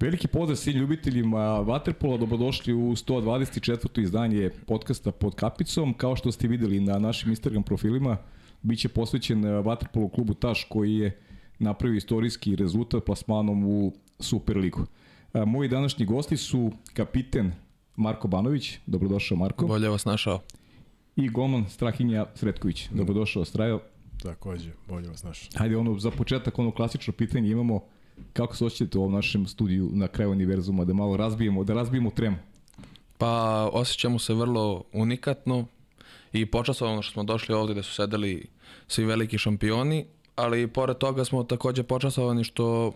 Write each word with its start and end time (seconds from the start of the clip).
Veliki 0.00 0.28
pozdrav 0.28 0.56
svim 0.56 0.76
ljubiteljima 0.76 1.38
Waterpola, 1.38 2.18
dobrodošli 2.18 2.74
u 2.74 2.78
124. 2.78 4.02
izdanje 4.02 4.50
podcasta 4.66 5.12
pod 5.12 5.34
kapicom. 5.34 5.94
Kao 5.94 6.16
što 6.16 6.32
ste 6.32 6.48
videli 6.48 6.80
na 6.80 6.98
našim 6.98 7.30
Instagram 7.30 7.62
profilima, 7.62 8.16
bit 8.62 8.78
će 8.78 8.88
posvećen 8.88 9.42
Waterpolu 9.42 10.14
klubu 10.14 10.34
Taš 10.34 10.64
koji 10.64 10.94
je 10.94 11.20
napravio 11.58 11.96
istorijski 11.96 12.56
rezultat 12.56 13.04
plasmanom 13.04 13.64
u 13.64 13.92
Superligu. 14.18 14.86
Moji 15.46 15.68
današnji 15.68 16.04
gosti 16.06 16.36
su 16.36 16.72
kapiten 16.94 17.52
Marko 17.96 18.28
Banović, 18.28 18.78
dobrodošao 18.86 19.38
Marko. 19.38 19.66
Bolje 19.66 19.88
vas 19.88 20.04
našao. 20.04 20.40
I 21.16 21.28
golman 21.28 21.64
Strahinja 21.68 22.26
Sretković, 22.34 22.88
dobrodošao 22.90 23.44
Strajo. 23.44 23.80
Takođe, 24.22 24.70
bolje 24.88 25.08
vas 25.08 25.22
našao. 25.22 25.48
Hajde, 25.58 25.76
ono, 25.76 25.98
za 25.98 26.10
početak, 26.10 26.58
ono 26.58 26.70
klasično 26.70 27.12
pitanje 27.12 27.50
imamo, 27.50 27.80
kako 28.32 28.56
se 28.56 28.64
osjećate 28.64 28.98
u 28.98 29.00
ovom 29.00 29.12
našem 29.12 29.46
studiju 29.46 29.90
na 29.92 30.08
kraju 30.08 30.30
univerzuma, 30.30 30.84
da 30.84 30.94
malo 30.94 31.16
razbijemo, 31.16 31.64
da 31.64 31.74
razbijemo 31.74 32.10
tremu? 32.10 32.36
Pa, 33.18 33.64
osjećamo 33.72 34.18
se 34.18 34.34
vrlo 34.34 34.84
unikatno 34.92 35.66
i 36.32 36.46
počasovano 36.46 37.02
što 37.02 37.12
smo 37.12 37.24
došli 37.24 37.54
ovde 37.54 37.74
da 37.74 37.82
su 37.82 37.94
sedeli 37.94 38.46
svi 38.88 39.04
veliki 39.04 39.38
šampioni, 39.38 40.06
ali 40.36 40.66
pored 40.66 40.98
toga 40.98 41.24
smo 41.24 41.44
takođe 41.44 41.82
počasovani 41.82 42.44
što 42.44 42.92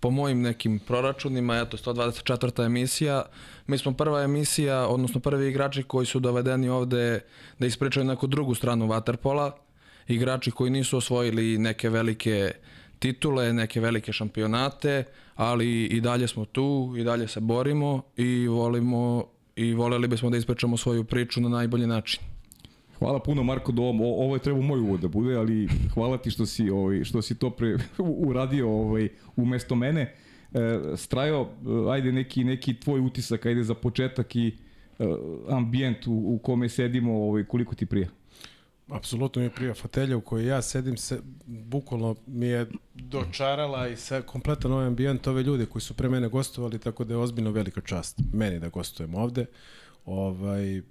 po 0.00 0.10
mojim 0.10 0.42
nekim 0.42 0.78
proračunima, 0.78 1.56
eto 1.56 1.76
124. 1.76 2.66
emisija, 2.66 3.24
mi 3.66 3.78
smo 3.78 3.92
prva 3.92 4.22
emisija, 4.22 4.88
odnosno 4.88 5.20
prvi 5.20 5.48
igrači 5.48 5.82
koji 5.82 6.06
su 6.06 6.20
dovedeni 6.20 6.68
ovde 6.68 7.20
da 7.58 7.66
ispričaju 7.66 8.04
neku 8.04 8.26
drugu 8.26 8.54
stranu 8.54 8.86
Waterpola, 8.86 9.50
igrači 10.08 10.50
koji 10.50 10.70
nisu 10.70 10.96
osvojili 10.96 11.58
neke 11.58 11.90
velike 11.90 12.52
titule, 13.02 13.52
neke 13.52 13.80
velike 13.80 14.12
šampionate, 14.12 15.04
ali 15.34 15.84
i 15.84 16.00
dalje 16.00 16.28
smo 16.28 16.44
tu, 16.44 16.94
i 16.98 17.04
dalje 17.04 17.28
se 17.28 17.40
borimo 17.40 18.02
i 18.16 18.46
volimo 18.48 19.24
i 19.56 19.74
voleli 19.74 20.08
bismo 20.08 20.30
da 20.30 20.36
ispričamo 20.36 20.76
svoju 20.76 21.04
priču 21.04 21.40
na 21.40 21.48
najbolji 21.48 21.86
način. 21.86 22.20
Hvala 22.98 23.18
puno 23.18 23.42
Marko 23.42 23.72
Dom, 23.72 24.00
o, 24.00 24.04
ovo 24.04 24.36
je 24.36 24.42
trebao 24.42 24.62
moj 24.62 24.80
uvod 24.80 25.00
da 25.00 25.08
bude, 25.08 25.34
ali 25.34 25.68
hvala 25.94 26.18
ti 26.18 26.30
što 26.30 26.46
si 26.46 26.70
ovaj 26.70 27.04
što 27.04 27.22
si 27.22 27.38
to 27.38 27.50
pre 27.50 27.76
uradio 28.28 28.70
ovaj 28.70 29.08
umesto 29.36 29.74
mene. 29.74 30.14
E, 30.54 30.80
strajo, 30.96 31.48
ajde 31.90 32.12
neki 32.12 32.44
neki 32.44 32.74
tvoj 32.74 33.00
utisak, 33.00 33.46
ajde 33.46 33.62
za 33.62 33.74
početak 33.74 34.36
i 34.36 34.48
e, 34.48 35.04
ambijent 35.48 36.06
u, 36.06 36.12
u 36.12 36.38
kome 36.38 36.68
sedimo, 36.68 37.12
ovaj 37.12 37.44
koliko 37.44 37.74
ti 37.74 37.86
prija? 37.86 38.08
Apsolutno 38.88 39.42
mi 39.42 39.50
prija 39.50 39.74
fotelja 39.74 40.16
u 40.16 40.20
kojoj 40.20 40.46
ja 40.46 40.62
sedim 40.62 40.96
se 40.96 41.20
bukvalno 41.46 42.16
mi 42.26 42.46
je 42.46 42.66
dočarala 42.94 43.88
i 43.88 43.96
sa 43.96 44.22
kompletan 44.22 44.72
ovaj 44.72 44.86
ambijent 44.86 45.26
ove 45.26 45.42
ljude 45.42 45.66
koji 45.66 45.82
su 45.82 45.94
pre 45.94 46.08
mene 46.08 46.28
gostovali 46.28 46.78
tako 46.78 47.04
da 47.04 47.14
je 47.14 47.18
ozbiljno 47.18 47.50
velika 47.50 47.80
čast 47.80 48.20
meni 48.32 48.60
da 48.60 48.68
gostujem 48.68 49.14
ovde. 49.14 49.46
Ovaj 50.04 50.82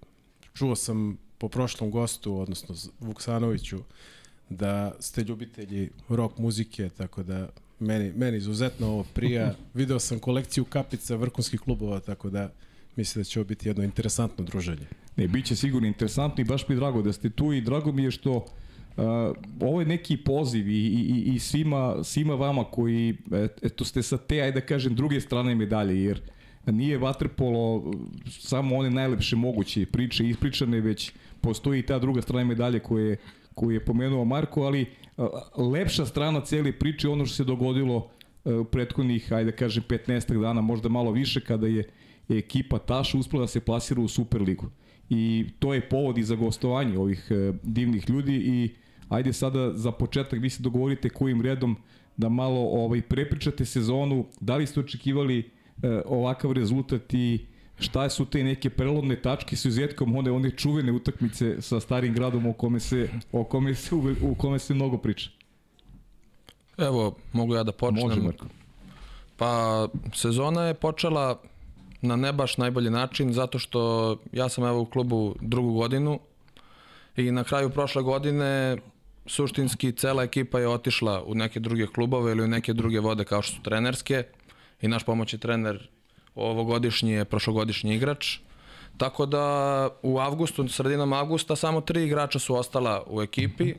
čuo 0.53 0.75
sam 0.75 1.17
po 1.37 1.49
prošlom 1.49 1.91
gostu, 1.91 2.37
odnosno 2.37 2.75
Vuksanoviću, 2.99 3.79
da 4.49 4.91
ste 4.99 5.23
ljubitelji 5.23 5.89
rock 6.09 6.37
muzike, 6.37 6.89
tako 6.89 7.23
da 7.23 7.49
meni, 7.79 8.13
meni 8.15 8.37
izuzetno 8.37 8.87
ovo 8.87 9.05
prija. 9.13 9.55
Video 9.73 9.99
sam 9.99 10.19
kolekciju 10.19 10.65
kapica 10.65 11.15
vrhunskih 11.15 11.59
klubova, 11.59 11.99
tako 11.99 12.29
da 12.29 12.51
mislim 12.95 13.19
da 13.21 13.23
će 13.23 13.39
ovo 13.39 13.47
biti 13.47 13.69
jedno 13.69 13.83
interesantno 13.83 14.45
druženje. 14.45 14.87
Ne, 15.15 15.27
bit 15.27 15.45
će 15.45 15.55
sigurno 15.55 15.87
interesantno 15.87 16.41
i 16.41 16.45
baš 16.45 16.67
mi 16.67 16.75
je 16.75 16.79
drago 16.79 17.01
da 17.01 17.13
ste 17.13 17.29
tu 17.29 17.53
i 17.53 17.61
drago 17.61 17.91
mi 17.91 18.03
je 18.03 18.11
što 18.11 18.35
uh, 18.35 18.45
ovo 19.59 19.79
je 19.79 19.85
neki 19.85 20.17
poziv 20.17 20.69
i, 20.69 20.85
i, 20.85 21.33
i 21.35 21.39
svima, 21.39 22.03
svima 22.03 22.35
vama 22.35 22.63
koji 22.63 23.17
eto 23.61 23.85
ste 23.85 24.03
sa 24.03 24.17
te, 24.17 24.41
ajde 24.41 24.59
da 24.59 24.65
kažem, 24.65 24.95
druge 24.95 25.21
strane 25.21 25.55
medalje, 25.55 26.03
jer 26.03 26.21
nije 26.65 26.97
vaterpolo 26.97 27.91
samo 28.29 28.77
one 28.77 28.89
najlepše 28.89 29.35
moguće 29.35 29.85
priče 29.85 30.27
ispričane, 30.27 30.81
već 30.81 31.11
postoji 31.41 31.79
i 31.79 31.85
ta 31.85 31.99
druga 31.99 32.21
strana 32.21 32.45
medalje 32.45 32.79
koje, 32.79 33.17
koju 33.55 33.71
je 33.71 33.85
pomenuo 33.85 34.25
Marko, 34.25 34.61
ali 34.61 34.85
lepša 35.57 36.05
strana 36.05 36.41
cele 36.41 36.71
priče 36.71 37.09
ono 37.09 37.25
što 37.25 37.35
se 37.35 37.43
dogodilo 37.43 38.09
u 38.45 38.63
prethodnih, 38.63 39.33
ajde 39.33 39.51
da 39.51 39.57
kažem, 39.57 39.83
15 39.89 40.41
dana, 40.41 40.61
možda 40.61 40.89
malo 40.89 41.11
više, 41.11 41.41
kada 41.41 41.67
je 41.67 41.83
ekipa 42.29 42.79
Taša 42.79 43.17
uspela 43.17 43.43
da 43.43 43.47
se 43.47 43.59
plasira 43.59 44.01
u 44.01 44.07
Superligu. 44.07 44.69
I 45.09 45.45
to 45.59 45.73
je 45.73 45.89
povod 45.89 46.17
i 46.17 46.23
za 46.23 46.35
gostovanje 46.35 46.97
ovih 46.97 47.27
e, 47.29 47.53
divnih 47.63 48.09
ljudi 48.09 48.35
i 48.35 48.69
ajde 49.09 49.33
sada 49.33 49.73
za 49.73 49.91
početak 49.91 50.41
vi 50.41 50.49
se 50.49 50.63
dogovorite 50.63 51.09
kojim 51.09 51.41
redom 51.41 51.75
da 52.17 52.29
malo 52.29 52.59
ovaj 52.59 53.01
prepričate 53.01 53.65
sezonu, 53.65 54.25
da 54.39 54.57
li 54.57 54.67
ste 54.67 54.79
očekivali 54.79 55.39
e, 55.39 56.01
ovakav 56.05 56.51
rezultat 56.51 57.13
i 57.13 57.45
šta 57.79 58.09
su 58.09 58.25
te 58.25 58.43
neke 58.43 58.69
prelomne 58.69 59.15
tačke 59.15 59.55
sa 59.55 59.67
izuzetkom 59.67 60.15
one 60.15 60.31
one 60.31 60.51
čuvene 60.51 60.91
utakmice 60.91 61.61
sa 61.61 61.79
starim 61.79 62.13
gradom 62.13 62.45
o 62.45 62.53
kome 62.53 62.79
se 62.79 63.09
o 63.31 63.43
kome 63.43 63.75
se 63.75 63.95
u 64.21 64.35
kome 64.35 64.59
se 64.59 64.73
mnogo 64.73 64.97
priča. 64.97 65.29
Evo, 66.77 67.15
mogu 67.33 67.55
ja 67.55 67.63
da 67.63 67.71
počnem. 67.71 68.07
Može, 68.07 68.21
Marko. 68.21 68.45
Pa 69.37 69.87
sezona 70.13 70.63
je 70.63 70.73
počela 70.73 71.41
na 72.01 72.15
ne 72.15 72.33
baš 72.33 72.57
najbolji 72.57 72.89
način 72.89 73.33
zato 73.33 73.59
što 73.59 74.17
ja 74.31 74.49
sam 74.49 74.63
evo 74.63 74.81
u 74.81 74.85
klubu 74.85 75.35
drugu 75.41 75.73
godinu 75.73 76.19
i 77.17 77.31
na 77.31 77.43
kraju 77.43 77.69
prošle 77.69 78.03
godine 78.03 78.77
suštinski 79.25 79.91
cela 79.91 80.23
ekipa 80.23 80.59
je 80.59 80.67
otišla 80.67 81.23
u 81.23 81.35
neke 81.35 81.59
druge 81.59 81.87
klubove 81.87 82.31
ili 82.31 82.43
u 82.43 82.47
neke 82.47 82.73
druge 82.73 82.99
vode 82.99 83.23
kao 83.23 83.41
što 83.41 83.55
su 83.55 83.61
trenerske 83.61 84.23
i 84.81 84.87
naš 84.87 85.03
pomoćni 85.03 85.39
trener 85.39 85.89
ovogodišnji 86.35 87.11
je 87.11 87.25
prošlogodišnji 87.25 87.95
igrač. 87.95 88.37
Tako 88.97 89.25
da 89.25 89.89
u 90.03 90.19
avgustu, 90.19 90.67
sredinom 90.67 91.13
avgusta, 91.13 91.55
samo 91.55 91.81
tri 91.81 92.03
igrača 92.03 92.39
su 92.39 92.55
ostala 92.55 93.03
u 93.07 93.21
ekipi 93.21 93.73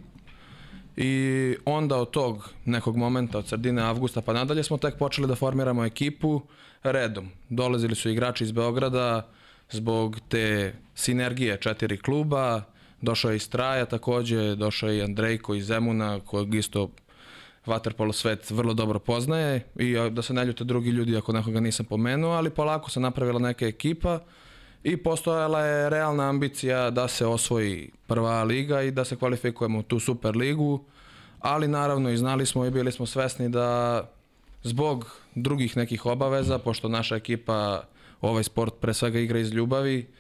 i 0.97 1.57
onda 1.65 1.97
od 1.97 2.11
tog 2.11 2.51
nekog 2.65 2.97
momenta, 2.97 3.39
od 3.39 3.49
sredine 3.49 3.83
avgusta 3.83 4.21
pa 4.21 4.33
nadalje 4.33 4.63
smo 4.63 4.77
tek 4.79 4.99
počeli 4.99 5.29
da 5.29 5.35
formiramo 5.35 5.85
ekipu 5.85 6.41
redom. 6.83 7.29
Dolazili 7.49 7.95
su 7.95 8.11
igrači 8.11 8.45
iz 8.45 8.53
Beograda 8.53 9.29
zbog 9.71 10.21
te 10.29 10.75
sinergije 10.95 11.57
četiri 11.57 11.97
kluba, 11.97 12.63
došao 13.01 13.31
je 13.31 13.37
i 13.37 13.41
Straja 13.41 13.87
takođe, 13.87 14.55
došao 14.55 14.89
je 14.89 14.99
i 14.99 15.03
Andrejko 15.03 15.55
iz 15.55 15.67
Zemuna, 15.67 16.21
kojeg 16.21 16.55
isto 16.55 16.91
Waterpolo 17.67 18.13
svet 18.13 18.51
vrlo 18.51 18.75
dobro 18.75 18.99
poznaje. 18.99 19.67
I 19.77 19.97
da 20.11 20.23
se 20.23 20.35
ne 20.35 20.45
ljute 20.45 20.65
drugi 20.65 20.91
ljudi 20.91 21.17
ako 21.17 21.33
nekoga 21.33 21.61
nisam 21.61 21.87
pomenuo, 21.87 22.31
ali 22.31 22.51
polako 22.51 22.91
se 22.91 23.01
napravila 23.01 23.39
neka 23.39 23.67
ekipa 23.67 24.21
i 24.83 24.97
postojala 24.97 25.61
je 25.61 25.91
realna 25.91 26.29
ambicija 26.29 26.91
da 26.91 27.09
se 27.09 27.27
osvoji 27.27 27.91
prva 28.07 28.43
liga 28.43 28.83
i 28.83 28.91
da 28.91 29.05
se 29.05 29.17
kvalifikujemo 29.17 29.79
u 29.79 29.83
tu 29.83 30.01
super 30.01 30.37
ligu, 30.37 30.85
ali 31.41 31.69
naravno 31.69 32.11
i 32.11 32.17
znali 32.17 32.47
smo 32.47 32.65
i 32.67 32.71
bili 32.71 32.93
smo 32.93 33.07
svesni 33.07 33.49
da 33.49 34.03
zbog 34.63 35.22
drugih 35.35 35.77
nekih 35.77 36.07
obaveza, 36.07 36.59
pošto 36.59 36.89
naša 36.89 37.17
ekipa 37.17 37.85
ovaj 38.21 38.43
sport 38.43 38.75
pre 38.81 38.95
svega 38.95 39.21
igra 39.21 39.39
iz 39.39 39.53
ljubavi, 39.53 40.11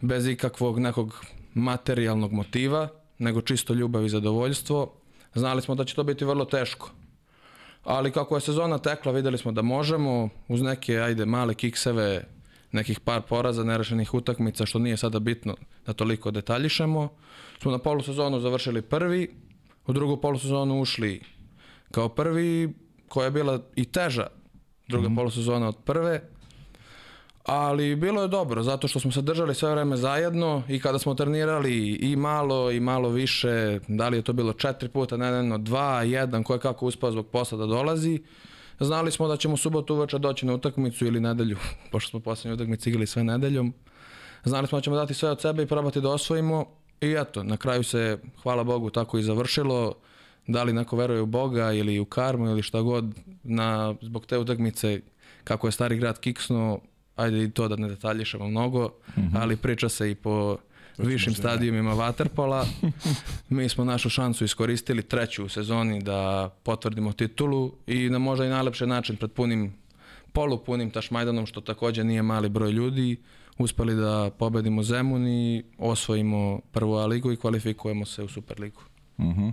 bez 0.00 0.26
ikakvog 0.26 0.78
nekog 0.78 1.24
materijalnog 1.54 2.32
motiva, 2.32 2.88
nego 3.18 3.40
čisto 3.40 3.74
ljubav 3.74 4.04
i 4.04 4.08
zadovoljstvo, 4.08 4.92
Znali 5.36 5.62
smo 5.62 5.74
da 5.74 5.84
će 5.84 5.94
to 5.94 6.04
biti 6.04 6.24
vrlo 6.24 6.44
teško. 6.44 6.90
Ali 7.84 8.12
kako 8.12 8.34
je 8.34 8.40
sezona 8.40 8.78
tekla, 8.78 9.12
videli 9.12 9.38
smo 9.38 9.52
da 9.52 9.62
možemo, 9.62 10.28
uz 10.48 10.62
neke, 10.62 10.98
ajde, 10.98 11.26
male 11.26 11.54
kikseve, 11.54 12.24
nekih 12.72 13.00
par 13.00 13.22
poraza, 13.22 13.64
nerešenih 13.64 14.14
utakmica, 14.14 14.66
što 14.66 14.78
nije 14.78 14.96
sada 14.96 15.18
bitno 15.18 15.56
da 15.86 15.92
toliko 15.92 16.30
detaljišemo. 16.30 17.08
Smo 17.62 17.70
na 17.70 17.78
polusezonu 17.78 18.40
završili 18.40 18.82
prvi, 18.82 19.28
u 19.86 19.92
drugu 19.92 20.16
polusezonu 20.16 20.80
ušli 20.80 21.22
kao 21.90 22.08
prvi, 22.08 22.74
koja 23.08 23.24
je 23.24 23.30
bila 23.30 23.60
i 23.76 23.84
teža 23.84 24.26
druga 24.88 25.08
mm 25.08 25.12
-hmm. 25.12 25.16
polusezona 25.16 25.68
od 25.68 25.76
prve, 25.84 26.20
ali 27.44 27.96
bilo 27.96 28.22
je 28.22 28.28
dobro 28.28 28.62
zato 28.62 28.88
što 28.88 29.00
smo 29.00 29.12
se 29.12 29.22
držali 29.22 29.54
sve 29.54 29.70
vreme 29.70 29.96
zajedno 29.96 30.62
i 30.68 30.80
kada 30.80 30.98
smo 30.98 31.14
trenirali 31.14 31.88
i 31.88 32.16
malo 32.16 32.70
i 32.70 32.80
malo 32.80 33.08
više, 33.08 33.80
da 33.88 34.08
li 34.08 34.16
je 34.16 34.22
to 34.22 34.32
bilo 34.32 34.52
četiri 34.52 34.88
puta 34.88 35.16
nedeljno, 35.16 35.58
dva, 35.58 36.02
jedan, 36.02 36.42
koje 36.42 36.58
kako 36.58 36.86
uspao 36.86 37.12
zbog 37.12 37.26
posla 37.26 37.58
da 37.58 37.66
dolazi, 37.66 38.22
znali 38.80 39.10
smo 39.10 39.28
da 39.28 39.36
ćemo 39.36 39.56
subotu 39.56 39.94
uveče 39.94 40.18
doći 40.18 40.46
na 40.46 40.54
utakmicu 40.54 41.06
ili 41.06 41.20
nedelju, 41.20 41.56
pošto 41.92 42.10
smo 42.10 42.20
poslednje 42.20 42.54
utakmice 42.54 42.90
igrali 42.90 43.06
sve 43.06 43.24
nedeljom. 43.24 43.74
Znali 44.44 44.66
smo 44.66 44.78
da 44.78 44.82
ćemo 44.82 44.96
dati 44.96 45.14
sve 45.14 45.30
od 45.30 45.40
sebe 45.40 45.62
i 45.62 45.66
probati 45.66 46.00
da 46.00 46.08
osvojimo 46.08 46.66
i 47.00 47.16
eto, 47.18 47.42
na 47.42 47.56
kraju 47.56 47.84
se, 47.84 48.18
hvala 48.42 48.64
Bogu, 48.64 48.90
tako 48.90 49.18
i 49.18 49.22
završilo. 49.22 49.94
Da 50.46 50.62
li 50.62 50.72
neko 50.72 50.96
veruje 50.96 51.20
u 51.20 51.26
Boga 51.26 51.72
ili 51.72 52.00
u 52.00 52.04
karmu 52.04 52.50
ili 52.50 52.62
šta 52.62 52.80
god, 52.80 53.14
na, 53.42 53.94
zbog 54.02 54.26
te 54.26 54.38
utakmice 54.38 55.00
kako 55.44 55.68
je 55.68 55.72
stari 55.72 55.96
grad 55.96 56.20
kiksnuo, 56.20 56.80
ajde 57.16 57.44
i 57.44 57.50
to 57.50 57.68
da 57.68 57.76
ne 57.76 57.88
detaljišemo 57.88 58.48
mnogo, 58.48 58.88
mm 59.16 59.20
-hmm. 59.20 59.40
ali 59.40 59.56
priča 59.56 59.88
se 59.88 60.10
i 60.10 60.14
po 60.14 60.56
višim 60.98 61.34
stadijumima 61.34 61.94
Waterpola. 62.02 62.64
Mi 63.48 63.68
smo 63.68 63.84
našu 63.84 64.10
šansu 64.10 64.44
iskoristili 64.44 65.02
treću 65.02 65.44
u 65.44 65.48
sezoni 65.48 66.02
da 66.02 66.50
potvrdimo 66.62 67.12
titulu 67.12 67.72
i 67.86 68.10
na 68.10 68.18
možda 68.18 68.44
i 68.44 68.48
najlepši 68.48 68.86
način 68.86 69.16
pred 69.16 69.32
punim 69.32 69.74
polupunim 70.32 70.90
Tašmajdanom, 70.90 71.46
što 71.46 71.60
takođe 71.60 72.04
nije 72.04 72.22
mali 72.22 72.48
broj 72.48 72.70
ljudi, 72.70 73.16
uspeli 73.58 73.94
da 73.94 74.30
pobedimo 74.38 74.82
Zemun 74.82 75.26
i 75.26 75.62
osvojimo 75.78 76.60
prvu 76.72 76.94
A 76.94 77.06
ligu 77.06 77.32
i 77.32 77.36
kvalifikujemo 77.36 78.04
se 78.04 78.22
u 78.22 78.28
Superligu. 78.28 78.80
Uh 79.18 79.24
-huh. 79.24 79.52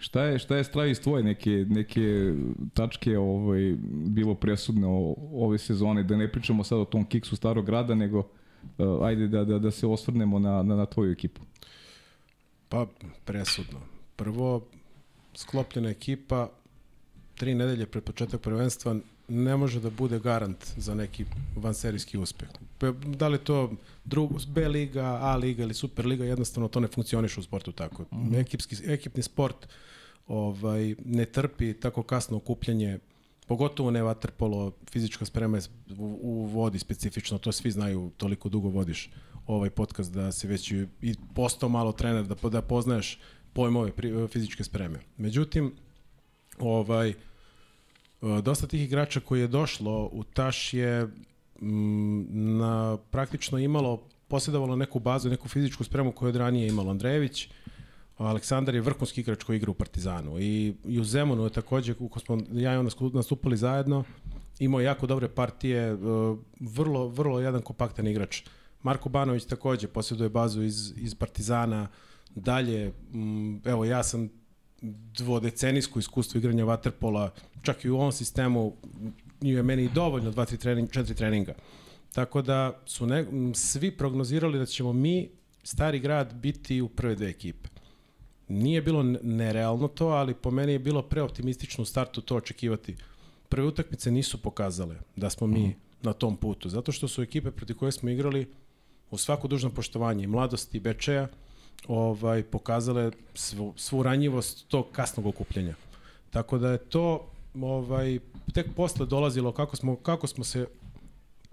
Šta 0.00 0.24
je, 0.24 0.38
šta 0.38 0.56
je 0.56 0.64
stravi 0.64 0.90
iz 0.90 1.00
tvoje 1.00 1.22
neke, 1.22 1.66
neke 1.68 2.32
tačke 2.74 3.18
ovaj, 3.18 3.74
bilo 3.90 4.34
presudne 4.34 4.86
o, 4.86 5.14
ove 5.32 5.58
sezone, 5.58 6.02
da 6.02 6.16
ne 6.16 6.32
pričamo 6.32 6.64
sad 6.64 6.78
o 6.78 6.84
tom 6.84 7.04
kiksu 7.04 7.36
starog 7.36 7.66
grada, 7.66 7.94
nego 7.94 8.18
uh, 8.18 9.02
ajde 9.02 9.28
da, 9.28 9.44
da, 9.44 9.58
da 9.58 9.70
se 9.70 9.86
osvrnemo 9.86 10.38
na, 10.38 10.62
na, 10.62 10.76
na 10.76 10.86
tvoju 10.86 11.12
ekipu. 11.12 11.40
Pa, 12.68 12.86
presudno. 13.24 13.80
Prvo, 14.16 14.66
sklopljena 15.34 15.90
ekipa, 15.90 16.48
tri 17.34 17.54
nedelje 17.54 17.86
pred 17.86 18.04
početak 18.04 18.40
prvenstva 18.40 18.96
ne 19.30 19.56
može 19.56 19.80
da 19.80 19.90
bude 19.90 20.18
garant 20.18 20.66
za 20.76 20.94
neki 20.94 21.24
vanserijski 21.56 22.18
uspeh. 22.18 22.48
Da 23.06 23.28
li 23.28 23.38
to 23.38 23.72
drug, 24.04 24.30
B 24.48 24.68
liga, 24.68 25.18
A 25.22 25.36
liga 25.36 25.62
ili 25.62 25.74
Super 25.74 26.06
liga, 26.06 26.24
jednostavno 26.24 26.68
to 26.68 26.80
ne 26.80 26.88
funkcioniše 26.88 27.40
u 27.40 27.42
sportu 27.42 27.72
tako. 27.72 28.04
Mm. 28.12 28.34
Ekipski, 28.34 28.76
ekipni 28.86 29.22
sport 29.22 29.68
ovaj, 30.26 30.94
ne 31.04 31.24
trpi 31.24 31.74
tako 31.74 32.02
kasno 32.02 32.36
okupljanje 32.36 32.98
pogotovo 33.46 33.90
ne 33.90 34.02
vaterpolo, 34.02 34.72
fizička 34.90 35.24
sprema 35.24 35.56
je 35.56 35.62
u, 35.98 36.18
u 36.22 36.44
vodi 36.44 36.78
specifično, 36.78 37.38
to 37.38 37.52
svi 37.52 37.70
znaju, 37.70 38.12
toliko 38.16 38.48
dugo 38.48 38.68
vodiš 38.68 39.10
ovaj 39.46 39.70
podcast 39.70 40.12
da 40.12 40.32
se 40.32 40.48
već 40.48 40.70
i 41.02 41.14
postao 41.34 41.68
malo 41.68 41.92
trener, 41.92 42.26
da, 42.26 42.48
da 42.48 42.62
poznaješ 42.62 43.18
pojmove 43.52 43.92
fizičke 44.28 44.64
spreme. 44.64 45.00
Međutim, 45.16 45.72
ovaj, 46.58 47.14
dosta 48.42 48.66
tih 48.66 48.82
igrača 48.82 49.20
koji 49.20 49.40
je 49.40 49.48
došlo 49.48 50.08
u 50.12 50.24
Taš 50.24 50.74
je 50.74 51.06
mm, 51.60 52.58
na, 52.58 52.98
praktično 53.10 53.58
imalo, 53.58 54.02
posjedovalo 54.28 54.76
neku 54.76 54.98
bazu, 54.98 55.30
neku 55.30 55.48
fizičku 55.48 55.84
spremu 55.84 56.12
koju 56.12 56.26
je 56.26 56.30
od 56.30 56.36
ranije 56.36 56.68
imalo 56.68 56.90
Andrejević, 56.90 57.48
Aleksandar 58.26 58.74
je 58.74 58.80
vrhunski 58.80 59.20
igrač 59.20 59.42
koji 59.42 59.56
igra 59.56 59.70
u 59.70 59.74
Partizanu. 59.74 60.38
I, 60.40 60.74
i 60.84 61.00
u 61.00 61.04
Zemunu 61.04 61.44
je 61.44 61.50
takođe, 61.50 61.94
kako 61.94 62.20
smo 62.20 62.38
ja 62.52 62.74
i 62.74 62.76
on 62.76 62.88
nastupali 63.12 63.56
zajedno, 63.56 64.04
imao 64.58 64.80
jako 64.80 65.06
dobre 65.06 65.28
partije, 65.28 65.96
vrlo, 66.60 67.08
vrlo 67.08 67.40
jedan 67.40 67.62
kompaktan 67.62 68.06
igrač. 68.06 68.42
Marko 68.82 69.08
Banović 69.08 69.44
takođe 69.44 69.88
posjeduje 69.88 70.28
bazu 70.28 70.62
iz, 70.62 70.92
iz 70.96 71.14
Partizana, 71.14 71.88
dalje, 72.34 72.92
evo 73.64 73.84
ja 73.84 74.02
sam 74.02 74.28
dvodecenijsko 75.18 75.98
iskustvo 75.98 76.38
igranja 76.38 76.64
vaterpola, 76.64 77.30
čak 77.62 77.84
i 77.84 77.90
u 77.90 77.96
ovom 77.96 78.12
sistemu 78.12 78.72
je 79.40 79.62
meni 79.62 79.88
dovoljno 79.94 80.32
2-3 80.32 80.56
trening, 80.56 80.88
4 80.88 81.14
treninga. 81.14 81.54
Tako 82.12 82.42
da 82.42 82.80
su 82.86 83.06
ne, 83.06 83.26
svi 83.54 83.90
prognozirali 83.90 84.58
da 84.58 84.66
ćemo 84.66 84.92
mi, 84.92 85.28
stari 85.62 85.98
grad, 85.98 86.34
biti 86.34 86.80
u 86.80 86.88
prve 86.88 87.14
dve 87.14 87.28
ekipe. 87.28 87.68
Nije 88.48 88.82
bilo 88.82 89.02
nerealno 89.22 89.88
to, 89.88 90.06
ali 90.06 90.34
po 90.34 90.50
meni 90.50 90.72
je 90.72 90.78
bilo 90.78 91.02
preoptimistično 91.02 91.82
u 91.82 91.86
startu 91.86 92.20
to 92.20 92.36
očekivati. 92.36 92.96
Prve 93.48 93.66
utakmice 93.66 94.10
nisu 94.10 94.42
pokazale 94.42 94.96
da 95.16 95.30
smo 95.30 95.46
mi 95.46 95.68
mm. 95.68 95.74
na 96.02 96.12
tom 96.12 96.36
putu, 96.36 96.68
zato 96.68 96.92
što 96.92 97.08
su 97.08 97.22
ekipe 97.22 97.50
protiv 97.50 97.76
koje 97.76 97.92
smo 97.92 98.10
igrali 98.10 98.46
u 99.10 99.18
svako 99.18 99.48
dužno 99.48 99.70
poštovanje 99.70 100.24
i 100.24 100.26
mladosti 100.26 100.76
i 100.76 100.80
Bečeja, 100.80 101.28
ovaj, 101.88 102.42
pokazale 102.42 103.10
svu, 103.34 103.74
svu 103.76 104.02
ranjivost 104.02 104.68
tog 104.68 104.86
kasnog 104.92 105.26
okupljenja. 105.26 105.74
Tako 106.30 106.58
da 106.58 106.70
je 106.70 106.78
to 106.78 107.30
ovaj, 107.60 108.18
tek 108.54 108.66
posle 108.76 109.06
dolazilo 109.06 109.52
kako 109.52 109.76
smo, 109.76 109.96
kako 109.96 110.26
smo 110.26 110.44
se 110.44 110.66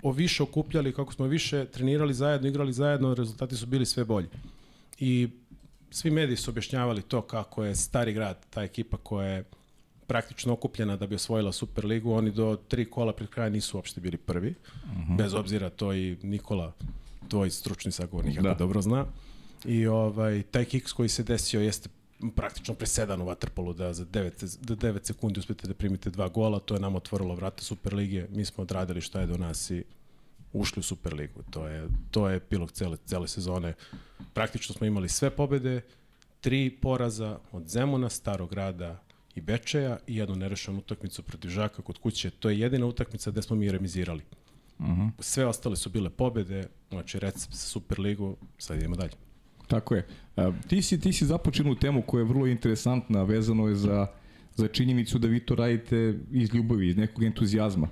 o 0.03 0.11
više 0.11 0.43
okupljali, 0.43 0.93
kako 0.93 1.13
smo 1.13 1.25
više 1.25 1.65
trenirali 1.65 2.13
zajedno, 2.13 2.47
igrali 2.47 2.73
zajedno, 2.73 3.13
rezultati 3.13 3.55
su 3.55 3.65
bili 3.65 3.85
sve 3.85 4.05
bolji. 4.05 4.27
I 4.99 5.29
svi 5.91 6.11
mediji 6.11 6.37
su 6.37 6.51
objašnjavali 6.51 7.01
to 7.01 7.21
kako 7.21 7.63
je 7.63 7.75
stari 7.75 8.13
grad, 8.13 8.45
ta 8.49 8.63
ekipa 8.63 8.97
koja 8.97 9.27
je 9.27 9.43
praktično 10.07 10.53
okupljena 10.53 10.95
da 10.97 11.07
bi 11.07 11.15
osvojila 11.15 11.51
Superligu, 11.51 12.13
oni 12.13 12.31
do 12.31 12.57
tri 12.67 12.85
kola 12.85 13.13
pred 13.13 13.29
kraja 13.29 13.49
nisu 13.49 13.77
uopšte 13.77 14.01
bili 14.01 14.17
prvi, 14.17 14.49
uh 14.49 14.91
mhm. 14.91 15.13
-huh. 15.13 15.17
bez 15.17 15.33
obzira 15.33 15.69
to 15.69 15.93
i 15.93 16.17
Nikola, 16.23 16.73
tvoj 17.27 17.49
stručni 17.49 17.91
sagovornik, 17.91 18.39
da. 18.41 18.53
dobro 18.53 18.81
zna. 18.81 19.05
I 19.65 19.87
ovaj, 19.87 20.43
taj 20.51 20.65
kiks 20.65 20.93
koji 20.93 21.09
se 21.09 21.23
desio 21.23 21.61
jeste 21.61 21.89
praktično 22.35 22.73
presedan 22.73 23.21
u 23.21 23.25
Waterpolu 23.25 23.73
da 23.73 23.93
za 23.93 24.05
9, 24.05 24.57
da 24.61 24.75
9 24.75 25.05
sekundi 25.05 25.39
uspete 25.39 25.67
da 25.67 25.73
primite 25.73 26.09
dva 26.09 26.27
gola, 26.29 26.59
to 26.59 26.73
je 26.73 26.79
nam 26.79 26.95
otvorilo 26.95 27.35
vrata 27.35 27.63
Superlige, 27.63 28.27
mi 28.29 28.45
smo 28.45 28.61
odradili 28.61 29.01
šta 29.01 29.19
je 29.21 29.27
do 29.27 29.37
nas 29.37 29.71
i 29.71 29.83
ušli 30.53 30.79
u 30.79 30.83
Superligu. 30.83 31.43
To 31.49 31.67
je, 31.67 31.87
to 32.11 32.29
je 32.29 32.35
epilog 32.37 32.71
cele, 32.71 32.97
cele 33.05 33.27
sezone. 33.27 33.73
Praktično 34.33 34.75
smo 34.75 34.87
imali 34.87 35.09
sve 35.09 35.29
pobede, 35.29 35.81
tri 36.41 36.77
poraza 36.81 37.39
od 37.51 37.67
Zemuna, 37.67 38.09
Starog 38.09 38.49
grada 38.49 39.01
i 39.35 39.41
Bečeja 39.41 39.97
i 40.07 40.15
jednu 40.15 40.35
nerešenu 40.35 40.77
utakmicu 40.77 41.23
protiv 41.23 41.49
Žaka 41.49 41.81
kod 41.81 41.97
kuće. 41.97 42.29
To 42.29 42.49
je 42.49 42.59
jedina 42.59 42.85
utakmica 42.85 43.31
gde 43.31 43.41
smo 43.41 43.55
mi 43.55 43.71
remizirali. 43.71 44.23
Uh 44.79 44.85
mhm. 44.85 45.01
-huh. 45.01 45.11
Sve 45.19 45.45
ostale 45.45 45.75
su 45.75 45.89
bile 45.89 46.09
pobede, 46.09 46.67
znači 46.89 47.19
recept 47.19 47.53
sa 47.53 47.67
Superligu, 47.67 48.37
sad 48.57 48.77
idemo 48.77 48.95
dalje. 48.95 49.26
Tako 49.67 49.95
je. 49.95 50.05
Ti 50.67 50.81
si, 50.81 50.99
ti 50.99 51.13
si 51.13 51.25
započinu 51.25 51.75
temu 51.75 52.01
koja 52.01 52.21
je 52.21 52.25
vrlo 52.25 52.47
interesantna, 52.47 53.23
vezano 53.23 53.67
je 53.67 53.75
za, 53.75 54.07
za 54.55 54.67
činjenicu 54.67 55.19
da 55.19 55.27
vi 55.27 55.39
to 55.39 55.55
radite 55.55 56.19
iz 56.31 56.53
ljubavi, 56.53 56.87
iz 56.87 56.97
nekog 56.97 57.23
entuzijazma. 57.23 57.87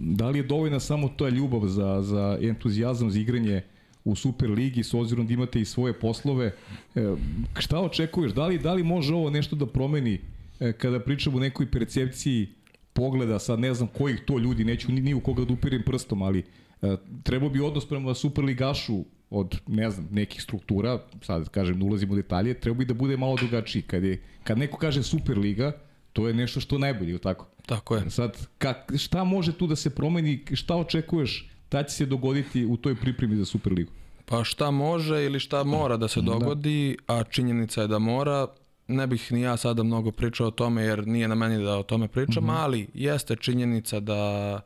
Da 0.00 0.28
li 0.28 0.38
je 0.38 0.42
dovoljna 0.42 0.80
samo 0.80 1.08
ta 1.08 1.28
ljubav 1.28 1.66
za, 1.68 2.02
za 2.02 2.38
entuzijazam, 2.40 3.10
za 3.10 3.18
igranje 3.18 3.62
u 4.04 4.14
Super 4.14 4.50
ligi 4.50 4.82
s 4.82 4.94
obzirom 4.94 5.26
da 5.26 5.32
imate 5.32 5.60
i 5.60 5.64
svoje 5.64 5.92
poslove. 5.92 6.52
E, 6.94 7.14
šta 7.58 7.80
očekuješ? 7.80 8.32
Da 8.32 8.46
li, 8.46 8.58
da 8.58 8.72
li 8.72 8.82
može 8.82 9.14
ovo 9.14 9.30
nešto 9.30 9.56
da 9.56 9.66
promeni 9.66 10.20
e, 10.60 10.72
kada 10.72 11.00
pričamo 11.00 11.36
o 11.36 11.40
nekoj 11.40 11.70
percepciji 11.70 12.48
pogleda, 12.92 13.38
sad 13.38 13.60
ne 13.60 13.74
znam 13.74 13.88
kojih 13.88 14.20
to 14.26 14.38
ljudi, 14.38 14.64
neću 14.64 14.92
ni, 14.92 15.00
ni 15.00 15.14
u 15.14 15.20
koga 15.20 15.44
da 15.44 15.52
upirem 15.52 15.82
prstom, 15.82 16.22
ali 16.22 16.38
e, 16.82 16.96
trebao 17.22 17.48
bi 17.48 17.60
odnos 17.60 17.88
prema 17.88 18.14
Superligašu 18.14 19.04
od, 19.34 19.60
ne 19.66 19.90
znam, 19.90 20.08
nekih 20.10 20.42
struktura, 20.42 20.98
sad 21.22 21.48
kažem, 21.48 21.78
da 21.78 21.84
ulazimo 21.84 22.12
u 22.12 22.16
detalje, 22.16 22.54
treba 22.54 22.78
bi 22.78 22.84
da 22.84 22.94
bude 22.94 23.16
malo 23.16 23.36
drugačiji. 23.36 23.82
Kad, 23.82 24.04
je, 24.04 24.22
kad 24.44 24.58
neko 24.58 24.78
kaže 24.78 25.02
Superliga, 25.02 25.72
to 26.12 26.28
je 26.28 26.34
nešto 26.34 26.60
što 26.60 26.78
najbolje, 26.78 27.18
tako? 27.18 27.46
Tako 27.66 27.96
je. 27.96 28.10
Sad, 28.10 28.46
kak, 28.58 28.92
šta 28.98 29.24
može 29.24 29.52
tu 29.52 29.66
da 29.66 29.76
se 29.76 29.90
promeni, 29.90 30.44
šta 30.52 30.76
očekuješ 30.76 31.50
da 31.70 31.82
će 31.82 31.94
se 31.94 32.06
dogoditi 32.06 32.64
u 32.64 32.76
toj 32.76 32.94
pripremi 32.94 33.36
za 33.36 33.44
Superligu? 33.44 33.92
Pa 34.24 34.44
šta 34.44 34.70
može 34.70 35.24
ili 35.24 35.40
šta 35.40 35.64
mora 35.64 35.96
da 35.96 36.08
se 36.08 36.20
da. 36.20 36.32
dogodi, 36.32 36.96
da. 37.08 37.14
a 37.14 37.24
činjenica 37.24 37.82
je 37.82 37.88
da 37.88 37.98
mora, 37.98 38.46
ne 38.88 39.06
bih 39.06 39.32
ni 39.32 39.40
ja 39.40 39.56
sada 39.56 39.82
mnogo 39.82 40.10
pričao 40.10 40.46
o 40.46 40.50
tome 40.50 40.82
jer 40.82 41.06
nije 41.06 41.28
na 41.28 41.34
meni 41.34 41.64
da 41.64 41.78
o 41.78 41.82
tome 41.82 42.08
pričam, 42.08 42.44
mm 42.44 42.46
-hmm. 42.46 42.58
ali 42.58 42.88
jeste 42.94 43.36
činjenica 43.36 44.00
da 44.00 44.60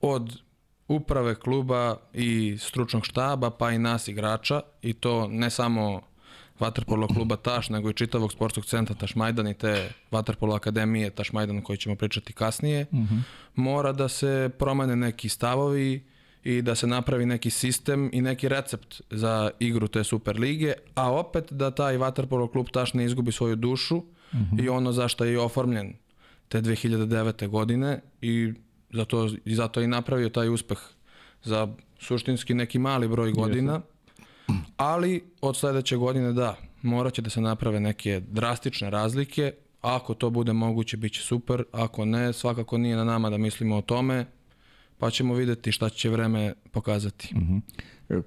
od 0.00 0.38
uprave 0.90 1.34
kluba 1.34 1.96
i 2.14 2.56
stručnog 2.58 3.06
štaba, 3.06 3.50
pa 3.50 3.70
i 3.70 3.78
nas 3.78 4.08
igrača, 4.08 4.60
i 4.82 4.92
to 4.92 5.28
ne 5.28 5.50
samo 5.50 6.00
Vaterpolo 6.58 7.06
kluba 7.06 7.36
Taš, 7.36 7.68
nego 7.68 7.90
i 7.90 7.94
čitavog 7.94 8.32
sportskog 8.32 8.64
centra 8.64 8.94
Tašmajdan 8.94 9.48
i 9.48 9.54
te 9.54 9.92
Vaterpolo 10.10 10.54
akademije 10.54 11.10
Tašmajdan 11.10 11.58
o 11.58 11.62
kojoj 11.62 11.76
ćemo 11.76 11.96
pričati 11.96 12.32
kasnije, 12.32 12.86
uh 12.90 12.98
mhm. 12.98 13.14
-huh. 13.14 13.22
mora 13.54 13.92
da 13.92 14.08
se 14.08 14.50
promene 14.58 14.96
neki 14.96 15.28
stavovi 15.28 16.04
i 16.44 16.62
da 16.62 16.74
se 16.74 16.86
napravi 16.86 17.26
neki 17.26 17.50
sistem 17.50 18.10
i 18.12 18.20
neki 18.20 18.48
recept 18.48 19.00
za 19.10 19.50
igru 19.58 19.88
te 19.88 20.04
Super 20.04 20.40
lige, 20.40 20.72
a 20.94 21.12
opet 21.12 21.52
da 21.52 21.70
taj 21.70 21.96
Vaterpolo 21.96 22.48
klub 22.48 22.66
Taš 22.72 22.94
ne 22.94 23.04
izgubi 23.04 23.32
svoju 23.32 23.56
dušu 23.56 23.96
uh 23.96 24.04
mhm. 24.34 24.56
-huh. 24.56 24.64
i 24.64 24.68
ono 24.68 24.92
zašto 24.92 25.24
je 25.24 25.32
i 25.32 25.36
oformljen 25.36 25.94
te 26.48 26.62
2009. 26.62 27.48
godine 27.48 28.00
i 28.20 28.52
zato, 28.92 29.28
i 29.44 29.54
zato 29.54 29.80
je 29.80 29.84
i 29.84 29.88
napravio 29.88 30.28
taj 30.28 30.48
uspeh 30.48 30.78
za 31.42 31.68
suštinski 31.98 32.54
neki 32.54 32.78
mali 32.78 33.08
broj 33.08 33.32
godina, 33.32 33.80
ali 34.76 35.24
od 35.40 35.56
sledeće 35.56 35.96
godine 35.96 36.32
da, 36.32 36.56
morat 36.82 37.14
će 37.14 37.22
da 37.22 37.30
se 37.30 37.40
naprave 37.40 37.80
neke 37.80 38.20
drastične 38.28 38.90
razlike, 38.90 39.52
ako 39.80 40.14
to 40.14 40.30
bude 40.30 40.52
moguće, 40.52 40.96
bit 40.96 41.12
će 41.12 41.20
super, 41.20 41.64
ako 41.72 42.04
ne, 42.04 42.32
svakako 42.32 42.78
nije 42.78 42.96
na 42.96 43.04
nama 43.04 43.30
da 43.30 43.38
mislimo 43.38 43.76
o 43.76 43.82
tome, 43.82 44.26
pa 44.98 45.10
ćemo 45.10 45.34
videti 45.34 45.72
šta 45.72 45.88
će 45.88 46.10
vreme 46.10 46.54
pokazati. 46.70 47.34
-huh. 47.34 47.60
E, 48.08 48.20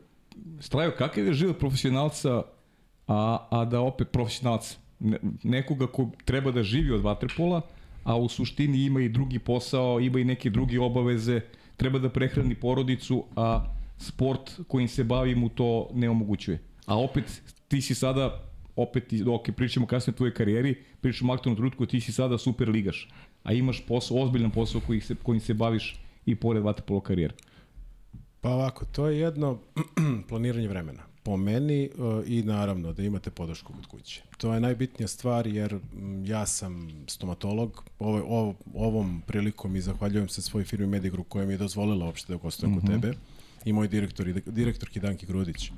Strajo, 0.60 0.92
kakav 0.98 1.26
je 1.26 1.34
život 1.34 1.60
profesionalca, 1.60 2.42
a, 3.08 3.48
a 3.50 3.66
da 3.66 3.80
opet 3.80 4.12
profesionalca, 4.12 4.76
nekoga 5.44 5.88
ko 5.88 6.10
treba 6.26 6.52
da 6.52 6.64
živi 6.64 6.92
od 6.92 7.02
vaterpola, 7.02 7.62
a 8.04 8.18
u 8.18 8.30
suštini 8.30 8.86
ima 8.86 9.02
i 9.02 9.10
drugi 9.10 9.40
posao, 9.40 10.00
ima 10.00 10.20
i 10.20 10.24
neke 10.24 10.50
druge 10.50 10.80
obaveze, 10.80 11.42
treba 11.78 12.00
da 12.00 12.10
prehrani 12.10 12.56
porodicu, 12.56 13.24
a 13.36 13.66
sport 13.98 14.60
kojim 14.68 14.88
se 14.88 15.04
bavi 15.04 15.36
mu 15.36 15.50
to 15.50 15.90
ne 15.94 16.10
omogućuje. 16.10 16.60
A 16.86 17.00
opet 17.00 17.42
ti 17.68 17.82
si 17.82 17.96
sada 17.96 18.44
opet, 18.76 19.14
ok, 19.28 19.50
pričamo 19.56 19.86
kasnije 19.86 20.14
o 20.14 20.18
tvojoj 20.18 20.34
karijeri, 20.34 20.76
pričamo 21.02 21.34
o 21.34 21.36
aktualnom 21.36 21.58
trutku, 21.58 21.86
ti 21.86 22.02
si 22.02 22.12
sada 22.12 22.38
super 22.38 22.70
ligaš. 22.70 23.10
a 23.44 23.54
imaš 23.54 23.84
posao, 23.88 24.18
ozbiljan 24.18 24.52
posao 24.52 24.82
koji 24.88 25.02
se, 25.02 25.16
kojim 25.16 25.42
se 25.42 25.54
baviš 25.54 26.00
i 26.26 26.36
pored 26.36 26.64
vaterpolo 26.64 27.00
karijere? 27.00 27.34
Pa 28.42 28.50
ovako, 28.50 28.86
to 28.86 29.08
je 29.08 29.20
jedno 29.20 29.60
planiranje 30.30 30.68
vremena. 30.68 31.04
Po 31.24 31.38
meni 31.38 31.90
uh, 31.98 32.24
i 32.28 32.44
naravno 32.44 32.94
da 32.94 33.04
imate 33.04 33.32
podršku 33.32 33.74
kod 33.74 33.88
kuće. 33.88 34.22
To 34.38 34.54
je 34.54 34.60
najbitnija 34.60 35.08
stvar 35.08 35.48
jer 35.48 35.80
ja 36.26 36.46
sam 36.46 37.06
stomatolog. 37.08 37.84
Ovo, 38.00 38.24
ovo, 38.28 38.56
ovom 38.74 39.22
prilikom 39.28 39.76
i 39.76 39.82
zahvaljujem 39.82 40.30
se 40.30 40.42
svojoj 40.42 40.66
firmi 40.66 40.88
Medigru 40.88 41.24
koja 41.24 41.46
mi 41.46 41.54
je 41.54 41.58
dozvolila 41.58 42.06
uopšte 42.06 42.34
da 42.34 42.38
gostujem 42.38 42.72
mm 42.72 42.76
-hmm. 42.76 42.82
kod 42.82 43.02
tebe 43.02 43.14
i 43.66 43.74
moj 43.74 43.88
direktor, 43.88 44.34
direktorki 44.46 45.00
Danki 45.00 45.26
Grudić 45.26 45.72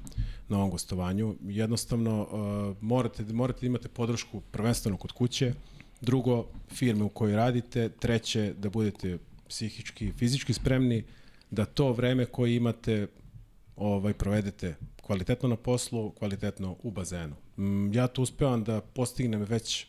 na 0.49 0.57
ovom 0.57 0.69
gostovanju. 0.69 1.35
Jednostavno, 1.43 2.21
uh, 2.21 2.83
morate, 2.83 3.23
morate 3.23 3.59
da 3.61 3.67
imate 3.67 3.87
podršku 3.87 4.41
prvenstveno 4.51 4.97
kod 4.97 5.11
kuće, 5.11 5.53
drugo, 6.01 6.47
firme 6.69 7.03
u 7.03 7.09
kojoj 7.09 7.35
radite, 7.35 7.89
treće, 7.89 8.53
da 8.57 8.69
budete 8.69 9.17
psihički, 9.47 10.11
fizički 10.11 10.53
spremni, 10.53 11.03
da 11.51 11.65
to 11.65 11.91
vreme 11.91 12.25
koje 12.25 12.55
imate 12.55 13.07
ovaj 13.75 14.13
provedete 14.13 14.75
kvalitetno 15.05 15.49
na 15.49 15.55
poslu, 15.55 16.11
kvalitetno 16.11 16.75
u 16.83 16.91
bazenu. 16.91 17.35
Mm, 17.57 17.93
ja 17.93 18.07
to 18.07 18.21
uspevam 18.21 18.63
da 18.63 18.81
postignem 18.81 19.41
već 19.41 19.87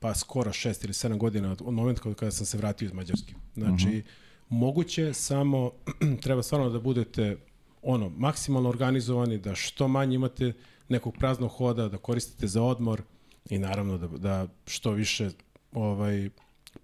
pa 0.00 0.14
skoro 0.14 0.50
6 0.50 0.84
ili 0.84 0.92
7 0.92 1.18
godina 1.18 1.52
od, 1.52 1.62
od 1.64 1.74
momenta 1.74 2.14
kada 2.14 2.30
sam 2.30 2.46
se 2.46 2.56
vratio 2.56 2.86
iz 2.86 2.92
Mađarske. 2.92 3.34
Znači, 3.54 3.86
uh 3.86 3.92
mhm. 3.92 3.98
-huh. 3.98 4.02
moguće, 4.48 5.12
samo 5.12 5.72
treba 6.22 6.42
stvarno 6.42 6.70
da 6.70 6.80
budete 6.80 7.36
ono, 7.82 8.08
maksimalno 8.08 8.68
organizovani, 8.68 9.38
da 9.38 9.54
što 9.54 9.88
manje 9.88 10.14
imate 10.14 10.52
nekog 10.88 11.16
praznog 11.18 11.50
hoda, 11.50 11.88
da 11.88 11.98
koristite 11.98 12.46
za 12.46 12.62
odmor 12.62 13.02
i 13.50 13.58
naravno 13.58 13.98
da, 13.98 14.06
da 14.06 14.46
što 14.66 14.90
više 14.90 15.30
ovaj, 15.72 16.30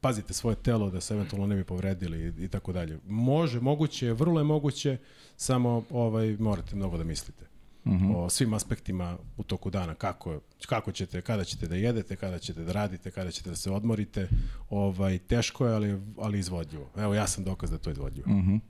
pazite 0.01 0.33
svoje 0.33 0.57
telo 0.57 0.91
da 0.91 1.01
se 1.01 1.15
eventualno 1.15 1.47
ne 1.47 1.57
bi 1.57 1.65
povredili 1.65 2.19
i, 2.19 2.45
i 2.45 2.49
tako 2.49 2.73
dalje. 2.73 2.99
Može, 3.07 3.61
moguće, 3.61 4.13
vrlo 4.13 4.41
je 4.41 4.45
moguće, 4.45 4.99
samo 5.37 5.85
ovaj 5.91 6.37
morate 6.39 6.77
mnogo 6.77 6.99
da 6.99 7.05
mislite. 7.05 7.45
Mhm. 7.87 8.05
-huh. 8.05 8.17
o 8.17 8.31
svim 8.31 8.55
aspektima 8.55 9.19
u 9.37 9.43
toku 9.43 9.71
dana, 9.71 9.95
kako, 9.95 10.41
kako 10.69 10.93
ćete, 10.93 11.21
kada 11.21 11.45
ćete 11.45 11.67
da 11.67 11.77
jedete, 11.77 12.17
kada 12.17 12.39
ćete 12.39 12.65
da 12.65 12.73
radite, 12.73 13.11
kada 13.11 13.31
ćete 13.31 13.51
da 13.51 13.57
se 13.57 13.71
odmorite. 13.71 14.29
Ovaj, 14.71 15.19
teško 15.19 15.67
je, 15.67 15.75
ali, 15.75 16.01
ali 16.19 16.39
izvodljivo. 16.39 16.91
Evo, 16.97 17.15
ja 17.15 17.27
sam 17.27 17.45
dokaz 17.45 17.71
da 17.71 17.79
to 17.79 17.91
je 17.91 17.93
izvodljivo. 17.93 18.31
Mhm. 18.31 18.51
-huh. 18.51 18.61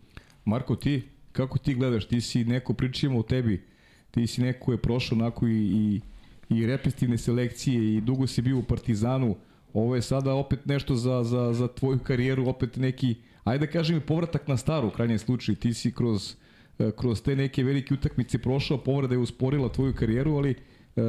Marko, 0.45 0.77
ti, 0.77 1.09
kako 1.33 1.59
ti 1.59 1.75
gledaš? 1.75 2.09
Ti 2.09 2.21
si 2.21 2.45
neko, 2.45 2.75
pričamo 2.75 3.19
o 3.19 3.23
tebi, 3.23 3.65
ti 4.11 4.27
si 4.27 4.43
neko 4.43 4.73
je 4.73 4.83
prošao 4.83 5.19
onako 5.19 5.49
i, 5.49 5.53
i, 5.53 6.01
i 6.49 6.67
repestivne 6.67 7.19
selekcije 7.19 7.97
i 7.97 8.01
dugo 8.01 8.27
si 8.27 8.43
bio 8.43 8.59
u 8.59 8.63
Partizanu, 8.63 9.37
Ovo 9.76 9.97
je 9.97 10.02
sada 10.02 10.35
opet 10.35 10.66
nešto 10.66 10.95
za, 10.95 11.25
za, 11.25 11.52
za 11.52 11.68
tvoju 11.68 11.99
karijeru, 11.99 12.49
opet 12.49 12.76
neki, 12.76 13.14
ajde 13.45 13.66
da 13.66 13.73
kažem, 13.73 14.00
povratak 14.00 14.49
na 14.49 14.56
staru, 14.56 14.88
u 14.88 14.90
krajnjem 14.90 15.18
slučaju. 15.18 15.56
Ti 15.56 15.75
si 15.75 15.92
kroz, 15.92 16.35
e, 16.78 16.90
kroz 16.97 17.23
te 17.23 17.37
neke 17.37 17.64
velike 17.64 17.95
utakmice 17.95 18.38
prošao, 18.38 18.78
povreda 18.78 19.14
je 19.14 19.18
usporila 19.18 19.68
tvoju 19.68 19.95
karijeru, 19.95 20.37
ali 20.37 20.54
Uh, 20.97 21.02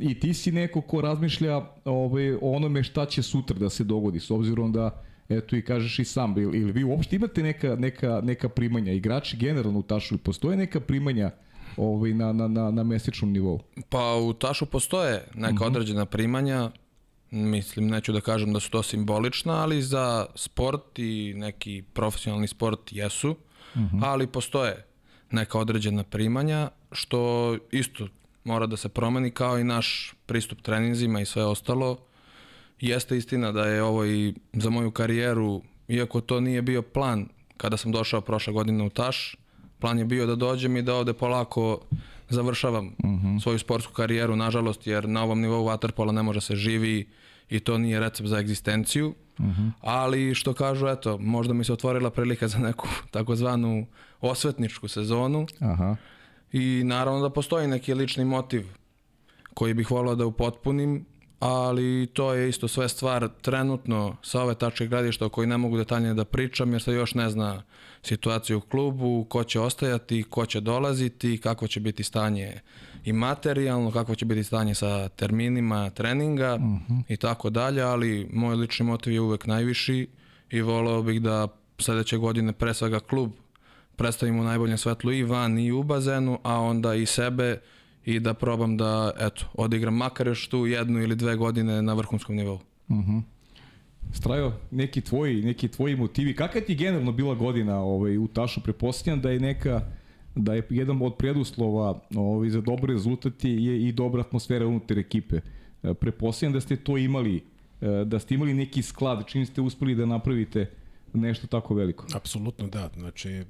i 0.00 0.20
ti 0.20 0.34
si 0.34 0.52
neko 0.52 0.80
ko 0.80 1.00
razmišlja 1.00 1.62
ovaj, 1.84 2.34
o 2.34 2.38
onome 2.42 2.82
šta 2.82 3.06
će 3.06 3.22
sutra 3.22 3.58
da 3.58 3.70
se 3.70 3.84
dogodi, 3.84 4.20
s 4.20 4.30
obzirom 4.30 4.72
da 4.72 5.02
eto 5.28 5.56
i 5.56 5.62
kažeš 5.62 5.98
i 5.98 6.04
sam, 6.04 6.38
ili, 6.38 6.58
ili 6.58 6.72
vi 6.72 6.84
uopšte 6.84 7.16
imate 7.16 7.42
neka, 7.42 7.76
neka, 7.76 8.20
neka 8.24 8.48
primanja, 8.48 8.92
igrači 8.92 9.36
generalno 9.36 9.78
u 9.78 9.82
Tašu, 9.82 10.18
postoje 10.18 10.56
neka 10.56 10.80
primanja 10.80 11.30
ovaj, 11.76 12.14
na, 12.14 12.32
na, 12.32 12.48
na, 12.48 12.70
na 12.70 12.84
mesečnom 12.84 13.32
nivou? 13.32 13.60
Pa 13.88 14.14
u 14.14 14.32
Tašu 14.32 14.66
postoje 14.66 15.24
neka 15.34 15.48
uh 15.48 15.54
mhm. 15.54 15.58
-huh. 15.58 15.66
određena 15.66 16.06
primanja, 16.06 16.70
Mislim, 17.34 17.86
neću 17.88 18.12
da 18.12 18.20
kažem 18.20 18.52
da 18.52 18.60
su 18.60 18.70
to 18.70 18.82
simbolična, 18.82 19.62
ali 19.62 19.82
za 19.82 20.26
sport 20.34 20.98
i 20.98 21.34
neki 21.36 21.82
profesionalni 21.92 22.48
sport 22.48 22.92
jesu, 22.92 23.36
mhm. 23.76 23.96
-huh. 23.96 24.04
ali 24.04 24.26
postoje 24.26 24.84
neka 25.30 25.58
određena 25.58 26.02
primanja, 26.02 26.70
što 26.92 27.56
isto 27.70 28.08
mora 28.44 28.66
da 28.66 28.76
se 28.76 28.88
promeni 28.88 29.30
kao 29.30 29.58
i 29.58 29.64
naš 29.64 30.14
pristup 30.26 30.62
treninzima 30.62 31.20
i 31.20 31.24
sve 31.24 31.44
ostalo. 31.44 31.98
Jeste 32.80 33.16
istina 33.16 33.52
da 33.52 33.66
je 33.66 33.82
ovo 33.82 34.04
i 34.04 34.34
za 34.52 34.70
moju 34.70 34.90
karijeru, 34.90 35.62
iako 35.88 36.20
to 36.20 36.40
nije 36.40 36.62
bio 36.62 36.82
plan 36.82 37.28
kada 37.56 37.76
sam 37.76 37.92
došao 37.92 38.20
prošle 38.20 38.52
godine 38.52 38.84
u 38.84 38.90
Taš, 38.90 39.36
plan 39.78 39.98
je 39.98 40.04
bio 40.04 40.26
da 40.26 40.34
dođem 40.34 40.76
i 40.76 40.82
da 40.82 40.94
ovde 40.94 41.12
polako 41.12 41.80
završavam 42.28 42.84
mhm. 43.04 43.26
-huh. 43.26 43.42
svoju 43.42 43.58
sportsku 43.58 43.92
karijeru, 43.92 44.36
nažalost, 44.36 44.86
jer 44.86 45.08
na 45.08 45.22
ovom 45.22 45.40
nivou 45.40 45.64
waterpola 45.64 46.12
ne 46.12 46.22
može 46.22 46.40
se 46.40 46.56
živi 46.56 47.08
i 47.52 47.60
to 47.60 47.78
nije 47.78 48.00
recept 48.00 48.28
za 48.28 48.38
egzistenciju, 48.38 49.14
uh 49.38 49.44
mhm. 49.44 49.62
-huh. 49.62 49.70
ali 49.80 50.34
što 50.34 50.54
kažu, 50.54 50.86
eto, 50.86 51.18
možda 51.18 51.54
mi 51.54 51.64
se 51.64 51.72
otvorila 51.72 52.10
prilika 52.10 52.48
za 52.48 52.58
neku 52.58 52.88
takozvanu 53.10 53.86
osvetničku 54.20 54.88
sezonu 54.88 55.46
Aha. 55.60 55.96
i 56.52 56.82
naravno 56.84 57.20
da 57.20 57.30
postoji 57.30 57.68
neki 57.68 57.94
lični 57.94 58.24
motiv 58.24 58.66
koji 59.54 59.74
bih 59.74 59.90
volao 59.90 60.14
da 60.14 60.26
upotpunim, 60.26 61.06
ali 61.40 62.08
to 62.12 62.34
je 62.34 62.48
isto 62.48 62.68
sve 62.68 62.88
stvar 62.88 63.28
trenutno 63.42 64.16
sa 64.22 64.42
ove 64.42 64.54
tačke 64.54 64.86
gledišta 64.86 65.26
o 65.26 65.28
kojoj 65.28 65.46
ne 65.46 65.56
mogu 65.56 65.76
detaljnije 65.76 66.14
da 66.14 66.24
pričam 66.24 66.72
jer 66.72 66.82
se 66.82 66.92
još 66.92 67.14
ne 67.14 67.30
zna 67.30 67.62
situaciju 68.02 68.58
u 68.58 68.60
klubu, 68.60 69.26
ko 69.28 69.44
će 69.44 69.60
ostajati, 69.60 70.22
ko 70.22 70.46
će 70.46 70.60
dolaziti, 70.60 71.38
kako 71.38 71.66
će 71.68 71.80
biti 71.80 72.02
stanje 72.02 72.60
i 73.04 73.12
materijalno, 73.12 73.90
kako 73.90 74.14
će 74.14 74.24
biti 74.24 74.44
stanje 74.44 74.74
sa 74.74 75.08
terminima 75.08 75.90
treninga 75.90 76.58
-huh. 76.58 77.02
i 77.08 77.16
tako 77.16 77.50
dalje, 77.50 77.82
ali 77.82 78.28
moj 78.32 78.56
lični 78.56 78.86
motiv 78.86 79.12
je 79.12 79.20
uvek 79.20 79.46
najviši 79.46 80.08
i 80.50 80.60
voleo 80.60 81.02
bih 81.02 81.22
da 81.22 81.48
sledeće 81.78 82.16
godine 82.16 82.52
pre 82.52 82.74
svega 82.74 83.00
klub 83.00 83.32
predstavimo 83.96 84.40
u 84.40 84.44
najboljem 84.44 84.78
svetlu 84.78 85.12
i 85.12 85.22
van 85.22 85.58
i 85.58 85.72
u 85.72 85.82
bazenu, 85.82 86.38
a 86.42 86.60
onda 86.60 86.94
i 86.94 87.06
sebe 87.06 87.60
i 88.04 88.20
da 88.20 88.34
probam 88.34 88.76
da 88.76 89.10
eto, 89.20 89.46
odigram 89.54 89.94
makar 89.94 90.26
još 90.26 90.48
tu 90.48 90.66
jednu 90.66 91.02
ili 91.02 91.16
dve 91.16 91.36
godine 91.36 91.82
na 91.82 91.94
vrhunskom 91.94 92.36
nivou. 92.36 92.54
Uh 92.88 92.96
mhm. 92.96 93.10
-huh. 93.10 93.22
Strajo, 94.12 94.52
neki 94.70 95.00
tvoji, 95.00 95.42
neki 95.42 95.68
tvoji 95.68 95.96
motivi, 95.96 96.36
kakva 96.36 96.60
ti 96.60 96.74
generalno 96.74 97.12
bila 97.12 97.34
godina 97.34 97.80
ovaj, 97.80 98.18
u 98.18 98.28
Tašu? 98.28 98.60
Prepostavljam 98.60 99.20
da 99.20 99.30
je 99.30 99.40
neka 99.40 99.80
da 100.34 100.54
je 100.54 100.66
jedan 100.70 101.02
od 101.02 101.16
preduslova 101.16 102.00
ovaj, 102.14 102.50
za 102.50 102.60
dobar 102.60 102.90
rezultat 102.90 103.44
je 103.44 103.88
i 103.88 103.92
dobra 103.92 104.20
atmosfera 104.20 104.66
unutar 104.66 104.98
ekipe. 104.98 105.40
E, 105.82 105.94
prepostavljam 105.94 106.52
da 106.52 106.60
ste 106.60 106.76
to 106.76 106.98
imali, 106.98 107.44
e, 107.80 108.04
da 108.04 108.18
ste 108.18 108.34
imali 108.34 108.54
neki 108.54 108.82
sklad, 108.82 109.26
čim 109.26 109.46
ste 109.46 109.60
uspeli 109.60 109.94
da 109.94 110.06
napravite 110.06 110.70
nešto 111.12 111.46
tako 111.46 111.74
veliko. 111.74 112.06
Apsolutno 112.14 112.68
da. 112.68 112.90
Znači, 112.96 113.44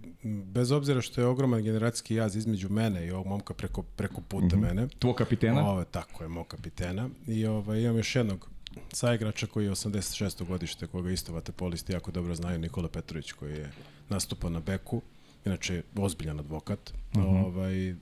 bez 0.44 0.70
obzira 0.70 1.00
što 1.00 1.20
je 1.20 1.26
ogroman 1.26 1.62
generacijski 1.62 2.14
jaz 2.14 2.36
između 2.36 2.68
mene 2.68 3.06
i 3.06 3.10
ovog 3.10 3.26
momka 3.26 3.54
preko, 3.54 3.82
preko 3.82 4.20
puta 4.20 4.56
mm 4.56 4.60
-hmm. 4.60 4.62
mene. 4.62 4.88
Tvo 4.98 5.14
kapitena? 5.14 5.70
Ovo, 5.70 5.84
tako 5.84 6.24
je, 6.24 6.28
moj 6.28 6.44
kapitena. 6.48 7.08
I 7.26 7.46
ovaj, 7.46 7.82
imam 7.82 7.96
još 7.96 8.16
jednog 8.16 8.50
saigrača 8.92 9.46
koji 9.46 9.64
je 9.64 9.70
86. 9.70 10.46
godište, 10.46 10.86
koga 10.86 11.10
isto 11.10 11.32
vaterpolisti 11.32 11.92
jako 11.92 12.10
dobro 12.10 12.34
znaju, 12.34 12.58
Nikola 12.58 12.88
Petrović 12.88 13.32
koji 13.32 13.52
je 13.52 13.70
nastupao 14.08 14.50
na 14.50 14.60
beku 14.60 15.02
inače 15.44 15.82
ozbiljan 15.96 16.38
advokat. 16.38 16.92
Uh 17.14 17.20
mhm. 17.20 17.28
-huh. 17.28 17.46
ovaj, 17.46 17.94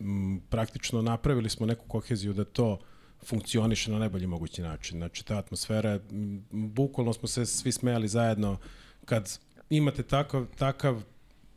m, 0.00 0.40
praktično 0.48 1.02
napravili 1.02 1.50
smo 1.50 1.66
neku 1.66 1.84
koheziju 1.88 2.32
da 2.32 2.44
to 2.44 2.78
funkcioniše 3.24 3.90
na 3.90 3.98
najbolji 3.98 4.26
mogući 4.26 4.62
način. 4.62 4.98
Znači, 4.98 5.24
ta 5.24 5.38
atmosfera, 5.38 6.00
m, 6.10 6.44
bukvalno 6.50 7.12
smo 7.12 7.28
se 7.28 7.46
svi 7.46 7.72
smejali 7.72 8.08
zajedno 8.08 8.56
kad 9.04 9.38
imate 9.70 10.02
takav, 10.02 10.46
takav 10.58 11.02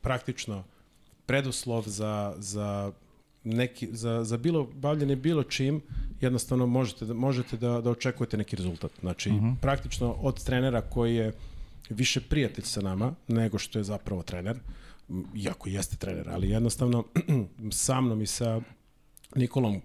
praktično 0.02 0.63
preduslov 1.25 1.84
za, 1.88 2.36
za 2.38 2.92
neki, 3.44 3.90
za, 3.92 4.24
za 4.24 4.38
bilo, 4.38 4.63
bavljanje 4.74 5.16
bilo 5.16 5.44
čim, 5.44 5.82
jednostavno 6.22 6.66
možete, 6.66 7.06
da, 7.06 7.13
možete 7.13 7.58
da, 7.58 7.82
da 7.82 7.90
očekujete 7.90 8.38
neki 8.38 8.56
rezultat. 8.56 8.92
Znači, 9.00 9.30
uh 9.30 9.36
mhm. 9.36 9.46
-huh. 9.46 9.56
praktično 9.62 10.12
od 10.12 10.44
trenera 10.44 10.82
koji 10.82 11.16
je 11.16 11.34
više 11.90 12.22
prijatelj 12.22 12.66
sa 12.66 12.82
nama 12.82 13.13
nego 13.28 13.58
što 13.58 13.80
je 13.80 13.84
zapravo 13.84 14.24
trener, 14.24 14.56
uh, 14.56 14.62
iako 15.36 15.70
jeste 15.70 15.96
trener, 15.96 16.30
ali 16.30 16.50
jednostavno 16.50 17.04
sa 17.72 18.02
mnom 18.02 18.22
i 18.22 18.28
sa 18.28 18.62
Nikolom 19.36 19.82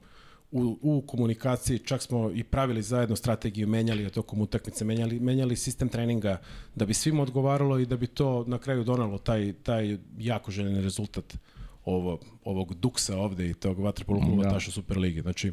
u, 0.51 0.79
u 0.83 1.03
komunikaciji, 1.07 1.79
čak 1.79 2.03
smo 2.03 2.31
i 2.31 2.45
pravili 2.45 2.83
zajedno 2.83 3.17
strategiju, 3.17 3.69
menjali 3.69 4.11
tokom 4.11 4.41
utakmice, 4.41 4.85
menjali, 4.85 5.21
menjali 5.21 5.57
sistem 5.57 5.89
treninga 5.89 6.41
da 6.75 6.87
bi 6.87 6.95
svima 6.95 7.23
odgovaralo 7.23 7.79
i 7.79 7.87
da 7.87 7.97
bi 7.97 8.07
to 8.07 8.45
na 8.47 8.59
kraju 8.59 8.85
donalo 8.85 9.19
taj, 9.19 9.53
taj 9.53 9.99
jako 10.19 10.51
željeni 10.51 10.81
rezultat 10.81 11.37
ovo, 11.85 12.19
ovog 12.45 12.75
duksa 12.75 13.19
ovde 13.19 13.51
i 13.51 13.55
tog 13.55 13.79
vaterpolo 13.79 14.21
kluba 14.21 14.43
da. 14.43 14.51
Taša 14.51 14.71
Superligi. 14.71 15.21
Znači, 15.21 15.53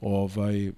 ovaj, 0.00 0.72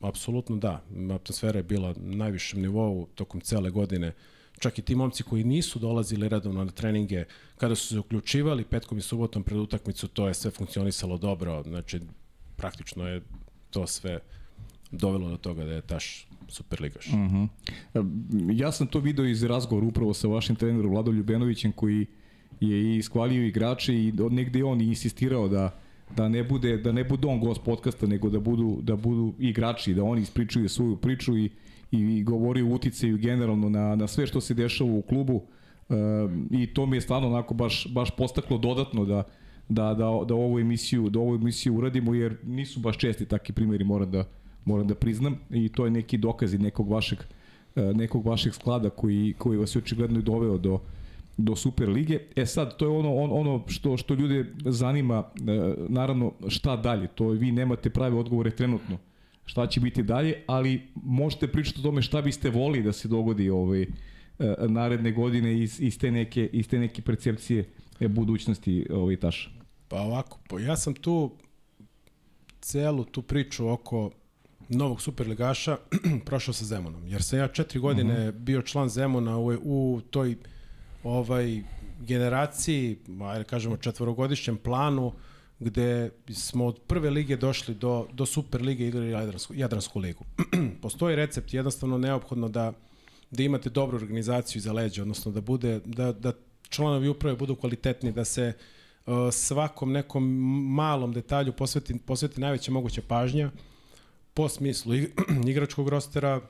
apsolutno 0.00 0.56
da, 0.56 0.82
atmosfera 1.14 1.58
je 1.58 1.62
bila 1.62 1.94
na 1.96 2.16
najvišem 2.16 2.62
nivou 2.62 3.06
tokom 3.14 3.40
cele 3.40 3.70
godine 3.70 4.12
čak 4.58 4.78
i 4.78 4.82
ti 4.82 4.94
momci 4.94 5.22
koji 5.22 5.44
nisu 5.44 5.78
dolazili 5.78 6.28
redovno 6.28 6.64
na 6.64 6.70
treninge, 6.70 7.24
kada 7.56 7.74
su 7.74 7.86
se 7.86 7.98
uključivali 7.98 8.64
petkom 8.64 8.98
i 8.98 9.02
subotom 9.02 9.42
pred 9.42 9.58
utakmicu, 9.58 10.08
to 10.08 10.28
je 10.28 10.34
sve 10.34 10.50
funkcionisalo 10.50 11.18
dobro, 11.18 11.62
znači 11.62 12.00
praktično 12.56 13.08
je 13.08 13.22
to 13.70 13.86
sve 13.86 14.20
dovelo 14.90 15.30
do 15.30 15.36
toga 15.36 15.64
da 15.64 15.72
je 15.72 15.80
Taš 15.80 16.28
Superligaš. 16.48 17.06
Uh 17.06 17.12
-huh. 17.14 17.48
Ja 18.52 18.72
sam 18.72 18.86
to 18.86 19.00
video 19.00 19.26
iz 19.26 19.42
razgovora 19.42 19.86
upravo 19.86 20.14
sa 20.14 20.28
vašim 20.28 20.56
trenerom 20.56 20.90
Vladom 20.90 21.16
Ljubenovićem 21.16 21.72
koji 21.72 22.06
je 22.60 22.82
i 22.82 22.96
iskvalio 22.96 23.46
igrače 23.46 23.94
i 23.94 24.12
negde 24.30 24.64
on 24.64 24.80
insistirao 24.80 25.48
da 25.48 25.80
da 26.16 26.28
ne 26.28 26.44
bude 26.44 26.76
da 26.76 26.92
ne 26.92 27.04
bude 27.04 27.28
on 27.28 27.40
gost 27.40 27.60
podcasta 27.64 28.06
nego 28.06 28.30
da 28.30 28.40
budu 28.40 28.78
da 28.82 28.96
budu 28.96 29.34
igrači 29.38 29.94
da 29.94 30.04
oni 30.04 30.22
ispričaju 30.22 30.68
svoju 30.68 30.96
priču 30.96 31.38
i 31.38 31.50
i 31.90 32.22
govori 32.22 32.62
o 32.62 32.66
uticaju 32.74 33.18
generalno 33.18 33.68
na 33.68 33.96
na 33.96 34.06
sve 34.06 34.26
što 34.26 34.40
se 34.40 34.54
dešava 34.54 34.90
u 34.92 35.02
klubu 35.02 35.42
e, 35.88 35.94
i 36.50 36.66
to 36.66 36.86
mi 36.86 36.96
je 36.96 37.00
stvarno 37.00 37.28
onako 37.28 37.54
baš 37.54 37.86
baš 37.90 38.16
postaklo 38.16 38.58
dodatno 38.58 39.04
da 39.04 39.22
da 39.68 39.94
da 39.94 40.24
da 40.28 40.34
ovu 40.34 40.58
emisiju 40.58 41.10
da 41.10 41.18
ovu 41.18 41.34
emisiju 41.34 41.76
uradimo 41.76 42.14
jer 42.14 42.36
nisu 42.44 42.80
baš 42.80 42.96
česti 42.98 43.26
takvi 43.26 43.54
primeri 43.54 43.84
moram 43.84 44.10
da 44.10 44.24
moram 44.64 44.86
da 44.86 44.94
priznam 44.94 45.38
i 45.50 45.68
to 45.68 45.84
je 45.84 45.90
neki 45.90 46.18
dokaz 46.18 46.54
nekog 46.54 46.90
vašeg 46.90 47.18
e, 47.76 47.82
nekog 47.82 48.26
vašeg 48.26 48.54
sklada 48.54 48.90
koji 48.90 49.34
koji 49.38 49.58
vas 49.58 49.74
je 49.74 49.78
očigledno 49.78 50.20
doveo 50.20 50.58
do 50.58 50.80
do 51.38 51.56
Super 51.56 51.88
lige. 51.88 52.18
E 52.36 52.46
sad, 52.46 52.76
to 52.76 52.84
je 52.84 52.90
ono, 52.90 53.14
on, 53.14 53.30
ono 53.32 53.64
što, 53.66 53.96
što 53.96 54.14
ljude 54.14 54.44
zanima, 54.64 55.24
e, 55.36 55.74
naravno, 55.88 56.32
šta 56.48 56.76
dalje. 56.76 57.06
To 57.06 57.28
vi 57.28 57.52
nemate 57.52 57.90
prave 57.90 58.16
odgovore 58.16 58.50
trenutno 58.50 58.98
šta 59.48 59.66
će 59.66 59.80
biti 59.80 60.02
dalje, 60.02 60.42
ali 60.46 60.82
možete 60.94 61.48
pričati 61.48 61.80
o 61.80 61.82
tome 61.82 62.02
šta 62.02 62.22
biste 62.22 62.50
voli 62.50 62.82
da 62.82 62.92
se 62.92 63.08
dogodi 63.08 63.50
ovaj, 63.50 63.82
e, 63.82 63.88
naredne 64.68 65.12
godine 65.12 65.62
iz, 65.62 65.80
iz, 65.80 65.98
te 65.98 66.10
neke, 66.10 66.50
iz 66.52 66.68
te 66.68 66.78
neke 66.78 67.02
percepcije 67.02 67.64
e, 68.00 68.08
budućnosti 68.08 68.86
ovaj, 68.90 69.16
Taša. 69.16 69.50
Pa 69.88 70.00
ovako, 70.00 70.38
pa 70.48 70.60
ja 70.60 70.76
sam 70.76 70.94
tu 70.94 71.32
celu 72.60 73.04
tu 73.04 73.22
priču 73.22 73.68
oko 73.68 74.10
novog 74.68 75.02
superligaša 75.02 75.76
prošao 76.26 76.54
sa 76.54 76.64
Zemunom, 76.64 77.06
jer 77.06 77.22
sam 77.22 77.38
ja 77.38 77.48
četiri 77.48 77.80
godine 77.80 78.12
uh 78.12 78.18
mhm. 78.18 78.28
-huh. 78.28 78.38
bio 78.38 78.62
član 78.62 78.88
Zemuna 78.88 79.38
u, 79.38 79.46
u 79.62 80.00
toj 80.10 80.36
ovaj 81.04 81.62
generaciji, 82.00 82.98
ajde 83.22 83.44
kažemo 83.44 83.76
četvorogodišnjem 83.76 84.56
planu, 84.56 85.12
gde 85.60 86.10
smo 86.32 86.66
od 86.66 86.80
prve 86.86 87.10
lige 87.10 87.36
došli 87.36 87.74
do, 87.74 88.06
do 88.12 88.26
super 88.26 88.62
lige 88.62 88.88
igrali 88.88 89.10
Jadransku, 89.10 89.54
Jadransku 89.54 89.98
ligu. 89.98 90.24
Postoji 90.82 91.16
recept, 91.16 91.54
jednostavno 91.54 91.98
neophodno 91.98 92.48
da, 92.48 92.72
da 93.30 93.42
imate 93.42 93.70
dobru 93.70 93.96
organizaciju 93.96 94.58
iza 94.60 94.72
leđa, 94.72 95.02
odnosno 95.02 95.32
da, 95.32 95.40
bude, 95.40 95.80
da, 95.84 96.12
da 96.12 96.32
članovi 96.68 97.08
uprave 97.08 97.36
budu 97.36 97.56
kvalitetni, 97.56 98.12
da 98.12 98.24
se 98.24 98.52
uh, 99.06 99.14
svakom 99.32 99.92
nekom 99.92 100.24
malom 100.74 101.12
detalju 101.12 101.52
posveti, 101.52 101.98
posveti 101.98 102.40
najveća 102.40 102.72
moguća 102.72 103.02
pažnja 103.08 103.50
po 104.34 104.48
smislu 104.48 104.94
igračkog 105.50 105.88
rostera, 105.88 106.40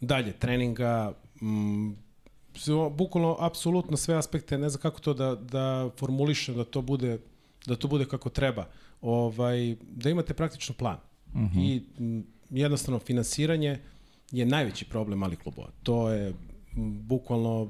dalje 0.00 0.32
treninga, 0.32 1.12
m, 1.42 1.96
bukvalno 2.90 3.36
apsolutno 3.40 3.96
sve 3.96 4.14
aspekte, 4.14 4.58
ne 4.58 4.68
znam 4.68 4.80
kako 4.80 5.00
to 5.00 5.14
da, 5.14 5.34
da 5.34 5.90
formulišem, 5.98 6.54
da 6.56 6.64
to 6.64 6.82
bude 6.82 7.18
da 7.66 7.76
to 7.76 7.88
bude 7.88 8.04
kako 8.04 8.28
treba. 8.30 8.68
Ovaj, 9.00 9.76
da 9.80 10.10
imate 10.10 10.34
praktično 10.34 10.74
plan. 10.74 10.98
Uh 11.34 11.40
mhm. 11.40 11.58
-huh. 11.58 11.64
I 11.64 11.82
m, 11.98 12.24
jednostavno 12.50 12.98
finansiranje 12.98 13.78
je 14.30 14.46
najveći 14.46 14.84
problem 14.84 15.18
malih 15.18 15.38
klubova. 15.38 15.68
To 15.82 16.10
je 16.10 16.28
m, 16.28 16.34
bukvalno 17.02 17.68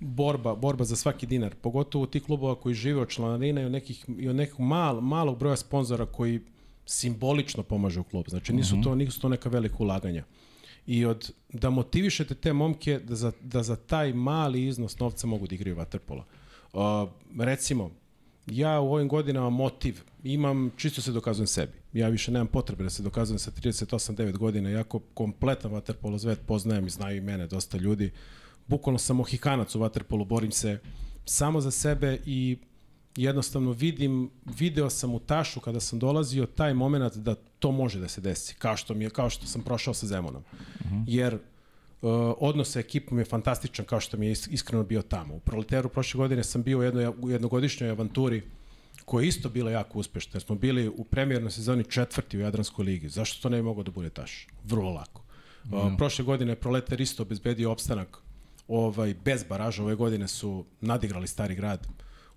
borba, 0.00 0.54
borba 0.54 0.84
za 0.84 0.96
svaki 0.96 1.26
dinar, 1.26 1.54
pogotovo 1.54 2.06
ti 2.06 2.20
klubova 2.20 2.54
koji 2.54 2.74
žive 2.74 3.00
od 3.00 3.08
članarina 3.08 3.62
i 3.62 3.64
od 3.64 3.72
nekih, 3.72 4.04
i 4.18 4.28
od 4.28 4.36
nekog 4.36 4.60
mal, 4.60 5.00
malog 5.00 5.38
broja 5.38 5.56
sponzora 5.56 6.06
koji 6.06 6.40
simbolično 6.86 7.62
pomažu 7.62 8.02
klub. 8.02 8.24
Znači 8.28 8.52
nisu 8.52 8.74
mhm. 8.74 8.82
to, 8.82 8.94
nisu 8.94 9.20
to 9.20 9.28
neka 9.28 9.48
velika 9.48 9.76
ulaganja 9.78 10.24
i 10.86 11.04
od, 11.04 11.32
da 11.52 11.70
motivišete 11.70 12.34
te 12.34 12.52
momke 12.52 12.98
da 12.98 13.14
za, 13.14 13.32
da 13.40 13.62
za 13.62 13.76
taj 13.76 14.12
mali 14.12 14.66
iznos 14.66 14.98
novca 14.98 15.26
mogu 15.26 15.46
da 15.46 15.54
igraju 15.54 15.76
vaterpola. 15.76 16.24
Uh, 16.72 16.80
recimo, 17.38 17.90
ja 18.46 18.80
u 18.80 18.92
ovim 18.92 19.08
godinama 19.08 19.50
motiv 19.50 20.00
imam, 20.24 20.70
čisto 20.76 21.02
se 21.02 21.12
dokazujem 21.12 21.46
sebi. 21.46 21.72
Ja 21.92 22.08
više 22.08 22.32
nemam 22.32 22.46
potrebe 22.46 22.84
da 22.84 22.90
se 22.90 23.02
dokazujem 23.02 23.38
sa 23.38 23.50
38-9 23.50 24.36
godina, 24.36 24.70
jako 24.70 24.98
kompletan 24.98 25.72
vaterpolo 25.72 26.18
zvet 26.18 26.40
poznajem 26.46 26.86
i 26.86 26.90
znaju 26.90 27.16
i 27.16 27.20
mene 27.20 27.46
dosta 27.46 27.78
ljudi. 27.78 28.12
Bukvalno 28.66 28.98
sam 28.98 29.20
ohikanac 29.20 29.74
u 29.74 29.80
vaterpolu, 29.80 30.24
borim 30.24 30.52
se 30.52 30.78
samo 31.24 31.60
za 31.60 31.70
sebe 31.70 32.18
i 32.26 32.58
jednostavno 33.16 33.72
vidim, 33.72 34.30
video 34.44 34.90
sam 34.90 35.14
u 35.14 35.18
Tašu 35.18 35.60
kada 35.60 35.80
sam 35.80 35.98
dolazio 35.98 36.46
taj 36.46 36.74
moment 36.74 37.16
da 37.16 37.34
to 37.34 37.72
može 37.72 38.00
da 38.00 38.08
se 38.08 38.20
desi, 38.20 38.54
kao 38.54 38.76
što 38.76 38.94
mi 38.94 39.04
je, 39.04 39.10
kao 39.10 39.30
što 39.30 39.46
sam 39.46 39.62
prošao 39.62 39.94
sa 39.94 40.06
Zemunom. 40.06 40.42
Mhm. 40.84 41.02
Jer 41.06 41.38
odnos 42.38 42.72
sa 42.72 42.80
ekipom 42.80 43.18
je 43.18 43.24
fantastičan 43.24 43.84
kao 43.84 44.00
što 44.00 44.16
mi 44.16 44.26
je 44.26 44.32
iskreno 44.32 44.84
bio 44.84 45.02
tamo. 45.02 45.34
U 45.34 45.40
Proleteru 45.40 45.88
prošle 45.88 46.18
godine 46.18 46.44
sam 46.44 46.62
bio 46.62 46.78
u 46.78 46.82
jednoj 46.82 47.06
u 47.06 47.30
jednogodišnjoj 47.30 47.90
avanturi 47.90 48.42
koja 49.04 49.22
je 49.22 49.28
isto 49.28 49.48
bila 49.48 49.70
jako 49.70 49.98
uspešna. 49.98 50.40
Smo 50.40 50.54
bili 50.54 50.88
u 50.88 51.04
premijernoj 51.04 51.50
sezoni 51.50 51.84
četvrti 51.84 52.36
u 52.36 52.40
Jadranskoj 52.40 52.84
ligi. 52.84 53.08
Zašto 53.08 53.42
to 53.42 53.48
ne 53.48 53.56
bi 53.56 53.62
moglo 53.62 53.82
da 53.82 53.90
bude 53.90 54.10
Taš? 54.10 54.46
Vrlo 54.64 54.90
lako. 54.90 55.22
Uh, 55.64 55.70
-huh. 55.70 55.98
prošle 55.98 56.24
godine 56.24 56.52
je 56.52 56.56
Proletar 56.56 57.00
isto 57.00 57.22
obezbedio 57.22 57.72
opstanak 57.72 58.18
ovaj, 58.68 59.14
bez 59.24 59.44
baraža. 59.44 59.82
Ove 59.82 59.94
godine 59.94 60.28
su 60.28 60.64
nadigrali 60.80 61.26
Stari 61.26 61.54
grad 61.54 61.86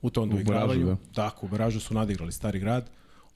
u 0.01 0.09
tom 0.09 0.29
doigravanju. 0.29 0.85
Da. 0.85 0.95
Tako, 1.13 1.45
u 1.45 1.49
baražu 1.49 1.79
su 1.79 1.93
nadigrali 1.93 2.31
Stari 2.31 2.59
grad. 2.59 2.89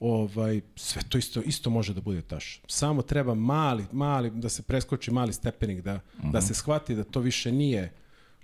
Ovaj, 0.03 0.61
sve 0.75 1.01
to 1.09 1.17
isto, 1.17 1.41
isto 1.41 1.69
može 1.69 1.93
da 1.93 2.01
bude 2.01 2.21
taš. 2.21 2.61
Samo 2.67 3.01
treba 3.01 3.33
mali, 3.33 3.85
mali, 3.91 4.29
da 4.29 4.49
se 4.49 4.61
preskoči 4.61 5.11
mali 5.11 5.33
stepenik, 5.33 5.81
da, 5.81 5.93
uh 5.93 5.99
-huh. 5.99 6.31
da 6.31 6.39
mhm. 6.39 6.47
se 6.47 6.53
shvati 6.53 6.95
da 6.95 7.03
to 7.03 7.19
više 7.19 7.51
nije 7.51 7.93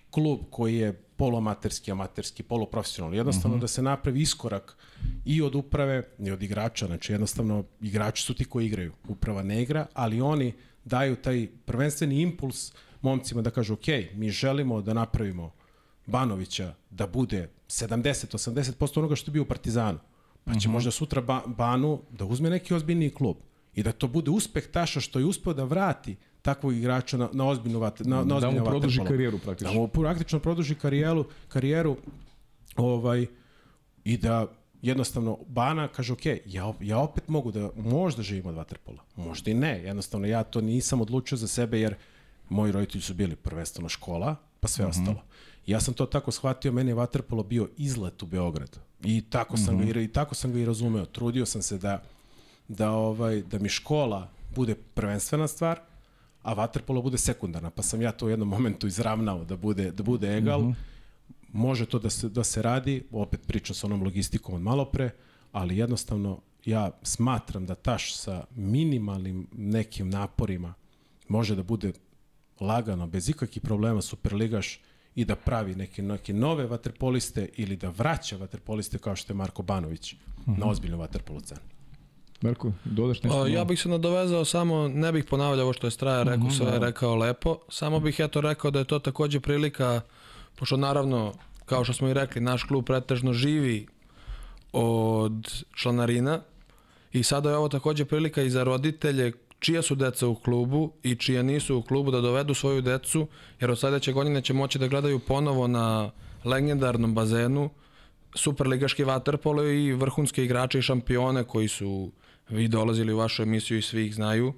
klub 0.10 0.39
koji 0.50 0.76
je 0.76 0.93
poluamaterski, 0.93 1.91
amaterski, 1.91 2.43
poluprofesionalni. 2.43 3.17
Jednostavno 3.17 3.56
uh 3.56 3.58
mhm. 3.58 3.60
-huh. 3.60 3.62
da 3.62 3.67
se 3.67 3.82
napravi 3.82 4.22
iskorak 4.22 4.78
i 5.26 5.41
od 5.41 5.56
uprave, 5.56 6.04
i 6.19 6.32
od 6.32 6.43
igrača. 6.43 6.86
Znači 6.86 7.12
jednostavno 7.12 7.63
igrači 7.82 8.24
su 8.24 8.34
ti 8.34 8.45
koji 8.45 8.65
igraju. 8.65 8.93
Uprava 9.08 9.43
ne 9.43 9.62
igra, 9.62 9.86
ali 9.93 10.22
oni 10.22 10.54
daju 10.86 11.15
taj 11.15 11.48
prvenstveni 11.65 12.22
impuls 12.22 12.72
momcima 13.02 13.41
da 13.41 13.52
kažu 13.52 13.74
ok, 13.74 13.88
mi 14.13 14.30
želimo 14.30 14.82
da 14.82 14.93
napravimo 14.93 15.52
Banovića 16.06 16.74
da 16.89 17.08
bude 17.08 17.50
70-80% 17.67 19.00
onoga 19.00 19.15
što 19.15 19.32
je 19.32 19.34
bio 19.34 19.41
u 19.41 19.45
Partizanu. 19.45 20.00
Pa 20.50 20.60
će 20.60 20.68
mhm. 20.68 20.70
-huh. 20.70 20.74
možda 20.74 20.92
sutra 20.92 21.22
ba, 21.22 21.42
Banu 21.46 22.02
da 22.12 22.26
uzme 22.26 22.50
neki 22.50 22.74
ozbiljniji 22.74 23.10
klub 23.10 23.38
i 23.76 23.84
da 23.84 23.92
to 23.92 24.08
bude 24.08 24.32
uspeh 24.32 24.68
Taša 24.68 25.00
što 25.00 25.20
je 25.20 25.26
uspeo 25.26 25.54
da 25.54 25.64
vrati 25.64 26.16
takvog 26.42 26.74
igrača 26.74 27.18
na, 27.18 27.30
na 27.34 27.48
ozbiljnu 27.48 27.80
vat, 27.80 28.00
na, 28.00 28.24
na 28.24 28.40
da 28.40 28.52
mu 28.52 28.66
produži 28.66 29.02
karijeru 29.08 29.40
praktično. 29.40 29.74
Da 29.74 29.80
mu 29.80 29.88
praktično 29.88 30.40
produži 30.40 30.76
karijeru, 30.76 31.26
karijeru 31.48 31.98
ovaj, 32.76 33.26
i 34.04 34.18
da 34.18 34.48
jednostavno 34.82 35.38
Bana 35.48 35.88
kaže 35.88 36.14
ok, 36.14 36.26
ja, 36.46 36.74
ja 36.82 37.00
opet 37.00 37.28
mogu 37.28 37.52
da 37.52 37.70
možda 37.76 38.24
živim 38.24 38.46
od 38.46 38.56
vaterpola, 38.56 39.04
možda 39.16 39.52
i 39.52 39.54
ne, 39.54 39.84
jednostavno 39.84 40.28
ja 40.28 40.44
to 40.44 40.62
nisam 40.62 41.02
odlučio 41.02 41.38
za 41.38 41.48
sebe 41.48 41.80
jer 41.80 41.96
moji 42.50 42.72
roditelji 42.72 43.02
su 43.02 43.14
bili 43.14 43.36
prvenstveno 43.36 43.90
škola, 43.90 44.36
pa 44.60 44.68
sve 44.68 44.86
mhm. 44.86 44.92
-huh. 44.92 45.02
ostalo. 45.02 45.24
Ja 45.66 45.80
sam 45.80 45.94
to 45.94 46.06
tako 46.06 46.32
shvatio, 46.32 46.72
meni 46.72 46.92
je 46.92 46.96
vaterpolo 46.96 47.44
bio 47.44 47.70
izlet 47.78 48.24
u 48.24 48.26
Beograd. 48.26 48.88
I 49.04 49.22
tako 49.22 49.58
sam 49.58 49.76
mm 49.76 49.80
-hmm. 49.80 49.94
ga 49.94 50.02
i 50.02 50.08
tako 50.08 50.36
sam 50.36 50.54
ga 50.54 50.60
i 50.60 50.66
razumeo. 50.66 51.06
Trudio 51.06 51.46
sam 51.46 51.62
se 51.62 51.78
da 51.78 52.04
da 52.68 52.92
ovaj 52.92 53.42
da 53.42 53.60
mi 53.60 53.70
škola 53.70 54.30
bude 54.56 54.76
prvenstvena 54.76 55.48
stvar, 55.48 55.80
a 56.42 56.54
vaterpolo 56.54 57.02
bude 57.02 57.18
sekundarna, 57.18 57.70
pa 57.70 57.82
sam 57.82 58.02
ja 58.02 58.12
to 58.12 58.26
u 58.26 58.30
jednom 58.30 58.48
momentu 58.48 58.88
izravnao 58.88 59.46
da 59.46 59.58
bude 59.58 59.92
da 59.92 60.04
bude 60.04 60.38
egal. 60.38 60.62
Mm 60.62 60.68
-hmm. 60.68 60.76
Može 61.52 61.86
to 61.86 62.00
da 62.00 62.10
se 62.10 62.30
da 62.30 62.44
se 62.44 62.62
radi, 62.62 63.04
opet 63.12 63.48
pričam 63.48 63.76
sa 63.76 63.88
onom 63.88 64.04
logistikom 64.04 64.56
od 64.56 64.62
malopre, 64.62 65.10
ali 65.52 65.78
jednostavno 65.78 66.42
ja 66.66 66.92
smatram 67.04 67.66
da 67.66 67.76
taš 67.76 68.16
sa 68.16 68.44
minimalnim 68.56 69.48
nekim 69.52 70.10
naporima 70.10 70.74
može 71.28 71.56
da 71.56 71.64
bude 71.64 71.94
lagano, 72.60 73.08
bez 73.08 73.30
ikakvih 73.30 73.62
problema 73.62 74.02
superligaš 74.02 74.80
i 75.15 75.26
da 75.26 75.36
pravi 75.36 75.76
neke, 75.76 76.02
neke 76.02 76.34
nove 76.34 76.67
vaterpoliste 76.67 77.50
ili 77.56 77.76
da 77.76 77.89
vraća 77.89 78.38
vaterpoliste 78.38 78.98
kao 78.98 79.15
što 79.15 79.34
je 79.34 79.38
Marko 79.38 79.63
Banović 79.63 80.13
uh 80.13 80.19
-huh. 80.19 80.48
na 80.48 80.54
mhm. 80.54 80.69
ozbiljnu 80.69 80.98
vaterpolu 80.98 81.41
cenu. 81.41 81.62
Marko, 82.41 82.72
dodaš 82.86 83.24
nešto? 83.24 83.39
O, 83.39 83.48
ja 83.48 83.65
bih 83.65 83.82
se 83.82 83.89
nadovezao 83.89 84.45
samo, 84.45 84.88
ne 84.88 85.12
bih 85.12 85.26
ponavljao 85.26 85.63
ovo 85.63 85.74
što 85.74 85.88
je 85.88 85.91
Straja 85.91 86.24
rekao, 86.24 86.45
uh 86.45 86.52
-huh, 86.52 86.58
sve 86.58 86.72
je 86.74 86.80
rekao 86.80 87.15
lepo, 87.15 87.58
samo 87.69 88.00
bih 88.00 88.19
eto 88.19 88.41
rekao 88.41 88.72
da 88.72 88.80
je 88.80 88.86
to 88.86 89.00
takođe 89.00 89.39
prilika, 89.39 90.02
pošto 90.56 90.78
naravno, 90.78 91.34
kao 91.65 91.84
što 91.84 91.93
smo 91.93 92.08
i 92.08 92.13
rekli, 92.13 92.41
naš 92.41 92.63
klub 92.63 92.86
pretežno 92.86 93.34
živi 93.34 93.88
od 94.74 95.63
članarina 95.76 96.41
i 97.12 97.24
sada 97.24 97.50
je 97.50 97.58
ovo 97.58 97.69
takođe 97.69 98.06
prilika 98.06 98.41
i 98.41 98.50
za 98.50 98.63
roditelje 98.63 99.34
čija 99.60 99.82
su 99.82 99.95
deca 99.95 100.28
u 100.28 100.36
klubu 100.36 100.91
i 101.04 101.15
čija 101.15 101.43
nisu 101.43 101.78
u 101.78 101.82
klubu 101.82 102.12
da 102.12 102.22
dovedu 102.22 102.54
svoju 102.54 102.82
decu, 102.82 103.28
jer 103.60 103.72
od 103.72 103.80
sledeće 103.80 104.12
godine 104.12 104.41
će 104.41 104.54
moći 104.54 104.80
da 104.80 104.88
gledaju 104.88 105.19
ponovo 105.19 105.67
na 105.67 106.12
legendarnom 106.45 107.13
bazenu 107.13 107.69
superligaški 108.36 109.04
vaterpolo 109.04 109.63
i 109.63 109.93
vrhunske 109.93 110.43
igrače 110.43 110.80
i 110.80 110.82
šampione 110.82 111.43
koji 111.43 111.67
su 111.67 112.12
vi 112.50 112.67
dolazili 112.67 113.13
u 113.13 113.17
vašu 113.17 113.43
emisiju 113.43 113.78
i 113.78 113.82
svi 113.82 114.06
ih 114.06 114.15
znaju. 114.15 114.54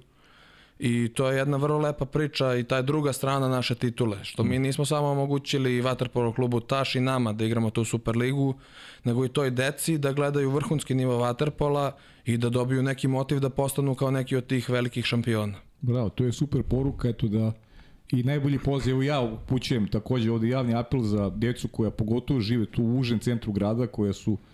I 0.83 1.09
to 1.13 1.29
je 1.31 1.37
jedna 1.37 1.57
vrlo 1.57 1.77
lepa 1.77 2.05
priča 2.05 2.55
i 2.55 2.63
ta 2.63 2.77
je 2.77 2.83
druga 2.83 3.13
strana 3.13 3.47
naše 3.47 3.75
titule, 3.75 4.17
što 4.23 4.43
mi 4.43 4.59
nismo 4.59 4.85
samo 4.85 5.07
omogućili 5.07 5.81
Vaterpolo 5.81 6.33
klubu 6.33 6.59
Taš 6.59 6.95
i 6.95 6.99
nama 6.99 7.33
da 7.33 7.45
igramo 7.45 7.69
tu 7.69 7.85
Superligu, 7.85 8.53
nego 9.03 9.25
i 9.25 9.29
toj 9.29 9.51
deci 9.51 9.97
da 9.97 10.13
gledaju 10.13 10.49
vrhunski 10.49 10.95
nivo 10.95 11.17
Vaterpola 11.17 11.91
i 12.25 12.37
da 12.37 12.49
dobiju 12.49 12.83
neki 12.83 13.07
motiv 13.07 13.39
da 13.39 13.49
postanu 13.49 13.95
kao 13.95 14.11
neki 14.11 14.35
od 14.35 14.47
tih 14.47 14.69
velikih 14.69 15.05
šampiona. 15.05 15.57
Bravo, 15.81 16.09
to 16.09 16.23
je 16.23 16.31
super 16.31 16.63
poruka, 16.63 17.09
eto 17.09 17.27
da 17.27 17.51
i 18.11 18.23
najbolji 18.23 18.59
poziv, 18.59 19.03
ja 19.03 19.19
upućujem 19.19 19.87
takođe 19.87 20.31
ovde 20.31 20.49
javni 20.49 20.75
apel 20.75 21.01
za 21.01 21.29
decu 21.29 21.67
koja 21.67 21.91
pogotovo 21.91 22.39
žive 22.39 22.65
tu 22.65 22.83
u 22.83 22.99
užem 22.99 23.19
centru 23.19 23.51
grada, 23.51 23.87
koja 23.87 24.13
su 24.13 24.33
e, 24.33 24.50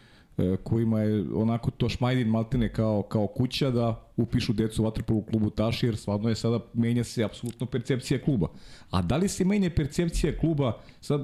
kojima 0.64 1.02
je 1.02 1.26
onako 1.34 1.72
to 1.72 1.90
šmajdin 1.90 2.28
maltene 2.28 2.74
kao, 2.74 3.02
kao 3.02 3.28
kuća 3.28 3.72
da 3.72 4.10
upišu 4.18 4.54
decu 4.54 4.84
vaterpolu 4.84 5.22
klubu 5.22 5.50
Taši, 5.50 5.86
jer 5.86 5.98
stvarno 5.98 6.30
je 6.30 6.36
sada 6.36 6.60
menja 6.74 7.04
se 7.04 7.24
apsolutno 7.24 7.66
percepcija 7.66 8.20
kluba. 8.20 8.48
A 8.90 9.02
da 9.02 9.18
li 9.18 9.28
se 9.28 9.46
menja 9.46 9.70
percepcija 9.70 10.38
kluba, 10.38 10.80
sad 11.02 11.22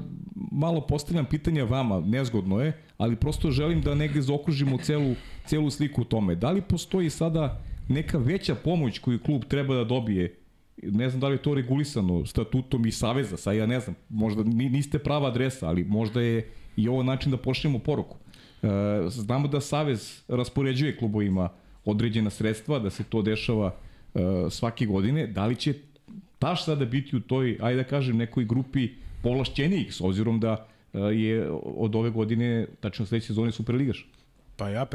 malo 0.51 0.81
postavljam 0.81 1.25
pitanja 1.25 1.63
vama, 1.63 1.99
nezgodno 1.99 2.59
je, 2.59 2.81
ali 2.97 3.15
prosto 3.15 3.51
želim 3.51 3.81
da 3.81 3.95
negde 3.95 4.21
zaokružimo 4.21 4.77
celu, 4.77 5.15
celu 5.45 5.69
sliku 5.69 6.01
u 6.01 6.05
tome. 6.05 6.35
Da 6.35 6.51
li 6.51 6.61
postoji 6.61 7.09
sada 7.09 7.61
neka 7.89 8.17
veća 8.17 8.55
pomoć 8.55 8.99
koju 8.99 9.19
klub 9.19 9.43
treba 9.43 9.75
da 9.75 9.83
dobije 9.83 10.43
ne 10.81 11.09
znam 11.09 11.19
da 11.19 11.27
li 11.27 11.33
je 11.33 11.41
to 11.41 11.53
regulisano 11.53 12.25
statutom 12.25 12.85
i 12.85 12.91
saveza, 12.91 13.37
sad 13.37 13.55
ja 13.55 13.65
ne 13.65 13.79
znam, 13.79 13.95
možda 14.09 14.43
niste 14.43 14.99
prava 14.99 15.27
adresa, 15.27 15.67
ali 15.67 15.83
možda 15.83 16.21
je 16.21 16.49
i 16.75 16.87
ovo 16.87 17.03
način 17.03 17.31
da 17.31 17.37
pošljemo 17.37 17.79
poruku. 17.79 18.17
E, 18.63 18.67
znamo 19.09 19.47
da 19.47 19.61
savez 19.61 20.21
raspoređuje 20.27 20.97
klubovima 20.97 21.49
određena 21.85 22.29
sredstva, 22.29 22.79
da 22.79 22.89
se 22.89 23.03
to 23.03 23.21
dešava 23.21 23.75
e, 24.15 24.19
svake 24.49 24.85
godine, 24.85 25.27
da 25.27 25.45
li 25.45 25.55
će 25.55 25.73
Taš 26.43 26.65
sada 26.65 26.85
biti 26.85 27.15
u 27.15 27.19
toj, 27.19 27.57
ajde 27.61 27.83
da 27.83 27.89
kažem, 27.89 28.17
nekoj 28.17 28.45
grupi 28.45 28.89
povlašćenijih, 29.21 29.93
s 29.95 30.01
obzirom 30.01 30.39
da 30.39 30.67
e, 30.93 30.99
je 30.99 31.49
od 31.63 31.95
ove 31.95 32.09
godine, 32.09 32.67
tačno 32.79 33.05
sledeće 33.05 33.27
sezone 33.27 33.51
Superligaš? 33.51 34.07
Pa 34.57 34.69
ja 34.69 34.85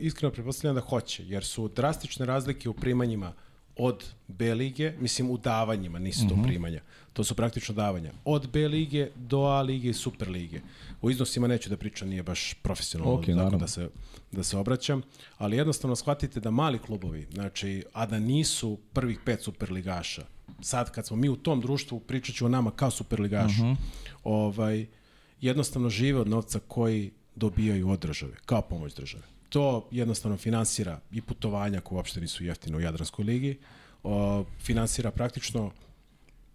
iskreno 0.00 0.32
pretpostavljam 0.32 0.74
da 0.74 0.80
hoće, 0.80 1.24
jer 1.26 1.44
su 1.44 1.68
drastične 1.68 2.26
razlike 2.26 2.68
u 2.68 2.74
primanjima 2.74 3.32
od 3.78 4.04
B 4.28 4.54
lige, 4.54 4.92
mislim 5.00 5.30
u 5.30 5.38
davanjima, 5.38 5.98
nisu 5.98 6.28
to 6.28 6.34
mhm. 6.34 6.42
-huh. 6.42 6.46
primanja, 6.46 6.80
to 7.12 7.24
su 7.24 7.34
praktično 7.34 7.74
davanja, 7.74 8.12
od 8.24 8.48
B 8.50 8.68
lige 8.68 9.10
do 9.16 9.38
A 9.38 9.62
lige 9.62 9.88
i 9.88 9.94
Super 9.94 10.30
lige. 10.30 10.60
U 11.02 11.10
iznosima 11.10 11.46
neću 11.46 11.70
da 11.70 11.76
pričam, 11.76 12.08
nije 12.08 12.22
baš 12.22 12.54
profesionalno 12.62 13.20
okay, 13.20 13.36
tako 13.36 13.56
da 13.56 13.66
se, 13.66 13.88
da 14.32 14.42
se 14.42 14.56
obraćam, 14.56 15.02
ali 15.38 15.56
jednostavno 15.56 15.96
shvatite 15.96 16.40
da 16.40 16.50
mali 16.50 16.78
klubovi, 16.78 17.26
znači, 17.32 17.84
a 17.92 18.06
da 18.06 18.18
nisu 18.18 18.78
prvih 18.92 19.20
pet 19.24 19.42
superligaša, 19.42 20.26
sad 20.60 20.90
kad 20.90 21.06
smo 21.06 21.16
mi 21.16 21.28
u 21.28 21.36
tom 21.36 21.60
društvu, 21.60 22.00
pričat 22.00 22.34
ću 22.34 22.46
o 22.46 22.48
nama 22.48 22.70
kao 22.70 22.90
superligašu, 22.90 23.64
mhm. 23.64 23.72
-huh. 23.72 23.76
ovaj, 24.24 24.86
jednostavno 25.40 25.90
žive 25.90 26.20
od 26.20 26.28
novca 26.28 26.60
koji 26.68 27.10
dobijaju 27.34 27.90
od 27.90 28.00
države, 28.00 28.34
kao 28.46 28.62
pomoć 28.62 28.94
države 28.94 29.37
to 29.48 29.88
jednostavno 29.90 30.36
finansira 30.36 31.00
i 31.10 31.20
putovanja 31.20 31.80
koje 31.80 31.96
uopšte 31.96 32.20
nisu 32.20 32.44
jeftine 32.44 32.76
u 32.76 32.80
Jadranskoj 32.80 33.24
ligi, 33.24 33.58
o, 34.02 34.44
finansira 34.60 35.10
praktično 35.10 35.70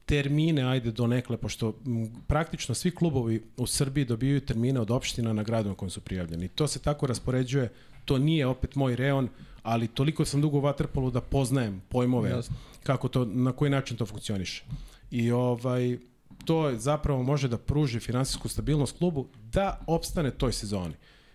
termine, 0.06 0.64
ajde 0.64 0.92
do 0.92 1.08
nekle, 1.08 1.38
pošto 1.38 1.74
m, 1.86 2.12
praktično 2.28 2.76
svi 2.76 2.92
klubovi 2.92 3.44
u 3.58 3.68
Srbiji 3.68 4.06
dobijaju 4.06 4.42
termine 4.42 4.80
od 4.80 4.92
opština 4.92 5.34
na 5.34 5.44
gradu 5.44 5.70
na 5.70 5.76
kojem 5.76 5.90
su 5.90 6.02
prijavljeni. 6.02 6.48
To 6.48 6.68
se 6.68 6.80
tako 6.80 7.08
raspoređuje, 7.08 7.70
to 8.06 8.18
nije 8.18 8.48
opet 8.48 8.76
moj 8.76 8.96
reon, 8.96 9.30
ali 9.64 9.88
toliko 9.88 10.26
sam 10.26 10.42
dugo 10.42 10.58
u 10.58 10.62
Waterpolu 10.62 11.12
da 11.12 11.22
poznajem 11.22 11.82
pojmove 11.90 12.30
Jasne. 12.30 12.56
kako 12.84 13.08
to, 13.08 13.26
na 13.26 13.52
koji 13.52 13.72
način 13.72 13.98
to 13.98 14.06
funkcioniše. 14.06 14.64
I 15.12 15.32
ovaj, 15.32 15.98
to 16.46 16.78
zapravo 16.78 17.24
može 17.24 17.48
da 17.48 17.58
pruži 17.58 18.00
finansijsku 18.00 18.48
stabilnost 18.50 18.98
klubu 18.98 19.28
da 19.52 19.80
opstane 19.88 20.32
toj 20.32 20.54
sezoni. 20.54 20.94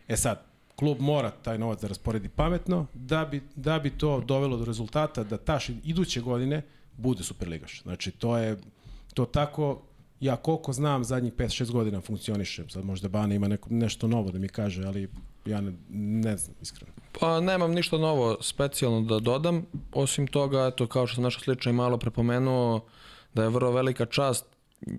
E 0.09 0.17
sad, 0.17 0.45
klub 0.79 1.01
mora 1.01 1.31
taj 1.31 1.59
novac 1.59 1.81
da 1.81 1.89
rasporedi 1.89 2.29
pametno 2.29 2.87
da 2.95 3.25
bi, 3.25 3.43
da 3.57 3.79
bi 3.79 3.91
to 3.91 4.21
dovelo 4.21 4.57
do 4.57 4.65
rezultata 4.65 5.25
da 5.25 5.37
taš 5.37 5.69
iduće 5.85 6.21
godine 6.21 6.63
bude 6.97 7.23
Superligaš. 7.23 7.83
Znači, 7.83 8.11
to 8.11 8.37
je 8.37 8.57
to 9.15 9.25
tako 9.25 9.83
ja 10.21 10.37
koliko 10.37 10.73
znam 10.73 11.05
zadnjih 11.05 11.33
5-6 11.33 11.73
godina 11.73 12.01
funkcioniše. 12.01 12.65
Sad 12.69 12.85
možda 12.85 13.09
Bana 13.09 13.35
ima 13.35 13.49
neko, 13.49 13.69
nešto 13.71 14.09
novo 14.09 14.31
da 14.31 14.39
mi 14.39 14.49
kaže, 14.49 14.85
ali 14.85 15.09
ja 15.47 15.61
ne, 15.61 15.73
ne 16.23 16.37
znam 16.37 16.57
iskreno. 16.63 16.93
Pa 17.21 17.41
nemam 17.41 17.73
ništa 17.73 17.99
novo 17.99 18.37
specijalno 18.41 19.01
da 19.01 19.19
dodam. 19.19 19.67
Osim 19.93 20.27
toga, 20.27 20.67
eto, 20.73 20.87
kao 20.87 21.07
što 21.07 21.15
sam 21.15 21.25
našo 21.25 21.41
slično 21.41 21.71
i 21.71 21.75
malo 21.75 21.99
prepomenuo, 21.99 22.81
da 23.35 23.43
je 23.43 23.49
vrlo 23.49 23.71
velika 23.73 24.07
čast, 24.07 24.45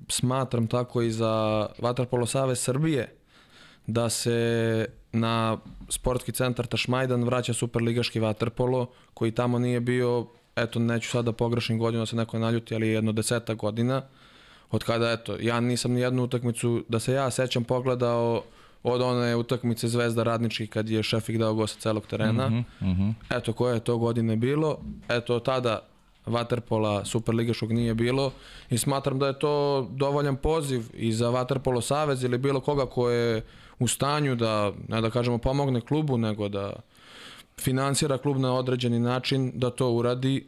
smatram 0.07 0.67
tako 0.67 1.01
i 1.01 1.11
za 1.11 1.67
Vatarpolo 1.77 2.25
Save 2.25 2.55
Srbije, 2.55 3.18
da 3.89 4.09
se 4.09 4.85
na 5.11 5.57
sportski 5.89 6.31
centar 6.31 6.65
Tašmajdan 6.65 7.23
vraća 7.23 7.53
superligaški 7.53 8.19
vaterpolo 8.19 8.87
koji 9.13 9.31
tamo 9.31 9.59
nije 9.59 9.79
bio, 9.79 10.27
eto 10.55 10.79
neću 10.79 11.09
sada 11.09 11.21
da 11.21 11.31
pogrešim 11.31 11.79
godinu 11.79 12.01
da 12.01 12.05
se 12.05 12.15
neko 12.15 12.39
naljuti, 12.39 12.75
ali 12.75 12.87
jedno 12.87 13.11
deseta 13.11 13.53
godina 13.53 14.01
od 14.71 14.83
kada 14.83 15.11
eto, 15.11 15.37
ja 15.39 15.59
nisam 15.59 15.91
ni 15.91 16.01
jednu 16.01 16.23
utakmicu 16.23 16.83
da 16.87 16.99
se 16.99 17.13
ja 17.13 17.31
sećam 17.31 17.63
pogledao 17.63 18.43
od 18.83 19.01
one 19.01 19.35
utakmice 19.35 19.87
Zvezda 19.87 20.23
Radnički 20.23 20.67
kad 20.67 20.89
je 20.89 21.03
Šefik 21.03 21.37
dao 21.37 21.53
go 21.53 21.67
sa 21.67 21.79
celog 21.79 22.05
terena. 22.07 22.49
Mm 22.49 22.53
-hmm, 22.53 22.85
mm 22.85 22.95
-hmm. 22.97 23.37
Eto 23.37 23.53
koje 23.53 23.73
je 23.73 23.79
to 23.79 23.97
godine 23.97 24.35
bilo. 24.35 24.77
Eto 25.09 25.39
tada 25.39 25.79
Waterpola 26.25 27.05
Superligaškog 27.05 27.71
nije 27.71 27.93
bilo 27.93 28.31
i 28.69 28.77
smatram 28.77 29.19
da 29.19 29.27
je 29.27 29.39
to 29.39 29.87
dovoljan 29.91 30.35
poziv 30.35 30.83
i 30.93 31.13
za 31.13 31.29
Waterpolo 31.29 31.81
Savez 31.81 32.23
ili 32.23 32.37
bilo 32.37 32.59
koga 32.59 32.85
ko 32.85 33.09
je 33.09 33.41
u 33.79 33.87
stanju 33.87 34.35
da, 34.35 34.73
ne 34.87 35.01
da 35.01 35.09
kažemo 35.09 35.37
pomogne 35.37 35.81
klubu, 35.81 36.17
nego 36.17 36.49
da 36.49 36.73
finansira 37.59 38.17
klub 38.17 38.37
na 38.37 38.53
određeni 38.53 38.99
način, 38.99 39.51
da 39.55 39.69
to 39.69 39.91
uradi 39.91 40.45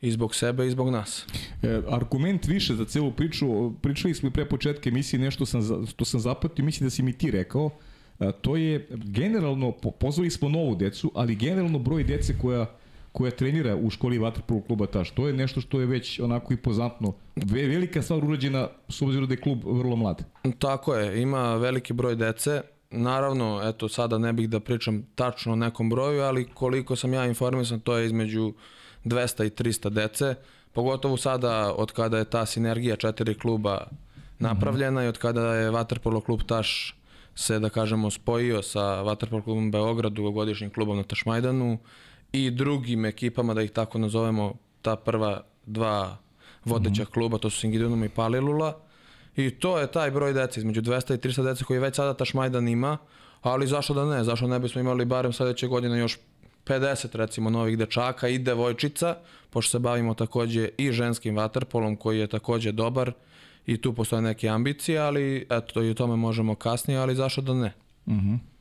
i 0.00 0.10
zbog 0.10 0.34
sebe 0.34 0.66
i 0.66 0.70
zbog 0.70 0.90
nas. 0.90 1.26
E, 1.62 1.80
argument 1.88 2.46
više 2.46 2.74
za 2.74 2.84
celu 2.84 3.12
priču, 3.12 3.72
pričali 3.82 4.14
smo 4.14 4.28
i 4.28 4.32
pre 4.32 4.48
početka 4.48 4.88
emisije, 4.88 5.20
nešto 5.20 5.46
sam, 5.46 5.86
što 5.86 6.04
sam 6.04 6.20
zapatio, 6.20 6.64
mislim 6.64 6.86
da 6.86 6.90
si 6.90 7.02
mi 7.02 7.12
ti 7.12 7.30
rekao, 7.30 7.70
a, 8.18 8.32
to 8.32 8.56
je 8.56 8.88
generalno, 8.90 9.72
pozvali 9.72 10.30
smo 10.30 10.48
novu 10.48 10.74
decu, 10.74 11.12
ali 11.14 11.36
generalno 11.36 11.78
broj 11.78 12.04
dece 12.04 12.38
koja 12.38 12.66
koja 13.12 13.30
trenira 13.30 13.76
u 13.76 13.90
školi 13.90 14.18
Vatrpolu 14.18 14.60
kluba 14.60 14.86
Taš. 14.86 15.10
To 15.10 15.26
je 15.26 15.32
nešto 15.32 15.60
što 15.60 15.80
je 15.80 15.86
već 15.86 16.20
onako 16.20 16.52
impozantno. 16.52 17.12
Velika 17.36 18.02
stvar 18.02 18.24
urađena 18.24 18.68
s 18.88 19.02
obzirom 19.02 19.28
da 19.28 19.34
je 19.34 19.40
klub 19.40 19.58
vrlo 19.64 19.96
mlad. 19.96 20.24
Tako 20.58 20.94
je, 20.94 21.22
ima 21.22 21.56
veliki 21.56 21.92
broj 21.92 22.16
dece. 22.16 22.62
Naravno, 22.90 23.60
eto, 23.64 23.88
sada 23.88 24.18
ne 24.18 24.32
bih 24.32 24.48
da 24.48 24.60
pričam 24.60 25.06
tačno 25.14 25.52
o 25.52 25.56
nekom 25.56 25.90
broju, 25.90 26.22
ali 26.22 26.48
koliko 26.54 26.96
sam 26.96 27.14
ja 27.14 27.26
informisan, 27.26 27.80
to 27.80 27.96
je 27.96 28.06
između 28.06 28.52
200 29.04 29.46
i 29.46 29.50
300 29.50 29.90
dece. 29.90 30.34
Pogotovo 30.72 31.16
sada, 31.16 31.74
od 31.76 31.92
kada 31.92 32.18
je 32.18 32.24
ta 32.24 32.46
sinergija 32.46 32.96
četiri 32.96 33.34
kluba 33.34 33.86
napravljena 34.38 34.90
mm 34.90 35.02
-hmm. 35.02 35.06
i 35.06 35.08
od 35.08 35.18
kada 35.18 35.54
je 35.54 35.70
Vatrpolo 35.70 36.20
klub 36.20 36.40
Taš 36.46 36.96
se, 37.34 37.58
da 37.58 37.68
kažemo, 37.68 38.10
spojio 38.10 38.62
sa 38.62 39.02
Vatrpolo 39.02 39.42
klubom 39.42 39.70
Beograd, 39.70 40.12
dugogodišnjim 40.12 40.70
klubom 40.70 40.96
na 40.96 41.02
Tašmajdanu, 41.02 41.78
i 42.32 42.50
drugim 42.50 43.04
ekipama, 43.04 43.54
da 43.54 43.62
ih 43.62 43.70
tako 43.70 43.98
nazovemo, 43.98 44.54
ta 44.82 44.96
prva 44.96 45.44
dva 45.66 46.16
vodeća 46.64 47.02
mm 47.02 47.06
-hmm. 47.06 47.12
kluba, 47.12 47.38
to 47.38 47.50
su 47.50 47.60
Singidunum 47.60 48.04
i 48.04 48.08
Palilula. 48.08 48.78
I 49.36 49.50
to 49.50 49.78
je 49.78 49.92
taj 49.92 50.10
broj 50.10 50.32
dece, 50.32 50.60
između 50.60 50.82
200 50.82 51.14
i 51.14 51.18
300 51.18 51.44
dece 51.44 51.64
koji 51.64 51.80
već 51.80 51.96
sada 51.96 52.14
Tašmajdan 52.14 52.68
ima, 52.68 52.98
ali 53.42 53.66
zašto 53.66 53.94
da 53.94 54.04
ne, 54.04 54.24
zašto 54.24 54.46
ne 54.46 54.58
bismo 54.58 54.80
imali 54.80 55.04
barem 55.04 55.32
sledeće 55.32 55.66
godine 55.66 55.98
još 55.98 56.18
50 56.66 57.16
recimo 57.16 57.50
novih 57.50 57.78
dečaka 57.78 58.28
i 58.28 58.38
devojčica, 58.38 59.16
pošto 59.50 59.70
se 59.70 59.78
bavimo 59.78 60.14
takođe 60.14 60.68
i 60.78 60.92
ženskim 60.92 61.36
vaterpolom 61.36 61.96
koji 61.96 62.18
je 62.18 62.26
takođe 62.26 62.72
dobar 62.72 63.12
i 63.66 63.80
tu 63.80 63.92
postoje 63.92 64.22
neke 64.22 64.48
ambicije, 64.48 64.98
ali 64.98 65.46
eto 65.50 65.82
i 65.82 65.90
o 65.90 65.94
tome 65.94 66.16
možemo 66.16 66.54
kasnije, 66.54 67.00
ali 67.00 67.14
zašto 67.14 67.40
da 67.40 67.54
ne. 67.54 67.72
Mhm. 68.06 68.32
Mm 68.34 68.51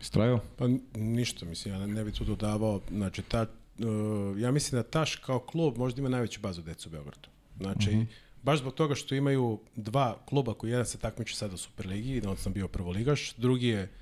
Strajo? 0.00 0.40
Pa 0.56 0.64
ništa, 0.94 1.46
mislim, 1.46 1.74
ja 1.74 1.86
ne, 1.86 2.04
bih 2.04 2.14
tu 2.14 2.24
dodavao, 2.24 2.80
znači, 2.90 3.22
ta, 3.22 3.42
uh, 3.78 4.40
ja 4.40 4.50
mislim 4.50 4.82
da 4.82 4.88
Taš 4.88 5.16
kao 5.16 5.38
klub 5.38 5.78
možda 5.78 6.00
ima 6.00 6.08
najveću 6.08 6.40
bazu 6.40 6.62
deca 6.62 6.88
u 6.88 6.92
Beogradu. 6.92 7.28
Znači, 7.56 7.90
mhm. 7.90 8.00
-huh. 8.00 8.06
baš 8.42 8.58
zbog 8.58 8.74
toga 8.74 8.94
što 8.94 9.14
imaju 9.14 9.60
dva 9.76 10.18
kluba 10.28 10.54
koji 10.54 10.70
jedan 10.70 10.86
se 10.86 10.98
takmiče 10.98 11.36
sada 11.36 11.54
u 11.54 11.58
Superligi, 11.58 12.22
on 12.26 12.36
sam 12.36 12.52
bio 12.52 12.68
prvoligaš, 12.68 13.34
drugi 13.36 13.66
je 13.66 13.92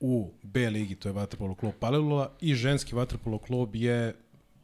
u 0.00 0.32
B 0.42 0.70
ligi, 0.70 0.94
to 0.94 1.08
je 1.08 1.12
Vatrpolo 1.12 1.54
klub 1.54 1.72
Palilula 1.80 2.32
i 2.40 2.54
ženski 2.54 2.94
Vatrpolo 2.94 3.38
klub 3.38 3.76
je 3.76 4.14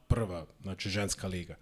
prva, 0.09 0.47
znači 0.63 0.91
ženska 0.91 1.29
liga. 1.29 1.57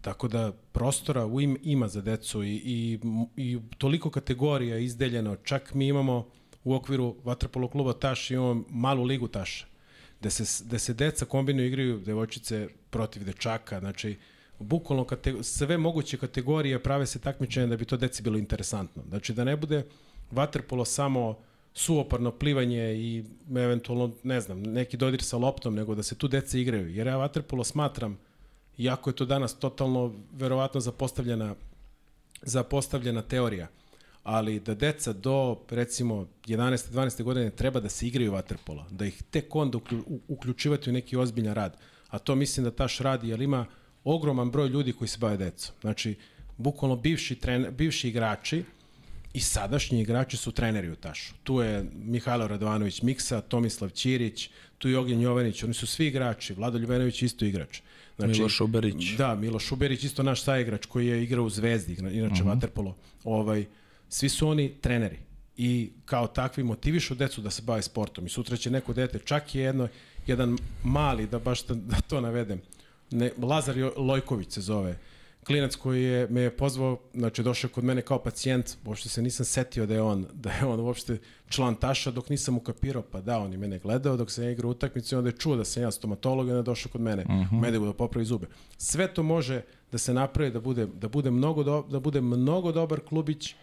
Tako 0.00 0.28
da 0.28 0.52
prostora 0.72 1.26
u 1.26 1.40
im, 1.40 1.58
ima 1.62 1.88
za 1.88 2.00
decu 2.00 2.44
i, 2.44 2.62
i, 2.64 2.98
i 3.36 3.58
toliko 3.78 4.10
kategorija 4.10 4.78
izdeljeno, 4.78 5.36
čak 5.36 5.74
mi 5.74 5.88
imamo 5.88 6.28
u 6.66 6.74
okviru 6.74 7.16
vaterpolo 7.24 7.68
kluba 7.68 7.92
Taš 7.92 8.30
imamo 8.30 8.64
malu 8.70 9.04
ligu 9.04 9.28
Taš, 9.28 9.66
gde 10.20 10.30
se, 10.30 10.64
gde 10.64 10.78
se 10.78 10.94
deca 10.94 11.24
kombinuju 11.24 11.66
igraju 11.66 11.98
devojčice 11.98 12.68
protiv 12.90 13.24
dečaka, 13.24 13.80
znači 13.80 14.16
bukvalno 14.58 15.06
sve 15.42 15.78
moguće 15.78 16.18
kategorije 16.18 16.82
prave 16.82 17.06
se 17.06 17.18
takmičenje 17.18 17.66
da 17.66 17.76
bi 17.76 17.84
to 17.84 17.96
deci 17.96 18.22
bilo 18.22 18.38
interesantno. 18.38 19.02
Znači 19.08 19.32
da 19.32 19.44
ne 19.44 19.56
bude 19.56 19.84
vaterpolo 20.30 20.84
samo 20.84 21.38
suoparno 21.74 22.30
plivanje 22.30 22.94
i 22.94 23.24
eventualno, 23.50 24.10
ne 24.22 24.40
znam, 24.40 24.62
neki 24.62 24.96
dodir 24.96 25.22
sa 25.22 25.36
loptom, 25.36 25.74
nego 25.74 25.94
da 25.94 26.02
se 26.02 26.14
tu 26.14 26.28
deca 26.28 26.58
igraju. 26.58 26.94
Jer 26.94 27.06
ja 27.06 27.16
vaterpolo 27.16 27.64
smatram, 27.64 28.18
iako 28.78 29.10
je 29.10 29.16
to 29.16 29.24
danas 29.24 29.58
totalno 29.58 30.14
verovatno 30.32 30.80
zapostavljena, 30.80 31.54
zapostavljena 32.42 33.22
teorija, 33.22 33.68
ali 34.26 34.60
da 34.60 34.74
deca 34.74 35.12
do 35.12 35.58
recimo 35.70 36.26
11. 36.46 36.90
12. 36.92 37.22
godine 37.22 37.50
treba 37.50 37.80
da 37.80 37.88
se 37.88 38.06
igraju 38.06 38.32
vaterpola, 38.32 38.86
da 38.90 39.06
ih 39.06 39.22
tek 39.30 39.54
onda 39.54 39.78
uključivati 40.28 40.90
u 40.90 40.92
neki 40.92 41.16
ozbiljan 41.16 41.54
rad. 41.54 41.76
A 42.08 42.18
to 42.18 42.34
mislim 42.34 42.64
da 42.64 42.70
taš 42.70 42.98
radi, 42.98 43.28
jer 43.28 43.42
ima 43.42 43.66
ogroman 44.04 44.50
broj 44.50 44.68
ljudi 44.68 44.92
koji 44.92 45.08
se 45.08 45.18
bave 45.18 45.36
decom. 45.36 45.74
Znači, 45.80 46.14
bukvalno 46.56 46.96
bivši, 46.96 47.34
tren, 47.34 47.66
bivši 47.70 48.08
igrači 48.08 48.64
i 49.34 49.40
sadašnji 49.40 50.00
igrači 50.00 50.36
su 50.36 50.52
treneri 50.52 50.90
u 50.90 50.96
Tašu. 50.96 51.34
Tu 51.44 51.60
je 51.60 51.84
Mihajlo 51.94 52.48
Radovanović 52.48 53.02
Miksa, 53.02 53.40
Tomislav 53.40 53.90
Ćirić, 53.90 54.50
tu 54.78 54.88
je 54.88 54.98
Ognjen 54.98 55.20
Jovanić, 55.20 55.62
oni 55.62 55.74
su 55.74 55.86
svi 55.86 56.06
igrači, 56.06 56.54
Vlado 56.54 56.78
Ljubenović 56.78 57.22
isto 57.22 57.44
igrač. 57.44 57.80
Znači, 58.16 58.32
Miloš 58.32 58.60
Uberić. 58.60 59.16
Da, 59.18 59.34
Miloš 59.34 59.72
Uberić 59.72 60.04
isto 60.04 60.22
naš 60.22 60.42
saigrač 60.42 60.86
koji 60.86 61.06
je 61.06 61.22
igrao 61.22 61.44
u 61.44 61.50
Zvezdi, 61.50 61.92
inače 61.92 62.16
uh 62.18 62.30
mhm. 62.30 62.48
-huh. 62.48 62.60
Waterpolo. 62.60 62.92
Ovaj, 63.24 63.66
svi 64.08 64.28
su 64.28 64.48
oni 64.48 64.74
treneri 64.80 65.18
i 65.56 65.92
kao 66.04 66.26
takvi 66.26 66.62
motivišu 66.62 67.14
decu 67.14 67.40
da 67.40 67.50
se 67.50 67.62
bave 67.62 67.82
sportom 67.82 68.26
i 68.26 68.28
sutra 68.28 68.56
će 68.56 68.70
neko 68.70 68.92
dete, 68.92 69.18
čak 69.18 69.54
je 69.54 69.62
jedno, 69.62 69.88
jedan 70.26 70.58
mali, 70.84 71.26
da 71.26 71.38
baš 71.38 71.66
da, 71.66 71.74
da 71.74 71.96
to 72.00 72.20
navedem, 72.20 72.60
ne, 73.10 73.32
Lazar 73.38 73.76
Lojković 73.96 74.52
se 74.52 74.60
zove, 74.60 74.98
klinac 75.46 75.76
koji 75.76 76.02
je, 76.02 76.26
me 76.30 76.40
je 76.40 76.56
pozvao, 76.56 76.98
znači 77.14 77.42
došao 77.42 77.70
kod 77.70 77.84
mene 77.84 78.02
kao 78.02 78.18
pacijent, 78.18 78.76
uopšte 78.84 79.08
se 79.08 79.22
nisam 79.22 79.46
setio 79.46 79.86
da 79.86 79.94
je 79.94 80.02
on, 80.02 80.26
da 80.32 80.52
je 80.52 80.64
on 80.64 80.80
uopšte 80.80 81.18
član 81.48 81.74
Taša 81.74 82.10
dok 82.10 82.28
nisam 82.28 82.56
ukapirao, 82.56 83.02
pa 83.02 83.20
da, 83.20 83.38
on 83.38 83.52
je 83.52 83.58
mene 83.58 83.78
gledao 83.78 84.16
dok 84.16 84.30
se 84.30 84.44
ja 84.44 84.50
igrao 84.50 84.70
utakmicu 84.70 85.14
i 85.14 85.18
onda 85.18 85.28
je 85.28 85.36
čuo 85.36 85.56
da 85.56 85.64
sam 85.64 85.82
ja 85.82 85.90
stomatolog 85.90 86.46
i 86.46 86.50
onda 86.50 86.58
je 86.58 86.62
došao 86.62 86.92
kod 86.92 87.00
mene, 87.00 87.22
uh 87.22 87.30
mhm. 87.30 87.56
-huh. 87.56 87.60
medigu 87.60 87.86
da 87.86 87.92
popravi 87.92 88.24
zube. 88.24 88.46
Sve 88.78 89.14
to 89.14 89.22
može 89.22 89.62
da 89.92 89.98
se 89.98 90.14
napravi 90.14 90.50
da 90.50 90.60
bude, 90.60 90.86
da 90.86 91.08
bude, 91.08 91.30
mnogo, 91.30 91.62
do, 91.62 91.84
da 91.90 92.00
bude 92.00 92.20
mnogo 92.20 92.72
dobar 92.72 93.00
klubić 93.00 93.54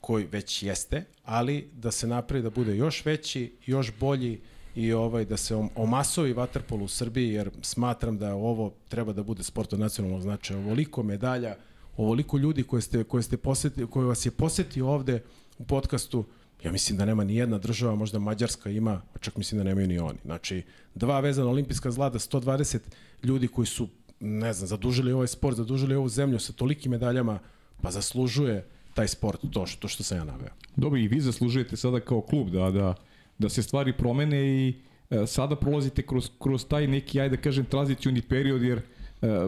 koji 0.00 0.26
već 0.26 0.62
jeste, 0.62 1.04
ali 1.24 1.70
da 1.72 1.90
se 1.90 2.06
napravi 2.06 2.42
da 2.42 2.50
bude 2.50 2.76
još 2.76 3.04
veći, 3.04 3.56
još 3.66 3.92
bolji, 4.00 4.40
i 4.78 4.92
ovaj 4.92 5.24
da 5.24 5.36
se 5.36 5.54
omasovi 5.74 6.32
vaterpol 6.32 6.82
u 6.82 6.88
Srbiji 6.88 7.32
jer 7.32 7.50
smatram 7.62 8.18
da 8.18 8.34
ovo 8.34 8.74
treba 8.88 9.12
da 9.12 9.22
bude 9.22 9.42
sport 9.42 9.72
od 9.72 9.80
nacionalnog 9.80 10.22
značaja. 10.22 10.60
Ovoliko 10.60 11.02
medalja, 11.02 11.56
ovoliko 11.96 12.38
ljudi 12.38 12.62
koje 12.62 12.82
ste 12.82 13.04
koje 13.04 13.22
ste 13.22 13.36
poseti, 13.36 13.86
koje 13.86 14.06
vas 14.06 14.26
je 14.26 14.30
posetio 14.30 14.88
ovde 14.88 15.22
u 15.58 15.64
podcastu, 15.64 16.24
ja 16.64 16.72
mislim 16.72 16.98
da 16.98 17.04
nema 17.04 17.24
ni 17.24 17.36
jedna 17.36 17.58
država, 17.58 17.94
možda 17.94 18.18
Mađarska 18.18 18.70
ima, 18.70 19.02
a 19.14 19.18
čak 19.18 19.36
mislim 19.36 19.58
da 19.58 19.64
nemaju 19.64 19.88
ni 19.88 19.98
oni. 19.98 20.18
Znači, 20.24 20.62
dva 20.94 21.20
vezana 21.20 21.50
olimpijska 21.50 21.90
zlata, 21.90 22.18
120 22.18 22.78
ljudi 23.22 23.48
koji 23.48 23.66
su, 23.66 23.88
ne 24.20 24.52
znam, 24.52 24.68
zadužili 24.68 25.12
ovaj 25.12 25.28
sport, 25.28 25.56
zadužili 25.56 25.94
ovu 25.94 26.08
zemlju 26.08 26.38
sa 26.38 26.52
tolikim 26.52 26.92
medaljama, 26.92 27.38
pa 27.82 27.90
zaslužuje 27.90 28.66
taj 28.98 29.08
sport, 29.08 29.44
to 29.52 29.66
što, 29.66 29.80
to 29.80 29.88
što 29.88 30.02
sam 30.02 30.18
ja 30.18 30.24
naveo. 30.24 30.50
Dobro, 30.76 30.98
i 30.98 31.08
vi 31.08 31.20
zaslužujete 31.20 31.76
sada 31.76 32.00
kao 32.00 32.20
klub 32.20 32.50
da, 32.50 32.70
da 32.70 32.94
da 33.38 33.48
se 33.48 33.62
stvari 33.62 33.92
promene 33.92 34.46
i 34.46 34.74
e, 35.10 35.26
sada 35.26 35.56
prolazite 35.56 36.02
kroz, 36.02 36.30
kroz 36.38 36.66
taj 36.66 36.86
neki, 36.86 37.20
ajde 37.20 37.36
da 37.36 37.42
kažem, 37.42 37.64
tranzicioni 37.64 38.22
period, 38.22 38.62
jer 38.62 38.78
e, 38.78 38.82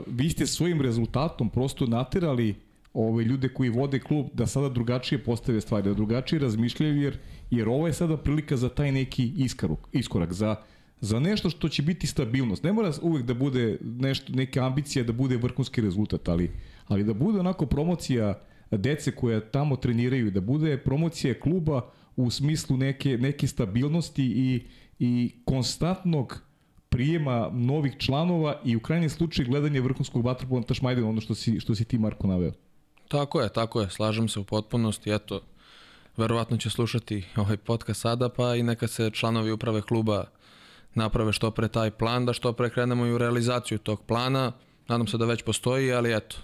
vi 0.06 0.30
ste 0.30 0.46
svojim 0.46 0.80
rezultatom 0.80 1.50
prosto 1.50 1.86
naterali 1.86 2.54
ove 2.94 3.24
ljude 3.24 3.48
koji 3.48 3.70
vode 3.70 3.98
klub 4.00 4.26
da 4.32 4.46
sada 4.46 4.68
drugačije 4.68 5.18
postave 5.24 5.60
stvari, 5.60 5.88
da 5.88 5.94
drugačije 5.94 6.38
razmišljaju, 6.38 7.02
jer, 7.02 7.18
jer 7.50 7.68
ovo 7.68 7.86
je 7.86 7.92
sada 7.92 8.16
prilika 8.16 8.56
za 8.56 8.68
taj 8.68 8.92
neki 8.92 9.32
iskaruk, 9.36 9.88
iskorak, 9.92 10.32
za, 10.32 10.56
za 11.00 11.20
nešto 11.20 11.50
što 11.50 11.68
će 11.68 11.82
biti 11.82 12.06
stabilnost. 12.06 12.62
Ne 12.62 12.72
mora 12.72 12.92
uvek 13.02 13.24
da 13.24 13.34
bude 13.34 13.78
nešto, 13.82 14.32
neka 14.32 14.66
ambicija 14.66 15.04
da 15.04 15.12
bude 15.12 15.36
vrhunski 15.36 15.80
rezultat, 15.80 16.28
ali, 16.28 16.50
ali 16.86 17.04
da 17.04 17.14
bude 17.14 17.40
onako 17.40 17.66
promocija 17.66 18.34
dece 18.76 19.12
koja 19.12 19.40
tamo 19.40 19.76
treniraju, 19.76 20.30
da 20.30 20.40
bude 20.40 20.78
promocija 20.78 21.40
kluba 21.40 21.90
u 22.16 22.30
smislu 22.30 22.76
neke, 22.76 23.18
neke 23.18 23.46
stabilnosti 23.46 24.24
i, 24.24 24.66
i 24.98 25.32
konstantnog 25.44 26.42
prijema 26.88 27.50
novih 27.52 27.96
članova 27.98 28.60
i 28.64 28.76
u 28.76 28.80
krajnjem 28.80 29.10
slučaju 29.10 29.48
gledanje 29.48 29.80
vrhunskog 29.80 30.24
vaterpola 30.24 30.62
Tašmajdena, 30.62 31.08
ono 31.08 31.20
što 31.20 31.34
si, 31.34 31.60
što 31.60 31.74
si 31.74 31.84
ti 31.84 31.98
Marko 31.98 32.26
naveo. 32.26 32.52
Tako 33.08 33.40
je, 33.40 33.52
tako 33.52 33.80
je, 33.80 33.90
slažem 33.90 34.28
se 34.28 34.40
u 34.40 34.44
potpunosti, 34.44 35.10
eto, 35.10 35.40
verovatno 36.16 36.56
će 36.56 36.70
slušati 36.70 37.24
ovaj 37.36 37.56
podcast 37.56 38.00
sada, 38.00 38.28
pa 38.28 38.56
i 38.56 38.62
neka 38.62 38.88
se 38.88 39.10
članovi 39.10 39.52
uprave 39.52 39.82
kluba 39.82 40.24
naprave 40.94 41.32
što 41.32 41.50
pre 41.50 41.68
taj 41.68 41.90
plan, 41.90 42.26
da 42.26 42.32
što 42.32 42.52
pre 42.52 42.70
krenemo 42.70 43.06
i 43.06 43.12
u 43.12 43.18
realizaciju 43.18 43.78
tog 43.78 44.02
plana. 44.02 44.52
Nadam 44.88 45.06
se 45.06 45.18
da 45.18 45.26
već 45.26 45.42
postoji, 45.42 45.92
ali 45.92 46.16
eto, 46.16 46.36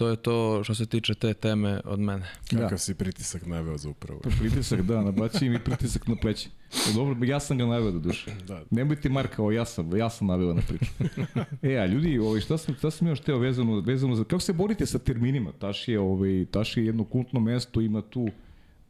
to 0.00 0.08
je 0.08 0.16
to 0.16 0.64
što 0.64 0.74
se 0.74 0.86
tiče 0.86 1.14
te 1.14 1.34
teme 1.34 1.80
od 1.84 2.00
mene. 2.00 2.24
Kakav 2.50 2.70
da. 2.70 2.78
si 2.78 2.94
pritisak 2.94 3.46
naveo 3.46 3.78
za 3.78 3.88
upravo? 3.88 4.20
Pa 4.20 4.30
pritisak, 4.40 4.82
da, 4.82 5.02
nabaci 5.02 5.48
mi 5.48 5.58
pritisak 5.58 6.06
na 6.06 6.16
pleće. 6.16 6.48
Dobro, 6.94 7.24
ja 7.24 7.40
sam 7.40 7.58
ga 7.58 7.66
naveo 7.66 7.90
do 7.90 7.98
duše. 7.98 8.30
Da. 8.46 8.62
Nemojte 8.70 9.08
Marka, 9.08 9.42
ovo 9.42 9.52
ja 9.52 9.64
sam, 9.64 9.96
ja 9.96 10.10
sam 10.10 10.26
naveo 10.26 10.54
na 10.54 10.62
priču. 10.68 10.90
e, 11.72 11.76
a 11.76 11.86
ljudi, 11.86 12.18
ovaj, 12.18 12.40
šta 12.40 12.58
sam, 12.58 12.74
šta 12.74 12.90
sam 12.90 13.08
još 13.08 13.20
teo 13.20 13.38
vezano, 13.38 13.80
vezano 13.80 14.14
za, 14.14 14.24
kako 14.24 14.40
se 14.40 14.52
borite 14.52 14.86
sa 14.86 14.98
terminima? 14.98 15.52
Taš 15.58 15.88
je, 15.88 16.00
ovaj, 16.00 16.46
Taš 16.50 16.76
je 16.76 16.86
jedno 16.86 17.04
kultno 17.04 17.40
mesto, 17.40 17.80
ima 17.80 18.02
tu 18.02 18.28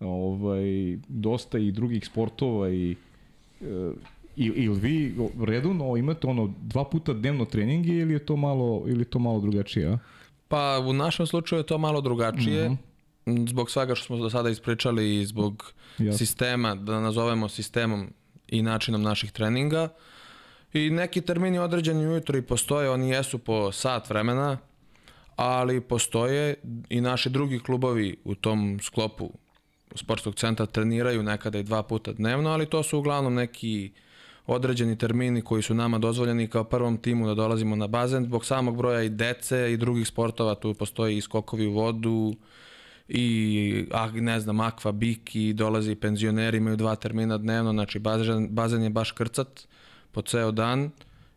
ovaj, 0.00 0.96
dosta 1.08 1.58
i 1.58 1.72
drugih 1.72 2.06
sportova 2.06 2.70
i 2.70 2.96
e, 3.60 3.90
ili 4.36 4.80
vi 4.80 5.14
redovno 5.46 5.96
imate 5.96 6.26
ono 6.26 6.54
dva 6.62 6.84
puta 6.84 7.12
dnevno 7.12 7.44
treninge 7.44 7.92
ili 7.94 8.12
je 8.12 8.18
to 8.18 8.36
malo 8.36 8.84
ili 8.86 9.00
je 9.00 9.04
to 9.04 9.18
malo 9.18 9.40
drugačije, 9.40 9.88
a? 9.88 9.98
Pa 10.50 10.78
u 10.86 10.92
našem 10.92 11.26
slučaju 11.26 11.60
je 11.60 11.66
to 11.66 11.78
malo 11.78 12.00
drugačije. 12.00 12.68
Mm 12.68 12.78
-hmm. 13.26 13.48
Zbog 13.48 13.70
svega 13.70 13.94
što 13.94 14.06
smo 14.06 14.16
do 14.16 14.30
sada 14.30 14.50
ispričali 14.50 15.20
i 15.20 15.26
zbog 15.26 15.72
Jasne. 15.98 16.18
sistema, 16.18 16.74
da 16.74 17.00
nazovemo 17.00 17.48
sistemom 17.48 18.12
i 18.48 18.62
načinom 18.62 19.02
naših 19.02 19.32
treninga. 19.32 19.88
I 20.72 20.90
neki 20.90 21.20
termini 21.20 21.58
određeni 21.58 22.06
ujutro 22.06 22.38
i 22.38 22.42
postoje, 22.42 22.90
oni 22.90 23.10
jesu 23.10 23.38
po 23.38 23.72
sat 23.72 24.10
vremena, 24.10 24.58
ali 25.36 25.80
postoje 25.80 26.54
i 26.88 27.00
naši 27.00 27.30
drugi 27.30 27.58
klubovi 27.58 28.16
u 28.24 28.34
tom 28.34 28.78
sklopu 28.82 29.30
sportskog 29.94 30.34
centra 30.34 30.66
treniraju 30.66 31.22
nekada 31.22 31.58
i 31.58 31.62
dva 31.62 31.82
puta 31.82 32.12
dnevno, 32.12 32.50
ali 32.50 32.66
to 32.66 32.82
su 32.82 32.98
uglavnom 32.98 33.34
neki 33.34 33.92
uh, 33.94 34.09
određeni 34.54 34.98
termini 34.98 35.42
koji 35.42 35.62
su 35.62 35.74
nama 35.74 35.98
dozvoljeni 35.98 36.48
kao 36.48 36.64
prvom 36.64 36.96
timu 36.96 37.26
da 37.26 37.34
dolazimo 37.34 37.76
na 37.76 37.86
bazen 37.86 38.24
zbog 38.24 38.44
samog 38.44 38.76
broja 38.76 39.02
i 39.02 39.08
dece 39.08 39.72
i 39.72 39.76
drugih 39.76 40.06
sportova, 40.06 40.54
tu 40.54 40.74
postoji 40.74 41.16
i 41.16 41.20
skokovi 41.20 41.66
u 41.66 41.72
vodu 41.72 42.34
i 43.08 43.86
ah, 43.92 44.10
ne 44.12 44.40
znam, 44.40 44.60
akva, 44.60 44.92
biki, 44.92 45.52
dolaze 45.52 45.92
i 45.92 45.96
penzioneri, 45.96 46.58
imaju 46.58 46.76
dva 46.76 46.96
termina 46.96 47.38
dnevno, 47.38 47.72
znači 47.72 47.98
bazen, 47.98 48.48
bazen 48.50 48.82
je 48.82 48.90
baš 48.90 49.12
krcat 49.12 49.68
po 50.12 50.22
ceo 50.22 50.50
dan 50.50 50.90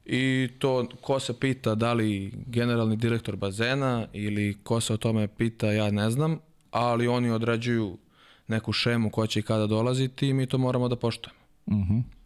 i 0.06 0.50
to 0.60 0.88
ko 1.02 1.20
se 1.20 1.40
pita 1.40 1.76
da 1.76 1.94
li 1.94 2.32
generalni 2.48 2.96
direktor 2.96 3.36
bazena 3.36 4.08
ili 4.14 4.58
ko 4.64 4.82
se 4.82 4.94
o 4.94 4.98
tome 4.98 5.28
pita, 5.28 5.72
ja 5.72 5.92
ne 5.92 6.10
znam, 6.10 6.40
ali 6.72 7.08
oni 7.08 7.32
određuju 7.32 7.98
neku 8.48 8.74
šemu 8.74 9.10
ko 9.10 9.28
će 9.28 9.40
i 9.40 9.44
kada 9.44 9.68
dolaziti 9.68 10.28
i 10.28 10.34
mi 10.34 10.46
to 10.46 10.58
moramo 10.58 10.88
da 10.88 10.96
poštujemo. 10.96 11.40
Mhm. 11.70 11.82
Uh 11.82 11.88
-huh. 11.88 12.23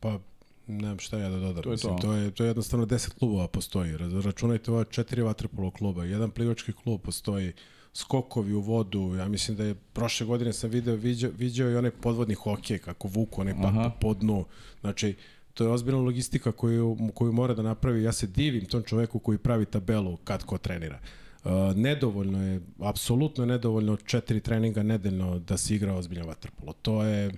Pa, 0.00 0.18
nemam 0.66 0.98
šta 0.98 1.18
ja 1.18 1.28
da 1.28 1.36
dodam. 1.38 1.62
To 1.62 1.68
je, 1.68 1.72
Mislim, 1.72 1.96
to. 1.96 2.02
to 2.02 2.12
je, 2.12 2.30
to 2.30 2.44
je 2.44 2.48
jednostavno 2.48 2.86
10 2.86 3.18
klubova 3.18 3.48
postoji. 3.48 3.96
Računajte 4.24 4.70
ova 4.70 4.84
četiri 4.84 5.22
vaterpolo 5.22 5.70
kluba, 5.70 6.04
jedan 6.04 6.30
plivački 6.30 6.72
klub 6.72 7.00
postoji, 7.00 7.52
skokovi 7.94 8.52
u 8.52 8.60
vodu, 8.60 9.14
ja 9.18 9.28
mislim 9.28 9.56
da 9.56 9.64
je 9.64 9.74
prošle 9.74 10.26
godine 10.26 10.52
sam 10.52 10.70
video, 10.70 10.94
viđao, 10.94 11.30
viđao 11.38 11.70
i 11.70 11.76
onaj 11.76 11.90
podvodni 11.90 12.34
hokej, 12.34 12.78
kako 12.78 13.08
vuku 13.08 13.40
onaj 13.40 13.54
pak 13.62 13.92
po 14.00 14.14
dnu. 14.14 14.44
Znači, 14.80 15.16
to 15.54 15.64
je 15.64 15.70
ozbiljna 15.70 16.00
logistika 16.00 16.52
koju, 16.52 16.96
koju 17.14 17.32
mora 17.32 17.54
da 17.54 17.62
napravi. 17.62 18.02
Ja 18.02 18.12
se 18.12 18.26
divim 18.26 18.66
tom 18.66 18.82
čoveku 18.82 19.18
koji 19.18 19.38
pravi 19.38 19.66
tabelu 19.66 20.16
kad 20.16 20.44
ko 20.44 20.58
trenira. 20.58 20.98
Uh, 21.44 21.50
nedovoljno 21.76 22.46
je, 22.46 22.60
apsolutno 22.78 23.46
nedovoljno 23.46 23.96
četiri 23.96 24.40
treninga 24.40 24.82
nedeljno 24.82 25.38
da 25.38 25.56
se 25.56 25.74
igra 25.74 25.94
ozbiljno 25.94 26.26
vaterpolo. 26.26 26.72
To 26.72 27.04
je 27.04 27.30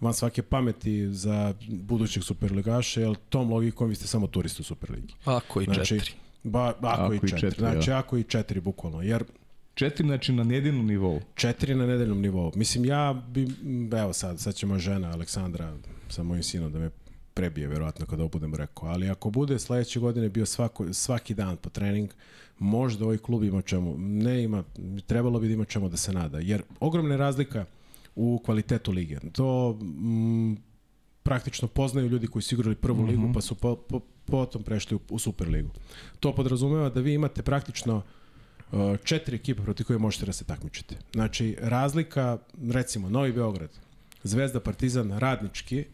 van 0.00 0.14
svake 0.14 0.42
pameti 0.42 1.14
za 1.14 1.54
budućeg 1.68 2.22
superligaša, 2.22 3.00
jer 3.00 3.16
tom 3.28 3.52
logikom 3.52 3.88
vi 3.88 3.94
ste 3.94 4.06
samo 4.06 4.26
turisti 4.26 4.62
u 4.62 4.64
Superligi. 4.64 5.14
Ako 5.24 5.60
i 5.60 5.64
znači, 5.64 5.84
četiri. 5.84 6.12
Ba, 6.42 6.68
ako, 6.68 6.86
ako 6.86 7.14
i 7.14 7.18
četiri. 7.18 7.40
četiri 7.40 7.60
znači, 7.60 7.90
ja. 7.90 7.98
ako 7.98 8.16
i 8.16 8.24
četiri, 8.24 8.60
bukvalno. 8.60 9.02
Jer 9.02 9.24
Četiri, 9.78 10.06
znači 10.06 10.32
na 10.32 10.44
nedeljnom 10.44 10.86
nivou. 10.86 11.20
Četiri 11.34 11.74
na 11.74 11.86
nedeljnom 11.86 12.20
nivou. 12.20 12.52
Mislim, 12.54 12.84
ja 12.84 13.22
bi, 13.28 13.48
evo 13.98 14.12
sad, 14.12 14.40
sad 14.40 14.54
će 14.54 14.66
moja 14.66 14.78
žena 14.78 15.10
Aleksandra 15.12 15.76
sa 16.08 16.22
mojim 16.22 16.42
sinom 16.42 16.72
da 16.72 16.78
me 16.78 16.90
prebije, 17.34 17.68
verovatno, 17.68 18.06
kada 18.06 18.22
ovo 18.22 18.28
budem 18.28 18.54
rekao. 18.54 18.88
Ali 18.88 19.10
ako 19.10 19.30
bude 19.30 19.58
sledeće 19.58 20.00
godine 20.00 20.28
bio 20.28 20.46
svako, 20.46 20.92
svaki 20.92 21.34
dan 21.34 21.56
po 21.56 21.70
trening, 21.70 22.10
možda 22.58 23.04
ovaj 23.04 23.18
klub 23.18 23.44
ima 23.44 23.62
čemu, 23.62 23.94
ne 23.98 24.42
ima, 24.42 24.64
trebalo 25.06 25.40
bi 25.40 25.46
da 25.46 25.52
ima 25.54 25.64
čemu 25.64 25.88
da 25.88 25.96
se 25.96 26.12
nada. 26.12 26.38
Jer 26.38 26.62
ogromna 26.80 27.14
je 27.14 27.18
razlika 27.18 27.64
u 28.18 28.40
kvalitetu 28.44 28.92
lige. 28.92 29.16
To 29.32 29.78
mm, 29.82 30.54
praktično 31.22 31.68
poznaju 31.68 32.08
ljudi 32.08 32.26
koji 32.26 32.42
su 32.42 32.54
igrali 32.54 32.74
prvu 32.74 33.02
mm 33.02 33.06
-hmm. 33.06 33.10
ligu, 33.10 33.32
pa 33.34 33.40
su 33.40 33.54
po, 33.54 33.76
po, 33.76 34.00
potom 34.24 34.62
prešli 34.62 34.96
u, 34.96 35.00
u 35.10 35.18
Superligu. 35.18 35.70
To 36.20 36.34
podrazumeva 36.34 36.90
da 36.90 37.00
vi 37.00 37.14
imate 37.14 37.42
praktično 37.42 37.96
uh, 37.96 38.96
četiri 39.04 39.36
ekipe 39.36 39.62
protiv 39.62 39.86
koje 39.86 39.98
možete 39.98 40.26
da 40.26 40.32
se 40.32 40.44
takmičite. 40.44 40.96
Znači, 41.12 41.56
razlika, 41.60 42.38
recimo, 42.70 43.10
Novi 43.10 43.32
Beograd, 43.32 43.70
Zvezda, 44.22 44.60
Partizan, 44.60 45.18
Radnički, 45.18 45.84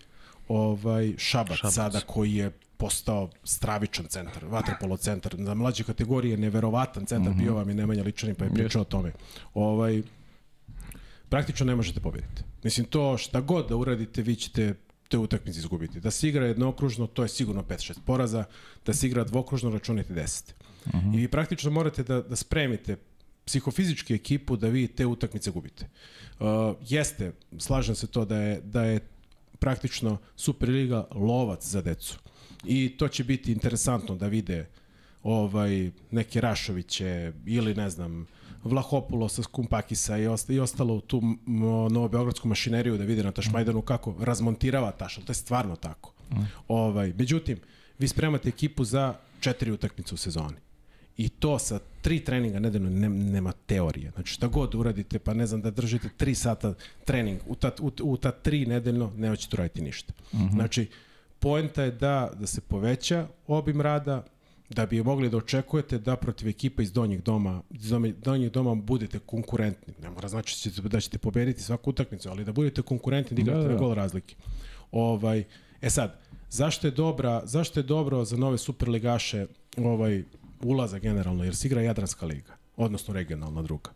ovaj, 0.49 1.15
Šabac, 1.19 1.57
Šabac. 1.57 1.75
sada 1.75 2.01
koji 2.01 2.35
je 2.35 2.51
postao 2.77 3.31
stravičan 3.45 4.07
centar, 4.07 4.45
vaterpolo 4.45 4.97
centar, 4.97 5.37
za 5.39 5.55
mlađe 5.55 5.85
kategorije 5.85 6.37
neverovatan 6.37 7.07
centar, 7.07 7.33
mm 7.33 7.37
-hmm. 7.37 7.43
bio 7.43 7.55
vam 7.55 7.69
je 7.69 7.75
Nemanja 7.75 8.03
Ličanin 8.03 8.37
pa 8.37 8.45
je 8.45 8.51
pričao 8.51 8.83
o 8.83 8.85
tome. 8.85 9.13
Ovaj, 9.55 10.03
praktično 11.35 11.67
ne 11.67 11.75
možete 11.75 12.01
pobediti. 12.01 12.43
Mislim, 12.63 12.87
to 12.87 13.19
šta 13.19 13.41
god 13.41 13.69
da 13.69 13.77
uradite, 13.77 14.23
vi 14.23 14.37
ćete 14.37 14.75
te 15.09 15.19
utakmice 15.19 15.59
izgubiti. 15.59 16.01
Da 16.01 16.11
se 16.11 16.29
igra 16.29 16.47
jednokružno, 16.47 17.07
to 17.07 17.23
je 17.23 17.29
sigurno 17.29 17.63
5-6 17.63 17.99
poraza, 18.07 18.45
da 18.87 18.95
se 18.95 19.07
igra 19.07 19.25
dvokružno, 19.25 19.71
računite 19.71 20.15
10. 20.15 20.53
Uh 20.87 20.93
-huh. 20.93 21.15
I 21.15 21.17
vi 21.17 21.29
praktično 21.29 21.71
morate 21.71 22.03
da, 22.03 22.21
da 22.23 22.37
spremite 22.37 22.97
psihofizički 23.45 24.15
ekipu 24.15 24.57
da 24.57 24.69
vi 24.69 24.87
te 24.89 25.07
utakmice 25.07 25.51
gubite. 25.51 25.89
Uh, 26.39 26.47
jeste, 26.89 27.33
slažem 27.59 27.95
se 27.95 28.07
to 28.07 28.25
da 28.25 28.37
je, 28.37 28.61
da 28.61 28.85
je 28.85 29.01
praktično 29.59 30.19
Superliga 30.37 31.07
lovac 31.15 31.67
za 31.67 31.83
decu. 31.83 32.19
I 32.65 32.95
to 32.97 33.09
će 33.09 33.25
biti 33.25 33.53
interesantno 33.53 34.15
da 34.17 34.27
vide 34.27 34.67
ovaj 35.23 35.91
neke 36.11 36.41
Rašoviće 36.41 37.33
ili 37.47 37.75
ne 37.75 37.91
znam 37.91 38.27
Vlahopulosa, 38.65 39.43
Skumpakisa 39.43 40.19
i, 40.19 40.27
osta, 40.27 40.53
i 40.53 40.59
ostalo 40.61 40.95
u 40.95 41.01
tu 41.01 41.23
novobeogradsku 41.91 42.49
mašineriju 42.49 42.99
da 42.99 43.05
vide 43.05 43.23
na 43.23 43.33
Tašmajdanu 43.33 43.83
kako 43.83 44.15
razmontirava 44.21 44.91
Taš, 44.91 45.15
to 45.15 45.31
je 45.31 45.35
stvarno 45.35 45.77
tako. 45.77 46.13
Mm. 46.31 46.37
Ovaj, 46.69 47.13
međutim, 47.19 47.59
vi 47.99 48.09
spremate 48.09 48.49
ekipu 48.49 48.85
za 48.85 49.15
četiri 49.41 49.71
utakmice 49.71 50.15
u 50.15 50.19
sezoni. 50.19 50.57
I 51.17 51.29
to 51.29 51.59
sa 51.59 51.79
tri 52.03 52.21
treninga 52.21 52.59
nedeljno 52.59 52.91
ne, 52.91 53.09
nema 53.09 53.53
teorije. 53.53 54.11
Znači 54.11 54.33
šta 54.33 54.47
god 54.47 54.75
uradite, 54.75 55.19
pa 55.19 55.35
ne 55.35 55.47
znam 55.47 55.63
da 55.63 55.71
držite 55.71 56.09
tri 56.17 56.35
sata 56.35 56.75
trening 57.05 57.41
u 57.47 57.55
ta, 57.55 57.71
u, 57.81 57.93
u 58.03 58.17
ta 58.17 58.31
tri 58.31 58.67
nedeljno, 58.67 59.13
nećete 59.17 59.57
uraditi 59.57 59.83
ništa. 59.83 60.13
Mm 60.33 60.39
-hmm. 60.39 60.53
Znači, 60.53 60.87
poenta 61.39 61.83
je 61.83 61.91
da, 61.91 62.31
da 62.41 62.47
se 62.47 62.61
poveća 62.61 63.27
obim 63.47 63.81
rada, 63.81 64.25
da 64.71 64.87
bi 64.87 65.03
mogli 65.03 65.31
da 65.31 65.37
očekujete 65.37 65.99
da 65.99 66.17
protiv 66.17 66.49
ekipa 66.49 66.83
iz 66.83 66.93
donjeg 66.93 67.23
doma, 67.23 67.63
iz 67.71 67.93
donjeg 68.19 68.53
doma 68.53 68.75
budete 68.75 69.19
konkurentni. 69.19 69.95
Ne 70.03 70.11
mora 70.11 70.29
znači 70.29 70.71
da 70.83 71.01
ćete 71.01 71.19
pobediti 71.19 71.63
svaku 71.63 71.91
utakmicu, 71.91 72.29
ali 72.29 72.45
da 72.45 72.53
budete 72.53 72.83
konkurentni 72.83 73.35
da 73.35 73.41
igrate 73.41 73.61
da, 73.61 73.69
da. 73.69 73.75
na 73.75 73.79
gol 73.79 73.95
razlike. 73.95 74.35
Ovaj, 74.93 75.45
e 75.81 75.91
sad, 75.91 76.19
zašto 76.51 76.87
je 76.87 76.91
dobra, 76.91 77.43
zašto 77.45 77.81
je 77.81 77.85
dobro 77.85 78.25
za 78.25 78.37
nove 78.37 78.59
superligaše 78.59 79.47
ovaj 79.77 80.23
ulaza 80.63 80.99
generalno, 80.99 81.45
jer 81.45 81.57
se 81.57 81.69
igra 81.69 81.83
Jadranska 81.83 82.27
liga, 82.27 82.57
odnosno 82.77 83.15
regionalna 83.15 83.63
druga. 83.63 83.91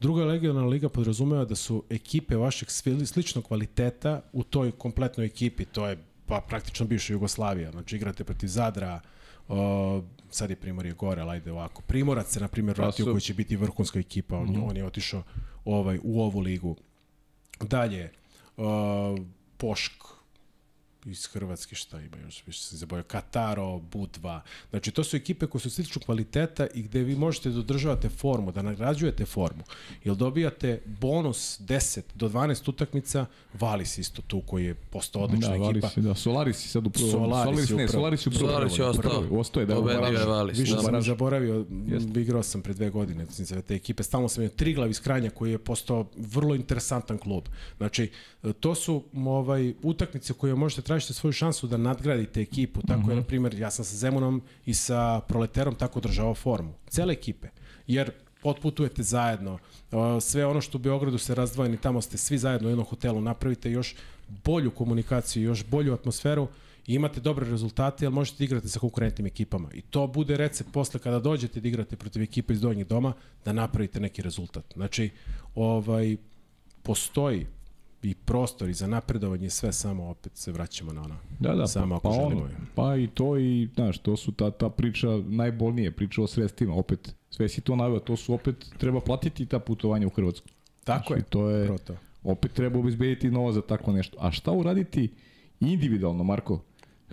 Druga 0.00 0.24
regionalna 0.24 0.68
liga 0.68 0.88
podrazumeva 0.88 1.44
da 1.44 1.54
su 1.54 1.84
ekipe 1.90 2.36
vašeg 2.36 2.68
sličnog 3.06 3.44
kvaliteta 3.44 4.20
u 4.32 4.42
toj 4.42 4.72
kompletnoj 4.72 5.26
ekipi, 5.26 5.64
to 5.64 5.86
je 5.88 5.98
pa 6.26 6.40
praktično 6.48 6.86
bivša 6.86 7.12
Jugoslavija, 7.12 7.70
znači 7.70 7.96
igrate 7.96 8.24
protiv 8.24 8.46
Zadra, 8.46 9.00
Uh, 9.04 9.21
sad 10.30 10.50
je 10.50 10.56
Primorje 10.56 10.92
gore, 10.92 11.22
ali 11.22 11.30
ajde 11.30 11.52
ovako. 11.52 11.82
Primorac 11.82 12.32
se, 12.32 12.40
na 12.40 12.48
primjer, 12.48 12.76
pa 12.76 12.82
vratio 12.82 13.04
koji 13.04 13.20
će 13.20 13.34
biti 13.34 13.56
vrhunska 13.56 13.98
ekipa. 13.98 14.36
On, 14.36 14.48
mm 14.48 14.54
-hmm. 14.54 14.70
on 14.70 14.76
je 14.76 14.86
otišao 14.86 15.22
ovaj, 15.64 15.98
u 16.02 16.22
ovu 16.22 16.40
ligu. 16.40 16.76
Dalje, 17.60 18.12
uh, 18.56 18.64
Pošk, 19.56 19.92
iz 21.04 21.26
Hrvatske 21.26 21.74
šta 21.74 22.00
ima 22.00 22.16
još, 22.24 22.42
više 22.46 22.62
se 22.62 22.76
zaboravio, 22.76 23.08
Kataro, 23.08 23.78
Budva. 23.78 24.42
Znači, 24.70 24.90
to 24.90 25.04
su 25.04 25.16
ekipe 25.16 25.46
koje 25.46 25.62
su 25.62 25.70
sličnog 25.70 26.04
kvaliteta 26.04 26.66
i 26.74 26.82
gde 26.82 27.02
vi 27.02 27.16
možete 27.16 27.50
da 27.50 27.58
održavate 27.58 28.08
formu, 28.08 28.52
da 28.52 28.62
nagrađujete 28.62 29.24
formu. 29.24 29.62
Jer 30.04 30.16
dobijate 30.16 30.82
bonus 31.00 31.60
10 31.60 32.00
do 32.14 32.28
12 32.28 32.68
utakmica, 32.68 33.26
Valis 33.60 33.98
isto 33.98 34.22
tu 34.22 34.40
koji 34.40 34.64
je 34.64 34.74
postao 34.74 35.22
odlična 35.22 35.48
da, 35.48 35.54
ekipa. 35.54 35.86
Valis, 35.86 35.96
da, 35.96 36.14
Solaris 36.14 36.70
sad 36.70 36.86
u 36.86 36.90
prvom. 36.90 37.10
Solaris, 37.10 37.44
Solaris 37.44 37.70
ne, 37.70 37.88
Solaris 37.88 38.26
u 38.26 38.30
prvom. 38.30 38.48
Solaris 38.48 38.78
je 38.78 38.84
ostao. 38.84 39.24
Ostao 39.30 39.60
je, 39.60 39.66
da. 39.66 39.74
Pobedio 39.74 40.18
je 40.18 40.26
Valis. 40.26 40.58
Više 40.58 40.74
da. 40.74 40.82
sam 40.82 41.02
zaboravio, 41.02 41.66
Jest. 41.86 42.16
igrao 42.16 42.42
sam 42.42 42.62
pre 42.62 42.74
dve 42.74 42.90
godine, 42.90 43.26
za 43.28 43.62
te 43.62 43.74
ekipe. 43.74 44.02
Stalno 44.02 44.28
sam 44.28 44.42
je 44.42 44.48
Triglav 44.48 44.90
iz 44.90 45.00
Kranja 45.00 45.30
koji 45.30 45.50
je 45.50 45.58
postao 45.58 46.06
vrlo 46.16 46.54
interesantan 46.54 47.18
klub. 47.18 47.44
Znači, 47.76 48.10
to 48.60 48.74
su 48.74 49.02
ovaj, 49.14 49.74
utakmice 49.82 50.32
koje 50.32 50.54
možete 50.54 50.82
tražiti 50.92 51.12
svoju 51.12 51.32
šansu 51.32 51.66
da 51.66 51.76
nadgradite 51.76 52.40
ekipu. 52.40 52.80
Tako 52.80 53.00
mm 53.00 53.04
-hmm. 53.04 53.08
je, 53.08 53.14
mhm. 53.14 53.20
na 53.20 53.26
primjer, 53.26 53.54
ja 53.54 53.70
sam 53.70 53.84
sa 53.84 53.96
Zemunom 53.96 54.42
i 54.66 54.74
sa 54.74 55.20
Proleterom 55.20 55.74
tako 55.74 56.00
držao 56.00 56.34
formu. 56.34 56.74
Cele 56.88 57.12
ekipe. 57.12 57.48
Jer 57.86 58.10
otputujete 58.42 59.02
zajedno. 59.02 59.58
Sve 60.20 60.46
ono 60.46 60.60
što 60.60 60.78
u 60.78 60.80
Beogradu 60.80 61.18
se 61.18 61.34
razdvojeni, 61.34 61.76
tamo 61.76 62.00
ste 62.00 62.18
svi 62.18 62.38
zajedno 62.38 62.68
u 62.68 62.70
jednom 62.70 62.86
hotelu, 62.86 63.20
napravite 63.20 63.70
još 63.70 63.94
bolju 64.44 64.70
komunikaciju, 64.70 65.42
još 65.42 65.64
bolju 65.64 65.94
atmosferu 65.94 66.48
i 66.86 66.94
imate 66.94 67.20
dobre 67.20 67.50
rezultate, 67.50 68.06
ali 68.06 68.14
možete 68.14 68.38
da 68.38 68.44
igrati 68.44 68.68
sa 68.68 68.80
konkurentnim 68.80 69.26
ekipama. 69.26 69.68
I 69.74 69.80
to 69.80 70.06
bude 70.06 70.36
recept 70.36 70.72
posle 70.72 71.00
kada 71.00 71.20
dođete 71.20 71.60
da 71.60 71.68
igrate 71.68 71.96
protiv 71.96 72.22
ekipa 72.22 72.52
iz 72.52 72.60
donjih 72.60 72.86
doma, 72.86 73.12
da 73.44 73.52
napravite 73.52 74.00
neki 74.00 74.22
rezultat. 74.22 74.64
Znači, 74.74 75.10
ovaj, 75.54 76.16
postoji 76.82 77.46
i 78.02 78.14
prostor 78.14 78.68
i 78.68 78.74
za 78.74 78.86
napredovanje 78.86 79.50
sve 79.50 79.72
samo 79.72 80.08
opet 80.08 80.36
se 80.36 80.52
vraćamo 80.52 80.92
na 80.92 81.02
ono. 81.02 81.16
Da, 81.40 81.54
da, 81.54 81.66
samo 81.66 81.88
pa, 81.88 81.96
ako 81.96 82.08
pa, 82.08 82.14
želimo. 82.14 82.42
Ono, 82.42 82.66
pa 82.74 82.96
i 82.96 83.06
to 83.06 83.38
i, 83.38 83.68
znaš, 83.74 83.98
to 83.98 84.16
su 84.16 84.32
ta, 84.32 84.50
ta 84.50 84.68
priča 84.68 85.08
najbolnije, 85.26 85.90
priča 85.90 86.22
o 86.22 86.26
sredstvima, 86.26 86.74
opet, 86.74 87.14
sve 87.30 87.48
si 87.48 87.60
to 87.60 87.76
navio, 87.76 87.98
to 87.98 88.16
su 88.16 88.34
opet, 88.34 88.66
treba 88.78 89.00
platiti 89.00 89.46
ta 89.46 89.58
putovanja 89.58 90.06
u 90.06 90.10
Hrvatsku. 90.10 90.48
Tako 90.84 91.06
znači, 91.06 91.20
je, 91.20 91.24
to 91.30 91.50
je, 91.50 91.78
to. 91.78 91.96
opet 92.22 92.52
treba 92.52 92.78
obezbediti 92.78 93.30
novo 93.30 93.52
za 93.52 93.62
tako 93.62 93.92
nešto. 93.92 94.16
A 94.20 94.30
šta 94.30 94.52
uraditi 94.52 95.10
individualno, 95.60 96.24
Marko? 96.24 96.60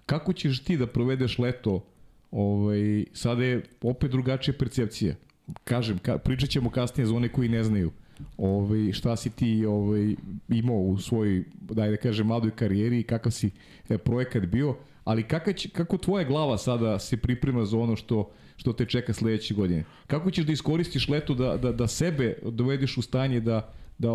Kako 0.06 0.34
ćeš 0.34 0.64
ti 0.64 0.78
da 0.78 0.88
provedeš 0.88 1.40
leto 1.40 1.86
ovaj, 2.32 3.06
sada 3.14 3.44
je 3.44 3.64
opet 3.82 4.12
drugačija 4.12 4.54
percepcija. 4.60 5.16
Kažem, 5.64 5.98
ka, 5.98 6.18
pričat 6.18 6.50
ćemo 6.50 6.70
kasnije 6.70 7.08
za 7.08 7.16
one 7.16 7.30
koji 7.32 7.50
ne 7.50 7.64
znaju 7.64 7.92
ovaj, 8.38 8.92
šta 8.92 9.16
si 9.16 9.30
ti 9.30 9.66
ovaj, 9.66 10.16
imao 10.50 10.78
u 10.78 10.98
svojoj, 10.98 11.44
daj 11.62 11.90
da 11.90 11.98
kažem, 11.98 12.28
mladoj 12.28 12.52
karijeri 12.52 13.00
i 13.00 13.04
kakav 13.04 13.32
si 13.32 13.52
e, 13.90 13.98
projekat 13.98 14.46
bio, 14.46 14.76
ali 15.04 15.24
kaka 15.24 15.54
će, 15.54 15.70
kako 15.70 15.98
tvoja 15.98 16.28
glava 16.28 16.58
sada 16.58 17.00
se 17.00 17.18
priprema 17.18 17.66
za 17.66 17.78
ono 17.78 17.96
što, 17.96 18.32
što 18.56 18.74
te 18.74 18.86
čeka 18.86 19.14
sledeće 19.14 19.54
godine? 19.54 19.84
Kako 20.08 20.32
ćeš 20.32 20.46
da 20.46 20.52
iskoristiš 20.52 21.08
leto 21.10 21.34
da, 21.34 21.58
da, 21.58 21.72
da 21.72 21.88
sebe 21.88 22.38
dovedeš 22.44 22.98
u 22.98 23.02
stanje 23.02 23.40
da, 23.40 23.74
da 23.98 24.08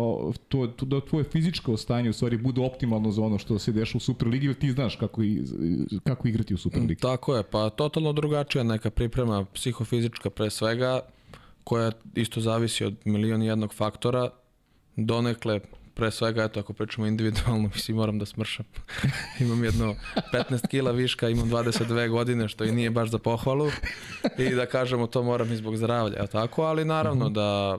to, 0.47 0.67
to 0.67 0.85
da 0.85 1.01
tvoje 1.01 1.23
fizičko 1.23 1.77
stanje 1.77 2.09
u 2.09 2.13
stvari 2.13 2.37
bude 2.37 2.61
optimalno 2.61 3.11
za 3.11 3.21
ono 3.21 3.37
što 3.37 3.59
se 3.59 3.71
deša 3.71 3.97
u 3.97 4.01
Superligi, 4.01 4.45
ili 4.45 4.55
ti 4.55 4.71
znaš 4.71 4.95
kako, 4.95 5.23
i, 5.23 5.41
kako 6.03 6.27
igrati 6.27 6.53
u 6.53 6.57
Superligi? 6.57 6.95
Tako 6.95 7.35
je, 7.35 7.43
pa 7.43 7.69
totalno 7.69 8.13
drugačija 8.13 8.63
neka 8.63 8.89
priprema 8.89 9.45
psihofizička 9.53 10.29
pre 10.29 10.49
svega, 10.49 10.99
koja 11.65 11.91
isto 12.15 12.41
zavisi 12.41 12.85
od 12.85 12.95
milion 13.05 13.43
i 13.43 13.47
jednog 13.47 13.73
faktora, 13.73 14.29
donekle 14.95 15.59
pre 15.93 16.11
svega, 16.11 16.43
eto, 16.43 16.59
ako 16.59 16.73
pričamo 16.73 17.07
individualno, 17.07 17.69
mislim, 17.75 17.97
moram 17.97 18.19
da 18.19 18.25
smršam. 18.25 18.65
imam 19.39 19.63
jedno 19.63 19.95
15 20.33 20.67
kila 20.67 20.91
viška, 20.91 21.29
imam 21.29 21.49
22 21.49 22.09
godine, 22.09 22.47
što 22.47 22.63
i 22.63 22.71
nije 22.71 22.89
baš 22.89 23.09
za 23.09 23.17
pohvalu. 23.17 23.71
I 24.37 24.49
da 24.49 24.65
kažemo, 24.65 25.07
to 25.07 25.23
moram 25.23 25.51
i 25.51 25.55
zbog 25.55 25.77
zdravlja, 25.77 26.23
eto 26.23 26.31
tako, 26.31 26.63
ali 26.63 26.85
naravno 26.85 27.29
da 27.29 27.77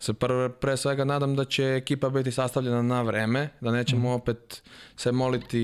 se 0.00 0.12
pre, 0.12 0.48
pre 0.60 0.76
svega 0.76 1.04
nadam 1.04 1.36
da 1.36 1.44
će 1.44 1.64
ekipa 1.64 2.08
biti 2.08 2.32
sastavljena 2.32 2.82
na 2.82 3.02
vreme, 3.02 3.48
da 3.60 3.70
nećemo 3.70 4.12
opet 4.12 4.62
se 4.96 5.12
moliti 5.12 5.60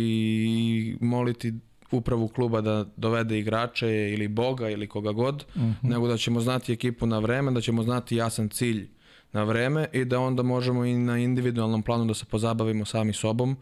i 0.47 0.97
moliti 1.01 1.53
upravu 1.93 2.29
kluba 2.29 2.61
da 2.61 2.85
dovede 2.97 3.39
igrače 3.39 3.89
ili 3.89 4.29
Boga 4.29 4.71
ili 4.71 4.89
koga 4.89 5.13
god, 5.13 5.45
uh 5.55 5.63
mhm. 5.63 5.71
-huh. 5.71 5.91
nego 5.91 6.09
da 6.09 6.17
ćemo 6.17 6.41
znati 6.41 6.73
ekipu 6.73 7.07
na 7.07 7.19
vreme, 7.19 7.51
da 7.51 7.61
ćemo 7.61 7.83
znati 7.83 8.17
jasan 8.17 8.49
cilj 8.49 8.89
na 9.33 9.45
vreme 9.45 9.89
i 9.93 10.05
da 10.05 10.21
onda 10.21 10.43
možemo 10.43 10.85
i 10.85 10.95
na 10.95 11.19
individualnom 11.19 11.83
planu 11.83 12.05
da 12.05 12.15
se 12.15 12.25
pozabavimo 12.25 12.85
sami 12.85 13.13
sobom, 13.13 13.57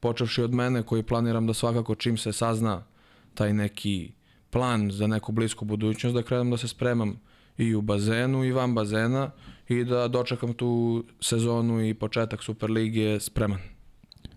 počevši 0.00 0.42
od 0.42 0.54
mene 0.54 0.82
koji 0.82 1.02
planiram 1.02 1.46
da 1.46 1.54
svakako 1.54 1.94
čim 1.94 2.16
se 2.16 2.32
sazna 2.32 2.84
taj 3.34 3.52
neki 3.52 4.12
plan 4.50 4.90
za 4.90 5.06
neku 5.06 5.32
blisku 5.32 5.64
budućnost, 5.64 6.14
da 6.14 6.22
krenem 6.22 6.50
da 6.50 6.56
se 6.56 6.68
spremam 6.68 7.20
i 7.58 7.74
u 7.74 7.80
bazenu 7.80 8.44
i 8.44 8.52
van 8.52 8.74
bazena 8.74 9.30
i 9.68 9.84
da 9.84 10.08
dočekam 10.08 10.54
tu 10.54 11.04
sezonu 11.20 11.86
i 11.88 11.94
početak 11.94 12.42
Superligije 12.42 13.20
spreman. 13.20 13.58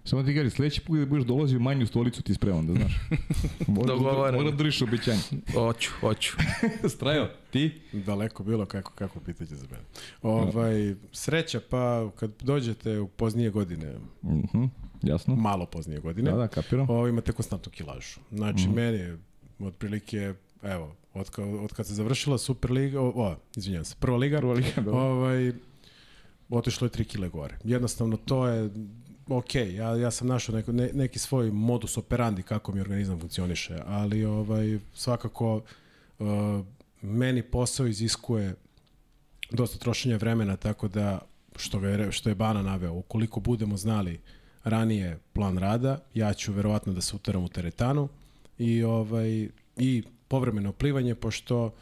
Samo 0.06 0.24
ti 0.24 0.34
gari, 0.34 0.50
sledeći 0.50 0.82
put 0.82 1.00
da 1.00 1.06
budeš 1.06 1.26
dolazio 1.26 1.60
manju 1.60 1.88
stolicu 1.88 2.22
ti 2.22 2.34
spreman, 2.34 2.68
da 2.68 2.74
znaš. 2.74 2.94
Mora, 3.68 3.88
Dogovoreno. 3.88 4.38
mora 4.38 4.52
da 4.52 4.58
držiš 4.58 4.82
obećanje. 4.82 5.20
Hoću, 5.54 5.90
hoću. 6.00 6.32
Strajo, 6.90 7.30
ti? 7.52 7.82
Daleko 7.94 8.44
bilo 8.44 8.66
kako, 8.66 8.92
kako 8.92 9.20
pitanje 9.20 9.50
za 9.50 9.66
mene. 9.66 9.84
Ovaj, 10.22 10.74
sreća 11.12 11.60
pa 11.70 12.10
kad 12.12 12.32
dođete 12.40 13.00
u 13.00 13.08
poznije 13.08 13.50
godine, 13.50 13.96
Mhm, 14.24 14.64
jasno. 15.04 15.36
malo 15.36 15.66
poznije 15.66 16.00
godine, 16.00 16.32
Da, 16.32 16.38
da, 16.38 16.48
kapiram. 16.48 16.90
ovo, 16.90 17.08
imate 17.08 17.32
konstantnu 17.32 17.72
kilažu. 17.72 18.20
Znači, 18.32 18.68
meni 18.68 18.98
je 18.98 19.18
otprilike, 19.60 20.34
evo, 20.64 20.96
od, 21.14 21.30
ka, 21.30 21.44
od 21.44 21.74
kad 21.74 21.88
se 21.88 21.94
završila 21.94 22.38
Superliga, 22.38 23.02
o, 23.02 23.14
o 23.16 23.36
izvinjam 23.56 23.86
se, 23.86 23.96
prva 24.00 24.18
liga, 24.18 24.38
Prva 24.38 24.54
liga, 24.54 24.68
dobro. 24.76 25.00
ovaj, 25.02 25.52
otišlo 26.50 26.86
je 26.86 26.92
3 26.92 27.04
kile 27.04 27.30
gore. 27.30 27.58
Jednostavno, 27.64 28.18
to 28.18 28.48
je 28.48 28.70
ok, 29.28 29.56
ja, 29.56 29.96
ja 29.96 30.12
sam 30.12 30.28
našao 30.28 30.56
neko, 30.56 30.72
ne, 30.72 30.90
neki 30.94 31.20
svoj 31.20 31.52
modus 31.52 31.98
operandi 31.98 32.44
kako 32.44 32.72
mi 32.72 32.82
organizam 32.82 33.20
funkcioniše, 33.20 33.78
ali 33.86 34.26
ovaj, 34.26 34.80
svakako 34.94 35.62
uh, 36.20 36.28
meni 37.02 37.44
posao 37.44 37.88
iziskuje 37.88 38.56
dosta 39.52 39.78
trošenja 39.78 40.18
vremena, 40.18 40.56
tako 40.56 40.88
da 40.88 41.20
što, 41.56 41.80
ga 41.80 41.90
je, 41.90 42.12
što 42.12 42.30
je 42.30 42.36
Bana 42.36 42.62
naveo, 42.62 42.94
ukoliko 42.94 43.40
budemo 43.40 43.78
znali 43.78 44.20
ranije 44.64 45.20
plan 45.34 45.58
rada, 45.58 46.00
ja 46.14 46.34
ću 46.34 46.54
verovatno 46.54 46.94
da 46.94 47.02
se 47.02 47.16
uteram 47.16 47.44
u 47.44 47.50
teretanu 47.50 48.10
i, 48.58 48.84
ovaj, 48.84 49.50
i 49.78 50.04
povremeno 50.28 50.72
plivanje, 50.72 51.16
pošto 51.16 51.74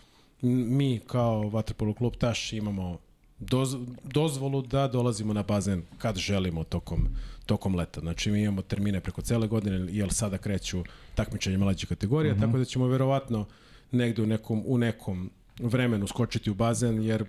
mi 0.41 0.99
kao 1.07 1.49
Vatrpolo 1.49 1.93
klub 1.93 2.13
Taš 2.15 2.53
imamo 2.53 2.97
doz, 3.39 3.75
dozvolu 4.03 4.61
da 4.61 4.87
dolazimo 4.87 5.33
na 5.33 5.43
bazen 5.43 5.83
kad 5.97 6.17
želimo 6.17 6.63
tokom, 6.63 7.07
tokom 7.45 7.75
leta. 7.75 7.99
Znači 7.99 8.31
mi 8.31 8.41
imamo 8.41 8.61
termine 8.61 8.99
preko 8.99 9.21
cele 9.21 9.47
godine, 9.47 9.87
jer 9.89 10.13
sada 10.13 10.37
kreću 10.37 10.83
takmičenje 11.15 11.57
mlađe 11.57 11.87
kategorije, 11.87 12.39
tako 12.39 12.57
da 12.57 12.65
ćemo 12.65 12.87
verovatno 12.87 13.45
negde 13.91 14.21
u 14.21 14.25
nekom, 14.25 14.63
u 14.65 14.77
nekom 14.77 15.29
vremenu 15.59 16.07
skočiti 16.07 16.51
u 16.51 16.53
bazen, 16.53 17.03
jer 17.03 17.25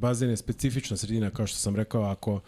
bazen 0.00 0.30
je 0.30 0.36
specifična 0.36 0.96
sredina, 0.96 1.30
kao 1.30 1.46
što 1.46 1.58
sam 1.58 1.76
rekao, 1.76 2.02
ako 2.02 2.40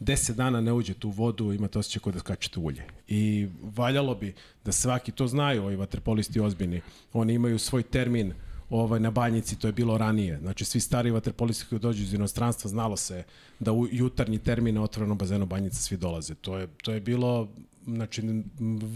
10 0.00 0.34
dana 0.34 0.60
ne 0.60 0.72
uđete 0.72 1.06
u 1.06 1.10
vodu, 1.10 1.52
imate 1.52 1.78
osjećaj 1.78 2.00
kao 2.00 2.12
da 2.12 2.18
skačete 2.18 2.60
u 2.60 2.64
ulje. 2.64 2.84
I 3.08 3.48
valjalo 3.62 4.14
bi 4.14 4.34
da 4.64 4.72
svaki, 4.72 5.12
to 5.12 5.26
znaju 5.26 5.64
ovi 5.64 5.76
vaterpolisti 5.76 6.40
ozbiljni, 6.40 6.80
oni 7.12 7.34
imaju 7.34 7.58
svoj 7.58 7.82
termin 7.82 8.32
ovaj, 8.72 9.00
na 9.00 9.10
banjici, 9.10 9.58
to 9.58 9.66
je 9.68 9.72
bilo 9.72 9.98
ranije. 9.98 10.38
Znači, 10.38 10.64
svi 10.64 10.80
stari 10.80 11.10
vaterpolisti 11.10 11.64
koji 11.68 11.78
dođu 11.78 12.02
iz 12.02 12.14
inostranstva, 12.14 12.70
znalo 12.70 12.96
se 12.96 13.24
da 13.60 13.72
u 13.72 13.86
jutarnji 13.90 14.38
termin 14.38 14.74
na 14.74 14.82
otvorenom 14.82 15.18
bazenu 15.18 15.46
banjica 15.46 15.76
svi 15.76 15.96
dolaze. 15.96 16.34
To 16.34 16.58
je, 16.58 16.66
to 16.82 16.92
je 16.92 17.00
bilo 17.00 17.48
znači 17.86 18.22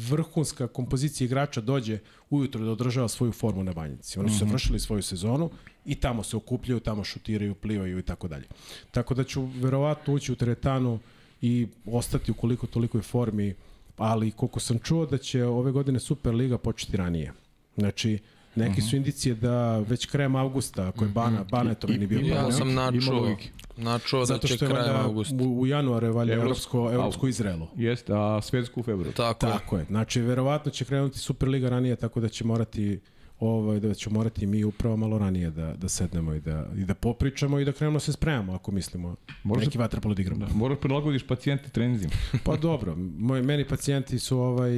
vrhunska 0.09 0.67
kompozicija 0.67 1.25
igrača 1.25 1.61
dođe 1.61 1.99
ujutro 2.31 2.65
da 2.65 2.71
održava 2.71 3.09
svoju 3.09 3.33
formu 3.33 3.65
na 3.65 3.73
banjici. 3.73 4.19
Oni 4.19 4.29
su 4.31 4.37
Mhm. 4.37 4.47
završili 4.47 4.81
svoju 4.81 5.03
sezonu 5.03 5.51
i 5.85 5.95
tamo 5.95 6.23
se 6.23 6.37
okupljaju, 6.37 6.81
tamo 6.81 7.05
šutiraju, 7.05 7.55
plivaju 7.55 7.99
i 7.99 8.03
tako 8.03 8.29
dalje. 8.29 8.45
Tako 8.91 9.15
da 9.15 9.25
ću 9.25 9.45
verovatno 9.45 10.15
ući 10.15 10.33
u 10.33 10.37
teretanu 10.37 10.99
i 11.43 11.67
ostati 11.87 12.31
u 12.31 12.35
koliko 12.35 12.67
tolikoj 12.67 13.03
formi, 13.03 13.55
ali 13.97 14.31
koliko 14.31 14.61
sam 14.61 14.79
čuo 14.79 15.07
da 15.07 15.19
će 15.19 15.45
ove 15.45 15.73
godine 15.73 16.01
Superliga 16.01 16.59
početi 16.59 16.97
ranije. 16.97 17.33
Znači, 17.77 18.19
neki 18.57 18.71
Mhm. 18.73 18.81
su 18.81 18.97
indicije 18.97 19.35
da 19.35 19.79
već 19.79 20.07
krajem 20.07 20.37
avgusta, 20.37 20.89
ako 20.89 21.05
je 21.05 21.11
Bana, 21.11 21.45
Bana 21.45 21.71
je 21.71 21.75
to 21.77 21.89
meni 21.89 22.07
bio 22.07 22.21
Ja 22.21 22.53
sam 22.53 22.75
načuo, 22.75 23.37
načuo 23.77 24.25
da 24.27 24.39
će 24.39 24.59
krajem 24.59 24.97
avgusta. 24.97 25.35
u, 25.37 25.61
u 25.61 25.67
januaru 25.67 26.07
je 26.07 26.13
valjda 26.13 26.33
Evropsko- 26.33 26.43
Evropsko, 26.79 26.93
Evropsko 26.95 27.29
Izraelu. 27.29 27.67
Jeste, 27.77 28.13
a 28.15 28.41
svetsku 28.43 28.81
u 28.81 28.85
februaru. 28.85 29.13
Tako, 29.13 29.47
je. 29.47 29.53
Tako 29.53 29.79
je. 29.79 29.85
Znači, 29.85 30.21
verovatno 30.21 30.71
će 30.71 30.85
krenuti 30.85 31.19
Superliga 31.19 31.69
ranije, 31.69 31.97
tako 31.97 32.21
da 32.21 32.29
će 32.29 32.45
morati 32.45 33.01
ovaj, 33.41 33.81
da 33.81 33.95
će 33.95 34.11
morati 34.11 34.47
mi 34.47 34.65
upravo 34.65 34.97
malo 34.97 35.19
ranije 35.19 35.51
da, 35.51 35.75
da 35.75 35.89
sednemo 35.89 36.35
i 36.35 36.41
da, 36.41 36.67
i 36.77 36.85
da 36.85 36.95
popričamo 36.95 37.59
i 37.61 37.65
da 37.65 37.73
krenemo 37.73 37.97
da 37.97 38.01
se 38.01 38.13
spremamo 38.13 38.53
ako 38.55 38.73
mislimo 38.73 39.17
Možda- 39.43 39.65
neki 39.65 39.79
vaterpolo 39.79 40.15
da 40.15 40.23
igramo. 40.23 40.47
Da, 40.47 40.55
moraš 40.55 40.79
prilagodiš 40.81 41.27
pacijente 41.27 41.69
trenzima. 41.69 42.13
Pa 42.45 42.57
dobro, 42.57 42.95
moji, 43.19 43.43
meni 43.43 43.65
pacijenti 43.69 44.19
su 44.19 44.39
ovaj 44.39 44.71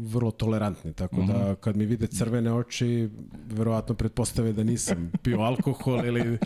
vrlo 0.00 0.30
tolerantni, 0.30 0.92
tako 0.92 1.22
da 1.22 1.54
kad 1.54 1.76
mi 1.76 1.86
vide 1.86 2.06
crvene 2.06 2.52
oči, 2.52 3.08
verovatno 3.50 3.94
pretpostave 3.94 4.52
da 4.52 4.62
nisam 4.62 5.12
pio 5.22 5.40
alkohol 5.40 6.06
ili, 6.06 6.38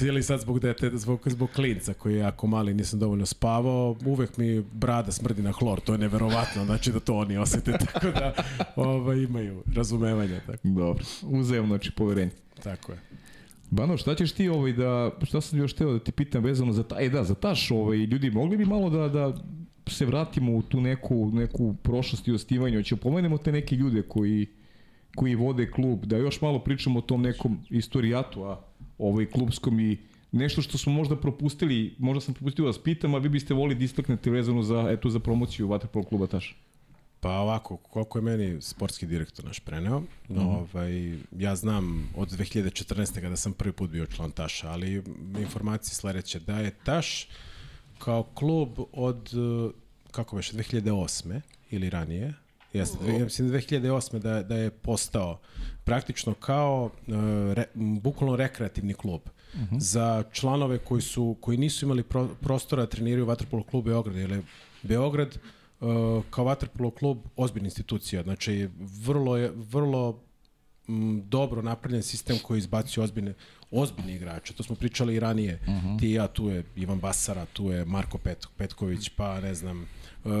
ili 0.00 0.22
sad 0.22 0.40
zbog 0.40 0.60
dete, 0.60 0.90
zbog, 0.94 1.20
zbog 1.26 1.50
klinca 1.50 1.94
koji 1.94 2.14
je 2.14 2.18
jako 2.18 2.46
mali, 2.46 2.74
nisam 2.74 2.98
dovoljno 2.98 3.26
spavao, 3.26 3.96
uvek 4.04 4.36
mi 4.36 4.60
brada 4.60 5.12
smrdi 5.12 5.42
na 5.42 5.52
hlor, 5.52 5.80
to 5.80 5.92
je 5.92 5.98
neverovatno, 5.98 6.64
znači 6.64 6.92
da 6.92 7.00
to 7.00 7.16
oni 7.16 7.36
osete, 7.36 7.72
tako 7.92 8.06
da 8.06 8.32
ovaj, 8.76 9.18
imaju 9.18 9.62
razumevanja, 9.74 10.40
tako, 10.46 10.68
Dobro, 10.68 11.01
uzajemno, 11.22 11.68
znači 11.68 11.90
poverenje. 11.90 12.30
tako 12.62 12.92
je. 12.92 12.98
Bano, 13.70 13.96
šta 13.96 14.14
ćeš 14.14 14.32
ti 14.32 14.48
ovaj 14.48 14.72
da, 14.72 15.10
šta 15.22 15.40
sam 15.40 15.58
još 15.58 15.72
teo 15.72 15.92
da 15.92 15.98
ti 15.98 16.12
pitam 16.12 16.44
vezano 16.44 16.72
za 16.72 16.82
taj, 16.82 17.06
e 17.06 17.08
da, 17.08 17.24
za 17.24 17.34
taš 17.34 17.70
ovaj, 17.70 17.96
ljudi, 17.96 18.30
mogli 18.30 18.56
bi 18.56 18.64
malo 18.64 18.90
da, 18.90 19.08
da 19.08 19.34
se 19.86 20.06
vratimo 20.06 20.56
u 20.56 20.62
tu 20.62 20.80
neku, 20.80 21.30
neku 21.34 21.74
prošlost 21.82 22.28
i 22.28 22.32
ostivanje, 22.32 22.76
hoćemo 22.76 23.00
pomenemo 23.00 23.38
te 23.38 23.52
neke 23.52 23.76
ljude 23.76 24.02
koji, 24.02 24.46
koji 25.16 25.34
vode 25.34 25.70
klub, 25.70 26.04
da 26.04 26.16
još 26.16 26.40
malo 26.40 26.58
pričamo 26.58 26.98
o 26.98 27.02
tom 27.02 27.22
nekom 27.22 27.58
istorijatu, 27.70 28.44
a 28.44 28.60
ovaj 28.98 29.26
klubskom 29.26 29.80
i 29.80 29.96
nešto 30.32 30.62
što 30.62 30.78
smo 30.78 30.92
možda 30.92 31.16
propustili, 31.16 31.94
možda 31.98 32.20
sam 32.20 32.34
propustio 32.34 32.62
da 32.62 32.68
vas 32.68 32.78
pitam, 32.78 33.14
a 33.14 33.18
vi 33.18 33.28
biste 33.28 33.54
volili 33.54 33.78
da 33.78 33.84
istaknete 33.84 34.30
vezano 34.30 34.62
za, 34.62 34.88
eto, 34.90 35.10
za 35.10 35.18
promociju 35.18 35.68
Vaterpolo 35.68 36.04
kluba 36.04 36.26
Taš. 36.26 36.56
Pa 37.22 37.30
ovako, 37.30 37.76
koliko 37.76 38.18
je 38.18 38.22
meni 38.22 38.62
sportski 38.62 39.06
direktor 39.06 39.44
naš 39.44 39.60
preneo, 39.60 40.02
no, 40.28 40.42
ovaj, 40.42 41.18
ja 41.38 41.56
znam 41.56 42.08
od 42.16 42.30
2014. 42.30 43.20
kada 43.20 43.36
sam 43.36 43.52
prvi 43.52 43.72
put 43.72 43.90
bio 43.90 44.06
član 44.06 44.30
Taša, 44.30 44.70
ali 44.70 45.02
informacije 45.38 45.94
sledeće, 45.94 46.40
da 46.40 46.58
je 46.58 46.70
Taš 46.84 47.28
kao 47.98 48.22
klub 48.22 48.68
od, 48.92 49.30
kako 50.10 50.36
već, 50.36 50.52
2008. 50.52 51.40
ili 51.70 51.90
ranije, 51.90 52.34
Jeste, 52.72 52.98
mislim 53.24 53.48
2008. 53.48 54.18
da, 54.18 54.42
da 54.42 54.56
je 54.56 54.70
postao 54.70 55.40
praktično 55.84 56.34
kao 56.34 56.84
uh, 56.84 57.14
re, 57.52 57.64
bukvalno 57.74 58.36
rekreativni 58.36 58.94
klub 58.94 59.20
za 59.78 60.24
članove 60.32 60.78
koji 60.78 61.02
su 61.02 61.36
koji 61.40 61.58
nisu 61.58 61.84
imali 61.84 62.02
pro, 62.02 62.28
prostora 62.40 62.82
da 62.82 62.88
treniraju 62.88 63.26
vaterpolo 63.26 63.62
klub 63.62 63.84
Beograd 63.84 64.16
jer 64.16 64.30
je 64.30 64.42
Beograd 64.82 65.28
uh, 65.28 65.61
kao 66.30 66.44
vaterpolo 66.44 66.90
klub 66.90 67.18
ozbiljna 67.36 67.66
institucija 67.66 68.22
znači 68.22 68.68
vrlo 68.78 69.36
je 69.36 69.52
vrlo 69.54 70.22
m, 70.88 71.22
dobro 71.28 71.62
napravljen 71.62 72.02
sistem 72.02 72.38
koji 72.42 72.58
izbacio 72.58 73.02
ozbiljne 73.02 73.34
ozbiljne 73.70 74.14
igrače. 74.14 74.54
To 74.54 74.62
smo 74.62 74.76
pričali 74.76 75.14
i 75.14 75.20
ranije. 75.20 75.60
Ti 76.00 76.08
i 76.08 76.12
ja, 76.12 76.28
tu 76.28 76.48
je 76.48 76.64
Ivan 76.76 77.00
Basara, 77.00 77.46
tu 77.46 77.70
je 77.70 77.84
Marko 77.84 78.18
Pet, 78.18 78.46
Petković, 78.56 79.08
pa 79.08 79.40
ne 79.40 79.54
znam, 79.54 79.86
uh, 80.24 80.32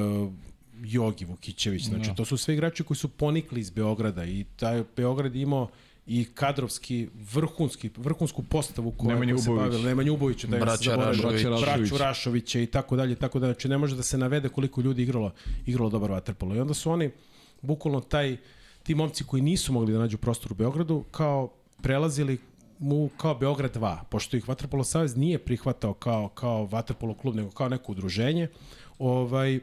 Jogi 0.84 1.24
Vukićević. 1.24 1.82
Znači, 1.84 2.10
to 2.16 2.24
su 2.24 2.36
sve 2.36 2.54
igrači 2.54 2.84
koji 2.84 2.96
su 2.96 3.08
ponikli 3.08 3.60
iz 3.60 3.70
Beograda 3.70 4.24
i 4.24 4.44
taj 4.56 4.84
Beograd 4.96 5.36
imao 5.36 5.68
i 6.06 6.24
kadrovski 6.34 7.08
vrhunski 7.32 7.90
vrhunsku 7.96 8.42
postavu 8.42 8.90
koja 8.90 9.14
Nemanja 9.14 9.38
se 9.38 9.50
Ubović. 9.50 9.70
bavila 9.70 9.88
Nemanja 9.88 10.12
Ubovića 10.12 10.46
da 10.46 10.56
je 10.56 10.60
Braća. 10.60 10.96
Rašović. 10.96 11.62
Braću 11.62 11.98
Rašovića 11.98 12.60
i 12.60 12.66
tako 12.66 12.96
dalje 12.96 13.14
tako 13.14 13.38
da 13.38 13.46
znači 13.46 13.68
ne 13.68 13.78
može 13.78 13.96
da 13.96 14.02
se 14.02 14.18
navede 14.18 14.48
koliko 14.48 14.80
ljudi 14.80 15.02
igralo 15.02 15.32
igralo 15.66 15.90
dobar 15.90 16.10
vaterpolo 16.10 16.54
i 16.56 16.60
onda 16.60 16.74
su 16.74 16.90
oni 16.90 17.10
bukvalno 17.60 18.00
taj 18.00 18.36
ti 18.82 18.94
momci 18.94 19.24
koji 19.24 19.42
nisu 19.42 19.72
mogli 19.72 19.92
da 19.92 19.98
nađu 19.98 20.18
prostor 20.18 20.52
u 20.52 20.54
Beogradu 20.54 21.04
kao 21.10 21.52
prelazili 21.82 22.38
mu 22.78 23.10
kao 23.16 23.34
Beograd 23.34 23.76
2, 23.76 23.98
pošto 24.10 24.36
ih 24.36 24.48
Vaterpolo 24.48 24.84
Savez 24.84 25.16
nije 25.16 25.38
prihvatao 25.38 25.94
kao, 25.94 26.28
kao 26.28 26.66
Vaterpolo 26.66 27.14
klub, 27.14 27.34
nego 27.34 27.50
kao 27.50 27.68
neko 27.68 27.92
udruženje, 27.92 28.48
ovaj, 28.98 29.60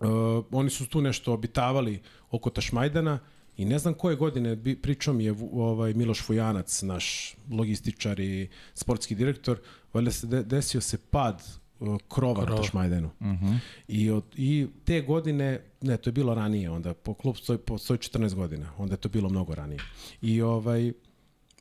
Uh, 0.00 0.44
oni 0.50 0.70
su 0.70 0.88
tu 0.88 1.00
nešto 1.00 1.32
obitavali 1.32 2.00
oko 2.30 2.50
Tašmajdana 2.50 3.18
i 3.60 3.64
ne 3.64 3.78
znam 3.78 3.94
koje 3.94 4.16
godine 4.16 4.56
pričao 4.82 5.14
mi 5.14 5.24
je 5.24 5.34
ovaj 5.52 5.94
Miloš 5.94 6.22
Fujanac, 6.22 6.82
naš 6.82 7.36
logističar 7.50 8.20
i 8.20 8.48
sportski 8.74 9.14
direktor, 9.14 9.60
valjda 9.92 10.10
se 10.10 10.26
de, 10.26 10.42
desio 10.42 10.80
se 10.80 10.98
pad 10.98 11.42
krova 12.08 12.44
na 12.44 12.56
Tašmajdanu. 12.56 13.10
Uh 13.20 13.26
-huh. 13.26 13.58
I, 13.88 14.10
od, 14.10 14.24
I 14.36 14.66
te 14.84 15.00
godine, 15.00 15.60
ne, 15.80 15.96
to 15.96 16.10
je 16.10 16.12
bilo 16.12 16.34
ranije, 16.34 16.70
onda 16.70 16.94
po 16.94 17.14
klub 17.14 17.36
stoji, 17.36 17.58
postoji 17.58 17.98
14 17.98 18.34
godina, 18.34 18.72
onda 18.78 18.94
je 18.94 18.98
to 18.98 19.08
bilo 19.08 19.28
mnogo 19.28 19.54
ranije. 19.54 19.80
I 20.22 20.42
ovaj, 20.42 20.92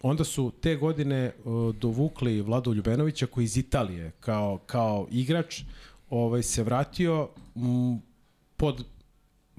onda 0.02 0.24
su 0.24 0.52
te 0.62 0.76
godine 0.76 1.32
uh, 1.44 1.76
dovukli 1.76 2.42
Vladu 2.42 2.74
Ljubenovića 2.74 3.26
koji 3.26 3.44
iz 3.44 3.58
Italije 3.58 4.12
kao, 4.20 4.58
kao 4.66 5.08
igrač 5.12 5.62
ovaj, 6.10 6.44
se 6.44 6.64
vratio 6.64 7.30
m, 7.56 8.02
pod 8.58 8.86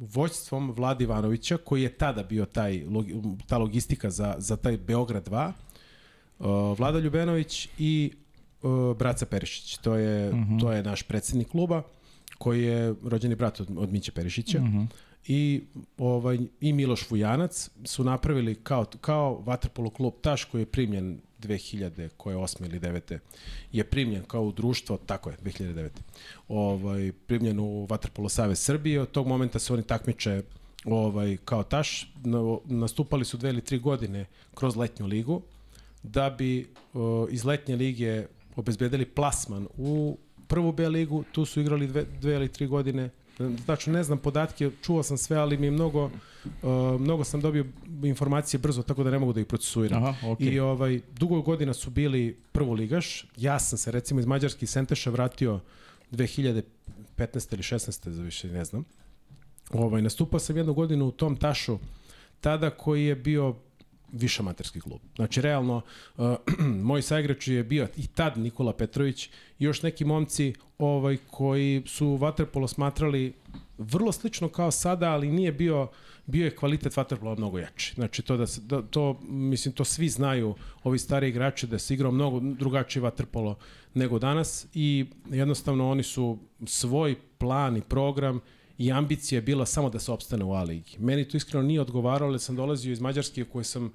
vođstvom 0.00 0.70
Vlada 0.70 1.04
Ivanovića 1.04 1.56
koji 1.56 1.82
je 1.82 1.92
tada 1.92 2.22
bio 2.22 2.44
taj, 2.44 2.84
ta 3.46 3.58
logistika 3.58 4.10
za, 4.10 4.34
za 4.38 4.56
taj 4.56 4.76
Beograd 4.76 5.28
2 5.28 5.52
uh, 6.38 6.78
Vlada 6.78 6.98
Ljubenović 6.98 7.68
i 7.78 8.12
uh, 8.62 8.96
Braca 8.96 9.26
Perišić 9.26 9.78
to 9.78 9.94
je, 9.94 10.30
uh 10.30 10.34
-huh. 10.34 10.60
to 10.60 10.72
je 10.72 10.82
naš 10.82 11.02
predsednik 11.02 11.48
kluba 11.48 11.82
koji 12.38 12.62
je 12.62 12.94
rođeni 13.04 13.34
brat 13.34 13.60
od, 13.60 13.68
od 13.76 13.92
Miće 13.92 14.12
Perišića. 14.12 14.58
Uh 14.58 14.64
-huh. 14.64 14.86
I, 15.26 15.62
ovaj, 15.98 16.38
I 16.60 16.72
Miloš 16.72 17.10
Vujanac 17.10 17.70
su 17.84 18.04
napravili 18.04 18.54
kao, 18.54 18.84
kao 19.00 19.42
vaterpolo 19.46 19.90
klub 19.90 20.14
Taš 20.20 20.44
koji 20.44 20.62
je 20.62 20.66
primljen 20.66 21.20
2000, 21.40 22.08
koje 22.16 22.34
je 22.34 22.38
8. 22.38 22.66
ili 22.66 22.80
9. 22.80 23.18
je 23.72 23.84
primljen 23.84 24.24
kao 24.24 24.42
u 24.42 24.52
društvo, 24.52 24.98
tako 25.06 25.30
je, 25.30 25.36
2009. 25.44 25.88
Ovaj, 26.48 27.12
primljen 27.26 27.60
u 27.60 27.84
Vaterpolo 27.84 28.28
Save 28.28 28.56
Srbije, 28.56 29.00
od 29.00 29.10
tog 29.10 29.26
momenta 29.26 29.58
se 29.58 29.72
oni 29.72 29.82
takmiče 29.82 30.42
ovaj, 30.84 31.36
kao 31.44 31.62
taš, 31.62 32.12
nastupali 32.64 33.24
su 33.24 33.36
dve 33.36 33.50
ili 33.50 33.60
tri 33.60 33.78
godine 33.78 34.26
kroz 34.54 34.76
letnju 34.76 35.06
ligu, 35.06 35.42
da 36.02 36.30
bi 36.30 36.68
o, 36.94 37.26
iz 37.30 37.44
letnje 37.44 37.76
lige 37.76 38.26
obezbedili 38.56 39.04
plasman 39.04 39.66
u 39.76 40.18
prvu 40.46 40.72
B 40.72 40.88
ligu, 40.88 41.24
tu 41.32 41.44
su 41.44 41.60
igrali 41.60 41.86
dve, 41.86 42.04
dve 42.20 42.34
ili 42.34 42.48
tri 42.48 42.66
godine, 42.66 43.10
znači 43.64 43.90
ne 43.90 44.02
znam 44.02 44.18
podatke, 44.18 44.70
čuo 44.82 45.02
sam 45.02 45.18
sve, 45.18 45.36
ali 45.36 45.56
mi 45.56 45.66
je 45.66 45.70
mnogo, 45.70 46.10
uh, 46.44 47.00
mnogo 47.00 47.24
sam 47.24 47.40
dobio 47.40 47.66
informacije 48.02 48.60
brzo, 48.60 48.82
tako 48.82 49.04
da 49.04 49.10
ne 49.10 49.18
mogu 49.18 49.32
da 49.32 49.40
ih 49.40 49.46
procesuiram. 49.46 50.04
Aha, 50.04 50.26
okay. 50.26 50.52
I 50.52 50.60
ovaj, 50.60 51.00
dugo 51.12 51.42
godina 51.42 51.74
su 51.74 51.90
bili 51.90 52.38
prvoligaš, 52.52 53.26
ja 53.36 53.58
sam 53.58 53.78
se 53.78 53.90
recimo 53.90 54.20
iz 54.20 54.26
Mađarski 54.26 54.66
Senteša 54.66 55.10
vratio 55.10 55.60
2015. 56.12 56.62
ili 57.52 57.62
16. 57.62 58.10
za 58.10 58.22
više 58.22 58.48
ne 58.48 58.64
znam. 58.64 58.84
Ovaj, 59.70 60.02
nastupao 60.02 60.40
sam 60.40 60.56
jednu 60.56 60.74
godinu 60.74 61.06
u 61.06 61.10
tom 61.10 61.36
tašu, 61.36 61.78
tada 62.40 62.70
koji 62.70 63.04
je 63.04 63.14
bio 63.14 63.54
više 64.12 64.42
materski 64.42 64.80
klub. 64.80 65.00
Znači, 65.16 65.40
realno, 65.40 65.80
uh, 66.16 66.34
moj 66.88 67.02
saigrač 67.02 67.48
je 67.48 67.64
bio 67.64 67.88
i 67.96 68.06
tad 68.06 68.38
Nikola 68.38 68.72
Petrović 68.72 69.26
i 69.58 69.64
još 69.64 69.82
neki 69.82 70.04
momci 70.04 70.54
ovaj, 70.78 71.16
koji 71.30 71.82
su 71.86 72.16
vaterpolo 72.16 72.68
smatrali 72.68 73.34
vrlo 73.78 74.12
slično 74.12 74.48
kao 74.48 74.70
sada, 74.70 75.10
ali 75.10 75.32
nije 75.32 75.52
bio 75.52 75.88
bio 76.30 76.44
je 76.44 76.56
kvalitet 76.56 76.96
vaterpola 76.96 77.34
mnogo 77.34 77.58
jači. 77.58 77.94
Znači 77.94 78.22
to 78.22 78.36
da 78.36 78.46
se 78.46 78.60
da, 78.60 78.82
to 78.82 79.20
mislim 79.28 79.74
to 79.74 79.84
svi 79.84 80.08
znaju 80.08 80.54
ovi 80.82 80.98
stari 80.98 81.28
igrači 81.28 81.66
da 81.66 81.78
se 81.78 81.94
igrao 81.94 82.12
mnogo 82.12 82.40
drugačiji 82.40 83.02
vaterpolo 83.02 83.58
nego 83.94 84.18
danas 84.18 84.66
i 84.74 85.06
jednostavno 85.30 85.90
oni 85.90 86.02
su 86.02 86.38
svoj 86.66 87.16
plan 87.38 87.76
i 87.76 87.82
program 87.82 88.40
i 88.78 88.92
ambicija 88.92 89.36
je 89.36 89.42
bila 89.42 89.66
samo 89.66 89.90
da 89.90 89.98
se 89.98 90.12
opstane 90.12 90.44
u 90.44 90.52
A 90.52 90.62
ligi. 90.62 90.96
Meni 90.98 91.28
to 91.28 91.36
iskreno 91.36 91.66
nije 91.66 91.80
odgovaralo, 91.80 92.32
jer 92.32 92.40
sam 92.40 92.56
dolazio 92.56 92.92
iz 92.92 93.00
Mađarske 93.00 93.42
u 93.42 93.46
kojoj 93.46 93.64
sam 93.64 93.92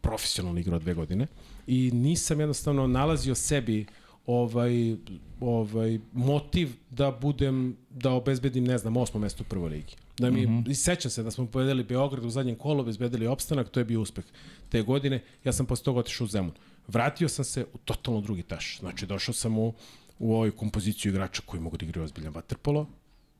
profesionalno 0.00 0.60
igrao 0.60 0.78
dve 0.78 0.94
godine 0.94 1.26
i 1.66 1.90
nisam 1.94 2.40
jednostavno 2.40 2.86
nalazio 2.86 3.34
sebi 3.34 3.86
ovaj, 4.28 4.96
ovaj 5.40 5.98
motiv 6.12 6.72
da 6.90 7.10
budem, 7.10 7.76
da 7.90 8.10
obezbedim, 8.12 8.64
ne 8.64 8.78
znam, 8.78 8.96
osmo 8.96 9.20
mesto 9.20 9.42
u 9.42 9.46
prvoj 9.48 9.70
ligi. 9.70 9.96
Da 10.18 10.30
mi, 10.30 10.46
mm 10.46 10.50
-hmm. 10.50 10.74
sećam 10.74 11.10
se 11.10 11.22
da 11.22 11.30
smo 11.30 11.46
povedeli 11.46 11.84
Beograd 11.84 12.24
u 12.24 12.30
zadnjem 12.30 12.56
kolu, 12.56 12.80
obezbedili 12.80 13.26
opstanak, 13.26 13.68
to 13.68 13.80
je 13.80 13.84
bio 13.84 14.00
uspeh 14.00 14.24
te 14.68 14.82
godine. 14.82 15.22
Ja 15.44 15.52
sam 15.52 15.66
posle 15.66 15.84
toga 15.84 16.00
otišao 16.00 16.24
u 16.24 16.28
Zemun. 16.28 16.52
Vratio 16.88 17.28
sam 17.28 17.44
se 17.44 17.66
u 17.74 17.78
totalno 17.78 18.20
drugi 18.20 18.42
taš. 18.42 18.78
Znači, 18.80 19.06
došao 19.06 19.34
sam 19.34 19.58
u, 19.58 19.72
u 20.18 20.34
ovoj 20.34 20.50
kompoziciju 20.50 21.10
igrača 21.10 21.42
koji 21.46 21.62
mogu 21.62 21.76
da 21.76 21.86
igraju 21.86 22.04
ozbiljan 22.04 22.34
vaterpolo, 22.34 22.86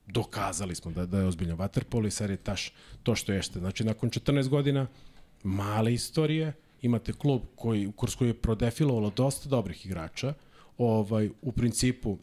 dokazali 0.06 0.74
smo 0.74 0.90
da, 0.90 1.06
da 1.06 1.18
je 1.18 1.26
ozbiljno 1.26 1.56
vaterpolo 1.56 2.06
i 2.06 2.10
sad 2.10 2.30
je 2.30 2.36
taš 2.36 2.72
to 3.02 3.14
što 3.14 3.32
jeste. 3.32 3.58
Znači, 3.58 3.84
nakon 3.84 4.10
14 4.10 4.48
godina 4.48 4.86
male 5.42 5.92
istorije, 5.94 6.52
imate 6.82 7.12
klub 7.12 7.42
koji, 7.56 7.92
kroz 7.96 8.16
koji 8.16 8.28
je 8.28 8.34
prodefilovalo 8.34 9.10
dosta 9.10 9.48
dobrih 9.48 9.86
igrača, 9.86 10.34
ovaj, 10.78 11.30
u 11.42 11.52
principu 11.52 12.18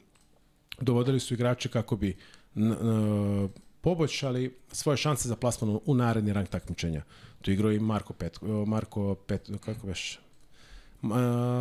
dovodili 0.81 1.19
su 1.19 1.33
igrače 1.33 1.69
kako 1.69 1.95
bi 1.95 2.15
n, 2.55 2.71
n, 2.71 3.49
poboljšali 3.81 4.55
svoje 4.71 4.97
šanse 4.97 5.27
za 5.27 5.35
plasman 5.35 5.79
u 5.85 5.95
naredni 5.95 6.33
rang 6.33 6.47
takmičenja. 6.47 7.03
Tu 7.41 7.51
igrao 7.51 7.71
i 7.71 7.79
Marko 7.79 8.13
Pet, 8.13 8.39
Marko 8.67 9.15
Pet, 9.15 9.51
kako 9.65 9.87
veš, 9.87 10.19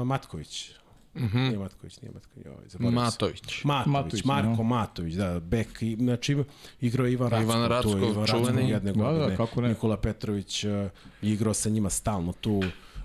Matković, 0.04 0.70
Mm 1.16 1.28
-hmm. 1.28 1.46
Nije 1.46 1.58
Matković, 1.58 2.00
nije 2.00 2.12
Matković. 2.12 2.46
Ovaj, 2.46 2.92
Matović. 2.92 3.64
Matović. 3.64 3.92
Matović, 3.92 4.24
Marko 4.24 4.48
no. 4.48 4.62
Matović, 4.62 5.14
da, 5.14 5.40
bek. 5.40 5.82
I, 5.82 5.96
znači, 5.96 6.44
igrao 6.80 7.06
Ivan 7.06 7.30
Racko. 7.30 7.42
Ivan 7.42 7.68
Racko, 7.68 7.90
tu, 7.90 7.98
Ivan 7.98 8.14
Racko 8.14 8.38
čuveni. 8.38 8.72
da. 9.12 9.26
Da, 9.28 9.36
kako 9.36 9.60
ne. 9.60 9.68
Nikola 9.68 9.96
Petrović 9.96 10.64
uh, 10.64 10.70
igrao 11.22 11.54
sa 11.54 11.70
njima 11.70 11.90
stalno 11.90 12.32
tu. 12.32 12.62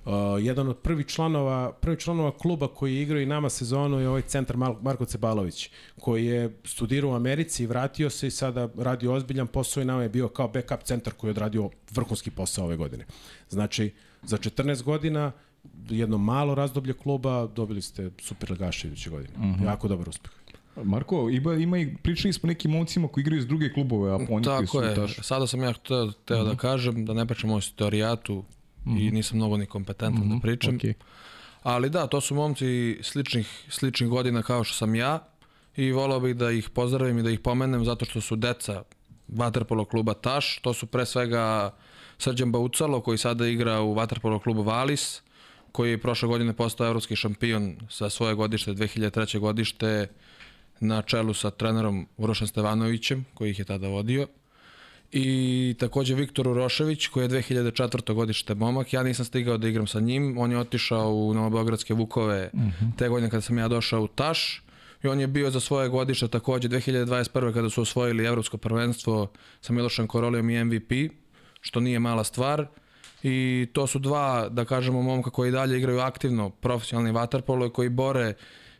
Uh, 0.09 0.43
jedan 0.45 0.67
od 0.67 0.77
prvih 0.77 1.05
članova, 1.05 1.71
prvi 1.71 1.97
članova 1.97 2.31
kluba 2.37 2.67
koji 2.67 2.95
je 2.95 3.01
igrao 3.01 3.21
i 3.21 3.25
nama 3.25 3.49
sezonu 3.49 3.99
je 3.99 4.09
ovaj 4.09 4.21
centar 4.21 4.57
Mar 4.57 4.73
Marko 4.81 5.05
Cebalović, 5.05 5.69
koji 5.99 6.25
je 6.25 6.57
studirao 6.63 7.09
u 7.09 7.13
Americi 7.13 7.63
i 7.63 7.67
vratio 7.67 8.09
se 8.09 8.27
i 8.27 8.31
sada 8.31 8.69
radi 8.77 9.07
ozbiljan 9.07 9.47
posao 9.47 9.81
i 9.81 9.85
nama 9.85 10.03
je 10.03 10.09
bio 10.09 10.27
kao 10.27 10.47
backup 10.47 10.83
centar 10.83 11.13
koji 11.13 11.27
je 11.27 11.31
odradio 11.31 11.69
vrhunski 11.91 12.31
posao 12.31 12.65
ove 12.65 12.75
godine. 12.75 13.05
Znači, 13.49 13.93
za 14.23 14.37
14 14.37 14.83
godina 14.83 15.31
jedno 15.89 16.17
malo 16.17 16.55
razdoblje 16.55 16.93
kluba, 16.93 17.47
dobili 17.47 17.81
ste 17.81 18.11
super 18.21 18.51
legaša 18.51 18.87
iduće 18.87 19.09
godine. 19.09 19.33
Uh 19.37 19.45
mhm. 19.45 19.63
-huh. 19.63 19.65
Jako 19.65 19.87
dobar 19.87 20.09
uspeh. 20.09 20.31
Marko, 20.83 21.29
ima, 21.29 21.53
ima 21.53 21.77
i 21.77 21.95
pričali 22.03 22.33
smo 22.33 22.47
nekim 22.47 22.71
momcima 22.71 23.07
koji 23.07 23.21
igraju 23.21 23.39
iz 23.39 23.47
druge 23.47 23.73
klubove, 23.73 24.11
a 24.11 24.15
oni 24.29 24.45
Tako 24.45 24.65
su 24.65 24.81
je. 24.81 24.95
Taš... 24.95 25.15
Sada 25.21 25.47
sam 25.47 25.63
ja 25.63 25.73
teo, 25.73 26.11
teo 26.11 26.37
uh 26.37 26.43
-huh. 26.43 26.45
da 26.45 26.51
mhm. 26.51 26.57
kažem, 26.57 27.05
da 27.05 27.13
ne 27.13 27.25
pričamo 27.25 27.55
o 27.55 27.57
istorijatu 27.57 28.43
uh 28.89 28.95
-huh. 28.95 29.01
i 29.01 29.05
mhm. 29.05 29.15
nisam 29.15 29.37
mnogo 29.37 29.57
ni 29.57 29.65
kompetentan 29.65 30.23
uh 30.23 30.27
-huh. 30.27 30.35
da 30.35 30.41
pričam. 30.41 30.79
Okay. 30.79 30.93
Ali 31.63 31.89
da, 31.89 32.07
to 32.07 32.21
su 32.21 32.35
momci 32.35 32.99
sličnih, 33.01 33.65
sličnih 33.69 34.09
godina 34.09 34.43
kao 34.43 34.63
što 34.63 34.75
sam 34.75 34.95
ja 34.95 35.19
i 35.75 35.91
volao 35.91 36.19
bih 36.19 36.35
da 36.35 36.51
ih 36.51 36.69
pozdravim 36.69 37.17
i 37.17 37.23
da 37.23 37.29
ih 37.29 37.39
pomenem 37.39 37.85
zato 37.85 38.05
što 38.05 38.21
su 38.21 38.35
deca 38.35 38.83
Vaterpolo 39.27 39.85
kluba 39.85 40.13
Taš. 40.13 40.59
To 40.61 40.73
su 40.73 40.85
pre 40.85 41.05
svega 41.05 41.73
Srđan 42.17 42.51
Baucalo 42.51 43.01
koji 43.01 43.17
sada 43.17 43.47
igra 43.47 43.81
u 43.81 43.93
Vaterpolo 43.93 44.39
klubu 44.39 44.61
Valis, 44.61 45.21
koji 45.71 45.91
je 45.91 46.01
prošle 46.01 46.27
godine 46.27 46.53
postao 46.53 46.87
evropski 46.87 47.15
šampion 47.15 47.77
sa 47.89 48.09
svoje 48.09 48.35
godište, 48.35 48.71
2003. 48.71 49.39
godište, 49.39 50.07
na 50.79 51.01
čelu 51.01 51.33
sa 51.33 51.51
trenerom 51.51 52.07
Urošem 52.17 52.47
Stevanovićem, 52.47 53.25
koji 53.33 53.51
ih 53.51 53.59
je 53.59 53.65
tada 53.65 53.87
vodio. 53.87 54.27
I 55.11 55.75
takođe 55.79 56.15
Viktor 56.15 56.47
Urošević, 56.47 57.07
koji 57.07 57.23
je 57.23 57.29
2004. 57.29 58.13
godište 58.13 58.55
momak. 58.55 58.93
Ja 58.93 59.03
nisam 59.03 59.25
stigao 59.25 59.57
da 59.57 59.67
igram 59.67 59.87
sa 59.87 59.99
njim. 59.99 60.37
On 60.37 60.51
je 60.51 60.57
otišao 60.57 61.13
u 61.13 61.33
Novobeogradske 61.33 61.93
Vukove 61.93 62.49
uh 62.53 62.59
mhm. 62.59 62.69
-huh. 62.69 62.97
te 62.97 63.09
godine 63.09 63.29
kada 63.29 63.41
sam 63.41 63.57
ja 63.57 63.67
došao 63.67 64.01
u 64.01 64.07
Taš. 64.07 64.63
I 65.03 65.07
on 65.07 65.19
je 65.19 65.27
bio 65.27 65.51
za 65.51 65.59
svoje 65.59 65.89
godište 65.89 66.27
takođe 66.27 66.69
2021. 66.69 67.53
kada 67.53 67.69
su 67.69 67.81
osvojili 67.81 68.25
evropsko 68.25 68.57
prvenstvo 68.57 69.31
sa 69.61 69.73
Milošem 69.73 70.07
Korolijom 70.07 70.49
i 70.49 70.63
MVP, 70.63 70.91
što 71.61 71.79
nije 71.79 71.99
mala 71.99 72.23
stvar 72.23 72.67
i 73.23 73.67
to 73.73 73.87
su 73.87 73.99
dva, 73.99 74.49
da 74.49 74.65
kažemo, 74.65 75.01
momka 75.01 75.29
koji 75.29 75.51
dalje 75.51 75.77
igraju 75.77 75.99
aktivno 75.99 76.49
profesionalni 76.49 77.11
vaterpolo 77.11 77.65
i 77.65 77.69
koji 77.69 77.89
bore 77.89 78.33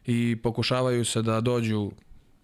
i 0.05 0.37
pokušavaju 0.43 1.05
se 1.05 1.21
da 1.21 1.41
dođu 1.41 1.91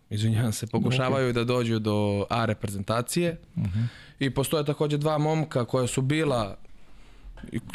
izvinjavam 0.09 0.53
se, 0.53 0.67
pokušavaju 0.67 1.33
da 1.33 1.43
dođu 1.43 1.79
do 1.79 2.25
A 2.29 2.45
reprezentacije. 2.45 3.37
Uh 3.55 3.63
mhm. 3.63 3.79
-huh. 3.79 3.87
I 4.19 4.29
postoje 4.29 4.65
takođe 4.65 4.97
dva 4.97 5.17
momka 5.17 5.65
koja 5.65 5.87
su 5.87 6.01
bila 6.01 6.57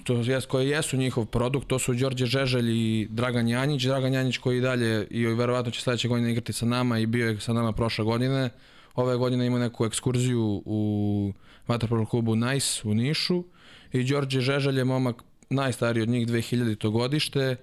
to 0.05 0.14
jest 0.14 0.47
koje 0.47 0.68
jesu 0.68 0.97
njihov 0.97 1.26
produkt, 1.26 1.66
to 1.66 1.78
su 1.78 1.95
Đorđe 1.95 2.26
Žeželj 2.26 2.70
i 2.70 3.09
Dragan 3.11 3.49
Janjić. 3.49 3.83
Dragan 3.83 4.12
Janjić 4.12 4.39
koji 4.39 4.61
dalje 4.61 5.07
i 5.11 5.26
verovatno 5.26 5.70
će 5.72 5.81
sledeće 5.81 6.09
godine 6.09 6.31
igrati 6.31 6.53
sa 6.53 6.66
nama 6.66 6.99
i 6.99 7.07
bio 7.07 7.28
je 7.28 7.41
sa 7.41 7.53
nama 7.53 7.72
prošle 7.72 8.05
godine. 8.05 8.51
Ove 8.95 9.16
godine 9.16 9.47
ima 9.47 9.59
neku 9.59 9.85
ekskurziju 9.85 10.62
u 10.64 11.33
vaterpolo 11.68 12.07
klubu 12.07 12.37
Nice 12.37 12.89
u 12.89 12.95
Nišu 12.95 13.45
i 13.93 14.05
Đorđe 14.05 14.41
Žeželj 14.41 14.78
je 14.78 14.85
momak 14.85 15.22
najstariji 15.51 16.03
od 16.03 16.09
njih 16.09 16.28
2000. 16.28 16.91
godište, 16.91 17.57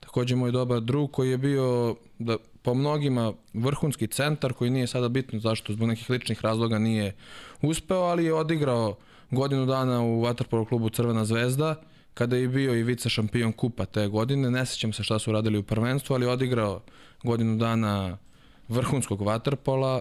takođe 0.00 0.36
moj 0.36 0.50
dobar 0.50 0.80
drug 0.80 1.10
koji 1.10 1.30
je 1.30 1.38
bio 1.38 1.96
da, 2.18 2.36
po 2.62 2.74
mnogima 2.74 3.32
vrhunski 3.54 4.06
centar 4.06 4.52
koji 4.52 4.70
nije 4.70 4.86
sada 4.86 5.08
bitno 5.08 5.38
zašto 5.38 5.72
zbog 5.72 5.88
nekih 5.88 6.10
ličnih 6.10 6.40
razloga 6.42 6.78
nije 6.78 7.14
uspeo, 7.62 8.00
ali 8.00 8.24
je 8.24 8.34
odigrao 8.34 8.96
godinu 9.30 9.66
dana 9.66 10.02
u 10.02 10.22
Waterpolo 10.22 10.68
klubu 10.68 10.88
Crvena 10.88 11.24
zvezda, 11.24 11.74
kada 12.14 12.36
je 12.36 12.48
bio 12.48 12.74
i 12.74 12.82
vice 12.82 13.08
šampion 13.08 13.52
kupa 13.52 13.84
te 13.84 14.06
godine. 14.08 14.50
Ne 14.50 14.66
sećam 14.66 14.92
se 14.92 15.02
šta 15.02 15.18
su 15.18 15.32
radili 15.32 15.58
u 15.58 15.62
prvenstvu, 15.62 16.14
ali 16.14 16.26
odigrao 16.26 16.80
godinu 17.22 17.56
dana 17.56 18.18
vrhunskog 18.68 19.20
waterpola 19.20 20.00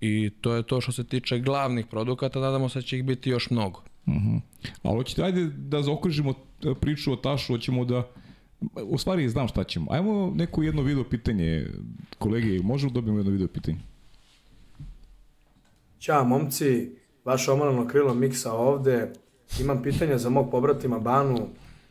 i 0.00 0.30
to 0.40 0.54
je 0.54 0.62
to 0.62 0.80
što 0.80 0.92
se 0.92 1.04
tiče 1.04 1.38
glavnih 1.38 1.86
produkata, 1.86 2.40
nadamo 2.40 2.68
se 2.68 2.78
da 2.78 2.82
će 2.82 2.96
ih 2.96 3.04
biti 3.04 3.30
još 3.30 3.50
mnogo. 3.50 3.82
Uh 4.06 4.14
-huh. 4.14 4.40
Ali 4.82 4.96
hoćete, 4.96 5.22
ajde 5.22 5.44
da 5.44 5.82
zaokružimo 5.82 6.30
e, 6.30 6.74
priču 6.80 7.12
o 7.12 7.16
Tašu, 7.16 7.52
hoćemo 7.52 7.84
da 7.84 8.08
u 8.84 8.98
stvari 8.98 9.28
znam 9.28 9.48
šta 9.48 9.64
ćemo. 9.64 9.86
Ajmo 9.90 10.32
neko 10.34 10.62
jedno 10.62 10.82
video 10.82 11.04
pitanje, 11.04 11.66
kolege, 12.18 12.62
možemo 12.62 12.90
da 12.90 12.94
dobijemo 12.94 13.18
jedno 13.18 13.32
video 13.32 13.48
pitanje? 13.48 13.78
Ćao 15.98 16.24
momci, 16.24 16.96
vaše 17.24 17.52
omalano 17.52 17.88
krilo 17.88 18.14
miksa 18.14 18.52
ovde. 18.52 19.12
Imam 19.60 19.82
pitanje 19.82 20.18
za 20.18 20.30
mog 20.30 20.50
pobratima 20.50 20.98
Banu. 20.98 21.48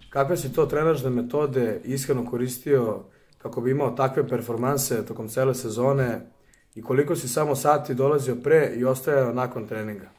Kakve 0.10 0.38
si 0.38 0.54
to 0.54 0.66
trenažne 0.66 1.10
metode 1.10 1.82
iskreno 1.86 2.26
koristio 2.26 3.04
kako 3.38 3.62
bi 3.62 3.72
imao 3.72 3.92
takve 3.92 4.28
performanse 4.28 5.06
tokom 5.06 5.28
cele 5.28 5.56
sezone 5.56 6.22
i 6.76 6.82
koliko 6.82 7.16
si 7.16 7.28
samo 7.28 7.56
sati 7.56 7.96
dolazio 7.96 8.36
pre 8.36 8.74
i 8.78 8.86
ostajao 8.86 9.34
nakon 9.34 9.68
treninga. 9.68 10.10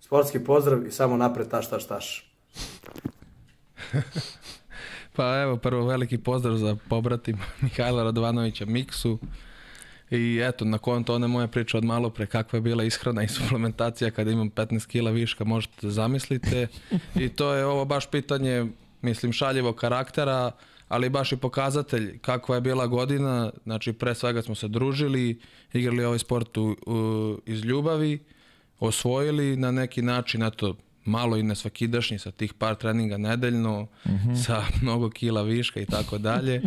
Sportski 0.00 0.38
pozdrav 0.38 0.86
i 0.86 0.90
samo 0.90 1.16
napred 1.16 1.48
taš, 1.48 1.70
taš, 1.70 1.86
taš. 1.86 2.34
Pa 5.12 5.40
evo, 5.42 5.56
prvo 5.56 5.86
veliki 5.86 6.18
pozdrav 6.18 6.56
za 6.56 6.76
pobratim 6.88 7.38
Mihajla 7.62 8.02
Radovanovića 8.02 8.66
Miksu. 8.66 9.18
I 10.10 10.40
eto, 10.42 10.64
na 10.64 10.78
konto 10.78 11.14
one 11.14 11.28
moje 11.28 11.48
priče 11.48 11.76
od 11.76 11.84
malo 11.84 12.10
pre, 12.10 12.26
kakva 12.26 12.56
je 12.56 12.60
bila 12.60 12.84
ishrana 12.84 13.22
i 13.22 13.28
suplementacija 13.28 14.10
kada 14.10 14.30
imam 14.30 14.50
15 14.50 14.86
kila 14.86 15.10
viška, 15.10 15.44
možete 15.44 15.74
da 15.82 15.90
zamislite. 15.90 16.66
I 17.16 17.28
to 17.28 17.52
je 17.52 17.66
ovo 17.66 17.84
baš 17.84 18.10
pitanje, 18.10 18.66
mislim, 19.02 19.32
šaljivo 19.32 19.72
karaktera, 19.72 20.50
ali 20.88 21.08
baš 21.08 21.32
i 21.32 21.36
pokazatelj 21.36 22.18
kakva 22.18 22.54
je 22.54 22.60
bila 22.60 22.86
godina. 22.86 23.50
Znači, 23.64 23.92
pre 23.92 24.14
svega 24.14 24.42
smo 24.42 24.54
se 24.54 24.68
družili, 24.68 25.40
igrali 25.72 26.04
ovaj 26.04 26.18
sport 26.18 26.56
u, 26.56 26.76
u, 26.86 27.38
iz 27.46 27.64
ljubavi, 27.64 28.18
osvojili 28.80 29.56
na 29.56 29.70
neki 29.70 30.02
način, 30.02 30.42
eto, 30.42 30.76
malo 31.04 31.36
i 31.36 31.42
nesvakidašnji 31.42 32.18
sa 32.18 32.30
tih 32.30 32.54
par 32.54 32.74
treninga 32.74 33.16
nedeljno, 33.16 33.80
uh 33.80 33.88
-huh. 34.04 34.44
sa 34.44 34.64
mnogo 34.82 35.10
kila 35.10 35.42
viška 35.42 35.80
i 35.80 35.86
tako 35.86 36.18
dalje. 36.18 36.62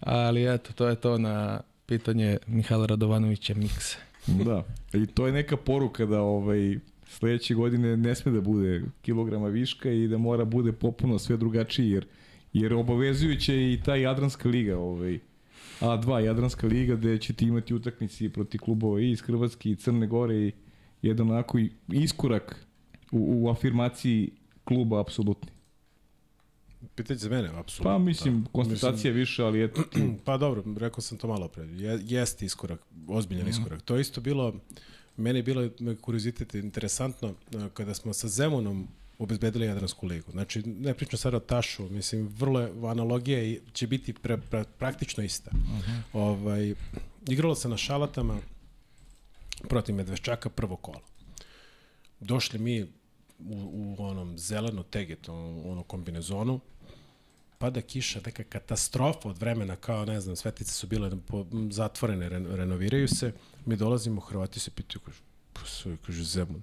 Ali 0.00 0.54
eto, 0.54 0.72
to 0.72 0.88
je 0.88 0.94
to 0.94 1.18
na 1.18 1.60
pitanje 1.86 2.38
Mihajla 2.46 2.86
Radovanovića 2.86 3.54
Mikse. 3.54 3.98
Da, 4.26 4.64
i 4.92 5.06
to 5.06 5.26
je 5.26 5.32
neka 5.32 5.56
poruka 5.56 6.06
da 6.06 6.20
ovaj, 6.20 6.78
sledeće 7.06 7.54
godine 7.54 7.96
ne 7.96 8.14
sme 8.14 8.32
da 8.32 8.40
bude 8.40 8.82
kilograma 9.02 9.48
viška 9.48 9.90
i 9.90 10.08
da 10.08 10.18
mora 10.18 10.44
bude 10.44 10.72
popuno 10.72 11.18
sve 11.18 11.36
drugačiji, 11.36 11.90
jer, 11.90 12.06
jer 12.52 12.74
obavezujuće 12.74 13.72
i 13.72 13.80
ta 13.84 13.96
Jadranska 13.96 14.48
liga, 14.48 14.78
ovaj, 14.78 15.18
A2 15.80 16.18
Jadranska 16.18 16.66
liga, 16.66 16.96
gde 16.96 17.18
ćete 17.18 17.44
imati 17.44 17.74
utakmici 17.74 18.28
proti 18.28 18.58
klubova 18.58 19.00
i 19.00 19.10
iz 19.10 19.20
Hrvatske 19.20 19.70
i 19.70 19.76
Crne 19.76 20.06
Gore 20.06 20.34
i 20.34 20.52
jedan 21.02 21.30
onako 21.30 21.58
iskorak 21.88 22.66
u, 23.14 23.44
u 23.44 23.50
afirmaciji 23.50 24.30
kluba 24.64 25.00
apsolutni. 25.00 25.50
Pitanje 26.94 27.18
za 27.18 27.28
mene, 27.28 27.48
apsolutno. 27.48 27.92
Pa 27.92 27.98
mislim, 27.98 28.46
konstatacija 28.52 28.92
mislim, 28.94 29.14
više, 29.14 29.42
ali 29.42 29.64
eto. 29.64 29.82
Pa 30.24 30.36
dobro, 30.36 30.64
rekao 30.76 31.00
sam 31.00 31.18
to 31.18 31.28
malo 31.28 31.48
pre. 31.48 31.64
Je, 31.64 32.00
jeste 32.02 32.46
iskorak, 32.46 32.80
ozbiljan 33.08 33.46
mm. 33.46 33.50
iskorak. 33.50 33.82
To 33.82 33.94
je 33.94 34.00
isto 34.00 34.20
bilo, 34.20 34.54
meni 35.16 35.38
je 35.38 35.42
bilo 35.42 35.68
kuriozitet 36.00 36.54
interesantno 36.54 37.34
kada 37.74 37.94
smo 37.94 38.12
sa 38.12 38.28
Zemunom 38.28 38.88
obezbedili 39.18 39.66
Jadransku 39.66 40.06
ligu. 40.06 40.30
Znači, 40.30 40.62
ne 40.62 40.94
pričam 40.94 41.18
sada 41.18 41.36
o 41.36 41.40
Tašu, 41.40 41.88
mislim, 41.88 42.28
vrlo 42.28 42.60
je, 42.60 42.72
analogija 42.90 43.42
i 43.42 43.60
će 43.72 43.86
biti 43.86 44.12
pre, 44.12 44.36
pre, 44.36 44.64
praktično 44.78 45.24
ista. 45.24 45.50
Uh 45.52 45.58
mhm. 45.58 45.92
-huh. 45.92 46.02
ovaj, 46.12 46.74
igralo 47.28 47.54
se 47.54 47.68
na 47.68 47.76
šalatama 47.76 48.38
protiv 49.68 49.94
Medveščaka 49.94 50.48
prvo 50.48 50.76
kolo. 50.76 51.00
Došli 52.20 52.58
mi 52.58 52.86
u, 53.38 53.96
u 53.98 54.04
onom 54.04 54.38
zeleno 54.38 54.82
teget, 54.82 55.28
ono 55.28 55.82
kombinezonu, 55.82 56.60
pada 57.58 57.80
kiša, 57.80 58.20
neka 58.26 58.44
katastrofa 58.44 59.28
od 59.28 59.38
vremena, 59.38 59.76
kao, 59.76 60.04
ne 60.04 60.20
znam, 60.20 60.36
svetice 60.36 60.72
su 60.72 60.86
bile 60.86 61.10
zatvorene, 61.70 62.28
re, 62.28 62.38
renoviraju 62.38 63.08
se, 63.08 63.32
mi 63.66 63.76
dolazimo, 63.76 64.20
Hrvati 64.20 64.60
se 64.60 64.70
pitaju, 64.70 65.00
kaže, 65.04 65.18
pa 65.52 65.60
kaže, 66.06 66.24
Zemun. 66.24 66.62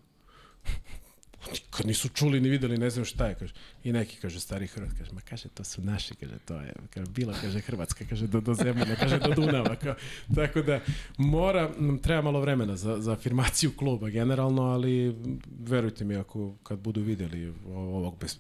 Kad 1.70 1.86
nisu 1.86 2.10
čuli 2.10 2.42
ni 2.42 2.50
videli, 2.50 2.78
ne 2.78 2.90
znam 2.90 3.06
šta 3.06 3.28
je, 3.28 3.36
kaže. 3.36 3.54
I 3.84 3.92
neki, 3.92 4.18
kaže, 4.22 4.40
stari 4.40 4.68
Hrvat, 4.68 4.92
kaže, 4.98 5.12
ma 5.14 5.22
kaže, 5.22 5.50
to 5.50 5.64
su 5.64 5.82
naši, 5.82 6.16
kaže, 6.16 6.34
to 6.46 6.56
je, 6.56 6.74
kaže, 6.94 7.12
bila, 7.12 7.34
kaže, 7.42 7.62
Hrvatska, 7.62 8.06
kaže, 8.10 8.28
do, 8.28 8.42
do 8.42 8.54
Zemuna, 8.54 8.96
kaže, 8.96 9.20
do 9.20 9.34
Dunava, 9.36 9.76
kao. 9.76 9.96
Tako 10.36 10.62
da, 10.62 10.80
mora, 11.18 11.72
treba 12.02 12.22
malo 12.22 12.42
vremena 12.42 12.78
za, 12.78 13.02
za 13.02 13.12
afirmaciju 13.12 13.72
kluba 13.78 14.10
generalno, 14.10 14.62
ali 14.62 15.16
verujte 15.60 16.06
mi, 16.06 16.16
ako, 16.16 16.56
kad 16.64 16.80
budu 16.80 17.02
videli 17.02 17.54
ovog 17.74 18.18
bez, 18.20 18.38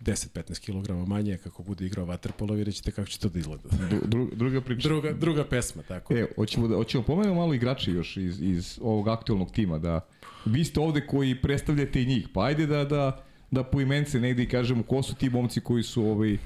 10-15 0.00 0.60
kg 0.60 1.08
manje 1.08 1.38
kako 1.38 1.62
bude 1.62 1.86
igrao 1.86 2.06
vaterpolo, 2.06 2.54
vidjet 2.54 2.76
ćete 2.76 2.90
kako 2.90 3.08
će 3.08 3.18
to 3.18 3.28
da 3.28 3.38
izgleda. 3.38 3.68
Dru, 4.04 4.30
druga 4.32 4.60
priča. 4.60 4.88
Druga, 4.88 5.12
druga 5.12 5.44
pesma, 5.44 5.82
tako. 5.82 6.14
E, 6.14 6.26
hoćemo 6.36 6.68
da 6.68 6.76
hoćemo 6.76 7.04
pomenemo 7.04 7.34
malo 7.34 7.54
igrači 7.54 7.90
još 7.90 8.16
iz, 8.16 8.42
iz 8.42 8.78
ovog 8.82 9.08
aktualnog 9.08 9.50
tima 9.50 9.78
da 9.78 10.00
vi 10.44 10.64
ste 10.64 10.80
ovde 10.80 11.06
koji 11.06 11.34
predstavljate 11.42 12.02
i 12.02 12.06
njih. 12.06 12.28
Pa 12.34 12.44
ajde 12.44 12.66
da 12.66 12.84
da 12.84 13.24
da 13.54 13.62
po 13.64 13.80
imence 13.80 14.20
negde 14.20 14.42
i 14.42 14.48
kažemo 14.48 14.82
ko 14.82 15.02
su 15.02 15.14
ti 15.14 15.30
momci 15.30 15.60
koji 15.60 15.82
su 15.82 16.04
ovaj 16.06 16.32
e, 16.34 16.38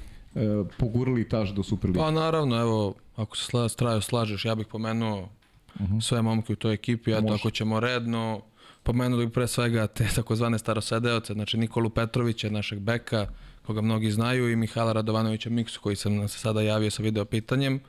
pogurali 0.78 1.28
taž 1.28 1.51
do 1.53 1.62
Superlige. 1.62 1.99
Pa 1.99 2.11
naravno, 2.11 2.61
evo, 2.61 2.94
ako 3.16 3.36
se 3.36 3.44
sla, 3.44 3.68
straju 3.68 4.01
slažeš, 4.01 4.44
ja 4.44 4.55
bih 4.55 4.66
pomenuo 4.66 5.20
uh 5.20 5.80
mhm. 5.80 5.94
-huh. 5.94 6.01
sve 6.01 6.22
momke 6.22 6.53
u 6.53 6.57
toj 6.57 6.74
ekipi, 6.74 7.12
eto, 7.12 7.32
ako 7.32 7.51
ćemo 7.51 7.80
redno, 7.80 8.40
pomenuo 8.82 9.18
bih 9.18 9.30
pre 9.34 9.46
svega 9.46 9.86
te 9.86 10.07
takozvane 10.16 10.59
starosedeoce, 10.59 11.32
znači 11.32 11.57
Nikolu 11.57 11.90
Petrovića, 11.90 12.51
našeg 12.51 12.78
beka, 12.78 13.26
koga 13.66 13.80
mnogi 13.80 14.11
znaju, 14.11 14.53
i 14.53 14.57
Mihala 14.57 14.92
Radovanovića 14.92 15.51
Miksu, 15.51 15.80
koji 15.80 15.96
sam 15.96 16.28
se 16.28 16.38
sada 16.38 16.62
javio 16.62 16.90
sa 16.90 17.03
video 17.03 17.24
pitanjem, 17.24 17.80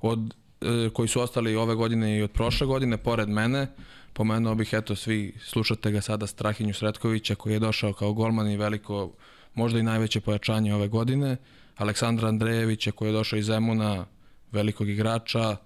od, 0.00 0.34
e, 0.60 0.90
koji 0.92 1.08
su 1.08 1.20
ostali 1.20 1.56
ove 1.56 1.74
godine 1.74 2.18
i 2.18 2.22
od 2.22 2.30
prošle 2.30 2.66
godine, 2.66 2.96
pored 2.96 3.28
mene, 3.28 3.66
pomenuo 4.12 4.54
bih, 4.54 4.68
eto, 4.72 4.96
svi 4.96 5.34
slušate 5.44 5.90
ga 5.90 6.00
sada 6.00 6.26
Strahinju 6.26 6.74
Sretkovića, 6.74 7.34
koji 7.34 7.52
je 7.52 7.58
došao 7.58 7.92
kao 7.92 8.12
golman 8.12 8.50
i 8.50 8.56
veliko, 8.56 9.12
možda 9.54 9.78
i 9.78 9.82
najveće 9.82 10.20
pojačanje 10.20 10.74
ove 10.74 10.88
godine, 10.88 11.36
Aleksandra 11.76 12.28
Andrejevića, 12.28 12.92
koji 12.92 13.08
je 13.08 13.12
došao 13.12 13.38
iz 13.38 13.46
Zemuna, 13.46 14.06
velikog 14.52 14.88
igrača, 14.88 15.56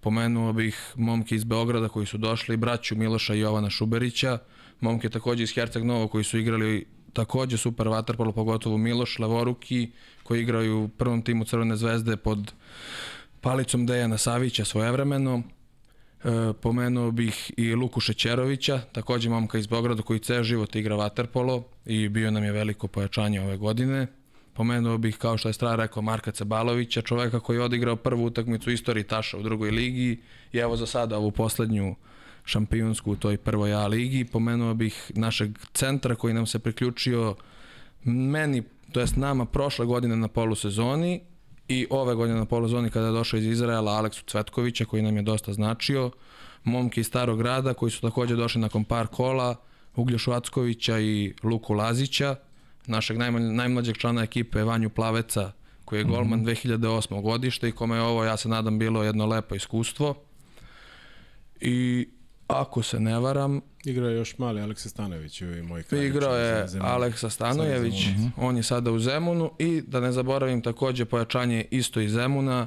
Pomenuo 0.00 0.52
bih 0.52 0.92
momke 0.96 1.34
iz 1.34 1.44
Beograda 1.44 1.88
koji 1.88 2.06
su 2.06 2.18
došli, 2.18 2.56
braću 2.56 2.96
Miloša 2.96 3.34
i 3.34 3.40
Jovana 3.40 3.70
Šuberića, 3.70 4.38
momke 4.80 5.08
takođe 5.08 5.42
iz 5.42 5.54
Herceg 5.54 5.84
Novo 5.84 6.08
koji 6.08 6.24
su 6.24 6.38
igrali 6.38 6.86
takođe 7.12 7.56
super 7.56 7.88
vaterpolo, 7.88 8.32
pogotovo 8.32 8.78
Miloš 8.78 9.18
Levoruki 9.18 9.90
koji 10.22 10.42
igraju 10.42 10.84
u 10.84 10.88
prvom 10.88 11.22
timu 11.22 11.44
Crvene 11.44 11.76
zvezde 11.76 12.16
pod 12.16 12.52
palicom 13.40 13.86
Dejana 13.86 14.18
Savića 14.18 14.64
svojevremeno. 14.64 15.42
E, 16.24 16.52
pomenuo 16.60 17.10
bih 17.10 17.52
i 17.56 17.74
Luku 17.74 18.00
Šećerovića, 18.00 18.80
takođe 18.92 19.30
momka 19.30 19.58
iz 19.58 19.66
Beograda 19.66 20.02
koji 20.02 20.18
ceo 20.18 20.42
život 20.42 20.76
igra 20.76 20.96
vaterpolo 20.96 21.64
i 21.86 22.08
bio 22.08 22.30
nam 22.30 22.44
je 22.44 22.52
veliko 22.52 22.88
pojačanje 22.88 23.40
ove 23.40 23.56
godine. 23.56 24.06
Pomenuo 24.54 24.98
bih, 24.98 25.16
kao 25.16 25.38
što 25.38 25.48
je 25.48 25.52
Stra 25.52 25.76
rekao, 25.76 26.02
Marka 26.02 26.30
Cebalovića, 26.30 27.02
čoveka 27.02 27.40
koji 27.40 27.56
je 27.56 27.62
odigrao 27.62 27.96
prvu 27.96 28.24
utakmicu 28.24 28.70
istoriji 28.70 29.04
Taša 29.04 29.38
u 29.38 29.42
drugoj 29.42 29.70
ligi 29.70 30.20
i 30.52 30.58
evo 30.58 30.76
za 30.76 30.86
sada 30.86 31.16
ovu 31.16 31.30
poslednju 31.30 31.94
šampionsku 32.44 33.12
u 33.12 33.16
toj 33.16 33.36
prvoj 33.36 33.72
A 33.74 33.86
ligi. 33.86 34.24
Pomenuo 34.24 34.74
bih 34.74 35.12
našeg 35.14 35.58
centra 35.72 36.14
koji 36.14 36.34
nam 36.34 36.46
se 36.46 36.58
priključio 36.58 37.34
meni, 38.04 38.62
to 38.92 39.00
jest 39.00 39.16
nama, 39.16 39.44
prošle 39.44 39.86
godine 39.86 40.16
na 40.16 40.28
polusezoni 40.28 41.20
i 41.70 41.86
ove 41.90 42.14
godine 42.14 42.38
na 42.38 42.44
polusezoni 42.44 42.90
kada 42.90 43.06
je 43.06 43.12
došao 43.12 43.38
iz 43.38 43.46
Izraela 43.46 43.92
Aleksu 43.92 44.24
Cvetkovića 44.26 44.84
koji 44.84 45.02
nam 45.02 45.16
je 45.16 45.22
dosta 45.22 45.52
značio. 45.52 46.10
Momki 46.64 47.00
iz 47.00 47.06
Starog 47.06 47.38
grada 47.38 47.74
koji 47.74 47.90
su 47.90 48.00
takođe 48.00 48.36
došli 48.36 48.60
nakon 48.60 48.84
par 48.84 49.06
kola, 49.06 49.56
Ugljošu 49.96 50.32
Ackovića 50.32 50.98
i 50.98 51.34
Luku 51.42 51.74
Lazića 51.74 52.36
našeg 52.86 53.16
najmlađeg 53.38 53.96
člana 53.96 54.22
ekipe 54.22 54.62
Vanju 54.62 54.90
Plaveca, 54.90 55.52
koji 55.84 56.00
je 56.00 56.04
golman 56.04 56.40
mm 56.40 56.44
-hmm. 56.44 56.78
2008. 56.78 57.22
godište 57.22 57.68
i 57.68 57.72
kome 57.72 57.96
je 57.96 58.02
ovo, 58.02 58.24
ja 58.24 58.36
se 58.36 58.48
nadam, 58.48 58.78
bilo 58.78 59.02
jedno 59.02 59.26
lepo 59.26 59.54
iskustvo. 59.54 60.14
I 61.60 62.08
ako 62.54 62.82
se 62.82 63.00
ne 63.00 63.18
varam... 63.18 63.60
Igrao 63.84 64.08
je 64.08 64.16
još 64.16 64.38
mali 64.38 64.60
Aleksa 64.60 64.88
Stanojević 64.88 65.40
i 65.40 65.44
moj 65.44 65.82
kralj. 65.82 66.06
Igrao 66.06 66.36
je 66.36 66.66
Aleksa 66.80 67.30
Stanojević, 67.30 67.94
-hmm. 67.94 68.30
on 68.36 68.56
je 68.56 68.62
sada 68.62 68.90
u 68.90 68.98
Zemunu 68.98 69.50
i 69.58 69.82
da 69.86 70.00
ne 70.00 70.12
zaboravim 70.12 70.62
takođe 70.62 71.04
pojačanje 71.04 71.64
isto 71.70 72.00
iz 72.00 72.12
Zemuna, 72.12 72.66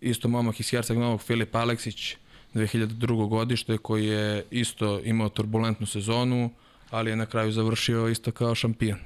isto 0.00 0.28
momak 0.28 0.60
iz 0.60 0.70
Herceg 0.70 0.98
Novog 0.98 1.22
Filip 1.22 1.54
Aleksić, 1.54 2.16
2002. 2.54 3.28
godište 3.28 3.78
koji 3.78 4.06
je 4.06 4.44
isto 4.50 5.00
imao 5.04 5.28
turbulentnu 5.28 5.86
sezonu, 5.86 6.50
ali 6.90 7.10
je 7.10 7.16
na 7.16 7.26
kraju 7.26 7.52
završio 7.52 8.08
isto 8.08 8.32
kao 8.32 8.54
šampion 8.54 8.98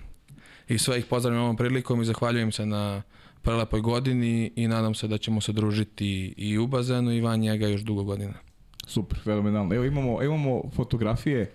i 0.71 0.79
sve 0.79 0.99
ih 0.99 1.07
pozdravljam 1.07 1.43
ovom 1.43 1.57
prilikom 1.57 2.03
i 2.03 2.05
zahvaljujem 2.05 2.53
se 2.53 2.67
na 2.67 3.03
prelepoj 3.43 3.81
godini 3.81 4.53
i 4.57 4.69
nadam 4.69 4.95
se 4.95 5.09
da 5.09 5.19
ćemo 5.19 5.41
se 5.41 5.53
družiti 5.53 6.35
i 6.37 6.59
u 6.59 6.67
bazenu 6.67 7.13
i 7.13 7.21
van 7.21 7.41
njega 7.41 7.67
još 7.67 7.81
dugo 7.81 8.05
godina. 8.05 8.35
Super, 8.91 9.19
fenomenalno. 9.25 9.75
Evo 9.75 9.85
imamo, 9.85 10.23
imamo 10.23 10.63
fotografije, 10.75 11.53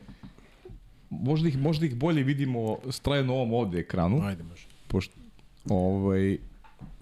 možda 1.09 1.47
ih, 1.47 1.57
možda 1.57 1.86
ih 1.86 1.95
bolje 1.95 2.23
vidimo 2.23 2.77
straje 2.89 3.23
na 3.23 3.33
ovom 3.33 3.53
ovde 3.53 3.79
ekranu. 3.79 4.21
Ajde, 4.23 4.43
može. 4.43 4.67
Pošto, 4.88 5.13
ovaj... 5.69 6.38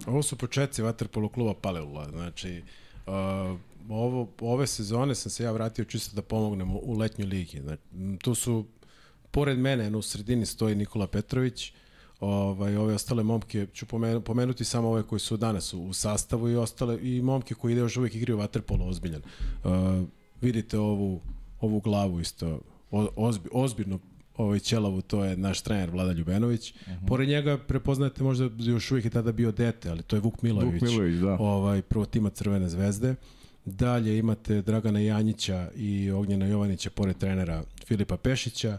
Ovo 0.08 0.24
su 0.24 0.38
početci 0.38 0.82
Waterpolo 0.82 1.32
kluba 1.32 1.54
Palelula, 1.54 2.10
znači 2.10 2.62
uh, 3.08 3.60
ovo, 3.90 4.28
ove 4.42 4.68
sezone 4.68 5.16
sam 5.16 5.32
se 5.32 5.44
ja 5.44 5.52
vratio 5.52 5.86
čisto 5.86 6.16
da 6.16 6.22
pomognem 6.22 6.72
u, 6.72 6.80
u 6.84 6.98
letnjoj 6.98 7.28
ligi. 7.28 7.62
Znači, 7.62 7.82
tu 8.22 8.36
su, 8.36 8.66
pored 9.32 9.60
mene, 9.60 9.98
u 9.98 10.02
sredini 10.02 10.46
stoji 10.46 10.76
Nikola 10.76 11.08
Petrović, 11.08 11.74
ovaj, 12.20 12.76
ove 12.76 12.94
ostale 12.94 13.24
momke, 13.24 13.68
ću 13.74 13.86
pomenu, 13.86 14.22
pomenuti 14.22 14.64
samo 14.64 14.90
ove 14.90 15.04
koji 15.04 15.20
su 15.20 15.38
danas 15.38 15.74
u, 15.74 15.84
u 15.84 15.94
sastavu 15.94 16.50
i 16.50 16.56
ostale 16.56 17.00
i 17.02 17.22
momke 17.22 17.56
koji 17.56 17.76
još 17.76 17.98
uvijek 17.98 18.16
igraju 18.16 18.38
vaterpolo 18.38 18.86
ozbiljan. 18.86 19.22
Uh, 19.64 19.72
vidite 20.44 20.80
ovu 20.80 21.22
ovu 21.62 21.80
glavu 21.80 22.20
isto 22.20 22.60
o, 22.92 23.08
ozbi, 23.16 23.50
ozbiljno 23.52 24.00
ovaj 24.38 24.60
Ćelavu, 24.60 25.02
to 25.02 25.24
je 25.24 25.38
naš 25.38 25.62
trener 25.62 25.90
Vlada 25.90 26.12
Ljubenović. 26.12 26.72
Uh 26.72 26.88
-huh. 26.88 27.08
Pored 27.08 27.30
njega 27.30 27.58
prepoznate 27.58 28.24
možda 28.24 28.50
još 28.58 28.92
uvijek 28.92 29.06
je 29.06 29.12
tada 29.12 29.32
bio 29.32 29.52
dete, 29.52 29.90
ali 29.90 30.04
to 30.04 30.16
je 30.16 30.20
Vuk 30.20 30.42
Milović. 30.42 30.82
Vuk 30.82 30.90
Milović, 30.90 31.16
da. 31.16 31.38
Ovaj, 31.40 31.82
prvo 31.82 32.06
tima 32.06 32.30
Crvene 32.30 32.70
zvezde. 32.70 33.16
Dalje 33.66 34.18
imate 34.18 34.62
Dragana 34.62 35.00
Janjića 35.00 35.70
i 35.76 36.12
Ognjena 36.12 36.46
Jovanića 36.46 36.90
pored 36.90 37.18
trenera 37.18 37.64
Filipa 37.86 38.18
Pešića 38.18 38.78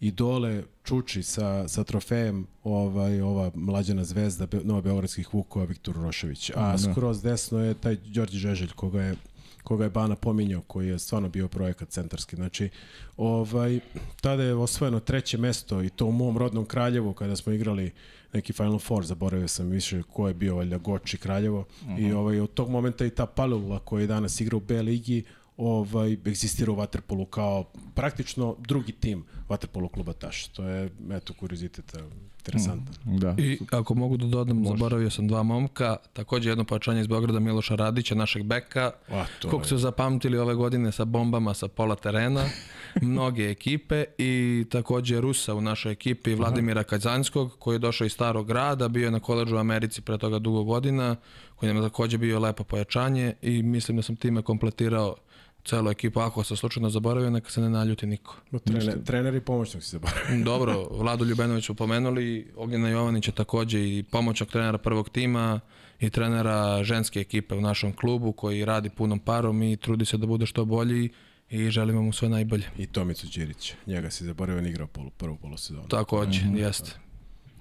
i 0.00 0.10
dole 0.10 0.62
Čuči 0.84 1.22
sa, 1.22 1.68
sa 1.68 1.84
trofejem 1.84 2.46
ovaj, 2.64 3.20
ova 3.20 3.50
mlađana 3.54 4.04
zvezda 4.04 4.46
Nova 4.64 4.80
Beogradskih 4.80 5.34
Vukova 5.34 5.64
Viktor 5.64 5.96
Rošević. 5.96 6.50
A 6.54 6.72
da. 6.72 6.78
skroz 6.78 7.22
desno 7.22 7.58
je 7.58 7.74
taj 7.74 7.96
Đorđe 7.96 8.38
Žeželj 8.38 8.70
koga 8.76 9.02
je 9.02 9.16
koga 9.64 9.84
je 9.84 9.90
Bana 9.90 10.16
pominjao, 10.16 10.60
koji 10.60 10.88
je 10.88 10.98
stvarno 10.98 11.28
bio 11.28 11.48
projekat 11.48 11.88
centarski. 11.88 12.36
Znači, 12.36 12.68
ovaj, 13.16 13.80
tada 14.20 14.42
je 14.42 14.54
osvojeno 14.54 15.00
treće 15.00 15.38
mesto 15.38 15.82
i 15.82 15.90
to 15.90 16.06
u 16.06 16.12
mom 16.12 16.38
rodnom 16.38 16.64
Kraljevu 16.64 17.12
kada 17.12 17.36
smo 17.36 17.52
igrali 17.52 17.92
neki 18.32 18.52
Final 18.52 18.78
Four, 18.78 19.04
zaboravio 19.04 19.48
sam 19.48 19.68
više 19.68 20.02
ko 20.02 20.28
je 20.28 20.34
bio 20.34 20.56
valjda 20.56 20.78
Goči 20.78 21.18
Kraljevo 21.18 21.58
uh 21.58 21.88
-huh. 21.88 21.98
i 21.98 22.06
mhm. 22.06 22.16
ovaj, 22.16 22.40
od 22.40 22.54
tog 22.54 22.70
momenta 22.70 23.06
i 23.06 23.10
ta 23.10 23.26
Palula 23.26 23.78
koja 23.78 24.00
je 24.00 24.06
danas 24.06 24.40
igra 24.40 24.56
u 24.56 24.60
B 24.60 24.82
ligi 24.82 25.24
ovaj, 25.56 26.12
egzistira 26.12 26.72
u 26.72 26.76
Waterpolu 26.76 27.26
kao 27.26 27.64
praktično 27.94 28.56
drugi 28.58 28.92
tim 28.92 29.24
Waterpolo 29.48 29.90
kluba 29.92 30.12
Taš. 30.12 30.46
To 30.46 30.68
je, 30.68 30.90
eto, 31.10 31.34
kuriozitet 31.34 31.96
interesantan. 32.44 32.94
Mm, 33.04 33.18
da. 33.18 33.34
I 33.38 33.58
ako 33.70 33.94
mogu 33.94 34.16
da 34.16 34.26
dodam, 34.26 34.56
Može. 34.56 34.68
zaboravio 34.68 35.10
sam 35.10 35.28
dva 35.28 35.42
momka, 35.42 35.96
takođe 36.12 36.50
jedno 36.50 36.64
pojačanje 36.64 37.00
iz 37.00 37.06
Beograda 37.06 37.40
Miloša 37.40 37.74
Radića, 37.74 38.14
našeg 38.14 38.42
beka, 38.42 38.90
A, 39.10 39.24
kog 39.50 39.66
su 39.66 39.78
zapamtili 39.78 40.38
ove 40.38 40.54
godine 40.54 40.92
sa 40.92 41.04
bombama 41.04 41.54
sa 41.54 41.68
pola 41.68 41.94
terena, 41.94 42.44
mnoge 43.02 43.50
ekipe 43.50 44.04
i 44.18 44.64
takođe 44.70 45.20
Rusa 45.20 45.54
u 45.54 45.60
našoj 45.60 45.92
ekipi, 45.92 46.34
Vladimira 46.34 46.80
Aha. 46.80 46.88
Kazanskog, 46.88 47.56
koji 47.58 47.74
je 47.74 47.78
došao 47.78 48.04
iz 48.04 48.12
starog 48.12 48.46
grada, 48.46 48.88
bio 48.88 49.04
je 49.04 49.10
na 49.10 49.20
koleđu 49.20 49.56
u 49.56 49.58
Americi 49.58 50.00
pre 50.00 50.18
toga 50.18 50.38
dugo 50.38 50.64
godina, 50.64 51.16
koji 51.56 51.72
nam 51.72 51.82
je 51.82 51.88
takođe 51.88 52.18
bio 52.18 52.38
lepo 52.38 52.64
pojačanje 52.64 53.34
i 53.42 53.62
mislim 53.62 53.96
da 53.96 54.02
sam 54.02 54.16
time 54.16 54.42
kompletirao 54.42 55.16
celu 55.64 55.90
ekipu, 55.90 56.20
ako 56.20 56.44
se 56.44 56.56
slučajno 56.56 56.90
zaboravio, 56.90 57.30
neka 57.30 57.50
se 57.50 57.60
ne 57.60 57.70
naljuti 57.70 58.06
niko. 58.06 58.36
No, 58.50 58.58
trener, 58.58 59.04
trener 59.04 59.34
i 59.34 59.40
pomoćnik 59.40 59.82
si 59.82 59.90
zaboravio. 59.90 60.44
Dobro, 60.50 60.88
Vladu 61.02 61.24
Ljubenović 61.24 61.70
pomenuli, 61.76 62.52
Ognjena 62.56 62.88
Jovanić 62.88 63.28
je 63.28 63.32
takođe 63.32 63.80
i 63.80 64.02
pomoćnog 64.02 64.48
trenera 64.48 64.78
prvog 64.78 65.08
tima 65.08 65.60
i 66.00 66.10
trenera 66.10 66.84
ženske 66.84 67.20
ekipe 67.20 67.54
u 67.54 67.60
našem 67.60 67.92
klubu 67.92 68.32
koji 68.32 68.64
radi 68.64 68.90
punom 68.90 69.18
parom 69.18 69.62
i 69.62 69.76
trudi 69.76 70.04
se 70.04 70.16
da 70.16 70.26
bude 70.26 70.46
što 70.46 70.64
bolji 70.64 71.10
i 71.50 71.70
želimo 71.70 72.02
mu 72.02 72.12
sve 72.12 72.28
najbolje. 72.28 72.64
I 72.78 72.86
Tomicu 72.86 73.26
Đirić, 73.26 73.74
njega 73.86 74.10
si 74.10 74.24
zaboravio, 74.24 74.58
on 74.58 74.66
igrao 74.66 74.86
polu, 74.86 75.10
prvu 75.10 75.36
polosezonu. 75.36 75.88
Takođe, 75.88 76.44
mm 76.44 76.52
-hmm. 76.52 76.58
jeste. 76.58 76.90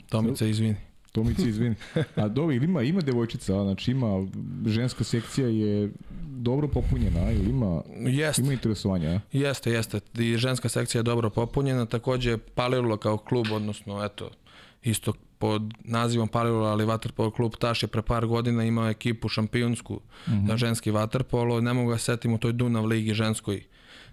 Tomica, 0.10 0.46
izvini. 0.46 0.93
Tomici, 1.14 1.50
izvini. 1.50 1.76
A 2.16 2.28
dobro, 2.28 2.56
ima, 2.56 2.82
ima 2.82 3.02
devojčica, 3.02 3.64
znači 3.64 3.92
ima, 3.92 4.28
ženska 4.66 5.04
sekcija 5.04 5.48
je 5.48 5.92
dobro 6.28 6.68
popunjena, 6.68 7.32
ili 7.32 7.50
ima, 7.50 7.82
jeste. 7.98 8.42
ima 8.42 8.54
interesovanja? 8.54 9.10
A? 9.10 9.20
Jeste, 9.32 9.72
jeste. 9.72 10.00
I 10.18 10.38
ženska 10.38 10.70
sekcija 10.70 11.00
je 11.00 11.04
dobro 11.04 11.30
popunjena, 11.30 11.86
takođe 11.86 12.38
Palilula 12.38 12.98
kao 12.98 13.18
klub, 13.18 13.46
odnosno, 13.52 14.06
eto, 14.06 14.30
isto 14.84 15.14
pod 15.38 15.62
nazivom 15.84 16.28
Palilula, 16.28 16.72
ali 16.72 16.86
Waterpolo 16.86 17.32
klub 17.32 17.54
Taš 17.60 17.84
je 17.84 17.88
pre 17.88 18.02
par 18.02 18.26
godina 18.26 18.64
imao 18.64 18.90
ekipu 18.90 19.30
šampionsku 19.30 19.94
mm 19.94 20.32
-hmm. 20.32 20.48
za 20.48 20.58
ženski 20.58 20.92
Waterpolo. 20.92 21.62
Ne 21.62 21.74
mogu 21.74 21.90
ga 21.90 21.98
setim 21.98 22.34
u 22.34 22.38
toj 22.38 22.52
Dunav 22.52 22.86
ligi 22.86 23.14
ženskoj 23.14 23.64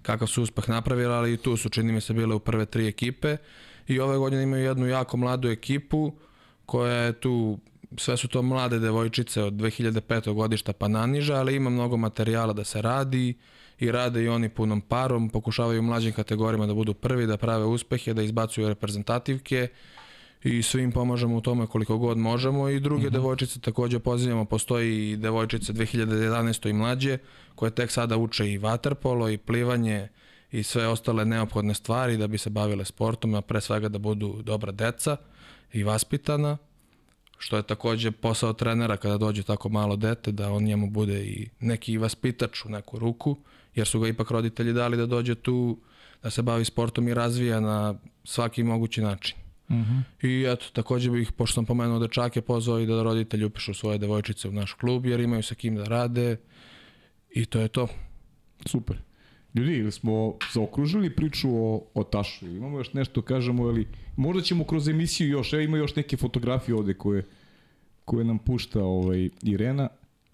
kakav 0.02 0.28
su 0.28 0.42
uspeh 0.42 0.68
napravili, 0.68 1.12
ali 1.12 1.32
i 1.32 1.36
tu 1.36 1.56
su, 1.56 1.68
čini 1.68 1.92
mi 1.92 2.00
se, 2.00 2.12
bile 2.12 2.34
u 2.34 2.38
prve 2.38 2.66
tri 2.66 2.86
ekipe. 2.86 3.36
I 3.88 4.00
ove 4.00 4.18
godine 4.18 4.42
imaju 4.42 4.64
jednu 4.64 4.86
jako 4.86 5.16
mladu 5.16 5.48
ekipu, 5.48 6.12
koja 6.70 6.94
je 6.94 7.12
tu 7.12 7.58
sve 7.96 8.16
su 8.16 8.28
to 8.28 8.42
mlade 8.42 8.78
devojčice 8.78 9.42
od 9.42 9.52
2005. 9.52 10.32
godišta 10.32 10.72
pa 10.72 10.88
naniža, 10.88 11.34
ali 11.34 11.56
ima 11.56 11.70
mnogo 11.70 11.96
materijala 11.96 12.52
da 12.52 12.64
se 12.64 12.82
radi 12.82 13.34
i 13.78 13.90
rade 13.90 14.22
i 14.22 14.28
oni 14.28 14.48
punom 14.48 14.80
parom, 14.80 15.30
pokušavaju 15.30 15.80
u 15.80 15.82
mlađim 15.82 16.12
kategorijama 16.12 16.66
da 16.66 16.74
budu 16.74 16.94
prvi, 16.94 17.26
da 17.26 17.36
prave 17.36 17.64
uspehe, 17.64 18.14
da 18.14 18.22
izbacuju 18.22 18.68
reprezentativke 18.68 19.68
i 20.42 20.62
svim 20.62 20.92
pomažemo 20.92 21.36
u 21.36 21.40
tome 21.40 21.66
koliko 21.66 21.98
god 21.98 22.18
možemo 22.18 22.68
i 22.68 22.80
druge 22.80 23.02
mm 23.02 23.06
-hmm. 23.06 23.12
devojčice 23.12 23.60
takođe 23.60 23.98
pozivamo, 23.98 24.44
postoji 24.44 25.10
i 25.10 25.16
devojčice 25.16 25.72
2011. 25.72 26.70
i 26.70 26.72
mlađe 26.72 27.18
koje 27.54 27.70
tek 27.70 27.90
sada 27.90 28.16
uče 28.16 28.52
i 28.52 28.58
vaterpolo 28.58 29.28
i 29.28 29.38
plivanje 29.38 30.08
i 30.52 30.62
sve 30.62 30.86
ostale 30.88 31.24
neophodne 31.24 31.74
stvari 31.74 32.16
da 32.16 32.26
bi 32.26 32.38
se 32.38 32.50
bavile 32.50 32.84
sportom, 32.84 33.34
a 33.34 33.40
pre 33.40 33.60
svega 33.60 33.88
da 33.88 33.98
budu 33.98 34.42
dobra 34.42 34.72
deca 34.72 35.16
i 35.72 35.82
vaspitana, 35.82 36.56
što 37.38 37.56
je 37.56 37.62
takođe 37.62 38.10
posao 38.10 38.52
trenera 38.52 38.96
kada 38.96 39.18
dođe 39.18 39.42
tako 39.42 39.68
malo 39.68 39.96
dete, 39.96 40.32
da 40.32 40.52
on 40.52 40.62
njemu 40.62 40.90
bude 40.90 41.24
i 41.24 41.48
neki 41.60 41.98
vaspitač 41.98 42.64
u 42.64 42.68
neku 42.68 42.98
ruku, 42.98 43.36
jer 43.74 43.86
su 43.86 44.00
ga 44.00 44.08
ipak 44.08 44.30
roditelji 44.30 44.72
dali 44.72 44.96
da 44.96 45.06
dođe 45.06 45.34
tu, 45.34 45.78
da 46.22 46.30
se 46.30 46.42
bavi 46.42 46.64
sportom 46.64 47.08
i 47.08 47.14
razvija 47.14 47.60
na 47.60 47.94
svaki 48.24 48.62
mogući 48.62 49.02
način. 49.02 49.36
Mhm. 49.70 49.80
-huh. 49.80 50.02
I 50.26 50.52
eto, 50.52 50.66
takođe 50.72 51.10
bih, 51.10 51.32
pošto 51.32 51.54
sam 51.54 51.66
pomenuo 51.66 51.98
dečake, 51.98 52.40
pozvao 52.40 52.80
i 52.80 52.86
da 52.86 53.02
roditelji 53.02 53.44
upišu 53.44 53.74
svoje 53.74 53.98
devojčice 53.98 54.48
u 54.48 54.52
naš 54.52 54.72
klub, 54.72 55.06
jer 55.06 55.20
imaju 55.20 55.42
sa 55.42 55.54
kim 55.54 55.76
da 55.76 55.84
rade 55.84 56.36
i 57.30 57.46
to 57.46 57.60
je 57.60 57.68
to. 57.68 57.88
Super. 58.66 59.09
Ljudi, 59.54 59.76
ili 59.76 59.92
smo 59.92 60.34
zaokružili 60.52 61.16
priču 61.16 61.48
o, 61.50 61.82
o 61.94 62.04
Tašu? 62.04 62.46
Imamo 62.46 62.78
još 62.78 62.92
nešto, 62.92 63.22
kažemo, 63.22 63.68
ili 63.68 63.88
možda 64.16 64.42
ćemo 64.42 64.64
kroz 64.64 64.88
emisiju 64.88 65.28
još, 65.28 65.52
evo 65.52 65.62
ima 65.62 65.78
još 65.78 65.96
neke 65.96 66.16
fotografije 66.16 66.74
ovde 66.74 66.94
koje, 66.94 67.26
koje 68.04 68.24
nam 68.24 68.38
pušta 68.38 68.82
ovaj, 68.82 69.28
Irena. 69.42 69.88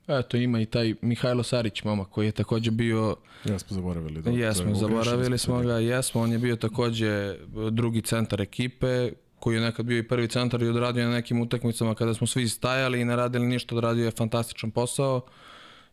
Eto, 0.08 0.36
ima 0.36 0.60
i 0.60 0.66
taj 0.66 0.94
Mihajlo 1.02 1.42
Sarić, 1.42 1.84
mama, 1.84 2.04
koji 2.04 2.26
je 2.26 2.32
takođe 2.32 2.70
bio... 2.70 3.16
Ja 3.44 3.58
smo 3.58 3.74
zaboravili. 3.74 4.22
Da, 4.22 4.30
jesmo, 4.30 4.74
zaboravili 4.74 5.38
smo 5.38 5.60
ga, 5.60 5.78
jesmo. 5.78 6.20
On 6.20 6.32
je 6.32 6.38
bio 6.38 6.56
takođe 6.56 7.36
drugi 7.70 8.02
centar 8.02 8.40
ekipe, 8.40 9.10
koji 9.38 9.54
je 9.54 9.60
nekad 9.60 9.86
bio 9.86 9.98
i 9.98 10.08
prvi 10.08 10.28
centar 10.28 10.62
i 10.62 10.68
odradio 10.68 11.04
na 11.04 11.10
nekim 11.10 11.40
utakmicama 11.40 11.94
kada 11.94 12.14
smo 12.14 12.26
svi 12.26 12.48
stajali 12.48 13.00
i 13.00 13.04
ne 13.04 13.16
radili 13.16 13.46
ništa, 13.46 13.74
odradio 13.74 14.04
je 14.04 14.10
fantastičan 14.10 14.70
posao. 14.70 15.20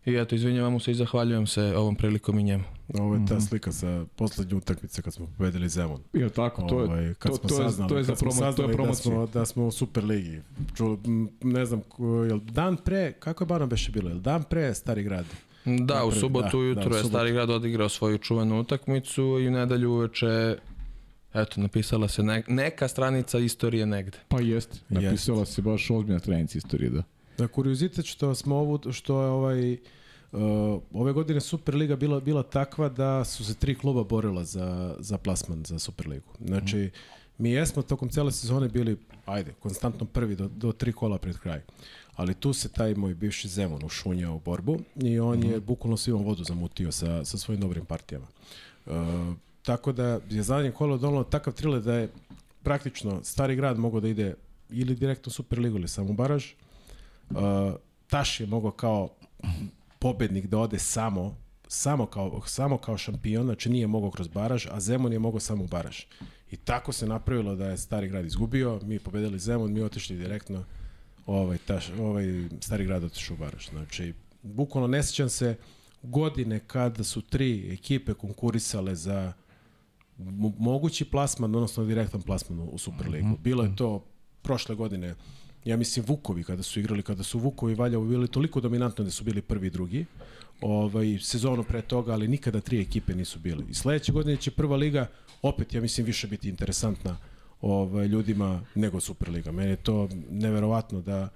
I 0.06 0.16
eto, 0.16 0.36
izvinjavam 0.36 0.74
mu 0.74 0.80
se 0.80 0.92
i 0.92 0.96
zahvaljujem 0.96 1.48
se 1.48 1.62
ovom 1.78 1.96
prilikom 1.96 2.40
i 2.40 2.44
njemu. 2.44 2.64
Ovo 2.94 3.16
je 3.16 3.26
ta 3.28 3.34
mhm. 3.36 3.44
slika 3.44 3.72
sa 3.72 4.06
poslednje 4.16 4.56
utakmice 4.56 5.02
kad 5.02 5.14
smo 5.14 5.28
pobedili 5.38 5.70
Zemun. 5.70 6.00
Je 6.14 6.30
tako, 6.30 6.62
to 6.62 6.80
je, 6.80 6.86
ovaj, 6.86 7.14
kad 7.14 7.32
to, 7.32 7.38
smo 7.38 7.50
to, 7.50 7.56
saznali, 7.56 7.90
to 7.90 7.98
je 7.98 8.04
za 8.04 8.16
promo, 8.16 8.54
to 8.54 8.64
je 8.64 8.74
promocija. 8.74 9.16
Da 9.16 9.26
smo, 9.26 9.28
da 9.40 9.46
smo 9.46 9.68
u 9.68 9.72
Super 9.72 10.04
ligi. 10.04 10.42
Ču, 10.76 10.98
ne 11.42 11.66
znam, 11.66 11.82
jel 12.30 12.40
dan 12.40 12.78
pre, 12.78 13.14
kako 13.20 13.44
je 13.44 13.48
Bano 13.48 13.68
beše 13.68 13.92
bilo? 13.92 14.10
Jel 14.10 14.20
dan 14.20 14.44
pre 14.44 14.74
Stari 14.74 15.04
grad? 15.04 15.26
Da, 15.66 16.06
u 16.06 16.12
subotu 16.12 16.50
da, 16.52 16.58
ujutro 16.58 16.90
da, 16.90 16.98
je 16.98 17.04
Stari 17.04 17.32
grad 17.32 17.50
odigrao 17.50 17.90
svoju 17.90 18.18
čuvenu 18.18 18.60
utakmicu 18.60 19.22
i 19.22 19.48
u 19.48 19.52
nedelju 19.52 19.92
uveče 19.92 20.56
Eto, 21.34 21.62
napisala 21.62 22.08
se 22.08 22.24
ne, 22.24 22.44
neka 22.48 22.88
stranica 22.88 23.40
istorije 23.40 23.86
negde. 23.86 24.18
Pa 24.28 24.42
jeste, 24.42 24.78
napisala 24.90 25.40
jest. 25.40 25.54
se 25.54 25.62
baš 25.62 25.92
ozbiljna 25.92 26.20
stranica 26.20 26.58
istorije, 26.58 26.90
da. 26.90 27.04
Da, 27.38 27.48
kuriozitet 27.48 28.06
što 28.06 28.36
smo 28.36 28.56
ovu, 28.56 28.80
što 28.92 29.22
je 29.22 29.28
ovaj, 29.28 29.74
uh, 29.74 30.40
ove 30.94 31.14
godine 31.14 31.42
Superliga 31.42 31.96
bila, 31.96 32.20
bila 32.20 32.44
takva 32.44 32.90
da 32.90 33.26
su 33.26 33.46
se 33.46 33.54
tri 33.54 33.76
kluba 33.76 34.04
borila 34.04 34.44
za, 34.44 34.96
za 35.00 35.18
plasman 35.18 35.64
za 35.66 35.80
Superligu. 35.80 36.28
Znači, 36.46 36.78
mm. 36.78 36.92
mi 37.38 37.52
jesmo 37.52 37.82
tokom 37.82 38.10
cele 38.10 38.32
sezone 38.32 38.70
bili, 38.70 38.98
ajde, 39.26 39.54
konstantno 39.60 40.06
prvi 40.06 40.36
do, 40.36 40.48
do 40.48 40.72
tri 40.72 40.94
kola 40.94 41.18
pred 41.18 41.38
kraj. 41.38 41.62
Ali 42.16 42.34
tu 42.34 42.54
se 42.54 42.70
taj 42.70 42.96
moj 42.96 43.14
bivši 43.14 43.48
Zemun 43.48 43.86
ušunjao 43.86 44.36
u 44.36 44.40
borbu 44.40 44.80
i 44.96 45.20
on 45.20 45.40
mm. 45.40 45.52
je 45.52 45.60
bukvalno 45.60 45.98
svivom 45.98 46.24
vodu 46.24 46.44
zamutio 46.44 46.92
sa, 46.92 47.26
sa 47.26 47.38
svojim 47.38 47.62
dobrim 47.62 47.86
partijama. 47.86 48.28
Uh, 48.86 48.94
tako 49.64 49.92
da 49.92 50.20
je 50.30 50.44
zadnje 50.44 50.72
kolo 50.72 50.98
donalo 50.98 51.24
takav 51.24 51.54
trile 51.54 51.80
da 51.80 51.94
je 51.94 52.10
praktično 52.64 53.24
stari 53.24 53.56
grad 53.56 53.80
mogao 53.80 54.00
da 54.00 54.08
ide 54.08 54.36
ili 54.70 54.96
direktno 54.96 55.30
u 55.30 55.34
Superligu 55.34 55.78
ili 55.78 55.88
samo 55.88 56.10
u 56.10 56.14
baraž, 56.14 56.46
Taš 58.08 58.40
je 58.40 58.48
mogao 58.48 58.72
kao 58.72 59.10
pobednik 60.00 60.46
da 60.46 60.58
ode 60.60 60.80
samo 60.80 61.44
samo 61.74 62.06
kao, 62.06 62.42
samo 62.46 62.78
kao 62.78 62.98
šampion, 62.98 63.46
znači 63.46 63.70
nije 63.70 63.88
mogao 63.88 64.12
kroz 64.12 64.28
baraž, 64.28 64.68
a 64.72 64.80
Zemun 64.80 65.14
je 65.14 65.20
mogao 65.20 65.40
samo 65.40 65.64
u 65.64 65.68
baraž. 65.68 66.00
I 66.52 66.58
tako 66.58 66.92
se 66.92 67.08
napravilo 67.08 67.56
da 67.56 67.66
je 67.66 67.78
Stari 67.78 68.08
grad 68.08 68.26
izgubio, 68.26 68.80
mi 68.84 69.00
pobedili 69.00 69.40
Zemun, 69.40 69.74
mi 69.74 69.82
otišli 69.82 70.18
direktno, 70.18 70.64
ovaj, 71.26 71.58
taš, 71.58 71.90
ovaj 72.00 72.26
Stari 72.62 72.86
grad 72.86 73.04
otišao 73.04 73.36
u 73.36 73.38
baraž. 73.38 73.70
Znači, 73.70 74.14
bukvalno 74.42 74.88
ne 74.88 75.04
sećam 75.04 75.30
se 75.30 75.56
godine 76.04 76.60
kada 76.60 77.04
su 77.04 77.22
tri 77.22 77.74
ekipe 77.74 78.14
konkurisale 78.14 78.96
za 78.96 79.34
mogući 80.58 81.06
plasman, 81.06 81.56
odnosno 81.56 81.86
direktan 81.86 82.22
plasman 82.22 82.70
u 82.72 82.78
Superligu. 82.78 83.28
Mhm. 83.28 83.44
Bilo 83.44 83.64
je 83.64 83.76
to 83.76 84.06
prošle 84.42 84.76
godine 84.76 85.16
ja 85.66 85.78
mislim 85.78 86.06
Vukovi 86.08 86.44
kada 86.44 86.64
su 86.64 86.80
igrali, 86.80 87.04
kada 87.04 87.24
su 87.24 87.40
Vukovi 87.40 87.76
Valjevo 87.76 88.06
bili 88.06 88.28
toliko 88.28 88.62
dominantno 88.62 89.04
da 89.04 89.12
su 89.12 89.24
bili 89.24 89.42
prvi 89.42 89.68
i 89.68 89.70
drugi, 89.70 90.06
ovaj, 90.62 91.18
sezonu 91.22 91.64
pre 91.64 91.82
toga, 91.82 92.14
ali 92.14 92.28
nikada 92.28 92.62
tri 92.62 92.82
ekipe 92.82 93.16
nisu 93.16 93.40
bili. 93.40 93.66
I 93.70 93.74
sledeće 93.74 94.12
godine 94.12 94.38
će 94.38 94.52
prva 94.52 94.76
liga 94.76 95.08
opet, 95.42 95.74
ja 95.74 95.82
mislim, 95.82 96.06
više 96.06 96.28
biti 96.28 96.50
interesantna 96.50 97.18
ovaj, 97.62 98.08
ljudima 98.08 98.62
nego 98.76 99.00
Superliga. 99.00 99.52
Meni 99.52 99.70
je 99.70 99.76
to 99.76 100.10
neverovatno 100.30 101.02
da, 101.02 101.30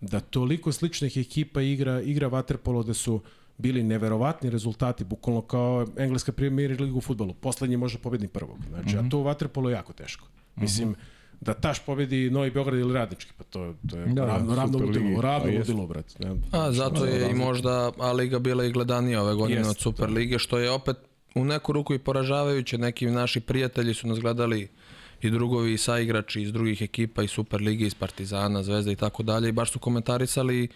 da 0.00 0.20
toliko 0.20 0.72
sličnih 0.72 1.16
ekipa 1.16 1.62
igra, 1.62 2.00
igra 2.00 2.30
Waterpolo 2.30 2.84
da 2.84 2.94
su 2.94 3.20
bili 3.58 3.82
neverovatni 3.82 4.50
rezultati, 4.50 5.04
bukvalno 5.04 5.42
kao 5.42 5.86
engleska 5.96 6.32
premier 6.32 6.80
liga 6.80 6.96
u 6.96 7.00
futbolu. 7.00 7.34
Poslednji 7.34 7.76
može 7.76 7.98
pobedni 7.98 8.28
prvog. 8.28 8.58
Znači, 8.68 8.96
mm 8.96 8.98
-hmm. 8.98 9.06
a 9.06 9.10
to 9.10 9.18
u 9.18 9.24
Waterpolo 9.24 9.68
je 9.68 9.72
jako 9.72 9.92
teško. 9.92 10.26
Mislim, 10.56 10.88
mm 10.88 10.92
-hmm 10.92 11.19
da 11.40 11.54
Taš 11.54 11.78
pobedi 11.78 12.30
Novi 12.30 12.50
Beograd 12.50 12.78
ili 12.78 12.94
Radnički, 12.94 13.32
pa 13.38 13.44
to, 13.44 13.74
to 13.90 13.96
je 13.96 14.06
da, 14.06 14.26
ravno, 14.26 14.54
ravno 14.54 14.78
ludilo, 14.78 15.20
ravno 15.20 15.58
ludilo, 15.58 15.86
brat. 15.86 16.18
Ne, 16.18 16.36
a, 16.52 16.72
zato 16.72 17.04
je 17.04 17.30
i 17.30 17.34
možda 17.34 17.92
A 17.98 18.12
Liga 18.12 18.38
bila 18.38 18.64
i 18.64 18.72
gledanija 18.72 19.22
ove 19.22 19.34
godine 19.34 19.60
Jest, 19.60 19.70
od 19.70 19.78
Super 19.78 20.08
da. 20.08 20.14
Lige, 20.14 20.38
što 20.38 20.58
je 20.58 20.70
opet 20.70 20.96
u 21.34 21.44
neku 21.44 21.72
ruku 21.72 21.94
i 21.94 21.98
poražavajuće. 21.98 22.78
Neki 22.78 23.06
naši 23.06 23.40
prijatelji 23.40 23.94
su 23.94 24.08
nas 24.08 24.18
gledali 24.18 24.68
i 25.22 25.30
drugovi 25.30 25.72
i 25.72 25.78
saigrači 25.78 26.42
iz 26.42 26.52
drugih 26.52 26.82
ekipa 26.82 27.22
i 27.22 27.28
Super 27.28 27.60
Lige, 27.60 27.86
iz 27.86 27.94
Partizana, 27.94 28.62
Zvezda 28.62 28.92
i 28.92 28.96
tako 28.96 29.22
dalje 29.22 29.48
i 29.48 29.52
baš 29.52 29.72
su 29.72 29.78
komentarisali 29.78 30.68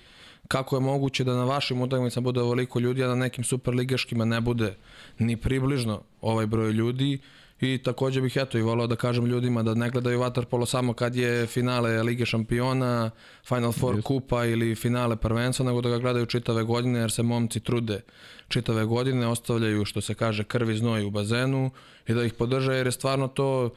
kako 0.48 0.76
je 0.76 0.80
moguće 0.80 1.24
da 1.24 1.34
na 1.34 1.44
vašim 1.44 1.82
utakmicama 1.82 2.24
bude 2.24 2.40
ovoliko 2.40 2.78
ljudi, 2.78 3.04
a 3.04 3.08
na 3.08 3.14
nekim 3.14 3.44
superligaškima 3.44 4.24
ne 4.24 4.40
bude 4.40 4.74
ni 5.18 5.36
približno 5.36 6.02
ovaj 6.20 6.46
broj 6.46 6.72
ljudi 6.72 7.18
i 7.60 7.78
takođe 7.78 8.20
bih 8.20 8.36
eto 8.36 8.58
i 8.58 8.62
volao 8.62 8.86
da 8.86 8.96
kažem 8.96 9.26
ljudima 9.26 9.62
da 9.62 9.74
ne 9.74 9.90
gledaju 9.90 10.20
Waterpolo 10.20 10.66
samo 10.66 10.92
kad 10.92 11.16
je 11.16 11.46
finale 11.46 12.02
Lige 12.02 12.26
šampiona, 12.26 13.10
Final 13.48 13.72
Four 13.72 13.96
yes. 13.96 14.02
kupa 14.02 14.44
ili 14.44 14.74
finale 14.74 15.16
prvenstva, 15.16 15.66
nego 15.66 15.80
da 15.80 15.88
ga 15.88 15.98
gledaju 15.98 16.26
čitave 16.26 16.62
godine 16.62 16.98
jer 16.98 17.10
se 17.10 17.22
momci 17.22 17.60
trude 17.60 18.00
čitave 18.48 18.84
godine, 18.84 19.26
ostavljaju 19.26 19.84
što 19.84 20.00
se 20.00 20.14
kaže 20.14 20.44
krvi 20.44 20.76
znoj 20.76 21.04
u 21.04 21.10
bazenu 21.10 21.70
i 22.08 22.14
da 22.14 22.24
ih 22.24 22.34
podrže 22.34 22.74
jer 22.74 22.86
je 22.86 22.92
stvarno 22.92 23.28
to 23.28 23.70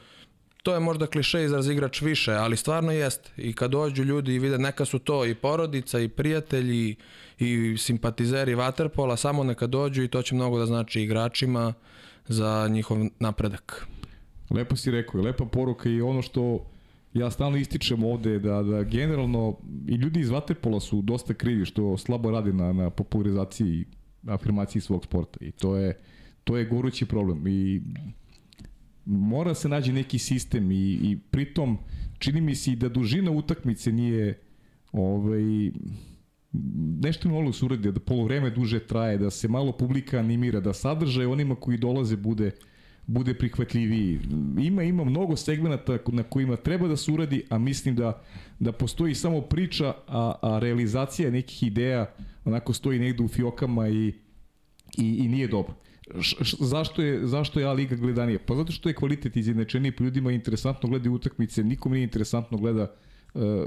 to 0.62 0.74
je 0.74 0.80
možda 0.80 1.06
kliše 1.06 1.44
izraz 1.44 1.68
igrač 1.68 2.02
više, 2.02 2.32
ali 2.32 2.56
stvarno 2.56 2.92
jest. 2.92 3.30
I 3.36 3.52
kad 3.52 3.70
dođu 3.70 4.04
ljudi 4.04 4.34
i 4.34 4.38
vide 4.38 4.58
neka 4.58 4.84
su 4.84 4.98
to 4.98 5.26
i 5.26 5.34
porodica 5.34 6.00
i 6.00 6.08
prijatelji 6.08 6.96
i 7.38 7.76
simpatizeri 7.78 8.54
Waterpola, 8.54 9.16
samo 9.16 9.44
neka 9.44 9.66
dođu 9.66 10.02
i 10.02 10.08
to 10.08 10.22
će 10.22 10.34
mnogo 10.34 10.58
da 10.58 10.66
znači 10.66 11.02
igračima 11.02 11.74
za 12.28 12.68
njihov 12.70 12.98
napredak. 13.20 13.86
Lepo 14.50 14.76
si 14.76 14.90
rekao, 14.90 15.20
lepa 15.20 15.44
poruka 15.44 15.88
i 15.88 16.00
ono 16.00 16.22
što 16.22 16.66
ja 17.14 17.30
stalno 17.30 17.56
ističem 17.56 18.04
ovde 18.04 18.38
da, 18.38 18.62
da 18.62 18.82
generalno 18.82 19.56
i 19.88 19.94
ljudi 19.94 20.20
iz 20.20 20.30
Vaterpola 20.30 20.80
su 20.80 21.02
dosta 21.02 21.34
krivi 21.34 21.64
što 21.64 21.96
slabo 21.96 22.30
rade 22.30 22.52
na, 22.52 22.72
na 22.72 22.90
popularizaciji 22.90 23.68
i 23.68 23.84
afirmaciji 24.26 24.82
svog 24.82 25.04
sporta 25.04 25.38
i 25.44 25.50
to 25.50 25.76
je, 25.76 25.98
to 26.44 26.56
je 26.56 26.64
gorući 26.64 27.06
problem 27.06 27.46
i 27.46 27.82
mora 29.04 29.54
se 29.54 29.68
nađe 29.68 29.92
neki 29.92 30.18
sistem 30.18 30.70
i, 30.70 30.92
i 30.92 31.18
pritom 31.30 31.78
čini 32.18 32.40
mi 32.40 32.54
se 32.54 32.76
da 32.76 32.88
dužina 32.88 33.30
utakmice 33.30 33.92
nije 33.92 34.40
ovaj, 34.92 35.70
nešto 37.02 37.52
se 37.52 37.64
uradi, 37.64 37.92
da 37.92 38.00
polovreme 38.00 38.50
duže 38.50 38.78
traje, 38.80 39.18
da 39.18 39.30
se 39.30 39.48
malo 39.48 39.72
publika 39.72 40.18
animira, 40.18 40.60
da 40.60 40.72
sadržaj 40.72 41.26
onima 41.26 41.54
koji 41.54 41.78
dolaze 41.78 42.16
bude 42.16 42.50
bude 43.06 43.34
prihvatljiviji. 43.34 44.20
Ima 44.60 44.82
ima 44.82 45.04
mnogo 45.04 45.36
segmenata 45.36 45.98
na 46.06 46.22
kojima 46.22 46.56
treba 46.56 46.88
da 46.88 46.96
se 46.96 47.12
uradi, 47.12 47.42
a 47.50 47.58
mislim 47.58 47.96
da 47.96 48.22
da 48.58 48.72
postoji 48.72 49.14
samo 49.14 49.40
priča, 49.40 49.94
a, 50.06 50.34
a 50.42 50.58
realizacija 50.58 51.30
nekih 51.30 51.62
ideja 51.62 52.14
onako 52.44 52.72
stoji 52.72 52.98
negde 52.98 53.22
u 53.22 53.28
fiokama 53.28 53.88
i 53.88 54.12
i, 54.98 55.16
i 55.24 55.28
nije 55.28 55.48
dobro. 55.48 55.74
Š, 56.20 56.36
š, 56.44 56.56
zašto 56.60 57.02
je 57.02 57.26
zašto 57.26 57.60
je 57.60 57.66
A 57.66 57.72
liga 57.72 57.96
gledanija? 57.96 58.38
Pa 58.46 58.54
zato 58.54 58.72
što 58.72 58.88
je 58.88 58.94
kvalitet 58.94 59.36
izjednačeniji, 59.36 59.92
pa 59.92 60.04
ljudima 60.04 60.32
interesantno 60.32 60.88
gleda 60.88 61.10
utakmice, 61.10 61.64
nikom 61.64 61.92
nije 61.92 62.02
interesantno 62.02 62.58
gleda 62.58 62.82
uh, 62.82 62.88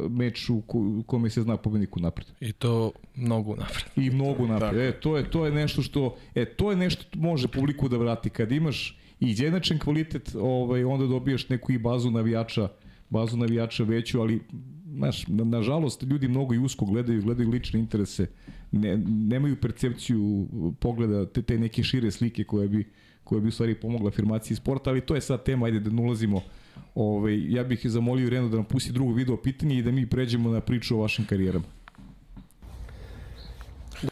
meč 0.10 0.50
u 0.50 0.62
kome 1.06 1.30
se 1.30 1.42
zna 1.42 1.58
pobednik 1.58 1.96
napred. 1.96 2.28
I 2.40 2.52
to 2.52 2.92
mnogo 3.16 3.56
napred. 3.56 3.84
I 3.96 4.10
mnogo 4.10 4.48
napred. 4.48 4.82
E, 4.82 5.00
to 5.00 5.18
je 5.18 5.30
to 5.30 5.46
je 5.46 5.52
nešto 5.52 5.82
što 5.82 6.16
e 6.36 6.46
to 6.46 6.72
je 6.72 6.78
nešto 6.78 7.06
može 7.20 7.48
publiku 7.48 7.90
da 7.90 7.98
vrati 7.98 8.30
kad 8.30 8.52
imaš 8.52 8.98
i 9.20 9.30
izjednačen 9.30 9.80
kvalitet, 9.80 10.36
ovaj 10.42 10.84
onda 10.84 11.06
dobijaš 11.06 11.50
neku 11.50 11.72
i 11.72 11.78
bazu 11.78 12.12
navijača, 12.12 12.68
bazu 13.10 13.38
navijača 13.38 13.84
veću, 13.84 14.22
ali 14.22 14.42
znaš, 14.96 15.28
na, 15.28 15.44
nažalost 15.44 16.04
ljudi 16.04 16.28
mnogo 16.28 16.54
i 16.54 16.58
usko 16.58 16.86
gledaju, 16.86 17.22
gledaju 17.22 17.50
lične 17.50 17.80
interese, 17.80 18.28
ne, 18.72 18.98
nemaju 19.08 19.56
percepciju 19.56 20.48
pogleda 20.80 21.26
te, 21.26 21.42
te 21.42 21.60
neke 21.60 21.84
šire 21.84 22.12
slike 22.12 22.44
koje 22.44 22.68
bi 22.68 22.86
koje 23.24 23.42
bi 23.42 23.48
u 23.48 23.52
stvari 23.52 23.76
pomogla 23.76 24.08
afirmaciji 24.08 24.58
sporta, 24.58 24.90
ali 24.90 25.02
to 25.02 25.16
je 25.16 25.22
sad 25.22 25.44
tema, 25.44 25.66
ajde 25.66 25.80
da 25.80 25.90
ne 25.90 26.02
ulazimo 26.02 26.42
Ovaj, 26.96 27.54
ja 27.54 27.64
bih 27.64 27.82
zamolio 27.84 28.30
Renu 28.30 28.50
da 28.50 28.56
nam 28.56 28.66
pusti 28.66 28.92
drugo 28.92 29.14
video 29.14 29.38
pitanje 29.38 29.78
i 29.78 29.82
da 29.82 29.92
mi 29.92 30.10
pređemo 30.10 30.50
na 30.50 30.62
priču 30.62 30.98
o 30.98 31.02
vašim 31.02 31.26
karijerama. 31.26 31.66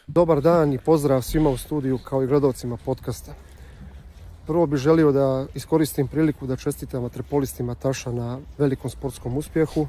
Dobar 0.06 0.40
dan 0.40 0.72
i 0.72 0.78
pozdrav 0.78 1.22
svima 1.22 1.50
u 1.50 1.56
studiju 1.56 1.98
kao 1.98 2.22
i 2.22 2.26
gledalcima 2.26 2.76
podcasta. 2.76 3.34
Prvo 4.46 4.66
bih 4.66 4.78
želio 4.78 5.12
da 5.12 5.46
iskoristim 5.54 6.08
priliku 6.08 6.46
da 6.46 6.56
čestitam 6.56 7.02
vaterpolistima 7.02 7.74
Taša 7.74 8.12
na 8.12 8.38
velikom 8.58 8.90
sportskom 8.90 9.36
uspjehu, 9.36 9.86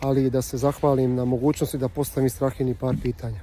ali 0.00 0.24
i 0.24 0.30
da 0.30 0.42
se 0.42 0.56
zahvalim 0.56 1.14
na 1.14 1.24
mogućnosti 1.24 1.78
da 1.78 1.88
postavim 1.88 2.30
Strahini 2.30 2.74
par 2.74 2.96
pitanja. 3.02 3.40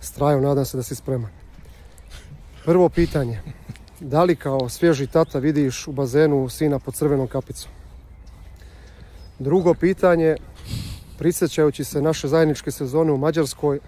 Strajo, 0.00 0.40
nadam 0.40 0.64
se 0.64 0.76
da 0.76 0.82
si 0.82 0.94
spreman. 0.94 1.30
Prvo 2.64 2.88
pitanje. 2.88 3.40
Da 4.00 4.24
li 4.24 4.36
kao 4.36 4.68
svježi 4.68 5.06
tata 5.06 5.38
vidiš 5.38 5.88
u 5.88 5.92
bazenu 5.92 6.48
sina 6.48 6.78
pod 6.78 6.94
crvenom 6.94 7.26
kapicom? 7.26 7.70
Drugo 9.42 9.74
pitanje, 9.74 10.36
prisjećajući 11.18 11.84
se 11.84 12.02
naše 12.02 12.28
zajedničke 12.28 12.70
sezone 12.70 13.12
u 13.12 13.16
Mađarskoj, 13.18 13.80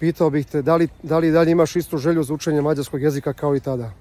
pitao 0.00 0.30
bih 0.30 0.46
te 0.46 0.62
da 0.62 0.76
li, 0.76 0.88
da 1.02 1.18
li 1.18 1.30
dalje 1.30 1.50
imaš 1.50 1.76
istu 1.76 1.98
želju 1.98 2.22
za 2.22 2.34
učenje 2.34 2.62
mađarskog 2.62 3.02
jezika 3.02 3.32
kao 3.32 3.56
i 3.56 3.60
tada? 3.60 3.92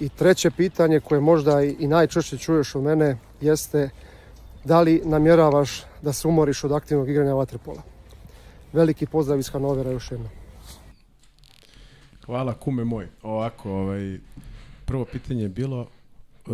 I 0.00 0.08
treće 0.08 0.50
pitanje 0.50 1.00
koje 1.00 1.20
možda 1.20 1.62
i, 1.62 1.86
najčešće 1.86 2.38
čuješ 2.38 2.74
od 2.74 2.82
mene 2.82 3.18
jeste 3.40 3.90
da 4.64 4.80
li 4.80 5.02
namjeravaš 5.04 5.82
da 6.02 6.12
se 6.12 6.28
umoriš 6.28 6.64
od 6.64 6.72
aktivnog 6.72 7.08
igranja 7.08 7.34
vaterpola? 7.34 7.82
Veliki 8.72 9.06
pozdrav 9.06 9.38
iz 9.38 9.48
Hanovera 9.48 9.90
još 9.90 10.10
jednom. 10.10 10.30
Hvala 12.26 12.54
kume 12.54 12.84
moj. 12.84 13.08
Ovako, 13.22 13.70
ovaj, 13.70 14.18
prvo 14.84 15.04
pitanje 15.04 15.42
je 15.42 15.48
bilo 15.48 15.86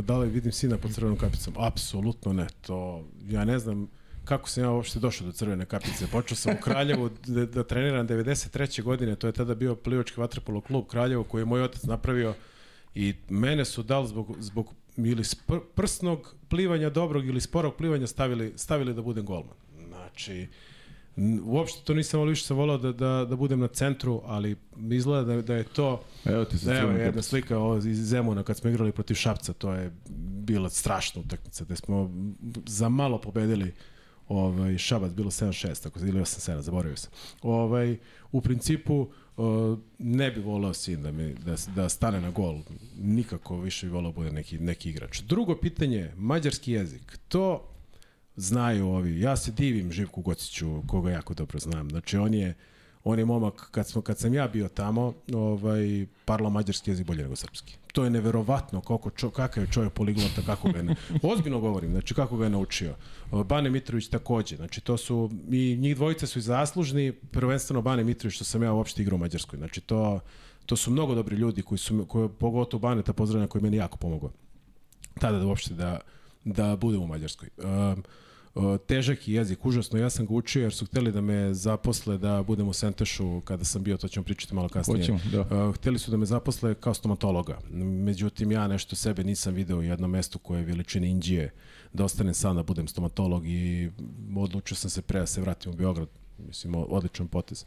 da 0.02 0.18
li 0.18 0.28
vidim 0.28 0.52
sina 0.52 0.78
pod 0.78 0.94
crvenom 0.94 1.18
kapicom? 1.18 1.54
Apsolutno 1.56 2.32
ne. 2.32 2.46
To, 2.60 3.04
ja 3.28 3.44
ne 3.44 3.58
znam 3.58 3.88
kako 4.24 4.48
sam 4.48 4.62
ja 4.62 4.70
uopšte 4.70 4.98
došao 4.98 5.26
do 5.26 5.32
crvene 5.32 5.66
kapice. 5.66 6.06
Počeo 6.12 6.36
sam 6.36 6.54
u 6.54 6.62
Kraljevu 6.62 7.10
da, 7.26 7.46
da 7.46 7.64
treniram 7.64 8.08
93. 8.08 8.82
godine, 8.82 9.16
to 9.16 9.26
je 9.26 9.32
tada 9.32 9.54
bio 9.54 9.74
plivački 9.74 10.20
vaterpolo 10.20 10.60
klub 10.60 10.86
Kraljevo 10.86 11.24
koji 11.24 11.40
je 11.40 11.44
moj 11.44 11.62
otac 11.62 11.82
napravio 11.82 12.34
i 12.94 13.14
mene 13.28 13.64
su 13.64 13.82
dal 13.82 14.06
zbog, 14.06 14.36
zbog 14.38 14.74
ili 14.96 15.22
prsnog 15.74 16.34
plivanja 16.48 16.90
dobrog 16.90 17.26
ili 17.26 17.40
sporog 17.40 17.74
plivanja 17.74 18.06
stavili, 18.06 18.52
stavili 18.56 18.94
da 18.94 19.02
budem 19.02 19.24
golman. 19.24 19.56
Znači, 19.88 20.48
Uopšte 21.44 21.84
to 21.84 21.94
nisam 21.94 22.20
volio, 22.20 22.30
više 22.30 22.44
sam 22.44 22.56
volao 22.56 22.78
da, 22.78 22.92
da, 22.92 23.26
da 23.30 23.36
budem 23.36 23.60
na 23.60 23.68
centru, 23.68 24.22
ali 24.24 24.56
izgleda 24.90 25.34
da, 25.34 25.42
da 25.42 25.54
je 25.54 25.64
to... 25.64 26.02
Evo 26.24 26.44
ti 26.44 26.58
se 26.58 26.70
Evo 26.70 26.90
jedna 26.90 27.22
slika 27.22 27.58
ovo 27.58 27.76
iz 27.76 28.08
Zemuna 28.08 28.42
kad 28.42 28.56
smo 28.56 28.70
igrali 28.70 28.92
protiv 28.92 29.14
Šapca, 29.14 29.52
to 29.52 29.72
je 29.72 29.92
bila 30.44 30.70
strašna 30.70 31.20
utakmica, 31.20 31.64
gde 31.64 31.76
smo 31.76 32.10
za 32.66 32.88
malo 32.88 33.20
pobedili 33.20 33.72
ovaj, 34.28 34.78
Šabac, 34.78 35.12
bilo 35.12 35.30
7-6, 35.30 35.82
tako 35.82 35.98
ili 36.00 36.20
8-7, 36.20 36.60
zaboravio 36.60 36.96
sam. 36.96 37.10
Ovaj, 37.42 37.96
u 38.32 38.40
principu, 38.40 39.08
uh, 39.36 39.78
ne 39.98 40.30
bi 40.30 40.40
volao 40.40 40.74
sin 40.74 41.02
da, 41.02 41.12
mi, 41.12 41.34
da, 41.34 41.54
da 41.74 41.88
stane 41.88 42.20
na 42.20 42.30
gol. 42.30 42.58
Nikako 42.98 43.60
više 43.60 43.86
bi 43.86 43.92
volao 43.92 44.10
da 44.10 44.14
bude 44.14 44.32
neki, 44.32 44.58
neki 44.58 44.90
igrač. 44.90 45.20
Drugo 45.20 45.56
pitanje, 45.56 46.10
mađarski 46.16 46.72
jezik. 46.72 47.18
To 47.28 47.75
znaju 48.36 48.88
ovi. 48.88 49.20
Ja 49.20 49.36
se 49.36 49.52
divim 49.52 49.92
Živku 49.92 50.22
Gociću, 50.22 50.82
koga 50.86 51.10
jako 51.10 51.34
dobro 51.34 51.58
znam. 51.58 51.90
Znači, 51.90 52.16
on 52.16 52.34
je, 52.34 52.54
on 53.04 53.18
je 53.18 53.24
momak, 53.24 53.68
kad, 53.70 53.88
smo, 53.88 54.02
kad 54.02 54.18
sam 54.18 54.34
ja 54.34 54.48
bio 54.48 54.68
tamo, 54.68 55.14
ovaj, 55.34 56.06
parla 56.24 56.50
mađarski 56.50 56.90
jezik 56.90 57.06
bolje 57.06 57.22
nego 57.22 57.36
srpski. 57.36 57.76
To 57.92 58.04
je 58.04 58.10
neverovatno 58.10 58.80
koliko 58.80 59.10
čo, 59.10 59.30
kakav 59.30 59.64
je 59.64 59.70
čovjek 59.72 59.92
poliglota, 59.92 60.42
kako 60.46 60.68
ga 60.72 60.78
je, 60.78 60.96
ozbiljno 61.32 61.60
govorim, 61.60 61.90
znači 61.90 62.14
kako 62.14 62.36
ga 62.36 62.44
je 62.44 62.50
naučio. 62.50 62.94
Bane 63.44 63.70
Mitrović 63.70 64.08
takođe, 64.08 64.56
znači 64.56 64.80
to 64.80 64.96
su, 64.96 65.30
i 65.50 65.76
njih 65.80 65.96
dvojice 65.96 66.26
su 66.26 66.38
i 66.38 66.42
zaslužni, 66.42 67.12
prvenstveno 67.12 67.82
Bane 67.82 68.04
Mitrović, 68.04 68.34
što 68.34 68.44
sam 68.44 68.62
ja 68.62 68.72
uopšte 68.72 69.02
igrao 69.02 69.16
u 69.16 69.18
Mađarskoj. 69.18 69.56
Znači 69.56 69.80
to, 69.80 70.20
to 70.66 70.76
su 70.76 70.90
mnogo 70.90 71.14
dobri 71.14 71.36
ljudi 71.36 71.62
koji 71.62 71.78
su, 71.78 72.04
koji, 72.08 72.28
pogotovo 72.28 72.80
Baneta 72.80 73.12
pozdravljena 73.12 73.48
koji 73.48 73.62
meni 73.62 73.76
jako 73.76 73.96
pomogao 73.96 74.30
tada 75.20 75.38
da 75.38 75.46
uopšte 75.46 75.74
da, 75.74 76.00
da 76.44 76.76
budem 76.76 77.02
u 77.02 77.06
Mađarskoj. 77.06 77.48
Um, 77.58 78.02
težak 78.86 79.28
je 79.28 79.34
jezik, 79.34 79.66
užasno. 79.66 79.98
Ja 79.98 80.10
sam 80.10 80.26
ga 80.26 80.34
učio 80.34 80.62
jer 80.62 80.72
su 80.72 80.86
hteli 80.86 81.12
da 81.12 81.20
me 81.20 81.54
zaposle 81.54 82.18
da 82.18 82.42
budem 82.42 82.68
u 82.68 82.72
Sentešu 82.72 83.40
kada 83.40 83.64
sam 83.64 83.82
bio, 83.82 83.96
to 83.96 84.08
ćemo 84.08 84.24
pričati 84.24 84.54
malo 84.54 84.68
kasnije. 84.68 85.00
Hoćemo, 85.00 85.20
da. 85.32 85.66
Uh, 85.68 85.74
hteli 85.74 85.98
su 85.98 86.10
da 86.10 86.16
me 86.16 86.26
zaposle 86.26 86.74
kao 86.74 86.94
stomatologa. 86.94 87.58
Međutim, 87.70 88.52
ja 88.52 88.68
nešto 88.68 88.96
sebe 88.96 89.24
nisam 89.24 89.54
video 89.54 89.78
u 89.78 89.82
jednom 89.82 90.10
mestu 90.10 90.38
koje 90.38 90.58
je 90.58 90.64
veličine 90.64 91.08
Indije 91.08 91.52
da 91.92 92.04
ostanem 92.04 92.34
sam 92.34 92.56
da 92.56 92.62
budem 92.62 92.88
stomatolog 92.88 93.46
i 93.46 93.90
odlučio 94.36 94.76
sam 94.76 94.90
se 94.90 95.02
pre 95.02 95.20
da 95.20 95.26
se 95.26 95.40
vratim 95.40 95.72
u 95.72 95.76
Beograd. 95.76 96.08
Mislim, 96.38 96.74
odličan 96.74 97.28
potez. 97.28 97.64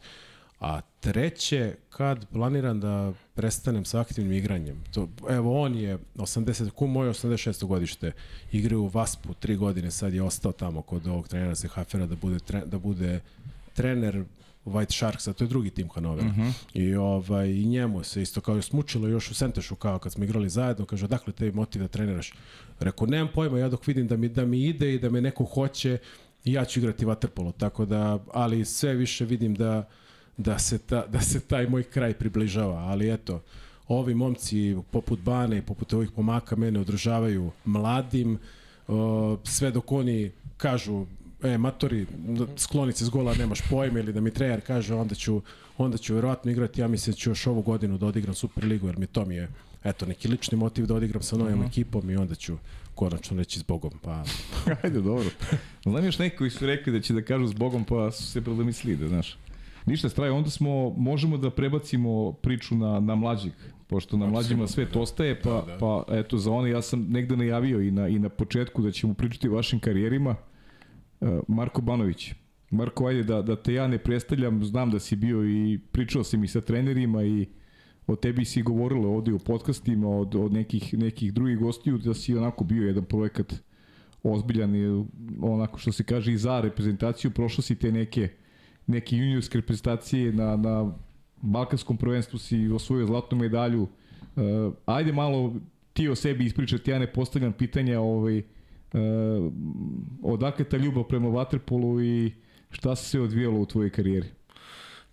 A 0.60 0.80
treće, 1.00 1.74
kad 1.88 2.26
planiram 2.28 2.80
da 2.80 3.12
prestanem 3.34 3.84
sa 3.84 4.00
aktivnim 4.00 4.32
igranjem, 4.32 4.84
to, 4.94 5.08
evo 5.28 5.62
on 5.62 5.74
je 5.74 5.98
80, 6.16 6.70
kum 6.70 6.90
moj 6.90 7.08
86. 7.08 7.64
godište, 7.64 8.12
igra 8.52 8.78
u 8.78 8.88
Vaspu 8.88 9.34
tri 9.34 9.56
godine, 9.56 9.90
sad 9.90 10.14
je 10.14 10.22
ostao 10.22 10.52
tamo 10.52 10.82
kod 10.82 11.06
ovog 11.06 11.28
trenera 11.28 11.54
Hafera 11.68 12.06
da 12.06 12.16
bude, 12.16 12.38
tre, 12.38 12.62
da 12.66 12.78
bude 12.78 13.20
trener 13.74 14.24
White 14.64 14.96
Sharks, 14.96 15.28
a 15.28 15.32
to 15.32 15.44
je 15.44 15.48
drugi 15.48 15.70
tim 15.70 15.88
Hanovera. 15.88 16.28
Uh 16.28 16.36
-huh. 16.36 16.52
I, 16.74 16.94
ovaj, 16.94 17.50
I 17.50 17.64
njemu 17.64 18.04
se 18.04 18.22
isto 18.22 18.40
kao 18.40 18.56
je 18.56 18.62
smučilo 18.62 19.08
još 19.08 19.30
u 19.30 19.34
Sentešu 19.34 19.74
kao 19.74 19.98
kad 19.98 20.12
smo 20.12 20.24
igrali 20.24 20.48
zajedno, 20.48 20.86
kaže 20.86 21.04
odakle 21.04 21.32
te 21.32 21.52
motiv 21.52 21.82
da 21.82 21.88
treniraš? 21.88 22.32
Rekao, 22.80 23.06
nemam 23.06 23.28
pojma, 23.34 23.58
ja 23.58 23.68
dok 23.68 23.86
vidim 23.86 24.08
da 24.08 24.16
mi, 24.16 24.28
da 24.28 24.44
mi 24.44 24.64
ide 24.64 24.94
i 24.94 24.98
da 24.98 25.10
me 25.10 25.20
neko 25.20 25.44
hoće, 25.44 25.98
ja 26.44 26.64
ću 26.64 26.80
igrati 26.80 27.04
vaterpolo, 27.04 27.52
tako 27.52 27.84
da, 27.84 28.18
ali 28.32 28.64
sve 28.64 28.94
više 28.94 29.24
vidim 29.24 29.54
da 29.54 29.88
da 30.42 30.58
se, 30.58 30.78
ta, 30.78 31.06
da 31.06 31.20
se 31.20 31.40
taj 31.40 31.66
moj 31.66 31.82
kraj 31.82 32.14
približava, 32.14 32.78
ali 32.78 33.12
eto, 33.12 33.42
ovi 33.88 34.14
momci 34.14 34.76
poput 34.90 35.20
Bane 35.20 35.58
i 35.58 35.62
poput 35.62 35.92
ovih 35.92 36.10
pomaka 36.10 36.56
mene 36.56 36.80
održavaju 36.80 37.50
mladim, 37.64 38.38
sve 39.44 39.70
dok 39.70 39.92
oni 39.92 40.30
kažu 40.56 41.06
e, 41.42 41.58
matori, 41.58 42.06
skloni 42.56 42.92
se 42.92 43.04
s 43.04 43.08
gola, 43.08 43.34
nemaš 43.34 43.60
pojma 43.70 43.98
ili 43.98 44.12
da 44.12 44.20
mi 44.20 44.30
trener 44.30 44.60
kaže, 44.66 44.94
onda 44.94 45.14
ću, 45.14 45.42
onda 45.78 45.98
ću 45.98 46.14
verovatno 46.14 46.50
igrati, 46.50 46.80
ja 46.80 46.88
mislim 46.88 47.12
da 47.12 47.16
ću 47.16 47.30
još 47.30 47.46
ovu 47.46 47.62
godinu 47.62 47.98
da 47.98 48.06
odigram 48.06 48.34
Superligu, 48.34 48.86
jer 48.86 48.98
mi 48.98 49.06
to 49.06 49.24
mi 49.24 49.34
je, 49.34 49.48
eto, 49.84 50.06
neki 50.06 50.28
lični 50.28 50.58
motiv 50.58 50.86
da 50.86 50.94
odigram 50.94 51.22
sa 51.22 51.36
novim 51.36 51.52
uh 51.52 51.58
mhm. 51.58 51.66
-huh. 51.66 51.70
ekipom 51.70 52.10
i 52.10 52.16
onda 52.16 52.34
ću 52.34 52.56
konačno 52.94 53.36
reći 53.36 53.60
s 53.60 53.62
Bogom. 53.62 53.92
Pa... 54.02 54.24
Ajde, 54.82 55.00
dobro. 55.00 55.30
Znam 55.84 56.04
još 56.04 56.18
neki 56.18 56.36
koji 56.36 56.50
su 56.50 56.66
rekli 56.66 56.92
da 56.92 57.00
će 57.00 57.14
da 57.14 57.22
kažu 57.22 57.46
s 57.46 57.54
Bogom, 57.54 57.84
pa 57.84 58.10
su 58.12 58.26
se 58.26 58.40
predomislili, 58.40 58.96
da 58.96 59.08
znaš. 59.08 59.36
Ništa 59.90 60.08
straje, 60.08 60.32
onda 60.32 60.50
smo, 60.50 60.90
možemo 60.90 61.36
da 61.36 61.50
prebacimo 61.50 62.32
priču 62.32 62.74
na, 62.74 63.00
na 63.00 63.14
mlađeg, 63.14 63.52
pošto 63.86 64.16
na 64.16 64.26
mlađima 64.26 64.66
sve 64.66 64.86
to 64.86 65.00
ostaje, 65.00 65.40
pa, 65.40 65.50
da, 65.50 65.62
da. 65.66 65.78
pa 65.80 66.04
eto 66.08 66.38
za 66.38 66.52
one 66.52 66.70
ja 66.70 66.82
sam 66.82 67.06
negde 67.08 67.36
najavio 67.36 67.80
i 67.80 67.90
na, 67.90 68.08
i 68.08 68.18
na 68.18 68.28
početku 68.28 68.82
da 68.82 68.90
ćemo 68.90 69.14
pričati 69.14 69.48
o 69.48 69.54
vašim 69.54 69.80
karijerima. 69.80 70.36
E, 71.20 71.40
Marko 71.48 71.82
Banović. 71.82 72.32
Marko, 72.70 73.06
ajde 73.06 73.22
da, 73.22 73.42
da 73.42 73.56
te 73.56 73.74
ja 73.74 73.88
ne 73.88 73.98
predstavljam, 73.98 74.64
znam 74.64 74.90
da 74.90 74.98
si 74.98 75.16
bio 75.16 75.44
i 75.44 75.78
pričao 75.92 76.24
si 76.24 76.36
mi 76.36 76.48
sa 76.48 76.60
trenerima 76.60 77.24
i 77.24 77.46
o 78.06 78.16
tebi 78.16 78.44
si 78.44 78.62
govorilo 78.62 79.08
ovde 79.08 79.32
u 79.32 79.38
podcastima 79.38 80.08
od, 80.08 80.34
od 80.34 80.52
nekih, 80.52 80.94
nekih 80.94 81.32
drugih 81.32 81.58
gostiju 81.58 81.98
da 81.98 82.14
si 82.14 82.36
onako 82.36 82.64
bio 82.64 82.86
jedan 82.86 83.04
projekat 83.04 83.54
ozbiljan 84.22 84.76
i 84.76 85.04
onako 85.42 85.78
što 85.78 85.92
se 85.92 86.04
kaže 86.04 86.32
i 86.32 86.36
za 86.36 86.60
reprezentaciju, 86.60 87.30
prošao 87.30 87.62
si 87.62 87.74
te 87.76 87.92
neke 87.92 88.28
neke 88.86 89.16
juniorske 89.16 89.58
reprezentacije 89.58 90.32
na, 90.32 90.56
na 90.56 90.92
Balkanskom 91.40 91.96
prvenstvu 91.96 92.38
si 92.38 92.68
osvojio 92.68 93.06
zlatnu 93.06 93.38
medalju. 93.38 93.82
Uh, 94.36 94.74
ajde 94.86 95.12
malo 95.12 95.54
ti 95.92 96.08
o 96.08 96.14
sebi 96.14 96.44
ispričati, 96.44 96.90
ja 96.90 96.98
ne 96.98 97.12
postavljam 97.12 97.52
pitanja 97.52 98.00
ovaj, 98.00 98.38
uh, 98.38 98.42
odakle 100.22 100.64
ta 100.64 100.76
ljubav 100.76 101.04
prema 101.04 101.28
Waterpolu 101.28 102.04
i 102.04 102.32
šta 102.70 102.96
se 102.96 103.04
sve 103.04 103.20
odvijalo 103.20 103.60
u 103.60 103.66
tvojoj 103.66 103.90
karijeri? 103.90 104.28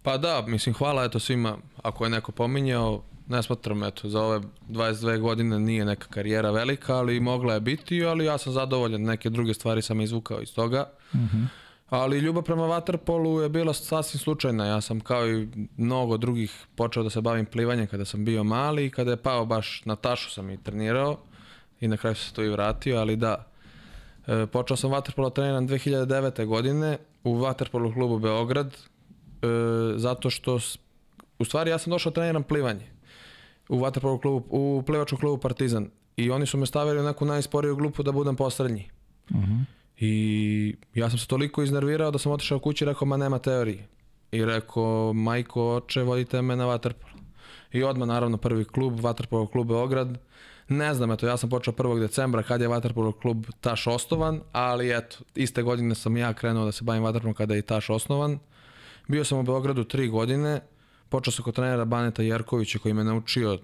Pa 0.01 0.17
da, 0.17 0.45
mislim, 0.47 0.75
hvala 0.75 1.03
eto 1.03 1.19
svima, 1.19 1.57
ako 1.83 2.03
je 2.03 2.09
neko 2.09 2.31
pominjao, 2.31 3.03
ne 3.27 3.43
smatram, 3.43 3.83
eto, 3.83 4.09
za 4.09 4.21
ove 4.21 4.41
22 4.69 5.19
godine 5.19 5.59
nije 5.59 5.85
neka 5.85 6.07
karijera 6.07 6.51
velika, 6.51 6.95
ali 6.95 7.19
mogla 7.19 7.53
je 7.53 7.59
biti, 7.59 8.05
ali 8.05 8.25
ja 8.25 8.37
sam 8.37 8.53
zadovoljan, 8.53 9.01
neke 9.01 9.29
druge 9.29 9.53
stvari 9.53 9.81
sam 9.81 10.01
izvukao 10.01 10.41
iz 10.41 10.53
toga. 10.53 10.89
Mhm. 11.15 11.23
Uh 11.23 11.31
-huh. 11.31 11.45
Ali 11.89 12.19
ljubav 12.19 12.43
prema 12.43 12.65
vaterpolu 12.65 13.41
je 13.41 13.49
bila 13.49 13.73
sasvim 13.73 14.19
slučajna. 14.19 14.65
Ja 14.65 14.81
sam 14.81 14.99
kao 14.99 15.27
i 15.27 15.47
mnogo 15.77 16.17
drugih 16.17 16.65
počeo 16.75 17.03
da 17.03 17.09
se 17.09 17.21
bavim 17.21 17.45
plivanjem 17.45 17.87
kada 17.87 18.05
sam 18.05 18.25
bio 18.25 18.43
mali 18.43 18.85
i 18.85 18.89
kada 18.89 19.11
je 19.11 19.17
pao 19.17 19.45
baš 19.45 19.81
na 19.85 19.95
tašu 19.95 20.29
sam 20.29 20.49
i 20.49 20.63
trenirao 20.63 21.17
i 21.79 21.87
na 21.87 21.97
kraju 21.97 22.15
se 22.15 22.33
to 22.33 22.43
i 22.43 22.49
vratio, 22.49 22.97
ali 22.97 23.15
da. 23.15 23.47
E, 24.27 24.45
počeo 24.45 24.77
sam 24.77 24.91
vaterpolo 24.91 25.29
treniram 25.29 25.67
2009. 25.67 26.45
godine 26.45 26.97
u 27.23 27.35
vaterpolu 27.35 27.93
klubu 27.93 28.19
Beograd 28.19 28.67
e, 28.67 29.47
zato 29.95 30.29
što 30.29 30.59
u 31.39 31.45
stvari 31.45 31.69
ja 31.69 31.77
sam 31.77 31.91
došao 31.91 32.11
treniram 32.11 32.43
plivanje 32.43 32.87
u 33.69 33.79
vaterpolu 33.79 34.19
klubu, 34.19 34.45
u 34.49 34.83
plivačkom 34.85 35.19
klubu 35.19 35.41
Partizan 35.41 35.89
i 36.17 36.31
oni 36.31 36.45
su 36.45 36.57
me 36.57 36.65
stavili 36.65 36.99
u 36.99 37.03
neku 37.03 37.25
najsporiju 37.25 37.75
grupu 37.75 38.03
da 38.03 38.11
budem 38.11 38.35
posrednji. 38.35 38.89
Uh 39.29 39.37
mhm. 39.37 39.51
-huh. 39.51 39.76
I 39.99 40.75
ja 40.93 41.09
sam 41.09 41.19
se 41.19 41.27
toliko 41.27 41.63
iznervirao 41.63 42.11
da 42.11 42.17
sam 42.17 42.31
otišao 42.31 42.59
kući 42.59 42.83
i 42.83 42.87
rekao, 42.87 43.05
ma 43.05 43.17
nema 43.17 43.39
teorije. 43.39 43.87
I 44.31 44.45
rekao, 44.45 45.13
majko, 45.13 45.75
oče, 45.75 46.01
vodite 46.01 46.41
me 46.41 46.55
na 46.55 46.65
Waterpolo. 46.65 47.17
I 47.71 47.83
odmah, 47.83 48.07
naravno, 48.07 48.37
prvi 48.37 48.65
klub, 48.65 48.99
Waterpolo 48.99 49.51
klub 49.51 49.67
Beograd. 49.67 50.17
Ne 50.69 50.93
znam, 50.93 51.11
eto, 51.11 51.27
ja 51.27 51.37
sam 51.37 51.49
počeo 51.49 51.73
1. 51.73 51.99
decembra 51.99 52.43
kad 52.43 52.61
je 52.61 52.69
Waterpolo 52.69 53.19
klub 53.21 53.45
Taš 53.61 53.87
osnovan, 53.87 54.41
ali 54.51 54.97
eto, 54.97 55.17
iste 55.35 55.63
godine 55.63 55.95
sam 55.95 56.17
ja 56.17 56.33
krenuo 56.33 56.65
da 56.65 56.71
se 56.71 56.83
bavim 56.83 57.03
Waterpolo 57.03 57.33
kada 57.33 57.55
je 57.55 57.61
Taš 57.61 57.89
osnovan. 57.89 58.39
Bio 59.07 59.23
sam 59.23 59.39
u 59.39 59.43
Beogradu 59.43 59.83
tri 59.83 60.07
godine, 60.07 60.61
počeo 61.09 61.31
sam 61.31 61.43
kod 61.43 61.55
trenera 61.55 61.85
Baneta 61.85 62.23
Jerkovića 62.23 62.79
koji 62.79 62.93
me 62.93 63.03
naučio 63.03 63.59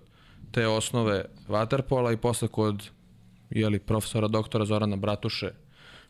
te 0.52 0.68
osnove 0.68 1.26
Waterpola 1.48 2.14
i 2.14 2.18
posle 2.18 2.48
kod 2.48 2.90
jeli, 3.50 3.80
profesora 3.80 4.28
doktora 4.28 4.66
Zorana 4.66 4.96
Bratuše 4.96 5.63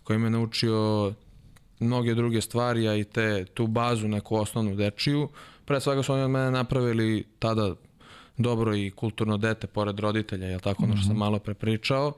koji 0.03 0.19
me 0.19 0.29
naučio 0.29 1.13
mnoge 1.79 2.15
druge 2.15 2.41
stvari, 2.41 2.87
a 2.87 2.95
i 2.95 3.03
te, 3.03 3.45
tu 3.45 3.67
bazu, 3.67 4.07
neku 4.07 4.35
osnovnu 4.35 4.75
dečiju. 4.75 5.29
Pre 5.65 5.79
svega 5.79 6.03
su 6.03 6.13
oni 6.13 6.23
od 6.23 6.29
mene 6.29 6.51
napravili 6.51 7.23
tada 7.39 7.75
dobro 8.37 8.75
i 8.75 8.91
kulturno 8.91 9.37
dete 9.37 9.67
pored 9.67 9.99
roditelja, 9.99 10.47
je 10.47 10.59
tako, 10.59 10.83
ono 10.83 10.95
što 10.95 11.03
sam 11.03 11.11
mhm. 11.11 11.19
malo 11.19 11.39
prepričao. 11.39 12.13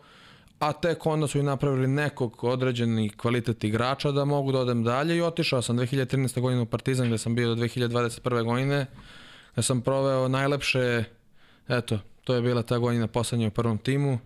A 0.60 0.74
tek 0.74 1.06
onda 1.06 1.28
su 1.28 1.40
i 1.40 1.44
napravili 1.44 1.88
nekog 1.88 2.44
određeni 2.44 3.10
kvalitet 3.10 3.64
igrača 3.64 4.12
da 4.12 4.26
mogu 4.26 4.52
da 4.52 4.60
odem 4.60 4.84
dalje 4.84 5.18
i 5.18 5.22
otišao 5.22 5.62
sam 5.62 5.78
2013. 5.78 6.42
godine 6.42 6.62
u 6.62 6.66
Partizan 6.66 7.08
gde 7.08 7.18
sam 7.18 7.36
bio 7.36 7.56
do 7.56 7.56
2021. 7.56 8.44
godine 8.44 8.86
gde 9.54 9.64
sam 9.64 9.82
proveo 9.82 10.28
najlepše, 10.28 11.04
eto, 11.68 12.00
to 12.24 12.36
je 12.36 12.42
bila 12.42 12.64
ta 12.64 12.78
godina 12.78 13.08
poslednja 13.08 13.48
u 13.48 13.52
prvom 13.52 13.78
timu 13.78 14.20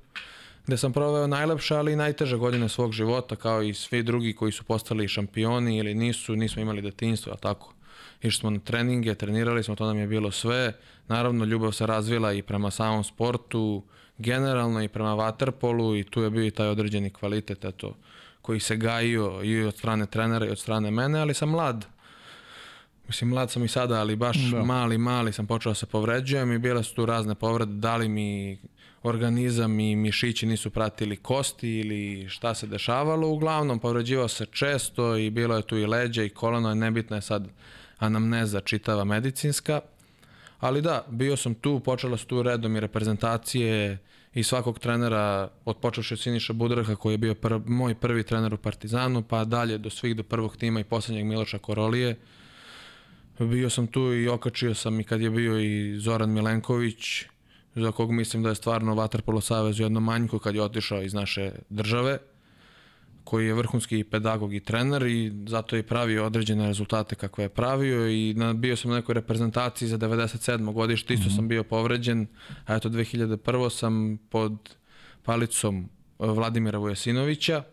gde 0.69 0.77
sam 0.77 0.93
proveo 0.93 1.27
najlepše, 1.27 1.75
ali 1.75 1.93
i 1.93 1.95
najteže 1.95 2.37
godine 2.37 2.69
svog 2.69 2.91
života, 2.91 3.35
kao 3.35 3.61
i 3.61 3.73
svi 3.73 4.03
drugi 4.03 4.33
koji 4.33 4.51
su 4.51 4.63
postali 4.63 5.07
šampioni 5.07 5.77
ili 5.77 5.93
nisu, 5.95 6.35
nismo 6.35 6.61
imali 6.61 6.81
detinstvo, 6.81 7.33
a 7.33 7.37
tako. 7.37 7.73
Išli 8.21 8.39
smo 8.39 8.49
na 8.49 8.59
treninge, 8.59 9.15
trenirali 9.15 9.63
smo, 9.63 9.75
to 9.75 9.85
nam 9.85 9.97
je 9.97 10.07
bilo 10.07 10.31
sve. 10.31 10.73
Naravno, 11.07 11.45
ljubav 11.45 11.71
se 11.71 11.85
razvila 11.85 12.33
i 12.33 12.41
prema 12.41 12.71
samom 12.71 13.03
sportu, 13.03 13.83
generalno 14.17 14.83
i 14.83 14.87
prema 14.87 15.13
vaterpolu 15.13 15.97
i 15.97 16.03
tu 16.03 16.21
je 16.21 16.29
bio 16.29 16.45
i 16.45 16.51
taj 16.51 16.67
određeni 16.67 17.09
kvalitet, 17.09 17.65
eto, 17.65 17.95
koji 18.41 18.59
se 18.59 18.75
gajio 18.75 19.41
i 19.43 19.63
od 19.63 19.77
strane 19.77 20.05
trenera 20.05 20.45
i 20.45 20.49
od 20.49 20.59
strane 20.59 20.91
mene, 20.91 21.19
ali 21.19 21.33
sam 21.33 21.49
mlad. 21.49 21.85
Mislim, 23.07 23.29
mlad 23.29 23.51
sam 23.51 23.63
i 23.63 23.67
sada, 23.67 23.99
ali 23.99 24.15
baš 24.15 24.37
da. 24.37 24.63
mali, 24.63 24.97
mali 24.97 25.33
sam 25.33 25.47
počeo 25.47 25.69
da 25.69 25.75
se 25.75 25.85
povređujem 25.85 26.51
i 26.51 26.59
bile 26.59 26.83
su 26.83 26.95
tu 26.95 27.05
razne 27.05 27.35
povrede, 27.35 27.73
dali 27.73 28.09
mi 28.09 28.59
organizam 29.03 29.79
i 29.79 29.95
mišići 29.95 30.45
nisu 30.45 30.69
pratili 30.69 31.17
kosti 31.17 31.69
ili 31.69 32.29
šta 32.29 32.53
se 32.53 32.67
dešavalo. 32.67 33.27
Uglavnom, 33.27 33.79
povređivao 33.79 34.27
se 34.27 34.45
često 34.45 35.17
i 35.17 35.29
bilo 35.29 35.55
je 35.55 35.67
tu 35.67 35.77
i 35.77 35.85
leđa 35.85 36.23
i 36.23 36.29
koleno, 36.29 36.75
nebitna 36.75 37.15
je 37.15 37.21
sad 37.21 37.47
anamneza 37.97 38.61
čitava 38.61 39.03
medicinska. 39.03 39.81
Ali 40.59 40.81
da, 40.81 41.05
bio 41.09 41.37
sam 41.37 41.53
tu, 41.53 41.79
počela 41.79 42.17
su 42.17 42.27
tu 42.27 42.43
redom 42.43 42.75
i 42.75 42.79
reprezentacije 42.79 43.97
i 44.33 44.43
svakog 44.43 44.79
trenera, 44.79 45.49
od 45.65 45.77
počeoši 45.77 46.13
od 46.13 46.19
Siniša 46.19 46.53
Budraha 46.53 46.95
koji 46.95 47.13
je 47.13 47.17
bio 47.17 47.35
pr 47.35 47.59
moj 47.65 47.95
prvi 47.95 48.23
trener 48.23 48.53
u 48.53 48.57
Partizanu, 48.57 49.21
pa 49.21 49.45
dalje 49.45 49.77
do 49.77 49.89
svih 49.89 50.15
do 50.15 50.23
prvog 50.23 50.57
tima 50.57 50.79
i 50.79 50.83
poslednjeg 50.83 51.25
Miloša 51.25 51.57
Korolije. 51.57 52.15
Bio 53.39 53.69
sam 53.69 53.87
tu 53.87 54.13
i 54.13 54.27
okačio 54.27 54.75
sam 54.75 54.99
i 54.99 55.03
kad 55.03 55.21
je 55.21 55.29
bio 55.29 55.59
i 55.59 55.99
Zoran 55.99 56.31
Milenković, 56.31 57.25
za 57.81 57.91
kog 57.91 58.11
mislim 58.11 58.43
da 58.43 58.49
je 58.49 58.55
stvarno 58.55 58.95
Vaterpolo 58.95 59.41
Savez 59.41 59.79
jedno 59.79 59.99
manjko 59.99 60.39
kad 60.39 60.55
je 60.55 60.61
otišao 60.61 61.01
iz 61.01 61.13
naše 61.13 61.51
države, 61.69 62.17
koji 63.23 63.45
je 63.45 63.53
vrhunski 63.53 64.03
pedagog 64.03 64.53
i 64.53 64.59
trener 64.59 65.03
i 65.03 65.31
zato 65.47 65.75
je 65.75 65.83
pravio 65.83 66.25
određene 66.25 66.67
rezultate 66.67 67.15
kakve 67.15 67.43
je 67.43 67.49
pravio 67.49 68.09
i 68.09 68.33
na, 68.33 68.53
bio 68.53 68.75
sam 68.75 68.91
na 68.91 68.97
nekoj 68.97 69.13
reprezentaciji 69.13 69.87
za 69.87 69.97
97. 69.97 70.73
godište, 70.73 71.13
isto 71.13 71.25
mm 71.25 71.31
-hmm. 71.31 71.35
sam 71.35 71.47
bio 71.47 71.63
povređen, 71.63 72.27
a 72.65 72.75
eto 72.75 72.89
2001. 72.89 73.69
sam 73.69 74.17
pod 74.29 74.75
palicom 75.23 75.89
Vladimira 76.19 76.77
Vujasinovića 76.77 77.63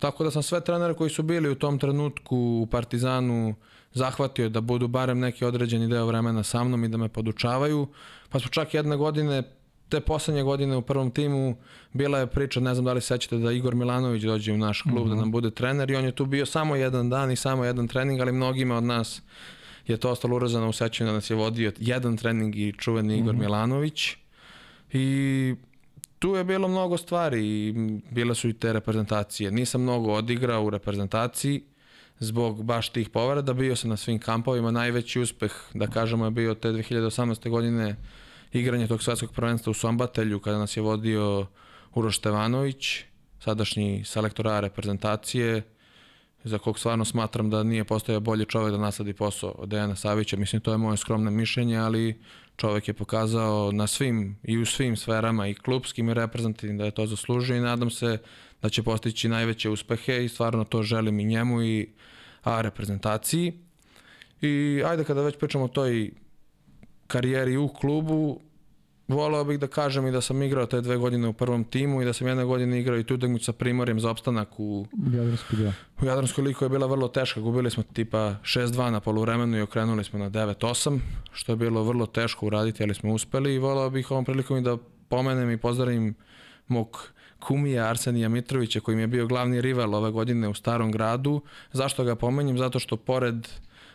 Tako 0.00 0.24
da 0.24 0.30
sam 0.30 0.42
sve 0.42 0.60
trenere 0.60 0.94
koji 0.94 1.10
su 1.10 1.22
bili 1.22 1.50
u 1.50 1.54
tom 1.54 1.78
trenutku 1.78 2.36
u 2.36 2.66
Partizanu 2.66 3.54
zahvatio 3.92 4.48
da 4.48 4.60
budu 4.60 4.88
barem 4.88 5.18
neki 5.18 5.44
određeni 5.44 5.88
deo 5.88 6.06
vremena 6.06 6.42
sa 6.42 6.64
mnom 6.64 6.84
i 6.84 6.88
da 6.88 6.96
me 6.96 7.08
podučavaju. 7.08 7.86
Pa 8.28 8.40
smo 8.40 8.48
čak 8.50 8.74
jedne 8.74 8.96
godine 8.96 9.42
te 9.88 10.00
poslednje 10.00 10.42
godine 10.42 10.76
u 10.76 10.82
prvom 10.82 11.10
timu 11.10 11.56
bila 11.92 12.18
je 12.18 12.26
priča, 12.26 12.60
ne 12.60 12.74
znam 12.74 12.84
da 12.84 12.92
li 12.92 13.00
sećate 13.00 13.38
da 13.38 13.52
Igor 13.52 13.74
Milanović 13.74 14.22
dođe 14.22 14.52
u 14.52 14.58
naš 14.58 14.82
klub 14.82 14.94
mm 14.94 14.98
-hmm. 14.98 15.08
da 15.08 15.14
mhm. 15.14 15.20
nam 15.20 15.30
bude 15.30 15.50
trener 15.50 15.90
i 15.90 15.96
on 15.96 16.04
je 16.04 16.12
tu 16.12 16.26
bio 16.26 16.46
samo 16.46 16.76
jedan 16.76 17.10
dan 17.10 17.30
i 17.30 17.36
samo 17.36 17.64
jedan 17.64 17.88
trening, 17.88 18.20
ali 18.20 18.32
mnogima 18.32 18.76
od 18.76 18.84
nas 18.84 19.22
je 19.86 19.96
to 19.96 20.10
ostalo 20.10 20.36
urezano 20.36 20.68
u 20.68 20.72
sećanju 20.72 21.08
da 21.08 21.14
nas 21.14 21.30
je 21.30 21.36
vodio 21.36 21.72
jedan 21.78 22.16
trening 22.16 22.56
i 22.56 22.72
čuveni 22.78 23.18
Igor 23.18 23.34
mm 23.34 23.38
-hmm. 23.38 23.40
Milanović. 23.40 24.16
I 24.92 25.54
tu 26.18 26.34
je 26.34 26.44
bilo 26.44 26.68
mnogo 26.68 26.96
stvari 26.96 27.46
i 27.46 27.74
bile 28.10 28.34
su 28.34 28.48
i 28.48 28.52
te 28.52 28.72
reprezentacije. 28.72 29.50
Nisam 29.50 29.82
mnogo 29.82 30.12
odigrao 30.12 30.64
u 30.64 30.70
reprezentaciji 30.70 31.62
zbog 32.20 32.64
baš 32.64 32.88
tih 32.88 33.08
povreda. 33.08 33.52
Bio 33.52 33.76
sam 33.76 33.90
na 33.90 33.96
svim 33.96 34.18
kampovima. 34.18 34.70
Najveći 34.70 35.20
uspeh, 35.20 35.52
da 35.74 35.86
kažemo, 35.86 36.24
je 36.24 36.30
bio 36.30 36.54
te 36.54 36.68
2018. 36.68 37.50
godine 37.50 37.96
igranje 38.52 38.86
tog 38.86 39.02
svetskog 39.02 39.32
prvenstva 39.32 39.70
u 39.70 39.74
Sombatelju 39.74 40.40
kada 40.40 40.58
nas 40.58 40.76
je 40.76 40.82
vodio 40.82 41.46
Uroš 41.94 42.18
Stevanović, 42.18 43.04
sadašnji 43.40 44.04
selektor 44.04 44.48
A 44.48 44.60
reprezentacije, 44.60 45.62
za 46.44 46.58
kog 46.58 46.78
stvarno 46.78 47.04
smatram 47.04 47.50
da 47.50 47.62
nije 47.62 47.84
postojao 47.84 48.20
bolji 48.20 48.44
čovek 48.44 48.72
da 48.72 48.78
nasladi 48.78 49.12
posao 49.12 49.50
od 49.50 49.68
Dejana 49.68 49.96
Savića. 49.96 50.36
Mislim, 50.36 50.62
to 50.62 50.72
je 50.72 50.78
moje 50.78 50.96
skromne 50.96 51.30
mišljenje, 51.30 51.76
ali 51.76 52.20
čovek 52.56 52.88
je 52.88 52.94
pokazao 52.94 53.72
na 53.72 53.86
svim 53.86 54.38
i 54.42 54.58
u 54.58 54.66
svim 54.66 54.96
sferama 54.96 55.48
i 55.48 55.54
klubskim 55.54 56.08
i 56.08 56.14
reprezentativnim 56.14 56.78
da 56.78 56.84
je 56.84 56.90
to 56.90 57.06
zaslužio 57.06 57.56
i 57.56 57.60
nadam 57.60 57.90
se 57.90 58.18
da 58.62 58.68
će 58.68 58.82
postići 58.82 59.28
najveće 59.28 59.70
uspehe 59.70 60.24
i 60.24 60.28
stvarno 60.28 60.64
to 60.64 60.82
želim 60.82 61.20
i 61.20 61.24
njemu 61.24 61.62
i 61.62 61.88
A 62.42 62.60
reprezentaciji. 62.60 63.52
I 64.40 64.82
ajde 64.86 65.04
kada 65.04 65.22
već 65.22 65.36
pričamo 65.38 65.64
o 65.64 65.68
toj 65.68 66.10
karijeri 67.06 67.56
u 67.56 67.68
klubu, 67.68 68.40
voleo 69.08 69.44
bih 69.44 69.58
da 69.58 69.66
kažem 69.66 70.06
i 70.06 70.10
da 70.10 70.20
sam 70.20 70.42
igrao 70.42 70.66
te 70.66 70.80
dve 70.80 70.96
godine 70.96 71.28
u 71.28 71.32
prvom 71.32 71.64
timu 71.64 72.02
i 72.02 72.04
da 72.04 72.12
sam 72.12 72.26
jedne 72.26 72.44
godine 72.44 72.80
igrao 72.80 72.98
i 72.98 73.04
tu 73.04 73.14
utakmicu 73.14 73.44
sa 73.44 73.52
Primorjem 73.52 74.00
za 74.00 74.10
opstanak 74.10 74.48
u 74.60 74.86
Jadranskoj 75.12 75.58
da. 75.58 75.72
U 76.02 76.06
Jadranskoj 76.06 76.44
liku 76.44 76.64
je 76.64 76.68
bila 76.68 76.86
vrlo 76.86 77.08
teška, 77.08 77.40
gubili 77.40 77.70
smo 77.70 77.82
tipa 77.82 78.36
6-2 78.42 78.90
na 78.90 79.00
poluvremenu 79.00 79.58
i 79.58 79.60
okrenuli 79.60 80.04
smo 80.04 80.18
na 80.18 80.30
9-8, 80.30 80.98
što 81.32 81.52
je 81.52 81.56
bilo 81.56 81.82
vrlo 81.82 82.06
teško 82.06 82.46
uraditi, 82.46 82.82
ali 82.82 82.94
smo 82.94 83.12
uspeli 83.12 83.54
i 83.54 83.58
voleo 83.58 83.90
bih 83.90 84.10
ovom 84.10 84.24
prilikom 84.24 84.58
i 84.58 84.62
da 84.62 84.76
pomenem 85.08 85.50
i 85.50 85.56
pozdravim 85.56 86.14
mog 86.68 87.12
kumija 87.40 87.88
Arsenija 87.88 88.28
Mitrovića 88.28 88.80
koji 88.80 88.96
mi 88.96 89.02
je 89.02 89.06
bio 89.06 89.26
glavni 89.26 89.60
rival 89.60 89.94
ove 89.94 90.10
godine 90.10 90.48
u 90.48 90.54
Starom 90.54 90.92
gradu. 90.92 91.40
Zašto 91.72 92.04
ga 92.04 92.14
pomenjem? 92.14 92.58
Zato 92.58 92.78
što 92.78 92.96
pored 92.96 93.48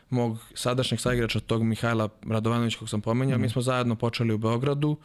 mog 0.10 0.38
sadašnjeg 0.54 1.00
saigrača, 1.00 1.40
tog 1.40 1.64
Mihajla 1.64 2.10
Radovanovića 2.30 2.80
kog 2.80 2.90
sam 2.90 3.02
pomenjao, 3.02 3.38
mm. 3.38 3.42
mi 3.42 3.50
smo 3.50 3.62
zajedno 3.62 3.96
počeli 3.96 4.34
u 4.34 4.38
Beogradu, 4.38 4.98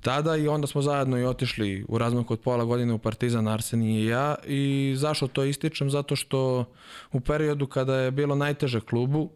tada 0.00 0.36
i 0.36 0.48
onda 0.48 0.66
smo 0.66 0.82
zajedno 0.82 1.18
i 1.18 1.24
otišli 1.24 1.84
u 1.88 1.98
razmaku 1.98 2.32
od 2.32 2.40
pola 2.40 2.64
godine 2.64 2.92
u 2.92 2.98
Partizan 2.98 3.48
Arsenije 3.48 4.02
i 4.02 4.06
ja 4.06 4.34
i 4.46 4.94
zašto 4.96 5.26
to 5.26 5.44
ističem? 5.44 5.90
Zato 5.90 6.16
što 6.16 6.64
u 7.12 7.20
periodu 7.20 7.66
kada 7.66 7.96
je 7.96 8.10
bilo 8.10 8.34
najteže 8.34 8.80
klubu, 8.80 9.30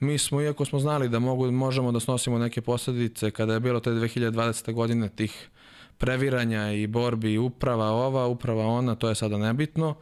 mi 0.00 0.18
smo, 0.18 0.40
iako 0.40 0.64
smo 0.64 0.78
znali 0.78 1.08
da 1.08 1.18
mogu, 1.18 1.50
možemo 1.50 1.92
da 1.92 2.00
snosimo 2.00 2.38
neke 2.38 2.60
posledice, 2.60 3.30
kada 3.30 3.54
je 3.54 3.60
bilo 3.60 3.80
te 3.80 3.90
2020. 3.90 4.72
godine 4.72 5.08
tih 5.08 5.48
previranja 5.98 6.72
i 6.72 6.86
borbi 6.86 7.38
uprava 7.38 7.86
ova, 7.86 8.26
uprava 8.26 8.66
ona, 8.66 8.94
to 8.94 9.08
je 9.08 9.14
sada 9.14 9.38
nebitno, 9.38 9.94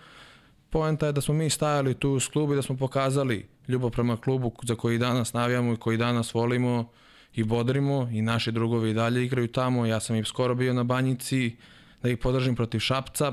poenta 0.70 1.07
je 1.07 1.12
da 1.12 1.20
smo 1.20 1.34
mi 1.34 1.51
stajali 1.51 1.95
tu 1.95 2.20
s 2.20 2.28
klubu 2.28 2.53
i 2.53 2.57
da 2.57 2.62
smo 2.62 2.76
pokazali 2.76 3.47
ljubav 3.68 3.90
prema 3.90 4.16
klubu 4.16 4.53
za 4.62 4.74
koji 4.74 4.99
danas 4.99 5.32
navijamo 5.32 5.72
i 5.72 5.76
koji 5.76 5.97
danas 5.97 6.34
volimo 6.34 6.90
i 7.34 7.45
bodrimo 7.45 8.09
i 8.12 8.22
naši 8.22 8.53
drugovi 8.53 8.90
i 8.90 8.95
dalje 8.95 9.24
igraju 9.24 9.49
tamo. 9.49 9.86
Ja 9.86 10.01
sam 10.01 10.16
i 10.16 10.24
skoro 10.24 10.55
bio 10.55 10.72
na 10.72 10.84
banjici 10.84 11.57
da 12.03 12.09
ih 12.09 12.18
podržim 12.18 12.57
protiv 12.57 12.78
Šapca 12.78 13.32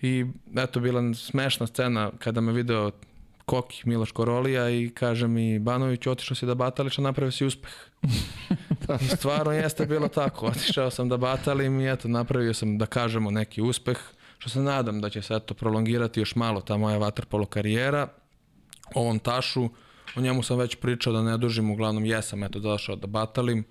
i 0.00 0.26
eto 0.56 0.80
bila 0.80 1.14
smešna 1.14 1.66
scena 1.66 2.10
kada 2.18 2.40
me 2.40 2.52
video 2.52 2.90
Koki 3.44 3.82
Miloš 3.84 4.12
Korolija 4.12 4.70
i 4.70 4.90
kaže 4.94 5.28
mi 5.28 5.58
Banović 5.58 6.06
otišao 6.06 6.34
si 6.34 6.46
da 6.46 6.54
batališ, 6.54 6.98
a 6.98 7.02
napravio 7.02 7.32
si 7.32 7.46
uspeh. 7.46 7.72
I 9.00 9.08
stvarno 9.16 9.52
jeste 9.52 9.86
bilo 9.86 10.08
tako. 10.08 10.46
Otišao 10.46 10.90
sam 10.90 11.08
da 11.08 11.16
batalim 11.16 11.80
i 11.80 11.92
eto 11.92 12.08
napravio 12.08 12.54
sam 12.54 12.78
da 12.78 12.86
kažemo 12.86 13.30
neki 13.30 13.62
uspeh 13.62 13.98
što 14.38 14.50
se 14.50 14.60
nadam 14.60 15.00
da 15.00 15.10
će 15.10 15.22
se 15.22 15.34
eto 15.34 15.54
prolongirati 15.54 16.20
još 16.20 16.36
malo 16.36 16.60
ta 16.60 16.76
moja 16.76 16.98
vaterpolo 16.98 17.46
karijera. 17.46 18.08
O 18.94 19.00
ovom 19.00 19.18
tašu, 19.18 19.68
o 20.16 20.20
njemu 20.20 20.42
sam 20.42 20.58
već 20.58 20.76
pričao 20.76 21.12
da 21.12 21.22
ne 21.22 21.38
dužim, 21.38 21.70
uglavnom 21.70 22.04
jesam 22.04 22.44
eto 22.44 22.58
došao 22.58 22.96
da 22.96 23.06
batalim, 23.06 23.64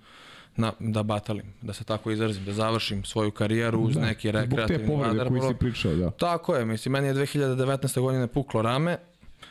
na, 0.56 0.72
da 0.78 1.02
batalim, 1.02 1.54
da 1.62 1.72
se 1.72 1.84
tako 1.84 2.10
izrazim, 2.10 2.44
da 2.44 2.52
završim 2.52 3.04
svoju 3.04 3.30
karijeru 3.30 3.80
uz 3.80 3.94
da, 3.94 4.00
neki 4.00 4.30
rekreativni 4.30 4.62
vaterpolo. 4.62 4.98
Zbog 4.98 5.12
te 5.12 5.18
povrede 5.18 5.40
koji 5.40 5.52
si 5.52 5.58
pričao, 5.58 5.94
da. 5.94 6.10
Tako 6.10 6.56
je, 6.56 6.64
mislim, 6.64 6.92
meni 6.92 7.06
je 7.06 7.14
2019. 7.14 8.00
godine 8.00 8.26
puklo 8.26 8.62
rame, 8.62 8.98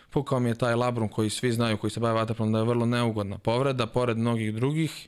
pukao 0.09 0.39
mi 0.39 0.49
je 0.49 0.55
taj 0.55 0.75
labrum 0.75 1.09
koji 1.09 1.29
svi 1.29 1.51
znaju, 1.51 1.77
koji 1.77 1.91
se 1.91 1.99
bave 1.99 2.13
vaterpolom, 2.13 2.53
da 2.53 2.59
je 2.59 2.65
vrlo 2.65 2.85
neugodna 2.85 3.37
povreda, 3.37 3.87
pored 3.87 4.17
mnogih 4.17 4.55
drugih, 4.55 5.07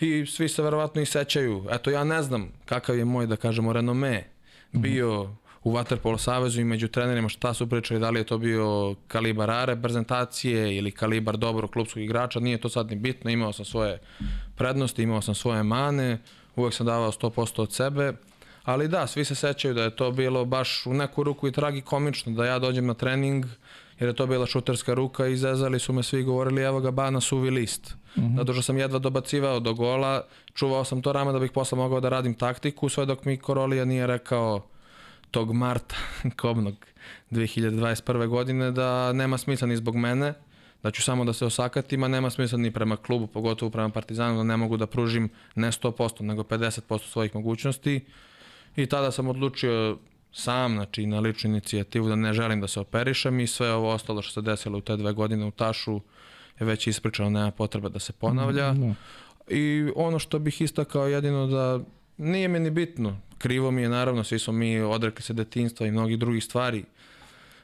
i 0.00 0.26
svi 0.26 0.48
se 0.48 0.62
verovatno 0.62 1.02
i 1.02 1.06
sećaju. 1.06 1.66
Eto, 1.70 1.90
ja 1.90 2.04
ne 2.04 2.22
znam 2.22 2.52
kakav 2.64 2.98
je 2.98 3.04
moj, 3.04 3.26
da 3.26 3.36
kažemo, 3.36 3.72
renome 3.72 4.24
bio 4.72 5.34
u 5.64 5.72
Waterpolo 5.72 6.18
savezu 6.18 6.60
i 6.60 6.64
među 6.64 6.88
trenerima 6.88 7.28
šta 7.28 7.54
su 7.54 7.66
pričali, 7.66 8.00
da 8.00 8.10
li 8.10 8.20
je 8.20 8.24
to 8.24 8.38
bio 8.38 8.94
kalibar 9.08 9.50
A 9.50 9.64
reprezentacije 9.64 10.76
ili 10.76 10.90
kalibar 10.90 11.36
dobro 11.36 11.68
klubskog 11.68 12.02
igrača, 12.02 12.40
nije 12.40 12.60
to 12.60 12.68
sad 12.68 12.90
ni 12.90 12.96
bitno, 12.96 13.30
imao 13.30 13.52
sam 13.52 13.64
svoje 13.64 13.98
prednosti, 14.56 15.02
imao 15.02 15.22
sam 15.22 15.34
svoje 15.34 15.62
mane, 15.62 16.18
uvek 16.56 16.74
sam 16.74 16.86
davao 16.86 17.12
100% 17.12 17.62
od 17.62 17.72
sebe, 17.72 18.12
ali 18.64 18.88
da, 18.88 19.06
svi 19.06 19.24
se 19.24 19.34
sećaju 19.34 19.74
da 19.74 19.82
je 19.82 19.96
to 19.96 20.10
bilo 20.10 20.44
baš 20.44 20.86
u 20.86 20.94
neku 20.94 21.22
ruku 21.22 21.48
i 21.48 21.52
tragikomično, 21.52 22.32
da 22.32 22.46
ja 22.46 22.58
dođem 22.58 22.86
na 22.86 22.94
trening, 22.94 23.46
jer 24.00 24.08
je 24.08 24.14
to 24.14 24.26
bila 24.26 24.46
šuterska 24.46 24.94
ruka 24.94 25.26
i 25.26 25.36
zezali 25.36 25.78
su 25.78 25.92
me 25.92 26.02
svi 26.02 26.22
govorili 26.22 26.62
evo 26.62 26.80
ga 26.80 26.90
bana 26.90 27.20
suvi 27.20 27.50
list. 27.50 27.96
Mm 28.16 28.20
-hmm. 28.20 28.36
Zato 28.36 28.52
što 28.52 28.62
sam 28.62 28.78
jedva 28.78 28.98
dobacivao 28.98 29.60
do 29.60 29.74
gola, 29.74 30.24
čuvao 30.54 30.84
sam 30.84 31.02
to 31.02 31.12
rame 31.12 31.32
da 31.32 31.38
bih 31.38 31.50
posle 31.50 31.78
mogao 31.78 32.00
da 32.00 32.08
radim 32.08 32.34
taktiku, 32.34 32.88
sve 32.88 33.06
dok 33.06 33.24
mi 33.24 33.36
Korolija 33.36 33.84
nije 33.84 34.06
rekao 34.06 34.66
tog 35.30 35.52
marta 35.52 35.96
kobnog 36.40 36.74
2021. 37.30 38.26
godine 38.26 38.70
da 38.70 39.12
nema 39.12 39.38
smisla 39.38 39.68
ni 39.68 39.76
zbog 39.76 39.96
mene, 39.96 40.34
da 40.82 40.90
ću 40.90 41.02
samo 41.02 41.24
da 41.24 41.32
se 41.32 41.46
osakatim, 41.46 42.02
a 42.02 42.08
nema 42.08 42.30
smisla 42.30 42.58
ni 42.58 42.70
prema 42.70 42.96
klubu, 42.96 43.26
pogotovo 43.26 43.70
prema 43.70 43.88
Partizanu, 43.88 44.36
da 44.36 44.42
ne 44.42 44.56
mogu 44.56 44.76
da 44.76 44.86
pružim 44.86 45.28
ne 45.54 45.68
100%, 45.68 46.22
nego 46.22 46.42
50% 46.42 46.98
svojih 46.98 47.34
mogućnosti. 47.34 48.04
I 48.76 48.86
tada 48.86 49.10
sam 49.10 49.28
odlučio 49.28 49.98
sam, 50.38 50.74
znači 50.74 51.06
na 51.06 51.20
ličnu 51.20 51.50
inicijativu 51.50 52.08
da 52.08 52.16
ne 52.16 52.32
želim 52.32 52.60
da 52.60 52.68
se 52.68 52.80
operišem 52.80 53.40
i 53.40 53.46
sve 53.46 53.72
ovo 53.72 53.92
ostalo 53.92 54.22
što 54.22 54.32
se 54.32 54.42
desilo 54.42 54.78
u 54.78 54.80
te 54.80 54.96
dve 54.96 55.12
godine 55.12 55.46
u 55.46 55.50
Tašu 55.50 56.00
je 56.60 56.66
već 56.66 56.86
ispričano, 56.86 57.30
nema 57.30 57.50
potreba 57.50 57.88
da 57.88 57.98
se 57.98 58.12
ponavlja. 58.12 58.72
Mm, 58.72 58.80
no. 58.80 58.94
I 59.48 59.90
ono 59.96 60.18
što 60.18 60.38
bih 60.38 60.60
istakao 60.60 61.06
jedino 61.06 61.46
da 61.46 61.80
nije 62.16 62.48
mi 62.48 62.60
ni 62.60 62.70
bitno, 62.70 63.16
krivo 63.38 63.70
mi 63.70 63.82
je 63.82 63.88
naravno, 63.88 64.24
svi 64.24 64.38
smo 64.38 64.52
mi 64.52 64.80
odrekli 64.80 65.22
se 65.22 65.32
detinstva 65.32 65.86
i 65.86 65.90
mnogih 65.90 66.18
drugih 66.18 66.44
stvari 66.44 66.84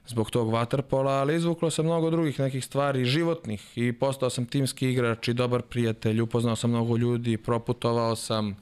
zbog 0.06 0.30
tog 0.30 0.52
vaterpola, 0.52 1.12
ali 1.12 1.36
izvuklo 1.36 1.70
se 1.70 1.82
mnogo 1.82 2.10
drugih 2.10 2.40
nekih 2.40 2.64
stvari, 2.64 3.04
životnih 3.04 3.78
i 3.78 3.92
postao 3.92 4.30
sam 4.30 4.46
timski 4.46 4.90
igrač 4.90 5.28
i 5.28 5.34
dobar 5.34 5.62
prijatelj, 5.62 6.20
upoznao 6.20 6.56
sam 6.56 6.70
mnogo 6.70 6.96
ljudi, 6.96 7.36
proputovao 7.36 8.16
sam, 8.16 8.56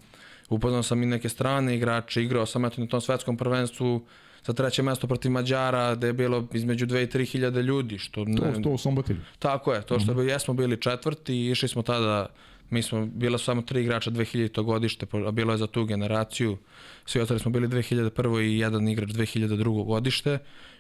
upoznao 0.53 0.83
sam 0.83 1.03
i 1.03 1.07
neke 1.07 1.29
strane 1.29 1.77
igrače, 1.77 2.23
igrao 2.23 2.47
sam 2.47 2.65
eto 2.65 2.81
na 2.81 2.87
tom 2.87 3.01
svetskom 3.01 3.37
prvenstvu 3.37 4.03
za 4.47 4.53
treće 4.53 4.83
mesto 4.83 5.07
protiv 5.07 5.31
Mađara, 5.31 5.95
gde 5.95 6.07
je 6.07 6.13
bilo 6.13 6.49
između 6.53 6.87
2 6.87 7.03
i 7.03 7.07
3 7.07 7.31
hiljade 7.31 7.63
ljudi. 7.63 7.99
Što 7.99 8.25
ne, 8.25 8.37
to, 8.37 8.61
to 8.63 8.71
u 8.71 8.79
Sombotilju. 8.79 9.21
Tako 9.39 9.73
je, 9.73 9.83
to 9.83 10.01
što 10.01 10.15
mm 10.15 10.17
-hmm. 10.17 10.29
jesmo 10.29 10.55
bili 10.55 10.81
četvrti 10.81 11.35
i 11.35 11.51
išli 11.51 11.69
smo 11.69 11.83
tada, 11.83 12.27
mi 12.71 12.83
smo, 12.83 13.07
bila 13.07 13.39
su 13.39 13.45
samo 13.45 13.63
tri 13.63 13.83
igrača 13.83 14.11
2000. 14.11 14.63
godište, 14.63 15.07
a 15.27 15.31
bilo 15.31 15.53
je 15.53 15.59
za 15.59 15.67
tu 15.67 15.85
generaciju. 15.85 16.59
Svi 17.07 17.21
ostali 17.21 17.41
smo 17.41 17.51
bili 17.51 17.69
2001. 17.69 18.43
i 18.43 18.59
jedan 18.59 18.89
igrač 18.89 19.11
2002. 19.11 19.85
godište. 19.85 20.39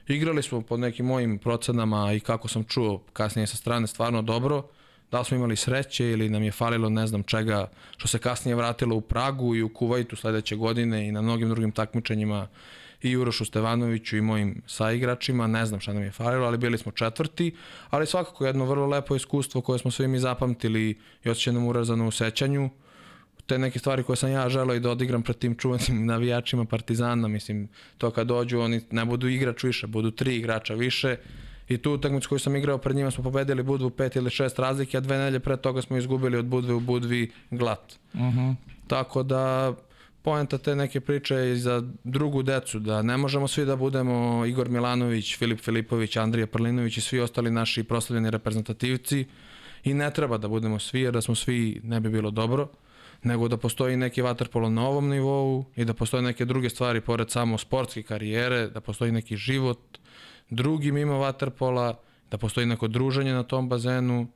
Igrali 0.08 0.42
smo 0.42 0.62
po 0.62 0.76
nekim 0.76 1.06
mojim 1.06 1.38
procenama 1.38 2.12
i 2.12 2.20
kako 2.20 2.48
sam 2.48 2.64
čuo 2.64 3.02
kasnije 3.12 3.46
sa 3.46 3.56
strane 3.56 3.86
stvarno 3.86 4.22
dobro 4.22 4.62
da 5.12 5.24
smo 5.24 5.36
imali 5.36 5.56
sreće 5.56 6.10
ili 6.10 6.28
nam 6.28 6.42
je 6.42 6.52
falilo 6.52 6.88
ne 6.88 7.06
znam 7.06 7.22
čega 7.22 7.70
što 7.96 8.08
se 8.08 8.18
kasnije 8.18 8.54
vratilo 8.54 8.96
u 8.96 9.00
Pragu 9.00 9.54
i 9.54 9.62
u 9.62 9.68
Kuvajtu 9.68 10.16
sledeće 10.16 10.56
godine 10.56 11.08
i 11.08 11.12
na 11.12 11.22
mnogim 11.22 11.48
drugim 11.48 11.72
takmičenjima 11.72 12.48
i 13.02 13.16
Urošu 13.16 13.44
Stevanoviću 13.44 14.16
i 14.16 14.20
mojim 14.20 14.62
saigračima, 14.66 15.46
ne 15.46 15.66
znam 15.66 15.80
šta 15.80 15.92
nam 15.92 16.02
je 16.02 16.10
falilo, 16.12 16.46
ali 16.46 16.58
bili 16.58 16.78
smo 16.78 16.92
četvrti, 16.92 17.54
ali 17.90 18.06
svakako 18.06 18.46
jedno 18.46 18.64
vrlo 18.64 18.86
lepo 18.86 19.16
iskustvo 19.16 19.60
koje 19.60 19.78
smo 19.78 19.90
svi 19.90 20.08
mi 20.08 20.18
zapamtili 20.18 20.98
i 21.24 21.30
osjećaj 21.30 21.52
nam 21.52 21.66
urezano 21.66 22.08
u 22.08 22.10
sećanju. 22.10 22.70
te 23.46 23.58
neke 23.58 23.78
stvari 23.78 24.02
koje 24.02 24.16
sam 24.16 24.30
ja 24.30 24.48
želeo 24.48 24.76
i 24.76 24.80
da 24.80 24.90
odigram 24.90 25.22
pred 25.22 25.38
tim 25.38 25.56
čuvanim 25.56 26.06
navijačima 26.12 26.64
Partizana, 26.64 27.28
mislim, 27.28 27.68
to 27.98 28.10
kad 28.10 28.26
dođu 28.26 28.60
oni 28.60 28.80
ne 28.90 29.04
budu 29.04 29.28
igrač 29.28 29.62
više, 29.62 29.86
budu 29.86 30.10
tri 30.10 30.36
igrača 30.36 30.74
više 30.74 31.16
i 31.72 31.78
tu 31.78 31.92
utakmicu 31.92 32.28
koju 32.28 32.38
sam 32.38 32.56
igrao 32.56 32.78
pred 32.78 32.96
njima 32.96 33.10
smo 33.10 33.24
pobedili 33.24 33.62
Budvu 33.62 33.90
pet 33.90 34.16
ili 34.16 34.30
šest 34.30 34.58
razlike, 34.58 34.96
a 34.96 35.00
dve 35.00 35.18
nelje 35.18 35.40
pre 35.40 35.56
toga 35.56 35.82
smo 35.82 35.96
izgubili 35.96 36.36
od 36.36 36.44
Budve 36.44 36.74
u 36.74 36.80
Budvi 36.80 37.30
glat. 37.50 37.98
Uh 38.14 38.20
-huh. 38.20 38.54
Tako 38.86 39.22
da 39.22 39.74
poenta 40.22 40.58
te 40.58 40.76
neke 40.76 41.00
priče 41.00 41.34
je 41.34 41.56
za 41.56 41.82
drugu 42.04 42.42
decu, 42.42 42.78
da 42.78 43.02
ne 43.02 43.16
možemo 43.16 43.48
svi 43.48 43.64
da 43.64 43.76
budemo 43.76 44.46
Igor 44.46 44.68
Milanović, 44.68 45.38
Filip 45.38 45.60
Filipović, 45.60 46.16
Andrija 46.16 46.46
Prlinović 46.46 46.96
i 46.96 47.00
svi 47.00 47.20
ostali 47.20 47.50
naši 47.50 47.84
proslavljeni 47.84 48.30
reprezentativci 48.30 49.24
i 49.84 49.94
ne 49.94 50.10
treba 50.10 50.38
da 50.38 50.48
budemo 50.48 50.78
svi, 50.78 51.00
jer 51.00 51.12
da 51.12 51.20
smo 51.20 51.34
svi 51.34 51.80
ne 51.84 52.00
bi 52.00 52.08
bilo 52.08 52.30
dobro, 52.30 52.68
nego 53.22 53.48
da 53.48 53.56
postoji 53.56 53.96
neki 53.96 54.22
vaterpolo 54.22 54.70
na 54.70 54.86
ovom 54.86 55.08
nivou 55.08 55.64
i 55.76 55.84
da 55.84 55.94
postoje 55.94 56.22
neke 56.22 56.44
druge 56.44 56.70
stvari 56.70 57.00
pored 57.00 57.30
samo 57.30 57.58
sportske 57.58 58.02
karijere, 58.02 58.68
da 58.68 58.80
postoji 58.80 59.12
neki 59.12 59.36
život 59.36 59.78
drugi 60.52 60.92
mimo 60.92 61.18
vaterpola, 61.18 62.00
da 62.30 62.38
postoji 62.38 62.66
neko 62.66 62.88
druženje 62.88 63.32
na 63.32 63.42
tom 63.42 63.68
bazenu 63.68 64.26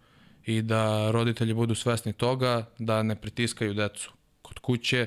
i 0.47 0.63
da 0.63 1.11
roditelji 1.11 1.55
budu 1.55 1.75
svesni 1.75 2.13
toga, 2.13 2.67
da 2.79 3.03
ne 3.03 3.17
pritiskaju 3.17 3.75
decu 3.75 4.13
kod 4.43 4.59
kuće, 4.59 5.07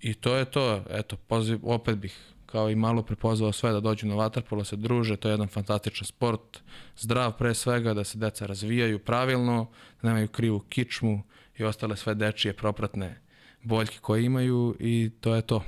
I 0.00 0.14
to 0.14 0.36
je 0.36 0.44
to, 0.44 0.84
eto, 0.90 1.16
poziv, 1.16 1.58
opet 1.62 1.98
bih 1.98 2.18
kao 2.46 2.70
i 2.70 2.74
malo 2.74 3.02
prepozvao 3.02 3.52
sve 3.52 3.72
da 3.72 3.80
dođu 3.80 4.06
na 4.06 4.14
vaterpolo, 4.14 4.64
se 4.64 4.76
druže, 4.76 5.16
to 5.16 5.28
je 5.28 5.32
jedan 5.32 5.48
fantastičan 5.48 6.06
sport, 6.06 6.58
zdrav 6.96 7.36
pre 7.38 7.54
svega, 7.54 7.94
da 7.94 8.04
se 8.04 8.18
deca 8.18 8.46
razvijaju 8.46 8.98
pravilno, 8.98 9.70
da 10.02 10.08
nemaju 10.08 10.28
krivu 10.28 10.60
kičmu 10.60 11.22
i 11.58 11.64
ostale 11.64 11.96
sve 11.96 12.14
dečije 12.14 12.52
propratne 12.54 13.20
boljke 13.62 13.98
koje 14.00 14.24
imaju 14.24 14.76
i 14.80 15.10
to 15.20 15.34
je 15.34 15.42
to. 15.42 15.64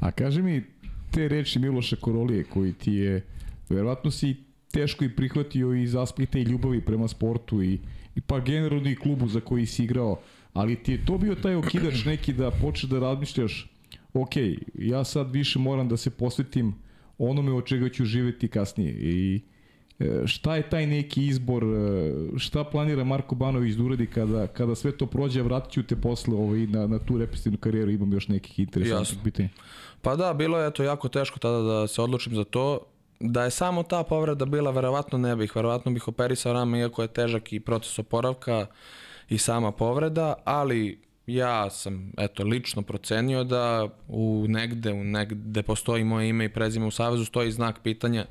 A 0.00 0.10
kaži 0.10 0.42
mi, 0.42 0.64
te 1.10 1.28
reči 1.28 1.58
Miloša 1.58 1.96
Korolije 1.96 2.44
koji 2.44 2.72
ti 2.72 2.92
je, 2.92 3.26
verovatno 3.70 4.10
si 4.10 4.36
teško 4.72 5.04
i 5.04 5.16
prihvatio 5.16 5.74
iz 5.74 5.94
aspekta 5.94 6.38
i 6.38 6.42
ljubavi 6.42 6.80
prema 6.80 7.08
sportu 7.08 7.62
i, 7.62 7.78
i 8.14 8.20
pa 8.20 8.40
generalno 8.40 8.90
i 8.90 8.96
klubu 8.96 9.28
za 9.28 9.40
koji 9.40 9.66
si 9.66 9.84
igrao, 9.84 10.20
ali 10.52 10.76
ti 10.76 10.92
je 10.92 11.06
to 11.06 11.18
bio 11.18 11.34
taj 11.34 11.54
okidač 11.54 12.04
neki 12.04 12.32
da 12.32 12.50
počeš 12.50 12.90
da 12.90 12.98
razmišljaš 12.98 13.70
ok, 14.14 14.32
ja 14.74 15.04
sad 15.04 15.32
više 15.32 15.58
moram 15.58 15.88
da 15.88 15.96
se 15.96 16.10
posvetim 16.10 16.74
onome 17.18 17.52
od 17.52 17.64
čega 17.64 17.88
ću 17.88 18.04
živeti 18.04 18.48
kasnije 18.48 18.92
i 18.92 19.40
e, 19.98 20.22
šta 20.26 20.56
je 20.56 20.70
taj 20.70 20.86
neki 20.86 21.26
izbor, 21.26 21.64
e, 21.64 22.38
šta 22.38 22.64
planira 22.64 23.04
Marko 23.04 23.34
Banović 23.34 23.74
da 23.74 23.82
uradi 23.82 24.06
kada, 24.06 24.46
kada 24.46 24.74
sve 24.74 24.92
to 24.92 25.06
prođe, 25.06 25.42
vratit 25.42 25.72
ću 25.72 25.82
te 25.82 25.96
posle 25.96 26.34
ovaj, 26.34 26.66
na, 26.66 26.86
na 26.86 26.98
tu 26.98 27.18
represivnu 27.18 27.58
karijeru, 27.58 27.90
imam 27.90 28.12
još 28.12 28.28
nekih 28.28 28.58
interesantnih 28.58 29.18
pitanja. 29.24 29.48
Pa 30.02 30.16
da, 30.16 30.34
bilo 30.34 30.58
je 30.58 30.70
to 30.70 30.82
jako 30.82 31.08
teško 31.08 31.38
tada 31.38 31.62
da 31.62 31.86
se 31.86 32.02
odlučim 32.02 32.34
za 32.34 32.44
to. 32.44 32.80
Da 33.20 33.44
je 33.44 33.50
samo 33.50 33.82
ta 33.82 34.02
povreda 34.02 34.44
bila, 34.44 34.70
verovatno 34.70 35.18
ne 35.18 35.36
bih, 35.36 35.56
verovatno 35.56 35.92
bih 35.92 36.08
operisao 36.08 36.52
rame, 36.52 36.80
iako 36.80 37.02
je 37.02 37.08
težak 37.08 37.52
i 37.52 37.60
proces 37.60 37.98
oporavka, 37.98 38.66
i 39.28 39.38
sama 39.38 39.72
povreda, 39.72 40.34
ali 40.44 41.00
ja 41.26 41.70
sam 41.70 42.12
eto 42.18 42.44
lično 42.44 42.82
procenio 42.82 43.44
da 43.44 43.88
u 44.08 44.46
negde, 44.48 44.92
u 44.92 45.04
negde 45.04 45.62
postoji 45.62 46.04
moje 46.04 46.28
ime 46.28 46.44
i 46.44 46.52
prezime 46.52 46.86
u 46.86 46.90
Savezu, 46.90 47.24
stoji 47.24 47.52
znak 47.52 47.80
pitanja 47.82 48.26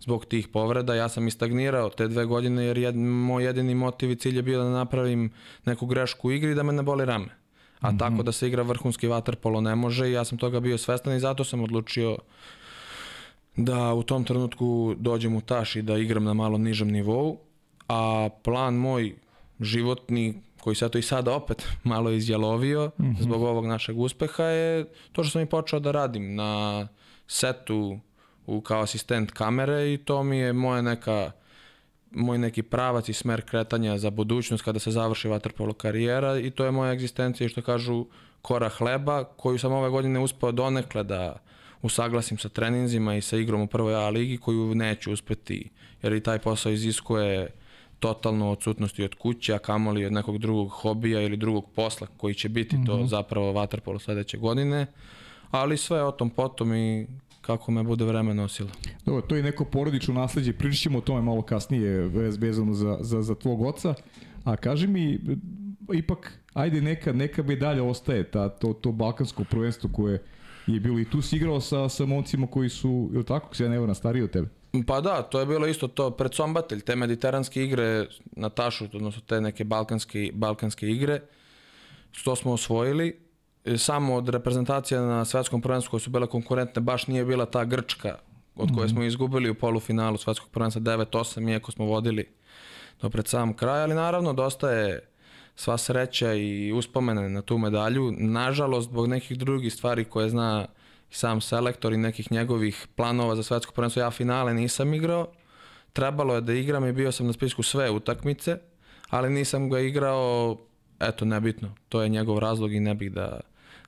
zbog 0.00 0.24
tih 0.24 0.48
povreda. 0.48 0.94
Ja 0.94 1.08
sam 1.08 1.28
istagnirao 1.28 1.90
te 1.90 2.08
dve 2.08 2.24
godine 2.24 2.64
jer 2.64 2.78
jed, 2.78 2.96
moj 2.96 3.44
jedini 3.44 3.74
motiv 3.74 4.10
i 4.10 4.16
cilj 4.16 4.36
je 4.36 4.42
bio 4.42 4.62
da 4.62 4.70
napravim 4.70 5.32
neku 5.64 5.86
grešku 5.86 6.28
u 6.28 6.32
igri 6.32 6.54
da 6.54 6.62
me 6.62 6.72
ne 6.72 6.82
boli 6.82 7.04
rame. 7.04 7.28
A 7.80 7.90
mm 7.90 7.94
-hmm. 7.94 7.98
tako 7.98 8.22
da 8.22 8.32
se 8.32 8.48
igra 8.48 8.62
vrhunski 8.62 9.06
vaterpolo 9.06 9.60
ne 9.60 9.74
može 9.74 10.08
i 10.08 10.12
ja 10.12 10.24
sam 10.24 10.38
toga 10.38 10.60
bio 10.60 10.78
svestan 10.78 11.16
i 11.16 11.20
zato 11.20 11.44
sam 11.44 11.60
odlučio 11.60 12.16
da 13.56 13.94
u 13.94 14.02
tom 14.02 14.24
trenutku 14.24 14.94
dođem 14.98 15.36
u 15.36 15.40
taš 15.40 15.76
i 15.76 15.82
da 15.82 15.98
igram 15.98 16.24
na 16.24 16.34
malo 16.34 16.58
nižem 16.58 16.90
nivou. 16.90 17.38
A 17.88 18.28
plan 18.42 18.74
moj 18.74 19.14
životni 19.60 20.34
koji 20.60 20.76
se 20.76 20.88
to 20.88 20.98
i 20.98 21.02
sada 21.02 21.34
opet 21.34 21.66
malo 21.84 22.10
izjalovio 22.10 22.90
mm 22.98 23.04
-hmm. 23.04 23.22
zbog 23.22 23.42
ovog 23.42 23.66
našeg 23.66 23.98
uspeha 23.98 24.44
je 24.44 24.84
to 25.12 25.24
što 25.24 25.30
sam 25.30 25.42
i 25.42 25.46
počeo 25.46 25.80
da 25.80 25.92
radim 25.92 26.34
na 26.34 26.88
setu 27.26 27.98
u, 28.46 28.60
kao 28.60 28.82
asistent 28.82 29.30
kamere 29.30 29.92
i 29.92 29.98
to 29.98 30.22
mi 30.22 30.38
je 30.38 30.52
moja 30.52 30.82
neka 30.82 31.30
moj 32.10 32.38
neki 32.38 32.62
pravac 32.62 33.08
i 33.08 33.12
smer 33.12 33.42
kretanja 33.42 33.98
za 33.98 34.10
budućnost 34.10 34.64
kada 34.64 34.78
se 34.78 34.90
završi 34.90 35.28
vaterpolo 35.28 35.72
karijera 35.72 36.38
i 36.38 36.50
to 36.50 36.64
je 36.64 36.70
moja 36.70 36.92
egzistencija 36.92 37.48
što 37.48 37.62
kažu 37.62 38.06
kora 38.42 38.68
hleba 38.68 39.24
koju 39.24 39.58
sam 39.58 39.72
ove 39.72 39.90
godine 39.90 40.20
uspeo 40.20 40.52
donekle 40.52 41.04
da 41.04 41.38
usaglasim 41.84 42.38
sa 42.38 42.48
treninzima 42.48 43.14
i 43.14 43.20
sa 43.20 43.36
igrom 43.36 43.60
u 43.60 43.66
prvoj 43.66 43.94
A 43.94 44.08
ligi 44.08 44.36
koju 44.36 44.74
neću 44.74 45.12
uspeti 45.12 45.70
jer 46.02 46.12
i 46.12 46.20
taj 46.20 46.38
posao 46.38 46.72
iziskuje 46.72 47.48
totalno 47.98 48.50
odsutnosti 48.50 49.04
od 49.04 49.14
kuće, 49.14 49.54
a 49.54 49.58
kamoli 49.58 50.06
od 50.06 50.12
nekog 50.12 50.38
drugog 50.38 50.68
hobija 50.68 51.20
ili 51.20 51.36
drugog 51.36 51.70
posla 51.74 52.06
koji 52.16 52.34
će 52.34 52.48
biti 52.48 52.76
mm 52.76 52.80
-hmm. 52.80 52.86
to 52.86 52.96
mhm. 52.96 53.06
zapravo 53.06 53.52
vaterpolo 53.52 53.98
sledeće 53.98 54.38
godine, 54.38 54.86
ali 55.50 55.76
sve 55.76 56.02
o 56.02 56.10
tom 56.10 56.30
potom 56.30 56.74
i 56.74 57.06
kako 57.40 57.72
me 57.72 57.82
bude 57.82 58.04
vreme 58.04 58.34
nosilo. 58.34 58.70
Dobro, 59.06 59.22
to 59.22 59.36
je 59.36 59.42
neko 59.42 59.64
porodično 59.64 60.14
nasledđe, 60.14 60.52
pričat 60.52 60.80
ćemo 60.80 60.98
o 60.98 61.00
tome 61.00 61.22
malo 61.22 61.42
kasnije 61.42 62.08
vezano 62.38 62.72
za, 62.72 62.98
za, 63.00 63.22
za 63.22 63.34
tvog 63.34 63.62
oca, 63.62 63.94
a 64.44 64.56
kaži 64.56 64.86
mi, 64.86 65.18
ipak, 65.92 66.38
ajde 66.54 66.80
neka, 66.80 67.12
neka 67.12 67.42
medalja 67.42 67.84
ostaje, 67.84 68.30
ta, 68.30 68.48
to, 68.48 68.72
to 68.72 68.92
balkansko 68.92 69.44
prvenstvo 69.44 69.90
koje 69.92 70.22
je 70.66 70.80
bilo 70.80 71.00
i 71.00 71.04
tu 71.04 71.22
si 71.22 71.36
igrao 71.36 71.60
sa, 71.60 71.88
sa 71.88 72.06
momcima 72.06 72.46
koji 72.46 72.68
su, 72.68 73.10
ili 73.14 73.24
tako, 73.24 73.54
se 73.56 73.64
ja 73.64 73.70
ne 73.70 73.94
stariji 73.94 74.22
od 74.22 74.30
tebe? 74.30 74.48
Pa 74.86 75.00
da, 75.00 75.22
to 75.22 75.40
je 75.40 75.46
bilo 75.46 75.66
isto 75.66 75.88
to 75.88 76.10
predsombatelj, 76.10 76.80
te 76.80 76.96
mediteranske 76.96 77.64
igre 77.64 78.06
na 78.36 78.48
tašu, 78.48 78.84
odnosno 78.84 79.22
te 79.26 79.40
neke 79.40 79.64
balkanske, 79.64 80.30
balkanske 80.34 80.90
igre, 80.90 81.20
to 82.24 82.36
smo 82.36 82.52
osvojili. 82.52 83.20
Samo 83.76 84.14
od 84.14 84.28
reprezentacija 84.28 85.00
na 85.00 85.24
svetskom 85.24 85.62
prvenstvu 85.62 85.90
koje 85.90 86.00
su 86.00 86.10
bile 86.10 86.26
konkurentne, 86.26 86.82
baš 86.82 87.06
nije 87.06 87.24
bila 87.24 87.46
ta 87.46 87.64
Grčka 87.64 88.18
od 88.54 88.70
koje 88.74 88.88
smo 88.88 89.00
mhm. 89.00 89.08
izgubili 89.08 89.50
u 89.50 89.54
polufinalu 89.54 90.16
svetskog 90.16 90.50
prvenstva 90.50 90.82
9-8, 90.82 91.50
iako 91.50 91.72
smo 91.72 91.84
vodili 91.84 92.28
do 93.02 93.10
pred 93.10 93.28
sam 93.28 93.54
kraj, 93.56 93.82
ali 93.82 93.94
naravno 93.94 94.32
dosta 94.32 94.70
je 94.70 95.00
sva 95.56 95.78
sreća 95.78 96.32
i 96.32 96.72
uspomene 96.72 97.28
na 97.28 97.42
tu 97.42 97.58
medalju. 97.58 98.12
Nažalost, 98.18 98.88
zbog 98.88 99.06
nekih 99.06 99.38
drugih 99.38 99.72
stvari 99.72 100.04
koje 100.04 100.28
zna 100.28 100.66
sam 101.10 101.40
selektor 101.40 101.92
i 101.92 101.96
nekih 101.96 102.32
njegovih 102.32 102.86
planova 102.96 103.36
za 103.36 103.42
svetsko 103.42 103.72
prvenstvo. 103.72 104.02
Ja 104.02 104.10
finale 104.10 104.54
nisam 104.54 104.94
igrao, 104.94 105.26
trebalo 105.92 106.34
je 106.34 106.40
da 106.40 106.52
igram 106.52 106.86
i 106.86 106.92
bio 106.92 107.12
sam 107.12 107.26
na 107.26 107.32
spisku 107.32 107.62
sve 107.62 107.90
utakmice, 107.90 108.58
ali 109.10 109.30
nisam 109.30 109.70
ga 109.70 109.80
igrao, 109.80 110.56
eto, 111.00 111.24
nebitno. 111.24 111.74
To 111.88 112.02
je 112.02 112.08
njegov 112.08 112.38
razlog 112.38 112.72
i 112.72 112.80
ne 112.80 112.94
bih 112.94 113.12
da 113.12 113.40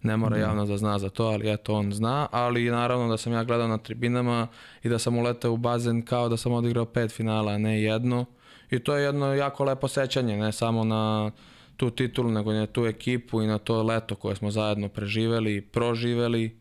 ne 0.02 0.16
mora 0.16 0.36
mhm. 0.36 0.42
javno 0.42 0.66
da 0.66 0.76
zna 0.76 0.98
za 0.98 1.08
to, 1.08 1.24
ali 1.24 1.52
eto, 1.52 1.74
on 1.74 1.92
zna. 1.92 2.28
Ali 2.30 2.70
naravno 2.70 3.08
da 3.08 3.16
sam 3.16 3.32
ja 3.32 3.44
gledao 3.44 3.68
na 3.68 3.78
tribinama 3.78 4.46
i 4.82 4.88
da 4.88 4.98
sam 4.98 5.18
uletao 5.18 5.52
u 5.52 5.56
bazen 5.56 6.02
kao 6.02 6.28
da 6.28 6.36
sam 6.36 6.52
odigrao 6.52 6.84
pet 6.84 7.10
finala, 7.12 7.52
a 7.52 7.58
ne 7.58 7.82
jedno. 7.82 8.24
I 8.70 8.78
to 8.78 8.96
je 8.96 9.04
jedno 9.04 9.34
jako 9.34 9.64
lepo 9.64 9.88
sećanje, 9.88 10.36
ne 10.36 10.52
samo 10.52 10.84
na 10.84 11.30
tu 11.76 11.90
titulu, 11.90 12.30
nego 12.30 12.52
i 12.52 12.56
na 12.56 12.66
tu 12.66 12.86
ekipu 12.86 13.42
i 13.42 13.46
na 13.46 13.58
to 13.58 13.82
leto 13.82 14.14
koje 14.14 14.36
smo 14.36 14.50
zajedno 14.50 14.88
preživeli 14.88 15.56
i 15.56 15.60
proživeli 15.60 16.56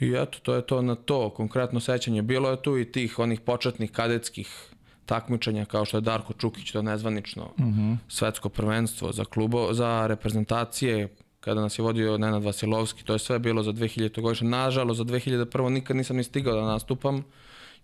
I 0.00 0.14
eto, 0.16 0.38
to 0.42 0.54
je 0.54 0.66
to 0.66 0.82
na 0.82 0.94
to, 0.94 1.30
konkretno 1.30 1.80
sećanje. 1.80 2.22
Bilo 2.22 2.50
je 2.50 2.62
tu 2.62 2.78
i 2.78 2.92
tih 2.92 3.18
onih 3.18 3.40
početnih 3.40 3.92
kadetskih 3.92 4.70
takmičenja 5.06 5.64
kao 5.64 5.84
što 5.84 5.96
je 5.96 6.00
Darko 6.00 6.32
Čukić, 6.32 6.72
to 6.72 6.82
nezvanično 6.82 7.44
uh 7.44 7.60
mhm. 7.60 7.80
-huh. 7.80 7.96
svetsko 8.08 8.48
prvenstvo 8.48 9.12
za 9.12 9.24
klubo, 9.24 9.72
za 9.72 10.06
reprezentacije, 10.06 11.08
kada 11.40 11.60
nas 11.60 11.78
je 11.78 11.82
vodio 11.82 12.18
Nenad 12.18 12.44
Vasilovski, 12.44 13.04
to 13.04 13.12
je 13.12 13.18
sve 13.18 13.38
bilo 13.38 13.62
za 13.62 13.72
2000. 13.72 14.20
godišnje. 14.20 14.48
Nažalost, 14.48 14.98
za 14.98 15.04
2001. 15.04 15.68
nikad 15.68 15.96
nisam 15.96 16.16
ni 16.16 16.24
stigao 16.24 16.54
da 16.54 16.66
nastupam, 16.66 17.24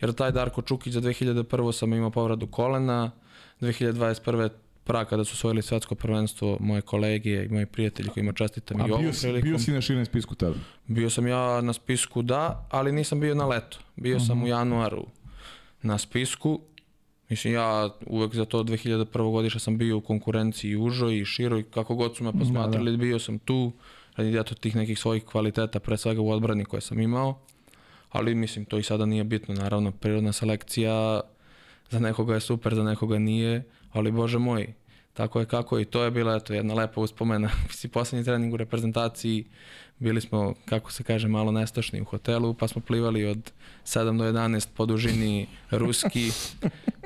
jer 0.00 0.12
taj 0.12 0.32
Darko 0.32 0.62
Čukić 0.62 0.92
za 0.92 1.00
2001. 1.00 1.72
sam 1.72 1.92
imao 1.92 2.10
povradu 2.10 2.46
kolena, 2.46 3.10
2021. 3.60 4.48
Prag 4.84 5.08
kada 5.08 5.24
su 5.24 5.32
osvojili 5.32 5.62
svetsko 5.62 5.94
prvenstvo 5.94 6.56
moje 6.60 6.80
kolege 6.82 7.44
i 7.44 7.48
moji 7.48 7.66
prijatelji 7.66 8.08
kojima 8.08 8.32
čestitam 8.32 8.80
A 8.80 8.88
i 8.88 8.90
ovom 8.90 9.12
prilikom. 9.22 9.50
bio 9.50 9.58
si 9.58 9.72
na 9.72 9.80
širnem 9.80 10.06
spisku 10.06 10.34
tada? 10.34 10.54
Bio 10.86 11.10
sam 11.10 11.26
ja 11.26 11.60
na 11.60 11.72
spisku 11.72 12.22
da, 12.22 12.66
ali 12.70 12.92
nisam 12.92 13.20
bio 13.20 13.34
na 13.34 13.46
leto. 13.46 13.78
Bio 13.96 14.20
sam 14.20 14.38
u 14.38 14.40
mhm. 14.40 14.48
januaru 14.48 15.06
na 15.82 15.98
spisku. 15.98 16.60
Mislim, 17.28 17.54
ja 17.54 17.90
uvek 18.06 18.34
za 18.34 18.44
to 18.44 18.62
2001. 18.64 19.32
godiša 19.32 19.58
sam 19.58 19.78
bio 19.78 19.96
u 19.96 20.00
konkurenciji 20.00 20.76
užoj 20.76 21.18
i 21.18 21.24
široj, 21.24 21.62
kako 21.70 21.94
god 21.94 22.16
su 22.16 22.24
me 22.24 22.32
posmatrali, 22.32 22.90
da, 22.90 22.96
da. 22.96 23.02
bio 23.02 23.18
sam 23.18 23.38
tu, 23.38 23.72
radi 24.16 24.44
to 24.44 24.54
tih 24.54 24.76
nekih 24.76 24.98
svojih 24.98 25.24
kvaliteta, 25.24 25.80
pre 25.80 25.96
svega 25.96 26.20
u 26.20 26.30
odbrani 26.30 26.64
koje 26.64 26.80
sam 26.80 27.00
imao. 27.00 27.38
Ali 28.10 28.34
mislim, 28.34 28.64
to 28.64 28.78
i 28.78 28.82
sada 28.82 29.06
nije 29.06 29.24
bitno, 29.24 29.54
naravno, 29.54 29.92
prirodna 29.92 30.32
selekcija 30.32 31.20
za 31.94 32.00
nekoga 32.00 32.34
je 32.34 32.40
super, 32.40 32.74
za 32.74 32.82
nekoga 32.82 33.18
nije, 33.18 33.62
ali 33.92 34.12
bože 34.12 34.38
moj, 34.38 34.74
Tako 35.14 35.40
je 35.40 35.46
kako 35.46 35.78
i 35.78 35.84
to 35.84 36.04
je 36.04 36.10
bila 36.10 36.36
eto, 36.36 36.54
jedna 36.54 36.74
lepa 36.74 37.00
uspomena. 37.00 37.50
Si 37.78 37.88
poslednji 37.88 38.24
trening 38.24 38.54
u 38.54 38.56
reprezentaciji, 38.56 39.44
bili 39.98 40.20
smo, 40.20 40.54
kako 40.64 40.92
se 40.92 41.02
kaže, 41.02 41.28
malo 41.28 41.52
nestašni 41.52 42.00
u 42.00 42.04
hotelu, 42.04 42.54
pa 42.54 42.68
smo 42.68 42.82
plivali 42.82 43.24
od 43.24 43.52
7 43.84 44.18
do 44.18 44.24
11 44.24 44.68
po 44.74 44.86
dužini 44.86 45.46
ruski 45.70 46.30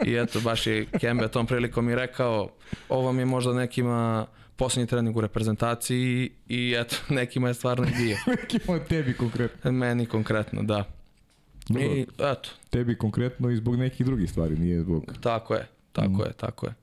i 0.07 0.15
eto, 0.15 0.41
baš 0.41 0.67
je 0.67 0.87
Kembe 1.01 1.29
tom 1.29 1.47
prilikom 1.47 1.91
i 1.91 1.95
rekao, 1.95 2.49
ovo 2.89 3.13
mi 3.13 3.23
je 3.23 3.27
možda 3.27 3.53
nekima 3.53 4.27
poslednji 4.57 4.87
trening 4.87 5.17
u 5.17 5.21
reprezentaciji 5.21 6.31
i 6.49 6.75
eto, 6.79 6.97
nekima 7.21 7.49
je 7.49 7.55
stvarno 7.55 7.87
i 7.87 8.03
bio. 8.03 8.17
nekima 8.43 8.79
tebi 8.79 9.15
konkretno. 9.15 9.73
Meni 9.73 10.07
konkretno, 10.07 10.63
da. 10.63 10.98
Dobro. 11.69 11.89
I 11.89 12.07
eto. 12.19 12.51
Tebi 12.71 12.99
konkretno 12.99 13.51
i 13.51 13.57
zbog 13.57 13.77
nekih 13.77 14.07
drugih 14.07 14.31
stvari, 14.31 14.57
nije 14.57 14.81
zbog... 14.81 15.13
Tako 15.21 15.55
je, 15.55 15.67
tako 15.93 16.13
mm. 16.13 16.21
je, 16.21 16.33
tako 16.33 16.67
je. 16.67 16.75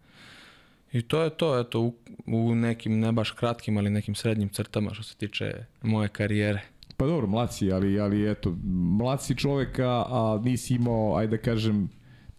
I 0.91 1.01
to 1.01 1.23
je 1.23 1.29
to, 1.29 1.59
eto, 1.59 1.81
u, 1.81 1.93
u 2.25 2.55
nekim 2.55 2.99
ne 2.99 3.11
baš 3.11 3.31
kratkim, 3.31 3.77
ali 3.77 3.89
nekim 3.89 4.15
srednjim 4.15 4.49
crtama 4.49 4.93
što 4.93 5.03
se 5.03 5.15
tiče 5.15 5.65
moje 5.81 6.07
karijere. 6.07 6.61
Pa 6.97 7.05
dobro, 7.05 7.27
mlaci, 7.27 7.71
ali, 7.71 7.99
ali 7.99 8.31
eto, 8.31 8.55
mlaci 8.99 9.35
čoveka, 9.35 10.05
a 10.07 10.41
nisi 10.43 10.75
imao, 10.75 11.17
ajde 11.17 11.37
da 11.37 11.43
kažem, 11.43 11.89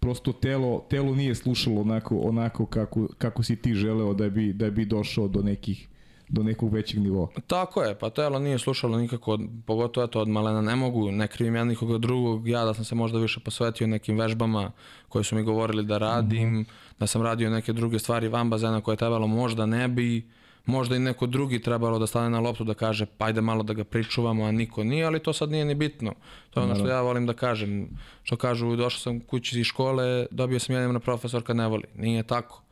prosto 0.00 0.32
telo, 0.32 0.86
telo 0.90 1.14
nije 1.14 1.34
slušalo 1.34 1.80
onako, 1.80 2.18
onako 2.18 2.66
kako, 2.66 3.08
kako 3.18 3.42
si 3.42 3.56
ti 3.56 3.74
želeo 3.74 4.14
da 4.14 4.28
bi, 4.28 4.52
da 4.52 4.70
bi 4.70 4.84
došao 4.84 5.28
do 5.28 5.42
nekih 5.42 5.88
do 6.28 6.42
nekog 6.42 6.72
većeg 6.72 7.00
nivoa. 7.00 7.28
Tako 7.46 7.82
je, 7.82 7.98
pa 7.98 8.10
telo 8.10 8.38
nije 8.38 8.58
slušalo 8.58 8.98
nikako, 8.98 9.38
pogotovo 9.66 10.04
eto 10.04 10.20
od 10.20 10.28
malena 10.28 10.62
ne 10.62 10.76
mogu, 10.76 11.12
ne 11.12 11.28
krivim 11.28 11.56
ja 11.56 11.64
nikoga 11.64 11.98
drugog, 11.98 12.48
ja 12.48 12.64
da 12.64 12.74
sam 12.74 12.84
se 12.84 12.94
možda 12.94 13.18
više 13.18 13.40
posvetio 13.40 13.86
nekim 13.86 14.18
vežbama 14.18 14.72
koje 15.08 15.24
su 15.24 15.36
mi 15.36 15.42
govorili 15.42 15.84
da 15.84 15.98
radim, 15.98 16.48
mm 16.48 16.60
-hmm. 16.60 16.66
da 16.98 17.06
sam 17.06 17.22
radio 17.22 17.50
neke 17.50 17.72
druge 17.72 17.98
stvari 17.98 18.28
van 18.28 18.50
bazena 18.50 18.80
koje 18.80 18.96
trebalo 18.96 19.26
možda 19.26 19.66
ne 19.66 19.88
bi, 19.88 20.26
možda 20.66 20.96
i 20.96 20.98
neko 20.98 21.26
drugi 21.26 21.62
trebalo 21.62 21.98
da 21.98 22.06
stane 22.06 22.30
na 22.30 22.40
loptu 22.40 22.64
da 22.64 22.74
kaže 22.74 23.06
pa 23.06 23.26
ajde 23.26 23.40
malo 23.40 23.62
da 23.62 23.72
ga 23.72 23.84
pričuvamo, 23.84 24.44
a 24.44 24.52
niko 24.52 24.84
nije, 24.84 25.04
ali 25.04 25.22
to 25.22 25.32
sad 25.32 25.50
nije 25.50 25.64
ni 25.64 25.74
bitno. 25.74 26.14
To 26.50 26.60
je 26.60 26.64
ono 26.64 26.74
što 26.74 26.88
ja 26.88 27.00
volim 27.00 27.26
da 27.26 27.32
kažem. 27.32 27.88
Što 28.22 28.36
kažu, 28.36 28.76
došao 28.76 29.00
sam 29.00 29.20
kući 29.20 29.60
iz 29.60 29.66
škole, 29.66 30.26
dobio 30.30 30.58
sam 30.58 30.74
jedan 30.74 30.92
na 30.92 31.00
profesor 31.00 31.42
kad 31.42 31.56
ne 31.56 31.68
voli. 31.68 31.84
Nije 31.94 32.22
tako. 32.22 32.62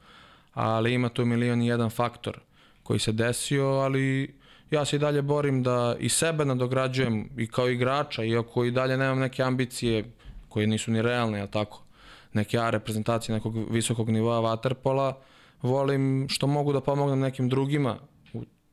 Ali 0.54 0.94
ima 0.94 1.08
tu 1.08 1.24
milion 1.24 1.62
i 1.62 1.66
jedan 1.66 1.90
faktor 1.90 2.40
koji 2.84 2.98
se 2.98 3.12
desio, 3.12 3.66
ali 3.66 4.34
ja 4.70 4.84
se 4.84 4.96
i 4.96 4.98
dalje 4.98 5.22
borim 5.22 5.62
da 5.62 5.96
i 5.98 6.08
sebe 6.08 6.44
nadograđujem 6.44 7.28
i 7.38 7.46
kao 7.46 7.68
igrača, 7.68 8.24
iako 8.24 8.64
i 8.64 8.70
dalje 8.70 8.96
nemam 8.96 9.18
neke 9.18 9.42
ambicije 9.42 10.04
koje 10.48 10.66
nisu 10.66 10.90
ni 10.90 11.02
realne, 11.02 11.38
ja 11.38 11.46
tako, 11.46 11.82
neke 12.32 12.58
A 12.58 12.70
reprezentacije 12.70 13.34
nekog 13.34 13.54
visokog 13.70 14.10
nivoa 14.10 14.40
vaterpola, 14.40 15.18
volim 15.62 16.26
što 16.28 16.46
mogu 16.46 16.72
da 16.72 16.80
pomognem 16.80 17.18
nekim 17.18 17.48
drugima 17.48 17.98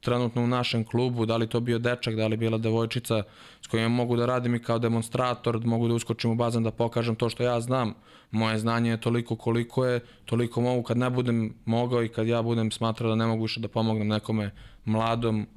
trenutno 0.02 0.44
u 0.44 0.48
našem 0.48 0.84
klubu, 0.84 1.26
da 1.26 1.38
li 1.38 1.50
to 1.50 1.60
bio 1.60 1.80
dečak, 1.80 2.16
da 2.16 2.28
li 2.28 2.38
bila 2.38 2.58
devojčica 2.58 3.24
s 3.62 3.68
kojima 3.68 3.90
mogu 3.90 4.18
da 4.18 4.26
radim 4.26 4.56
i 4.56 4.64
kao 4.64 4.80
demonstrator, 4.80 5.60
da 5.60 5.68
mogu 5.68 5.88
da 5.88 5.94
uskočim 5.94 6.32
u 6.32 6.36
bazan 6.36 6.64
da 6.64 6.72
pokažem 6.72 7.16
to 7.16 7.30
što 7.30 7.44
ja 7.44 7.62
znam. 7.62 7.94
Moje 8.32 8.60
znanje 8.60 8.90
je 8.90 9.02
toliko 9.02 9.36
koliko 9.36 9.86
je, 9.86 10.00
toliko 10.26 10.62
mogu 10.62 10.84
kad 10.84 10.98
ne 10.98 11.10
budem 11.10 11.54
mogao 11.66 12.04
i 12.04 12.10
kad 12.10 12.28
ja 12.28 12.42
budem 12.42 12.72
smatrao 12.72 13.10
da 13.10 13.16
ne 13.16 13.26
mogu 13.26 13.42
više 13.44 13.60
da 13.60 13.68
pomognem 13.68 14.08
nekome 14.08 14.52
mladom 14.86 15.48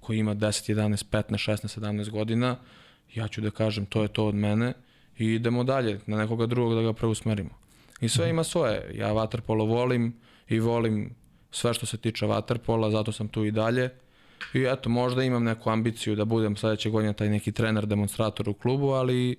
koji 0.00 0.18
ima 0.18 0.34
10, 0.34 0.74
11, 0.74 1.04
15, 1.10 1.50
16, 1.50 1.80
17 1.80 2.10
godina, 2.10 2.56
ja 3.14 3.28
ću 3.28 3.40
da 3.40 3.50
kažem 3.50 3.86
to 3.86 4.02
je 4.02 4.08
to 4.08 4.26
od 4.26 4.34
mene 4.34 4.72
i 5.18 5.26
idemo 5.26 5.64
dalje, 5.64 6.00
na 6.06 6.16
nekoga 6.16 6.46
drugog 6.46 6.74
da 6.74 6.82
ga 6.82 6.92
preusmerimo. 6.92 7.50
I 8.00 8.08
sve 8.08 8.30
ima 8.30 8.44
svoje. 8.44 8.90
Ja 8.94 9.12
vaterpolo 9.12 9.64
volim 9.64 10.14
i 10.48 10.60
volim 10.60 11.14
sve 11.54 11.74
što 11.74 11.86
se 11.86 11.96
tiče 11.96 12.26
vaterpola, 12.26 12.90
zato 12.90 13.12
sam 13.12 13.28
tu 13.28 13.44
i 13.44 13.50
dalje. 13.50 13.90
I 14.54 14.66
eto, 14.68 14.88
možda 14.88 15.22
imam 15.22 15.44
neku 15.44 15.70
ambiciju 15.70 16.16
da 16.16 16.24
budem 16.24 16.56
sledeće 16.56 16.90
godine 16.90 17.12
taj 17.12 17.28
neki 17.28 17.52
trener, 17.52 17.86
demonstrator 17.86 18.48
u 18.48 18.54
klubu, 18.54 18.88
ali 18.88 19.36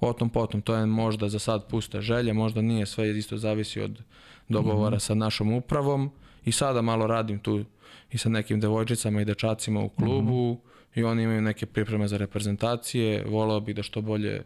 o 0.00 0.12
tom 0.12 0.30
potom, 0.30 0.62
to 0.62 0.74
je 0.74 0.86
možda 0.86 1.28
za 1.28 1.38
sad 1.38 1.68
puste 1.70 2.00
želje, 2.00 2.32
možda 2.32 2.62
nije, 2.62 2.86
sve 2.86 3.18
isto 3.18 3.36
zavisi 3.36 3.80
od 3.80 4.02
dogovora 4.48 4.96
mm 4.96 4.98
-hmm. 4.98 5.06
sa 5.06 5.14
našom 5.14 5.52
upravom. 5.52 6.10
I 6.44 6.52
sada 6.52 6.82
malo 6.82 7.06
radim 7.06 7.38
tu 7.38 7.64
i 8.12 8.18
sa 8.18 8.28
nekim 8.28 8.60
devojčicama 8.60 9.20
i 9.20 9.24
dečacima 9.24 9.80
u 9.80 9.88
klubu 9.88 10.52
mm 10.52 10.56
-hmm. 10.56 11.00
i 11.00 11.04
oni 11.04 11.22
imaju 11.22 11.42
neke 11.42 11.66
pripreme 11.66 12.08
za 12.08 12.16
reprezentacije, 12.16 13.24
volao 13.24 13.60
bih 13.60 13.76
da 13.76 13.82
što 13.82 14.00
bolje 14.00 14.42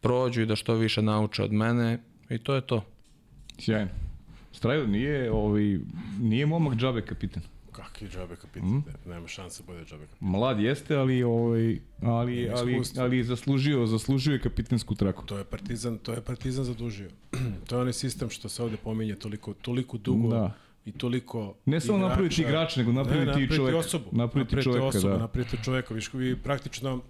prođu 0.00 0.42
i 0.42 0.46
da 0.46 0.56
što 0.56 0.74
više 0.74 1.02
nauče 1.02 1.42
od 1.42 1.52
mene 1.52 1.98
i 2.30 2.38
to 2.38 2.54
je 2.54 2.60
to. 2.60 2.84
Sjajno. 3.58 4.05
Strajdo, 4.56 4.86
nije, 4.86 5.32
ovaj, 5.32 5.78
nije 6.20 6.46
momak 6.46 6.78
džabe 6.78 7.02
kapitan. 7.02 7.42
Kakvi 7.72 8.08
džabe 8.08 8.36
kapitan? 8.36 8.68
Mm? 8.70 8.84
Nema 9.06 9.28
šanse 9.28 9.62
bude 9.66 9.84
džabe 9.84 10.06
kapitan. 10.06 10.28
Mlad 10.28 10.60
jeste, 10.60 10.96
ali 10.96 11.22
ovaj 11.22 11.78
ali 12.02 12.50
ali 12.50 12.82
ali 12.98 13.24
zaslužio, 13.24 13.86
zaslužio 13.86 14.32
je 14.32 14.40
kapitensku 14.40 14.94
traku. 14.94 15.26
To 15.26 15.38
je 15.38 15.44
Partizan, 15.44 15.98
to 15.98 16.12
je 16.12 16.20
Partizan 16.20 16.64
zadužio. 16.64 17.10
to 17.66 17.76
je 17.76 17.80
onaj 17.80 17.92
sistem 17.92 18.30
što 18.30 18.48
se 18.48 18.62
ovde 18.62 18.76
pominje 18.76 19.14
toliko 19.14 19.54
toliko 19.54 19.98
dugo. 19.98 20.28
Da 20.28 20.52
i 20.86 20.92
toliko 20.92 21.54
Ne 21.64 21.80
samo 21.80 21.98
igrača, 21.98 22.08
napraviti 22.08 22.42
igrač, 22.42 22.76
nego 22.76 22.92
napraviti, 22.92 23.40
ne, 23.40 23.56
čoveka. 23.56 23.78
Osobu, 23.78 24.04
napraviti, 24.12 24.38
napraviti 24.38 24.64
čoveka, 24.64 24.86
osobu, 24.86 25.12
da. 25.12 25.18
napraviti 25.18 25.56
čoveka. 25.64 25.94
Viš, 25.94 26.14
vi 26.14 26.36
praktično 26.36 27.00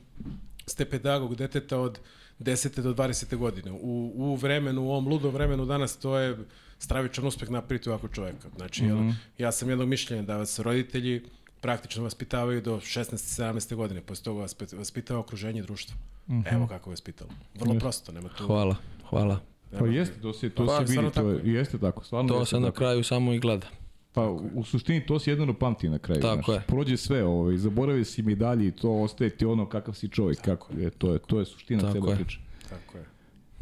ste 0.66 0.84
pedagog 0.84 1.34
deteta 1.34 1.78
od 1.78 2.00
10. 2.40 2.80
do 2.80 2.94
20. 2.94 3.36
godine. 3.36 3.72
U, 3.72 4.12
u 4.14 4.34
vremenu, 4.34 4.82
u 4.82 4.90
ovom 4.90 5.08
ludom 5.08 5.34
vremenu 5.34 5.66
danas 5.66 5.96
to 5.96 6.18
je 6.18 6.38
stravičan 6.78 7.26
uspeh 7.26 7.50
napraviti 7.50 7.88
ovako 7.88 8.08
čoveka. 8.08 8.48
Znači, 8.56 8.84
mm 8.84 8.88
-hmm. 8.88 9.14
ja 9.38 9.52
sam 9.52 9.68
jednog 9.68 9.88
mišljenja 9.88 10.22
da 10.22 10.36
vas 10.36 10.58
roditelji 10.58 11.22
praktično 11.60 12.02
vaspitavaju 12.02 12.60
do 12.60 12.76
16. 12.76 13.04
17. 13.42 13.74
godine, 13.74 14.00
posle 14.00 14.24
toga 14.24 14.40
vas 14.40 14.56
vaspitava 14.72 15.20
okruženje 15.20 15.62
društva. 15.62 15.96
Mm 16.26 16.34
-hmm. 16.34 16.54
Evo 16.54 16.66
kako 16.66 16.90
vas 16.90 17.00
pitalo. 17.00 17.30
Vrlo 17.54 17.78
prosto, 17.78 18.12
nema 18.12 18.28
tu... 18.28 18.46
Hvala, 18.46 18.76
hvala. 19.10 19.40
Pa 19.78 19.86
jeste, 19.86 20.20
to 20.20 20.32
se, 20.32 20.50
to 20.50 20.66
pa, 20.66 20.86
se 20.86 20.92
vidi, 20.92 21.10
to 21.14 21.30
je, 21.30 21.40
jeste 21.44 21.78
tako. 21.78 22.04
Stvarno 22.04 22.28
to 22.28 22.44
se 22.44 22.60
na 22.60 22.66
tako. 22.66 22.76
kraju 22.76 23.04
samo 23.04 23.32
i 23.32 23.38
gleda. 23.38 23.66
Pa 24.12 24.28
u 24.54 24.64
suštini 24.64 25.06
to 25.06 25.18
se 25.18 25.30
jedino 25.30 25.54
pamti 25.54 25.88
na 25.88 25.98
kraju. 25.98 26.20
Tako 26.20 26.52
znaš. 26.52 26.56
je. 26.56 26.66
Prođe 26.66 26.96
sve, 26.96 27.24
ovaj, 27.24 27.56
zaboravi 27.56 28.04
si 28.04 28.22
medalje 28.22 28.68
i 28.68 28.70
to 28.70 28.92
ostaje 28.92 29.30
ti 29.30 29.44
ono 29.44 29.68
kakav 29.68 29.94
si 29.94 30.08
čovjek. 30.08 30.38
Tako 30.38 30.66
kako, 30.66 30.80
je, 30.80 30.90
to, 30.90 31.12
je, 31.12 31.18
to 31.18 31.38
je 31.38 31.44
suština 31.44 31.92
cele 31.92 32.16
priče. 32.16 32.38
Tako 32.68 32.98
je. 32.98 33.04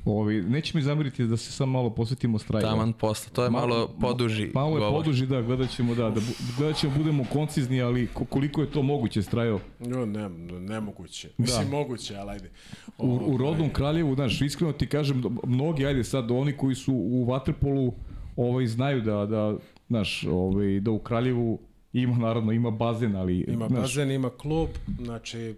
Ovi, 0.04 0.42
neće 0.42 0.76
mi 0.76 0.82
zameriti 0.82 1.24
da 1.24 1.36
se 1.36 1.52
sam 1.52 1.70
malo 1.70 1.90
posvetimo 1.90 2.38
strajku. 2.38 2.68
Taman 2.68 2.92
posle, 2.92 3.32
to 3.32 3.44
je 3.44 3.50
malo, 3.50 3.66
malo 3.66 3.90
poduži 4.00 4.50
Malo 4.54 4.76
je 4.76 4.80
govor. 4.80 4.92
poduži, 4.92 5.26
da, 5.26 5.42
gledat 5.42 5.70
ćemo, 5.70 5.94
da, 5.94 6.10
da, 6.10 6.20
gledat 6.58 6.76
ćemo, 6.76 6.92
budemo 6.96 7.24
koncizni, 7.32 7.82
ali 7.82 8.08
koliko 8.28 8.60
je 8.60 8.70
to 8.70 8.82
moguće, 8.82 9.22
Strajo? 9.22 9.60
No, 9.78 10.06
ne, 10.06 10.28
nemoguće. 10.60 11.28
Da. 11.28 11.34
Mislim, 11.38 11.70
moguće, 11.70 12.16
ali 12.16 12.30
ajde. 12.30 12.50
O, 12.98 13.06
u, 13.06 13.34
u 13.34 13.36
rodnom 13.36 13.70
kraljevu, 13.72 14.14
znaš, 14.14 14.40
iskreno 14.40 14.72
ti 14.72 14.86
kažem, 14.86 15.24
mnogi, 15.44 15.86
ajde 15.86 16.04
sad, 16.04 16.30
oni 16.30 16.52
koji 16.52 16.74
su 16.74 16.94
u 16.94 17.26
Waterpolu, 17.26 17.92
ovaj, 18.36 18.66
znaju 18.66 19.00
da, 19.00 19.26
da, 19.26 19.56
znaš, 19.88 20.24
ovaj, 20.30 20.80
da 20.80 20.90
u 20.90 20.98
Kraljevu 20.98 21.58
ima, 21.92 22.18
naravno, 22.18 22.52
ima 22.52 22.70
bazen, 22.70 23.16
ali... 23.16 23.44
Ima 23.48 23.68
znaš, 23.68 23.80
bazen, 23.80 24.10
ima 24.10 24.30
klub, 24.30 24.68
znači, 25.00 25.54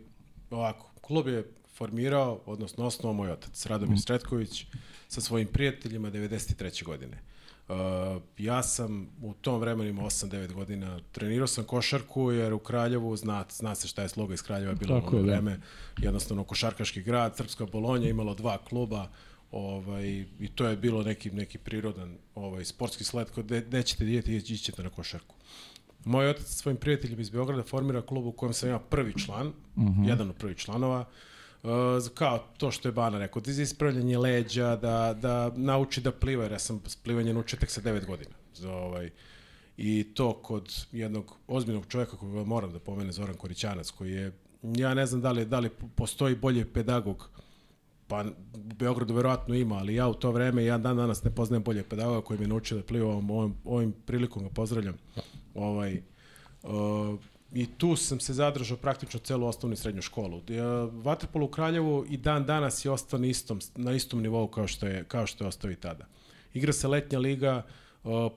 ovako, 0.51 0.90
klub 1.01 1.27
je 1.28 1.44
formirao, 1.77 2.40
odnosno 2.47 2.86
osnovao 2.86 3.15
moj 3.15 3.31
otac, 3.31 3.66
Radomir 3.66 3.94
mm. 3.94 3.98
Stretković, 3.98 4.66
sa 5.09 5.20
svojim 5.20 5.48
prijateljima 5.48 6.11
93. 6.11 6.85
godine. 6.85 7.19
Uh, 7.69 7.74
ja 8.39 8.62
sam 8.62 9.09
u 9.23 9.35
tom 9.35 9.61
vremenu 9.61 9.90
imao 9.90 10.07
8-9 10.07 10.53
godina, 10.53 11.01
trenirao 11.12 11.47
sam 11.47 11.65
košarku 11.65 12.32
jer 12.32 12.53
u 12.53 12.59
Kraljevu, 12.59 13.16
zna, 13.16 13.44
zna 13.51 13.74
se 13.74 13.89
šta 13.89 14.03
je 14.03 14.09
sloga 14.09 14.35
iz 14.35 14.43
Kraljeva 14.43 14.74
bilo 14.74 15.01
Tako 15.01 15.16
u 15.16 15.19
ono 15.19 15.28
vreme, 15.28 15.57
da. 15.57 15.62
jednostavno 16.07 16.44
košarkaški 16.44 17.03
grad, 17.03 17.36
Srpska 17.36 17.66
Bolonja 17.66 18.09
imalo 18.09 18.35
dva 18.35 18.59
kluba, 18.59 19.09
ovaj, 19.51 20.24
i 20.40 20.48
to 20.55 20.66
je 20.66 20.77
bilo 20.77 21.03
neki, 21.03 21.31
neki 21.31 21.59
prirodan 21.59 22.16
ovaj, 22.35 22.65
sportski 22.65 23.05
sled, 23.05 23.31
kod 23.31 23.44
de, 23.44 23.61
gde 23.61 23.82
ćete 23.82 24.05
dijeti, 24.05 24.36
ićete 24.36 24.82
na 24.82 24.90
košarku. 24.90 25.35
Moj 26.05 26.28
otac 26.28 26.47
sa 26.47 26.53
svojim 26.53 26.77
prijateljima 26.77 27.20
iz 27.20 27.31
Beograda 27.31 27.62
formira 27.62 28.03
klub 28.03 28.27
u 28.27 28.32
kojem 28.32 28.53
sam 28.53 28.69
ja 28.69 28.78
prvi 28.78 29.15
član, 29.19 29.47
uh 29.47 29.82
mhm. 29.82 30.03
-huh. 30.03 30.09
jedan 30.09 30.31
od 30.31 30.36
prvih 30.36 30.57
članova, 30.57 31.01
Uh, 31.01 31.07
kao 32.14 32.38
to 32.59 32.70
što 32.70 32.88
je 32.88 32.93
Bana 32.93 33.18
rekao, 33.18 33.43
da 33.43 33.51
ispravljanje 33.51 34.18
leđa, 34.18 34.76
da, 34.76 35.16
da 35.20 35.52
nauči 35.56 36.01
da 36.01 36.12
pliva, 36.12 36.43
jer 36.43 36.52
ja 36.52 36.59
sam 36.59 36.82
plivanje 37.05 37.34
naučio 37.34 37.59
tek 37.59 37.70
sa 37.70 37.80
9 37.80 38.06
godina. 38.06 38.30
Za, 38.55 38.72
ovaj, 38.72 39.10
I 39.76 40.14
to 40.14 40.32
kod 40.32 40.86
jednog 40.93 41.36
ozbiljnog 41.47 41.86
čovjeka 41.88 42.16
koga 42.16 42.44
moram 42.44 42.72
da 42.72 42.78
pomene, 42.78 43.12
Zoran 43.12 43.34
Korićanac, 43.34 43.90
koji 43.90 44.12
je, 44.12 44.32
ja 44.62 44.94
ne 44.94 45.06
znam 45.06 45.20
da 45.20 45.32
li, 45.32 45.44
da 45.44 45.59
li 45.59 45.70
postoji 45.94 46.34
bolji 46.34 46.64
pedagog, 46.64 47.30
pa 48.09 48.24
u 48.55 48.74
Beogradu 48.74 49.14
verovatno 49.14 49.55
ima, 49.55 49.74
ali 49.74 49.94
ja 49.94 50.09
u 50.09 50.14
to 50.14 50.30
vreme, 50.30 50.64
ja 50.64 50.78
dan 50.78 50.97
danas 50.97 51.24
ne 51.24 51.30
poznajem 51.30 51.62
bolje 51.62 51.82
pedagoga 51.82 52.20
koji 52.20 52.38
me 52.38 52.47
naučio 52.47 52.76
da 52.76 52.82
pliva 52.82 53.14
ovim, 53.14 53.55
ovim 53.64 53.93
prilikom 54.06 54.43
ga 54.43 54.48
pozdravljam. 54.48 54.97
Ovaj, 55.55 56.02
uh, 56.62 57.18
i 57.52 57.66
tu 57.66 57.97
sam 57.97 58.20
se 58.20 58.35
zadržao 58.35 58.77
praktično 58.77 59.20
celu 59.20 59.47
osnovnu 59.47 59.74
i 59.74 59.77
srednju 59.77 60.02
školu. 60.02 60.43
Vaterpolo 60.93 61.47
u 61.47 61.51
Kraljevu 61.51 62.05
i 62.09 62.16
dan 62.16 62.47
danas 62.47 62.85
je 62.85 62.90
ostao 62.90 63.18
na 63.18 63.27
istom, 63.27 63.60
na 63.74 63.93
istom 63.93 64.23
nivou 64.23 64.48
kao 64.48 64.66
što 64.66 64.86
je, 64.86 65.05
kao 65.05 65.27
što 65.27 65.44
je 65.44 65.48
ostao 65.48 65.70
i 65.70 65.77
tada. 65.77 66.06
Igra 66.55 66.73
se 66.73 66.89
letnja 66.89 67.18
liga, 67.18 67.62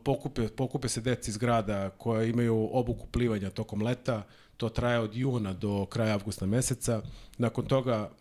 pokupe, 0.04 0.48
pokupe 0.48 0.90
se 0.90 1.02
deci 1.02 1.32
iz 1.32 1.38
grada 1.38 1.90
koja 1.90 2.24
imaju 2.24 2.70
obuku 2.72 3.08
plivanja 3.08 3.50
tokom 3.50 3.82
leta, 3.82 4.24
to 4.58 4.70
traje 4.70 5.00
od 5.00 5.16
juna 5.16 5.54
do 5.54 5.86
kraja 5.86 6.14
avgusta 6.14 6.46
meseca. 6.46 7.02
Nakon 7.38 7.66
toga 7.66 8.12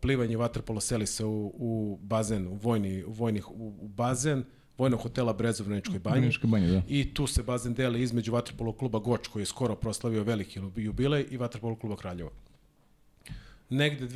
plivanje 0.00 0.36
vaterpolo 0.36 0.80
seli 0.80 1.06
se 1.06 1.24
u, 1.24 1.52
u 1.54 1.98
bazen, 2.02 2.46
u 2.46 2.54
vojni, 2.54 3.04
u, 3.04 3.12
vojnih, 3.12 3.50
u 3.50 3.88
bazen 3.88 4.44
vojnog 4.78 5.00
hotela 5.00 5.32
Brezov 5.32 5.66
u 5.66 5.68
Vrničkoj 5.68 5.98
banji. 5.98 6.20
Vrničkoj 6.20 6.50
banji, 6.50 6.66
da. 6.66 6.82
I 6.88 7.14
tu 7.14 7.26
se 7.26 7.42
bazen 7.42 7.74
deli 7.74 8.02
između 8.02 8.32
vaterpolo 8.32 8.72
kluba 8.72 8.98
Goč 8.98 9.28
koji 9.28 9.42
je 9.42 9.46
skoro 9.46 9.74
proslavio 9.74 10.22
veliki 10.22 10.60
jubilej 10.76 11.26
i 11.30 11.36
vaterpolo 11.36 11.76
kluba 11.76 11.96
Kraljevo. 11.96 12.30
Negde 13.70 14.06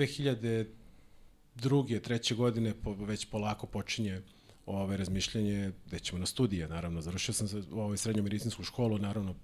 2002. 1.57 2.01
treće 2.01 2.35
godine 2.35 2.75
po, 2.83 2.95
već 2.95 3.25
polako 3.27 3.67
počinje 3.67 4.23
ove 4.67 4.97
razmišljanje 4.97 5.73
gde 5.87 5.99
ćemo 5.99 6.19
na 6.19 6.27
studije, 6.27 6.69
naravno. 6.69 7.01
Završio 7.01 7.35
sam 7.35 7.49
ovaj 7.73 7.97
srednju 7.97 8.23
medicinsku 8.23 8.65
školu, 8.65 8.99
naravno 8.99 9.35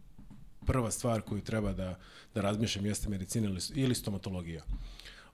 prva 0.67 0.91
stvar 0.91 1.21
koju 1.23 1.41
treba 1.41 1.73
da, 1.73 1.99
da 2.35 2.41
razmišljam 2.41 2.87
jeste 2.87 3.09
medicina 3.09 3.49
ili, 3.49 3.61
ili 3.75 3.95
stomatologija. 3.95 4.63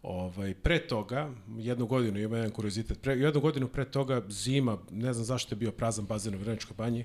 Ovaj, 0.05 0.55
pre 0.55 0.79
toga, 0.87 1.31
jednu 1.57 1.87
godinu, 1.87 2.21
ima 2.21 2.37
jedan 2.37 2.53
kuriozitet, 2.53 3.01
pre, 3.01 3.15
jednu 3.15 3.41
godinu 3.41 3.69
pre 3.69 3.85
toga 3.85 4.23
zima, 4.29 4.79
ne 4.91 5.13
znam 5.13 5.25
zašto 5.25 5.55
je 5.55 5.59
bio 5.59 5.73
prazan 5.73 6.07
bazen 6.07 6.35
u 6.35 6.39
Vreničkoj 6.39 6.75
banji, 6.77 7.05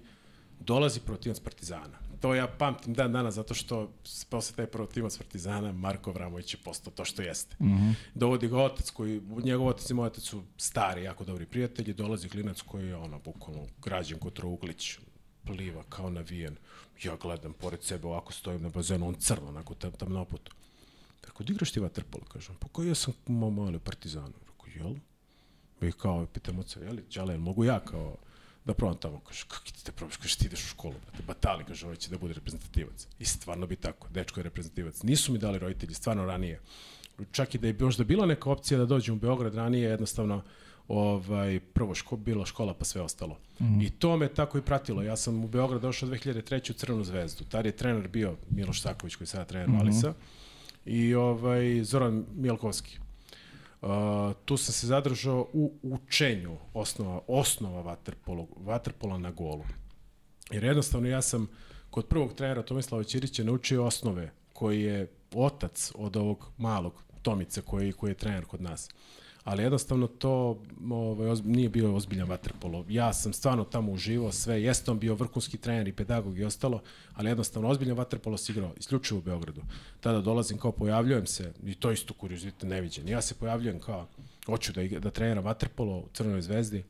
dolazi 0.59 0.99
protivac 0.99 1.39
Partizana. 1.39 1.99
To 2.21 2.35
ja 2.35 2.47
pamtim 2.47 2.93
dan 2.93 3.13
dana 3.13 3.31
zato 3.31 3.53
što 3.53 3.91
posle 4.29 4.55
taj 4.55 4.65
protivac 4.65 5.17
Partizana 5.17 5.71
Marko 5.71 6.11
Vramović 6.11 6.53
je 6.53 6.59
postao 6.63 6.93
to 6.93 7.05
što 7.05 7.21
jeste. 7.21 7.55
Mm 7.59 7.67
-hmm. 7.67 7.93
Dovodi 8.15 8.47
ga 8.47 8.57
otac 8.57 8.89
koji, 8.89 9.21
njegov 9.43 9.67
otac 9.67 9.89
i 9.89 9.93
moj 9.93 10.07
otac 10.07 10.23
su 10.23 10.43
stari, 10.57 11.03
jako 11.03 11.23
dobri 11.23 11.45
prijatelji, 11.45 11.93
dolazi 11.93 12.29
klinac 12.29 12.61
koji 12.61 12.87
je 12.87 12.95
ono, 12.95 13.19
bukvalno 13.19 13.65
građen 13.81 14.19
kod 14.19 14.33
Trouglić, 14.33 14.97
pliva 15.45 15.83
kao 15.89 16.09
navijen. 16.09 16.55
Ja 17.03 17.15
gledam 17.15 17.53
pored 17.53 17.83
sebe, 17.83 18.07
ovako 18.07 18.33
stojim 18.33 18.61
na 18.61 18.69
bazenu, 18.69 19.07
on 19.07 19.15
crno, 19.15 19.47
onako 19.47 19.73
tam, 19.73 19.91
tam 19.91 20.13
na 20.13 20.21
oputu. 20.21 20.51
Rekao, 21.25 21.45
di 21.45 21.53
igraš 21.53 21.71
ti 21.71 21.79
vaterpolo? 21.79 22.25
Kažem, 22.25 22.55
pa 22.59 22.67
koji 22.67 22.87
ja 22.87 22.95
sam 22.95 23.13
mali 23.27 23.79
partizanu? 23.79 24.33
Rekao, 24.47 24.85
jel? 24.85 24.95
I 25.81 25.91
kao, 25.91 26.25
pitam 26.25 26.59
oca, 26.59 26.79
jel, 26.79 26.97
Đale, 27.15 27.37
mogu 27.37 27.63
ja 27.63 27.79
kao 27.79 28.15
da 28.65 28.73
probam 28.73 28.97
tamo? 28.97 29.19
Kaže, 29.19 29.45
kakvi 29.47 29.71
ti 29.71 29.85
te 29.85 29.91
probaš? 29.91 30.17
Kaže, 30.17 30.37
ti 30.37 30.45
ideš 30.45 30.63
u 30.63 30.67
školu, 30.67 30.93
brate, 31.05 31.23
batali, 31.27 31.63
kaže, 31.65 31.85
ovaj 31.85 31.95
će 31.95 32.09
da 32.09 32.17
bude 32.17 32.33
reprezentativac. 32.33 33.07
I 33.19 33.25
stvarno 33.25 33.67
bi 33.67 33.75
tako, 33.75 34.07
dečko 34.09 34.39
je 34.39 34.43
reprezentativac. 34.43 35.03
Nisu 35.03 35.33
mi 35.33 35.39
dali 35.39 35.59
roditelji, 35.59 35.93
stvarno 35.93 36.25
ranije. 36.25 36.59
Čak 37.31 37.55
i 37.55 37.57
da 37.57 37.67
je 37.67 37.75
možda 37.79 38.03
bila 38.03 38.25
neka 38.25 38.51
opcija 38.51 38.77
da 38.77 38.85
dođem 38.85 39.15
u 39.15 39.19
Beograd 39.19 39.55
ranije, 39.55 39.89
jednostavno, 39.89 40.43
ovaj, 40.87 41.59
prvo 41.73 41.95
ško, 41.95 42.17
bila 42.17 42.45
škola 42.45 42.73
pa 42.73 42.85
sve 42.85 43.01
ostalo. 43.01 43.37
Mm. 43.59 43.81
I 43.81 43.89
to 43.89 44.17
me 44.17 44.27
tako 44.27 44.57
i 44.57 44.61
pratilo. 44.61 45.03
Ja 45.03 45.15
sam 45.17 45.43
u 45.43 45.47
Beograd 45.47 45.81
došao 45.81 46.09
2003. 46.09 46.71
u 46.71 46.73
Crvenu 46.73 47.03
zvezdu. 47.03 47.43
Tad 47.43 47.65
je 47.65 47.71
trener 47.71 48.07
bio 48.07 48.35
Miloš 48.49 48.81
Saković 48.81 49.15
koji 49.15 49.25
je 49.25 49.29
sada 49.29 49.45
trener 49.45 49.69
mm 49.69 49.73
-hmm. 49.73 49.77
Valisa 49.79 50.13
i 50.85 51.15
ovaj, 51.15 51.83
Zoran 51.83 52.25
Mielkovski. 52.35 52.99
Uh, 53.81 53.89
tu 54.45 54.57
sam 54.57 54.73
se 54.73 54.87
zadržao 54.87 55.47
u 55.53 55.71
učenju 55.81 56.57
osnova, 56.73 57.21
osnova 57.27 57.81
vaterpolo, 57.81 58.47
vaterpola 58.57 59.17
na 59.17 59.31
golu. 59.31 59.63
Jer 60.51 60.63
jednostavno 60.63 61.07
ja 61.07 61.21
sam 61.21 61.47
kod 61.89 62.05
prvog 62.05 62.33
trenera 62.33 62.61
Tomislava 62.61 63.03
Ćirića 63.03 63.43
naučio 63.43 63.85
osnove 63.85 64.31
koji 64.53 64.81
je 64.81 65.11
otac 65.33 65.91
od 65.95 66.17
ovog 66.17 66.51
malog 66.57 67.03
Tomice 67.21 67.61
koji, 67.61 67.91
koji 67.91 68.11
je 68.11 68.15
trener 68.15 68.45
kod 68.45 68.61
nas. 68.61 68.89
Uh, 68.89 69.19
ali 69.43 69.63
jednostavno 69.63 70.07
to 70.07 70.61
ovaj, 70.89 71.29
oz, 71.29 71.41
nije 71.45 71.69
bio 71.69 71.95
ozbiljan 71.95 72.29
vaterpolo. 72.29 72.85
Ja 72.89 73.13
sam 73.13 73.33
stvarno 73.33 73.63
tamo 73.63 73.91
uživao 73.91 74.31
sve, 74.31 74.63
jeste 74.63 74.91
on 74.91 74.99
bio 74.99 75.15
vrhunski 75.15 75.57
trener 75.57 75.87
i 75.87 75.93
pedagog 75.93 76.39
i 76.39 76.43
ostalo, 76.43 76.81
ali 77.13 77.29
jednostavno 77.29 77.69
ozbiljan 77.69 77.97
vaterpolo 77.97 78.37
si 78.37 78.51
igrao 78.51 78.71
isključivo 78.77 79.17
u 79.17 79.23
Beogradu. 79.23 79.61
Tada 80.01 80.21
dolazim 80.21 80.57
kao 80.57 80.71
pojavljujem 80.71 81.25
se, 81.25 81.53
i 81.65 81.75
to 81.75 81.91
isto 81.91 82.13
kuriozitet 82.13 82.69
neviđen. 82.69 83.09
Ja 83.09 83.21
se 83.21 83.35
pojavljujem 83.35 83.79
kao, 83.79 84.07
hoću 84.45 84.73
da, 84.73 84.81
igra, 84.81 84.99
da 84.99 85.09
treniram 85.09 85.43
vaterpolo 85.43 85.97
u 85.97 86.05
Crvenoj 86.13 86.41
zvezdi. 86.41 86.83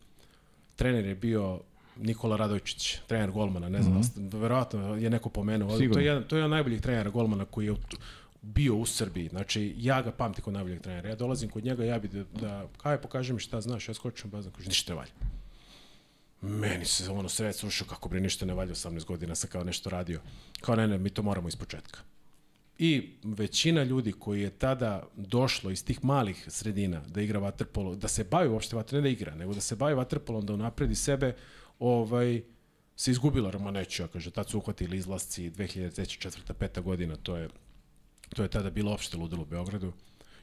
Trener 0.76 1.06
je 1.06 1.16
bio 1.16 1.60
Nikola 1.98 2.38
Radojčić, 2.38 2.98
trener 3.08 3.32
golmana, 3.32 3.70
ne 3.70 3.82
znam, 3.82 3.98
mm 3.98 4.02
-hmm. 4.02 4.40
verovatno 4.40 4.96
je 4.96 5.10
neko 5.10 5.30
pomenuo. 5.30 5.78
Sigurno. 5.78 5.94
To 5.94 6.00
je 6.00 6.06
jedan, 6.06 6.24
to 6.24 6.36
je 6.36 6.40
jedan 6.40 6.52
najboljih 6.52 6.82
trenera 6.82 7.10
golmana 7.10 7.46
koji 7.46 7.66
je 7.66 7.76
bio 8.42 8.76
u 8.76 8.86
Srbiji. 8.86 9.30
Znači, 9.30 9.74
ja 9.78 10.02
ga 10.02 10.12
pamtim 10.12 10.44
kod 10.44 10.54
najboljeg 10.54 10.82
trenera. 10.82 11.10
Ja 11.10 11.16
dolazim 11.16 11.50
kod 11.50 11.64
njega, 11.64 11.84
ja 11.84 12.00
bi 12.00 12.08
da, 12.08 12.24
da 12.24 12.68
kaj 12.78 13.02
pokaže 13.02 13.34
mi 13.34 13.40
šta 13.40 13.62
znaš, 13.62 13.88
ja 13.88 13.94
skočim 13.94 14.30
bazan, 14.30 14.52
kaže, 14.52 14.68
ništa 14.68 14.94
ne 14.94 14.98
valja. 14.98 15.12
Meni 16.42 16.86
se 16.86 17.10
ono 17.12 17.30
sve 17.30 17.54
slušao 17.54 17.88
kako 17.88 18.10
bre 18.10 18.20
ništa 18.20 18.46
ne 18.46 18.54
valja 18.54 18.74
18 18.74 19.06
godina 19.06 19.36
sa 19.36 19.48
kao 19.48 19.64
nešto 19.64 19.90
radio. 19.90 20.22
Kao 20.62 20.76
ne, 20.76 20.88
ne, 20.88 20.98
mi 20.98 21.10
to 21.10 21.24
moramo 21.24 21.48
iz 21.48 21.56
početka. 21.56 22.00
I 22.78 23.10
većina 23.24 23.84
ljudi 23.84 24.12
koji 24.12 24.42
je 24.42 24.50
tada 24.50 25.08
došlo 25.16 25.72
iz 25.72 25.86
tih 25.86 26.04
malih 26.04 26.46
sredina 26.48 27.02
da 27.08 27.22
igra 27.22 27.40
vaterpolo, 27.40 27.96
da 27.96 28.08
se 28.08 28.24
bavi 28.24 28.50
uopšte 28.50 28.76
vaterpolo, 28.76 29.02
ne 29.02 29.10
da 29.10 29.10
igra, 29.10 29.36
nego 29.36 29.54
da 29.54 29.62
se 29.62 29.76
bavi 29.76 29.94
vaterpolom, 29.94 30.46
da 30.46 30.54
unapredi 30.54 30.96
sebe, 30.96 31.36
ovaj, 31.80 32.42
se 32.96 33.12
izgubila 33.12 33.52
Romaneću, 33.52 34.04
kaže, 34.14 34.32
tad 34.32 34.50
su 34.50 34.58
uhvatili 34.58 34.98
izlasci 34.98 35.52
2003. 35.52 36.30
4. 36.30 36.54
5. 36.54 36.82
godina, 36.82 37.16
to 37.16 37.38
je 37.38 37.50
To 38.36 38.44
je 38.44 38.50
tada 38.50 38.70
bilo 38.70 38.94
opšte 38.94 39.18
ludilo 39.18 39.42
u 39.42 39.46
Beogradu. 39.46 39.94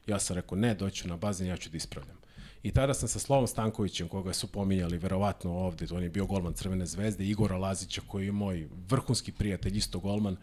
Ja 0.06 0.18
sam 0.18 0.36
rekao, 0.36 0.58
ne, 0.58 0.74
doću 0.74 1.08
na 1.08 1.16
bazen, 1.16 1.46
ja 1.46 1.56
ću 1.56 1.70
da 1.70 1.76
ispravljam. 1.76 2.16
I 2.62 2.70
tada 2.70 2.94
sam 2.94 3.08
sa 3.08 3.18
Slovom 3.18 3.46
Stankovićem, 3.46 4.08
koga 4.08 4.32
su 4.32 4.46
pominjali 4.46 4.98
verovatno 4.98 5.52
ovde, 5.52 5.86
on 5.90 6.02
je 6.02 6.08
bio 6.08 6.26
golman 6.26 6.52
Crvene 6.52 6.86
zvezde, 6.86 7.24
Igora 7.24 7.56
Lazića, 7.56 8.00
koji 8.06 8.26
je 8.26 8.32
moj 8.32 8.68
vrhunski 8.88 9.32
prijatelj, 9.32 9.76
isto 9.76 10.00
golman, 10.00 10.36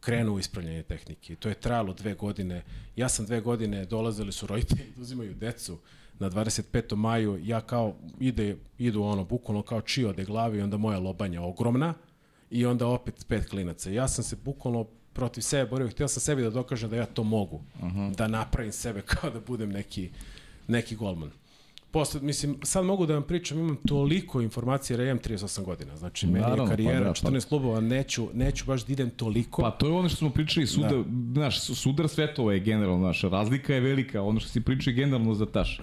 krenuo 0.00 0.34
u 0.34 0.38
ispravljanje 0.38 0.82
tehnike. 0.82 1.36
To 1.36 1.48
je 1.48 1.54
trajalo 1.54 1.92
dve 1.92 2.14
godine. 2.14 2.62
Ja 2.96 3.08
sam 3.08 3.26
dve 3.26 3.40
godine, 3.40 3.84
dolazili 3.84 4.32
su 4.32 4.46
roditelji, 4.46 4.92
da 4.96 5.02
uzimaju 5.02 5.34
decu 5.34 5.78
na 6.18 6.30
25. 6.30 6.96
maju, 6.96 7.40
ja 7.42 7.60
kao 7.60 7.94
ide, 8.20 8.56
idu 8.78 9.02
ono, 9.02 9.24
bukvalno 9.24 9.62
kao 9.62 9.80
čio 9.80 10.12
de 10.12 10.24
glavi, 10.24 10.62
onda 10.62 10.76
moja 10.76 10.98
lobanja 10.98 11.42
ogromna 11.42 11.94
i 12.54 12.66
onda 12.66 12.86
opet 12.86 13.26
pet 13.28 13.48
klinaca. 13.50 13.90
Ja 13.90 14.08
sam 14.08 14.24
se 14.24 14.36
bukvalno 14.44 14.84
protiv 15.12 15.40
sebe 15.40 15.70
borio. 15.70 15.88
Htio 15.88 16.08
sam 16.08 16.20
sebi 16.20 16.42
da 16.42 16.50
dokažem 16.50 16.90
da 16.90 16.96
ja 16.96 17.06
to 17.06 17.24
mogu. 17.24 17.56
Uh 17.56 17.88
-huh. 17.88 18.14
Da 18.16 18.28
napravim 18.28 18.72
sebe 18.72 19.02
kao 19.10 19.30
da 19.30 19.40
budem 19.40 19.70
neki, 19.70 20.10
neki 20.68 20.96
golman. 20.96 21.30
Posle, 21.90 22.20
mislim, 22.20 22.56
sad 22.62 22.84
mogu 22.84 23.06
da 23.06 23.14
vam 23.14 23.22
pričam, 23.22 23.58
imam 23.58 23.76
toliko 23.76 24.40
informacija, 24.40 24.94
jer 24.94 25.06
ja 25.06 25.10
imam 25.10 25.22
38 25.22 25.64
godina. 25.64 25.96
Znači, 25.96 26.26
meni 26.26 26.60
je 26.60 26.68
karijera, 26.68 26.98
pa, 26.98 27.04
da, 27.04 27.12
pa. 27.22 27.30
14 27.30 27.48
klubova, 27.48 27.80
neću, 27.80 28.28
neću 28.34 28.64
baš 28.64 28.86
da 28.86 28.92
idem 28.92 29.10
toliko. 29.10 29.62
Pa 29.62 29.70
to 29.70 29.86
je 29.86 29.92
ono 29.92 30.08
što 30.08 30.16
smo 30.16 30.30
pričali, 30.30 30.66
suda, 30.66 30.88
da. 30.88 31.04
znaš, 31.32 31.60
sudar 31.60 32.08
svetova 32.08 32.52
je 32.52 32.60
generalno, 32.60 33.06
naša 33.06 33.28
razlika 33.28 33.74
je 33.74 33.80
velika, 33.80 34.22
ono 34.22 34.40
što 34.40 34.48
si 34.48 34.60
pričali 34.60 34.96
generalno 34.96 35.34
za 35.34 35.46
Taš. 35.46 35.80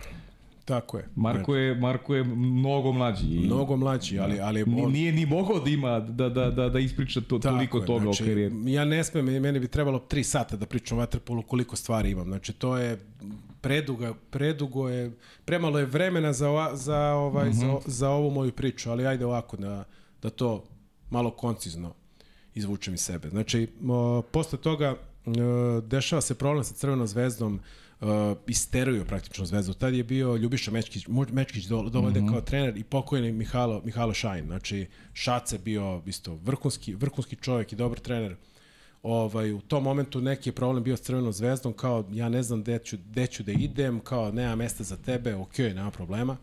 Tako 0.71 0.97
je. 0.97 1.07
Marko 1.15 1.55
je 1.55 1.75
Marko 1.75 2.15
je 2.15 2.23
mnogo 2.23 2.91
mlađi. 2.91 3.39
Mnogo 3.39 3.77
mlađi, 3.77 4.19
ali 4.19 4.39
ali 4.39 4.63
on... 4.63 4.91
nije 4.91 5.11
ni 5.11 5.25
mogao 5.25 5.59
da 5.59 5.69
ima 5.69 5.99
da 5.99 6.29
da 6.29 6.49
da 6.49 6.69
da 6.69 6.79
ispriča 6.79 7.21
to 7.21 7.39
Tako 7.39 7.55
toliko 7.55 7.77
je, 7.77 7.85
toga 7.85 8.03
znači, 8.03 8.23
o 8.23 8.25
karijeri. 8.25 8.55
Ja 8.65 8.85
ne 8.85 9.03
smem, 9.03 9.25
meni 9.25 9.59
bi 9.59 9.67
trebalo 9.67 10.05
3 10.09 10.23
sata 10.23 10.55
da 10.55 10.65
pričam 10.65 10.97
o 10.97 11.01
vaterpolu 11.01 11.41
koliko 11.41 11.75
stvari 11.75 12.11
imam. 12.11 12.27
Znači 12.27 12.53
to 12.53 12.77
je 12.77 12.99
preduga, 13.61 14.13
predugo 14.29 14.89
je, 14.89 15.11
premalo 15.45 15.79
je 15.79 15.85
vremena 15.85 16.33
za, 16.33 16.69
za, 16.73 17.13
ovaj, 17.13 17.49
mm 17.49 17.53
-hmm. 17.53 17.81
za, 17.83 17.91
za 17.91 18.09
ovu 18.09 18.31
moju 18.31 18.51
priču, 18.51 18.91
ali 18.91 19.07
ajde 19.07 19.25
ovako 19.25 19.57
da, 19.57 19.83
da 20.21 20.29
to 20.29 20.63
malo 21.09 21.31
koncizno 21.31 21.93
izvučem 22.55 22.93
iz 22.93 23.01
sebe. 23.01 23.29
Znači, 23.29 23.67
o, 23.87 24.21
posle 24.21 24.59
toga 24.59 24.95
o, 25.25 25.81
dešava 25.81 26.21
se 26.21 26.35
problem 26.35 26.63
sa 26.63 26.73
Crvenom 26.73 27.07
zvezdom, 27.07 27.59
uh, 28.01 28.37
isteruju 28.47 29.05
praktično 29.05 29.45
zvezdu. 29.45 29.73
Tad 29.73 29.93
je 29.93 30.03
bio 30.03 30.35
Ljubiša 30.35 30.71
Mečkić, 30.71 31.07
Mečkić 31.31 31.65
do, 31.65 31.81
dovode 31.81 32.21
mm 32.21 32.25
-hmm. 32.25 32.31
kao 32.31 32.41
trener 32.41 32.77
i 32.77 32.83
pokojni 32.83 33.31
Mihalo, 33.31 33.81
Mihalo 33.85 34.13
Šajn. 34.13 34.45
Znači, 34.45 34.87
Šace 35.13 35.57
bio 35.57 36.01
isto 36.05 36.35
vrhunski, 36.35 36.95
vrhunski 36.95 37.35
čovjek 37.35 37.73
i 37.73 37.75
dobar 37.75 37.99
trener. 37.99 38.35
Ovaj, 39.03 39.51
u 39.53 39.61
tom 39.61 39.83
momentu 39.83 40.21
neki 40.21 40.49
je 40.49 40.53
problem 40.53 40.83
bio 40.83 40.97
s 40.97 41.01
Crvenom 41.01 41.33
zvezdom, 41.33 41.73
kao 41.73 42.05
ja 42.11 42.29
ne 42.29 42.43
znam 42.43 42.61
gde 42.61 42.79
ću, 42.79 42.97
gde 43.09 43.27
ću 43.27 43.43
da 43.43 43.51
idem, 43.51 43.99
kao 43.99 44.31
nema 44.31 44.55
mesta 44.55 44.83
za 44.83 44.97
tebe, 44.97 45.35
ok, 45.35 45.57
nema 45.57 45.91
problema. 45.91 46.37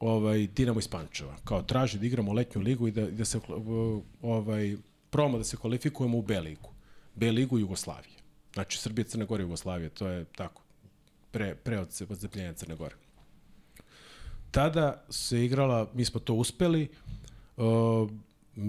Ovaj, 0.00 0.46
Dinamo 0.46 0.78
iz 0.78 0.88
Pančeva. 0.88 1.36
Kao 1.44 1.62
traži 1.62 1.98
da 1.98 2.06
igramo 2.06 2.32
letnju 2.32 2.62
ligu 2.62 2.88
i 2.88 2.90
da, 2.90 3.10
da 3.10 3.24
se 3.24 3.40
ovaj, 4.22 4.76
promo 5.10 5.38
da 5.38 5.44
se 5.44 5.56
kvalifikujemo 5.56 6.18
u 6.18 6.22
B 6.22 6.40
ligu. 6.40 6.70
B 7.14 7.30
ligu 7.30 7.58
Jugoslavije. 7.58 8.14
Znači, 8.54 8.78
Srbija, 8.78 9.04
Crna 9.04 9.24
Gora, 9.24 9.42
Jugoslavija, 9.42 9.88
to 9.88 10.08
je 10.08 10.24
tako 10.24 10.63
pre, 11.34 11.54
pre 11.54 11.78
odcepljenja 11.80 12.52
Crne 12.52 12.76
Gore. 12.76 12.94
Tada 14.50 15.04
se 15.10 15.44
igrala, 15.44 15.90
mi 15.94 16.04
smo 16.04 16.20
to 16.20 16.34
uspeli, 16.34 16.88
uh, 17.56 18.10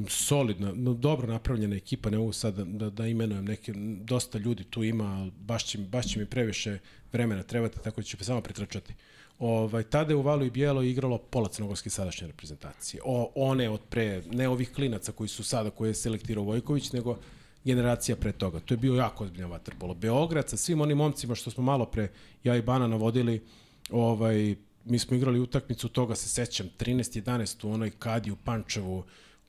solidna, 0.09 0.71
no, 0.75 0.93
dobro 0.93 1.27
napravljena 1.27 1.75
ekipa, 1.75 2.09
ne 2.09 2.17
mogu 2.17 2.33
sad 2.33 2.55
da, 2.55 2.63
da, 2.63 2.89
da 2.89 3.07
imenujem 3.07 3.45
neke, 3.45 3.73
dosta 4.01 4.37
ljudi 4.37 4.63
tu 4.63 4.83
ima, 4.83 5.29
baš 5.39 5.65
će, 5.65 5.77
baš 5.77 6.07
će 6.07 6.19
mi 6.19 6.25
previše 6.25 6.79
vremena 7.13 7.43
trebati, 7.43 7.79
tako 7.83 8.01
da 8.01 8.07
ću 8.07 8.23
samo 8.23 8.41
pretračati. 8.41 8.93
Ovaj, 9.39 9.83
tada 9.83 10.11
je 10.11 10.15
u 10.15 10.21
Valu 10.21 10.45
i 10.45 10.49
Bijelo 10.49 10.81
igralo 10.83 11.17
pola 11.17 11.49
crnogorske 11.49 11.89
sadašnje 11.89 12.27
reprezentacije. 12.27 13.01
O, 13.05 13.31
one 13.35 13.69
od 13.69 13.81
pre, 13.89 14.23
ne 14.31 14.49
ovih 14.49 14.71
klinaca 14.73 15.11
koji 15.11 15.27
su 15.27 15.43
sada, 15.43 15.69
koje 15.69 15.89
je 15.89 15.93
selektirao 15.93 16.43
Vojković, 16.43 16.91
nego 16.91 17.17
generacija 17.65 18.15
pre 18.15 18.31
toga. 18.31 18.59
To 18.59 18.73
je 18.73 18.77
bio 18.77 18.95
jako 18.95 19.23
ozbiljan 19.23 19.51
vaterpolo. 19.51 19.93
Beograd 19.93 20.49
sa 20.49 20.57
svim 20.57 20.81
onim 20.81 20.97
momcima 20.97 21.35
što 21.35 21.51
smo 21.51 21.63
malo 21.63 21.85
pre, 21.85 22.07
ja 22.43 22.55
i 22.55 22.61
Bana 22.61 22.87
navodili, 22.87 23.43
ovaj, 23.91 24.55
mi 24.85 24.99
smo 24.99 25.17
igrali 25.17 25.39
utakmicu 25.39 25.89
toga, 25.89 26.15
se 26.15 26.29
sećam, 26.29 26.69
13-11 26.79 27.67
u 27.67 27.71
onoj 27.71 27.91
kadi 27.99 28.31
u 28.31 28.35
Pančevu, 28.35 29.03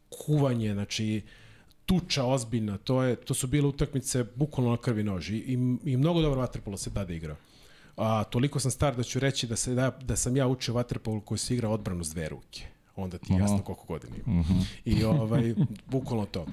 kuvanje, 0.09 0.73
znači 0.73 1.23
tuča 1.87 2.25
ozbiljna, 2.25 2.79
to, 2.79 3.03
je, 3.03 3.17
to 3.17 3.35
su 3.35 3.47
bile 3.47 3.69
utakmice 3.69 4.25
bukvalno 4.35 4.71
na 4.71 4.77
krvi 4.77 5.03
noži 5.03 5.37
i, 5.37 5.53
i 5.85 5.97
mnogo 5.97 6.23
dobro 6.23 6.41
vaterpolo 6.41 6.77
se 6.77 6.95
tada 6.95 7.15
igrao. 7.15 7.37
A, 7.97 8.25
toliko 8.25 8.61
sam 8.61 8.71
star 8.71 8.97
da 8.97 9.03
ću 9.03 9.21
reći 9.21 9.47
da, 9.47 9.57
se, 9.57 9.75
da, 9.75 9.99
da 10.03 10.17
sam 10.17 10.37
ja 10.37 10.47
učio 10.47 10.75
vaterpolu 10.75 11.21
koji 11.21 11.39
se 11.39 11.55
igra 11.55 11.69
odbranu 11.69 12.05
s 12.05 12.11
dve 12.11 12.29
ruke. 12.29 12.67
Onda 12.97 13.19
ti 13.19 13.33
je 13.33 13.39
jasno 13.39 13.63
koliko 13.63 13.85
godina 13.85 14.17
ima. 14.17 14.41
Uh 14.41 14.47
-huh. 14.47 14.65
I 14.85 15.05
ovaj, 15.05 15.55
bukvalno 15.87 16.27
to. 16.27 16.47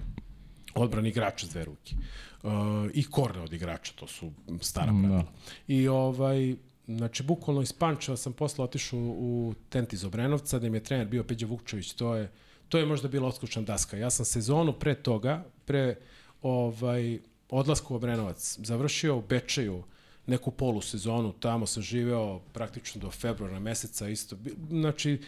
Odbran 0.76 1.06
igrača 1.06 1.48
s 1.48 1.50
dve 1.50 1.66
ruke. 1.66 1.96
Uh, 2.44 2.52
I 2.94 3.04
korne 3.04 3.42
od 3.42 3.54
igrača, 3.54 3.94
to 3.96 4.08
su 4.08 4.32
stara 4.62 4.92
pravila. 5.02 5.18
Da. 5.18 5.26
I 5.68 5.88
ovaj, 5.88 6.56
znači, 6.88 7.24
bukvalno 7.24 7.62
iz 7.62 7.74
Pančeva 7.74 8.18
sam 8.18 8.34
posle 8.34 8.64
otišao 8.64 9.00
u 9.00 9.54
tent 9.70 9.94
iz 9.94 10.04
Obrenovca, 10.04 10.60
da 10.60 10.68
im 10.68 10.74
je 10.74 10.84
trener 10.84 11.08
bio 11.08 11.24
Peđa 11.24 11.46
Vukčević, 11.46 11.94
to 11.94 12.16
je, 12.16 12.32
to 12.70 12.78
je 12.78 12.86
možda 12.86 13.08
bila 13.08 13.28
odskučna 13.28 13.62
daska. 13.62 13.98
Ja 13.98 14.10
sam 14.10 14.26
sezonu 14.26 14.74
pre 14.74 14.96
toga, 14.96 15.44
pre 15.66 15.96
ovaj, 16.42 17.20
odlasku 17.50 17.94
u 17.94 17.98
Obrenovac, 17.98 18.60
završio 18.64 19.18
u 19.18 19.22
Bečeju, 19.22 19.84
neku 20.28 20.52
polusezonu, 20.52 21.34
tamo 21.34 21.66
sam 21.66 21.84
živeo 21.84 22.40
praktično 22.40 23.02
do 23.02 23.12
februara 23.12 23.60
meseca 23.60 24.10
isto. 24.10 24.38
Znači, 24.70 25.22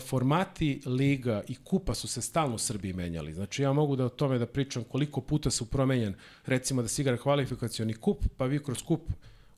formati 0.00 0.80
liga 0.86 1.42
i 1.48 1.54
kupa 1.54 1.94
su 1.94 2.08
se 2.08 2.22
stalno 2.22 2.54
u 2.54 2.58
Srbiji 2.58 2.92
menjali. 2.92 3.34
Znači 3.34 3.62
ja 3.62 3.72
mogu 3.72 3.96
da 3.96 4.04
o 4.04 4.08
tome 4.08 4.38
da 4.38 4.46
pričam 4.46 4.84
koliko 4.84 5.20
puta 5.20 5.50
su 5.50 5.70
promenjen, 5.70 6.14
recimo 6.46 6.82
da 6.82 6.88
se 6.88 7.02
igra 7.02 7.16
kvalifikacioni 7.16 7.94
kup, 7.94 8.24
pa 8.36 8.44
vi 8.44 8.62
kroz 8.62 8.82
kup 8.82 9.00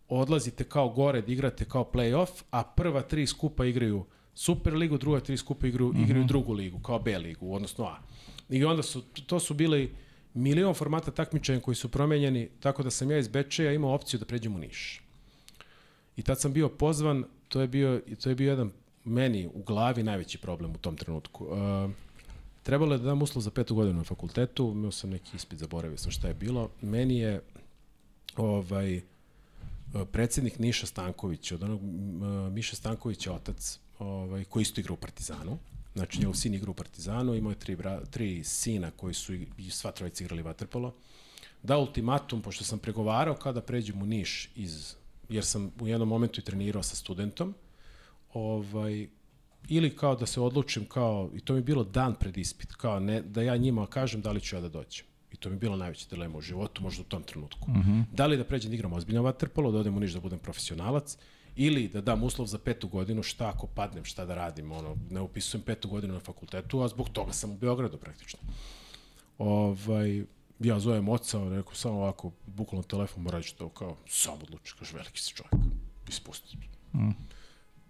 odlazite 0.08 0.64
kao 0.64 0.88
gore 0.88 1.22
da 1.22 1.32
igrate 1.32 1.64
kao 1.64 1.90
play-off, 1.92 2.42
a 2.50 2.62
prva 2.64 3.02
tri 3.02 3.26
skupa 3.26 3.64
igraju 3.64 4.04
Super 4.34 4.74
ligu, 4.74 4.98
druga 4.98 5.20
tri 5.20 5.36
skupa 5.36 5.66
igraju, 5.66 5.88
mm 5.88 5.96
-hmm. 5.96 6.04
igraju 6.04 6.24
drugu 6.24 6.52
ligu, 6.52 6.78
kao 6.78 6.98
B 6.98 7.18
ligu, 7.18 7.54
odnosno 7.54 7.84
A. 7.84 7.98
I 8.48 8.64
onda 8.64 8.82
su, 8.82 9.02
to 9.02 9.40
su 9.40 9.54
bili 9.54 9.94
milion 10.34 10.74
formata 10.74 11.10
takmičenja 11.10 11.60
koji 11.60 11.74
su 11.74 11.88
promenjeni, 11.88 12.48
tako 12.60 12.82
da 12.82 12.90
sam 12.90 13.10
ja 13.10 13.18
iz 13.18 13.28
Bečeja 13.28 13.72
imao 13.72 13.94
opciju 13.94 14.20
da 14.20 14.26
pređem 14.26 14.54
u 14.54 14.58
Niš. 14.58 15.02
I 16.16 16.22
tad 16.22 16.40
sam 16.40 16.52
bio 16.52 16.68
pozvan, 16.68 17.24
to 17.48 17.60
je 17.60 17.68
bio, 17.68 18.00
to 18.22 18.28
je 18.28 18.34
bio 18.34 18.50
jedan 18.50 18.70
meni 19.04 19.46
u 19.46 19.62
glavi 19.62 20.02
najveći 20.02 20.38
problem 20.38 20.70
u 20.70 20.78
tom 20.78 20.96
trenutku. 20.96 21.44
Uh, 21.44 21.90
trebalo 22.62 22.94
je 22.94 22.98
da 22.98 23.04
dam 23.04 23.22
uslov 23.22 23.42
za 23.42 23.50
petu 23.50 23.74
godinu 23.74 23.98
na 23.98 24.04
fakultetu, 24.04 24.70
imao 24.74 24.90
sam 24.90 25.10
neki 25.10 25.36
ispit, 25.36 25.58
zaboravio 25.58 25.98
sam 25.98 26.10
šta 26.10 26.28
je 26.28 26.34
bilo. 26.34 26.70
Meni 26.80 27.18
je 27.18 27.40
ovaj, 28.36 29.00
predsednik 30.12 30.58
Niša 30.58 30.86
Stanković, 30.86 31.52
od 31.52 31.62
onog 31.62 31.80
uh, 31.82 32.52
Miša 32.52 32.76
Stankovića 32.76 33.32
otac, 33.32 33.78
ovaj, 33.98 34.44
koji 34.44 34.62
isto 34.62 34.80
igra 34.80 34.92
u 34.92 34.96
Partizanu, 34.96 35.58
znači 35.94 36.18
njegov 36.18 36.34
sin 36.34 36.54
igra 36.54 36.70
u 36.70 36.74
Partizanu, 36.74 37.34
imao 37.34 37.50
je 37.50 37.58
tri, 37.58 37.76
bra, 37.76 38.04
tri 38.04 38.44
sina 38.44 38.90
koji 38.90 39.14
su 39.14 39.34
i 39.34 39.70
sva 39.70 39.92
trojica 39.92 40.24
igrali 40.24 40.42
vaterpolo, 40.42 40.94
da 41.62 41.78
ultimatum, 41.78 42.42
pošto 42.42 42.64
sam 42.64 42.78
pregovarao 42.78 43.34
kada 43.34 43.60
pređem 43.60 44.02
u 44.02 44.06
Niš 44.06 44.50
iz, 44.56 44.94
jer 45.28 45.44
sam 45.44 45.72
u 45.80 45.88
jednom 45.88 46.08
momentu 46.08 46.40
i 46.40 46.44
trenirao 46.44 46.82
sa 46.82 46.96
studentom, 46.96 47.54
ovaj, 48.34 49.08
ili 49.68 49.96
kao 49.96 50.16
da 50.16 50.26
se 50.26 50.40
odlučim 50.40 50.84
kao, 50.84 51.30
i 51.34 51.40
to 51.40 51.52
mi 51.52 51.58
je 51.58 51.62
bilo 51.62 51.84
dan 51.84 52.14
pred 52.14 52.36
ispit, 52.36 52.72
kao 52.72 53.00
ne, 53.00 53.22
da 53.22 53.42
ja 53.42 53.56
njima 53.56 53.86
kažem 53.86 54.20
da 54.20 54.32
li 54.32 54.40
ću 54.40 54.56
ja 54.56 54.60
da 54.60 54.68
dođem. 54.68 55.06
I 55.32 55.36
to 55.36 55.48
mi 55.48 55.54
je 55.54 55.58
bilo 55.58 55.76
najveća 55.76 56.06
dilema 56.10 56.38
u 56.38 56.40
životu, 56.40 56.82
možda 56.82 57.02
u 57.02 57.04
tom 57.04 57.22
trenutku. 57.22 57.70
Uh 57.70 57.76
-huh. 57.76 58.04
Da 58.12 58.26
li 58.26 58.36
da 58.36 58.44
pređem 58.44 58.70
da 58.70 58.74
igram 58.74 58.92
ozbiljno 58.92 59.22
vaterpolo, 59.22 59.72
da 59.72 59.78
odem 59.78 59.96
u 59.96 60.00
Niš 60.00 60.12
da 60.12 60.20
budem 60.20 60.38
profesionalac, 60.38 61.16
ili 61.56 61.88
da 61.88 62.00
dam 62.00 62.22
uslov 62.22 62.46
za 62.46 62.58
petu 62.58 62.88
godinu, 62.88 63.22
šta 63.22 63.48
ako 63.48 63.66
padnem, 63.66 64.04
šta 64.04 64.26
da 64.26 64.34
radim, 64.34 64.72
ono, 64.72 64.96
ne 65.10 65.20
upisujem 65.20 65.62
petu 65.62 65.88
godinu 65.88 66.14
na 66.14 66.20
fakultetu, 66.20 66.80
a 66.80 66.88
zbog 66.88 67.08
toga 67.08 67.32
sam 67.32 67.50
u 67.50 67.56
Beogradu 67.56 67.98
praktično. 67.98 68.38
Ovaj, 69.38 70.24
ja 70.60 70.80
zovem 70.80 71.08
oca, 71.08 71.40
on 71.40 71.52
rekao 71.52 71.74
samo 71.74 71.98
ovako, 71.98 72.32
bukvalno 72.46 72.82
telefon, 72.82 73.22
mora 73.22 73.40
to 73.58 73.68
kao, 73.68 73.96
sam 74.08 74.34
odluči, 74.42 74.74
kaže, 74.78 74.96
veliki 74.96 75.20
si 75.20 75.34
čovjek, 75.34 75.54
ispusti. 76.08 76.56
Mm. 76.94 77.10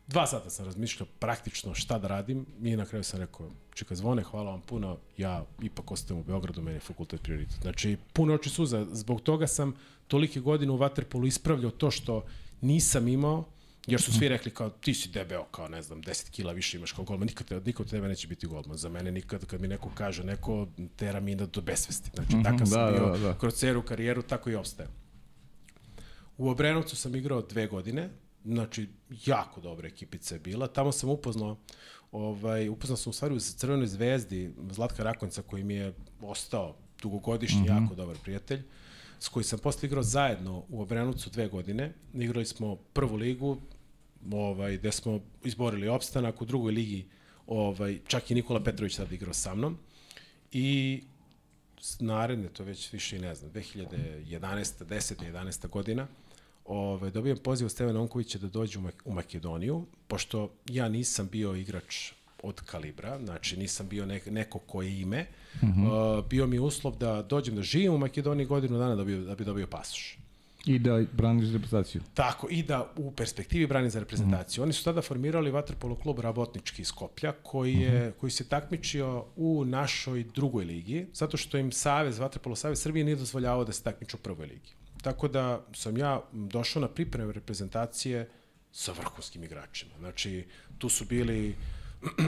Dva 0.06 0.26
sata 0.26 0.50
sam 0.50 0.66
razmišljao 0.66 1.06
praktično 1.18 1.74
šta 1.74 1.98
da 1.98 2.08
radim 2.08 2.46
i 2.62 2.76
na 2.76 2.84
kraju 2.84 3.04
sam 3.04 3.20
rekao, 3.20 3.50
čeka 3.74 3.94
zvone, 3.94 4.22
hvala 4.22 4.50
vam 4.50 4.60
puno, 4.60 4.98
ja 5.16 5.44
ipak 5.62 5.90
ostajem 5.90 6.20
u 6.20 6.24
Beogradu, 6.24 6.62
meni 6.62 6.76
je 6.76 6.80
fakultet 6.80 7.22
prioritet. 7.22 7.62
Znači, 7.62 7.96
puno 8.12 8.34
oči 8.34 8.50
suza, 8.50 8.86
zbog 8.92 9.20
toga 9.20 9.46
sam 9.46 9.74
tolike 10.08 10.40
godine 10.40 10.72
u 10.72 10.78
Waterpolu 10.78 11.26
ispravljao 11.26 11.70
to 11.70 11.90
što 11.90 12.24
nisam 12.60 13.08
imao, 13.08 13.44
jer 13.86 14.02
su 14.02 14.12
svi 14.12 14.28
rekli 14.28 14.50
kao 14.50 14.70
ti 14.70 14.94
si 14.94 15.08
debeo, 15.08 15.44
kao 15.44 15.68
ne 15.68 15.82
znam, 15.82 16.02
10 16.02 16.30
kila 16.30 16.52
više 16.52 16.76
imaš 16.76 16.92
kao 16.92 17.04
golman, 17.04 17.26
nikad, 17.26 17.66
nikad 17.66 17.90
tebe 17.90 18.08
neće 18.08 18.28
biti 18.28 18.46
golman. 18.46 18.76
Za 18.76 18.88
mene 18.88 19.12
nikad 19.12 19.44
kad 19.44 19.60
mi 19.60 19.68
neko 19.68 19.90
kaže, 19.94 20.24
neko 20.24 20.68
tera 20.96 21.20
mi 21.20 21.34
do 21.34 21.60
besvesti. 21.60 22.10
Znači, 22.14 22.36
mm 22.36 22.40
-hmm, 22.40 22.44
takav 22.44 22.66
sam 22.66 22.80
da, 22.80 22.90
bio 22.90 23.06
da, 23.06 23.18
da. 23.18 23.38
kroz 23.38 23.54
ceru 23.54 23.82
karijeru, 23.82 24.22
tako 24.22 24.50
i 24.50 24.54
ostaje. 24.54 24.88
U 26.38 26.48
Obrenovcu 26.48 26.96
sam 26.96 27.14
igrao 27.14 27.42
dve 27.42 27.66
godine, 27.66 28.10
znači 28.44 28.88
jako 29.26 29.60
dobra 29.60 29.88
ekipica 29.88 30.34
je 30.34 30.38
bila. 30.38 30.66
Tamo 30.66 30.92
sam 30.92 31.10
upoznao 31.10 31.56
ovaj 32.12 32.68
upoznao 32.68 32.96
sam 32.96 33.10
u 33.10 33.12
stvari 33.12 33.34
u 33.34 33.40
Crvenoj 33.40 33.86
zvezdi 33.86 34.54
Zlatka 34.70 35.02
Rakonca 35.02 35.42
koji 35.42 35.64
mi 35.64 35.74
je 35.74 35.94
ostao 36.22 36.76
dugogodišnji 37.02 37.60
mm 37.60 37.64
-hmm. 37.64 37.82
jako 37.82 37.94
dobar 37.94 38.16
prijatelj 38.22 38.62
s 39.20 39.28
koji 39.28 39.44
sam 39.44 39.58
posle 39.58 39.86
igrao 39.86 40.02
zajedno 40.02 40.64
u 40.68 40.82
Obrenovcu 40.82 41.30
dve 41.30 41.48
godine. 41.48 41.92
Igrali 42.14 42.46
smo 42.46 42.76
prvu 42.76 43.16
ligu, 43.16 43.56
ovaj, 44.32 44.76
gde 44.76 44.92
smo 44.92 45.20
izborili 45.44 45.88
opstanak 45.88 46.42
u 46.42 46.44
drugoj 46.44 46.72
ligi, 46.72 47.06
ovaj, 47.46 47.98
čak 48.06 48.30
i 48.30 48.34
Nikola 48.34 48.62
Petrović 48.62 48.94
sad 48.94 49.12
igrao 49.12 49.34
sa 49.34 49.54
mnom. 49.54 49.78
I 50.52 51.02
naredne, 52.00 52.48
to 52.48 52.64
već 52.64 52.92
više 52.92 53.16
i 53.16 53.20
ne 53.20 53.34
znam, 53.34 53.52
2011. 53.52 54.84
10. 54.84 55.32
11. 55.32 55.68
godina, 55.68 56.06
ovaj, 56.64 57.10
dobijem 57.10 57.38
poziv 57.38 57.64
od 57.64 57.72
Stevena 57.72 58.00
Onkovića 58.00 58.38
da 58.38 58.48
dođe 58.48 58.78
u 59.04 59.12
Makedoniju, 59.12 59.86
pošto 60.08 60.50
ja 60.66 60.88
nisam 60.88 61.28
bio 61.32 61.54
igrač 61.54 62.12
od 62.42 62.60
kalibra, 62.60 63.18
znači 63.24 63.56
nisam 63.56 63.88
bio 63.88 64.06
nek, 64.06 64.26
neko 64.26 64.58
koje 64.58 65.00
ime, 65.00 65.26
mm 65.62 65.66
-hmm. 65.66 66.18
uh, 66.18 66.24
bio 66.28 66.46
mi 66.46 66.58
uslov 66.58 66.96
da 66.96 67.22
dođem 67.22 67.56
da 67.56 67.62
živim 67.62 67.94
u 67.94 67.98
Makedoniji 67.98 68.46
godinu 68.46 68.78
dana 68.78 68.96
da 68.96 69.04
bi, 69.04 69.16
da 69.16 69.34
bi 69.34 69.44
dobio 69.44 69.66
pasoš. 69.66 70.18
I 70.66 70.78
da 70.78 71.02
braniš 71.12 71.52
reprezentaciju. 71.52 72.02
Tako, 72.14 72.48
i 72.50 72.62
da 72.62 72.92
u 72.96 73.10
perspektivi 73.12 73.66
brani 73.66 73.90
za 73.90 74.00
reprezentaciju. 74.00 74.60
Mm 74.60 74.62
-hmm. 74.62 74.66
Oni 74.66 74.72
su 74.72 74.84
tada 74.84 75.02
formirali 75.02 75.50
vaterpolo 75.50 75.96
klub 75.96 76.18
Rabotnički 76.18 76.82
iz 76.82 76.88
Skoplja, 76.88 77.32
koji, 77.32 77.74
je, 77.74 77.90
mm 77.90 78.02
-hmm. 78.02 78.12
koji 78.20 78.30
se 78.30 78.48
takmičio 78.48 79.24
u 79.36 79.64
našoj 79.64 80.24
drugoj 80.34 80.64
ligi, 80.64 81.06
zato 81.12 81.36
što 81.36 81.58
im 81.58 81.72
Savez, 81.72 82.18
Vaterpolo 82.18 82.56
Savez 82.56 82.80
Srbije 82.80 83.04
nije 83.04 83.16
dozvoljavao 83.16 83.64
da 83.64 83.72
se 83.72 83.82
takmiču 83.82 84.16
u 84.16 84.20
prvoj 84.20 84.46
ligi. 84.46 84.72
Tako 85.04 85.28
da 85.28 85.66
sam 85.74 85.96
ja 85.98 86.22
došao 86.32 86.82
na 86.82 86.88
pripreme 86.88 87.32
reprezentacije 87.32 88.28
sa 88.72 88.92
vrhunskim 88.92 89.44
igračima. 89.44 89.92
Znači, 89.98 90.46
tu 90.78 90.88
su 90.88 91.04
bili 91.04 91.56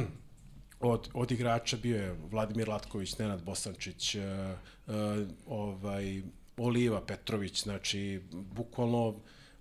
od, 0.81 1.09
od 1.15 1.31
igrača 1.31 1.77
bio 1.77 1.97
je 1.97 2.17
Vladimir 2.31 2.69
Latković, 2.69 3.19
Nenad 3.19 3.43
Bosančić, 3.43 4.15
uh, 4.15 4.23
uh, 4.87 4.95
ovaj, 5.47 6.23
Oliva 6.57 7.01
Petrović, 7.07 7.63
znači, 7.63 8.23
bukvalno 8.33 9.09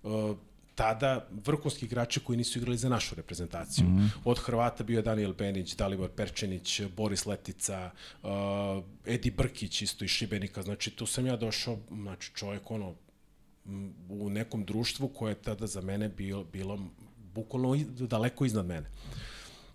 uh, 0.02 0.36
tada 0.74 1.28
vrhunski 1.44 1.86
igrači 1.86 2.20
koji 2.20 2.36
nisu 2.36 2.58
igrali 2.58 2.76
za 2.76 2.88
našu 2.88 3.14
reprezentaciju. 3.14 3.86
Mm 3.86 3.98
-hmm. 3.98 4.08
Od 4.24 4.38
Hrvata 4.38 4.84
bio 4.84 4.98
je 4.98 5.02
Daniel 5.02 5.32
Benić, 5.32 5.76
Dalibor 5.76 6.10
Perčenić, 6.10 6.82
Boris 6.96 7.26
Letica, 7.26 7.90
uh, 8.22 8.30
Edi 9.06 9.30
Brkić 9.30 9.82
isto 9.82 10.04
iz 10.04 10.10
Šibenika. 10.10 10.62
Znači 10.62 10.90
tu 10.90 11.06
sam 11.06 11.26
ja 11.26 11.36
došao, 11.36 11.78
znači 11.90 12.32
čovjek 12.34 12.70
ono 12.70 12.94
u 14.08 14.30
nekom 14.30 14.64
društvu 14.64 15.08
koje 15.08 15.30
je 15.30 15.42
tada 15.42 15.66
za 15.66 15.80
mene 15.80 16.08
bilo, 16.08 16.44
bilo 16.44 16.78
bukvalno 17.34 17.76
daleko 17.90 18.44
iznad 18.44 18.66
mene. 18.66 18.86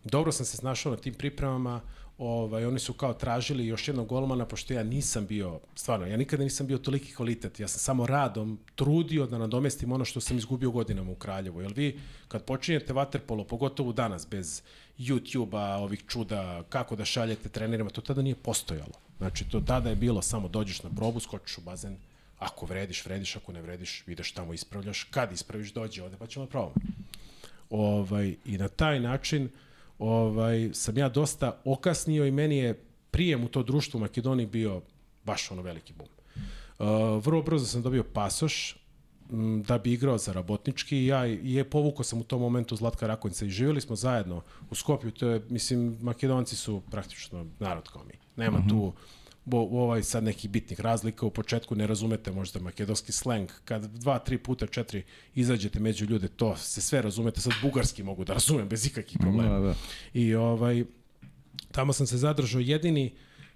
Dobro 0.03 0.31
sam 0.31 0.45
se 0.45 0.57
snašao 0.57 0.91
na 0.91 0.97
tim 0.97 1.13
pripremama, 1.13 1.81
Ovaj, 2.21 2.65
oni 2.65 2.79
su 2.79 2.93
kao 2.93 3.13
tražili 3.13 3.65
još 3.67 3.87
jednog 3.87 4.07
golmana, 4.07 4.45
pošto 4.45 4.73
ja 4.73 4.83
nisam 4.83 5.25
bio, 5.25 5.59
stvarno, 5.75 6.05
ja 6.05 6.17
nikada 6.17 6.43
nisam 6.43 6.67
bio 6.67 6.77
toliki 6.77 7.15
kvalitet, 7.15 7.59
ja 7.59 7.67
sam 7.67 7.79
samo 7.79 8.07
radom 8.07 8.59
trudio 8.75 9.25
da 9.25 9.37
nadomestim 9.37 9.91
ono 9.91 10.05
što 10.05 10.21
sam 10.21 10.37
izgubio 10.37 10.71
godinama 10.71 11.11
u 11.11 11.15
Kraljevu. 11.15 11.61
Jer 11.61 11.73
vi, 11.75 11.99
kad 12.27 12.43
počinjete 12.45 12.93
vaterpolo, 12.93 13.43
pogotovo 13.43 13.93
danas, 13.93 14.27
bez 14.29 14.61
YouTube-a, 14.99 15.77
ovih 15.77 16.03
čuda, 16.07 16.63
kako 16.69 16.95
da 16.95 17.05
šaljete 17.05 17.49
trenerima, 17.49 17.89
to 17.89 18.01
tada 18.01 18.21
nije 18.21 18.35
postojalo. 18.35 18.93
Znači, 19.17 19.49
to 19.49 19.61
tada 19.61 19.89
je 19.89 19.95
bilo 19.95 20.21
samo 20.21 20.47
dođeš 20.47 20.83
na 20.83 20.89
probu, 20.89 21.19
skočiš 21.19 21.57
u 21.57 21.61
bazen, 21.61 21.97
ako 22.41 22.65
vrediš, 22.65 23.05
vrediš, 23.05 23.35
ako 23.35 23.51
ne 23.51 23.61
vrediš, 23.61 24.03
ideš 24.07 24.31
tamo, 24.31 24.53
ispravljaš, 24.53 25.03
kad 25.03 25.31
ispraviš, 25.31 25.73
dođe 25.73 26.03
ovde, 26.03 26.17
pa 26.17 26.27
ćemo 26.27 26.45
da 26.45 26.49
probamo. 26.49 26.73
Ovaj, 27.69 28.35
I 28.45 28.57
na 28.57 28.67
taj 28.67 28.99
način 28.99 29.49
ovaj, 29.99 30.69
sam 30.73 30.97
ja 30.97 31.09
dosta 31.09 31.61
okasnio 31.65 32.25
i 32.25 32.31
meni 32.31 32.57
je 32.57 32.73
prijem 33.11 33.43
u 33.43 33.47
to 33.47 33.63
društvo 33.63 33.97
u 33.97 34.01
Makedoniji 34.01 34.45
bio 34.45 34.81
baš 35.25 35.51
ono 35.51 35.61
veliki 35.61 35.93
bum. 35.93 36.07
Uh, 36.07 37.23
vrlo 37.25 37.41
brzo 37.41 37.65
sam 37.65 37.81
dobio 37.81 38.03
pasoš 38.03 38.77
m, 39.31 39.63
da 39.63 39.77
bi 39.77 39.93
igrao 39.93 40.17
za 40.17 40.33
rabotnički 40.33 40.97
i 40.97 41.07
ja 41.07 41.25
je 41.25 41.69
povukao 41.69 42.03
sam 42.03 42.19
u 42.19 42.23
tom 42.23 42.41
momentu 42.41 42.75
Zlatka 42.75 43.07
Rakonjica 43.07 43.45
i 43.45 43.49
živjeli 43.49 43.81
smo 43.81 43.95
zajedno 43.95 44.41
u 44.69 44.75
Skopju, 44.75 45.11
to 45.11 45.27
je, 45.27 45.41
mislim, 45.49 45.97
Makedonci 46.01 46.55
su 46.55 46.81
praktično 46.91 47.45
narod 47.59 47.89
kao 47.89 48.03
mi. 48.03 48.13
Nema 48.35 48.59
mm 48.59 48.61
-hmm. 48.61 48.69
tu 48.69 48.93
bo, 49.45 49.57
ovaj 49.57 50.03
sad 50.03 50.23
nekih 50.23 50.49
bitnih 50.49 50.79
razlika, 50.79 51.25
u 51.25 51.29
početku 51.29 51.75
ne 51.75 51.87
razumete 51.87 52.31
možda 52.31 52.59
makedonski 52.59 53.11
sleng, 53.11 53.49
kad 53.65 53.85
dva, 53.85 54.19
tri 54.19 54.37
puta, 54.37 54.67
četiri 54.67 55.03
izađete 55.35 55.79
među 55.79 56.05
ljude, 56.05 56.27
to 56.27 56.57
se 56.57 56.81
sve 56.81 57.01
razumete, 57.01 57.41
sad 57.41 57.53
bugarski 57.61 58.03
mogu 58.03 58.23
da 58.23 58.33
razumem 58.33 58.69
bez 58.69 58.85
ikakvih 58.85 59.17
problema. 59.19 59.59
Da, 59.59 59.67
da. 59.67 59.75
I 60.13 60.35
ovaj, 60.35 60.83
tamo 61.71 61.93
sam 61.93 62.07
se 62.07 62.17
zadržao 62.17 62.61
jedini 62.61 63.13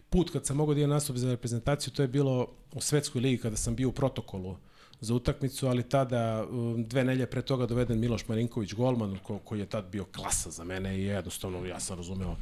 put 0.09 0.29
kad 0.29 0.45
sam 0.45 0.57
mogao 0.57 0.75
da 0.75 0.81
imam 0.81 0.89
nastup 0.89 1.15
za 1.17 1.31
reprezentaciju, 1.31 1.93
to 1.93 2.01
je 2.01 2.07
bilo 2.07 2.47
u 2.73 2.81
svetskoj 2.81 3.21
ligi 3.21 3.37
kada 3.37 3.55
sam 3.55 3.75
bio 3.75 3.89
u 3.89 3.91
protokolu 3.91 4.57
za 5.01 5.13
utakmicu, 5.13 5.67
ali 5.67 5.83
tada 5.83 6.45
um, 6.49 6.83
dve 6.83 7.03
nelje 7.03 7.25
pre 7.25 7.41
toga 7.41 7.65
doveden 7.65 7.99
Miloš 7.99 8.27
Marinković 8.27 8.73
golman 8.73 9.17
ko, 9.23 9.39
koji 9.39 9.59
je 9.59 9.65
tad 9.65 9.85
bio 9.91 10.05
klasa 10.05 10.49
za 10.49 10.63
mene 10.63 10.97
i 10.99 11.03
jednostavno 11.03 11.65
ja 11.65 11.79
sam 11.79 11.97
razumeo 11.97 12.35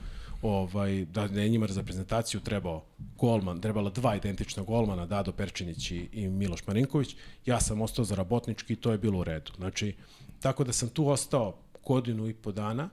ovaj, 0.44 1.06
da 1.06 1.28
ne 1.28 1.49
njima 1.49 1.68
za 1.68 1.84
prezentaciju 1.84 2.41
trebao 2.41 2.84
golman, 3.18 3.61
trebala 3.61 3.90
dva 3.90 4.15
identična 4.15 4.64
golmana, 4.64 5.06
Dado 5.06 5.32
Perčinić 5.32 5.91
i, 5.91 6.10
i 6.11 6.28
Miloš 6.28 6.68
Marinković, 6.68 7.15
ja 7.45 7.60
sam 7.60 7.82
ostao 7.82 8.06
za 8.06 8.15
rabotnički 8.15 8.74
i 8.74 8.76
to 8.76 8.91
je 8.91 8.98
bilo 8.98 9.20
u 9.20 9.24
redu. 9.24 9.52
Znači, 9.57 9.95
tako 10.40 10.64
da 10.64 10.74
sam 10.74 10.90
tu 10.90 11.07
ostao 11.07 11.56
godinu 11.84 12.30
i 12.30 12.34
po 12.34 12.52
dana, 12.52 12.90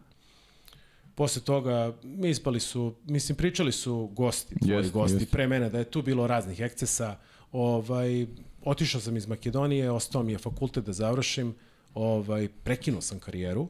Posle 1.15 1.43
toga 1.43 1.95
mi 2.03 2.31
ispali 2.31 2.61
su, 2.61 2.95
mislim 3.05 3.37
pričali 3.37 3.73
su 3.73 4.11
gosti, 4.13 4.55
tvoji 4.55 4.85
yes, 4.85 4.91
gosti 4.91 5.25
yes. 5.25 5.31
pre 5.31 5.47
mene 5.47 5.71
da 5.71 5.79
je 5.79 5.85
tu 5.85 6.03
bilo 6.03 6.27
raznih 6.27 6.61
ekscesa. 6.61 7.17
Ovaj 7.53 8.27
otišao 8.65 9.01
sam 9.01 9.17
iz 9.17 9.27
Makedonije, 9.27 9.91
ostao 9.91 10.23
mi 10.23 10.33
je 10.33 10.39
fakultet 10.39 10.85
da 10.85 10.93
završim, 10.93 11.55
ovaj 11.95 12.49
prekinuo 12.65 13.01
sam 13.01 13.19
karijeru, 13.19 13.69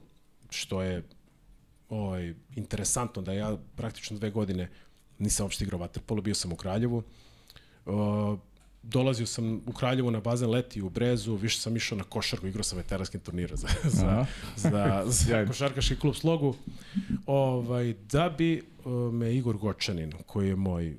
što 0.51 0.83
je 0.83 1.03
ovaj, 1.91 2.35
interesantno 2.57 3.23
da 3.23 3.33
ja 3.33 3.57
praktično 3.77 4.17
dve 4.17 4.31
godine 4.31 4.69
nisam 5.19 5.45
uopšte 5.45 5.65
igrao 5.65 5.81
vaterpolo, 5.81 6.23
bio 6.23 6.35
sam 6.35 6.53
u 6.53 6.57
Kraljevu. 6.57 7.03
Uh, 7.87 8.39
dolazio 8.83 9.27
sam 9.27 9.55
u 9.67 9.73
Kraljevu 9.73 10.11
na 10.11 10.21
bazen 10.21 10.51
leti 10.51 10.83
u 10.83 10.89
Brezu, 10.89 11.35
više 11.35 11.61
sam 11.61 11.77
išao 11.77 11.99
na 11.99 12.05
košarku, 12.05 12.47
igrao 12.47 12.63
sam 12.63 12.79
veteranski 12.79 13.19
turnira 13.19 13.57
za, 13.63 13.69
za, 13.85 14.27
za, 14.71 15.03
za 15.07 15.47
košarkaški 15.47 15.97
klub 15.97 16.15
Slogu. 16.15 16.55
Ovaj, 17.27 17.95
da 18.13 18.29
bi 18.39 18.63
uh, 18.85 18.93
me 19.13 19.35
Igor 19.35 19.57
Gočanin, 19.57 20.13
koji 20.27 20.49
je 20.49 20.57
moj 20.57 20.97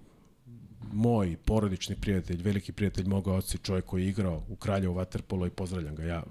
moj 0.94 1.38
porodični 1.46 1.96
prijatelj, 1.96 2.42
veliki 2.42 2.72
prijatelj 2.72 3.08
moga 3.08 3.34
oca 3.34 3.58
čovjek 3.58 3.86
koji 3.86 4.04
je 4.04 4.10
igrao 4.10 4.44
u 4.50 4.56
Kraljevu 4.56 4.96
Waterpolo 4.96 5.48
i 5.48 5.50
pozdravljam 5.50 5.96
ga 5.96 6.04
ja. 6.04 6.24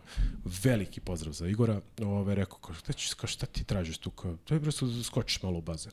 Veliki 0.63 1.01
pozdrav 1.01 1.33
za 1.33 1.49
Igora. 1.49 1.81
Ove, 2.03 2.35
rekao, 2.35 2.59
kao, 2.59 2.75
šta, 2.75 2.93
ćeš, 2.93 3.15
kao, 3.15 3.29
šta 3.29 3.47
ti 3.47 3.65
tražiš 3.65 3.99
tu? 3.99 4.11
Kao, 4.11 4.37
to 4.45 4.55
je 4.55 4.61
prosto 4.61 5.03
skočiš 5.03 5.43
malo 5.43 5.59
u 5.59 5.63
bazen. 5.63 5.93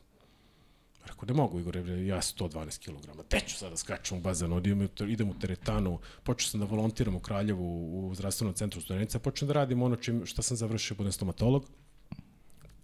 Rekao, 1.06 1.26
ne 1.28 1.34
mogu, 1.34 1.60
Igor, 1.60 1.76
ja 1.78 2.22
112 2.22 2.86
kg. 2.86 3.28
Te 3.30 3.40
ću 3.40 3.56
sada 3.56 3.70
da 3.70 3.78
skačem 3.78 4.18
u 4.18 4.22
bazen, 4.22 4.54
idem, 4.54 4.90
idem 5.08 5.30
u 5.30 5.40
teretanu, 5.40 6.00
počeo 6.24 6.50
sam 6.50 6.60
da 6.60 6.66
volontiram 6.66 7.16
u 7.16 7.20
Kraljevu 7.20 8.10
u 8.10 8.16
zdravstvenom 8.16 8.54
centru 8.54 8.82
studenica, 8.82 9.20
počeo 9.20 9.48
da 9.48 9.54
radim 9.54 9.82
ono 9.82 9.96
čim, 9.96 10.26
šta 10.26 10.42
sam 10.42 10.58
završio, 10.58 10.98
budem 10.98 11.12
stomatolog 11.12 11.70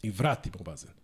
i 0.01 0.11
vratim 0.11 0.51
u 0.59 0.63
bazen 0.63 1.02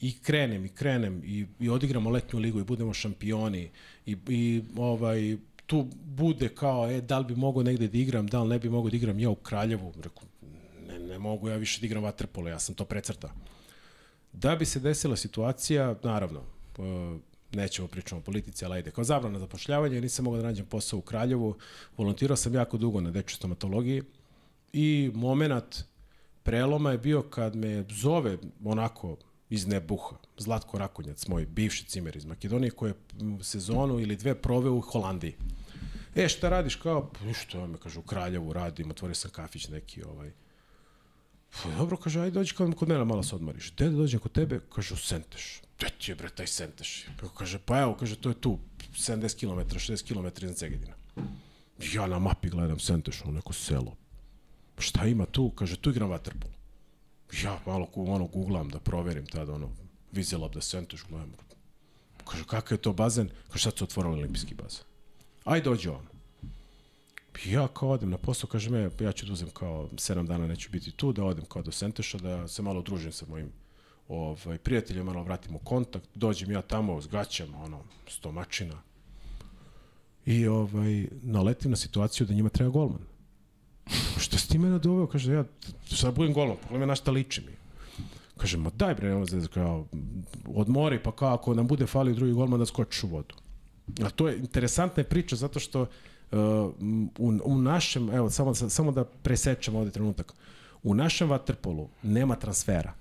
i 0.00 0.18
krenem 0.22 0.64
i 0.64 0.68
krenem 0.68 1.22
i, 1.24 1.46
i 1.60 1.68
odigramo 1.68 2.10
letnju 2.10 2.38
ligu 2.38 2.60
i 2.60 2.64
budemo 2.64 2.94
šampioni 2.94 3.70
i, 4.06 4.16
i 4.28 4.62
ovaj, 4.76 5.36
tu 5.66 5.86
bude 6.04 6.48
kao, 6.48 6.90
e, 6.90 7.00
da 7.00 7.18
li 7.18 7.24
bi 7.24 7.34
mogao 7.34 7.62
negde 7.62 7.88
da 7.88 7.98
igram, 7.98 8.26
da 8.26 8.42
li 8.42 8.48
ne 8.48 8.58
bi 8.58 8.68
mogao 8.68 8.90
da 8.90 8.96
igram 8.96 9.18
ja 9.18 9.30
u 9.30 9.34
Kraljevu. 9.34 9.92
Reku, 10.02 10.24
ne, 10.88 10.98
ne 10.98 11.18
mogu 11.18 11.48
ja 11.48 11.56
više 11.56 11.80
da 11.80 11.86
igram 11.86 12.02
vaterpolo, 12.02 12.48
ja 12.48 12.58
sam 12.58 12.74
to 12.74 12.84
precrtao. 12.84 13.30
Da 14.32 14.56
bi 14.56 14.64
se 14.64 14.80
desila 14.80 15.16
situacija, 15.16 15.94
naravno, 16.02 16.42
nećemo 17.52 17.88
pričamo 17.88 18.20
o 18.20 18.24
politici, 18.24 18.64
ali 18.64 18.74
ajde, 18.74 18.90
kao 18.90 19.04
zabrana 19.04 19.38
zapošljavanja, 19.38 20.00
nisam 20.00 20.24
mogao 20.24 20.40
da 20.40 20.46
nađem 20.46 20.66
posao 20.66 20.98
u 20.98 21.02
Kraljevu, 21.02 21.56
volontirao 21.96 22.36
sam 22.36 22.54
jako 22.54 22.76
dugo 22.76 23.00
na 23.00 23.10
dečju 23.10 23.36
stomatologiji 23.36 24.02
i 24.72 25.10
moment 25.14 25.84
preloma 26.42 26.92
je 26.92 26.98
bio 26.98 27.22
kad 27.22 27.56
me 27.56 27.84
zove 27.90 28.38
onako 28.64 29.16
iz 29.50 29.66
Nebuha, 29.66 30.16
Zlatko 30.38 30.78
Rakonjac, 30.78 31.26
moj 31.26 31.46
bivši 31.46 31.84
cimer 31.84 32.16
iz 32.16 32.24
Makedonije, 32.24 32.70
koji 32.70 32.90
je 32.90 32.94
sezonu 33.42 34.00
ili 34.00 34.16
dve 34.16 34.34
proveo 34.34 34.74
u 34.74 34.80
Holandiji. 34.80 35.34
E, 36.14 36.28
šta 36.28 36.48
radiš? 36.48 36.76
Kao, 36.76 37.10
pa 37.12 37.24
ništa, 37.24 37.66
me 37.66 37.78
kaže, 37.78 37.98
u 37.98 38.02
Kraljevu 38.02 38.52
radim, 38.52 38.90
otvorio 38.90 39.14
sam 39.14 39.30
kafić 39.30 39.68
neki, 39.68 40.02
ovaj. 40.04 40.30
Pa, 41.62 41.70
dobro, 41.70 41.96
kaže, 41.96 42.20
ajde 42.20 42.34
dođi 42.34 42.54
kod, 42.54 42.74
kod 42.74 42.88
mene, 42.88 43.04
malo 43.04 43.22
se 43.22 43.34
odmoriš. 43.34 43.72
Gde 43.72 43.88
da 43.90 43.96
dođem 43.96 44.20
kod 44.20 44.32
tebe? 44.32 44.60
Kaže, 44.74 44.94
u 44.94 44.96
Senteš. 44.96 45.60
Gde 45.78 45.90
ti 45.98 46.10
je, 46.10 46.14
bre, 46.14 46.28
taj 46.28 46.46
Senteš? 46.46 47.06
Pa, 47.20 47.28
kaže, 47.28 47.58
pa 47.58 47.80
evo, 47.80 47.96
kaže, 47.96 48.16
to 48.16 48.28
je 48.28 48.40
tu, 48.40 48.58
70 48.92 49.38
km, 49.38 49.76
60 49.76 50.08
km 50.08 50.44
iznad 50.44 50.56
Cegedina. 50.56 50.94
Ja 51.92 52.06
na 52.06 52.18
mapi 52.18 52.48
gledam 52.48 52.78
Senteš, 52.78 53.22
ono 53.22 53.32
neko 53.32 53.52
selo. 53.52 53.96
Šta 54.78 55.06
ima 55.06 55.26
tu? 55.26 55.50
Kaže, 55.50 55.76
tu 55.76 55.90
igram 55.90 56.10
vaterpolo 56.10 56.57
ja 57.42 57.60
malo 57.66 57.88
ono 57.94 58.26
googlam 58.26 58.68
da 58.68 58.80
proverim 58.80 59.26
tada 59.26 59.52
ono 59.52 59.70
the 60.52 60.60
Centuš, 60.60 61.04
gledam. 61.08 61.32
Kaže, 62.24 62.44
kakav 62.44 62.78
je 62.78 62.82
to 62.82 62.92
bazen? 62.92 63.30
Kaže, 63.48 63.62
sad 63.62 63.76
su 63.76 63.84
otvorili 63.84 64.14
olimpijski 64.14 64.54
bazen. 64.54 64.84
Aj 65.44 65.60
dođe 65.60 65.90
on. 65.90 66.06
Ja 67.46 67.68
kao 67.68 67.90
odem 67.90 68.10
na 68.10 68.18
posao, 68.18 68.50
kaže 68.50 68.70
me, 68.70 68.90
ja 69.00 69.12
ću 69.12 69.26
da 69.26 69.32
uzem 69.32 69.50
kao 69.50 69.88
7 69.92 70.26
dana 70.26 70.46
neću 70.46 70.70
biti 70.70 70.90
tu, 70.90 71.12
da 71.12 71.24
odem 71.24 71.44
kao 71.44 71.62
do 71.62 71.72
Senteša, 71.72 72.18
da 72.18 72.48
se 72.48 72.62
malo 72.62 72.82
družim 72.82 73.12
sa 73.12 73.26
mojim 73.28 73.52
ovaj, 74.08 74.58
prijateljima, 74.58 75.12
malo 75.12 75.24
vratim 75.24 75.56
u 75.56 75.58
kontakt, 75.58 76.08
dođem 76.14 76.50
ja 76.50 76.62
tamo 76.62 77.00
s 77.02 77.06
gaćama, 77.06 77.64
ono, 77.64 77.80
stomačina. 78.08 78.82
I 80.26 80.46
ovaj, 80.46 81.08
naletim 81.22 81.70
na 81.70 81.76
situaciju 81.76 82.26
da 82.26 82.34
njima 82.34 82.48
treba 82.48 82.70
golman. 82.70 83.00
Šta 84.18 84.38
si 84.38 84.48
ti 84.48 84.58
mene 84.58 84.78
doveo? 84.78 85.06
Kaže, 85.06 85.32
ja 85.32 85.44
sad 85.86 86.14
budem 86.14 86.34
golom, 86.34 86.56
pogledaj 86.56 86.80
me 86.80 86.86
na 86.86 86.94
šta 86.94 87.10
liči 87.10 87.40
mi. 87.46 87.52
Kaže, 88.36 88.58
ma 88.58 88.70
daj 88.70 88.94
bre, 88.94 89.08
nema 89.08 89.24
zez, 89.24 89.48
kao, 89.48 89.86
odmori, 90.46 91.02
pa 91.02 91.12
kao 91.12 91.34
ako 91.34 91.54
nam 91.54 91.66
bude 91.66 91.86
falio 91.86 92.14
drugi 92.14 92.32
golman 92.32 92.60
da 92.60 92.66
skočiš 92.66 93.04
u 93.04 93.08
vodu. 93.08 93.34
A 94.04 94.10
to 94.10 94.28
je 94.28 94.38
interesantna 94.38 95.04
priča 95.04 95.36
zato 95.36 95.60
što 95.60 95.80
uh, 95.82 95.88
u, 97.18 97.32
u 97.44 97.58
našem, 97.58 98.10
evo, 98.10 98.30
samo, 98.30 98.54
samo 98.54 98.92
da 98.92 99.04
presečem 99.04 99.76
ovde 99.76 99.90
trenutak, 99.90 100.34
u 100.82 100.94
našem 100.94 101.30
vaterpolu 101.30 101.88
nema 102.02 102.36
transfera. 102.36 102.92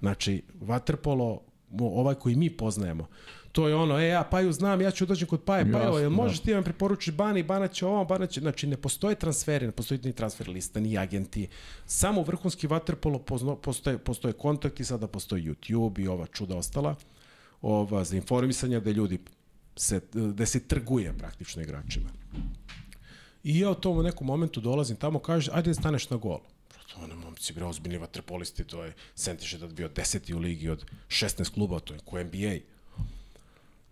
Znači, 0.00 0.42
vaterpolo, 0.60 1.40
ovaj 1.78 2.14
koji 2.14 2.36
mi 2.36 2.50
poznajemo, 2.50 3.06
to 3.52 3.68
je 3.68 3.74
ono, 3.74 3.98
e, 3.98 4.06
ja 4.06 4.24
Paju 4.24 4.52
znam, 4.52 4.80
ja 4.80 4.90
ću 4.90 5.06
dođem 5.06 5.28
kod 5.28 5.42
Paje, 5.42 5.72
Pajo, 5.72 5.98
jel 5.98 6.10
možeš 6.10 6.38
da. 6.38 6.44
ti 6.44 6.54
vam 6.54 6.64
preporučiš 6.64 7.14
Bani, 7.14 7.42
Bana 7.42 7.68
će 7.68 7.86
ovo, 7.86 8.04
Bana 8.04 8.26
će, 8.26 8.40
znači 8.40 8.66
ne 8.66 8.76
postoje 8.76 9.14
transferi, 9.14 9.66
ne 9.66 9.72
postoji 9.72 10.00
ni 10.04 10.12
transfer 10.12 10.48
lista, 10.48 10.80
ni 10.80 10.98
agenti. 10.98 11.48
Samo 11.86 12.22
vrhunski 12.22 12.66
vaterpolo 12.66 13.18
postoje, 13.62 13.98
postoje 13.98 14.32
kontakti, 14.32 14.84
sada 14.84 15.06
postoji 15.06 15.42
YouTube 15.42 16.00
i 16.00 16.08
ova 16.08 16.26
čuda 16.26 16.56
ostala, 16.56 16.94
ova, 17.62 18.04
za 18.04 18.16
informisanje 18.16 18.80
da 18.80 18.90
ljudi 18.90 19.18
se, 19.76 20.00
da 20.12 20.46
se 20.46 20.60
trguje 20.60 21.12
praktično 21.18 21.62
igračima. 21.62 22.08
I 23.44 23.58
ja 23.58 23.70
u 23.70 23.74
tom 23.74 24.04
nekom 24.04 24.26
momentu 24.26 24.60
dolazim 24.60 24.96
tamo, 24.96 25.18
kaže, 25.18 25.50
ajde 25.54 25.74
staneš 25.74 26.10
na 26.10 26.16
gol. 26.16 26.40
To 26.94 27.00
ono, 27.04 27.16
momci, 27.16 27.52
bre, 27.52 27.64
ozbiljni 27.64 27.98
vaterpolisti, 27.98 28.64
to 28.64 28.84
je 28.84 28.94
Sentiš 29.14 29.52
je 29.52 29.58
da 29.58 29.66
bio 29.66 29.88
deseti 29.88 30.34
u 30.34 30.38
ligi 30.38 30.68
od 30.68 30.84
16 31.08 31.54
kluba, 31.54 31.80
to 31.80 31.94
je 31.94 32.00
ko 32.04 32.22
NBA 32.22 32.56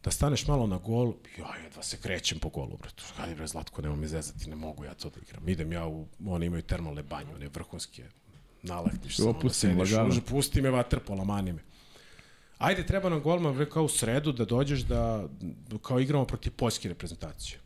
da 0.05 0.11
staneš 0.11 0.47
malo 0.47 0.67
na 0.67 0.79
gol, 0.79 1.15
ja 1.39 1.57
jedva 1.65 1.83
se 1.83 1.97
krećem 1.97 2.39
po 2.39 2.49
golu, 2.49 2.77
bre. 2.77 2.91
Hajde 3.17 3.35
bre, 3.35 3.47
Zlatko, 3.47 3.83
nema 3.83 3.97
mi 3.97 4.09
zezati, 4.09 4.51
ne 4.51 4.57
mogu 4.57 4.85
ja 4.85 4.95
to 4.95 5.11
da 5.11 5.21
igram. 5.21 5.49
Idem 5.49 5.73
ja 5.73 5.87
u, 5.87 6.07
oni 6.27 6.47
imaju 6.47 6.63
termalne 6.63 7.03
banje, 7.03 7.35
one 7.35 7.49
vrhunske, 7.49 8.05
nalaktiš 8.63 9.17
se, 9.17 9.23
opustim, 9.23 9.71
sediš, 9.71 9.97
može, 9.97 10.21
pusti 10.21 10.63
me 10.63 10.71
vaterpola, 10.71 11.25
mani 11.25 11.53
me. 11.53 11.63
Ajde, 12.59 12.87
treba 12.87 13.09
nam 13.09 13.21
golman, 13.23 13.59
rekao 13.59 13.85
u 13.85 13.89
sredu 13.89 14.33
da 14.33 14.45
dođeš 14.45 14.81
da, 14.81 15.29
kao 15.83 16.01
igramo 16.01 16.25
protiv 16.25 16.53
poljske 16.53 16.89
reprezentacije. 16.89 17.59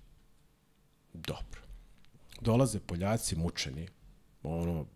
Dobro. 1.13 1.61
Dolaze 2.41 2.81
Poljaci 2.81 3.37
mučeni. 3.37 3.89
Ono, 4.43 4.87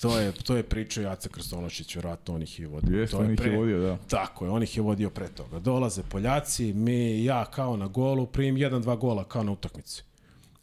to 0.00 0.18
je, 0.18 0.32
to 0.32 0.56
je 0.56 0.62
priča 0.62 1.02
Jaca 1.02 1.28
Krstonošić, 1.28 1.94
vjerojatno 1.94 2.34
on 2.34 2.42
ih 2.42 2.60
je 2.60 2.66
vodio. 2.66 3.00
Jeste, 3.00 3.16
on 3.16 3.32
ih 3.32 3.40
je 3.44 3.56
vodio, 3.56 3.78
da. 3.78 3.96
Tako 3.96 4.44
je, 4.44 4.50
on 4.50 4.62
ih 4.62 4.76
je 4.76 4.82
vodio 4.82 5.10
pre 5.10 5.28
toga. 5.28 5.58
Dolaze 5.58 6.02
Poljaci, 6.02 6.72
mi, 6.72 7.24
ja 7.24 7.44
kao 7.44 7.76
na 7.76 7.86
golu, 7.86 8.26
primim 8.26 8.56
jedan, 8.56 8.82
dva 8.82 8.96
gola 8.96 9.24
kao 9.24 9.44
na 9.44 9.52
utakmici. 9.52 10.02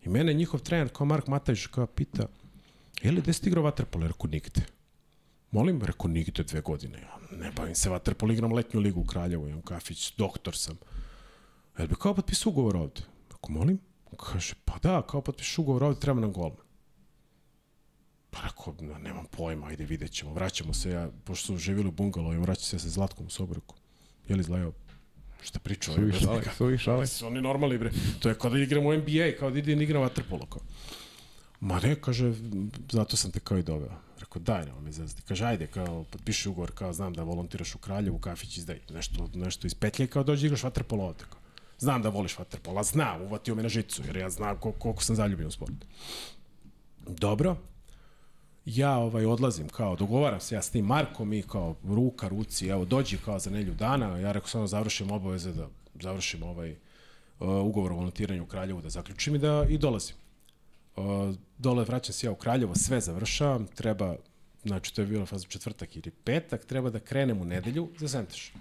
I 0.04 0.10
mene 0.10 0.34
njihov 0.34 0.60
trener, 0.60 0.90
kao 0.94 1.06
Mark 1.06 1.28
Matajš, 1.28 1.68
kao 1.68 1.88
pita, 1.88 2.28
je 3.02 3.12
li 3.12 3.22
gde 3.22 3.34
si 3.34 3.42
ti 3.42 3.50
igrao 3.50 3.64
vaterpolo? 3.64 4.08
Rekao, 4.08 4.30
nigde. 4.30 4.62
Molim, 5.52 5.82
rekao, 5.82 6.08
nigde 6.08 6.44
dve 6.44 6.62
godine. 6.62 7.02
Ja 7.02 7.22
ne 7.38 7.52
bavim 7.52 7.76
se 7.76 7.90
vaterpolo, 7.90 8.34
igram 8.34 8.54
letnju 8.54 8.80
ligu 8.80 9.02
u 9.02 9.06
Kraljevu, 9.06 9.48
imam 9.48 9.62
kafić, 9.62 10.14
doktor 10.18 10.56
sam. 10.56 10.78
Jel 11.78 11.88
bi 11.88 11.96
kao 11.96 12.14
potpisao 12.14 12.50
ugovor 12.50 12.78
ovde? 12.78 13.02
Rekao, 13.32 13.50
molim? 13.50 13.80
Kaže, 14.18 14.54
pa 14.66 14.78
da, 14.84 15.02
kao 15.02 15.22
potpiš 15.22 15.58
ugovor 15.58 15.84
ovde, 15.84 16.00
treba 16.00 16.22
nam 16.22 16.34
golman. 16.34 16.71
Pa 18.32 18.40
rekao, 18.42 18.76
nemam 19.00 19.26
pojma, 19.26 19.68
ajde 19.68 19.86
vidjet 19.86 20.12
ćemo. 20.12 20.34
Vraćamo 20.34 20.74
se, 20.74 20.90
ja, 20.90 21.10
pošto 21.24 21.46
su 21.48 21.58
živjeli 21.58 21.88
u 21.88 21.92
bungalovima, 21.92 22.42
vraća 22.42 22.62
se 22.62 22.76
ja 22.76 22.80
sa 22.80 22.90
Zlatkom 22.90 23.26
u 23.26 23.30
sobu, 23.30 23.54
rekao, 23.54 23.76
je 24.28 24.36
li 24.36 24.44
zlajao? 24.44 24.74
Šta 25.42 25.60
pričao? 25.60 25.96
Suvi 25.96 26.14
šale, 26.14 26.44
suvi 26.58 26.78
šale. 26.78 27.08
Su 27.08 27.28
oni 27.28 27.42
normalni, 27.42 27.78
bre. 27.78 27.92
To 28.20 28.30
je 28.30 28.36
kao 28.36 28.50
da 28.50 28.60
igramo 28.60 28.90
u 28.90 28.94
NBA, 28.94 29.32
kao 29.40 29.52
da 29.52 29.60
idem 29.60 29.82
igram 29.82 30.02
vaterpolo. 30.02 30.46
Kao. 30.46 30.62
Ma 31.60 31.80
ne, 31.80 31.96
kaže, 31.96 32.34
zato 32.92 33.18
sam 33.18 33.32
te 33.32 33.40
kao 33.40 33.58
i 33.58 33.64
doveo. 33.64 33.92
Rekao, 34.20 34.42
daj, 34.42 34.66
nema 34.66 34.80
me 34.80 34.92
zazdi. 34.92 35.22
Kaže, 35.22 35.46
ajde, 35.46 35.68
kao, 35.68 36.04
potpiši 36.04 36.50
ugovor, 36.50 36.72
kao, 36.72 36.94
znam 36.94 37.14
da 37.14 37.24
volontiraš 37.24 37.76
u 37.76 37.78
Kraljevu, 37.78 38.20
kafić 38.20 38.58
izdaj, 38.58 38.80
nešto, 38.90 39.30
nešto 39.34 39.68
iz 39.68 39.76
petlje, 39.76 40.08
kao 40.08 40.24
dođi 40.24 40.46
igraš 40.46 40.64
vaterpolo 40.64 41.04
ovde. 41.04 41.24
Kao. 41.30 41.40
Znam 41.80 42.02
da 42.02 42.10
voliš 42.10 42.38
vaterpolo, 42.38 42.80
a 42.80 42.84
znam, 42.84 43.22
uvatio 43.22 43.56
me 43.56 43.64
na 43.64 43.70
žicu, 43.70 44.04
jer 44.06 44.18
ja 44.18 44.30
znam 44.30 44.58
koliko, 44.60 44.80
koliko 44.80 45.04
sam 45.04 45.16
zaljubljen 45.16 45.48
u 45.48 45.52
sport. 45.52 45.74
Dobro, 47.08 47.58
ja 48.66 48.98
ovaj 48.98 49.26
odlazim 49.26 49.70
kao 49.70 49.96
dogovaram 49.96 50.40
se 50.40 50.56
ja 50.56 50.62
s 50.62 50.70
tim 50.70 50.86
Markom 50.86 51.34
i 51.34 51.42
kao 51.42 51.76
ruka 51.84 52.28
ruci 52.28 52.68
evo 52.68 52.86
dođi 52.86 53.18
kao 53.18 53.40
za 53.40 53.50
nelju 53.50 53.74
dana 53.74 54.18
ja 54.18 54.32
rekao 54.32 54.50
samo 54.50 54.68
završim 54.68 55.12
obaveze 55.12 55.52
da 55.52 55.68
završim 56.02 56.44
ovaj 56.44 56.72
uh, 56.72 56.78
ugovor 57.66 57.92
o 57.92 57.96
volontiranju 57.96 58.44
u 58.44 58.48
Kraljevu 58.48 58.82
da 58.82 58.90
zaključim 58.90 59.36
i 59.36 59.40
da 59.40 59.66
i 59.70 59.78
dolazim. 59.78 60.16
Uh, 60.96 61.04
dole 61.58 61.84
vraćam 61.84 62.14
se 62.14 62.28
ja 62.28 62.32
u 62.32 62.36
Kraljevo 62.36 62.76
sve 62.76 63.02
završavam 63.02 63.68
treba 63.68 64.16
znači 64.64 64.96
to 64.96 65.02
je 65.02 65.08
bilo 65.08 65.26
faza 65.26 65.48
četvrtak 65.48 65.96
ili 65.96 66.12
petak 66.12 66.66
treba 66.66 66.90
da 66.90 67.00
krenem 67.00 67.42
u 67.42 67.46
nedelju 67.46 67.90
za 68.00 68.08
Senteš 68.08 68.54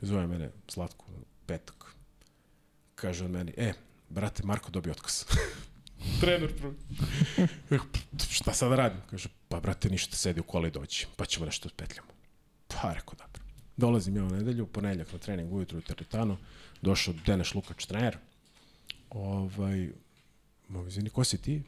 zove 0.00 0.26
mene 0.26 0.50
Slatko 0.68 1.04
petak. 1.46 1.94
Kaže 2.94 3.24
on 3.24 3.30
meni 3.30 3.52
e 3.56 3.72
brate 4.08 4.42
Marko 4.46 4.70
dobio 4.70 4.92
otkaz 4.92 5.24
trener 6.20 6.52
prvi. 6.58 6.76
šta 8.30 8.54
sad 8.54 8.70
da 8.70 8.76
radim? 8.76 9.00
Kaže, 9.10 9.28
pa 9.48 9.60
brate, 9.60 9.88
ništa, 9.88 10.16
sedi 10.16 10.40
u 10.40 10.42
kola 10.42 10.68
i 10.68 10.70
dođi, 10.70 11.06
pa 11.16 11.24
ćemo 11.24 11.46
nešto 11.46 11.68
petljamo. 11.76 12.08
Pa, 12.68 12.92
rekao, 12.92 13.14
dobro. 13.14 13.42
Dolazim 13.76 14.16
ja 14.16 14.24
u 14.24 14.30
nedelju, 14.30 14.66
ponedljak 14.66 15.12
na 15.12 15.18
trening 15.18 15.52
ujutru 15.52 15.78
u 15.78 15.82
teretanu, 15.82 16.36
došao 16.82 17.14
Deneš 17.26 17.54
Lukač, 17.54 17.86
trener. 17.86 18.18
Ovaj, 19.10 19.88
mo, 20.68 20.86
izvini, 20.86 21.10
ko 21.10 21.24
si 21.24 21.38
ti? 21.38 21.62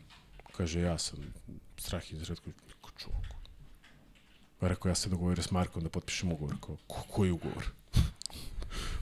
Kaže, 0.56 0.80
ja 0.80 0.98
sam 0.98 1.18
strah 1.78 2.12
iz 2.12 2.22
redko, 2.22 2.50
ko 2.80 2.90
čuo. 2.98 3.22
Pa 4.58 4.68
rekao, 4.68 4.88
ja 4.88 4.94
se 4.94 5.10
dogovorio 5.10 5.42
s 5.42 5.50
Markom 5.50 5.82
da 5.82 5.88
potpišem 5.88 6.32
ugovor. 6.32 6.54
Rekao, 6.54 6.76
ko, 6.86 7.02
koji 7.10 7.30
ugovor? 7.30 7.70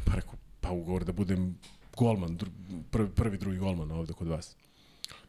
pa 0.07 0.15
rekao, 0.15 0.35
pa 0.61 0.71
ugovor 0.71 1.05
da 1.05 1.13
budem 1.13 1.59
golman, 1.97 2.37
dru, 2.37 2.51
prvi, 2.91 3.11
prvi, 3.11 3.39
drugi 3.39 3.59
golman 3.59 3.91
ovde 3.91 4.13
kod 4.13 4.29
vas. 4.29 4.57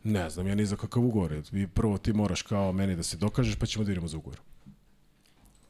Ne 0.06 0.30
znam, 0.30 0.48
ja 0.48 0.56
ni 0.56 0.65
za 0.65 0.76
kakav 0.76 1.03
ugovor. 1.03 1.41
Vi 1.52 1.68
prvo 1.68 1.98
ti 1.98 2.14
moraš 2.14 2.41
kao 2.41 2.72
meni 2.72 2.95
da 2.95 3.03
se 3.03 3.18
dokažeš, 3.18 3.56
pa 3.56 3.65
ćemo 3.65 3.86
da 3.86 3.91
idemo 3.91 4.07
za 4.07 4.18
ugovor. 4.18 4.40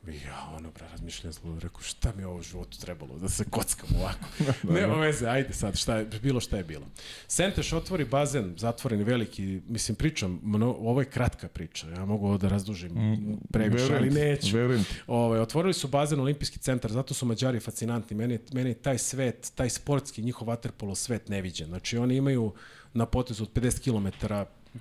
I 0.08 0.16
ja, 0.28 0.50
ono, 0.58 0.72
bre, 0.72 0.88
razmišljam 0.92 1.34
zlo, 1.34 1.60
rekao, 1.60 1.82
šta 1.82 2.14
mi 2.16 2.22
je 2.22 2.28
ovo 2.28 2.40
u 2.40 2.42
životu 2.42 2.80
trebalo, 2.80 3.18
da 3.18 3.30
se 3.30 3.46
kockam 3.50 3.90
ovako. 4.00 4.28
Nema 4.80 4.96
veze, 4.96 5.28
ajde 5.28 5.54
sad, 5.54 5.78
šta 5.78 5.98
je, 5.98 6.06
bilo 6.22 6.40
šta 6.40 6.58
je 6.58 6.64
bilo. 6.64 6.86
Senteš 7.28 7.74
otvori 7.74 8.06
bazen, 8.06 8.54
zatvoreni, 8.58 9.04
veliki, 9.04 9.62
mislim, 9.68 9.96
pričam, 9.96 10.40
mno, 10.44 10.68
ovo 10.68 11.02
je 11.02 11.10
kratka 11.10 11.48
priča, 11.48 11.90
ja 11.90 12.06
mogu 12.06 12.28
ovo 12.28 12.38
da 12.38 12.50
razdužim 12.50 12.92
mm, 12.92 13.38
previše, 13.52 13.96
ali 13.96 14.10
neću. 14.10 14.58
Verujem. 14.58 14.86
Ove, 15.08 15.42
otvorili 15.42 15.74
su 15.74 15.88
bazen 15.88 16.20
Olimpijski 16.20 16.60
centar, 16.60 16.92
zato 16.92 17.14
su 17.14 17.26
Mađari 17.26 17.60
fascinantni. 17.60 18.18
Meni, 18.18 18.40
meni 18.54 18.74
taj 18.74 18.98
svet, 18.98 19.52
taj 19.56 19.70
sportski, 19.70 20.22
njihov 20.22 20.48
waterpolo 20.48 20.96
svet 20.96 21.30
neviđen. 21.30 21.68
Znači, 21.68 21.98
oni 21.98 22.16
imaju 22.16 22.54
na 22.96 23.06
potezu 23.06 23.44
od 23.44 23.54
50 23.54 23.84
km 23.84 24.26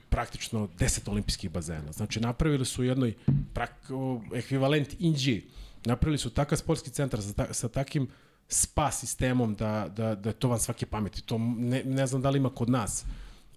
praktično 0.08 0.68
10 0.78 1.10
olimpijskih 1.10 1.50
bazena. 1.50 1.92
Znači, 1.92 2.20
napravili 2.20 2.64
su 2.64 2.84
jednoj 2.84 3.14
prak, 3.54 3.90
ekvivalent 4.34 4.96
Inđi. 4.98 5.42
Napravili 5.84 6.18
su 6.18 6.30
takav 6.30 6.58
sportski 6.58 6.90
centar 6.90 7.22
sa, 7.22 7.32
ta, 7.32 7.54
sa 7.54 7.68
takim 7.68 8.08
spa 8.48 8.90
sistemom 8.90 9.54
da, 9.54 9.88
da, 9.96 10.14
da 10.14 10.32
to 10.32 10.48
van 10.48 10.60
svake 10.60 10.86
pameti. 10.86 11.22
To 11.22 11.38
ne, 11.38 11.82
ne 11.84 12.06
znam 12.06 12.22
da 12.22 12.30
li 12.30 12.38
ima 12.38 12.50
kod 12.50 12.70
nas 12.70 13.04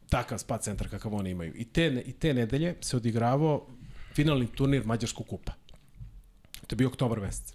takav 0.10 0.38
spa 0.38 0.58
centar 0.58 0.90
kakav 0.90 1.16
oni 1.16 1.30
imaju. 1.30 1.54
I 1.56 1.66
te, 1.66 2.04
i 2.06 2.14
te 2.14 2.34
nedelje 2.34 2.76
se 2.82 2.98
odigravao 2.98 3.68
finalni 4.16 4.48
turnir 4.48 4.86
Mađarskog 4.86 5.28
kupa. 5.28 5.52
To 6.68 6.74
je 6.74 6.78
bio 6.78 6.88
oktobar 6.88 7.20
mesec. 7.20 7.54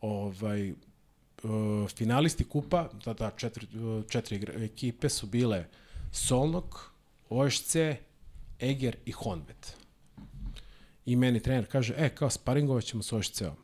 Ovaj, 0.00 0.70
uh, 0.70 1.90
finalisti 1.96 2.44
kupa, 2.44 2.88
da, 3.04 3.12
da, 3.14 3.30
četiri, 3.30 3.66
četiri 4.08 4.64
ekipe 4.64 5.08
su 5.08 5.26
bile 5.26 5.64
Solnok, 6.12 6.92
OSC, 7.28 7.76
Eger 8.58 8.96
i 9.06 9.12
Honvet. 9.12 9.76
I 11.06 11.16
meni 11.16 11.40
trener 11.40 11.66
kaže, 11.66 11.94
e, 11.96 12.08
kao 12.08 12.30
sparingovat 12.30 12.84
ćemo 12.84 13.02
s 13.02 13.12
OSC-om. 13.12 13.56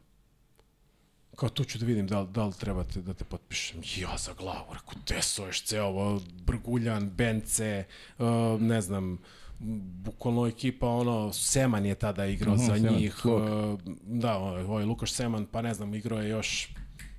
Kao 1.37 1.49
tu 1.49 1.65
ću 1.65 1.79
da 1.79 1.87
vidim 1.87 2.07
da 2.07 2.25
da 2.25 2.45
li 2.45 2.53
trebate 2.53 3.01
da 3.03 3.15
te 3.15 3.25
potpišem. 3.25 3.83
Ja 3.97 4.17
za 4.19 4.33
glavu, 4.33 4.75
rekao, 4.75 4.95
te 5.05 5.23
s 5.23 5.39
OSC-ovo, 5.39 6.21
Brguljan, 6.47 7.11
Bence, 7.11 7.85
uh, 8.19 8.27
ne 8.61 8.81
znam, 8.81 9.19
bukvalno 10.05 10.47
ekipa, 10.47 10.89
ono, 10.89 11.33
Seman 11.33 11.87
je 11.87 11.95
tada 11.95 12.27
igrao 12.27 12.55
uh 12.55 12.61
-huh, 12.61 12.67
za 12.67 12.77
Seman, 12.77 12.95
njih. 12.95 13.25
Uh, 13.25 13.81
da, 14.03 14.39
ovaj 14.39 14.85
Lukaš 14.85 15.13
Seman, 15.13 15.47
pa 15.47 15.63
ne 15.63 15.75
znam, 15.75 15.95
igrao 15.95 16.21
je 16.21 16.29
još, 16.29 16.75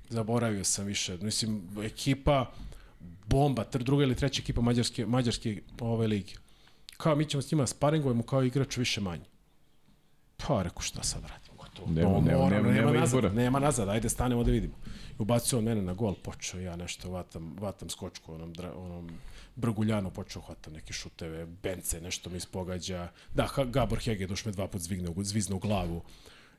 zaboravio 0.08 0.64
sam 0.64 0.86
više. 0.86 1.16
Mislim, 1.16 1.68
ekipa, 1.82 2.52
bomba, 3.28 3.64
druga 3.72 4.04
ili 4.04 4.14
treća 4.14 4.42
ekipa 4.42 4.60
mađarske, 4.60 5.06
mađarske 5.06 5.62
ove 5.80 6.06
lige. 6.06 6.32
Kao 6.96 7.16
mi 7.16 7.24
ćemo 7.24 7.42
s 7.42 7.52
njima 7.52 7.66
sparingujemo 7.66 8.22
kao 8.22 8.42
igrač 8.42 8.76
više 8.76 9.00
manje. 9.00 9.24
Pa 10.36 10.62
rekao 10.62 10.82
šta 10.82 11.02
sad 11.02 11.22
radimo, 11.22 11.56
gotovo. 11.56 11.92
Nema, 11.92 12.10
no, 12.10 12.20
nema, 12.20 12.48
nema, 12.48 12.68
nema, 12.68 12.90
nema, 12.90 13.00
nazad, 13.00 13.34
nema 13.34 13.58
nazad, 13.58 13.88
ajde 13.88 14.08
stanemo 14.08 14.44
da 14.44 14.50
vidimo. 14.50 14.74
I 15.10 15.22
ubacio 15.22 15.58
on 15.58 15.64
mene 15.64 15.82
na 15.82 15.94
gol, 15.94 16.14
počeo 16.14 16.60
ja 16.60 16.76
nešto 16.76 17.10
vatam, 17.10 17.56
vatam 17.60 17.90
skočku, 17.90 18.34
onom, 18.34 18.52
dra, 18.52 18.72
onom 18.76 19.10
Brguljanu 19.56 20.10
počeo 20.10 20.42
hvatam 20.42 20.72
neke 20.72 20.92
šuteve, 20.92 21.46
Bence 21.62 22.00
nešto 22.00 22.30
mi 22.30 22.36
ispogađa. 22.36 23.08
Da, 23.34 23.48
Gabor 23.64 23.98
Hege 23.98 24.26
doš 24.26 24.44
me 24.44 24.52
dva 24.52 24.68
put 24.68 24.80
zvigne, 24.80 25.14
zvizne 25.16 25.54
u 25.54 25.58
glavu. 25.58 26.02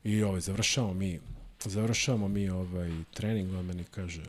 I 0.04 0.24
ovaj, 0.24 0.42
završavamo 0.42 0.94
mi, 0.94 1.20
završavamo 1.66 2.28
mi 2.28 2.50
ovaj 2.50 2.92
trening, 3.14 3.54
on 3.54 3.66
meni 3.66 3.84
kaže, 3.84 4.24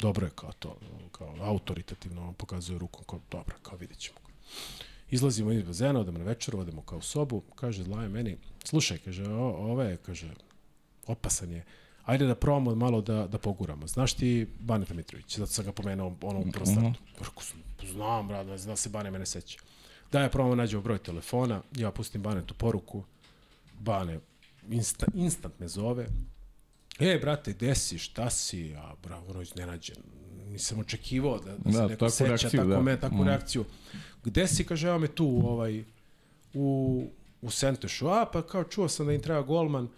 dobro 0.00 0.26
je 0.26 0.30
kao 0.34 0.52
to, 0.52 0.76
kao 1.12 1.34
autoritativno 1.40 2.28
on 2.28 2.34
pokazuje 2.34 2.78
rukom, 2.78 3.04
kao 3.04 3.20
dobro, 3.30 3.56
kao 3.62 3.78
vidjet 3.78 3.98
ćemo. 3.98 4.18
Izlazimo 5.10 5.52
iz 5.52 5.62
bazena, 5.62 6.00
odemo 6.00 6.18
na 6.18 6.24
večer, 6.24 6.56
odemo 6.56 6.82
kao 6.82 6.98
u 6.98 7.02
sobu, 7.02 7.42
kaže 7.54 7.82
Zlaje 7.82 8.08
meni, 8.08 8.36
slušaj, 8.64 8.98
kaže, 8.98 9.24
o, 9.24 9.72
ove, 9.72 9.96
kaže, 9.96 10.30
opasan 11.06 11.52
je, 11.52 11.64
ajde 12.04 12.26
da 12.26 12.34
probamo 12.34 12.74
malo 12.74 13.00
da, 13.00 13.26
da 13.26 13.38
poguramo. 13.38 13.86
Znaš 13.86 14.14
ti 14.14 14.46
Baneta 14.60 14.94
Mitrović, 14.94 15.38
zato 15.38 15.52
sam 15.52 15.64
ga 15.64 15.72
pomenuo 15.72 16.16
ono 16.22 16.40
u 16.40 16.50
prvom 16.52 16.66
startu. 16.66 17.00
Rekao 17.18 17.42
sam, 17.42 17.62
znam, 17.92 18.28
brad, 18.28 18.46
ne 18.46 18.58
znam 18.58 18.72
da 18.72 18.76
se 18.76 18.88
Bane 18.88 19.10
mene 19.10 19.26
seća. 19.26 19.58
Da 20.12 20.20
ja 20.20 20.28
probamo 20.28 20.54
nađemo 20.54 20.82
broj 20.82 20.98
telefona, 20.98 21.62
ja 21.76 21.90
pustim 21.90 22.22
Banetu 22.22 22.54
poruku, 22.54 23.04
Bane 23.80 24.20
insta, 24.70 25.06
instant 25.14 25.58
me 25.58 25.68
zove, 25.68 26.06
E, 26.98 27.18
brate, 27.18 27.52
gde 27.52 27.74
si, 27.74 27.98
šta 27.98 28.30
si? 28.30 28.74
A, 28.74 28.94
bravo, 29.02 29.30
ono 29.30 29.42
iznenađen. 29.42 29.96
Nisam 30.46 30.78
očekivao 30.78 31.38
da, 31.38 31.56
da, 31.56 31.58
da 31.58 31.72
se 31.72 31.88
neko 31.88 32.10
seća 32.10 32.26
reakciju, 32.26 32.50
tako, 32.50 32.70
da. 32.70 32.82
me, 32.82 33.00
takvu 33.00 33.18
mm. 33.18 33.26
reakciju. 33.26 33.64
Gde 34.24 34.46
si, 34.46 34.64
kaže, 34.64 34.88
evo 34.88 34.98
me 34.98 35.08
tu, 35.08 35.42
ovaj, 35.44 35.84
u, 36.54 37.02
u 37.42 37.50
Sentešu. 37.50 38.08
A, 38.08 38.26
pa 38.32 38.42
kao 38.42 38.64
čuo 38.64 38.88
sam 38.88 39.06
da 39.06 39.12
im 39.12 39.22
treba 39.22 39.42
golman. 39.42 39.88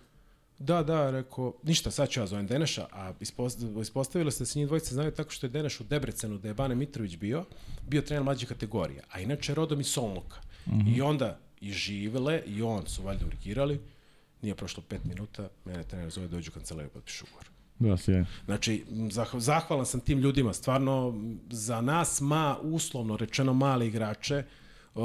Da, 0.59 0.83
da, 0.83 1.11
rekao, 1.11 1.55
ništa, 1.63 1.91
sad 1.91 2.09
ću 2.09 2.21
ja 2.21 2.27
zovem 2.27 2.47
Deneša, 2.47 2.87
a 2.93 3.13
ispostavilo 3.83 4.31
se 4.31 4.39
da 4.39 4.47
se 4.47 4.59
njih 4.59 4.67
dvojice 4.67 4.95
znaju 4.95 5.11
tako 5.11 5.31
što 5.31 5.47
je 5.47 5.51
Deneš 5.51 5.81
u 5.81 5.85
Debrecenu, 5.85 6.39
da 6.39 6.49
je 6.49 6.55
Bane 6.55 6.75
Mitrović 6.75 7.17
bio, 7.17 7.45
bio 7.89 8.03
trener 8.03 8.25
mlađe 8.25 8.47
kategorije, 8.47 9.03
a 9.11 9.21
inače 9.21 9.55
rodom 9.55 9.81
iz 9.81 9.87
Solnuka. 9.87 10.37
Mm 10.67 10.71
-hmm. 10.71 10.97
I 10.97 11.01
onda 11.01 11.39
i 11.61 11.73
Živele 11.73 12.43
i 12.47 12.63
on 12.63 12.87
su 12.87 13.03
valjda 13.03 13.27
urigirali, 13.27 13.81
Nije 14.43 14.55
prošlo 14.55 14.83
5 14.91 14.99
minuta, 15.05 15.49
mene 15.65 15.85
trener 15.85 16.11
zove 16.11 16.29
dođu 16.29 16.51
u 16.51 16.55
kancelariju 16.55 16.91
potpišu 16.91 17.25
ugovor. 17.25 17.47
Da, 17.79 17.97
sjajno. 17.97 18.27
Znači, 18.45 18.85
zah- 18.91 19.39
zahvalan 19.39 19.87
sam 19.87 20.01
tim 20.01 20.19
ljudima, 20.19 20.53
stvarno 20.53 21.15
za 21.51 21.81
nas 21.81 22.21
ma 22.21 22.57
uslovno 22.63 23.17
rečeno 23.17 23.55
male 23.55 23.87
igrače, 23.87 24.45
uh, 24.95 25.03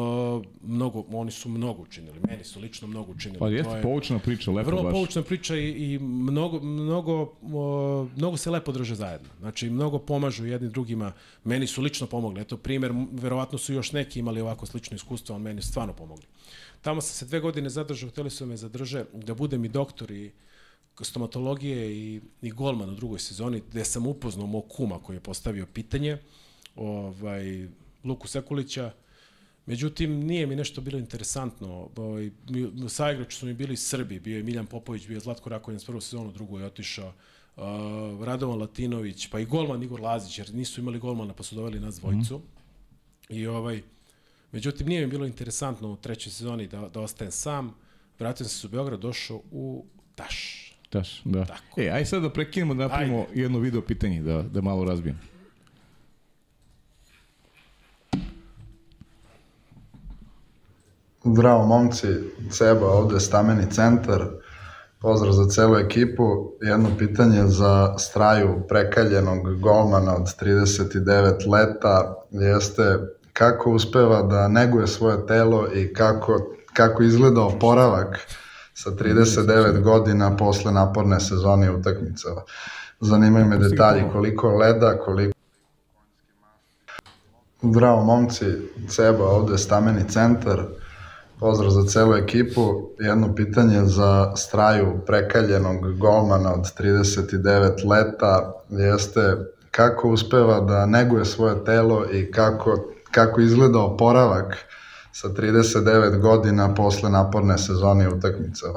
mnogo, 0.63 1.05
oni 1.09 1.31
su 1.31 1.49
mnogo 1.49 1.81
učinili, 1.81 2.19
meni 2.29 2.43
su 2.43 2.59
lično 2.59 2.87
mnogo 2.87 3.11
učinili. 3.11 3.39
Pa 3.39 3.45
To 3.45 3.51
jeste 3.51 3.73
je 3.73 3.81
poučna 3.81 4.19
priča, 4.19 4.51
lepo 4.51 4.69
Vrlo 4.69 4.83
baš. 4.83 4.91
poučna 4.91 5.21
priča 5.21 5.55
i, 5.55 5.69
i 5.69 5.99
mnogo, 5.99 6.59
mnogo, 6.59 7.13
o, 7.43 8.07
mnogo 8.17 8.37
se 8.37 8.49
lepo 8.51 8.71
drže 8.71 8.95
zajedno. 8.95 9.29
Znači, 9.39 9.69
mnogo 9.69 9.99
pomažu 9.99 10.45
jedni 10.45 10.69
drugima. 10.69 11.11
Meni 11.43 11.67
su 11.67 11.81
lično 11.81 12.07
pomogli. 12.07 12.41
Eto, 12.41 12.57
primer, 12.57 12.91
verovatno 13.11 13.57
su 13.57 13.73
još 13.73 13.91
neki 13.91 14.19
imali 14.19 14.41
ovako 14.41 14.65
slično 14.65 14.95
iskustvo, 14.95 15.35
on 15.35 15.41
meni 15.41 15.61
su 15.61 15.67
stvarno 15.67 15.93
pomogli. 15.93 16.25
Tamo 16.83 17.01
sam 17.01 17.15
se 17.15 17.25
dve 17.25 17.39
godine 17.39 17.69
zadržao, 17.69 18.09
hteli 18.09 18.29
su 18.29 18.45
me 18.45 18.57
zadrže 18.57 19.05
da 19.13 19.33
budem 19.33 19.65
i 19.65 19.69
doktor 19.69 20.11
i 20.11 20.31
stomatologije 21.01 21.97
i, 21.97 22.21
i 22.41 22.51
golman 22.51 22.89
u 22.89 22.95
drugoj 22.95 23.19
sezoni, 23.19 23.63
gde 23.71 23.85
sam 23.85 24.07
upoznao 24.07 24.47
mog 24.47 24.65
kuma 24.69 24.99
koji 24.99 25.15
je 25.15 25.19
postavio 25.19 25.65
pitanje, 25.73 26.17
ovaj, 26.75 27.67
Luku 28.03 28.27
Sekulića, 28.27 28.91
Međutim, 29.65 30.25
nije 30.25 30.47
mi 30.47 30.55
nešto 30.55 30.81
bilo 30.81 30.99
interesantno. 30.99 31.89
Ovaj, 31.95 32.31
Saigrači 32.89 33.37
su 33.37 33.45
mi 33.45 33.53
bili 33.53 33.77
Srbi, 33.77 34.19
bio 34.19 34.37
je 34.37 34.43
Miljan 34.43 34.65
Popović, 34.65 35.07
bio 35.07 35.15
je 35.15 35.19
Zlatko 35.19 35.49
Rakonjac 35.49 35.83
prvu 35.83 36.01
sezonu, 36.01 36.31
drugu 36.31 36.59
je 36.59 36.65
otišao. 36.65 37.13
Uh, 37.55 37.63
Radovan 38.25 38.59
Latinović, 38.59 39.27
pa 39.27 39.39
i 39.39 39.45
golman 39.45 39.83
Igor 39.83 40.01
Lazić, 40.01 40.37
jer 40.37 40.53
nisu 40.53 40.81
imali 40.81 40.99
golmana, 40.99 41.33
pa 41.33 41.43
su 41.43 41.55
doveli 41.55 41.79
nas 41.79 41.99
dvojicu. 41.99 42.37
Mm. 42.37 42.41
I 43.29 43.47
ovaj, 43.47 43.81
međutim, 44.53 44.87
nije 44.87 45.01
mi 45.01 45.07
bilo 45.07 45.25
interesantno 45.25 45.91
u 45.91 45.95
trećoj 45.95 46.31
sezoni 46.31 46.67
da, 46.67 46.89
da 46.93 47.01
ostajem 47.01 47.31
sam. 47.31 47.73
Vratio 48.19 48.45
sam 48.45 48.59
se 48.59 48.67
u 48.67 48.69
Beograd, 48.69 48.99
došao 48.99 49.41
u 49.51 49.85
Taš. 50.15 50.69
Taš, 50.89 51.21
da. 51.25 51.45
Tako. 51.45 51.81
E, 51.81 51.89
aj 51.89 52.05
sad 52.05 52.21
da 52.21 52.29
prekinemo 52.29 52.73
da 52.73 52.83
napravimo 52.83 53.19
Ajde. 53.19 53.41
jedno 53.41 53.59
video 53.59 53.81
pitanje, 53.81 54.21
da, 54.21 54.41
da 54.41 54.61
malo 54.61 54.85
razbijem. 54.85 55.19
Zdravo 61.25 61.65
momci, 61.65 62.07
Ceba 62.51 62.87
ovde 62.87 63.19
stameni 63.19 63.71
centar. 63.71 64.25
Pozdrav 64.99 65.33
za 65.33 65.49
celu 65.49 65.77
ekipu. 65.77 66.51
Jedno 66.61 66.89
pitanje 66.97 67.47
za 67.47 67.97
straju 67.97 68.63
prekaljenog 68.67 69.59
golmana 69.59 70.15
od 70.15 70.27
39 70.41 71.51
leta 71.51 72.15
jeste 72.31 72.99
kako 73.33 73.71
uspeva 73.71 74.21
da 74.21 74.47
neguje 74.47 74.87
svoje 74.87 75.27
telo 75.27 75.67
i 75.73 75.93
kako, 75.93 76.55
kako 76.73 77.03
izgleda 77.03 77.41
oporavak 77.41 78.19
sa 78.73 78.91
39 78.91 79.81
godina 79.81 80.37
posle 80.37 80.71
naporne 80.71 81.19
sezone 81.19 81.71
utakmica. 81.71 82.29
Zanimaju 82.99 83.45
me 83.45 83.57
detalji 83.57 84.03
koliko 84.11 84.49
leda, 84.49 84.97
koliko 84.97 85.33
Zdravo 87.63 88.03
momci, 88.03 88.45
Ceba 88.89 89.25
ovde 89.25 89.57
stameni 89.57 90.09
centar. 90.09 90.63
Pozdrav 91.39 91.69
za 91.69 91.83
celu 91.83 92.15
ekipu. 92.15 92.89
Jedno 92.99 93.35
pitanje 93.35 93.85
za 93.85 94.35
straju 94.35 94.99
prekaljenog 95.05 95.97
golmana 95.97 96.53
od 96.53 96.73
39 96.79 97.89
leta 97.89 98.53
jeste 98.69 99.37
kako 99.71 100.09
uspeva 100.09 100.59
da 100.59 100.85
neguje 100.85 101.25
svoje 101.25 101.65
telo 101.65 102.05
i 102.11 102.31
kako, 102.31 102.92
kako 103.13 103.41
izgleda 103.41 103.79
oporavak 103.79 104.57
sa 105.11 105.27
39 105.29 106.19
godina 106.19 106.73
posle 106.73 107.09
naporne 107.09 107.57
sezone 107.57 108.09
utakmica. 108.09 108.67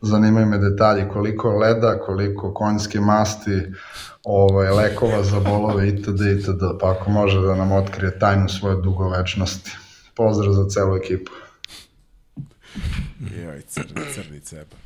Zanimaju 0.00 0.46
me 0.46 0.58
detalji 0.58 1.08
koliko 1.12 1.50
leda, 1.50 1.98
koliko 1.98 2.54
konjske 2.54 3.00
masti, 3.00 3.62
ovaj, 4.24 4.70
lekova 4.70 5.22
za 5.22 5.40
bolove 5.40 5.88
itd. 5.88 6.20
itd. 6.20 6.62
Pa 6.80 6.90
ako 6.90 7.10
može 7.10 7.40
da 7.40 7.54
nam 7.54 7.72
otkrije 7.72 8.18
tajnu 8.18 8.48
svoje 8.48 8.76
dugovečnosti. 8.82 9.70
Pozdrav 10.14 10.52
za 10.52 10.68
celu 10.68 10.96
ekipu. 10.96 11.32
Joj, 13.42 13.62
crni, 13.62 14.02
crni 14.14 14.40
ceba. 14.40 14.76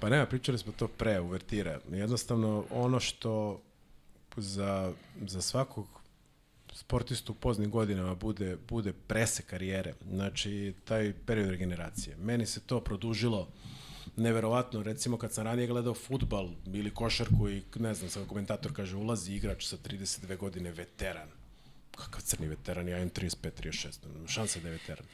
Pa 0.00 0.08
nema, 0.08 0.26
pričali 0.26 0.58
smo 0.58 0.72
to 0.76 0.88
pre, 0.88 1.20
uvertira. 1.20 1.78
Jednostavno, 1.90 2.64
ono 2.70 3.00
što 3.00 3.60
za, 4.36 4.92
za 5.26 5.42
svakog 5.42 5.86
sportistu 6.74 7.32
u 7.32 7.34
poznim 7.34 7.70
godinama 7.70 8.14
bude, 8.14 8.56
bude 8.68 8.92
prese 8.92 9.42
karijere, 9.42 9.94
znači 10.10 10.74
taj 10.84 11.12
period 11.26 11.50
regeneracije. 11.50 12.16
Meni 12.16 12.46
se 12.46 12.60
to 12.60 12.80
produžilo 12.80 13.48
neverovatno, 14.16 14.82
recimo 14.82 15.18
kad 15.18 15.32
sam 15.32 15.44
ranije 15.44 15.66
gledao 15.66 15.94
futbal 15.94 16.48
ili 16.66 16.90
košarku 16.90 17.48
i 17.48 17.62
ne 17.76 17.94
znam, 17.94 18.10
sad 18.10 18.26
komentator 18.26 18.72
kaže 18.72 18.96
ulazi 18.96 19.34
igrač 19.34 19.66
sa 19.66 19.76
32 19.76 20.36
godine, 20.36 20.70
veteran. 20.70 21.28
Kakav 21.96 22.20
crni 22.20 22.48
veteran, 22.48 22.88
ja 22.88 22.96
imam 22.96 23.10
35, 23.10 23.50
36, 23.62 23.98
šansa 24.26 24.60
da 24.60 24.68
je 24.68 24.72
veteran. 24.72 25.06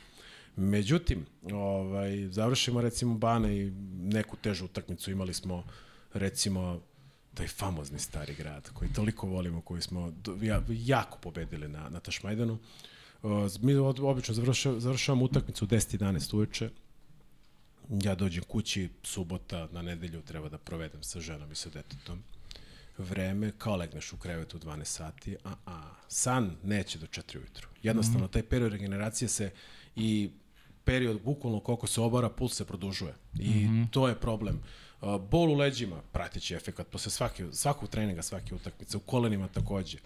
Međutim, 0.57 1.27
ovaj, 1.53 2.28
završimo 2.28 2.81
recimo 2.81 3.15
Bane 3.15 3.57
i 3.57 3.70
neku 3.99 4.37
težu 4.37 4.65
utakmicu, 4.65 5.11
imali 5.11 5.35
smo 5.35 5.65
recimo 6.12 6.81
taj 7.41 7.49
famozni 7.49 7.99
stari 7.99 8.35
grad 8.35 8.71
koji 8.73 8.93
toliko 8.93 9.27
volimo, 9.27 9.61
koji 9.61 9.83
smo 9.83 10.12
ja, 10.43 10.62
jako 10.69 11.19
pobedili 11.19 11.69
na, 11.69 11.89
na 11.89 12.01
Tašmajdanu. 12.01 12.59
Uh, 13.23 13.31
mi 13.61 13.75
obično 13.75 14.35
završavamo, 14.35 14.81
završavamo 14.81 15.25
utakmicu 15.25 15.65
u 15.65 15.69
10-11 15.69 16.35
uveče. 16.35 16.71
Ja 17.89 18.15
dođem 18.15 18.45
kući, 18.45 18.89
subota, 19.03 19.69
na 19.73 19.83
nedelju 19.83 20.23
treba 20.23 20.49
da 20.49 20.59
provedem 20.59 21.03
sa 21.03 21.21
ženom 21.21 21.53
i 21.53 21.55
sa 21.55 21.71
detetom. 21.71 22.23
Vreme, 22.99 23.53
kao 23.59 23.77
legneš 23.77 24.12
u 24.12 24.17
krevetu 24.17 24.57
u 24.57 24.61
12 24.61 24.85
sati, 24.85 25.37
a, 25.45 25.55
a 25.67 25.83
san 26.09 26.57
neće 26.62 26.99
do 26.99 27.07
4 27.07 27.39
ujutru. 27.39 27.69
Jednostavno, 27.83 28.29
taj 28.29 28.43
period 28.43 28.73
regeneracije 28.73 29.29
se 29.29 29.51
i 29.97 30.31
period 30.85 31.23
bukvalno 31.25 31.61
koliko 31.61 31.87
se 31.87 32.01
obara, 32.01 32.29
puls 32.29 32.55
se 32.55 32.65
produžuje. 32.65 33.15
I 33.39 33.49
mm 33.49 33.69
-hmm. 33.69 33.91
to 33.91 34.09
je 34.09 34.15
problem. 34.15 34.57
Uh, 34.57 34.90
bol 35.31 35.51
u 35.51 35.55
leđima, 35.55 36.02
pratići 36.12 36.55
efekat 36.55 36.89
posle 36.89 37.10
svake, 37.10 37.47
svakog 37.52 37.89
treninga, 37.89 38.22
svake 38.22 38.55
utakmice, 38.55 38.97
u 38.97 39.01
kolenima 39.01 39.48
takođe. 39.48 39.98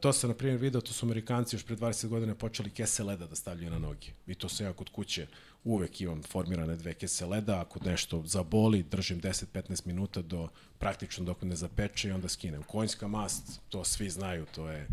To 0.00 0.12
sam, 0.12 0.30
na 0.30 0.36
primjer, 0.36 0.60
video, 0.60 0.80
to 0.80 0.92
su 0.92 1.06
Amerikanci 1.06 1.56
još 1.56 1.64
pre 1.64 1.76
20 1.76 2.08
godina 2.08 2.34
počeli 2.34 2.70
kese 2.70 3.02
leda 3.02 3.26
da 3.26 3.34
stavljaju 3.34 3.70
na 3.70 3.78
noge. 3.78 4.06
I 4.26 4.34
to 4.34 4.48
sam 4.48 4.66
ja 4.66 4.72
kod 4.72 4.88
kuće 4.88 5.26
uvek 5.64 6.00
imam 6.00 6.22
formirane 6.22 6.76
dve 6.76 6.94
kese 6.94 7.26
leda, 7.26 7.60
ako 7.60 7.80
nešto 7.84 8.22
zaboli, 8.26 8.82
držim 8.82 9.20
10-15 9.20 9.86
minuta 9.86 10.22
do 10.22 10.48
praktično 10.78 11.24
dok 11.24 11.42
ne 11.42 11.56
zapeče 11.56 12.08
i 12.08 12.12
onda 12.12 12.28
skinem. 12.28 12.62
Konjska 12.62 13.08
mast, 13.08 13.60
to 13.68 13.84
svi 13.84 14.10
znaju, 14.10 14.46
to 14.54 14.68
je 14.68 14.88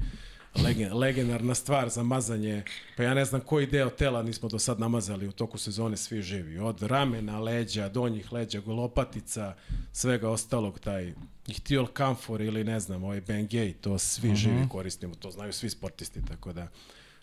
legen, 0.56 0.98
legendarna 0.98 1.56
stvar 1.56 1.90
za 1.90 2.04
mazanje, 2.04 2.64
pa 2.98 3.04
ja 3.04 3.14
ne 3.14 3.26
znam 3.26 3.42
koji 3.42 3.68
deo 3.68 3.90
tela 3.90 4.24
nismo 4.24 4.50
do 4.50 4.60
sad 4.60 4.80
namazali 4.80 5.28
u 5.28 5.32
toku 5.32 5.58
sezone 5.58 5.98
svi 5.98 6.22
živi. 6.22 6.60
Od 6.60 6.82
ramena, 6.82 7.40
leđa, 7.40 7.90
donjih 7.90 8.34
leđa, 8.34 8.60
golopatica, 8.60 9.56
svega 9.92 10.30
ostalog, 10.30 10.80
taj 10.80 11.14
ihtiol 11.48 11.88
kamfor 11.88 12.42
ili 12.42 12.64
ne 12.64 12.80
znam, 12.80 13.04
ovaj 13.04 13.22
Bengay, 13.22 13.74
to 13.82 13.98
svi 13.98 14.30
uh 14.30 14.36
-huh. 14.36 14.38
živi 14.38 14.70
koristimo, 14.70 15.16
to 15.16 15.32
znaju 15.32 15.54
svi 15.54 15.70
sportisti, 15.70 16.26
tako 16.26 16.54
da 16.54 16.68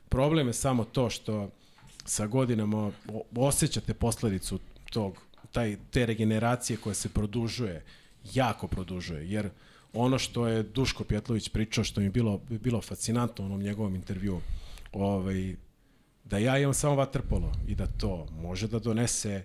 problem 0.09 0.46
je 0.46 0.52
samo 0.52 0.84
to 0.84 1.10
što 1.10 1.50
sa 2.05 2.26
godinama 2.26 2.92
osjećate 3.36 3.94
posledicu 3.94 4.59
tog, 4.90 5.18
taj, 5.52 5.76
te 5.90 6.06
regeneracije 6.06 6.76
koja 6.76 6.94
se 6.94 7.09
produžuje, 7.09 7.84
jako 8.34 8.66
produžuje, 8.66 9.30
jer 9.30 9.50
ono 9.93 10.19
što 10.19 10.47
je 10.47 10.62
Duško 10.62 11.05
Pjetlović 11.05 11.48
pričao, 11.48 11.85
što 11.85 12.01
mi 12.01 12.06
je 12.06 12.10
bilo, 12.10 12.40
bilo 12.48 12.81
fascinantno 12.81 13.44
u 13.44 13.47
onom 13.47 13.62
njegovom 13.62 13.94
intervju, 13.94 14.40
ovaj, 14.93 15.56
da 16.24 16.39
ja 16.39 16.59
imam 16.59 16.74
samo 16.74 16.94
vaterpolo 16.94 17.52
i 17.66 17.74
da 17.74 17.86
to 17.86 18.27
može 18.40 18.69
da 18.69 18.78
donese 18.78 19.44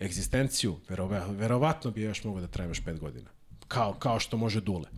egzistenciju, 0.00 0.76
verova, 0.88 1.26
verovatno 1.26 1.90
bi 1.90 2.02
još 2.02 2.24
mogao 2.24 2.40
da 2.40 2.46
traje 2.46 2.68
još 2.68 2.84
pet 2.84 3.00
godina. 3.00 3.30
Kao, 3.68 3.94
kao 3.94 4.20
što 4.20 4.36
može 4.36 4.60
Dule. 4.60 4.88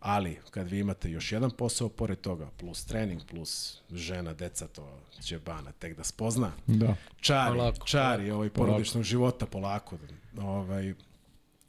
Ali, 0.00 0.38
kad 0.50 0.68
vi 0.68 0.78
imate 0.78 1.10
još 1.10 1.32
jedan 1.32 1.50
posao 1.50 1.88
pored 1.88 2.20
toga, 2.20 2.50
plus 2.58 2.84
trening, 2.84 3.20
plus 3.30 3.80
žena, 3.90 4.34
deca, 4.34 4.68
to 4.68 5.00
će 5.22 5.38
Bana 5.38 5.72
tek 5.72 5.96
da 5.96 6.04
spozna. 6.04 6.52
Da. 6.66 6.96
Čari, 7.20 7.58
Polako, 7.58 7.86
čari 7.86 8.30
ovaj 8.30 8.50
porodičnog 8.50 9.04
života 9.04 9.46
polako. 9.46 9.98
Ovaj, 10.38 10.94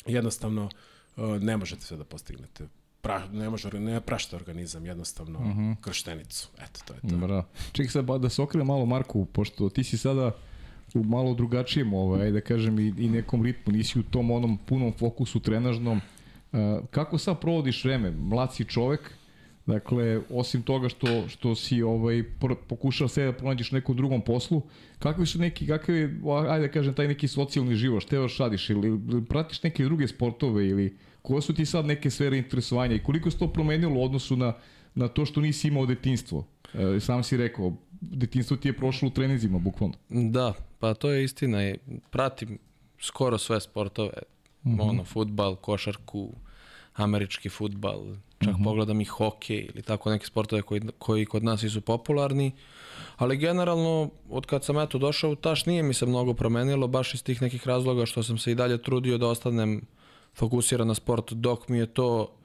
jednostavno, 0.05 0.65
uh, 0.65 0.71
ne 1.41 1.57
možete 1.57 1.81
sve 1.81 1.97
da 1.97 2.03
postignete. 2.03 2.67
Pra, 3.01 3.27
ne 3.33 3.49
može, 3.49 3.79
ne 3.79 4.01
prašta 4.01 4.35
organizam, 4.35 4.85
jednostavno 4.85 5.39
uh 5.39 5.45
-huh. 5.45 5.75
krštenicu. 5.81 6.49
Eto, 6.59 6.79
to 6.87 6.93
je 6.93 6.99
to. 6.99 7.27
Da. 7.27 7.47
Čekaj 7.71 7.89
sad 7.89 8.05
ba, 8.05 8.17
da 8.17 8.29
se 8.29 8.41
okrene 8.41 8.65
malo 8.65 8.85
Marku, 8.85 9.25
pošto 9.25 9.69
ti 9.69 9.83
si 9.83 9.97
sada 9.97 10.31
u 10.93 11.03
malo 11.03 11.33
drugačijem, 11.33 11.93
ovaj, 11.93 12.31
da 12.31 12.41
kažem, 12.41 12.79
i, 12.79 12.93
i 12.97 13.09
nekom 13.09 13.43
ritmu, 13.43 13.73
nisi 13.73 13.99
u 13.99 14.03
tom 14.03 14.31
onom 14.31 14.57
punom 14.65 14.93
fokusu 14.99 15.39
trenažnom. 15.39 16.01
Uh, 16.51 16.59
kako 16.91 17.17
sad 17.17 17.39
provodiš 17.39 17.83
vreme? 17.85 18.11
Mlad 18.11 18.55
si 18.55 18.65
čovek, 18.65 19.11
Dakle, 19.65 20.21
osim 20.29 20.61
toga 20.61 20.89
što, 20.89 21.27
što 21.27 21.55
si 21.55 21.81
ovaj, 21.81 22.23
pokušao 22.67 23.07
sve 23.07 23.25
da 23.25 23.33
pronađeš 23.33 23.71
nekom 23.71 23.95
drugom 23.95 24.21
poslu, 24.21 24.61
kakvi 24.99 25.25
su 25.25 25.39
neki, 25.39 25.67
kakav 25.67 25.95
je, 25.95 26.19
ajde 26.49 26.67
da 26.67 26.73
kažem, 26.73 26.93
taj 26.93 27.07
neki 27.07 27.27
socijalni 27.27 27.75
život, 27.75 28.03
šta 28.03 28.15
još 28.15 28.37
radiš, 28.37 28.69
ili 28.69 28.99
pratiš 29.29 29.63
neke 29.63 29.83
druge 29.83 30.07
sportove, 30.07 30.67
ili 30.67 30.97
koje 31.21 31.41
su 31.41 31.53
ti 31.53 31.65
sad 31.65 31.85
neke 31.85 32.09
sfere 32.09 32.37
interesovanja 32.37 32.95
i 32.95 33.03
koliko 33.03 33.31
se 33.31 33.37
to 33.37 33.47
promenilo 33.47 33.99
u 33.99 34.03
odnosu 34.03 34.35
na, 34.35 34.53
na 34.95 35.07
to 35.07 35.25
što 35.25 35.41
nisi 35.41 35.67
imao 35.67 35.85
detinstvo? 35.85 36.47
E, 36.73 36.99
sam 36.99 37.23
si 37.23 37.37
rekao, 37.37 37.73
detinstvo 38.01 38.57
ti 38.57 38.67
je 38.67 38.77
prošlo 38.77 39.07
u 39.07 39.11
treninzima, 39.11 39.59
bukvalno. 39.59 39.95
Da, 40.09 40.53
pa 40.79 40.93
to 40.93 41.11
je 41.11 41.23
istina. 41.23 41.73
Pratim 42.09 42.57
skoro 42.99 43.37
sve 43.37 43.61
sportove. 43.61 44.13
Mm 44.63 44.75
-hmm. 44.75 44.89
Ono, 44.89 45.03
futbal, 45.03 45.55
košarku, 45.55 46.33
američki 46.93 47.49
futbal, 47.49 48.15
čak 48.39 48.53
mm 48.53 48.57
-hmm. 48.57 48.63
pogledam 48.63 49.01
i 49.01 49.05
hokej 49.05 49.69
ili 49.73 49.81
tako 49.81 50.09
neke 50.09 50.25
sportove 50.25 50.61
koji, 50.61 50.81
koji 50.97 51.25
kod 51.25 51.43
nas 51.43 51.61
su 51.61 51.81
popularni. 51.81 52.51
Ali 53.17 53.37
generalno, 53.37 54.09
od 54.29 54.45
kad 54.45 54.63
sam 54.65 54.79
eto 54.79 54.97
došao 54.97 55.31
u 55.31 55.35
Taš, 55.35 55.65
nije 55.65 55.83
mi 55.83 55.93
se 55.93 56.05
mnogo 56.05 56.33
promenilo, 56.33 56.87
baš 56.87 57.13
iz 57.13 57.23
tih 57.23 57.41
nekih 57.41 57.67
razloga 57.67 58.05
što 58.05 58.23
sam 58.23 58.37
se 58.37 58.51
i 58.51 58.55
dalje 58.55 58.81
trudio 58.81 59.17
da 59.17 59.27
ostanem 59.27 59.81
fokusiran 60.33 60.87
na 60.87 60.93
sport, 60.93 61.33
dok 61.33 61.67
mi 61.67 61.77
je 61.77 61.85
to 61.85 62.35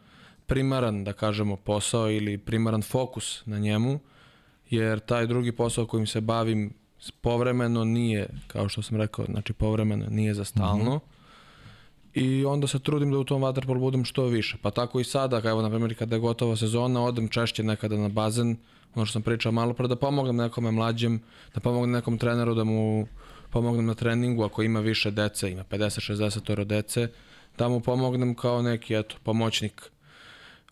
primaran, 0.47 1.05
da 1.05 1.13
kažemo, 1.13 1.57
posao 1.57 2.11
ili 2.11 2.39
primaran 2.39 2.83
fokus 2.83 3.43
na 3.47 3.59
njemu, 3.59 3.99
jer 4.71 5.01
taj 5.01 5.27
drugi 5.27 5.53
posao 5.53 5.87
kojim 5.87 6.07
se 6.07 6.21
bavim 6.21 6.75
povremeno 7.21 7.85
nije, 7.85 8.29
kao 8.47 8.69
što 8.69 8.83
sam 8.83 8.97
rekao, 8.97 9.25
znači 9.25 9.53
povremeno 9.53 10.07
nije 10.11 10.35
za 10.35 10.45
stalno. 10.45 10.95
Mm 10.95 10.99
-hmm 10.99 11.17
i 12.17 12.45
onda 12.45 12.67
se 12.67 12.79
trudim 12.79 13.11
da 13.13 13.19
u 13.19 13.25
tom 13.25 13.43
waterpolu 13.43 13.81
budem 13.81 14.05
što 14.05 14.25
više. 14.25 14.57
Pa 14.63 14.71
tako 14.71 15.01
i 15.01 15.05
sada, 15.05 15.41
evo 15.45 15.63
na 15.63 15.69
primjer 15.71 15.99
kada 15.99 16.17
je 16.17 16.21
gotova 16.21 16.57
sezona, 16.57 17.05
odem 17.05 17.29
češće 17.29 17.63
nekada 17.63 17.97
na 17.97 18.09
bazen, 18.09 18.57
ono 18.95 19.07
što 19.07 19.13
sam 19.13 19.23
pričao 19.23 19.53
malo 19.53 19.75
pre, 19.75 19.89
da 19.89 19.97
pomognem 19.97 20.37
nekome 20.37 20.71
mlađem, 20.71 21.21
da 21.55 21.61
pomognem 21.61 21.91
nekom 21.91 22.19
treneru 22.19 22.55
da 22.55 22.65
mu 22.65 23.07
pomognem 23.51 23.87
na 23.87 23.95
treningu 23.95 24.45
ako 24.45 24.63
ima 24.63 24.81
više 24.81 25.11
dece, 25.11 25.51
ima 25.51 25.65
50-60 25.65 26.65
dece, 26.65 27.09
da 27.59 27.69
mu 27.69 27.81
pomognem 27.81 28.35
kao 28.35 28.63
neki 28.63 28.95
eto, 28.95 29.17
pomoćnik 29.23 29.91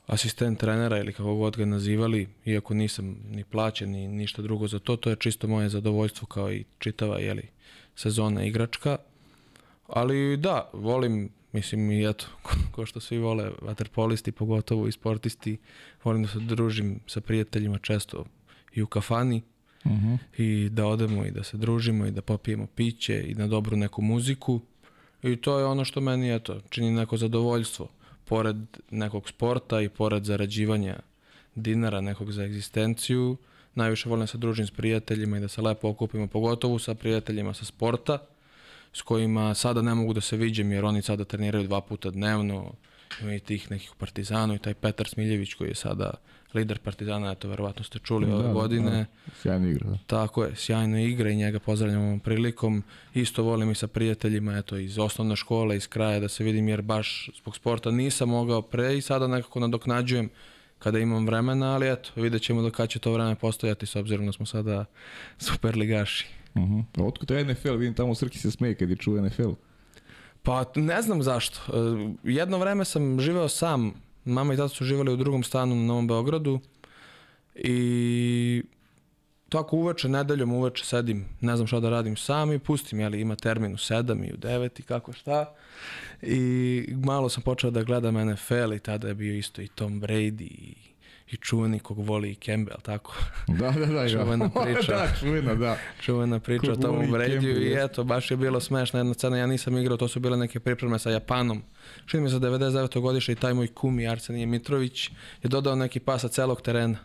asistent 0.06 0.60
trenera 0.60 0.98
ili 0.98 1.12
kako 1.12 1.34
god 1.34 1.56
ga 1.56 1.64
nazivali, 1.64 2.28
iako 2.44 2.74
nisam 2.74 3.16
ni 3.30 3.44
plaćen 3.44 3.90
ni 3.90 4.08
ništa 4.08 4.42
drugo 4.42 4.68
za 4.68 4.78
to, 4.78 4.96
to 4.96 5.10
je 5.10 5.16
čisto 5.16 5.48
moje 5.48 5.68
zadovoljstvo 5.68 6.26
kao 6.26 6.52
i 6.52 6.64
čitava 6.78 7.18
jeli, 7.18 7.48
sezona 7.96 8.44
igračka. 8.44 8.96
Ali 9.86 10.36
da, 10.36 10.70
volim, 10.72 11.30
mislim 11.52 11.90
i 11.90 12.08
eto, 12.10 12.26
ko 12.72 12.86
što 12.86 13.00
svi 13.00 13.18
vole, 13.18 13.50
vaterpolisti, 13.62 14.32
pogotovo 14.32 14.88
i 14.88 14.92
sportisti, 14.92 15.58
volim 16.04 16.22
da 16.22 16.28
se 16.28 16.38
družim 16.38 17.00
sa 17.06 17.20
prijateljima 17.20 17.78
često 17.78 18.24
i 18.72 18.82
u 18.82 18.86
kafani, 18.86 19.42
uh 19.84 19.92
mhm. 19.92 20.06
-huh. 20.06 20.18
i 20.36 20.68
da 20.68 20.86
odemo 20.86 21.26
i 21.26 21.30
da 21.30 21.44
se 21.44 21.56
družimo 21.56 22.06
i 22.06 22.10
da 22.10 22.22
popijemo 22.22 22.66
piće 22.66 23.24
i 23.26 23.34
na 23.34 23.46
dobru 23.46 23.76
neku 23.76 24.02
muziku. 24.02 24.60
I 25.24 25.36
to 25.36 25.58
je 25.58 25.64
ono 25.64 25.84
što 25.84 26.00
meni 26.00 26.34
eto, 26.34 26.60
čini 26.70 26.90
neko 26.90 27.16
zadovoljstvo. 27.16 27.88
Pored 28.24 28.56
nekog 28.90 29.28
sporta 29.28 29.80
i 29.80 29.88
pored 29.88 30.24
zarađivanja 30.24 30.98
dinara 31.54 32.00
nekog 32.00 32.32
za 32.32 32.44
egzistenciju, 32.44 33.36
najviše 33.74 34.08
volim 34.08 34.22
da 34.22 34.26
se 34.26 34.38
družim 34.38 34.66
s 34.66 34.70
prijateljima 34.70 35.36
i 35.36 35.40
da 35.40 35.48
se 35.48 35.62
lepo 35.62 35.88
okupimo, 35.88 36.26
pogotovo 36.26 36.78
sa 36.78 36.94
prijateljima 36.94 37.54
sa 37.54 37.64
sporta 37.64 38.18
s 38.92 39.02
kojima 39.02 39.54
sada 39.54 39.82
ne 39.82 39.94
mogu 39.94 40.12
da 40.12 40.20
se 40.20 40.36
viđem 40.36 40.72
jer 40.72 40.84
oni 40.84 41.02
sada 41.02 41.24
treniraju 41.24 41.68
dva 41.68 41.80
puta 41.80 42.10
dnevno, 42.10 42.72
ima 43.20 43.34
i 43.34 43.40
tih 43.40 43.70
nekih 43.70 43.90
partizana 43.98 44.54
i 44.54 44.58
taj 44.58 44.74
Petar 44.74 45.08
Smiljević 45.08 45.54
koji 45.54 45.68
je 45.68 45.74
sada 45.74 46.10
lider 46.54 46.78
partizana, 46.78 47.32
eto 47.32 47.48
verovatno 47.48 47.84
ste 47.84 47.98
čuli 47.98 48.26
da, 48.26 48.34
ove 48.34 48.42
da, 48.42 48.52
godine. 48.52 49.06
Da, 49.26 49.32
sjajna 49.42 49.68
igra. 49.68 49.90
Da. 49.90 49.98
Tako 50.06 50.44
je, 50.44 50.56
sjajna 50.56 51.00
igra 51.00 51.30
i 51.30 51.36
njega 51.36 51.58
pozdravljam 51.58 52.02
ovom 52.02 52.20
prilikom. 52.20 52.82
Isto 53.14 53.42
volim 53.42 53.70
i 53.70 53.74
sa 53.74 53.86
prijateljima, 53.86 54.58
eto 54.58 54.76
iz 54.76 54.98
osnovne 54.98 55.36
škole, 55.36 55.76
iz 55.76 55.88
kraja 55.88 56.20
da 56.20 56.28
se 56.28 56.44
vidim 56.44 56.68
jer 56.68 56.82
baš 56.82 57.30
zbog 57.36 57.56
sporta 57.56 57.90
nisam 57.90 58.28
mogao 58.28 58.62
pre 58.62 58.96
i 58.96 59.00
sada 59.00 59.26
nekako 59.26 59.60
nadoknađujem 59.60 60.30
kada 60.78 60.98
imam 60.98 61.26
vremena, 61.26 61.74
ali 61.74 61.92
eto, 61.92 62.10
vidjet 62.16 62.42
ćemo 62.42 62.62
do 62.62 62.70
kada 62.70 62.86
će 62.86 62.98
to 62.98 63.12
vreme 63.12 63.34
postojati 63.34 63.86
s 63.86 63.96
obzirom 63.96 64.26
da 64.26 64.32
smo 64.32 64.46
sada 64.46 64.84
superligaši. 65.38 66.26
Uh 66.54 66.62
-huh. 66.62 67.06
Otkud 67.06 67.30
je 67.30 67.44
NFL? 67.44 67.74
Vidim 67.74 67.94
tamo 67.94 68.14
Srki 68.14 68.38
se 68.38 68.50
smeje 68.50 68.74
kad 68.74 68.90
je 68.90 68.96
čuo 68.96 69.20
NFL. 69.20 69.50
Pa 70.42 70.64
ne 70.74 71.02
znam 71.02 71.22
zašto. 71.22 71.60
E, 71.68 72.14
jedno 72.22 72.58
vreme 72.58 72.84
sam 72.84 73.20
živeo 73.20 73.48
sam. 73.48 73.92
Mama 74.24 74.54
i 74.54 74.56
tata 74.56 74.68
su 74.68 74.84
živali 74.84 75.12
u 75.12 75.16
drugom 75.16 75.42
stanu 75.42 75.74
na 75.74 75.82
Novom 75.82 76.06
Beogradu. 76.06 76.60
I 77.54 78.62
tako 79.48 79.76
uveče, 79.76 80.08
nedeljom 80.08 80.52
uveče 80.52 80.84
sedim, 80.84 81.24
ne 81.40 81.56
znam 81.56 81.66
šta 81.66 81.80
da 81.80 81.90
radim 81.90 82.16
sam 82.16 82.52
i 82.52 82.58
pustim, 82.58 83.00
jeli 83.00 83.20
ima 83.20 83.36
termin 83.36 83.74
u 83.74 83.76
7 83.76 84.28
i 84.28 84.32
u 84.32 84.36
9 84.36 84.80
i 84.80 84.82
kako 84.82 85.12
šta. 85.12 85.54
I 86.22 86.84
malo 87.04 87.28
sam 87.28 87.42
počeo 87.42 87.70
da 87.70 87.82
gledam 87.82 88.30
NFL 88.30 88.72
i 88.74 88.78
tada 88.78 89.08
je 89.08 89.14
bio 89.14 89.34
isto 89.34 89.62
i 89.62 89.68
Tom 89.68 90.00
Brady 90.00 90.42
i 90.42 90.74
i 91.34 91.36
čuveni 91.36 91.78
kog 91.78 91.98
voli 91.98 92.30
i 92.30 92.34
Campbell, 92.34 92.80
tako? 92.82 93.14
Da, 93.60 93.70
da, 93.70 93.86
da. 93.86 94.08
čuvena 94.12 94.50
priča. 94.64 94.92
da, 94.92 95.08
čuvena, 95.20 95.54
da. 95.54 95.76
čuvena 96.00 96.40
priča 96.40 96.72
o 96.72 96.76
tomu 96.76 97.02
Bradyu 97.02 97.62
i 97.62 97.84
eto, 97.84 98.04
baš 98.04 98.30
je 98.30 98.36
bilo 98.36 98.60
smešna 98.60 99.00
jedna 99.00 99.14
scena, 99.14 99.36
ja 99.36 99.46
nisam 99.46 99.78
igrao, 99.78 99.96
to 99.96 100.08
su 100.08 100.20
bile 100.20 100.36
neke 100.36 100.60
pripreme 100.60 100.98
sa 100.98 101.10
Japanom. 101.10 101.62
Čini 102.06 102.22
mi 102.22 102.30
se 102.30 102.36
99. 102.36 103.00
godiša 103.00 103.32
i 103.32 103.34
taj 103.34 103.54
moj 103.54 103.68
kumi 103.68 104.08
Arsenije 104.08 104.46
Mitrović 104.46 105.10
je 105.42 105.48
dodao 105.48 105.76
neki 105.76 106.00
pas 106.00 106.20
sa 106.20 106.28
celog 106.28 106.62
terena. 106.62 106.98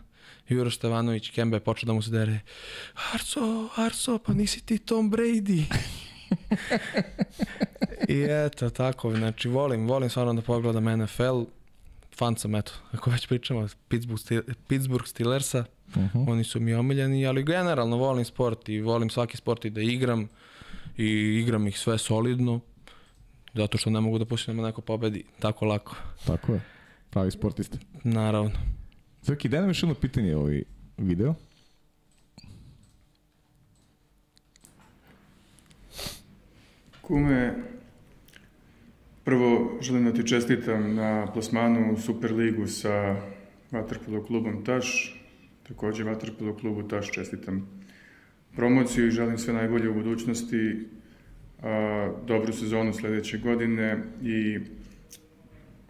Juro 0.48 0.70
Stevanović, 0.70 1.30
Kembe 1.30 1.60
počeo 1.60 1.86
da 1.86 1.92
mu 1.92 2.02
se 2.02 2.10
dere 2.10 2.40
Arso, 3.12 3.68
Arso, 3.76 4.18
pa 4.18 4.32
nisi 4.32 4.60
ti 4.66 4.78
Tom 4.78 5.10
Brady. 5.10 5.64
I 8.08 8.26
eto, 8.28 8.70
tako, 8.70 9.16
znači 9.16 9.48
volim, 9.48 9.88
volim 9.88 10.10
stvarno 10.10 10.34
da 10.34 10.42
pogledam 10.42 11.02
NFL, 11.02 11.42
fan 12.16 12.36
sam, 12.36 12.54
eto, 12.54 12.72
ako 12.92 13.10
već 13.10 13.26
pričamo, 13.26 13.68
Pittsburgh, 13.88 14.20
Stil, 14.20 14.42
Pittsburgh 14.68 15.06
Steelersa, 15.06 15.64
uh 15.88 15.96
mhm. 15.96 16.18
-huh. 16.18 16.30
oni 16.32 16.44
su 16.44 16.60
mi 16.60 16.74
omiljeni, 16.74 17.26
ali 17.26 17.42
generalno 17.42 17.96
volim 17.96 18.24
sport 18.24 18.68
i 18.68 18.80
volim 18.80 19.10
svaki 19.10 19.36
sport 19.36 19.64
i 19.64 19.70
da 19.70 19.80
igram 19.80 20.28
i 20.96 21.04
igram 21.42 21.66
ih 21.66 21.78
sve 21.78 21.98
solidno, 21.98 22.60
zato 23.54 23.78
što 23.78 23.90
ne 23.90 24.00
mogu 24.00 24.18
da 24.18 24.24
pustim 24.24 24.56
da 24.56 24.62
neko 24.62 24.80
pobedi 24.80 25.24
tako 25.38 25.64
lako. 25.64 25.96
Tako 26.26 26.52
je, 26.52 26.60
pravi 27.10 27.30
sportiste. 27.30 27.78
Naravno. 28.04 28.50
Zaki, 29.22 29.48
daj 29.48 29.60
nam 29.60 29.70
još 29.70 29.82
jedno 29.82 29.94
pitanje 29.94 30.36
ovaj 30.36 30.62
video. 30.96 31.34
Kume, 37.00 37.54
Prvo, 39.24 39.78
želim 39.80 40.04
da 40.04 40.12
ti 40.12 40.28
čestitam 40.28 40.94
na 40.94 41.26
plasmanu 41.32 41.92
u 41.92 41.96
Superligu 41.96 42.66
sa 42.66 43.16
Vatrpolo 43.70 44.24
klubom 44.24 44.64
Taš. 44.64 45.16
Takođe, 45.68 46.04
Vatrpolo 46.04 46.56
klubu 46.56 46.88
Taš 46.88 47.12
čestitam 47.12 47.84
promociju 48.56 49.06
i 49.06 49.10
želim 49.10 49.38
sve 49.38 49.54
najbolje 49.54 49.88
u 49.88 49.94
budućnosti, 49.94 50.88
dobru 52.26 52.52
sezonu 52.52 52.92
sledeće 52.92 53.38
godine 53.38 54.02
i 54.22 54.58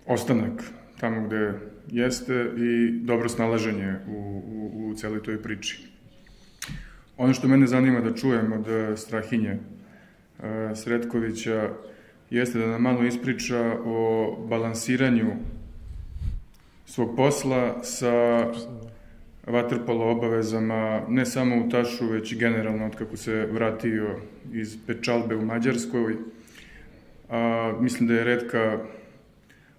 ostanak 0.07 0.63
tamo 1.01 1.27
gde 1.27 1.53
jeste 1.91 2.51
i 2.57 2.91
dobro 3.05 3.29
snalaženje 3.29 3.95
u, 4.09 4.43
u, 4.47 4.89
u 4.89 4.95
celoj 4.95 5.23
toj 5.23 5.43
priči. 5.43 5.87
Ono 7.17 7.35
što 7.35 7.49
mene 7.49 7.67
zanima 7.67 8.01
da 8.01 8.15
čujem 8.15 8.53
od 8.53 8.99
Strahinje 8.99 9.59
a, 10.39 10.73
Sretkovića 10.75 11.71
jeste 12.31 12.59
da 12.59 12.67
nam 12.67 12.83
malo 12.83 13.05
ispriča 13.05 13.77
o 13.85 14.37
balansiranju 14.49 15.31
svog 16.87 17.17
posla 17.17 17.85
sa 17.85 18.47
vaterpolo 19.51 20.11
obavezama, 20.11 21.03
ne 21.09 21.27
samo 21.27 21.57
u 21.57 21.69
Tašu, 21.69 22.07
već 22.07 22.33
i 22.33 22.37
generalno 22.37 22.87
od 22.87 22.97
kako 22.97 23.17
se 23.17 23.49
vratio 23.53 24.17
iz 24.53 24.77
Pečalbe 24.87 25.37
u 25.37 25.45
Mađarskoj. 25.45 26.17
A, 27.29 27.73
mislim 27.81 28.09
da 28.09 28.15
je 28.15 28.25
redka 28.25 28.79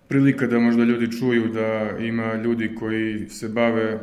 prilika 0.08 0.48
da 0.48 0.60
možda 0.60 0.84
ljudi 0.84 1.12
čuju 1.20 1.48
da 1.48 1.98
ima 2.00 2.34
ljudi 2.34 2.76
koji 2.76 3.30
se 3.30 3.50
bave 3.50 4.00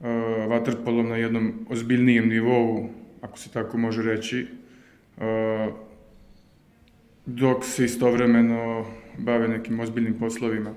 a, 0.00 0.08
vaterpolom 0.48 1.08
na 1.08 1.16
jednom 1.16 1.66
ozbiljnijem 1.68 2.28
nivou, 2.28 2.88
ako 3.20 3.38
se 3.38 3.50
tako 3.52 3.78
može 3.78 4.02
reći, 4.02 4.46
a, 5.18 5.68
dok 7.26 7.64
se 7.64 7.84
istovremeno 7.84 8.86
bave 9.18 9.48
nekim 9.48 9.80
ozbiljnim 9.80 10.18
poslovima, 10.18 10.74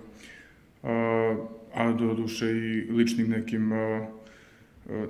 a, 0.84 1.36
a 1.74 1.92
do 1.92 2.14
duše 2.14 2.52
i 2.52 2.92
ličnim 2.92 3.30
nekim 3.30 3.72
a, 3.72 4.08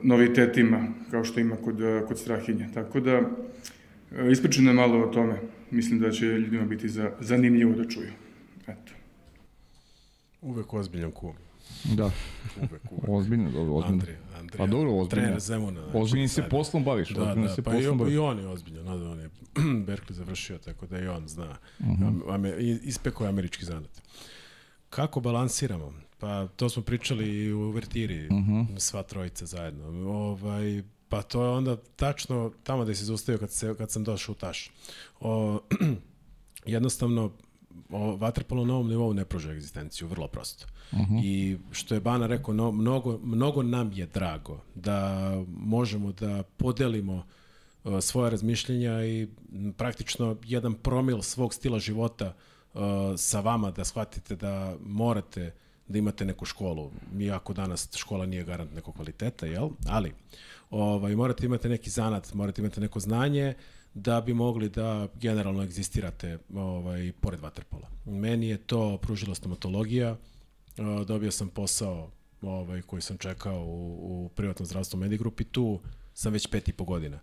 novitetima, 0.04 0.88
kao 1.12 1.24
što 1.24 1.40
ima 1.40 1.56
kod, 1.56 1.80
kod 2.08 2.20
Strahinja. 2.20 2.68
Tako 2.74 3.00
da, 3.00 3.22
ispričano 4.32 4.74
malo 4.74 5.04
o 5.04 5.08
tome. 5.08 5.40
Mislim 5.72 6.00
da 6.00 6.12
će 6.12 6.26
ljudima 6.26 6.66
biti 6.66 6.90
za, 6.90 7.12
zanimljivo 7.20 7.74
da 7.76 7.90
čuju. 7.90 8.12
Eto. 8.68 8.94
Uvek 10.42 10.74
ozbiljan 10.74 11.12
kum. 11.12 11.34
Da. 11.84 12.12
Uvek, 12.58 12.92
uvek. 12.92 13.10
Ozbiljno, 13.10 13.52
dobro, 13.52 13.74
ozbiljno. 13.74 13.94
Andrija, 13.94 14.18
Andrija. 14.40 14.58
Pa 14.58 14.68
dobro, 14.68 14.92
ozbiljno. 14.92 15.08
Trener 15.08 15.40
Zemuna. 15.40 15.82
Znači, 15.82 15.98
ozbiljno 15.98 16.28
se 16.28 16.44
poslom 16.50 16.84
baviš. 16.84 17.10
Da, 17.10 17.36
da, 17.36 17.50
se 17.50 17.62
pa 17.62 17.72
poslom 17.72 17.96
i, 17.96 18.00
baviš. 18.00 18.14
i 18.14 18.18
on 18.18 18.40
je 18.40 18.48
ozbiljno. 18.48 18.84
Da, 18.84 19.10
on 19.10 19.20
je 19.20 19.30
Berkeley 19.88 20.12
završio, 20.12 20.58
tako 20.58 20.86
da 20.86 21.00
i 21.00 21.08
on 21.08 21.28
zna. 21.28 21.58
Uh 21.80 21.86
mhm. 21.88 22.04
-huh. 22.04 22.34
Ame, 22.34 22.54
ispekao 22.84 23.26
je 23.26 23.30
američki 23.30 23.66
zanat. 23.66 24.02
kako 24.90 25.20
balansiramo? 25.20 25.94
Pa 26.24 26.48
to 26.56 26.70
smo 26.70 26.84
pričali 26.84 27.30
i 27.30 27.54
u 27.54 27.72
Vertiri, 27.72 28.26
uh 28.26 28.32
-huh. 28.32 28.80
sva 28.80 29.04
trojica 29.04 29.46
zajedno. 29.46 30.10
Ovaj, 30.10 30.84
pa 31.10 31.22
to 31.22 31.44
je 31.44 31.50
onda 31.50 31.76
tačno 31.96 32.52
tamo 32.64 32.86
da 32.86 32.96
se 32.96 33.06
zaustavio 33.06 33.40
kad, 33.40 33.52
se, 33.52 33.76
kad 33.78 33.92
sam 33.92 34.04
došao 34.04 34.34
u 34.34 34.36
Taš. 34.36 34.72
O, 35.20 35.60
jednostavno, 36.66 37.32
o, 37.90 38.16
vaterpolo 38.16 38.66
na 38.66 38.74
ovom 38.74 38.88
nivou 38.88 39.14
ne 39.14 39.26
pruža 39.26 39.52
egzistenciju, 39.52 40.08
vrlo 40.08 40.28
prosto. 40.28 40.66
Uh 40.92 41.00
-huh. 41.00 41.24
I 41.24 41.58
što 41.72 41.96
je 41.96 42.02
Bana 42.02 42.28
rekao, 42.28 42.54
no, 42.54 42.72
mnogo, 42.72 43.20
mnogo 43.24 43.64
nam 43.64 43.92
je 43.94 44.06
drago 44.06 44.62
da 44.76 45.32
možemo 45.48 46.12
da 46.12 46.44
podelimo 46.58 47.26
svoje 48.02 48.30
razmišljenja 48.30 49.06
i 49.06 49.28
praktično 49.78 50.38
jedan 50.46 50.74
promil 50.74 51.22
svog 51.22 51.54
stila 51.54 51.80
života 51.80 52.34
sa 53.18 53.40
vama 53.40 53.72
da 53.72 53.84
shvatite 53.86 54.36
da 54.36 54.76
morate 54.86 55.52
da 55.88 55.98
imate 55.98 56.26
neku 56.26 56.46
školu. 56.46 56.92
Iako 57.20 57.54
danas 57.54 57.90
škola 57.96 58.26
nije 58.26 58.44
garant 58.44 58.76
nekog 58.76 58.96
kvaliteta, 58.96 59.46
jel? 59.46 59.70
Ali 59.88 60.14
ovaj, 60.70 61.16
morate 61.16 61.46
imati 61.46 61.70
neki 61.70 61.90
zanat, 61.90 62.34
morate 62.34 62.62
imati 62.62 62.82
neko 62.82 63.00
znanje 63.00 63.54
da 63.94 64.22
bi 64.22 64.34
mogli 64.34 64.70
da 64.70 65.08
generalno 65.16 65.64
egzistirate 65.64 66.38
ovaj, 66.56 67.12
pored 67.22 67.40
vaterpola. 67.40 67.90
Meni 68.06 68.48
je 68.48 68.58
to 68.58 68.98
pružila 68.98 69.36
stomatologija, 69.36 70.18
dobio 71.08 71.32
sam 71.32 71.50
posao 71.50 72.12
ovaj, 72.42 72.82
koji 72.82 73.02
sam 73.02 73.18
čekao 73.18 73.66
u, 73.66 74.26
u 74.26 74.30
privatnom 74.30 74.66
zdravstvu 74.66 75.00
Medigrup 75.00 75.42
i 75.42 75.44
tu 75.44 75.80
sam 76.14 76.34
već 76.34 76.48
pet 76.48 76.68
i 76.68 76.74
po 76.74 76.84
godina. 76.84 77.20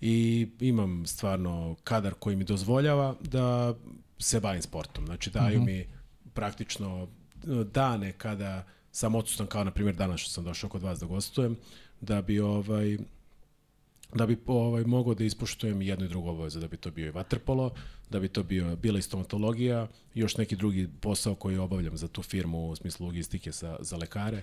I 0.00 0.48
imam 0.60 1.06
stvarno 1.06 1.76
kadar 1.84 2.14
koji 2.14 2.36
mi 2.36 2.44
dozvoljava 2.44 3.14
da 3.20 3.74
se 4.18 4.40
bavim 4.40 4.62
sportom. 4.62 5.06
Znači 5.06 5.30
daju 5.30 5.60
mhm. 5.60 5.68
-huh. 5.68 5.78
mi 5.78 5.86
praktično 6.34 7.08
dane 7.72 8.12
kada 8.12 8.64
sam 8.92 9.14
odsustan 9.14 9.46
kao 9.46 9.64
na 9.64 9.70
primjer 9.70 9.96
danas 9.96 10.20
što 10.20 10.30
sam 10.30 10.44
došao 10.44 10.70
kod 10.70 10.82
vas 10.82 11.00
da 11.00 11.06
gostujem, 11.06 11.56
da 12.00 12.22
bi 12.22 12.40
ovaj 12.40 12.98
da 14.14 14.26
bi 14.26 14.38
ovaj 14.46 14.84
mogao 14.84 15.14
da 15.14 15.24
ispoštujem 15.24 15.82
jednu 15.82 16.04
i 16.04 16.08
drugu 16.08 16.28
obavezu, 16.28 16.60
da 16.60 16.68
bi 16.68 16.76
to 16.76 16.90
bio 16.90 17.06
i 17.06 17.10
vaterpolo, 17.10 17.70
da 18.10 18.20
bi 18.20 18.28
to 18.28 18.42
bio 18.42 18.76
bila 18.76 18.98
i 18.98 19.02
stomatologija, 19.02 19.88
još 20.14 20.36
neki 20.36 20.56
drugi 20.56 20.88
posao 21.00 21.34
koji 21.34 21.58
obavljam 21.58 21.96
za 21.96 22.08
tu 22.08 22.22
firmu 22.22 22.68
u 22.68 22.76
smislu 22.76 23.06
logistike 23.06 23.52
za, 23.52 23.76
za 23.80 23.96
lekare. 23.96 24.42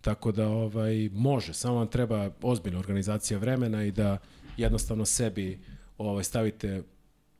Tako 0.00 0.32
da 0.32 0.48
ovaj 0.48 1.08
može, 1.12 1.54
samo 1.54 1.74
vam 1.74 1.88
treba 1.88 2.30
ozbiljna 2.42 2.78
organizacija 2.78 3.38
vremena 3.38 3.84
i 3.84 3.90
da 3.90 4.18
jednostavno 4.56 5.04
sebi 5.04 5.60
ovaj 5.98 6.24
stavite 6.24 6.82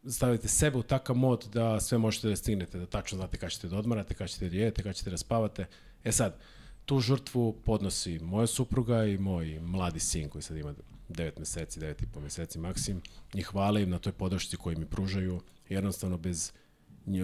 stavite 0.07 0.49
sebe 0.49 0.79
u 0.79 0.83
takav 0.83 1.17
mod 1.17 1.49
da 1.53 1.81
sve 1.81 1.99
možete 1.99 2.29
da 2.29 2.37
stignete, 2.37 2.79
da 2.79 2.87
tačno 2.87 3.19
znate 3.19 3.37
kada 3.37 3.51
ćete 3.51 3.69
da 3.69 3.79
odmarate, 3.79 4.15
kada 4.15 4.29
ćete 4.29 4.49
da 4.49 4.57
jedete, 4.57 4.83
kada 4.83 4.93
ćete 4.93 5.11
da 5.11 5.17
spavate. 5.17 5.67
E 6.05 6.13
sad, 6.13 6.39
tu 6.85 7.01
žrtvu 7.01 7.53
podnosi 7.65 8.19
moja 8.19 8.47
supruga 8.47 9.05
i 9.05 9.19
moj 9.19 9.61
mladi 9.61 10.01
sin 10.01 10.29
koji 10.29 10.43
sad 10.43 10.57
ima 10.57 10.75
9 11.09 11.39
meseci, 11.39 11.81
9 11.81 12.03
i 12.03 12.07
po 12.07 12.21
meseci 12.21 12.59
maksim 12.59 13.03
i 13.35 13.43
hvala 13.43 13.81
im 13.81 13.91
na 13.91 13.99
toj 13.99 14.13
podršci 14.13 14.57
koju 14.57 14.79
mi 14.79 14.87
pružaju. 14.87 15.41
Jednostavno 15.69 16.19
bez, 16.19 16.53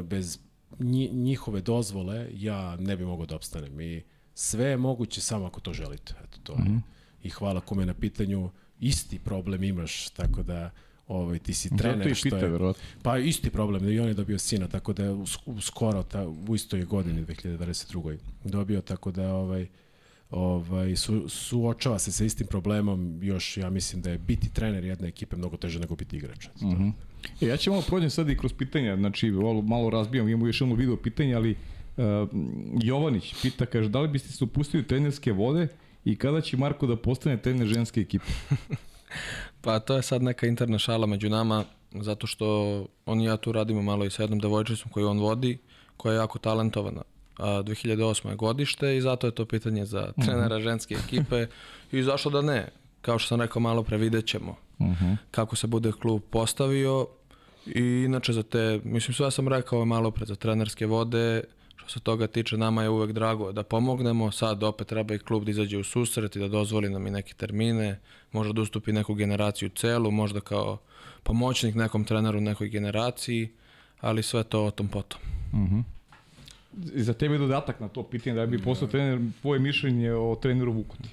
bez 0.04 0.38
njihove 1.12 1.60
dozvole 1.60 2.28
ja 2.32 2.76
ne 2.76 2.96
bi 2.96 3.04
mogao 3.04 3.26
da 3.26 3.36
opstanem 3.36 3.80
i 3.80 4.02
sve 4.34 4.64
je 4.64 4.76
moguće 4.76 5.20
samo 5.20 5.46
ako 5.46 5.60
to 5.60 5.72
želite. 5.72 6.14
Eto, 6.24 6.38
to 6.42 6.54
mm 6.54 6.64
-hmm. 6.64 6.80
I 7.22 7.30
hvala 7.30 7.60
kome 7.60 7.86
na 7.86 7.94
pitanju, 7.94 8.50
isti 8.80 9.18
problem 9.18 9.64
imaš, 9.64 10.08
tako 10.08 10.42
da 10.42 10.70
ovaj, 11.08 11.38
ti 11.38 11.54
si 11.54 11.76
trener. 11.76 12.14
Zato 12.14 12.28
i 12.28 12.30
pita, 12.30 12.66
je, 12.66 12.72
Pa 13.02 13.18
isti 13.18 13.50
problem, 13.50 13.88
i 13.88 14.00
on 14.00 14.08
je 14.08 14.14
dobio 14.14 14.38
sina, 14.38 14.68
tako 14.68 14.92
da 14.92 15.04
je 15.04 15.16
skoro, 15.60 16.02
ta, 16.02 16.28
u 16.48 16.54
istoj 16.54 16.84
godini, 16.84 17.26
2022. 17.26 18.16
dobio, 18.44 18.80
tako 18.80 19.10
da 19.10 19.34
ovaj, 19.34 19.66
ovaj, 20.30 20.96
su, 20.96 21.28
suočava 21.28 21.98
se 21.98 22.12
sa 22.12 22.24
istim 22.24 22.46
problemom, 22.46 23.18
još 23.22 23.56
ja 23.56 23.70
mislim 23.70 24.02
da 24.02 24.10
je 24.10 24.18
biti 24.18 24.54
trener 24.54 24.84
jedne 24.84 25.08
ekipe 25.08 25.36
mnogo 25.36 25.56
teže 25.56 25.80
nego 25.80 25.96
biti 25.96 26.16
igrač. 26.16 26.46
Mm 26.46 26.66
-hmm. 26.66 26.92
e, 27.40 27.46
ja 27.46 27.56
ću 27.56 27.70
malo 27.70 27.82
prođem 27.86 28.10
sad 28.10 28.30
i 28.30 28.36
kroz 28.36 28.52
pitanja, 28.52 28.96
znači 28.96 29.30
malo, 29.30 29.62
malo 29.62 29.90
razbijam, 29.90 30.28
imamo 30.28 30.46
još 30.46 30.60
jedno 30.60 30.74
video 30.74 30.96
pitanje, 30.96 31.34
ali 31.34 31.50
uh, 31.50 32.04
Jovanić 32.82 33.34
pita, 33.42 33.66
kaže, 33.66 33.88
da 33.88 34.00
li 34.00 34.08
biste 34.08 34.32
se 34.32 34.44
upustili 34.44 34.86
trenerske 34.86 35.32
vode 35.32 35.68
i 36.04 36.16
kada 36.16 36.40
će 36.40 36.56
Marko 36.56 36.86
da 36.86 36.96
postane 36.96 37.42
trener 37.42 37.66
ženske 37.66 38.00
ekipe? 38.00 38.26
Pa 39.60 39.78
to 39.78 39.96
je 39.96 40.02
sad 40.02 40.22
neka 40.22 40.46
interna 40.46 40.78
šala 40.78 41.06
među 41.06 41.28
nama, 41.28 41.64
zato 41.92 42.26
što 42.26 42.86
on 43.06 43.20
i 43.20 43.24
ja 43.24 43.36
tu 43.36 43.52
radimo 43.52 43.82
malo 43.82 44.04
i 44.04 44.10
sa 44.10 44.22
jednom 44.22 44.38
devojčicom 44.38 44.90
koju 44.92 45.08
on 45.08 45.18
vodi, 45.18 45.58
koja 45.96 46.12
je 46.12 46.16
jako 46.16 46.38
talentovana. 46.38 47.02
A 47.38 47.62
2008. 47.62 48.28
je 48.28 48.36
godište 48.36 48.96
i 48.96 49.00
zato 49.00 49.26
je 49.26 49.34
to 49.34 49.44
pitanje 49.44 49.84
za 49.84 50.12
mhm. 50.18 50.26
trenera 50.26 50.56
uh 50.56 50.60
-huh. 50.60 50.64
ženske 50.64 50.94
ekipe 50.94 51.46
i 51.92 52.02
zašto 52.02 52.30
da 52.30 52.42
ne? 52.42 52.68
Kao 53.02 53.18
što 53.18 53.28
sam 53.28 53.40
rekao 53.40 53.60
malo 53.60 53.82
pre 53.82 53.96
vidjet 53.96 54.26
ćemo 54.26 54.56
mhm. 54.80 54.92
-huh. 54.92 55.16
kako 55.30 55.56
se 55.56 55.66
bude 55.66 55.92
klub 55.92 56.22
postavio 56.30 57.06
i 57.66 58.04
inače 58.06 58.32
za 58.32 58.42
te, 58.42 58.80
mislim 58.84 59.14
sve 59.14 59.30
sam 59.30 59.48
rekao 59.48 59.84
malo 59.84 60.10
pre 60.10 60.26
za 60.26 60.34
trenerske 60.34 60.86
vode, 60.86 61.42
Što 61.88 61.98
se 61.98 62.04
toga 62.04 62.26
tiče, 62.26 62.56
nama 62.56 62.82
je 62.82 62.88
uvek 62.88 63.12
drago 63.12 63.52
da 63.52 63.62
pomognemo. 63.62 64.30
Sad 64.30 64.62
opet 64.62 64.86
treba 64.86 65.14
i 65.14 65.18
klub 65.18 65.44
da 65.44 65.50
izađe 65.50 65.78
u 65.78 65.84
susret 65.84 66.36
i 66.36 66.38
da 66.38 66.48
dozvoli 66.48 66.90
nam 66.90 67.06
i 67.06 67.10
neke 67.10 67.34
termine. 67.34 68.00
Možda 68.32 68.52
da 68.52 68.60
ustupi 68.60 68.92
neku 68.92 69.14
generaciju 69.14 69.68
celu, 69.68 70.10
možda 70.10 70.40
kao 70.40 70.78
pomoćnik 71.22 71.74
nekom 71.74 72.04
treneru 72.04 72.40
nekoj 72.40 72.68
generaciji, 72.68 73.52
ali 74.00 74.22
sve 74.22 74.44
to 74.44 74.64
o 74.64 74.70
tom 74.70 74.88
potom. 74.88 75.20
Uh 75.52 75.58
mhm. 75.58 75.76
-huh. 75.76 75.82
I 76.94 77.02
za 77.02 77.12
tebe 77.12 77.38
dodatak 77.38 77.80
na 77.80 77.88
to 77.88 78.02
pitanje, 78.02 78.36
da 78.36 78.46
bi 78.46 78.62
postao 78.62 78.88
trener, 78.88 79.20
tvoje 79.40 79.60
mišljenje 79.60 80.12
o 80.12 80.38
treneru 80.42 80.72
Vukuti. 80.72 81.08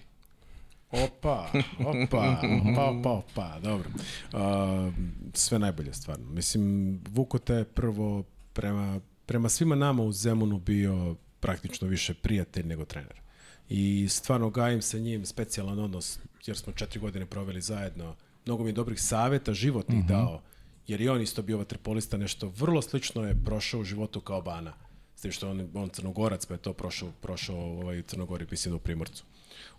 Opa, 0.92 1.48
opa, 1.80 1.96
opa, 2.02 2.90
opa, 3.00 3.10
opa, 3.10 3.60
dobro. 3.60 3.90
Uh, 4.34 4.94
sve 5.34 5.60
najbolje 5.60 5.94
stvarno. 5.94 6.26
Mislim, 6.30 7.00
Vukote 7.10 7.54
je 7.54 7.64
prvo 7.64 8.24
prema 8.54 9.00
prema 9.26 9.50
svima 9.50 9.76
nama 9.76 10.04
u 10.04 10.12
Zemunu 10.12 10.60
bio 10.60 11.16
praktično 11.40 11.88
više 11.88 12.14
prijatelj 12.14 12.66
nego 12.66 12.86
trener. 12.86 13.22
I 13.70 14.08
stvarno 14.10 14.50
gajim 14.50 14.82
sa 14.82 14.98
njim 14.98 15.26
specijalan 15.26 15.80
odnos, 15.80 16.20
jer 16.46 16.58
smo 16.58 16.74
četiri 16.74 17.00
godine 17.00 17.26
proveli 17.26 17.62
zajedno. 17.62 18.16
Mnogo 18.46 18.64
mi 18.64 18.70
je 18.70 18.74
dobrih 18.74 19.02
saveta, 19.02 19.54
životnih 19.54 20.00
uh 20.00 20.06
mhm. 20.06 20.14
-huh. 20.14 20.18
dao, 20.18 20.42
jer 20.88 21.02
i 21.02 21.10
on 21.10 21.22
isto 21.22 21.42
bio 21.42 21.58
vaterpolista, 21.58 22.18
nešto 22.18 22.54
vrlo 22.58 22.82
slično 22.82 23.24
je 23.24 23.44
prošao 23.46 23.80
u 23.80 23.84
životu 23.84 24.22
kao 24.22 24.42
Bana. 24.42 24.74
S 25.16 25.22
tim 25.22 25.32
što 25.32 25.50
on, 25.50 25.70
on 25.74 25.90
crnogorac, 25.90 26.46
pa 26.46 26.54
je 26.54 26.58
to 26.58 26.74
prošao, 26.74 27.12
prošao 27.22 27.58
ovaj, 27.58 28.02
Crnogori, 28.02 28.48
mislim 28.52 28.72
da 28.72 28.76
u 28.76 28.80
Primorcu. 28.80 29.24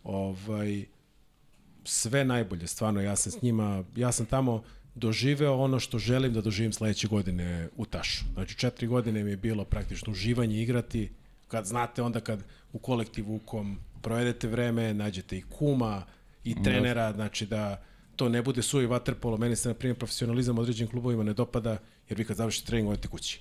Ovaj, 0.04 0.84
sve 1.84 2.24
najbolje, 2.24 2.66
stvarno, 2.66 3.00
ja 3.00 3.16
sam 3.16 3.32
s 3.32 3.42
njima, 3.42 3.84
ja 3.96 4.12
sam 4.12 4.26
tamo 4.26 4.62
doživeo 4.96 5.56
ono 5.56 5.80
što 5.80 5.98
želim 5.98 6.32
da 6.32 6.40
doživim 6.40 6.72
sledeće 6.72 7.08
godine 7.08 7.68
u 7.76 7.84
Tašu. 7.84 8.24
Znači, 8.34 8.56
četiri 8.58 8.86
godine 8.86 9.24
mi 9.24 9.30
je 9.30 9.36
bilo 9.36 9.64
praktično 9.64 10.12
uživanje 10.12 10.62
igrati, 10.62 11.10
kad 11.48 11.64
znate 11.64 12.02
onda 12.02 12.20
kad 12.20 12.44
u 12.72 12.78
kolektivu 12.78 13.36
u 13.36 13.38
kom 13.38 13.78
provedete 14.02 14.48
vreme, 14.48 14.94
nađete 14.94 15.38
i 15.38 15.42
kuma 15.42 16.02
i 16.44 16.62
trenera, 16.62 17.12
znači 17.12 17.46
da 17.46 17.82
to 18.16 18.28
ne 18.28 18.42
bude 18.42 18.62
suvi 18.62 18.86
vaterpolo. 18.86 19.36
Meni 19.36 19.56
se, 19.56 19.68
na 19.68 19.74
primjer, 19.74 19.98
profesionalizam 19.98 20.58
određenim 20.58 20.90
klubovima 20.90 21.22
ne 21.22 21.32
dopada, 21.32 21.78
jer 22.08 22.18
vi 22.18 22.24
kad 22.24 22.36
završite 22.36 22.66
trening, 22.66 22.88
odete 22.88 23.08
kući. 23.08 23.40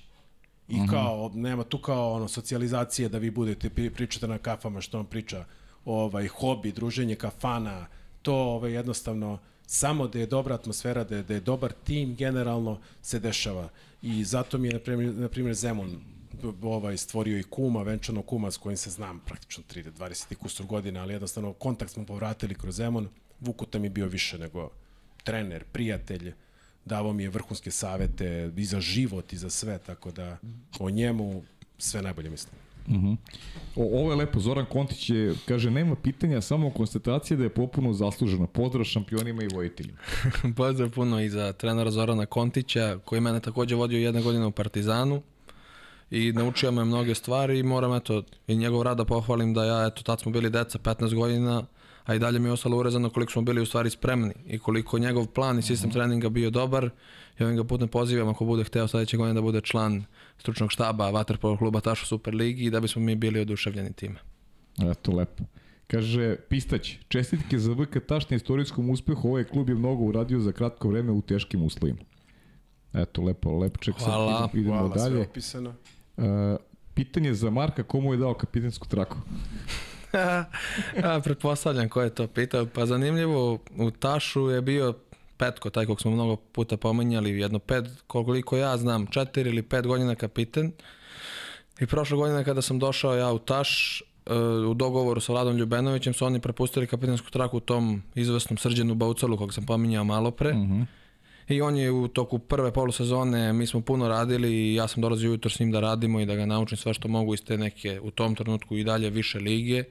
I 0.68 0.76
mhm. 0.76 0.90
kao, 0.90 1.30
nema 1.34 1.64
tu 1.64 1.78
kao 1.78 2.12
ono, 2.12 2.28
socijalizacije 2.28 3.08
da 3.08 3.18
vi 3.18 3.30
budete, 3.30 3.70
pričate 3.70 4.28
na 4.28 4.38
kafama 4.38 4.80
što 4.80 4.98
on 4.98 5.06
priča, 5.06 5.44
ovaj, 5.84 6.28
hobi, 6.28 6.72
druženje 6.72 7.14
kafana, 7.14 7.86
to 8.22 8.34
ovaj, 8.34 8.72
jednostavno 8.72 9.38
samo 9.66 10.08
da 10.08 10.18
je 10.18 10.26
dobra 10.26 10.54
atmosfera, 10.54 11.04
da 11.04 11.16
je, 11.16 11.22
da 11.22 11.34
je 11.34 11.40
dobar 11.40 11.72
tim 11.84 12.14
generalno 12.14 12.78
se 13.02 13.18
dešava. 13.18 13.68
I 14.02 14.24
zato 14.24 14.58
mi 14.58 14.68
je, 14.68 14.74
na 14.74 14.80
primjer, 14.80 15.14
na 15.14 15.28
primjer 15.28 15.54
Zemun 15.54 16.00
ovaj, 16.62 16.96
stvorio 16.96 17.38
i 17.38 17.42
kuma, 17.42 17.82
venčano 17.82 18.22
kuma 18.22 18.50
s 18.50 18.56
kojim 18.56 18.76
se 18.76 18.90
znam 18.90 19.20
praktično 19.20 19.64
30, 19.74 19.92
20 19.92 20.32
i 20.32 20.34
kusur 20.34 20.66
godina, 20.66 21.02
ali 21.02 21.12
jednostavno 21.12 21.52
kontakt 21.52 21.92
smo 21.92 22.04
povratili 22.04 22.54
kroz 22.54 22.76
Zemun. 22.76 23.08
Vukuta 23.40 23.78
mi 23.78 23.86
je 23.86 23.90
bio 23.90 24.06
više 24.06 24.38
nego 24.38 24.70
trener, 25.24 25.64
prijatelj, 25.72 26.32
davao 26.84 27.12
mi 27.12 27.22
je 27.22 27.30
vrhunske 27.30 27.70
savete 27.70 28.52
i 28.56 28.64
za 28.64 28.80
život 28.80 29.32
i 29.32 29.36
za 29.36 29.50
sve, 29.50 29.78
tako 29.78 30.10
da 30.10 30.38
o 30.78 30.90
njemu 30.90 31.42
sve 31.78 32.02
najbolje 32.02 32.30
mislim. 32.30 32.54
Uh 32.88 32.94
-huh. 32.94 33.16
o, 33.76 34.00
ovo 34.00 34.10
je 34.10 34.16
lepo, 34.16 34.40
Zoran 34.40 34.66
Kontić 34.66 35.10
je, 35.10 35.34
kaže, 35.48 35.70
nema 35.70 35.96
pitanja, 35.96 36.40
samo 36.40 36.70
konstatacija 36.70 37.36
da 37.36 37.42
je 37.42 37.54
popuno 37.54 37.92
zaslužena. 37.92 38.46
Pozdrav 38.46 38.84
šampionima 38.84 39.42
i 39.42 39.54
vojiteljima. 39.54 39.98
Pozdrav 40.56 40.90
puno 40.90 41.20
i 41.20 41.28
za 41.28 41.52
trenera 41.52 41.90
Zorana 41.90 42.26
Kontića, 42.26 42.98
koji 43.04 43.20
mene 43.20 43.40
takođe 43.40 43.74
vodio 43.74 43.98
jedna 43.98 44.20
godina 44.20 44.46
u 44.46 44.50
Partizanu 44.50 45.22
i 46.10 46.32
naučio 46.32 46.70
me 46.70 46.84
mnoge 46.84 47.14
stvari 47.14 47.58
i 47.58 47.62
moram 47.62 47.94
eto 47.94 48.22
i 48.46 48.56
njegov 48.56 48.82
rad 48.82 48.96
da 48.96 49.04
pohvalim 49.04 49.54
da 49.54 49.64
ja 49.64 49.86
eto 49.86 50.02
tad 50.02 50.20
smo 50.20 50.32
bili 50.32 50.50
deca 50.50 50.78
15 50.78 51.14
godina 51.14 51.66
a 52.06 52.14
i 52.14 52.18
dalje 52.18 52.38
mi 52.38 52.48
je 52.48 52.52
ostalo 52.52 52.78
urezano 52.78 53.10
koliko 53.10 53.32
smo 53.32 53.42
bili 53.42 53.60
u 53.60 53.66
stvari 53.66 53.90
spremni 53.90 54.34
i 54.46 54.58
koliko 54.58 54.98
njegov 54.98 55.26
plan 55.26 55.58
i 55.58 55.62
sistem 55.62 55.90
treninga 55.90 56.28
bio 56.28 56.50
dobar. 56.50 56.90
I 57.38 57.44
ovim 57.44 57.56
ga 57.56 57.64
putem 57.64 57.88
pozivam 57.88 58.28
ako 58.28 58.44
bude 58.44 58.64
hteo 58.64 58.88
sledeće 58.88 59.16
godine 59.16 59.34
da 59.34 59.42
bude 59.42 59.60
član 59.60 60.04
stručnog 60.38 60.72
štaba 60.72 61.10
Vaterpolo 61.10 61.56
kluba 61.56 61.80
Taš 61.80 62.02
u 62.02 62.06
Superligi 62.06 62.64
i 62.64 62.70
da 62.70 62.80
bismo 62.80 63.02
mi 63.02 63.14
bili 63.14 63.40
oduševljeni 63.40 63.92
time. 63.92 64.16
Eto, 64.90 65.12
lepo. 65.12 65.44
Kaže, 65.86 66.36
Pistać, 66.48 66.96
čestitke 67.08 67.58
za 67.58 67.72
VK 67.72 68.06
Taš 68.06 68.30
na 68.30 68.36
istorijskom 68.36 68.90
uspehu, 68.90 69.28
ovaj 69.28 69.44
klub 69.44 69.68
je 69.68 69.74
mnogo 69.74 70.04
uradio 70.04 70.40
za 70.40 70.52
kratko 70.52 70.88
vreme 70.88 71.12
u 71.12 71.22
teškim 71.22 71.62
uslovima. 71.62 71.98
Eto, 72.94 73.22
lepo, 73.22 73.58
lepo, 73.58 73.78
ček 73.78 73.94
sad 73.98 74.04
Hvala. 74.06 74.32
idemo, 74.32 74.62
idemo 74.62 74.76
Hvala, 74.76 74.98
sve 74.98 75.10
dalje. 75.10 75.22
opisano. 75.22 75.74
Uh, 76.16 76.24
pitanje 76.94 77.34
za 77.34 77.50
Marka, 77.50 77.82
komu 77.82 78.12
je 78.12 78.16
dao 78.18 78.34
kapitensku 78.34 78.88
traku? 78.88 79.16
A, 81.04 81.20
pretpostavljam 81.24 81.88
ko 81.88 82.02
je 82.02 82.14
to 82.14 82.26
pitao. 82.26 82.66
Pa 82.66 82.86
zanimljivo, 82.86 83.58
u 83.76 83.90
Tašu 83.90 84.50
je 84.50 84.62
bio 84.62 84.94
Petko, 85.36 85.70
taj 85.70 85.86
kog 85.86 86.00
smo 86.00 86.10
mnogo 86.10 86.36
puta 86.36 86.76
pomenjali, 86.76 87.38
jedno 87.38 87.58
pet, 87.58 87.84
koliko 88.06 88.56
ja 88.56 88.76
znam, 88.76 89.06
četiri 89.06 89.50
ili 89.50 89.62
pet 89.62 89.86
godina 89.86 90.14
kapiten. 90.14 90.72
I 91.80 91.86
prošle 91.86 92.16
godine 92.16 92.44
kada 92.44 92.62
sam 92.62 92.78
došao 92.78 93.14
ja 93.14 93.32
u 93.32 93.38
Taš, 93.38 94.02
e, 94.26 94.34
u 94.68 94.74
dogovoru 94.74 95.20
sa 95.20 95.32
Vladom 95.32 95.56
Ljubenovićem 95.56 96.14
su 96.14 96.26
oni 96.26 96.40
prepustili 96.40 96.86
kapitensku 96.86 97.30
traku 97.30 97.56
u 97.56 97.60
tom 97.60 98.02
izvesnom 98.14 98.58
srđenu 98.58 98.94
Baucalu 98.94 99.36
kog 99.36 99.54
sam 99.54 99.66
pominjao 99.66 100.04
malo 100.04 100.30
pre. 100.30 100.54
I 101.48 101.62
on 101.62 101.76
je 101.76 101.90
u 101.90 102.08
toku 102.08 102.38
prve 102.38 102.72
polusezone, 102.72 103.52
mi 103.52 103.66
smo 103.66 103.80
puno 103.80 104.08
radili 104.08 104.52
i 104.52 104.74
ja 104.74 104.88
sam 104.88 105.00
dolazio 105.02 105.30
ujutro 105.30 105.50
s 105.50 105.60
njim 105.60 105.70
da 105.70 105.80
radimo 105.80 106.20
i 106.20 106.26
da 106.26 106.34
ga 106.34 106.46
naučim 106.46 106.78
sve 106.78 106.94
što 106.94 107.08
mogu 107.08 107.34
iz 107.34 107.44
te 107.44 107.58
neke, 107.58 108.00
u 108.00 108.10
tom 108.10 108.34
trenutku 108.34 108.76
i 108.76 108.84
dalje 108.84 109.10
više 109.10 109.38
lige 109.38 109.84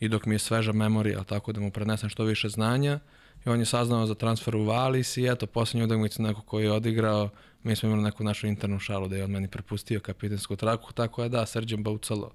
i 0.00 0.08
dok 0.08 0.26
mi 0.26 0.34
je 0.34 0.38
sveža 0.38 0.72
memorija, 0.72 1.24
tako 1.24 1.52
da 1.52 1.60
mu 1.60 1.70
prenesem 1.70 2.08
što 2.08 2.24
više 2.24 2.48
znanja. 2.48 2.98
I 3.46 3.48
on 3.48 3.58
je 3.58 3.66
saznao 3.66 4.06
za 4.06 4.14
transfer 4.14 4.56
u 4.56 4.64
Valis 4.64 5.16
i 5.16 5.26
eto, 5.26 5.46
posljednju 5.46 5.86
utakmicu 5.86 6.22
neko 6.22 6.42
koji 6.42 6.64
je 6.64 6.72
odigrao, 6.72 7.28
mi 7.62 7.76
smo 7.76 7.88
imali 7.88 8.02
neku 8.02 8.24
našu 8.24 8.46
internu 8.46 8.78
šalu 8.78 9.08
da 9.08 9.16
je 9.16 9.24
on 9.24 9.30
meni 9.30 9.48
prepustio 9.48 10.00
kapitensku 10.00 10.56
traku, 10.56 10.92
tako 10.92 11.22
je 11.22 11.28
da, 11.28 11.46
Srđan 11.46 11.82
Baucalo 11.82 12.30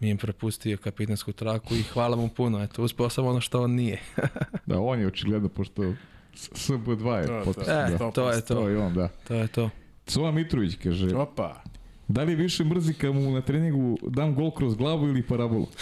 mi 0.00 0.08
je 0.08 0.16
prepustio 0.16 0.76
kapitensku 0.76 1.32
traku 1.32 1.74
i 1.74 1.82
hvala 1.82 2.16
mu 2.16 2.28
puno, 2.28 2.62
eto, 2.62 2.82
uspeo 2.82 3.08
sam 3.10 3.26
ono 3.26 3.40
što 3.40 3.62
on 3.62 3.70
nije. 3.70 4.00
Da, 4.66 4.80
on 4.80 5.00
je 5.00 5.06
očigledno, 5.06 5.48
pošto 5.48 5.94
SB2 6.42 7.12
je 7.12 7.26
To, 7.26 7.38
to, 7.38 7.44
potpisao. 7.44 7.80
E, 7.80 7.90
da. 7.90 8.10
to 8.10 8.30
je 8.30 8.40
To 8.40 8.54
to, 8.54 8.68
je 8.68 8.78
on, 8.78 8.94
da. 8.94 9.08
to 9.08 9.34
je 9.34 9.46
to. 9.48 9.70
Cova 10.06 10.30
Mitrović 10.30 10.76
kaže, 10.82 11.16
Opa. 11.16 11.62
da 12.08 12.22
li 12.22 12.34
više 12.34 12.64
mrzi 12.64 12.94
kad 12.94 13.14
mu 13.14 13.30
na 13.30 13.40
treningu 13.40 13.98
dam 14.02 14.34
gol 14.34 14.50
kroz 14.50 14.74
glavu 14.74 15.08
ili 15.08 15.22
parabolu? 15.22 15.66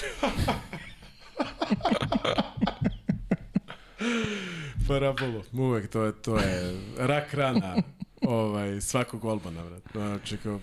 Parabolu. 4.89 5.43
Uvek 5.55 5.89
to 5.89 6.05
je, 6.05 6.13
to 6.13 6.37
je 6.37 6.75
rak 6.99 7.35
rana 7.35 7.77
ovaj, 8.23 8.81
svakog 8.81 9.21
golmana, 9.21 9.63
vrat. 9.63 9.83
Znači, 9.93 10.37
kao, 10.37 10.61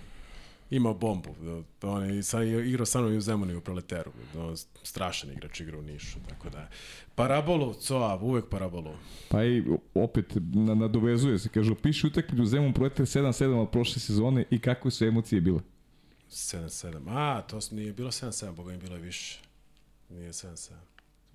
imao 0.70 0.94
bombu. 0.94 1.34
Da, 1.80 1.88
on 1.88 2.14
je 2.14 2.22
sa, 2.22 2.42
igrao 2.42 2.86
sa 2.86 3.00
mnom 3.00 3.12
i 3.12 3.16
u 3.16 3.20
Zemunu 3.20 3.52
i 3.52 3.56
u 3.56 3.60
Proleteru. 3.60 4.12
Da, 4.34 4.56
strašan 4.82 5.32
igrač 5.32 5.60
igra 5.60 5.78
u 5.78 5.82
Nišu. 5.82 6.18
Tako 6.28 6.50
da, 6.50 6.68
parabolu, 7.14 7.74
coa, 7.74 8.18
uvek 8.22 8.48
parabolu. 8.48 8.90
Pa 9.28 9.44
i 9.44 9.64
opet 9.94 10.32
na, 10.36 10.74
nadovezuje 10.74 11.38
se, 11.38 11.48
kaže, 11.48 11.74
piši 11.74 12.06
utakmicu 12.06 12.44
Zemun 12.44 12.72
Proletar 12.72 13.06
7-7 13.06 13.62
od 13.62 13.70
prošle 13.70 14.00
sezone 14.00 14.44
i 14.50 14.58
kakve 14.58 14.90
su 14.90 15.04
emocije 15.04 15.40
bile? 15.40 15.60
7-7. 16.30 17.02
A, 17.08 17.42
to 17.42 17.58
nije 17.70 17.92
bilo 17.92 18.10
7-7, 18.10 18.54
boga 18.54 18.72
mi 18.72 18.78
bilo 18.78 18.94
je 18.94 19.02
više. 19.02 19.40
Nije 20.10 20.32
7-7. 20.32 20.70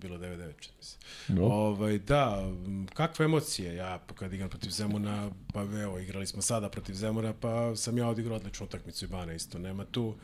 Bilo 0.01 0.17
9-9, 0.17 0.53
čini 0.59 0.75
mi 0.77 0.83
se. 0.83 0.97
No. 1.27 1.45
Ovaj, 1.45 1.97
da, 1.99 2.51
kakve 2.93 3.25
emocije, 3.25 3.75
ja 3.75 3.99
pa 4.07 4.13
kad 4.13 4.33
igram 4.33 4.49
protiv 4.49 4.69
Zemuna, 4.69 5.31
pa 5.53 5.61
evo, 5.61 5.99
igrali 5.99 6.27
smo 6.27 6.41
sada 6.41 6.69
protiv 6.69 6.93
Zemuna, 6.93 7.33
pa 7.33 7.75
sam 7.75 7.97
ja 7.97 8.07
odigrao 8.07 8.35
odličnu 8.35 8.65
utakmicu 8.65 9.05
i 9.05 9.07
Bana 9.07 9.33
isto, 9.33 9.59
nema 9.59 9.85
tu 9.85 10.15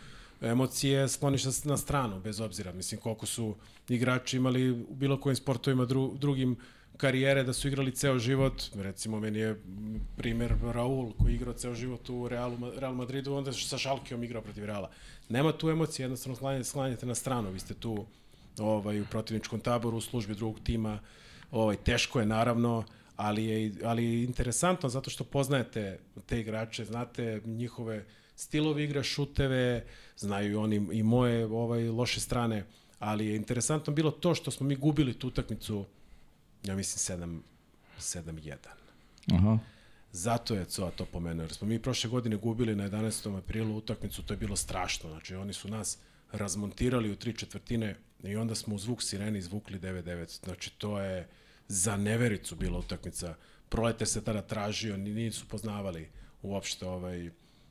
emocije 0.41 1.07
skloniš 1.07 1.63
na, 1.63 1.77
stranu, 1.77 2.19
bez 2.19 2.39
obzira, 2.39 2.73
mislim 2.73 3.01
koliko 3.01 3.25
su 3.25 3.55
igrači 3.89 4.37
imali 4.37 4.71
u 4.71 4.95
bilo 4.95 5.19
kojim 5.19 5.35
sportovima 5.35 5.85
dru, 5.85 6.13
drugim 6.17 6.55
karijere 6.97 7.43
da 7.43 7.53
su 7.53 7.67
igrali 7.67 7.95
ceo 7.95 8.19
život, 8.19 8.63
recimo 8.75 9.19
meni 9.19 9.39
je 9.39 9.61
primer 10.17 10.53
Raul 10.73 11.11
koji 11.19 11.31
je 11.31 11.35
igrao 11.35 11.53
ceo 11.53 11.75
život 11.75 12.09
u 12.09 12.27
Realu, 12.27 12.57
Real 12.77 12.93
Madridu, 12.93 13.33
onda 13.33 13.53
sa 13.53 13.77
Šalkijom 13.77 14.23
igrao 14.23 14.41
protiv 14.41 14.65
Reala. 14.65 14.89
Nema 15.29 15.51
tu 15.51 15.69
emocije, 15.69 16.03
jednostavno 16.03 16.35
sklanjate, 16.35 16.63
sklanjate 16.63 17.05
na 17.05 17.15
stranu, 17.15 17.51
vi 17.51 17.59
ste 17.59 17.73
tu 17.73 18.05
ovaj, 18.59 19.01
u 19.01 19.05
protivničkom 19.05 19.59
taboru 19.59 19.97
u 19.97 20.01
službi 20.01 20.35
drugog 20.35 20.59
tima. 20.63 20.99
Ovaj, 21.51 21.75
teško 21.75 22.19
je 22.19 22.25
naravno, 22.25 22.83
ali 23.15 23.45
je, 23.45 23.73
ali 23.83 24.05
je 24.05 24.23
interesantno 24.23 24.89
zato 24.89 25.09
što 25.09 25.23
poznajete 25.23 25.99
te 26.25 26.39
igrače, 26.39 26.85
znate 26.85 27.41
njihove 27.45 28.05
stilove 28.35 28.83
igre, 28.83 29.03
šuteve, 29.03 29.85
znaju 30.17 30.59
oni 30.59 30.87
i 30.91 31.03
moje 31.03 31.45
ovaj, 31.45 31.89
loše 31.89 32.19
strane, 32.19 32.65
ali 32.99 33.27
je 33.27 33.35
interesantno 33.35 33.93
bilo 33.93 34.11
to 34.11 34.35
što 34.35 34.51
smo 34.51 34.67
mi 34.67 34.75
gubili 34.75 35.13
tu 35.13 35.27
utakmicu, 35.27 35.85
ja 36.63 36.75
mislim 36.75 37.19
7 37.19 37.39
7-1. 37.99 38.55
Aha. 39.33 39.57
Zato 40.11 40.55
je 40.55 40.65
COA 40.65 40.91
to 40.91 41.05
pomenuo, 41.05 41.43
jer 41.43 41.53
smo 41.53 41.67
mi 41.67 41.79
prošle 41.79 42.09
godine 42.09 42.35
gubili 42.35 42.75
na 42.75 42.89
11. 42.89 43.37
aprilu 43.37 43.77
utakmicu, 43.77 44.23
to 44.23 44.33
je 44.33 44.37
bilo 44.37 44.55
strašno. 44.55 45.09
Znači, 45.09 45.35
oni 45.35 45.53
su 45.53 45.67
nas 45.67 45.97
razmontirali 46.31 47.11
u 47.11 47.15
tri 47.15 47.33
četvrtine 47.33 47.95
i 48.23 48.35
onda 48.35 48.55
smo 48.55 48.75
u 48.75 48.77
zvuk 48.77 49.03
sirene 49.03 49.39
izvukli 49.39 49.79
9-9. 49.79 50.45
Znači, 50.45 50.69
to 50.77 50.99
je 50.99 51.27
za 51.67 51.97
nevericu 51.97 52.55
bila 52.55 52.79
utakmica. 52.79 53.35
Prolete 53.69 54.05
se 54.05 54.23
tada 54.23 54.41
tražio, 54.41 54.97
ni- 54.97 55.13
nisu 55.13 55.47
poznavali 55.47 56.09
uopšte 56.41 56.85
ovaj, 56.85 57.29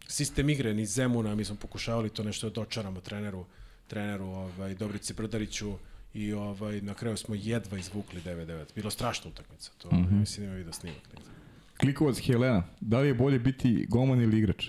sistem 0.09 0.51
igre, 0.51 0.75
ni 0.75 0.87
Zemuna, 0.87 1.35
mi 1.35 1.45
smo 1.45 1.57
pokušavali 1.57 2.11
to 2.11 2.25
nešto 2.25 2.49
da 2.49 2.55
dočaramo 2.55 3.01
treneru, 3.01 3.47
treneru 3.87 4.25
ovaj, 4.25 4.75
Dobrici 4.75 5.15
Brdariću 5.15 5.75
i 6.15 6.33
ovaj, 6.33 6.81
na 6.81 6.95
kraju 6.95 7.17
smo 7.17 7.35
jedva 7.35 7.79
izvukli 7.79 8.21
9-9. 8.21 8.65
Bilo 8.75 8.91
strašna 8.91 9.31
utakmica, 9.31 9.71
to 9.79 9.89
mm 9.89 9.97
-hmm. 9.97 10.21
mislim 10.21 10.47
da 10.47 10.51
ima 10.51 10.57
video 10.57 10.73
snimak 10.73 11.03
negde. 11.15 11.31
Klikovac 11.77 12.19
Helena, 12.19 12.63
da 12.81 13.01
li 13.01 13.09
je 13.09 13.15
bolje 13.15 13.39
biti 13.39 13.87
golman 13.89 14.23
ili 14.23 14.39
igrač? 14.39 14.69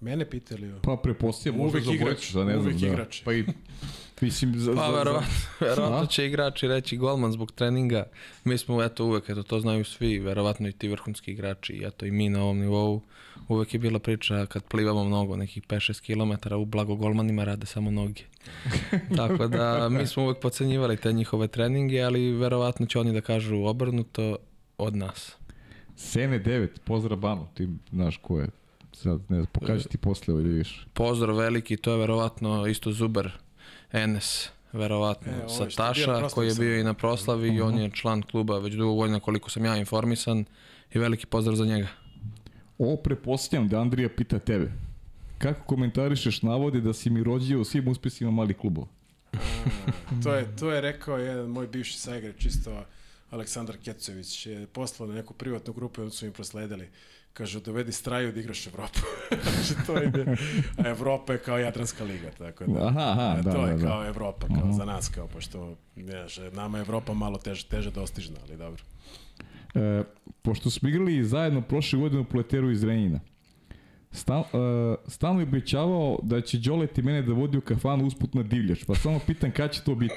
Mene 0.00 0.30
pitali. 0.30 0.74
Pa 0.82 0.96
prepostavljam, 1.02 1.62
možda 1.62 1.80
za 1.80 1.92
igrač, 1.92 2.32
da 2.32 2.44
ne 2.44 2.52
znam. 2.52 2.64
uvek 2.64 2.80
da. 2.80 2.86
igrač. 2.86 3.22
Pa 3.24 3.32
i, 3.32 3.44
mislim, 4.20 4.58
za, 4.58 4.74
Pa 4.74 4.90
verovatno, 4.90 5.28
verovatno 5.60 6.06
će 6.06 6.26
igrači 6.26 6.68
reći 6.68 6.96
golman 6.96 7.32
zbog 7.32 7.52
treninga. 7.52 8.06
Mi 8.44 8.58
smo 8.58 8.82
eto 8.82 9.04
uvek, 9.04 9.28
eto 9.28 9.42
to 9.42 9.60
znaju 9.60 9.84
svi, 9.84 10.18
verovatno 10.18 10.68
i 10.68 10.72
ti 10.72 10.88
vrhunski 10.88 11.32
igrači, 11.32 11.72
i 11.72 11.86
eto 11.86 12.06
i 12.06 12.10
mi 12.10 12.28
na 12.28 12.42
ovom 12.42 12.58
nivou. 12.58 13.02
Uvek 13.48 13.74
je 13.74 13.80
bila 13.80 13.98
priča 13.98 14.46
kad 14.46 14.64
plivamo 14.64 15.04
mnogo, 15.04 15.36
nekih 15.36 15.62
5-6 15.62 16.00
km, 16.00 16.54
u 16.54 16.64
blago 16.64 16.94
golmanima 16.94 17.44
rade 17.44 17.66
samo 17.66 17.90
noge. 17.90 18.22
Tako 19.16 19.46
da 19.46 19.88
mi 19.88 20.06
smo 20.06 20.22
uvek 20.22 20.38
pocenjivali 20.40 20.96
te 20.96 21.12
njihove 21.12 21.48
treninge, 21.48 22.02
ali 22.02 22.32
verovatno 22.32 22.86
će 22.86 22.98
oni 22.98 23.12
da 23.12 23.20
kažu 23.20 23.64
obrnuto 23.64 24.36
od 24.78 24.96
nas. 24.96 25.36
Sene 25.96 26.42
9, 26.42 26.68
pozdrav 26.84 27.18
Banu, 27.18 27.48
ti 27.54 27.68
znaš 27.90 28.16
ko 28.16 28.40
je. 28.40 28.48
Sad, 28.92 29.20
ne 29.28 29.36
znam, 29.36 29.46
pokaži 29.52 29.88
ti 29.88 29.98
posle 29.98 30.34
da 30.34 30.40
vidiš. 30.40 30.86
Pozdrav 30.92 31.36
veliki, 31.36 31.76
to 31.76 31.92
je 31.92 31.98
verovatno 31.98 32.66
isto 32.66 32.92
Zuber 32.92 33.45
Enes, 33.92 34.48
verovatno 34.72 35.32
E, 35.32 35.48
sa 35.48 35.68
Taša, 35.76 36.28
koji 36.28 36.48
je 36.48 36.54
bio 36.54 36.80
i 36.80 36.84
na 36.84 36.94
proslavi 36.94 37.48
i 37.48 37.60
on 37.60 37.78
je 37.78 37.90
član 37.90 38.22
kluba 38.22 38.58
već 38.58 38.74
dugo 38.74 38.94
godina 38.94 39.20
koliko 39.20 39.50
sam 39.50 39.64
ja 39.64 39.76
informisan 39.76 40.44
i 40.92 40.98
veliki 40.98 41.26
pozdrav 41.26 41.56
za 41.56 41.64
njega. 41.64 41.88
Ovo 42.78 42.96
prepostavljam 42.96 43.68
da 43.68 43.80
Andrija 43.80 44.08
pita 44.08 44.38
tebe. 44.38 44.72
Kako 45.38 45.64
komentarišeš 45.66 46.42
navode 46.42 46.80
da 46.80 46.92
si 46.92 47.10
mi 47.10 47.22
rođio 47.22 47.60
u 47.60 47.64
svim 47.64 47.88
uspesima 47.88 48.30
malih 48.30 48.56
klubova? 48.56 48.86
To 50.22 50.34
je, 50.34 50.56
to 50.56 50.70
je 50.70 50.80
rekao 50.80 51.18
jedan 51.18 51.50
moj 51.50 51.66
bivši 51.66 51.98
saigrač, 51.98 52.34
čisto 52.38 52.84
Aleksandar 53.30 53.76
Kecović, 53.84 54.46
je 54.46 54.66
poslao 54.66 55.08
na 55.08 55.14
neku 55.14 55.34
privatnu 55.34 55.72
grupu 55.72 56.00
i 56.00 56.02
onda 56.02 56.14
su 56.14 56.26
mi 56.26 56.32
prosledili. 56.32 56.88
Kaže, 57.36 57.60
dovedi 57.60 57.92
straju 57.92 58.32
da 58.32 58.40
igraš 58.40 58.66
Evropu. 58.66 58.98
znači, 59.52 59.86
to 59.86 60.02
ide. 60.02 60.36
A 60.78 60.88
Evropa 60.88 61.32
je 61.32 61.38
kao 61.38 61.58
Jadranska 61.58 62.04
liga, 62.04 62.30
tako 62.38 62.64
da. 62.64 62.86
Aha, 62.86 63.00
aha, 63.00 63.34
a, 63.38 63.42
da, 63.42 63.52
to 63.52 63.66
je 63.66 63.72
da, 63.72 63.78
da. 63.78 63.86
kao 63.86 64.06
Evropa, 64.06 64.46
kao 64.46 64.72
za 64.72 64.84
nas, 64.84 65.08
kao 65.08 65.26
pošto, 65.26 65.76
znaš, 65.96 66.38
nama 66.52 66.78
je 66.78 66.82
Evropa 66.82 67.14
malo 67.14 67.38
teže, 67.38 67.66
teže 67.66 67.90
dostižna, 67.90 68.36
ali 68.48 68.56
dobro. 68.56 68.82
E, 69.74 70.02
pošto 70.42 70.70
smo 70.70 70.88
igrali 70.88 71.24
zajedno 71.24 71.62
prošle 71.62 71.98
godine 71.98 72.20
u 72.20 72.24
Pleteru 72.24 72.70
iz 72.70 72.84
Renjina, 72.84 73.20
Stal, 74.16 74.40
e, 74.40 74.46
stalno 75.06 75.40
je 75.40 75.46
obećavao 75.46 76.18
da 76.22 76.40
će 76.40 76.58
Đoleti 76.58 77.02
mene 77.02 77.22
da 77.22 77.32
vodi 77.32 77.58
u 77.58 77.60
kafanu 77.60 78.06
usput 78.06 78.34
na 78.34 78.42
divljač, 78.42 78.84
pa 78.84 78.94
samo 78.94 79.20
pitam 79.26 79.50
kada 79.50 79.68
će 79.72 79.82
to 79.82 79.94
biti. 79.94 80.14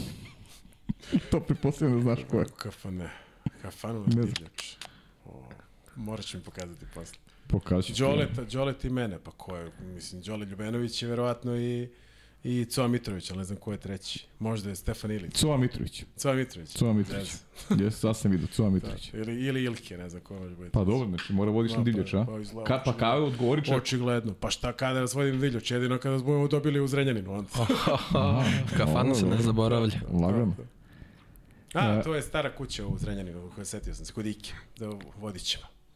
to 1.30 1.40
pretpostavljam 1.40 1.96
da 1.96 2.02
znaš 2.02 2.20
ko 2.30 2.38
je. 2.38 2.44
Kafane. 2.58 3.10
Kafanu 3.62 4.00
na 4.00 4.06
divljač. 4.06 4.76
O, 5.24 5.48
morat 5.98 6.24
ću 6.24 6.36
mi 6.36 6.44
pokazati 6.44 6.86
posle. 6.94 7.18
Pokaži. 7.46 7.92
Đoleta, 7.98 8.44
Đolet 8.44 8.84
i 8.84 8.90
mene, 8.90 9.18
pa 9.24 9.30
ko 9.30 9.56
je, 9.56 9.72
mislim, 9.94 10.22
Đole 10.22 10.46
Ljubenović 10.46 11.02
je 11.02 11.08
verovatno 11.08 11.56
i 11.56 11.88
i 12.44 12.64
Coa 12.64 12.88
Mitrović, 12.88 13.30
ali 13.30 13.38
ne 13.38 13.44
znam 13.44 13.58
ko 13.58 13.72
je 13.72 13.78
treći. 13.78 14.26
Možda 14.38 14.70
je 14.70 14.76
Stefan 14.76 15.10
Ilić. 15.10 15.34
Coa 15.34 15.56
Mitrović. 15.56 16.04
Coa 16.16 16.34
Mitrović. 16.34 16.70
Coa 16.70 16.92
Mitrović. 16.92 17.32
Jes, 17.80 17.98
sad 18.00 18.16
sam 18.16 18.30
vidio, 18.30 18.48
Coa 18.52 18.70
Mitrović. 18.70 19.12
Da, 19.12 19.18
ili, 19.18 19.44
ili 19.44 19.64
Ilke, 19.64 19.96
ne 19.96 20.08
znam 20.08 20.22
ko 20.22 20.34
može 20.34 20.56
biti. 20.56 20.70
Pa 20.70 20.84
dobro, 20.84 21.08
znači 21.08 21.32
mora 21.32 21.50
vodiš 21.50 21.72
na 21.72 21.82
Divljač, 21.82 22.14
a? 22.14 22.24
pa 22.24 22.40
izgleda 22.40 22.82
pa 22.84 22.92
kao 22.92 23.24
odgovori 23.24 23.64
čak. 23.64 23.76
Očigledno. 23.76 24.34
Pa 24.34 24.50
šta 24.50 24.72
kada 24.72 25.00
vas 25.00 25.14
vodim 25.14 25.40
Diljoć? 25.40 25.70
Jedino 25.70 25.98
kada 25.98 26.18
budemo 26.18 26.48
dobili 26.48 26.80
u 26.80 26.88
Zrenjaninu. 26.88 27.32
Onda. 27.32 27.48
Kafana 28.78 29.14
se 29.14 29.26
ne 29.26 29.42
zaboravlja. 29.42 30.00
Lagano. 30.12 30.54
A, 31.74 32.02
to 32.02 32.14
je 32.14 32.22
stara 32.22 32.54
kuća 32.54 32.86
u 32.86 32.98
Zrenjaninu, 32.98 33.50
koja 33.54 33.64
setio 33.64 33.94
sam 33.94 34.04
se, 34.04 34.12
kod 34.12 34.26
Ike, 34.26 34.52
da 34.78 34.90
vodit 35.20 35.42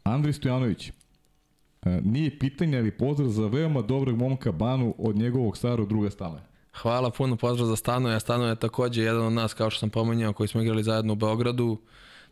Andrej 0.04 0.32
Stojanović. 0.32 0.88
E, 0.88 2.00
nije 2.04 2.38
pitanje, 2.38 2.78
ali 2.78 2.90
pozdrav 2.90 3.28
za 3.28 3.46
veoma 3.46 3.82
dobrog 3.82 4.16
momka 4.16 4.52
Banu 4.52 4.94
od 4.98 5.16
njegovog 5.16 5.56
starog 5.56 5.88
druga 5.88 6.10
stane. 6.10 6.52
Hvala 6.74 7.10
puno, 7.10 7.36
pozdrav 7.36 7.68
za 7.68 7.76
Stanoja. 7.76 8.20
Stano 8.20 8.46
je 8.46 8.56
takođe 8.56 9.02
jedan 9.02 9.26
od 9.26 9.32
nas, 9.32 9.54
kao 9.54 9.70
što 9.70 9.80
sam 9.80 9.90
pomenjao, 9.90 10.32
koji 10.32 10.48
smo 10.48 10.62
igrali 10.62 10.82
zajedno 10.82 11.12
u 11.12 11.16
Beogradu. 11.16 11.78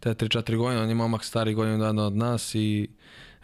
Te 0.00 0.14
3-4 0.14 0.56
godine, 0.56 0.82
on 0.82 0.88
je 0.88 0.94
momak 0.94 1.24
stari 1.24 1.54
godinu 1.54 1.78
dana 1.78 2.06
od 2.06 2.16
nas 2.16 2.54
i 2.54 2.88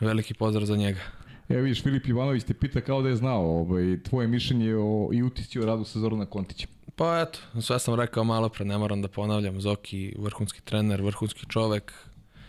veliki 0.01 0.35
pozdrav 0.35 0.67
za 0.67 0.77
njega. 0.77 1.01
Evo 1.49 1.63
vidiš, 1.63 1.83
Filip 1.83 2.07
Ivanović 2.07 2.45
te 2.45 2.55
pita 2.55 2.81
kao 2.81 3.03
da 3.03 3.09
je 3.09 3.17
znao 3.17 3.61
ovaj, 3.61 4.03
tvoje 4.03 4.29
mišljenje 4.29 4.75
o, 4.75 5.11
i 5.13 5.23
utisci 5.23 5.61
o 5.61 5.67
radu 5.67 5.85
sa 5.85 5.99
Zorana 5.99 6.27
Kontićem. 6.27 6.71
Pa 6.97 7.21
eto, 7.21 7.61
sve 7.61 7.79
sam 7.79 7.95
rekao 7.95 8.25
malo 8.25 8.49
pre, 8.49 8.65
ne 8.65 8.79
moram 8.79 9.03
da 9.03 9.09
ponavljam. 9.09 9.61
Zoki, 9.61 10.15
vrhunski 10.19 10.61
trener, 10.61 11.03
vrhunski 11.03 11.47
čovek, 11.49 11.93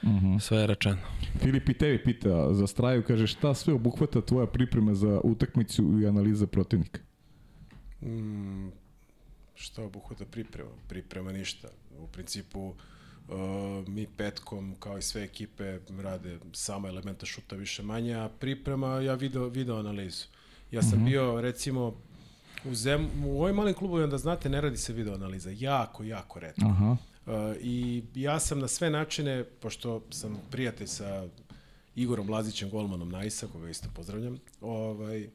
-huh. 0.03 0.39
sve 0.39 0.57
je 0.57 0.67
rečeno. 0.67 0.97
Filip 1.39 1.69
i 1.69 1.73
tebi 1.73 2.03
pita 2.03 2.53
za 2.53 2.67
straju, 2.67 3.03
kaže 3.07 3.27
šta 3.27 3.53
sve 3.53 3.73
obuhvata 3.73 4.21
tvoja 4.21 4.47
priprema 4.47 4.93
za 4.93 5.21
utakmicu 5.23 5.99
i 6.01 6.07
analiza 6.07 6.47
protivnika? 6.47 6.99
Mm, 8.01 8.69
šta 9.55 9.83
obuhvata 9.83 10.25
priprema? 10.25 10.69
Priprema 10.87 11.31
ništa. 11.31 11.67
U 11.99 12.07
principu, 12.07 12.67
uh, 12.67 12.75
mi 13.87 14.07
petkom, 14.17 14.75
kao 14.79 14.97
i 14.97 15.01
sve 15.01 15.23
ekipe, 15.23 15.79
rade 15.99 16.39
samo 16.53 16.87
elementa 16.87 17.25
šuta 17.25 17.55
više 17.55 17.83
manje, 17.83 18.15
a 18.15 18.29
priprema, 18.39 18.87
ja 18.87 19.13
video, 19.13 19.47
video 19.49 19.79
analizu. 19.79 20.25
Ja 20.71 20.81
sam 20.81 20.93
uh 20.93 20.99
-huh. 20.99 21.09
bio, 21.09 21.41
recimo, 21.41 21.93
u, 22.65 22.75
zem, 22.75 23.09
u 23.25 23.43
ovim 23.43 23.55
malim 23.55 23.73
klubovima, 23.73 24.07
da 24.07 24.17
znate, 24.17 24.49
ne 24.49 24.61
radi 24.61 24.77
se 24.77 24.93
video 24.93 25.13
analiza. 25.13 25.49
Jako, 25.53 26.03
jako 26.03 26.39
redko. 26.39 26.65
Aha. 26.65 26.97
I 27.61 28.03
ja 28.15 28.39
sam 28.39 28.59
na 28.59 28.67
sve 28.67 28.89
načine, 28.89 29.43
pošto 29.43 30.01
sam 30.09 30.37
prijatelj 30.51 30.87
sa 30.87 31.27
Igorom 31.95 32.29
Lazićem, 32.29 32.69
golmanom 32.69 33.09
Najsa, 33.09 33.47
koga 33.47 33.69
isto 33.69 33.89
pozdravljam, 33.95 34.39
ovaj, 34.61 35.29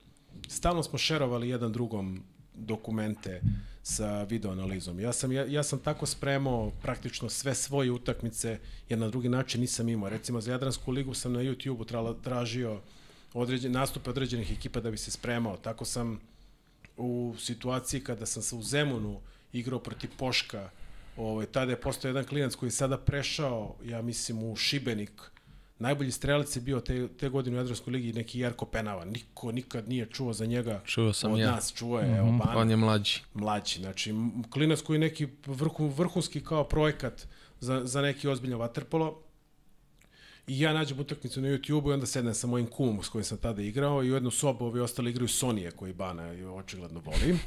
stalno 0.48 0.82
smo 0.82 0.98
šerovali 0.98 1.48
jedan 1.48 1.73
drugom 1.73 2.23
dokumente 2.55 3.40
sa 3.82 4.23
video 4.23 4.52
analizom. 4.52 5.01
Ja 5.01 5.12
sam, 5.12 5.32
ja, 5.32 5.44
ja 5.44 5.62
sam 5.62 5.78
tako 5.78 6.06
spremao 6.06 6.70
praktično 6.82 7.28
sve 7.28 7.55
svoje 7.55 7.90
utakmice, 7.90 8.59
jer 8.89 8.98
na 8.98 9.09
drugi 9.09 9.28
način 9.28 9.60
nisam 9.60 9.89
imao. 9.89 10.09
Recimo 10.09 10.40
za 10.40 10.52
Jadransku 10.52 10.90
ligu 10.90 11.14
sam 11.14 11.32
na 11.32 11.40
YouTube-u 11.40 12.14
tražio 12.23 12.81
određen, 13.35 13.73
nastupe 13.73 14.10
određenih 14.10 14.52
ekipa 14.52 14.81
da 14.81 14.90
bi 14.90 14.97
se 14.97 15.10
spremao. 15.10 15.56
Tako 15.56 15.85
sam 15.85 16.20
u 16.97 17.35
situaciji 17.39 18.01
kada 18.01 18.27
sam 18.27 18.43
se 18.43 18.56
u 18.56 18.62
Zemunu 18.62 19.20
igrao 19.52 19.78
protiv 19.78 20.10
Poška, 20.19 20.70
ovaj, 21.16 21.47
tada 21.47 21.72
je 21.72 21.80
postao 21.80 22.09
jedan 22.09 22.24
klinac 22.24 22.55
koji 22.55 22.66
je 22.66 22.70
sada 22.70 22.98
prešao, 22.98 23.76
ja 23.84 24.02
mislim, 24.02 24.43
u 24.43 24.56
Šibenik, 24.56 25.32
najbolji 25.78 26.10
strelac 26.10 26.56
je 26.56 26.62
bio 26.62 26.80
te, 26.80 27.09
te 27.09 27.28
godine 27.28 27.56
u 27.56 27.60
Jadranskoj 27.60 27.93
ligi 27.93 28.12
neki 28.12 28.40
Jarko 28.40 28.64
Penava. 28.64 29.05
Niko 29.05 29.52
nikad 29.52 29.89
nije 29.89 30.06
čuo 30.06 30.32
za 30.32 30.47
njega. 30.47 30.80
Čuo 30.84 31.12
sam 31.12 31.32
od 31.32 31.39
ja. 31.39 31.51
nas 31.51 31.74
čuo 31.74 31.98
je, 31.98 32.06
mm 32.06 32.10
-hmm. 32.10 32.18
evo 32.18 32.39
Bana. 32.44 32.59
On 32.59 32.70
je 32.70 32.76
mlađi. 32.76 33.20
Mlađi, 33.34 33.80
znači 33.80 34.14
klinac 34.51 34.80
koji 34.80 34.94
je 34.94 35.01
neki 35.01 35.28
vrhu, 35.47 35.86
vrhunski 35.86 36.44
kao 36.44 36.64
projekat 36.64 37.26
za, 37.60 37.80
za 37.84 38.02
neki 38.02 38.28
ozbiljno 38.28 38.59
vaterpolo. 38.59 39.22
I 40.47 40.60
ja 40.60 40.73
nađem 40.73 41.01
utakmicu 41.01 41.40
na 41.40 41.48
YouTube-u 41.48 41.90
i 41.90 41.93
onda 41.93 42.06
sednem 42.06 42.35
sa 42.35 42.47
mojim 42.47 42.66
kumom 42.66 43.02
s 43.02 43.09
kojim 43.09 43.24
sam 43.24 43.39
tada 43.39 43.62
igrao 43.62 44.05
i 44.05 44.10
u 44.10 44.14
jednu 44.14 44.31
sobu 44.31 44.64
ovi 44.64 44.81
ostali 44.81 45.10
igraju 45.10 45.28
Sonije 45.28 45.70
koji 45.70 45.93
Bana 45.93 46.32
očigledno 46.55 47.01
voli. 47.01 47.32
Mm 47.32 47.39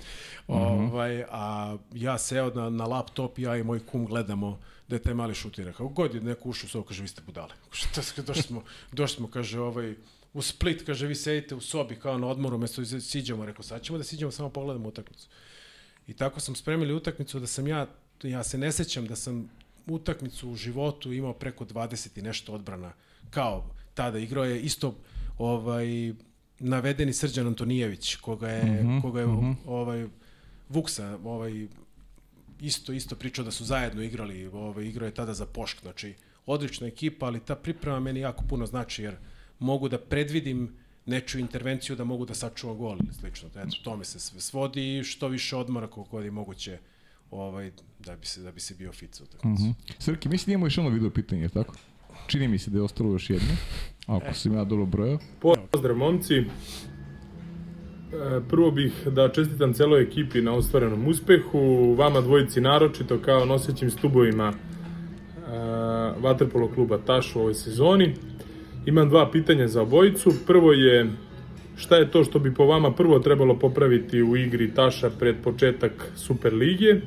-hmm. 0.48 0.90
ovaj, 0.92 1.24
a 1.30 1.78
ja 1.94 2.18
seo 2.18 2.50
na, 2.50 2.70
na 2.70 2.86
laptop, 2.86 3.40
ja 3.40 3.58
i 3.58 3.64
moj 3.64 3.80
kum 3.86 4.06
gledamo 4.06 4.60
da 4.88 4.96
je 4.96 5.02
taj 5.02 5.14
mali 5.14 5.36
šutira. 5.36 5.72
Kako 5.72 5.88
god 5.88 6.16
je 6.16 6.22
neko 6.22 6.50
ušao 6.50 6.66
u 6.66 6.70
sobu, 6.70 6.86
kaže, 6.86 7.02
vi 7.02 7.08
ste 7.08 7.22
budale. 7.26 7.54
Došli 8.28 8.44
smo, 8.44 8.64
došli 8.92 9.16
smo, 9.16 9.28
kaže, 9.28 9.60
ovaj, 9.60 9.96
u 10.34 10.42
Split, 10.42 10.86
kaže, 10.86 11.08
vi 11.08 11.16
sedite 11.16 11.56
u 11.56 11.62
sobi 11.62 11.96
kao 11.96 12.18
na 12.18 12.28
odmoru, 12.28 12.58
mesto 12.58 12.82
da 12.82 13.02
siđemo. 13.02 13.46
Rekao, 13.46 13.64
sad 13.64 13.82
ćemo 13.82 13.98
da 13.98 14.04
siđemo, 14.04 14.32
samo 14.32 14.50
pogledamo 14.50 14.90
utakmicu. 14.90 15.28
I 16.08 16.14
tako 16.14 16.40
sam 16.40 16.56
spremili 16.56 16.94
utakmicu 16.94 17.40
da 17.40 17.48
sam 17.48 17.68
ja, 17.68 17.88
ja 18.24 18.44
se 18.44 18.58
ne 18.58 18.72
sećam 18.72 19.08
da 19.08 19.16
sam 19.16 19.50
utakmicu 19.88 20.50
u 20.50 20.56
životu 20.56 21.14
imao 21.14 21.34
preko 21.34 21.66
20 21.66 22.20
i 22.20 22.22
nešto 22.22 22.54
odbrana. 22.54 22.94
Kao 23.30 23.70
tada 23.94 24.20
igrao 24.20 24.46
je 24.46 24.62
isto 24.62 24.96
ovaj 25.38 26.14
navedeni 26.60 27.14
Srđan 27.14 27.48
Antonijević 27.48 28.16
koga 28.16 28.50
je 28.50 28.64
mm 28.64 28.88
-hmm, 28.88 29.02
koga 29.02 29.20
je 29.20 29.28
mm 29.28 29.32
-hmm. 29.32 29.56
ovaj 29.66 30.08
Vuksa 30.70 31.20
ovaj 31.24 31.68
isto 32.62 32.94
isto 32.94 33.16
pričao 33.16 33.46
da 33.46 33.52
su 33.52 33.66
zajedno 33.66 34.02
igrali, 34.02 34.46
ovaj 34.46 34.86
igrao 34.86 35.06
je 35.06 35.14
tada 35.14 35.34
za 35.34 35.46
Pošk, 35.46 35.82
znači 35.82 36.14
odlična 36.46 36.88
ekipa, 36.88 37.26
ali 37.26 37.40
ta 37.40 37.56
priprema 37.56 38.00
meni 38.00 38.20
jako 38.20 38.44
puno 38.50 38.66
znači 38.66 39.04
jer 39.04 39.16
mogu 39.60 39.90
da 39.90 40.00
predvidim 40.00 40.76
nečiju 41.06 41.42
intervenciju 41.42 41.96
da 41.96 42.04
mogu 42.04 42.26
da 42.26 42.34
sačuvam 42.34 42.78
gol 42.78 42.98
ili 43.00 43.14
slično. 43.14 43.50
Eto, 43.56 43.78
tome 43.84 44.06
se 44.06 44.20
sve 44.20 44.42
svodi 44.42 45.04
što 45.04 45.28
više 45.28 45.56
odmora 45.56 45.88
koliko 45.88 46.22
je 46.22 46.32
moguće 46.32 46.80
ovaj, 47.32 47.72
da 48.00 48.16
bi 48.16 48.26
se, 48.26 48.42
da 48.42 48.52
bi 48.52 48.60
se 48.60 48.76
bio 48.76 48.92
fit 48.92 49.16
za 49.16 49.24
utakmicu. 49.24 49.64
Mm 49.64 49.68
-hmm. 49.68 49.94
Srki, 50.00 50.30
mislim 50.30 50.46
da 50.46 50.54
imamo 50.54 50.66
još 50.66 50.78
ono 50.78 50.90
video 50.90 51.10
pitanje, 51.10 51.50
tako? 51.50 51.76
Čini 52.28 52.48
mi 52.48 52.58
se 52.58 52.72
da 52.72 52.78
je 52.78 52.84
ostalo 52.84 53.12
još 53.12 53.30
jedno, 53.30 53.54
ako 54.08 54.26
e. 54.26 54.34
sam 54.34 54.54
ja 54.54 54.64
dobro 54.64 54.86
brojao. 54.86 55.20
Pozdrav, 55.72 55.98
momci. 55.98 56.44
Prvo 58.50 58.72
bih 58.72 58.94
da 59.06 59.32
čestitam 59.32 59.74
celoj 59.74 60.04
ekipi 60.04 60.42
na 60.42 60.54
ostvarenom 60.54 61.08
uspehu, 61.08 61.94
vama 61.98 62.22
dvojici 62.22 62.62
naročito 62.62 63.20
kao 63.22 63.46
nosećim 63.46 63.90
stubovima 63.90 64.50
uh, 64.50 66.24
Vaterpolo 66.24 66.68
kluba 66.68 66.98
Taš 66.98 67.36
u 67.36 67.40
ovoj 67.40 67.54
sezoni. 67.54 68.14
Imam 68.86 69.10
dva 69.10 69.32
pitanja 69.32 69.68
za 69.68 69.82
obojicu. 69.82 70.34
Prvo 70.48 70.74
je 70.74 71.12
šta 71.76 71.96
je 71.98 72.12
to 72.12 72.24
što 72.24 72.40
bi 72.40 72.54
po 72.54 72.66
vama 72.66 72.94
prvo 72.94 73.20
trebalo 73.20 73.60
popraviti 73.60 74.24
u 74.24 74.38
igri 74.38 74.74
Taša 74.74 75.10
pred 75.10 75.36
početak 75.44 76.12
Superlige? 76.16 77.02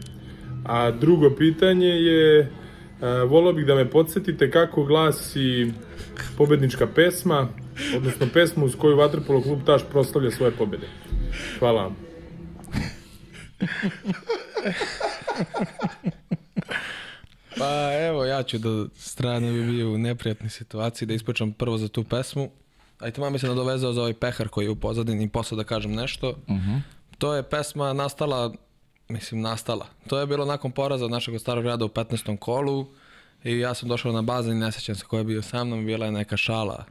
A 0.65 0.91
drugo 0.91 1.31
pitanje 1.31 1.89
je, 1.89 2.41
uh, 2.41 2.49
volao 3.31 3.53
bih 3.53 3.67
da 3.67 3.75
me 3.75 3.91
podsjetite 3.91 4.51
kako 4.51 4.85
glasi 4.85 5.73
pobednička 6.37 6.87
pesma, 6.87 7.49
odnosno 7.97 8.27
pesmu 8.33 8.65
uz 8.65 8.77
koju 8.77 8.97
Vaterpolo 8.97 9.43
klub 9.43 9.59
Taš 9.67 9.83
proslavlja 9.91 10.31
svoje 10.31 10.53
pobede. 10.53 10.87
Hvala 11.59 11.83
vam. 11.83 11.97
Pa 17.59 17.93
evo, 18.09 18.25
ja 18.25 18.43
ću 18.43 18.59
da 18.59 18.87
strane 18.97 19.53
bi 19.53 19.67
bio 19.67 19.93
u 19.93 19.99
neprijatnoj 19.99 20.51
situaciji 20.51 21.07
da 21.07 21.15
ispričam 21.15 21.53
prvo 21.53 21.79
za 21.79 21.89
tu 21.89 22.05
pesmu. 22.05 22.51
A 22.99 23.09
i 23.09 23.13
tamo 23.13 23.31
mi 23.31 23.39
se 23.39 23.47
nadovezao 23.49 23.93
za 23.93 24.01
ovaj 24.01 24.15
pehar 24.15 24.49
koji 24.49 24.65
je 24.65 24.71
u 24.71 24.77
pozadini 24.77 25.29
posle 25.29 25.57
da 25.57 25.65
kažem 25.65 25.93
nešto. 25.93 26.29
Uh 26.29 26.57
-huh. 26.57 26.81
To 27.19 27.35
je 27.35 27.43
pesma 27.43 27.93
nastala, 27.93 28.53
mislim 29.09 29.41
nastala. 29.41 29.87
To 30.07 30.19
je 30.19 30.27
bilo 30.27 30.45
nakon 30.45 30.73
poraza 30.73 31.09
našeg 31.09 31.41
starog 31.41 31.65
grada 31.65 31.85
u 31.85 31.89
15. 31.89 32.39
kolu 32.39 32.87
i 33.45 33.59
ja 33.59 33.75
sam 33.75 33.89
došao 33.89 34.13
na 34.13 34.23
bazen 34.23 34.57
i 34.57 34.61
ne 34.61 34.73
sećam 34.73 34.95
se 34.95 35.05
ko 35.05 35.19
je 35.19 35.25
bio 35.25 35.43
sa 35.43 35.65
mnom, 35.65 35.87
bila 35.87 36.07
je 36.07 36.13
neka 36.13 36.37
šala 36.37 36.85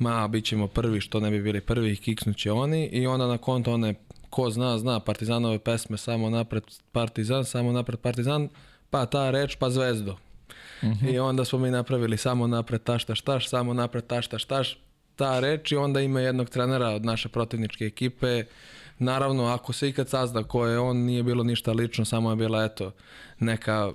ma, 0.00 0.28
bit 0.28 0.44
ćemo 0.44 0.66
prvi, 0.66 1.00
što 1.00 1.20
ne 1.20 1.30
bi 1.30 1.42
bili 1.42 1.60
prvi, 1.60 1.96
kiksnuće 1.96 2.52
oni 2.52 2.86
i 2.86 3.06
onda 3.06 3.26
na 3.26 3.38
konto 3.38 3.72
one, 3.72 3.94
ko 4.30 4.50
zna, 4.50 4.78
zna, 4.78 5.00
partizanove 5.00 5.58
pesme, 5.58 5.96
samo 5.96 6.30
napred 6.30 6.62
partizan, 6.92 7.44
samo 7.44 7.72
napred 7.72 7.98
partizan, 7.98 8.48
pa 8.90 9.06
ta 9.06 9.30
reč, 9.30 9.56
pa 9.56 9.70
zvezdo. 9.70 10.12
Uh 10.12 10.88
-huh. 10.88 11.14
I 11.14 11.18
onda 11.18 11.44
smo 11.44 11.58
mi 11.58 11.70
napravili 11.70 12.16
samo 12.16 12.46
napred 12.46 12.82
tašta 12.82 13.14
štaš, 13.14 13.48
samo 13.48 13.74
napred 13.74 14.06
tašta 14.06 14.38
štaš, 14.38 14.78
ta 15.20 15.40
reč 15.40 15.72
i 15.72 15.76
onda 15.76 16.00
ima 16.00 16.20
jednog 16.20 16.48
trenera 16.50 16.88
od 16.88 17.04
naše 17.04 17.28
protivničke 17.28 17.84
ekipe, 17.84 18.44
Naravno, 19.00 19.46
ako 19.46 19.72
se 19.72 19.88
ikad 19.88 20.08
sazda 20.08 20.42
ko 20.44 20.66
je 20.66 20.78
on, 20.78 20.96
nije 20.96 21.22
bilo 21.22 21.44
ništa 21.44 21.72
lično, 21.72 22.04
samo 22.04 22.30
je 22.30 22.36
bila, 22.36 22.64
eto, 22.64 22.92
neka 23.38 23.92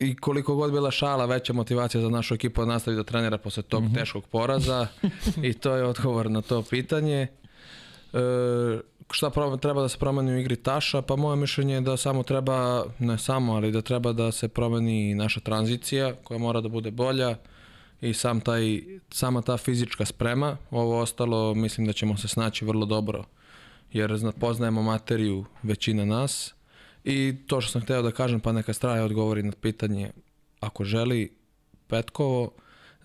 i 0.00 0.16
koliko 0.16 0.54
god 0.54 0.72
bila 0.72 0.90
šala, 0.90 1.26
veća 1.26 1.52
motivacija 1.52 2.00
za 2.00 2.08
našu 2.08 2.34
ekipu 2.34 2.60
da 2.60 2.66
nastavi 2.66 2.96
da 2.96 3.04
trenira 3.04 3.38
posle 3.38 3.62
tog 3.62 3.82
mm 3.82 3.86
-hmm. 3.86 3.94
teškog 3.94 4.26
poraza 4.26 4.86
i 5.42 5.52
to 5.52 5.74
je 5.74 5.84
odgovor 5.84 6.30
na 6.30 6.42
to 6.42 6.62
pitanje. 6.62 7.26
E, 8.12 8.18
šta 9.10 9.30
treba 9.60 9.82
da 9.82 9.88
se 9.88 9.98
promeni 9.98 10.32
u 10.32 10.38
igri 10.38 10.56
Taša? 10.56 11.02
Pa 11.02 11.16
moje 11.16 11.36
mišljenje 11.36 11.74
je 11.74 11.80
da 11.80 11.96
samo 11.96 12.22
treba, 12.22 12.84
ne 12.98 13.18
samo, 13.18 13.54
ali 13.54 13.72
da 13.72 13.82
treba 13.82 14.12
da 14.12 14.32
se 14.32 14.48
promeni 14.48 15.14
naša 15.14 15.40
tranzicija 15.40 16.14
koja 16.24 16.38
mora 16.38 16.60
da 16.60 16.68
bude 16.68 16.90
bolja 16.90 17.36
i 18.00 18.14
sam 18.14 18.40
taj, 18.40 18.82
sama 19.10 19.42
ta 19.42 19.56
fizička 19.56 20.04
sprema. 20.04 20.56
Ovo 20.70 21.00
ostalo 21.00 21.54
mislim 21.54 21.86
da 21.86 21.92
ćemo 21.92 22.16
se 22.16 22.28
snaći 22.28 22.64
vrlo 22.64 22.86
dobro 22.86 23.24
jer 23.92 24.16
zna, 24.16 24.32
poznajemo 24.32 24.82
materiju 24.82 25.44
većina 25.62 26.04
nas 26.04 26.54
i 27.04 27.34
to 27.46 27.60
što 27.60 27.72
sam 27.72 27.82
hteo 27.82 28.02
da 28.02 28.10
kažem, 28.10 28.40
pa 28.40 28.52
neka 28.52 28.72
straja 28.72 29.04
odgovori 29.04 29.42
na 29.42 29.52
pitanje 29.60 30.10
ako 30.60 30.84
želi 30.84 31.36
Petkovo, 31.88 32.52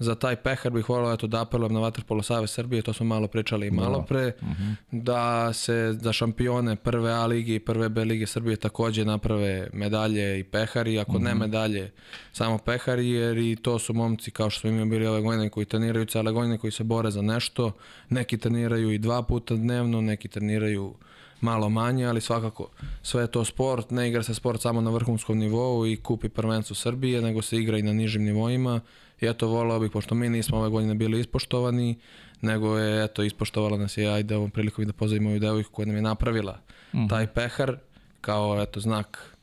za 0.02 0.16
taj 0.16 0.36
pehar 0.36 0.72
bih 0.72 0.90
volao 0.90 1.14
eto, 1.14 1.28
da 1.28 1.42
apelujem 1.42 1.74
na 1.74 1.80
Vaterpolo 1.80 2.24
Save 2.24 2.48
Srbije, 2.48 2.82
to 2.82 2.94
smo 2.94 3.06
malo 3.06 3.28
pričali 3.28 3.68
i 3.68 3.72
malo 3.72 4.06
pre, 4.08 4.32
uh 4.42 4.48
-huh. 4.48 4.76
da 4.92 5.54
se 5.54 5.98
za 6.02 6.14
šampione 6.14 6.76
prve 6.76 7.12
A 7.14 7.26
lige 7.26 7.56
i 7.56 7.60
prve 7.60 7.90
B 7.90 8.06
lige 8.06 8.28
Srbije 8.28 8.56
takođe 8.56 9.06
naprave 9.06 9.70
medalje 9.74 10.40
i 10.40 10.44
pehari, 10.44 11.00
ako 11.00 11.12
uh 11.12 11.18
-huh. 11.18 11.24
ne 11.24 11.36
medalje, 11.36 11.92
samo 12.32 12.58
pehari, 12.58 13.10
jer 13.10 13.38
i 13.38 13.56
to 13.56 13.80
su 13.80 13.94
momci 13.94 14.32
kao 14.32 14.50
što 14.50 14.60
smo 14.60 14.70
imali 14.70 14.90
bili 14.90 15.08
ove 15.08 15.22
godine 15.22 15.50
koji 15.50 15.66
treniraju 15.66 16.06
cele 16.06 16.32
godine, 16.32 16.58
koji 16.58 16.72
se 16.72 16.84
bore 16.84 17.12
za 17.12 17.22
nešto, 17.22 17.72
neki 18.10 18.38
treniraju 18.38 18.92
i 18.92 18.98
dva 18.98 19.22
puta 19.24 19.56
dnevno, 19.56 20.02
neki 20.02 20.28
treniraju 20.28 20.94
malo 21.42 21.70
manje, 21.70 22.06
ali 22.06 22.22
svakako 22.22 22.68
sve 23.04 23.24
je 23.24 23.32
to 23.32 23.46
sport, 23.46 23.92
ne 23.92 24.10
igra 24.10 24.24
se 24.24 24.34
sport 24.34 24.62
samo 24.62 24.82
na 24.82 24.92
vrhunskom 24.92 25.38
nivou 25.38 25.88
i 25.88 25.98
kupi 25.98 26.30
prvenstvo 26.30 26.76
Srbije, 26.76 27.22
nego 27.22 27.42
se 27.42 27.58
igra 27.58 27.78
i 27.78 27.84
na 27.84 27.94
nižim 27.94 28.24
nivoima 28.24 28.82
I 29.22 29.28
eto, 29.28 29.48
volao 29.48 29.80
bih, 29.80 29.92
pošto 29.92 30.16
mi 30.16 30.30
nismo 30.30 30.58
ove 30.58 30.70
godine 30.70 30.96
bili 30.96 31.20
ispoštovani, 31.20 32.00
nego 32.42 32.78
je, 32.78 33.04
eto, 33.04 33.24
ispoštovala 33.24 33.78
nas 33.78 33.98
je, 33.98 34.14
ajde 34.14 34.36
ovom 34.36 34.52
prilikom 34.52 34.86
da 34.86 34.94
pozdravimo 34.94 35.30
ovu 35.30 35.40
devojku 35.40 35.72
koja 35.72 35.86
nam 35.86 35.96
je 35.96 36.02
napravila 36.02 36.60
mm 36.94 36.98
-hmm. 36.98 37.10
taj 37.10 37.28
pehar, 37.28 37.78
kao, 38.22 38.62
eto, 38.62 38.80
znak 38.80 39.38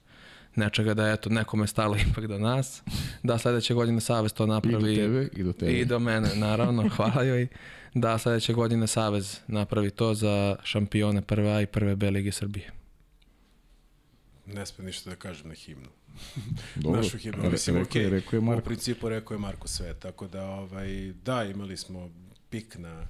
nečega 0.54 0.94
da 0.94 1.06
je, 1.06 1.14
eto, 1.14 1.30
nekome 1.30 1.66
stalo 1.66 1.96
ipak 2.10 2.26
do 2.26 2.38
nas, 2.38 2.82
da 3.22 3.38
sledeće 3.38 3.74
godine 3.74 4.00
Savez 4.00 4.32
to 4.32 4.46
napravi. 4.46 4.92
I 4.92 4.96
do 4.96 5.02
tebe, 5.02 5.28
i 5.32 5.42
do 5.42 5.52
tebe. 5.52 5.72
I 5.72 5.84
do 5.84 5.98
mene, 5.98 6.28
naravno, 6.34 6.88
hvala 6.96 7.22
joj. 7.22 7.48
Da 7.94 8.18
sledeće 8.18 8.52
godine 8.52 8.86
Savez 8.86 9.40
napravi 9.46 9.90
to 9.90 10.14
za 10.14 10.56
šampione 10.62 11.22
prve 11.22 11.50
A 11.50 11.60
i 11.60 11.66
prve 11.66 11.96
B 11.96 12.10
Lige 12.10 12.32
Srbije. 12.32 12.72
Ne 14.46 14.66
sme 14.66 14.84
ništa 14.84 15.10
da 15.10 15.16
kažem 15.16 15.48
na 15.48 15.54
himnu. 15.54 15.88
Dobro, 16.76 17.00
našu 17.00 17.18
himnu. 17.18 17.36
rekao, 17.36 17.50
Mislim, 17.50 17.76
rekao, 17.76 17.92
okay, 17.92 18.08
rekao 18.08 18.36
je 18.36 18.40
Marko. 18.40 18.60
U 18.60 18.64
principu 18.64 19.08
rekao 19.08 19.34
je 19.34 19.38
Marko 19.38 19.68
sve, 19.68 19.94
tako 19.94 20.28
da, 20.28 20.50
ovaj, 20.50 21.12
da, 21.24 21.44
imali 21.44 21.76
smo 21.76 22.10
pik 22.50 22.78
na 22.78 23.06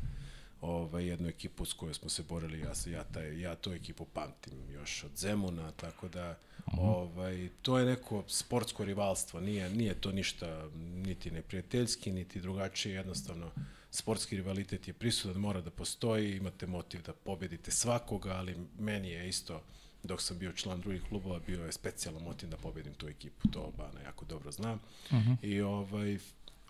ovaj, 0.60 1.06
jednu 1.06 1.28
ekipu 1.28 1.64
s 1.64 1.72
kojoj 1.72 1.94
smo 1.94 2.08
se 2.08 2.22
borili, 2.22 2.60
ja, 2.60 2.72
ja, 2.86 3.04
taj, 3.04 3.40
ja 3.40 3.54
tu 3.54 3.72
ekipu 3.72 4.04
pamtim 4.04 4.70
još 4.72 5.04
od 5.04 5.16
Zemuna, 5.16 5.72
tako 5.72 6.08
da 6.08 6.38
uh 6.66 6.72
-huh. 6.72 6.78
ovaj, 6.80 7.48
to 7.62 7.78
je 7.78 7.86
neko 7.86 8.24
sportsko 8.26 8.84
rivalstvo, 8.84 9.40
nije, 9.40 9.70
nije 9.70 9.94
to 9.94 10.12
ništa 10.12 10.68
niti 10.76 11.30
neprijateljski, 11.30 12.12
niti 12.12 12.40
drugačije, 12.40 12.94
jednostavno 12.94 13.50
sportski 13.90 14.36
rivalitet 14.36 14.88
je 14.88 14.94
prisutan, 14.94 15.40
mora 15.40 15.60
da 15.60 15.70
postoji, 15.70 16.36
imate 16.36 16.66
motiv 16.66 17.02
da 17.02 17.12
pobedite 17.12 17.70
svakoga, 17.70 18.32
ali 18.32 18.56
meni 18.78 19.10
je 19.10 19.28
isto 19.28 19.62
dok 20.02 20.22
sam 20.22 20.38
bio 20.38 20.52
član 20.52 20.80
drugih 20.80 21.02
klubova, 21.08 21.38
bio 21.46 21.64
je 21.64 21.72
specijalan 21.72 22.22
motiv 22.22 22.48
da 22.48 22.56
pobedim 22.56 22.94
tu 22.94 23.08
ekipu, 23.08 23.48
to 23.48 23.72
Bana 23.76 24.00
jako 24.04 24.24
dobro 24.24 24.52
znam. 24.52 24.80
Uh 25.10 25.18
-huh. 25.18 25.36
I 25.42 25.60
ovaj, 25.60 26.18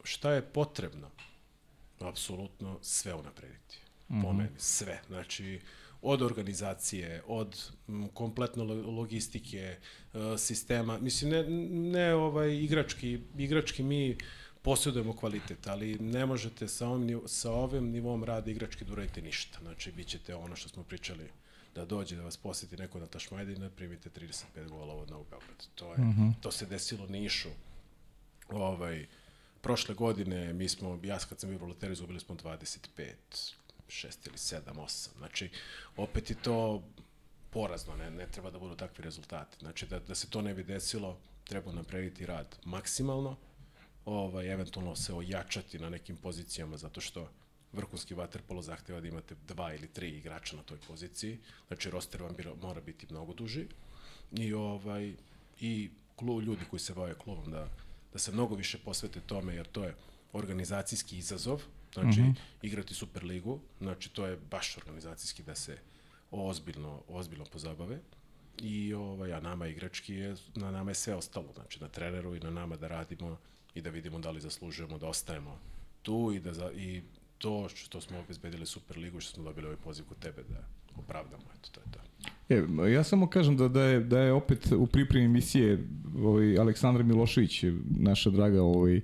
šta 0.05 0.33
je 0.33 0.43
potrebno? 0.43 1.11
Apsolutno 2.01 2.79
sve 2.83 3.15
unaprediti. 3.15 3.79
Uh 4.09 4.17
-huh. 4.17 4.23
Po 4.23 4.33
meni, 4.33 4.51
sve. 4.59 5.01
Znači, 5.07 5.61
od 6.03 6.23
organizacije, 6.23 7.23
od 7.27 7.71
kompletno 8.15 8.65
logistike, 8.65 9.77
uh, 10.13 10.21
sistema, 10.39 10.99
mislim, 10.99 11.31
ne, 11.31 11.45
ne 11.91 12.15
ovaj, 12.15 12.55
igrački, 12.55 13.21
igrački 13.39 13.83
mi 13.83 14.17
posjedujemo 14.63 15.17
kvalitet, 15.17 15.67
ali 15.67 15.99
ne 15.99 16.27
možete 16.27 16.69
sa 16.69 16.89
ovim, 16.89 17.21
sa 17.27 17.53
ovim 17.53 17.91
nivom 17.91 18.25
rada 18.25 18.51
igrački 18.51 18.85
da 18.85 18.93
uradite 18.93 19.23
ništa. 19.23 19.59
Znači, 19.63 19.93
bit 19.93 20.07
ćete 20.07 20.35
ono 20.35 20.57
što 20.57 20.69
smo 20.69 20.83
pričali 20.83 21.31
da 21.75 21.85
dođe 21.85 22.17
da 22.17 22.23
vas 22.23 22.37
poseti 22.37 22.77
neko 22.77 22.99
na 22.99 23.07
Tašmajde 23.07 23.53
i 23.53 23.57
da 23.57 23.71
primite 23.71 24.11
35 24.11 24.69
golova 24.69 25.03
od 25.03 25.11
Novog 25.11 25.27
Beograda. 25.31 25.65
To, 25.75 25.93
je, 25.93 25.99
mm 25.99 26.15
-hmm. 26.19 26.33
to 26.41 26.51
se 26.51 26.67
desilo 26.67 27.07
Nišu. 27.07 27.49
Ovaj, 28.49 29.07
prošle 29.61 29.95
godine 29.95 30.53
mi 30.53 30.69
smo, 30.69 31.01
ja 31.03 31.19
kad 31.19 31.41
sam 31.41 31.51
bio 31.51 31.65
u 31.65 31.69
Loteriju, 31.69 31.93
izgubili 31.93 32.21
smo 32.21 32.35
25, 32.35 33.15
6 33.89 34.29
ili 34.29 34.37
7, 34.37 34.61
8. 34.65 35.09
Znači, 35.19 35.51
opet 35.97 36.31
je 36.31 36.37
to 36.43 36.83
porazno, 37.51 37.97
ne, 37.97 38.11
ne 38.11 38.27
treba 38.27 38.51
da 38.51 38.59
budu 38.59 38.75
takvi 38.75 39.05
rezultati. 39.05 39.57
Znači, 39.61 39.87
da, 39.87 39.99
da 39.99 40.15
se 40.15 40.31
to 40.31 40.43
ne 40.43 40.55
bi 40.55 40.65
desilo, 40.65 41.19
treba 41.45 41.73
napraviti 41.73 42.27
rad 42.27 42.57
maksimalno, 42.65 43.37
ovaj, 44.05 44.53
eventualno 44.53 44.97
se 44.97 45.15
ojačati 45.15 45.79
na 45.79 45.91
nekim 45.91 46.17
pozicijama, 46.17 46.77
zato 46.77 47.01
što 47.01 47.29
vrhunski 47.73 48.15
vaterpolo 48.15 48.63
zahteva 48.63 49.01
da 49.01 49.09
imate 49.09 49.35
dva 49.49 49.75
ili 49.75 49.89
tri 49.89 50.09
igrača 50.09 50.57
na 50.57 50.63
toj 50.63 50.79
poziciji, 50.89 51.39
znači 51.69 51.91
roster 51.91 52.23
vam 52.23 52.35
bira, 52.37 52.55
mora 52.63 52.81
biti 52.81 53.07
mnogo 53.11 53.35
duži. 53.35 53.67
I 54.33 54.55
ovaj 54.55 55.15
i 55.61 55.91
klub, 56.17 56.43
ljudi 56.43 56.65
koji 56.71 56.81
se 56.81 56.95
bave 56.95 57.15
klubom 57.15 57.51
da, 57.51 57.69
da 58.13 58.19
se 58.19 58.33
mnogo 58.33 58.55
više 58.55 58.79
posvete 58.79 59.21
tome, 59.21 59.55
jer 59.55 59.67
to 59.67 59.85
je 59.85 59.95
organizacijski 60.33 61.19
izazov, 61.19 61.63
znači 61.93 62.21
mm 62.21 62.25
-hmm. 62.25 62.35
igrati 62.63 62.95
Superligu, 62.95 63.61
znači 63.81 64.09
to 64.09 64.27
je 64.27 64.37
baš 64.51 64.77
organizacijski 64.77 65.43
da 65.43 65.55
se 65.55 65.79
ozbiljno, 66.31 67.03
ozbiljno 67.09 67.45
pozabave. 67.45 67.99
I 68.63 68.95
ovaj, 68.95 69.33
a 69.33 69.41
nama 69.41 69.67
igrački 69.67 70.15
je, 70.15 70.37
na 70.55 70.71
nama 70.71 70.91
je 70.91 70.95
sve 70.95 71.15
ostalo, 71.15 71.53
znači 71.55 71.81
na 71.81 71.89
treneru 71.89 72.37
i 72.37 72.41
na 72.41 72.51
nama 72.51 72.77
da 72.77 72.89
radimo 72.89 73.39
i 73.75 73.81
da 73.81 73.91
vidimo 73.91 74.19
da 74.19 74.31
li 74.31 74.41
zaslužujemo 74.41 74.99
da 74.99 75.09
ostajemo 75.09 75.59
tu 76.03 76.33
i 76.35 76.41
da 76.41 76.55
za, 76.55 76.73
i 76.73 77.03
to 77.39 77.69
što 77.69 78.01
smo 78.01 78.19
obezbedili 78.19 78.67
Superligu, 78.67 79.21
što 79.21 79.35
smo 79.35 79.45
dobili 79.45 79.67
ovaj 79.67 79.77
poziv 79.77 80.05
kod 80.09 80.19
tebe 80.19 80.43
da 80.49 80.65
opravdamo, 80.97 81.43
eto, 81.59 81.69
to 81.73 81.81
je 81.81 81.87
to. 81.91 82.01
E, 82.89 82.93
ja 82.93 83.05
samo 83.05 83.27
kažem 83.27 83.57
da, 83.57 83.69
da, 83.69 83.83
je, 83.83 84.01
da 84.01 84.21
je 84.21 84.33
opet 84.33 84.73
u 84.73 84.87
pripremi 84.87 85.25
emisije 85.25 85.89
ovaj, 86.23 86.59
Aleksandra 86.59 87.03
Milošević, 87.03 87.65
naša 87.99 88.31
draga 88.31 88.63
ovaj, 88.63 89.01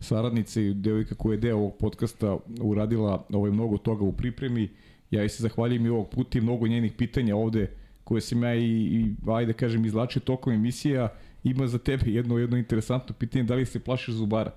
saradnica 0.00 0.60
i 0.60 0.74
devojka 0.74 1.14
koja 1.14 1.32
je 1.32 1.38
deo 1.38 1.56
ovog 1.56 1.76
podcasta 1.78 2.38
uradila 2.60 3.26
ovaj, 3.32 3.50
mnogo 3.50 3.78
toga 3.78 4.04
u 4.04 4.12
pripremi. 4.12 4.68
Ja 5.10 5.28
se 5.28 5.42
zahvaljujem 5.42 5.86
i 5.86 5.88
ovog 5.88 6.10
puta 6.10 6.38
i 6.38 6.40
mnogo 6.40 6.66
njenih 6.66 6.92
pitanja 6.92 7.36
ovde 7.36 7.70
koje 8.04 8.20
sam 8.20 8.42
ja 8.42 8.54
i, 8.54 8.64
i 8.64 9.14
ajde 9.26 9.52
kažem, 9.52 9.84
izlačio 9.84 10.20
tokom 10.20 10.52
emisija. 10.52 11.08
Ima 11.44 11.66
za 11.66 11.78
tebe 11.78 12.10
jedno, 12.10 12.38
jedno 12.38 12.56
interesantno 12.56 13.14
pitanje, 13.18 13.44
da 13.44 13.54
li 13.54 13.66
se 13.66 13.80
plašiš 13.80 14.14
Zubara? 14.14 14.52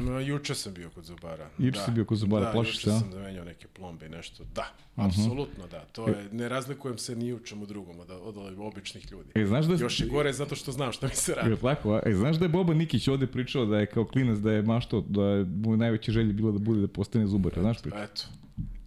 No, 0.00 0.20
juče 0.20 0.54
sam 0.54 0.74
bio 0.74 0.90
kod 0.90 1.04
Zubara. 1.04 1.50
Juče 1.58 1.78
da. 1.78 1.84
sam 1.84 1.94
bio 1.94 2.04
kod 2.04 2.18
Zubara, 2.18 2.46
da, 2.46 2.52
plašiš 2.52 2.84
se, 2.84 2.90
Da, 2.90 2.96
juče 2.96 3.04
sam 3.04 3.12
zamenjao 3.12 3.44
neke 3.44 3.68
plombe 3.68 4.06
i 4.06 4.08
nešto. 4.08 4.44
Da, 4.54 4.72
uh 4.96 5.04
-huh. 5.04 5.06
apsolutno 5.06 5.66
da. 5.66 5.84
To 5.84 6.08
je, 6.08 6.28
ne 6.32 6.48
razlikujem 6.48 6.98
se 6.98 7.16
ni 7.16 7.32
u 7.32 7.38
čemu 7.38 7.66
drugom 7.66 8.00
od, 8.00 8.10
od, 8.10 8.36
od 8.36 8.58
običnih 8.58 9.12
ljudi. 9.12 9.30
E, 9.34 9.46
znaš 9.46 9.66
da... 9.66 9.74
Još 9.74 10.00
je 10.00 10.06
gore 10.06 10.32
zato 10.32 10.56
što 10.56 10.72
znam 10.72 10.92
šta 10.92 11.06
mi 11.06 11.14
se 11.14 11.34
radi. 11.34 11.50
Je 11.50 11.56
tako, 11.56 12.00
e, 12.06 12.14
znaš 12.14 12.36
da 12.36 12.44
je 12.44 12.48
Boba 12.48 12.74
Nikić 12.74 13.08
ovde 13.08 13.26
pričao 13.26 13.66
da 13.66 13.78
je 13.78 13.86
kao 13.86 14.04
klinac 14.04 14.38
da 14.38 14.52
je 14.52 14.62
mašto, 14.62 15.00
da 15.00 15.22
je 15.22 15.44
mu 15.44 15.76
najveće 15.76 16.12
želje 16.12 16.32
bilo 16.32 16.52
da 16.52 16.58
bude 16.58 16.80
da 16.80 16.88
postane 16.88 17.26
Zubar, 17.26 17.52
znaš 17.58 17.82
pričao? 17.82 18.02
Eto, 18.02 18.22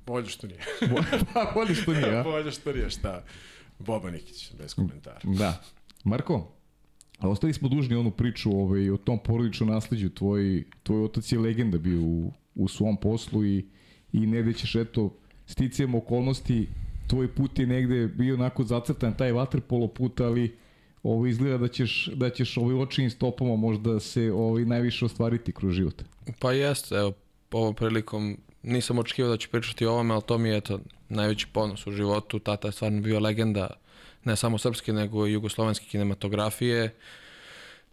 bolje 0.06 0.30
što 0.30 0.48
nije. 0.48 0.60
pa, 1.34 1.52
bolje 1.54 1.76
što 1.76 1.94
nije, 1.94 2.18
a? 2.18 2.24
bolje 2.32 2.52
što 2.52 2.74
nije, 2.74 2.90
šta? 2.90 3.24
Boba 3.80 4.12
Nikić, 4.12 4.52
bez 4.58 4.74
komentara. 4.74 5.20
Da. 5.24 5.62
Marko, 6.04 6.52
A 7.20 7.30
ostali 7.30 7.54
smo 7.54 7.70
dužni 7.70 7.96
onu 7.96 8.12
priču 8.12 8.52
ovaj, 8.52 8.90
o 8.90 8.98
tom 8.98 9.20
porodičnom 9.20 9.70
nasledđu. 9.70 10.10
Tvoj, 10.10 10.64
tvoj 10.84 11.04
otac 11.04 11.32
je 11.32 11.40
legenda 11.40 11.78
bio 11.78 12.02
u, 12.02 12.32
u 12.56 12.68
svom 12.68 12.98
poslu 12.98 13.46
i, 13.46 13.66
i 14.14 14.26
negde 14.28 14.54
ćeš, 14.54 14.76
eto, 14.76 15.14
sticajem 15.46 15.96
okolnosti, 15.96 16.68
tvoj 17.08 17.28
put 17.28 17.60
je 17.60 17.68
negde 17.68 18.08
bio 18.08 18.36
onako 18.36 18.64
zacrtan, 18.64 19.18
taj 19.18 19.32
vaterpolo 19.32 19.88
put, 19.88 20.22
ali 20.22 20.56
ovo 21.04 21.26
izgleda 21.26 21.58
da 21.58 21.68
ćeš, 21.68 22.10
da 22.14 22.30
ćeš 22.30 22.58
ovaj 22.58 22.76
očinim 22.76 23.10
stopama 23.10 23.56
možda 23.56 24.00
se 24.00 24.32
ovaj 24.32 24.66
najviše 24.66 25.06
ostvariti 25.06 25.52
kroz 25.52 25.74
život. 25.74 26.04
Pa 26.40 26.52
jeste, 26.52 26.96
evo, 26.96 27.14
ovom 27.52 27.76
prilikom 27.76 28.38
nisam 28.64 29.00
očekivao 29.00 29.32
da 29.32 29.38
ću 29.38 29.50
pričati 29.50 29.86
o 29.86 29.92
ovome, 29.92 30.14
ali 30.14 30.24
to 30.26 30.38
mi 30.38 30.50
je 30.50 30.58
eto, 30.58 30.80
najveći 31.10 31.48
ponos 31.54 31.88
u 31.88 31.92
životu. 31.92 32.40
Tata 32.40 32.68
je 32.68 32.72
stvarno 32.72 33.02
bio 33.02 33.20
legenda 33.20 33.68
ne 34.26 34.36
samo 34.36 34.58
srpske, 34.58 34.94
nego 34.94 35.28
i 35.28 35.34
jugoslovenske 35.34 35.86
kinematografije. 35.86 36.96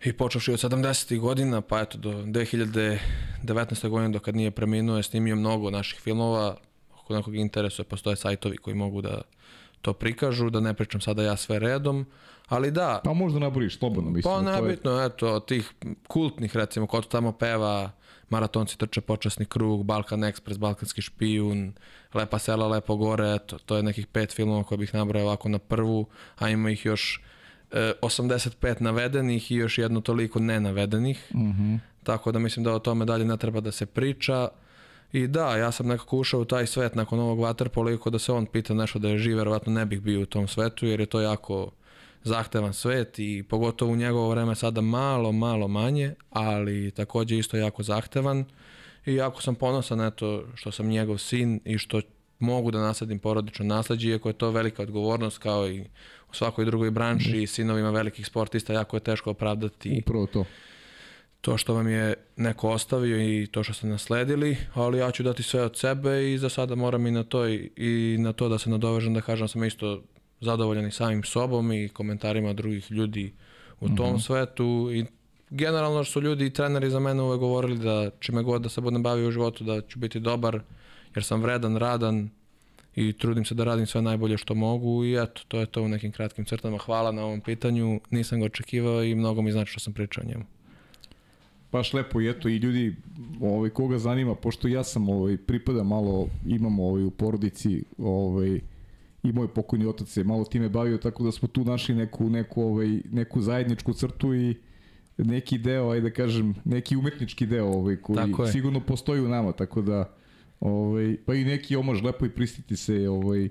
I 0.04 0.12
počeoši 0.12 0.52
od 0.52 0.58
70. 0.58 1.18
godina, 1.18 1.60
pa 1.60 1.80
eto 1.80 1.98
do 1.98 2.10
2019. 2.12 3.88
godine, 3.88 4.08
do 4.08 4.20
kad 4.20 4.36
nije 4.36 4.50
preminuo, 4.50 4.96
je 4.96 5.02
snimio 5.02 5.36
mnogo 5.36 5.70
naših 5.70 6.00
filmova. 6.00 6.56
Ako 7.02 7.14
nekog 7.14 7.36
interesuje, 7.36 7.84
postoje 7.84 8.16
sajtovi 8.16 8.56
koji 8.56 8.76
mogu 8.76 9.02
da 9.02 9.22
to 9.82 9.92
prikažu, 9.92 10.50
da 10.50 10.60
ne 10.60 10.74
pričam 10.74 11.00
sada 11.00 11.22
ja 11.22 11.36
sve 11.36 11.58
redom, 11.58 12.06
ali 12.48 12.70
da... 12.70 13.00
Pa 13.04 13.12
možda 13.12 13.38
naboriš 13.38 13.78
slobodno, 13.78 14.10
mislim. 14.10 14.34
Pa 14.34 14.42
nebitno, 14.42 14.90
je... 14.90 15.06
eto, 15.06 15.40
tih 15.40 15.72
kultnih, 16.08 16.56
recimo, 16.56 16.86
ko 16.86 17.00
to 17.00 17.08
tamo 17.08 17.32
peva, 17.32 17.90
Maratonci 18.32 18.78
trče 18.78 19.00
počasni 19.00 19.46
krug, 19.46 19.84
Balkan 19.84 20.20
Express, 20.20 20.58
Balkanski 20.58 21.02
špijun, 21.02 21.72
Lepa 22.14 22.38
sela, 22.38 22.68
Lepo 22.68 22.96
gore, 22.96 23.34
eto, 23.34 23.58
to 23.58 23.76
je 23.76 23.82
nekih 23.82 24.06
pet 24.06 24.32
filmova 24.32 24.64
koje 24.64 24.78
bih 24.78 24.94
nabrao 24.94 25.22
ovako 25.22 25.48
na 25.48 25.58
prvu, 25.58 26.06
a 26.38 26.48
ima 26.48 26.70
ih 26.70 26.86
još 26.86 27.20
e, 27.72 27.92
85 28.02 28.80
navedenih 28.80 29.50
i 29.52 29.54
još 29.54 29.78
jedno 29.78 30.00
toliko 30.00 30.40
nenavedenih. 30.40 31.30
Mm 31.34 31.50
-hmm. 31.50 31.78
Tako 32.02 32.32
da 32.32 32.38
mislim 32.38 32.64
da 32.64 32.72
o 32.72 32.78
tome 32.78 33.04
dalje 33.04 33.24
ne 33.24 33.36
treba 33.36 33.60
da 33.60 33.72
se 33.72 33.86
priča. 33.86 34.48
I 35.12 35.26
da, 35.26 35.56
ja 35.56 35.72
sam 35.72 35.86
nekako 35.86 36.18
ušao 36.18 36.40
u 36.40 36.44
taj 36.44 36.66
svet 36.66 36.94
nakon 36.94 37.20
ovog 37.20 37.40
vaterpola 37.40 37.92
i 37.92 37.98
da 38.10 38.18
se 38.18 38.32
on 38.32 38.46
pita 38.46 38.74
nešto 38.74 38.98
da 38.98 39.08
je 39.08 39.18
živ, 39.18 39.36
verovatno 39.36 39.72
ne 39.72 39.86
bih 39.86 40.00
bio 40.00 40.20
u 40.20 40.26
tom 40.26 40.48
svetu 40.48 40.86
jer 40.86 41.00
je 41.00 41.06
to 41.06 41.20
jako 41.20 41.70
zahtevan 42.24 42.72
svet 42.72 43.18
i 43.18 43.44
pogotovo 43.48 43.92
u 43.92 43.96
njegovo 43.96 44.30
vreme 44.30 44.54
sada 44.54 44.80
malo, 44.80 45.32
malo 45.32 45.68
manje, 45.68 46.14
ali 46.30 46.90
takođe 46.90 47.38
isto 47.38 47.56
jako 47.56 47.82
zahtevan 47.82 48.44
i 49.06 49.14
jako 49.14 49.42
sam 49.42 49.54
ponosan 49.54 50.00
eto 50.00 50.44
što 50.54 50.72
sam 50.72 50.88
njegov 50.88 51.18
sin 51.18 51.60
i 51.64 51.78
što 51.78 52.00
mogu 52.38 52.70
da 52.70 52.80
nasadim 52.80 53.18
porodično 53.18 53.64
nasleđe, 53.64 54.08
iako 54.08 54.28
je 54.28 54.32
to 54.32 54.50
velika 54.50 54.82
odgovornost 54.82 55.38
kao 55.38 55.68
i 55.68 55.80
u 56.30 56.34
svakoj 56.34 56.64
drugoj 56.64 56.90
branši 56.90 57.42
i 57.42 57.46
sinovima 57.46 57.90
velikih 57.90 58.26
sportista 58.26 58.72
jako 58.72 58.96
je 58.96 59.00
teško 59.00 59.30
opravdati 59.30 60.02
Upravo 60.06 60.26
to. 60.26 60.44
to 61.40 61.56
što 61.56 61.74
vam 61.74 61.88
je 61.88 62.14
neko 62.36 62.70
ostavio 62.70 63.16
i 63.16 63.46
to 63.46 63.62
što 63.62 63.72
ste 63.72 63.86
nasledili, 63.86 64.56
ali 64.74 64.98
ja 64.98 65.10
ću 65.10 65.22
dati 65.22 65.42
sve 65.42 65.62
od 65.62 65.76
sebe 65.76 66.32
i 66.32 66.38
za 66.38 66.48
sada 66.48 66.74
moram 66.74 67.06
i 67.06 67.10
na 67.10 67.22
to 67.22 67.48
i, 67.48 67.70
i 67.76 68.16
na 68.18 68.32
to 68.32 68.48
da 68.48 68.58
se 68.58 68.70
nadovežem 68.70 69.14
da 69.14 69.20
kažem 69.20 69.44
da 69.44 69.48
sam 69.48 69.64
isto 69.64 70.02
zadovoljan 70.42 70.86
i 70.86 70.90
samim 70.90 71.22
sobom 71.24 71.72
i 71.72 71.88
komentarima 71.88 72.52
drugih 72.52 72.90
ljudi 72.90 73.32
u 73.80 73.88
tom 73.88 74.12
mm 74.12 74.16
-hmm. 74.16 74.26
svetu 74.26 74.88
i 74.92 75.04
generalno 75.50 76.04
su 76.04 76.20
ljudi 76.20 76.46
i 76.46 76.50
treneri 76.50 76.90
za 76.90 77.00
mene 77.00 77.22
uvek 77.22 77.40
govorili 77.40 77.78
da 77.78 78.10
čime 78.20 78.42
god 78.42 78.62
da 78.62 78.68
se 78.68 78.80
budem 78.80 79.02
bavio 79.02 79.28
u 79.28 79.30
životu 79.30 79.64
da 79.64 79.80
ću 79.80 79.98
biti 79.98 80.20
dobar 80.20 80.60
jer 81.14 81.24
sam 81.24 81.42
vredan, 81.42 81.76
radan 81.76 82.30
i 82.96 83.12
trudim 83.12 83.44
se 83.44 83.54
da 83.54 83.64
radim 83.64 83.86
sve 83.86 84.02
najbolje 84.02 84.38
što 84.38 84.54
mogu 84.54 85.04
i 85.04 85.22
eto, 85.22 85.42
to 85.48 85.60
je 85.60 85.66
to 85.66 85.82
u 85.82 85.88
nekim 85.88 86.12
kratkim 86.12 86.44
crtama. 86.44 86.78
Hvala 86.78 87.12
na 87.12 87.24
ovom 87.24 87.40
pitanju, 87.40 88.00
nisam 88.10 88.40
ga 88.40 88.46
očekivao 88.46 89.04
i 89.04 89.14
mnogo 89.14 89.42
mi 89.42 89.52
znači 89.52 89.70
što 89.70 89.80
sam 89.80 89.92
pričao 89.92 90.24
o 90.24 90.28
njemu. 90.28 90.44
Baš 91.72 91.92
lepo 91.92 92.20
i 92.20 92.28
eto 92.28 92.48
i 92.48 92.56
ljudi 92.56 92.96
ovaj 93.40 93.70
koga 93.70 93.98
zanima 93.98 94.34
pošto 94.34 94.68
ja 94.68 94.84
sam 94.84 95.08
ovaj 95.08 95.36
pripada 95.36 95.82
malo 95.82 96.28
imam 96.46 96.80
ovaj 96.80 97.04
u 97.04 97.10
porodici 97.10 97.84
ovaj 97.98 98.60
i 99.22 99.32
moj 99.32 99.48
pokojni 99.48 99.86
otac 99.86 100.08
se 100.08 100.24
malo 100.24 100.44
time 100.44 100.68
bavio 100.68 100.98
tako 100.98 101.24
da 101.24 101.32
smo 101.32 101.48
tu 101.48 101.64
našli 101.64 101.94
neku 101.94 102.30
neku 102.30 102.62
ovaj 102.62 103.00
neku 103.10 103.40
zajedničku 103.40 103.92
crtu 103.92 104.34
i 104.34 104.54
neki 105.18 105.58
deo 105.58 105.90
ajde 105.90 106.08
da 106.08 106.14
kažem 106.14 106.54
neki 106.64 106.96
umetnički 106.96 107.46
deo 107.46 107.66
ovaj 107.66 107.96
koji 107.96 108.52
sigurno 108.52 108.80
postoji 108.80 109.20
u 109.20 109.28
nama 109.28 109.52
tako 109.52 109.82
da 109.82 110.14
ovaj 110.60 111.16
pa 111.26 111.34
i 111.34 111.44
neki 111.44 111.76
omaž 111.76 112.02
lepo 112.02 112.26
i 112.26 112.30
pristiti 112.30 112.76
se 112.76 113.08
ovaj 113.08 113.48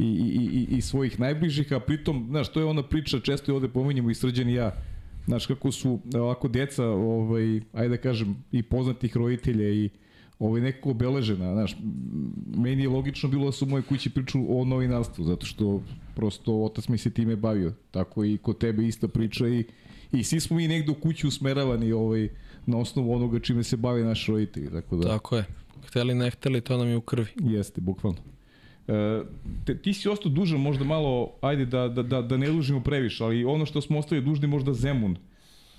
i, 0.00 0.04
i, 0.04 0.66
i, 0.70 0.76
i 0.76 0.80
svojih 0.80 1.20
najbližih, 1.20 1.72
a 1.72 1.80
pritom, 1.80 2.26
znaš, 2.30 2.52
to 2.52 2.60
je 2.60 2.66
ona 2.66 2.82
priča, 2.82 3.20
često 3.20 3.52
i 3.52 3.54
ovde 3.54 3.68
pominjemo 3.68 4.10
i 4.10 4.14
srđan 4.14 4.48
i 4.48 4.54
ja, 4.54 4.72
znaš, 5.26 5.46
kako 5.46 5.72
su 5.72 6.00
ovako 6.14 6.48
djeca, 6.48 6.86
ovaj, 6.86 7.60
ajde 7.72 7.88
da 7.88 7.96
kažem, 7.96 8.44
i 8.52 8.62
poznatih 8.62 9.16
roditelja 9.16 9.68
i 9.68 9.90
ovaj, 10.40 10.60
nekako 10.60 10.90
obeležena, 10.90 11.52
znaš, 11.52 11.76
meni 12.56 12.82
je 12.82 12.88
logično 12.88 13.28
bilo 13.28 13.44
da 13.44 13.52
su 13.52 13.64
u 13.64 13.68
mojoj 13.68 13.82
kući 13.82 14.10
priču 14.10 14.60
o 14.60 14.64
novinarstvu, 14.64 15.24
zato 15.24 15.46
što 15.46 15.82
prosto 16.16 16.62
otac 16.64 16.88
mi 16.88 16.98
se 16.98 17.10
time 17.10 17.36
bavio, 17.36 17.72
tako 17.90 18.24
i 18.24 18.38
kod 18.38 18.58
tebe 18.58 18.86
ista 18.86 19.08
priča 19.08 19.48
i, 19.48 19.64
i 20.12 20.24
svi 20.24 20.40
smo 20.40 20.56
mi 20.56 20.68
negde 20.68 20.90
u 20.92 20.94
kući 20.94 21.26
usmeravani 21.26 21.92
ovaj, 21.92 22.28
na 22.66 22.78
osnovu 22.78 23.14
onoga 23.14 23.38
čime 23.38 23.62
se 23.62 23.76
bave 23.76 24.04
naši 24.04 24.32
roditelji, 24.32 24.70
tako 24.70 24.96
da... 24.96 25.08
Tako 25.08 25.36
je, 25.36 25.44
hteli 25.86 26.14
ne 26.14 26.30
hteli, 26.30 26.60
to 26.60 26.76
nam 26.76 26.88
je 26.88 26.96
u 26.96 27.00
krvi. 27.00 27.26
Jeste, 27.40 27.80
bukvalno. 27.80 28.18
E, 28.88 29.22
te, 29.64 29.78
ti 29.78 29.94
si 29.94 30.08
ostao 30.08 30.32
dužan 30.32 30.60
možda 30.60 30.84
malo, 30.84 31.32
ajde 31.40 31.66
da, 31.66 31.88
da, 31.88 32.02
da, 32.02 32.22
da 32.22 32.36
ne 32.36 32.50
dužimo 32.50 32.80
previše, 32.80 33.24
ali 33.24 33.44
ono 33.44 33.66
što 33.66 33.80
smo 33.80 33.98
ostali 33.98 34.22
dužni 34.22 34.48
možda 34.48 34.74
Zemun. 34.74 35.16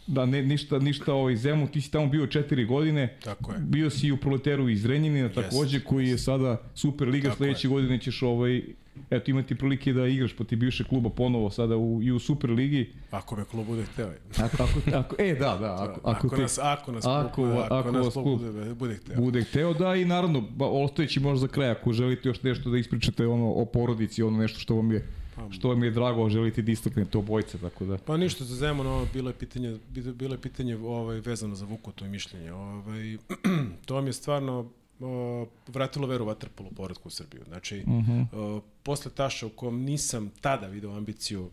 Da, 0.07 0.25
ne, 0.25 0.41
ništa, 0.41 0.79
ništa 0.79 1.13
ovaj 1.13 1.35
Zemun, 1.35 1.67
ti 1.67 1.81
si 1.81 1.91
tamo 1.91 2.07
bio 2.07 2.27
četiri 2.27 2.65
godine. 2.65 3.17
Tako 3.23 3.51
je. 3.51 3.59
Bio 3.59 3.89
si 3.89 4.11
u 4.11 4.17
Proleteru 4.17 4.69
iz 4.69 4.85
Renjanina 4.85 5.29
takođe, 5.29 5.79
yes, 5.79 5.83
koji 5.83 6.07
je 6.07 6.17
sada 6.17 6.61
Super 6.75 7.07
Liga, 7.07 7.27
Tako 7.29 7.37
sledeće 7.37 7.67
je. 7.67 7.69
godine 7.69 7.99
ćeš 7.99 8.21
ovaj, 8.21 8.61
eto 9.09 9.31
imati 9.31 9.55
prilike 9.55 9.93
da 9.93 10.07
igraš 10.07 10.35
protiv 10.35 10.59
bivšeg 10.59 10.87
kluba 10.87 11.09
ponovo 11.09 11.49
sada 11.49 11.77
u, 11.77 11.99
i 12.03 12.11
u 12.11 12.19
Super 12.19 12.49
ligi. 12.49 12.93
Ako 13.11 13.35
me 13.35 13.45
klub 13.45 13.65
bude 13.67 13.83
hteo. 13.83 14.11
Ako, 14.37 14.63
ako, 14.63 14.97
ako, 14.97 15.15
e, 15.19 15.35
da, 15.35 15.57
da. 15.57 15.73
Ako, 15.73 15.99
ako, 16.03 16.27
ako, 16.27 16.35
te, 16.35 16.41
nas, 16.41 16.59
ako 16.61 16.91
nas 16.91 17.05
ako, 17.05 17.35
klub, 17.35 17.49
ako, 17.49 17.75
ako 17.75 17.91
nas 17.91 18.13
klub 18.13 18.39
bude, 18.39 18.73
bude 18.73 18.95
hteo. 18.95 19.17
Bude 19.17 19.43
hteo, 19.43 19.73
da, 19.73 19.95
i 19.95 20.05
naravno, 20.05 20.41
ba, 20.41 20.65
ostajeći 20.65 21.19
možda 21.19 21.47
za 21.47 21.53
kraj, 21.53 21.69
ako 21.69 21.93
želite 21.93 22.29
još 22.29 22.43
nešto 22.43 22.69
da 22.69 22.77
ispričate 22.77 23.27
ono, 23.27 23.51
o 23.51 23.65
porodici, 23.65 24.23
ono 24.23 24.37
nešto 24.37 24.59
što 24.59 24.75
vam 24.75 24.91
je 24.91 25.07
što 25.49 25.69
vam 25.69 25.83
je 25.83 25.91
drago, 25.91 26.29
želite 26.29 26.61
da 26.61 26.71
istaknete 26.71 27.17
obojce, 27.17 27.57
tako 27.57 27.85
da. 27.85 27.97
Pa 27.97 28.17
ništa 28.17 28.43
za 28.43 28.55
Zemun, 28.55 28.87
ovo 28.87 29.07
bilo 29.13 29.29
je 29.29 29.33
pitanje, 29.33 29.77
bilo 29.89 30.33
je 30.33 30.41
pitanje 30.41 30.77
ovaj, 30.77 31.19
vezano 31.19 31.55
za 31.55 31.65
Vukoto 31.65 32.05
i 32.05 32.09
mišljenje. 32.09 32.53
Ovaj, 32.53 33.17
to 33.85 34.01
mi 34.01 34.09
je 34.09 34.13
stvarno 34.13 34.59
uh, 34.59 35.47
vratilo 35.67 36.07
veru 36.07 36.25
vaterpolu 36.25 36.69
poredku 36.69 37.07
u 37.07 37.11
Srbiju. 37.11 37.43
Znači, 37.47 37.77
uh 37.79 37.85
-huh. 37.87 38.55
uh, 38.55 38.63
posle 38.83 39.11
Taša 39.11 39.45
u 39.45 39.49
kom 39.49 39.81
nisam 39.81 40.31
tada 40.41 40.67
video 40.67 40.97
ambiciju 40.97 41.49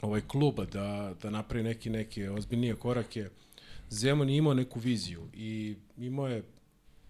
ovaj 0.00 0.20
kluba 0.20 0.64
da, 0.64 1.14
da 1.22 1.30
napravi 1.30 1.64
neki, 1.64 1.90
neke 1.90 2.30
ozbiljnije 2.30 2.74
korake, 2.74 3.28
Zemun 3.90 4.28
je 4.28 4.36
imao 4.36 4.54
neku 4.54 4.80
viziju 4.80 5.28
i 5.34 5.76
imao 5.96 6.28
je 6.28 6.42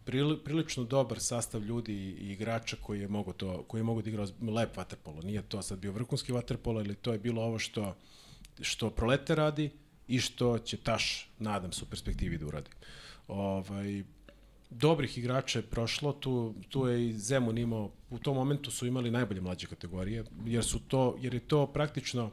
prili, 0.08 0.38
prilično 0.44 0.84
dobar 0.84 1.20
sastav 1.20 1.64
ljudi 1.64 1.92
i 1.94 2.32
igrača 2.32 2.76
koji 2.82 3.00
je 3.00 3.08
mogo 3.08 3.32
to 3.32 3.62
koji 3.62 3.80
je 3.80 3.84
mogo 3.84 4.02
da 4.02 4.10
igra 4.10 4.26
lep 4.56 4.76
vaterpolo. 4.76 5.22
Nije 5.22 5.42
to 5.42 5.62
sad 5.62 5.78
bio 5.78 5.92
vrhunski 5.92 6.32
vaterpolo, 6.32 6.80
ali 6.80 6.94
to 6.94 7.12
je 7.12 7.18
bilo 7.18 7.42
ovo 7.42 7.58
što 7.58 7.94
što 8.60 8.90
Prolete 8.90 9.34
radi 9.34 9.70
i 10.08 10.20
što 10.20 10.58
će 10.58 10.76
Taš 10.76 11.30
nadam 11.38 11.72
se 11.72 11.84
u 11.84 11.90
perspektivi 11.90 12.38
da 12.38 12.46
uradi. 12.46 12.70
Ovaj 13.28 14.02
dobrih 14.70 15.18
igrača 15.18 15.58
je 15.58 15.66
prošlo, 15.66 16.12
tu, 16.12 16.54
tu 16.68 16.86
je 16.86 17.08
i 17.08 17.12
Zemun 17.12 17.58
imao, 17.58 17.90
u 18.10 18.18
tom 18.18 18.36
momentu 18.36 18.70
su 18.70 18.86
imali 18.86 19.10
najbolje 19.10 19.40
mlađe 19.40 19.66
kategorije, 19.66 20.24
jer 20.46 20.64
su 20.64 20.80
to, 20.88 21.16
jer 21.20 21.34
je 21.34 21.40
to 21.40 21.66
praktično 21.66 22.30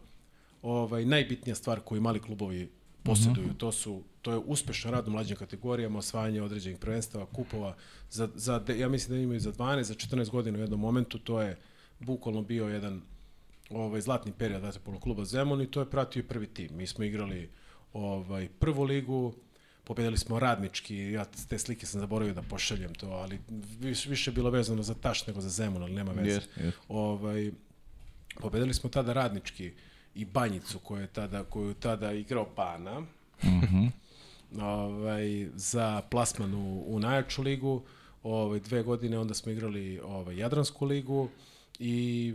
ovaj, 0.61 1.05
najbitnija 1.05 1.55
stvar 1.55 1.79
koju 1.79 2.01
mali 2.01 2.19
klubovi 2.21 2.69
posjeduju. 3.05 3.45
Uh 3.45 3.53
-huh. 3.53 3.57
To 3.57 3.71
su 3.71 4.03
to 4.25 4.31
je 4.31 4.37
uspešan 4.37 4.91
rad 4.91 5.07
u 5.07 5.11
mlađim 5.11 5.37
kategorijama, 5.37 5.99
osvajanje 5.99 6.41
određenih 6.41 6.79
prvenstava, 6.79 7.25
kupova. 7.25 7.75
Za, 8.09 8.29
za, 8.35 8.63
ja 8.77 8.89
mislim 8.89 9.17
da 9.17 9.23
imaju 9.23 9.39
za 9.39 9.51
12, 9.51 9.81
za 9.81 9.93
14 9.93 10.29
godina 10.29 10.57
u 10.57 10.61
jednom 10.61 10.79
momentu, 10.79 11.19
to 11.19 11.41
je 11.41 11.57
bukvalno 11.99 12.41
bio 12.41 12.67
jedan 12.67 13.01
ovaj, 13.69 14.01
zlatni 14.01 14.31
period 14.31 14.61
Vatapolo 14.61 14.99
kluba 14.99 15.25
Zemun 15.25 15.61
i 15.61 15.71
to 15.71 15.79
je 15.79 15.89
pratio 15.89 16.19
i 16.19 16.23
prvi 16.23 16.47
tim. 16.47 16.69
Mi 16.73 16.87
smo 16.87 17.03
igrali 17.03 17.49
ovaj, 17.93 18.49
prvu 18.59 18.83
ligu, 18.83 19.33
pobedili 19.83 20.17
smo 20.17 20.39
radnički, 20.39 20.97
ja 20.97 21.25
te 21.49 21.59
slike 21.59 21.85
sam 21.85 21.99
zaboravio 21.99 22.33
da 22.33 22.41
pošaljem 22.41 22.93
to, 22.93 23.07
ali 23.07 23.39
više, 23.79 24.09
više 24.09 24.31
bilo 24.31 24.49
vezano 24.49 24.83
za 24.83 24.93
Taš 24.93 25.27
nego 25.27 25.41
za 25.41 25.49
Zemun, 25.49 25.83
ali 25.83 25.93
nema 25.93 26.11
veze. 26.11 26.39
Yes, 26.39 26.61
yes. 26.61 26.71
Ovaj, 26.87 27.51
pobedili 28.39 28.73
smo 28.73 28.89
tada 28.89 29.13
radnički 29.13 29.71
i 30.15 30.25
Banjicu 30.25 30.79
koju 30.79 31.01
je 31.01 31.07
tada, 31.07 31.43
koju 31.43 31.67
je 31.67 31.73
tada 31.73 32.11
igrao 32.11 32.45
Pana. 32.55 32.99
Mm 33.43 33.87
ovaj, 34.61 35.47
za 35.55 36.01
plasman 36.09 36.53
u, 36.53 36.83
u 36.87 36.99
najjaču 36.99 37.41
ligu. 37.41 37.81
Ovaj, 38.23 38.59
dve 38.59 38.83
godine 38.83 39.19
onda 39.19 39.33
smo 39.33 39.51
igrali 39.51 39.99
ovaj, 39.99 40.37
Jadransku 40.37 40.85
ligu 40.85 41.29
i 41.79 42.33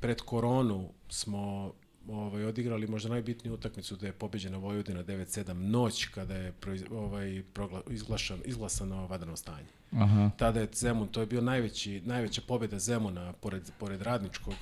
pred 0.00 0.20
koronu 0.20 0.88
smo 1.08 1.72
ovaj 2.08 2.44
odigrali 2.44 2.86
možda 2.86 3.08
najbitniju 3.08 3.54
utakmicu 3.54 3.96
da 3.96 4.06
je 4.06 4.12
pobeđena 4.12 4.58
Vojvodina 4.58 5.04
9-7 5.04 5.52
noć 5.52 6.04
kada 6.04 6.34
je 6.34 6.52
ovaj 6.90 7.42
progla, 7.52 7.82
izglašan 7.90 8.40
izglasano 8.44 9.06
vanredno 9.06 9.36
stanje. 9.36 9.68
Aha. 9.92 10.30
Tada 10.36 10.60
je 10.60 10.68
Zemun, 10.74 11.08
to 11.08 11.20
je 11.20 11.26
bio 11.26 11.40
najveći 11.40 12.02
najveća 12.04 12.42
pobeda 12.48 12.78
Zemuna 12.78 13.32
pored 13.32 13.70
pored 13.78 14.02
Radničkog 14.02 14.54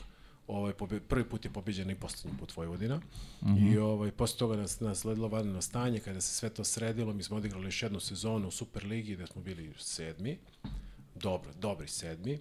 ovaj 0.51 0.73
pobe, 0.73 1.01
prvi 1.01 1.25
put 1.25 1.45
je 1.45 1.51
pobeđena 1.51 1.93
i 1.93 1.95
poslednji 1.95 2.39
put 2.39 2.57
Vojvodina. 2.57 2.97
Mm 2.97 3.47
-hmm. 3.47 3.75
I 3.75 3.79
ovaj 3.79 4.11
posle 4.11 4.39
toga 4.39 4.57
nas 4.57 4.81
nasledilo 4.81 5.29
vanredno 5.29 5.63
stanje 5.63 6.01
kada 6.01 6.21
se 6.21 6.35
sve 6.35 6.51
to 6.51 6.65
sredilo, 6.65 7.13
mi 7.13 7.23
smo 7.23 7.37
odigrali 7.37 7.67
još 7.67 7.83
jednu 7.83 8.01
sezonu 8.01 8.49
u 8.49 8.51
Superligi 8.51 9.15
gde 9.15 9.27
smo 9.27 9.43
bili 9.43 9.73
sedmi. 9.79 10.39
Dobro, 11.15 11.51
dobri 11.61 11.89
sedmi. 11.89 12.39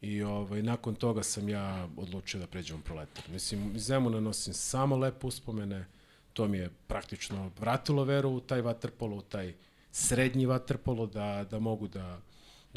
I 0.00 0.22
ovaj, 0.22 0.62
nakon 0.62 0.94
toga 0.94 1.22
sam 1.22 1.48
ja 1.48 1.88
odlučio 1.96 2.40
da 2.40 2.46
pređem 2.46 2.76
u 2.76 2.80
proletar. 2.80 3.24
Mislim, 3.30 3.76
iz 3.76 3.82
Zemuna 3.82 4.20
nosim 4.20 4.54
samo 4.54 4.96
lepe 4.96 5.26
uspomene, 5.26 5.86
to 6.32 6.48
mi 6.48 6.58
je 6.58 6.70
praktično 6.86 7.50
vratilo 7.60 8.04
veru 8.04 8.30
u 8.30 8.40
taj 8.40 8.60
vaterpolo, 8.60 9.16
u 9.16 9.22
taj 9.22 9.54
srednji 9.92 10.46
vaterpolo, 10.46 11.06
da, 11.06 11.46
da 11.50 11.58
mogu 11.58 11.88
da, 11.88 12.20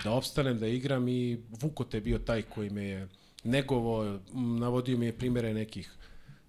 da 0.04 0.12
opstanem, 0.12 0.60
da 0.60 0.68
igram 0.68 1.08
i 1.08 1.40
Vukote 1.62 1.98
je 1.98 2.02
bio 2.02 2.20
taj 2.20 2.42
koji 2.42 2.70
me 2.70 2.84
je 2.84 3.08
negovo, 3.44 4.20
navodio 4.34 4.98
mi 4.98 5.06
je 5.06 5.18
primere 5.18 5.54
nekih 5.54 5.92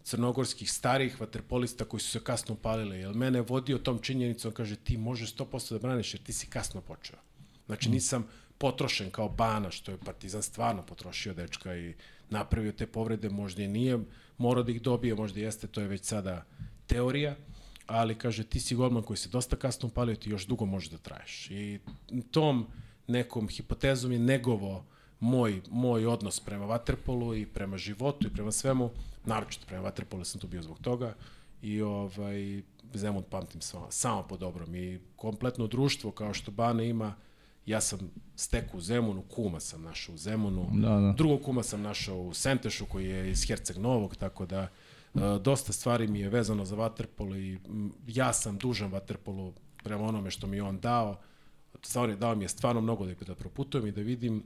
crnogorskih 0.03 0.73
starih 0.73 1.21
vaterpolista 1.21 1.85
koji 1.85 2.01
su 2.01 2.11
se 2.11 2.21
kasno 2.25 2.55
upalili, 2.55 2.99
jer 2.99 3.15
mene 3.15 3.41
vodio 3.41 3.79
tom 3.79 3.99
činjenicom, 3.99 4.53
kaže 4.53 4.77
ti 4.77 4.97
možeš 4.97 5.35
100% 5.35 5.73
da 5.73 5.79
braniš 5.79 6.15
jer 6.15 6.23
ti 6.23 6.33
si 6.33 6.47
kasno 6.47 6.81
počeo. 6.81 7.19
Znači 7.67 7.89
nisam 7.89 8.27
potrošen 8.59 9.11
kao 9.11 9.29
Bana, 9.29 9.71
što 9.71 9.91
je 9.91 9.99
Partizan 9.99 10.43
stvarno 10.43 10.87
potrošio 10.87 11.35
dečka 11.35 11.77
i 11.77 11.95
napravio 12.31 12.73
te 12.73 12.87
povrede, 12.87 13.29
možda 13.29 13.63
i 13.63 13.69
nije 13.69 13.99
morao 14.39 14.63
da 14.63 14.73
ih 14.73 14.83
dobije, 14.83 15.15
možda 15.15 15.41
jeste, 15.41 15.67
to 15.67 15.81
je 15.81 15.89
već 15.89 16.05
sada 16.05 16.45
teorija, 16.87 17.37
ali 17.87 18.15
kaže 18.15 18.45
ti 18.45 18.61
si 18.61 18.75
golman 18.75 19.03
koji 19.03 19.17
se 19.17 19.29
dosta 19.29 19.57
kasno 19.57 19.89
upalio, 19.89 20.17
ti 20.17 20.31
još 20.31 20.47
dugo 20.47 20.67
možeš 20.67 20.91
da 20.91 20.99
traješ. 20.99 21.51
I 21.51 21.81
tom 22.31 22.67
nekom 23.07 23.49
hipotezom 23.49 24.13
je 24.13 24.19
negovo 24.19 24.85
moj, 25.25 25.63
moj 25.71 26.07
odnos 26.07 26.41
prema 26.41 26.67
vaterpolu 26.67 27.35
i 27.35 27.47
prema 27.47 27.79
životu 27.79 28.27
i 28.27 28.31
prema 28.31 28.53
svemu, 28.53 28.91
naročito 29.25 29.67
prema 29.67 29.83
vaterpolu 29.83 30.25
sam 30.25 30.41
tu 30.41 30.47
bio 30.47 30.63
zbog 30.63 30.79
toga 30.79 31.15
i 31.63 31.83
ovaj, 31.83 32.63
Zemun 32.95 33.23
pamtim 33.31 33.61
samo, 33.61 33.87
samo 33.91 34.23
po 34.23 34.37
dobrom 34.37 34.75
i 34.75 35.01
kompletno 35.17 35.67
društvo 35.67 36.11
kao 36.11 36.35
što 36.35 36.51
Bana 36.51 36.83
ima, 36.83 37.15
ja 37.67 37.81
sam 37.81 38.11
steku 38.37 38.77
u 38.77 38.81
Zemunu, 38.81 39.23
kuma 39.23 39.61
sam 39.61 39.83
našao 39.83 40.15
u 40.15 40.19
Zemunu, 40.19 40.69
Da, 40.73 40.89
da. 40.89 41.15
drugog 41.17 41.43
kuma 41.43 41.63
sam 41.63 41.83
našao 41.83 42.19
u 42.19 42.35
Sentešu 42.35 42.87
koji 42.87 43.07
je 43.07 43.31
iz 43.31 43.47
Herceg 43.47 43.77
Novog, 43.79 44.17
tako 44.17 44.47
da 44.47 44.69
uh, 45.15 45.21
dosta 45.43 45.73
stvari 45.73 46.09
mi 46.09 46.21
je 46.21 46.29
vezano 46.29 46.65
za 46.65 46.77
vaterpolo 46.77 47.37
i 47.37 47.55
m, 47.55 47.93
ja 48.07 48.33
sam 48.33 48.59
dužan 48.59 48.91
vaterpolu 48.91 49.53
prema 49.85 50.05
onome 50.05 50.31
što 50.31 50.47
mi 50.47 50.57
je 50.57 50.63
on 50.63 50.81
dao. 50.81 51.17
Stvarno, 51.83 52.17
dao 52.17 52.35
mi 52.35 52.45
je 52.45 52.49
stvarno 52.49 52.81
mnogo 52.81 53.07
da, 53.07 53.15
da 53.27 53.35
proputujem 53.35 53.87
i 53.87 53.93
da 53.93 54.01
vidim, 54.01 54.43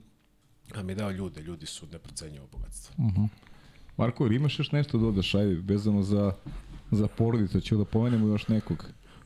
a 0.75 0.83
mi 0.83 0.91
je 0.91 0.95
dao 0.95 1.11
ljude, 1.11 1.41
ljudi 1.41 1.65
su 1.65 1.87
neprocenjivo 1.91 2.47
bogatstvo. 2.51 2.95
Marko, 3.97 4.25
ili 4.25 4.35
imaš 4.35 4.59
još 4.59 4.71
nešto 4.71 4.97
dodaš, 4.97 5.35
ajde, 5.35 5.61
vezano 5.63 6.03
za, 6.03 6.33
za 6.91 7.07
porodicu, 7.07 7.61
ću 7.61 7.77
da 7.77 7.85
pomenemo 7.85 8.27
još 8.27 8.47
nekog. 8.47 8.85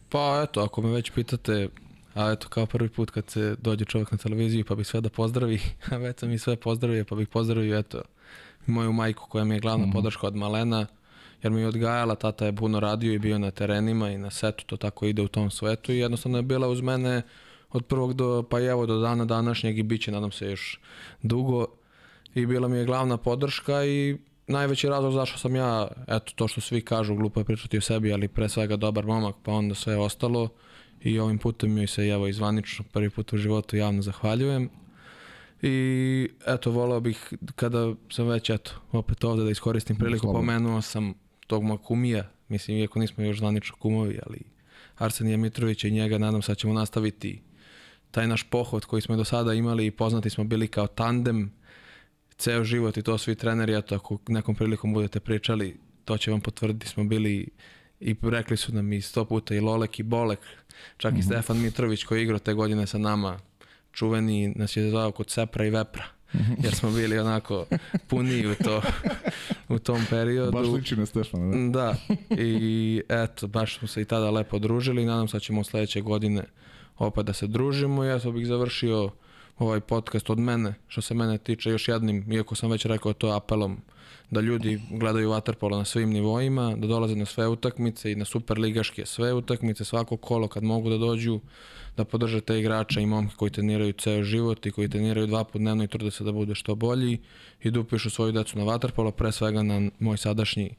Pa 0.09 0.45
eto, 0.47 0.61
ako 0.61 0.81
me 0.81 0.91
već 0.91 1.11
pitate, 1.11 1.69
a 2.13 2.31
eto 2.31 2.47
kao 2.49 2.65
prvi 2.65 2.89
put 2.89 3.11
kad 3.11 3.29
se 3.29 3.55
dođe 3.61 3.85
čovjek 3.85 4.11
na 4.11 4.17
televiziju 4.17 4.65
pa 4.65 4.75
bi 4.75 4.83
sve 4.83 5.01
da 5.01 5.09
pozdravi, 5.09 5.59
a 5.91 5.97
već 5.97 6.19
sam 6.19 6.31
i 6.31 6.39
sve 6.39 6.55
pozdravio 6.55 7.05
pa 7.05 7.15
bih 7.15 7.27
pozdravio 7.27 7.79
eto 7.79 8.01
moju 8.65 8.93
majku 8.93 9.27
koja 9.29 9.43
mi 9.43 9.55
je 9.55 9.59
glavna 9.59 9.91
podrška 9.93 10.27
od 10.27 10.35
malena, 10.35 10.85
jer 11.43 11.51
mi 11.51 11.61
je 11.61 11.67
odgajala, 11.67 12.15
tata 12.15 12.45
je 12.45 12.55
puno 12.55 12.79
radio 12.79 13.13
i 13.13 13.19
bio 13.19 13.39
na 13.39 13.51
terenima 13.51 14.11
i 14.11 14.17
na 14.17 14.31
setu, 14.31 14.65
to 14.65 14.77
tako 14.77 15.05
ide 15.05 15.21
u 15.21 15.27
tom 15.27 15.51
svetu 15.51 15.91
i 15.91 15.97
jednostavno 15.97 16.37
je 16.37 16.41
bila 16.41 16.67
uz 16.67 16.81
mene 16.81 17.21
od 17.73 17.85
prvog 17.85 18.13
do, 18.13 18.43
pa 18.49 18.61
evo 18.61 18.85
do 18.85 18.99
dana 18.99 19.25
današnjeg 19.25 19.77
i 19.77 19.83
bit 19.83 20.01
će, 20.01 20.11
nadam 20.11 20.31
se, 20.31 20.45
još 20.45 20.79
dugo 21.21 21.65
i 22.33 22.45
bila 22.45 22.67
mi 22.67 22.77
je 22.77 22.85
glavna 22.85 23.17
podrška 23.17 23.85
i 23.85 24.17
najveći 24.47 24.89
razlog 24.89 25.13
zašto 25.13 25.37
sam 25.37 25.55
ja, 25.55 25.87
eto 26.07 26.31
to 26.35 26.47
što 26.47 26.61
svi 26.61 26.81
kažu, 26.81 27.15
glupo 27.15 27.39
je 27.39 27.43
pričati 27.43 27.77
o 27.77 27.81
sebi, 27.81 28.13
ali 28.13 28.27
pre 28.27 28.49
svega 28.49 28.75
dobar 28.75 29.05
momak, 29.05 29.35
pa 29.43 29.51
onda 29.51 29.75
sve 29.75 29.97
ostalo 29.97 30.49
i 31.01 31.19
ovim 31.19 31.37
putem 31.37 31.77
joj 31.77 31.87
se 31.87 32.07
evo 32.07 32.27
izvanično 32.27 32.85
prvi 32.91 33.09
put 33.09 33.33
u 33.33 33.37
životu 33.37 33.77
javno 33.77 34.01
zahvaljujem. 34.01 34.69
I 35.61 36.29
eto, 36.47 36.71
volao 36.71 36.99
bih 36.99 37.33
kada 37.55 37.93
sam 38.09 38.27
već, 38.27 38.49
eto, 38.49 38.71
opet 38.91 39.23
ovde 39.23 39.43
da 39.43 39.51
iskoristim 39.51 39.95
priliku, 39.95 40.21
Slobodno. 40.21 40.39
pomenuo 40.39 40.81
sam 40.81 41.13
tog 41.47 41.63
mog 41.63 41.81
kumija, 41.81 42.29
mislim, 42.49 42.77
iako 42.77 42.99
nismo 42.99 43.23
još 43.23 43.37
zvanično 43.37 43.75
kumovi, 43.79 44.19
ali 44.25 44.39
Arsenija 44.97 45.37
Mitrovića 45.37 45.87
i 45.87 45.91
njega, 45.91 46.17
nadam 46.17 46.41
se 46.41 46.51
da 46.51 46.55
ćemo 46.55 46.73
nastaviti 46.73 47.41
taj 48.13 48.27
naš 48.27 48.43
pohod 48.43 48.85
koji 48.85 49.01
smo 49.01 49.15
do 49.15 49.23
sada 49.23 49.53
imali 49.53 49.85
i 49.85 49.91
poznati 49.91 50.29
smo 50.29 50.43
bili 50.43 50.67
kao 50.67 50.87
tandem, 50.87 51.51
ceo 52.37 52.63
život 52.63 52.97
i 52.97 53.01
to 53.01 53.17
svi 53.17 53.35
treneri, 53.35 53.75
eto, 53.75 53.95
ako 53.95 54.17
nekom 54.27 54.55
prilikom 54.55 54.93
budete 54.93 55.19
pričali, 55.19 55.77
to 56.05 56.17
će 56.17 56.31
vam 56.31 56.41
potvrditi, 56.41 56.87
smo 56.87 57.03
bili 57.03 57.47
i 57.99 58.15
rekli 58.21 58.57
su 58.57 58.73
nam 58.73 58.93
i 58.93 59.01
sto 59.01 59.25
puta 59.25 59.55
i 59.55 59.59
Lolek 59.59 59.99
i 59.99 60.03
Bolek, 60.03 60.39
čak 60.97 61.13
i 61.17 61.23
Stefan 61.23 61.61
Mitrović 61.61 62.03
koji 62.03 62.19
je 62.19 62.23
igrao 62.23 62.39
te 62.39 62.53
godine 62.53 62.87
sa 62.87 62.97
nama, 62.97 63.39
čuveni 63.91 64.53
nas 64.55 64.77
je 64.77 64.89
zvao 64.89 65.11
kod 65.11 65.29
Sepra 65.29 65.65
i 65.65 65.69
Vepra, 65.69 66.03
jer 66.63 66.75
smo 66.75 66.91
bili 66.91 67.19
onako 67.19 67.65
puniji 68.07 68.47
u, 68.47 68.55
to, 68.55 68.81
u 69.69 69.79
tom 69.79 70.05
periodu. 70.09 70.51
Baš 70.51 70.67
liči 70.67 70.95
na 70.95 71.05
Stefana, 71.05 71.69
da? 71.69 71.69
Da, 71.69 72.15
i 72.41 73.01
eto, 73.09 73.47
baš 73.47 73.77
smo 73.77 73.87
se 73.87 74.01
i 74.01 74.05
tada 74.05 74.29
lepo 74.29 74.59
družili 74.59 75.01
i 75.01 75.05
nadam 75.05 75.27
se 75.27 75.35
da 75.35 75.39
ćemo 75.39 75.63
sledeće 75.63 76.01
godine 76.01 76.43
opet 77.05 77.25
da 77.25 77.33
se 77.33 77.47
družimo 77.47 78.03
ja 78.03 78.19
bih 78.33 78.47
završio 78.47 79.09
ovaj 79.59 79.79
podcast 79.79 80.29
od 80.29 80.39
mene, 80.39 80.73
što 80.87 81.01
se 81.01 81.13
mene 81.13 81.37
tiče 81.37 81.69
još 81.69 81.87
jednim, 81.87 82.31
iako 82.31 82.55
sam 82.55 82.71
već 82.71 82.85
rekao 82.85 83.13
to 83.13 83.29
apelom, 83.29 83.77
da 84.31 84.41
ljudi 84.41 84.81
gledaju 84.91 85.29
waterpolo 85.29 85.77
na 85.77 85.85
svim 85.85 86.09
nivoima, 86.09 86.75
da 86.75 86.87
dolaze 86.87 87.15
na 87.15 87.25
sve 87.25 87.47
utakmice 87.47 88.11
i 88.11 88.15
na 88.15 88.25
superligaške 88.25 89.05
sve 89.05 89.33
utakmice, 89.33 89.85
svako 89.85 90.17
kolo 90.17 90.47
kad 90.47 90.63
mogu 90.63 90.89
da 90.89 90.97
dođu, 90.97 91.39
da 91.97 92.05
podrže 92.05 92.41
te 92.41 92.59
igrače 92.59 93.01
i 93.01 93.05
momke 93.05 93.35
koji 93.35 93.51
treniraju 93.51 93.93
ceo 93.93 94.23
život 94.23 94.65
i 94.65 94.71
koji 94.71 94.89
treniraju 94.89 95.27
dva 95.27 95.43
put 95.43 95.61
dnevno 95.61 95.83
i 95.83 95.87
trude 95.87 96.11
se 96.11 96.23
da 96.23 96.31
bude 96.31 96.55
što 96.55 96.75
bolji 96.75 97.19
i 97.63 97.71
da 97.71 97.79
upišu 97.79 98.09
svoju 98.09 98.31
decu 98.31 98.57
na 98.57 98.65
waterpolo, 98.65 99.11
pre 99.11 99.31
svega 99.31 99.63
na 99.63 99.89
moj 99.99 100.17
sadašnji 100.17 100.75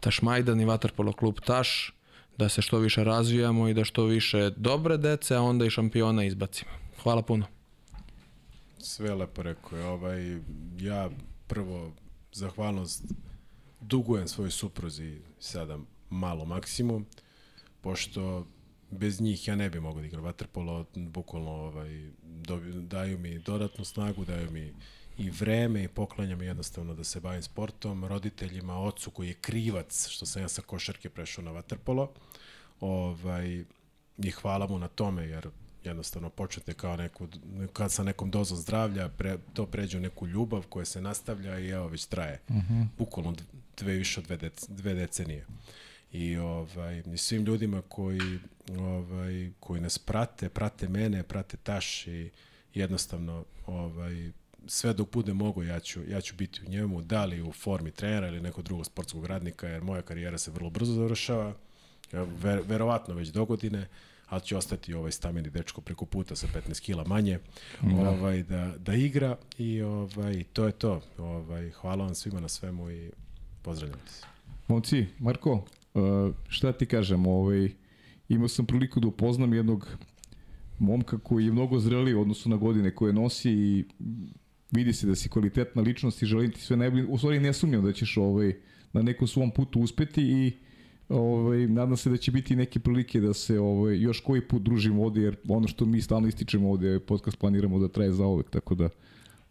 Tašmajdan 0.00 0.60
i 0.60 0.66
Waterpolo 0.66 1.12
klub 1.12 1.40
Taš, 1.40 1.93
da 2.38 2.48
se 2.48 2.62
što 2.62 2.78
više 2.78 3.04
razvijamo 3.04 3.68
i 3.68 3.74
da 3.74 3.84
što 3.84 4.04
više 4.04 4.50
dobre 4.56 4.96
dece, 4.96 5.36
a 5.36 5.42
onda 5.42 5.64
i 5.64 5.70
šampiona 5.70 6.24
izbacimo. 6.24 6.70
Hvala 7.02 7.22
puno. 7.22 7.46
Sve 8.78 9.14
lepo 9.14 9.42
rekao 9.42 9.78
je. 9.78 9.86
Ovaj, 9.86 10.38
ja 10.78 11.10
prvo 11.46 11.92
zahvalnost 12.32 13.04
dugujem 13.80 14.28
svojoj 14.28 14.50
supruzi 14.50 15.18
sada 15.38 15.78
malo 16.10 16.44
maksimum, 16.44 17.06
pošto 17.80 18.46
bez 18.90 19.20
njih 19.20 19.48
ja 19.48 19.56
ne 19.56 19.70
bi 19.70 19.80
mogao 19.80 20.00
da 20.00 20.06
igram 20.06 20.24
vaterpolo, 20.24 20.86
bukvalno 20.94 21.50
ovaj, 21.50 22.10
daju 22.80 23.18
mi 23.18 23.38
dodatnu 23.38 23.84
snagu, 23.84 24.24
daju 24.24 24.50
mi 24.50 24.74
i 25.18 25.30
vreme 25.30 25.84
i 25.84 25.88
poklanjam 25.88 26.42
jednostavno 26.42 26.94
da 26.94 27.04
se 27.04 27.20
bavim 27.20 27.42
sportom, 27.42 28.04
roditeljima, 28.04 28.80
ocu 28.80 29.10
koji 29.10 29.28
je 29.28 29.34
krivac 29.34 30.08
što 30.08 30.26
sam 30.26 30.42
ja 30.42 30.48
sa 30.48 30.62
košarke 30.62 31.08
prešao 31.10 31.44
na 31.44 31.50
vaterpolo. 31.50 32.12
Ovaj, 32.80 33.64
i 34.18 34.30
hvala 34.30 34.66
mu 34.66 34.78
na 34.78 34.88
tome 34.88 35.26
jer 35.26 35.48
jednostavno 35.84 36.30
počete 36.30 36.74
kao 36.74 36.96
neku, 36.96 37.28
kad 37.72 37.92
sa 37.92 38.02
nekom 38.02 38.30
dozom 38.30 38.58
zdravlja, 38.58 39.08
pre, 39.08 39.38
to 39.52 39.66
pređe 39.66 39.98
u 39.98 40.00
neku 40.00 40.26
ljubav 40.26 40.66
koja 40.68 40.84
se 40.84 41.00
nastavlja 41.00 41.58
i 41.58 41.68
evo 41.68 41.88
već 41.88 42.06
traje. 42.06 42.40
Uh 42.48 42.56
-huh. 42.56 42.86
Bukvalno 42.98 43.34
dve 43.76 43.92
više 43.92 44.20
od 44.20 44.26
dve, 44.26 44.36
dec, 44.36 44.68
dve 44.68 44.94
decenije. 44.94 45.46
I 46.12 46.36
ovaj 46.36 47.02
i 47.14 47.16
svim 47.16 47.44
ljudima 47.44 47.82
koji 47.88 48.38
ovaj 48.78 49.50
koji 49.60 49.80
nas 49.80 49.98
prate, 49.98 50.48
prate 50.48 50.88
mene, 50.88 51.22
prate 51.22 51.56
Taš 51.56 52.06
i 52.06 52.30
jednostavno 52.74 53.44
ovaj 53.66 54.30
sve 54.66 54.92
dok 54.92 55.12
bude 55.12 55.32
mogo 55.32 55.62
ja 55.62 55.80
ću, 55.80 56.00
ja 56.08 56.20
ću 56.20 56.34
biti 56.36 56.60
u 56.66 56.70
njemu, 56.70 57.02
da 57.02 57.24
li 57.24 57.42
u 57.42 57.52
formi 57.52 57.90
trenera 57.90 58.28
ili 58.28 58.40
nekog 58.40 58.64
drugog 58.64 58.86
sportskog 58.86 59.26
radnika, 59.26 59.68
jer 59.68 59.82
moja 59.82 60.02
karijera 60.02 60.38
se 60.38 60.50
vrlo 60.50 60.70
brzo 60.70 60.92
završava, 60.92 61.54
ver, 62.12 62.62
verovatno 62.66 63.14
već 63.14 63.28
do 63.28 63.44
godine, 63.44 63.88
ali 64.28 64.42
će 64.42 64.56
ostati 64.56 64.94
ovaj 64.94 65.12
stameni 65.12 65.50
dečko 65.50 65.80
preko 65.80 66.04
puta 66.04 66.36
sa 66.36 66.46
15 66.68 66.80
kila 66.80 67.04
manje 67.04 67.38
da. 67.82 68.10
ovaj 68.10 68.42
da 68.42 68.74
da 68.78 68.94
igra 68.94 69.36
i 69.58 69.82
ovaj 69.82 70.44
to 70.52 70.66
je 70.66 70.72
to. 70.72 71.00
Ovaj 71.18 71.70
hvala 71.70 72.04
vam 72.04 72.14
svima 72.14 72.40
na 72.40 72.48
svemu 72.48 72.90
i 72.90 73.10
pozdravljam 73.62 74.00
se. 74.06 74.26
Momci, 74.68 75.06
Marko, 75.18 75.52
uh, 75.94 76.34
šta 76.48 76.72
ti 76.72 76.86
kažem, 76.86 77.26
ovaj, 77.26 77.70
imao 78.28 78.48
sam 78.48 78.66
priliku 78.66 79.00
da 79.00 79.08
upoznam 79.08 79.54
jednog 79.54 79.88
momka 80.78 81.18
koji 81.18 81.44
je 81.44 81.52
mnogo 81.52 81.78
zreliji 81.78 82.14
u 82.14 82.20
odnosu 82.20 82.48
na 82.48 82.56
godine 82.56 82.94
koje 82.94 83.12
nosi 83.12 83.50
i 83.50 83.84
vidi 84.74 84.92
se 84.92 85.06
da 85.06 85.14
si 85.14 85.28
kvalitetna 85.28 85.82
ličnost 85.82 86.22
i 86.22 86.26
želim 86.26 86.50
ti 86.50 86.60
sve 86.60 86.76
najbolje. 86.76 87.06
U 87.06 87.18
stvari 87.18 87.40
ne 87.40 87.52
sumnjam 87.52 87.84
da 87.84 87.92
ćeš 87.92 88.16
ovaj, 88.16 88.52
na 88.92 89.02
nekom 89.02 89.28
svom 89.28 89.50
putu 89.50 89.80
uspeti 89.80 90.22
i 90.22 90.52
ovaj, 91.08 91.66
nadam 91.66 91.96
se 91.96 92.10
da 92.10 92.16
će 92.16 92.30
biti 92.30 92.56
neke 92.56 92.80
prilike 92.80 93.20
da 93.20 93.34
se 93.34 93.60
ovaj, 93.60 93.98
još 93.98 94.20
koji 94.20 94.40
put 94.40 94.62
družimo 94.62 95.04
ovde, 95.04 95.20
jer 95.20 95.36
ono 95.48 95.68
što 95.68 95.86
mi 95.86 96.00
stalno 96.00 96.28
ističemo 96.28 96.70
ovde, 96.70 97.00
podcast 97.00 97.38
planiramo 97.38 97.78
da 97.78 97.88
traje 97.88 98.12
za 98.12 98.26
uvek, 98.26 98.50
tako 98.50 98.74
da 98.74 98.88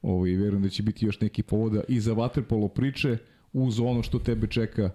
ovaj, 0.01 0.31
verujem 0.31 0.63
da 0.63 0.69
će 0.69 0.83
biti 0.83 1.05
još 1.05 1.21
neki 1.21 1.43
povoda 1.43 1.81
i 1.87 1.99
za 1.99 2.13
vaterpolo 2.13 2.67
priče, 2.67 3.17
uz 3.53 3.79
ono 3.79 4.03
što 4.03 4.19
tebe 4.19 4.47
čeka 4.47 4.89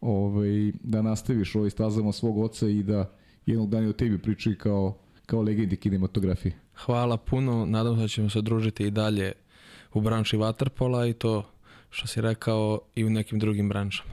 ovaj, 0.00 0.72
da 0.82 1.02
nastaviš 1.02 1.54
ovaj 1.54 1.70
stazama 1.70 2.12
svog 2.12 2.38
oca 2.38 2.68
i 2.68 2.82
da 2.82 3.12
jednog 3.46 3.70
dana 3.70 3.88
o 3.88 3.92
tebi 3.92 4.18
pričaju 4.18 4.56
kao, 4.58 4.98
kao 5.26 5.42
legendi 5.42 5.76
kinematografije. 5.76 6.54
Hvala 6.74 7.16
puno, 7.16 7.66
nadam 7.66 7.96
se 7.96 8.02
da 8.02 8.08
ćemo 8.08 8.30
se 8.30 8.42
družiti 8.42 8.86
i 8.86 8.90
dalje 8.90 9.32
u 9.94 10.00
branši 10.00 10.36
Waterpola 10.36 11.10
i 11.10 11.12
to 11.12 11.44
što 11.90 12.06
si 12.06 12.20
rekao 12.20 12.80
i 12.94 13.04
u 13.04 13.10
nekim 13.10 13.38
drugim 13.38 13.68
branšama. 13.68 14.12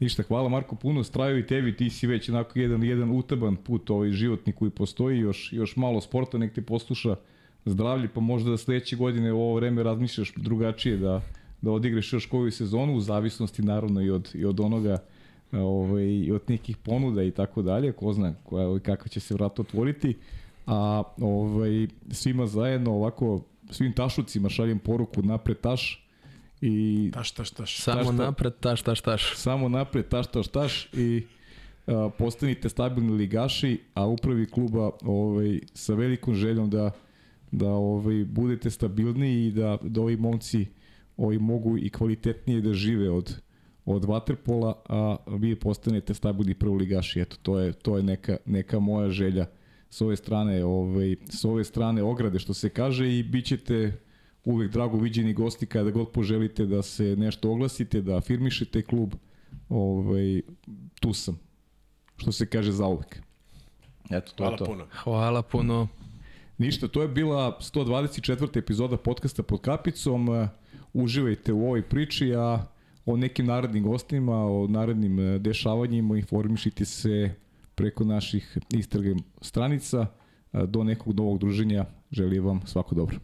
Ništa, 0.00 0.22
hvala 0.22 0.48
Marko 0.48 0.76
puno, 0.76 1.04
straju 1.04 1.38
i 1.38 1.46
tebi, 1.46 1.76
ti 1.76 1.90
si 1.90 2.06
već 2.06 2.28
onako 2.28 2.58
jedan, 2.58 2.84
jedan 2.84 3.10
utaban 3.10 3.56
put 3.56 3.90
ovaj 3.90 4.10
životni 4.10 4.52
koji 4.52 4.70
postoji, 4.70 5.18
još, 5.18 5.52
još 5.52 5.76
malo 5.76 6.00
sporta, 6.00 6.38
nek 6.38 6.54
te 6.54 6.62
posluša 6.62 7.16
zdravlje, 7.64 8.08
pa 8.14 8.20
možda 8.20 8.50
da 8.50 8.56
sledeće 8.56 8.96
godine 8.96 9.32
u 9.32 9.40
ovo 9.40 9.54
vreme 9.54 9.82
razmišljaš 9.82 10.32
drugačije 10.36 10.96
da, 10.96 11.22
da 11.62 11.70
odigraš 11.70 12.12
još 12.12 12.26
koju 12.26 12.50
sezonu, 12.50 12.94
u 12.94 13.00
zavisnosti 13.00 13.62
naravno 13.62 14.02
i 14.02 14.10
od, 14.10 14.30
i 14.34 14.44
od 14.44 14.60
onoga 14.60 14.98
ovaj, 15.52 16.04
i 16.04 16.32
od 16.32 16.42
nekih 16.48 16.76
ponuda 16.76 17.22
i 17.22 17.30
tako 17.30 17.62
dalje, 17.62 17.92
ko 17.92 18.12
zna 18.12 18.34
koja, 18.44 18.66
ovaj, 18.66 18.80
kako 18.80 19.08
će 19.08 19.20
se 19.20 19.34
vrat 19.34 19.58
otvoriti, 19.58 20.16
a 20.66 21.02
ovaj, 21.20 21.86
svima 22.10 22.46
zajedno 22.46 22.92
ovako, 22.92 23.44
svim 23.70 23.92
tašucima 23.92 24.48
šaljem 24.48 24.78
poruku 24.78 25.22
napred 25.22 25.60
taš, 25.60 26.06
i 26.60 27.10
taš 27.14 27.30
taš 27.30 27.50
taš. 27.50 27.80
Samo 27.80 28.04
taš, 28.04 28.18
napred 28.18 28.52
taš 28.60 28.82
taš 28.82 29.00
taš. 29.00 29.36
Samo 29.36 29.68
napred 29.68 30.08
taš 30.08 30.26
taš 30.26 30.48
taš 30.48 30.88
i 30.92 31.26
a, 31.86 32.10
postanite 32.18 32.68
stabilni 32.68 33.12
ligaši 33.12 33.78
a 33.94 34.06
upravi 34.06 34.46
kluba 34.46 34.90
ovaj 35.02 35.60
sa 35.74 35.94
velikom 35.94 36.34
željom 36.34 36.70
da 36.70 36.90
da 37.52 37.68
ovaj, 37.68 38.24
budete 38.24 38.70
stabilni 38.70 39.46
i 39.46 39.50
da, 39.50 39.78
da 39.82 40.00
ovi 40.00 40.16
momci 40.16 40.66
ovi 41.16 41.38
mogu 41.38 41.78
i 41.78 41.90
kvalitetnije 41.90 42.60
da 42.60 42.74
žive 42.74 43.10
od 43.10 43.40
od 43.84 44.04
Waterpola, 44.04 44.74
a 44.88 45.16
vi 45.26 45.54
postanete 45.56 46.14
stabilni 46.14 46.54
prvoligaši. 46.54 47.20
Eto, 47.20 47.36
to 47.42 47.58
je, 47.58 47.72
to 47.72 47.96
je 47.96 48.02
neka, 48.02 48.36
neka 48.46 48.78
moja 48.78 49.10
želja 49.10 49.46
s 49.90 50.00
ove 50.00 50.16
strane, 50.16 50.64
ovaj, 50.64 51.16
s 51.28 51.44
ove 51.44 51.64
strane 51.64 52.02
ograde, 52.02 52.38
što 52.38 52.54
se 52.54 52.68
kaže, 52.68 53.18
i 53.18 53.22
bit 53.22 53.46
ćete 53.46 54.00
uvek 54.44 54.72
drago 54.72 54.98
viđeni 54.98 55.32
gosti 55.32 55.66
kada 55.66 55.90
god 55.90 56.10
poželite 56.10 56.66
da 56.66 56.82
se 56.82 57.16
nešto 57.16 57.50
oglasite, 57.50 58.00
da 58.00 58.16
afirmišete 58.16 58.82
klub, 58.82 59.14
ovaj, 59.68 60.42
tu 61.00 61.12
sam. 61.12 61.38
Što 62.16 62.32
se 62.32 62.46
kaže 62.46 62.72
za 62.72 62.86
uvek. 62.86 63.22
Eto, 64.10 64.32
to 64.34 64.44
Hvala 64.44 64.54
je 64.54 64.58
to. 64.58 64.64
puno. 64.64 64.86
Hvala 64.92 65.42
puno. 65.42 65.88
Ništa, 66.58 66.88
to 66.88 67.02
je 67.02 67.08
bila 67.08 67.58
124. 67.60 68.58
epizoda 68.58 68.96
podcasta 68.96 69.42
pod 69.42 69.60
kapicom. 69.60 70.48
Uživajte 70.92 71.52
u 71.52 71.64
ovoj 71.64 71.82
priči, 71.82 72.34
a 72.34 72.66
o 73.06 73.16
nekim 73.16 73.46
narednim 73.46 73.84
gostima, 73.84 74.46
o 74.46 74.66
narednim 74.66 75.18
uh, 75.18 75.40
dešavanjima 75.40 76.16
informišite 76.16 76.84
se 76.84 77.34
preko 77.80 78.04
naših 78.04 78.58
Instagram 78.70 79.18
stranica. 79.40 80.06
Do 80.52 80.84
nekog 80.84 81.14
novog 81.14 81.38
druženja 81.38 81.84
želim 82.10 82.44
vam 82.44 82.60
svako 82.66 82.94
dobro. 82.94 83.16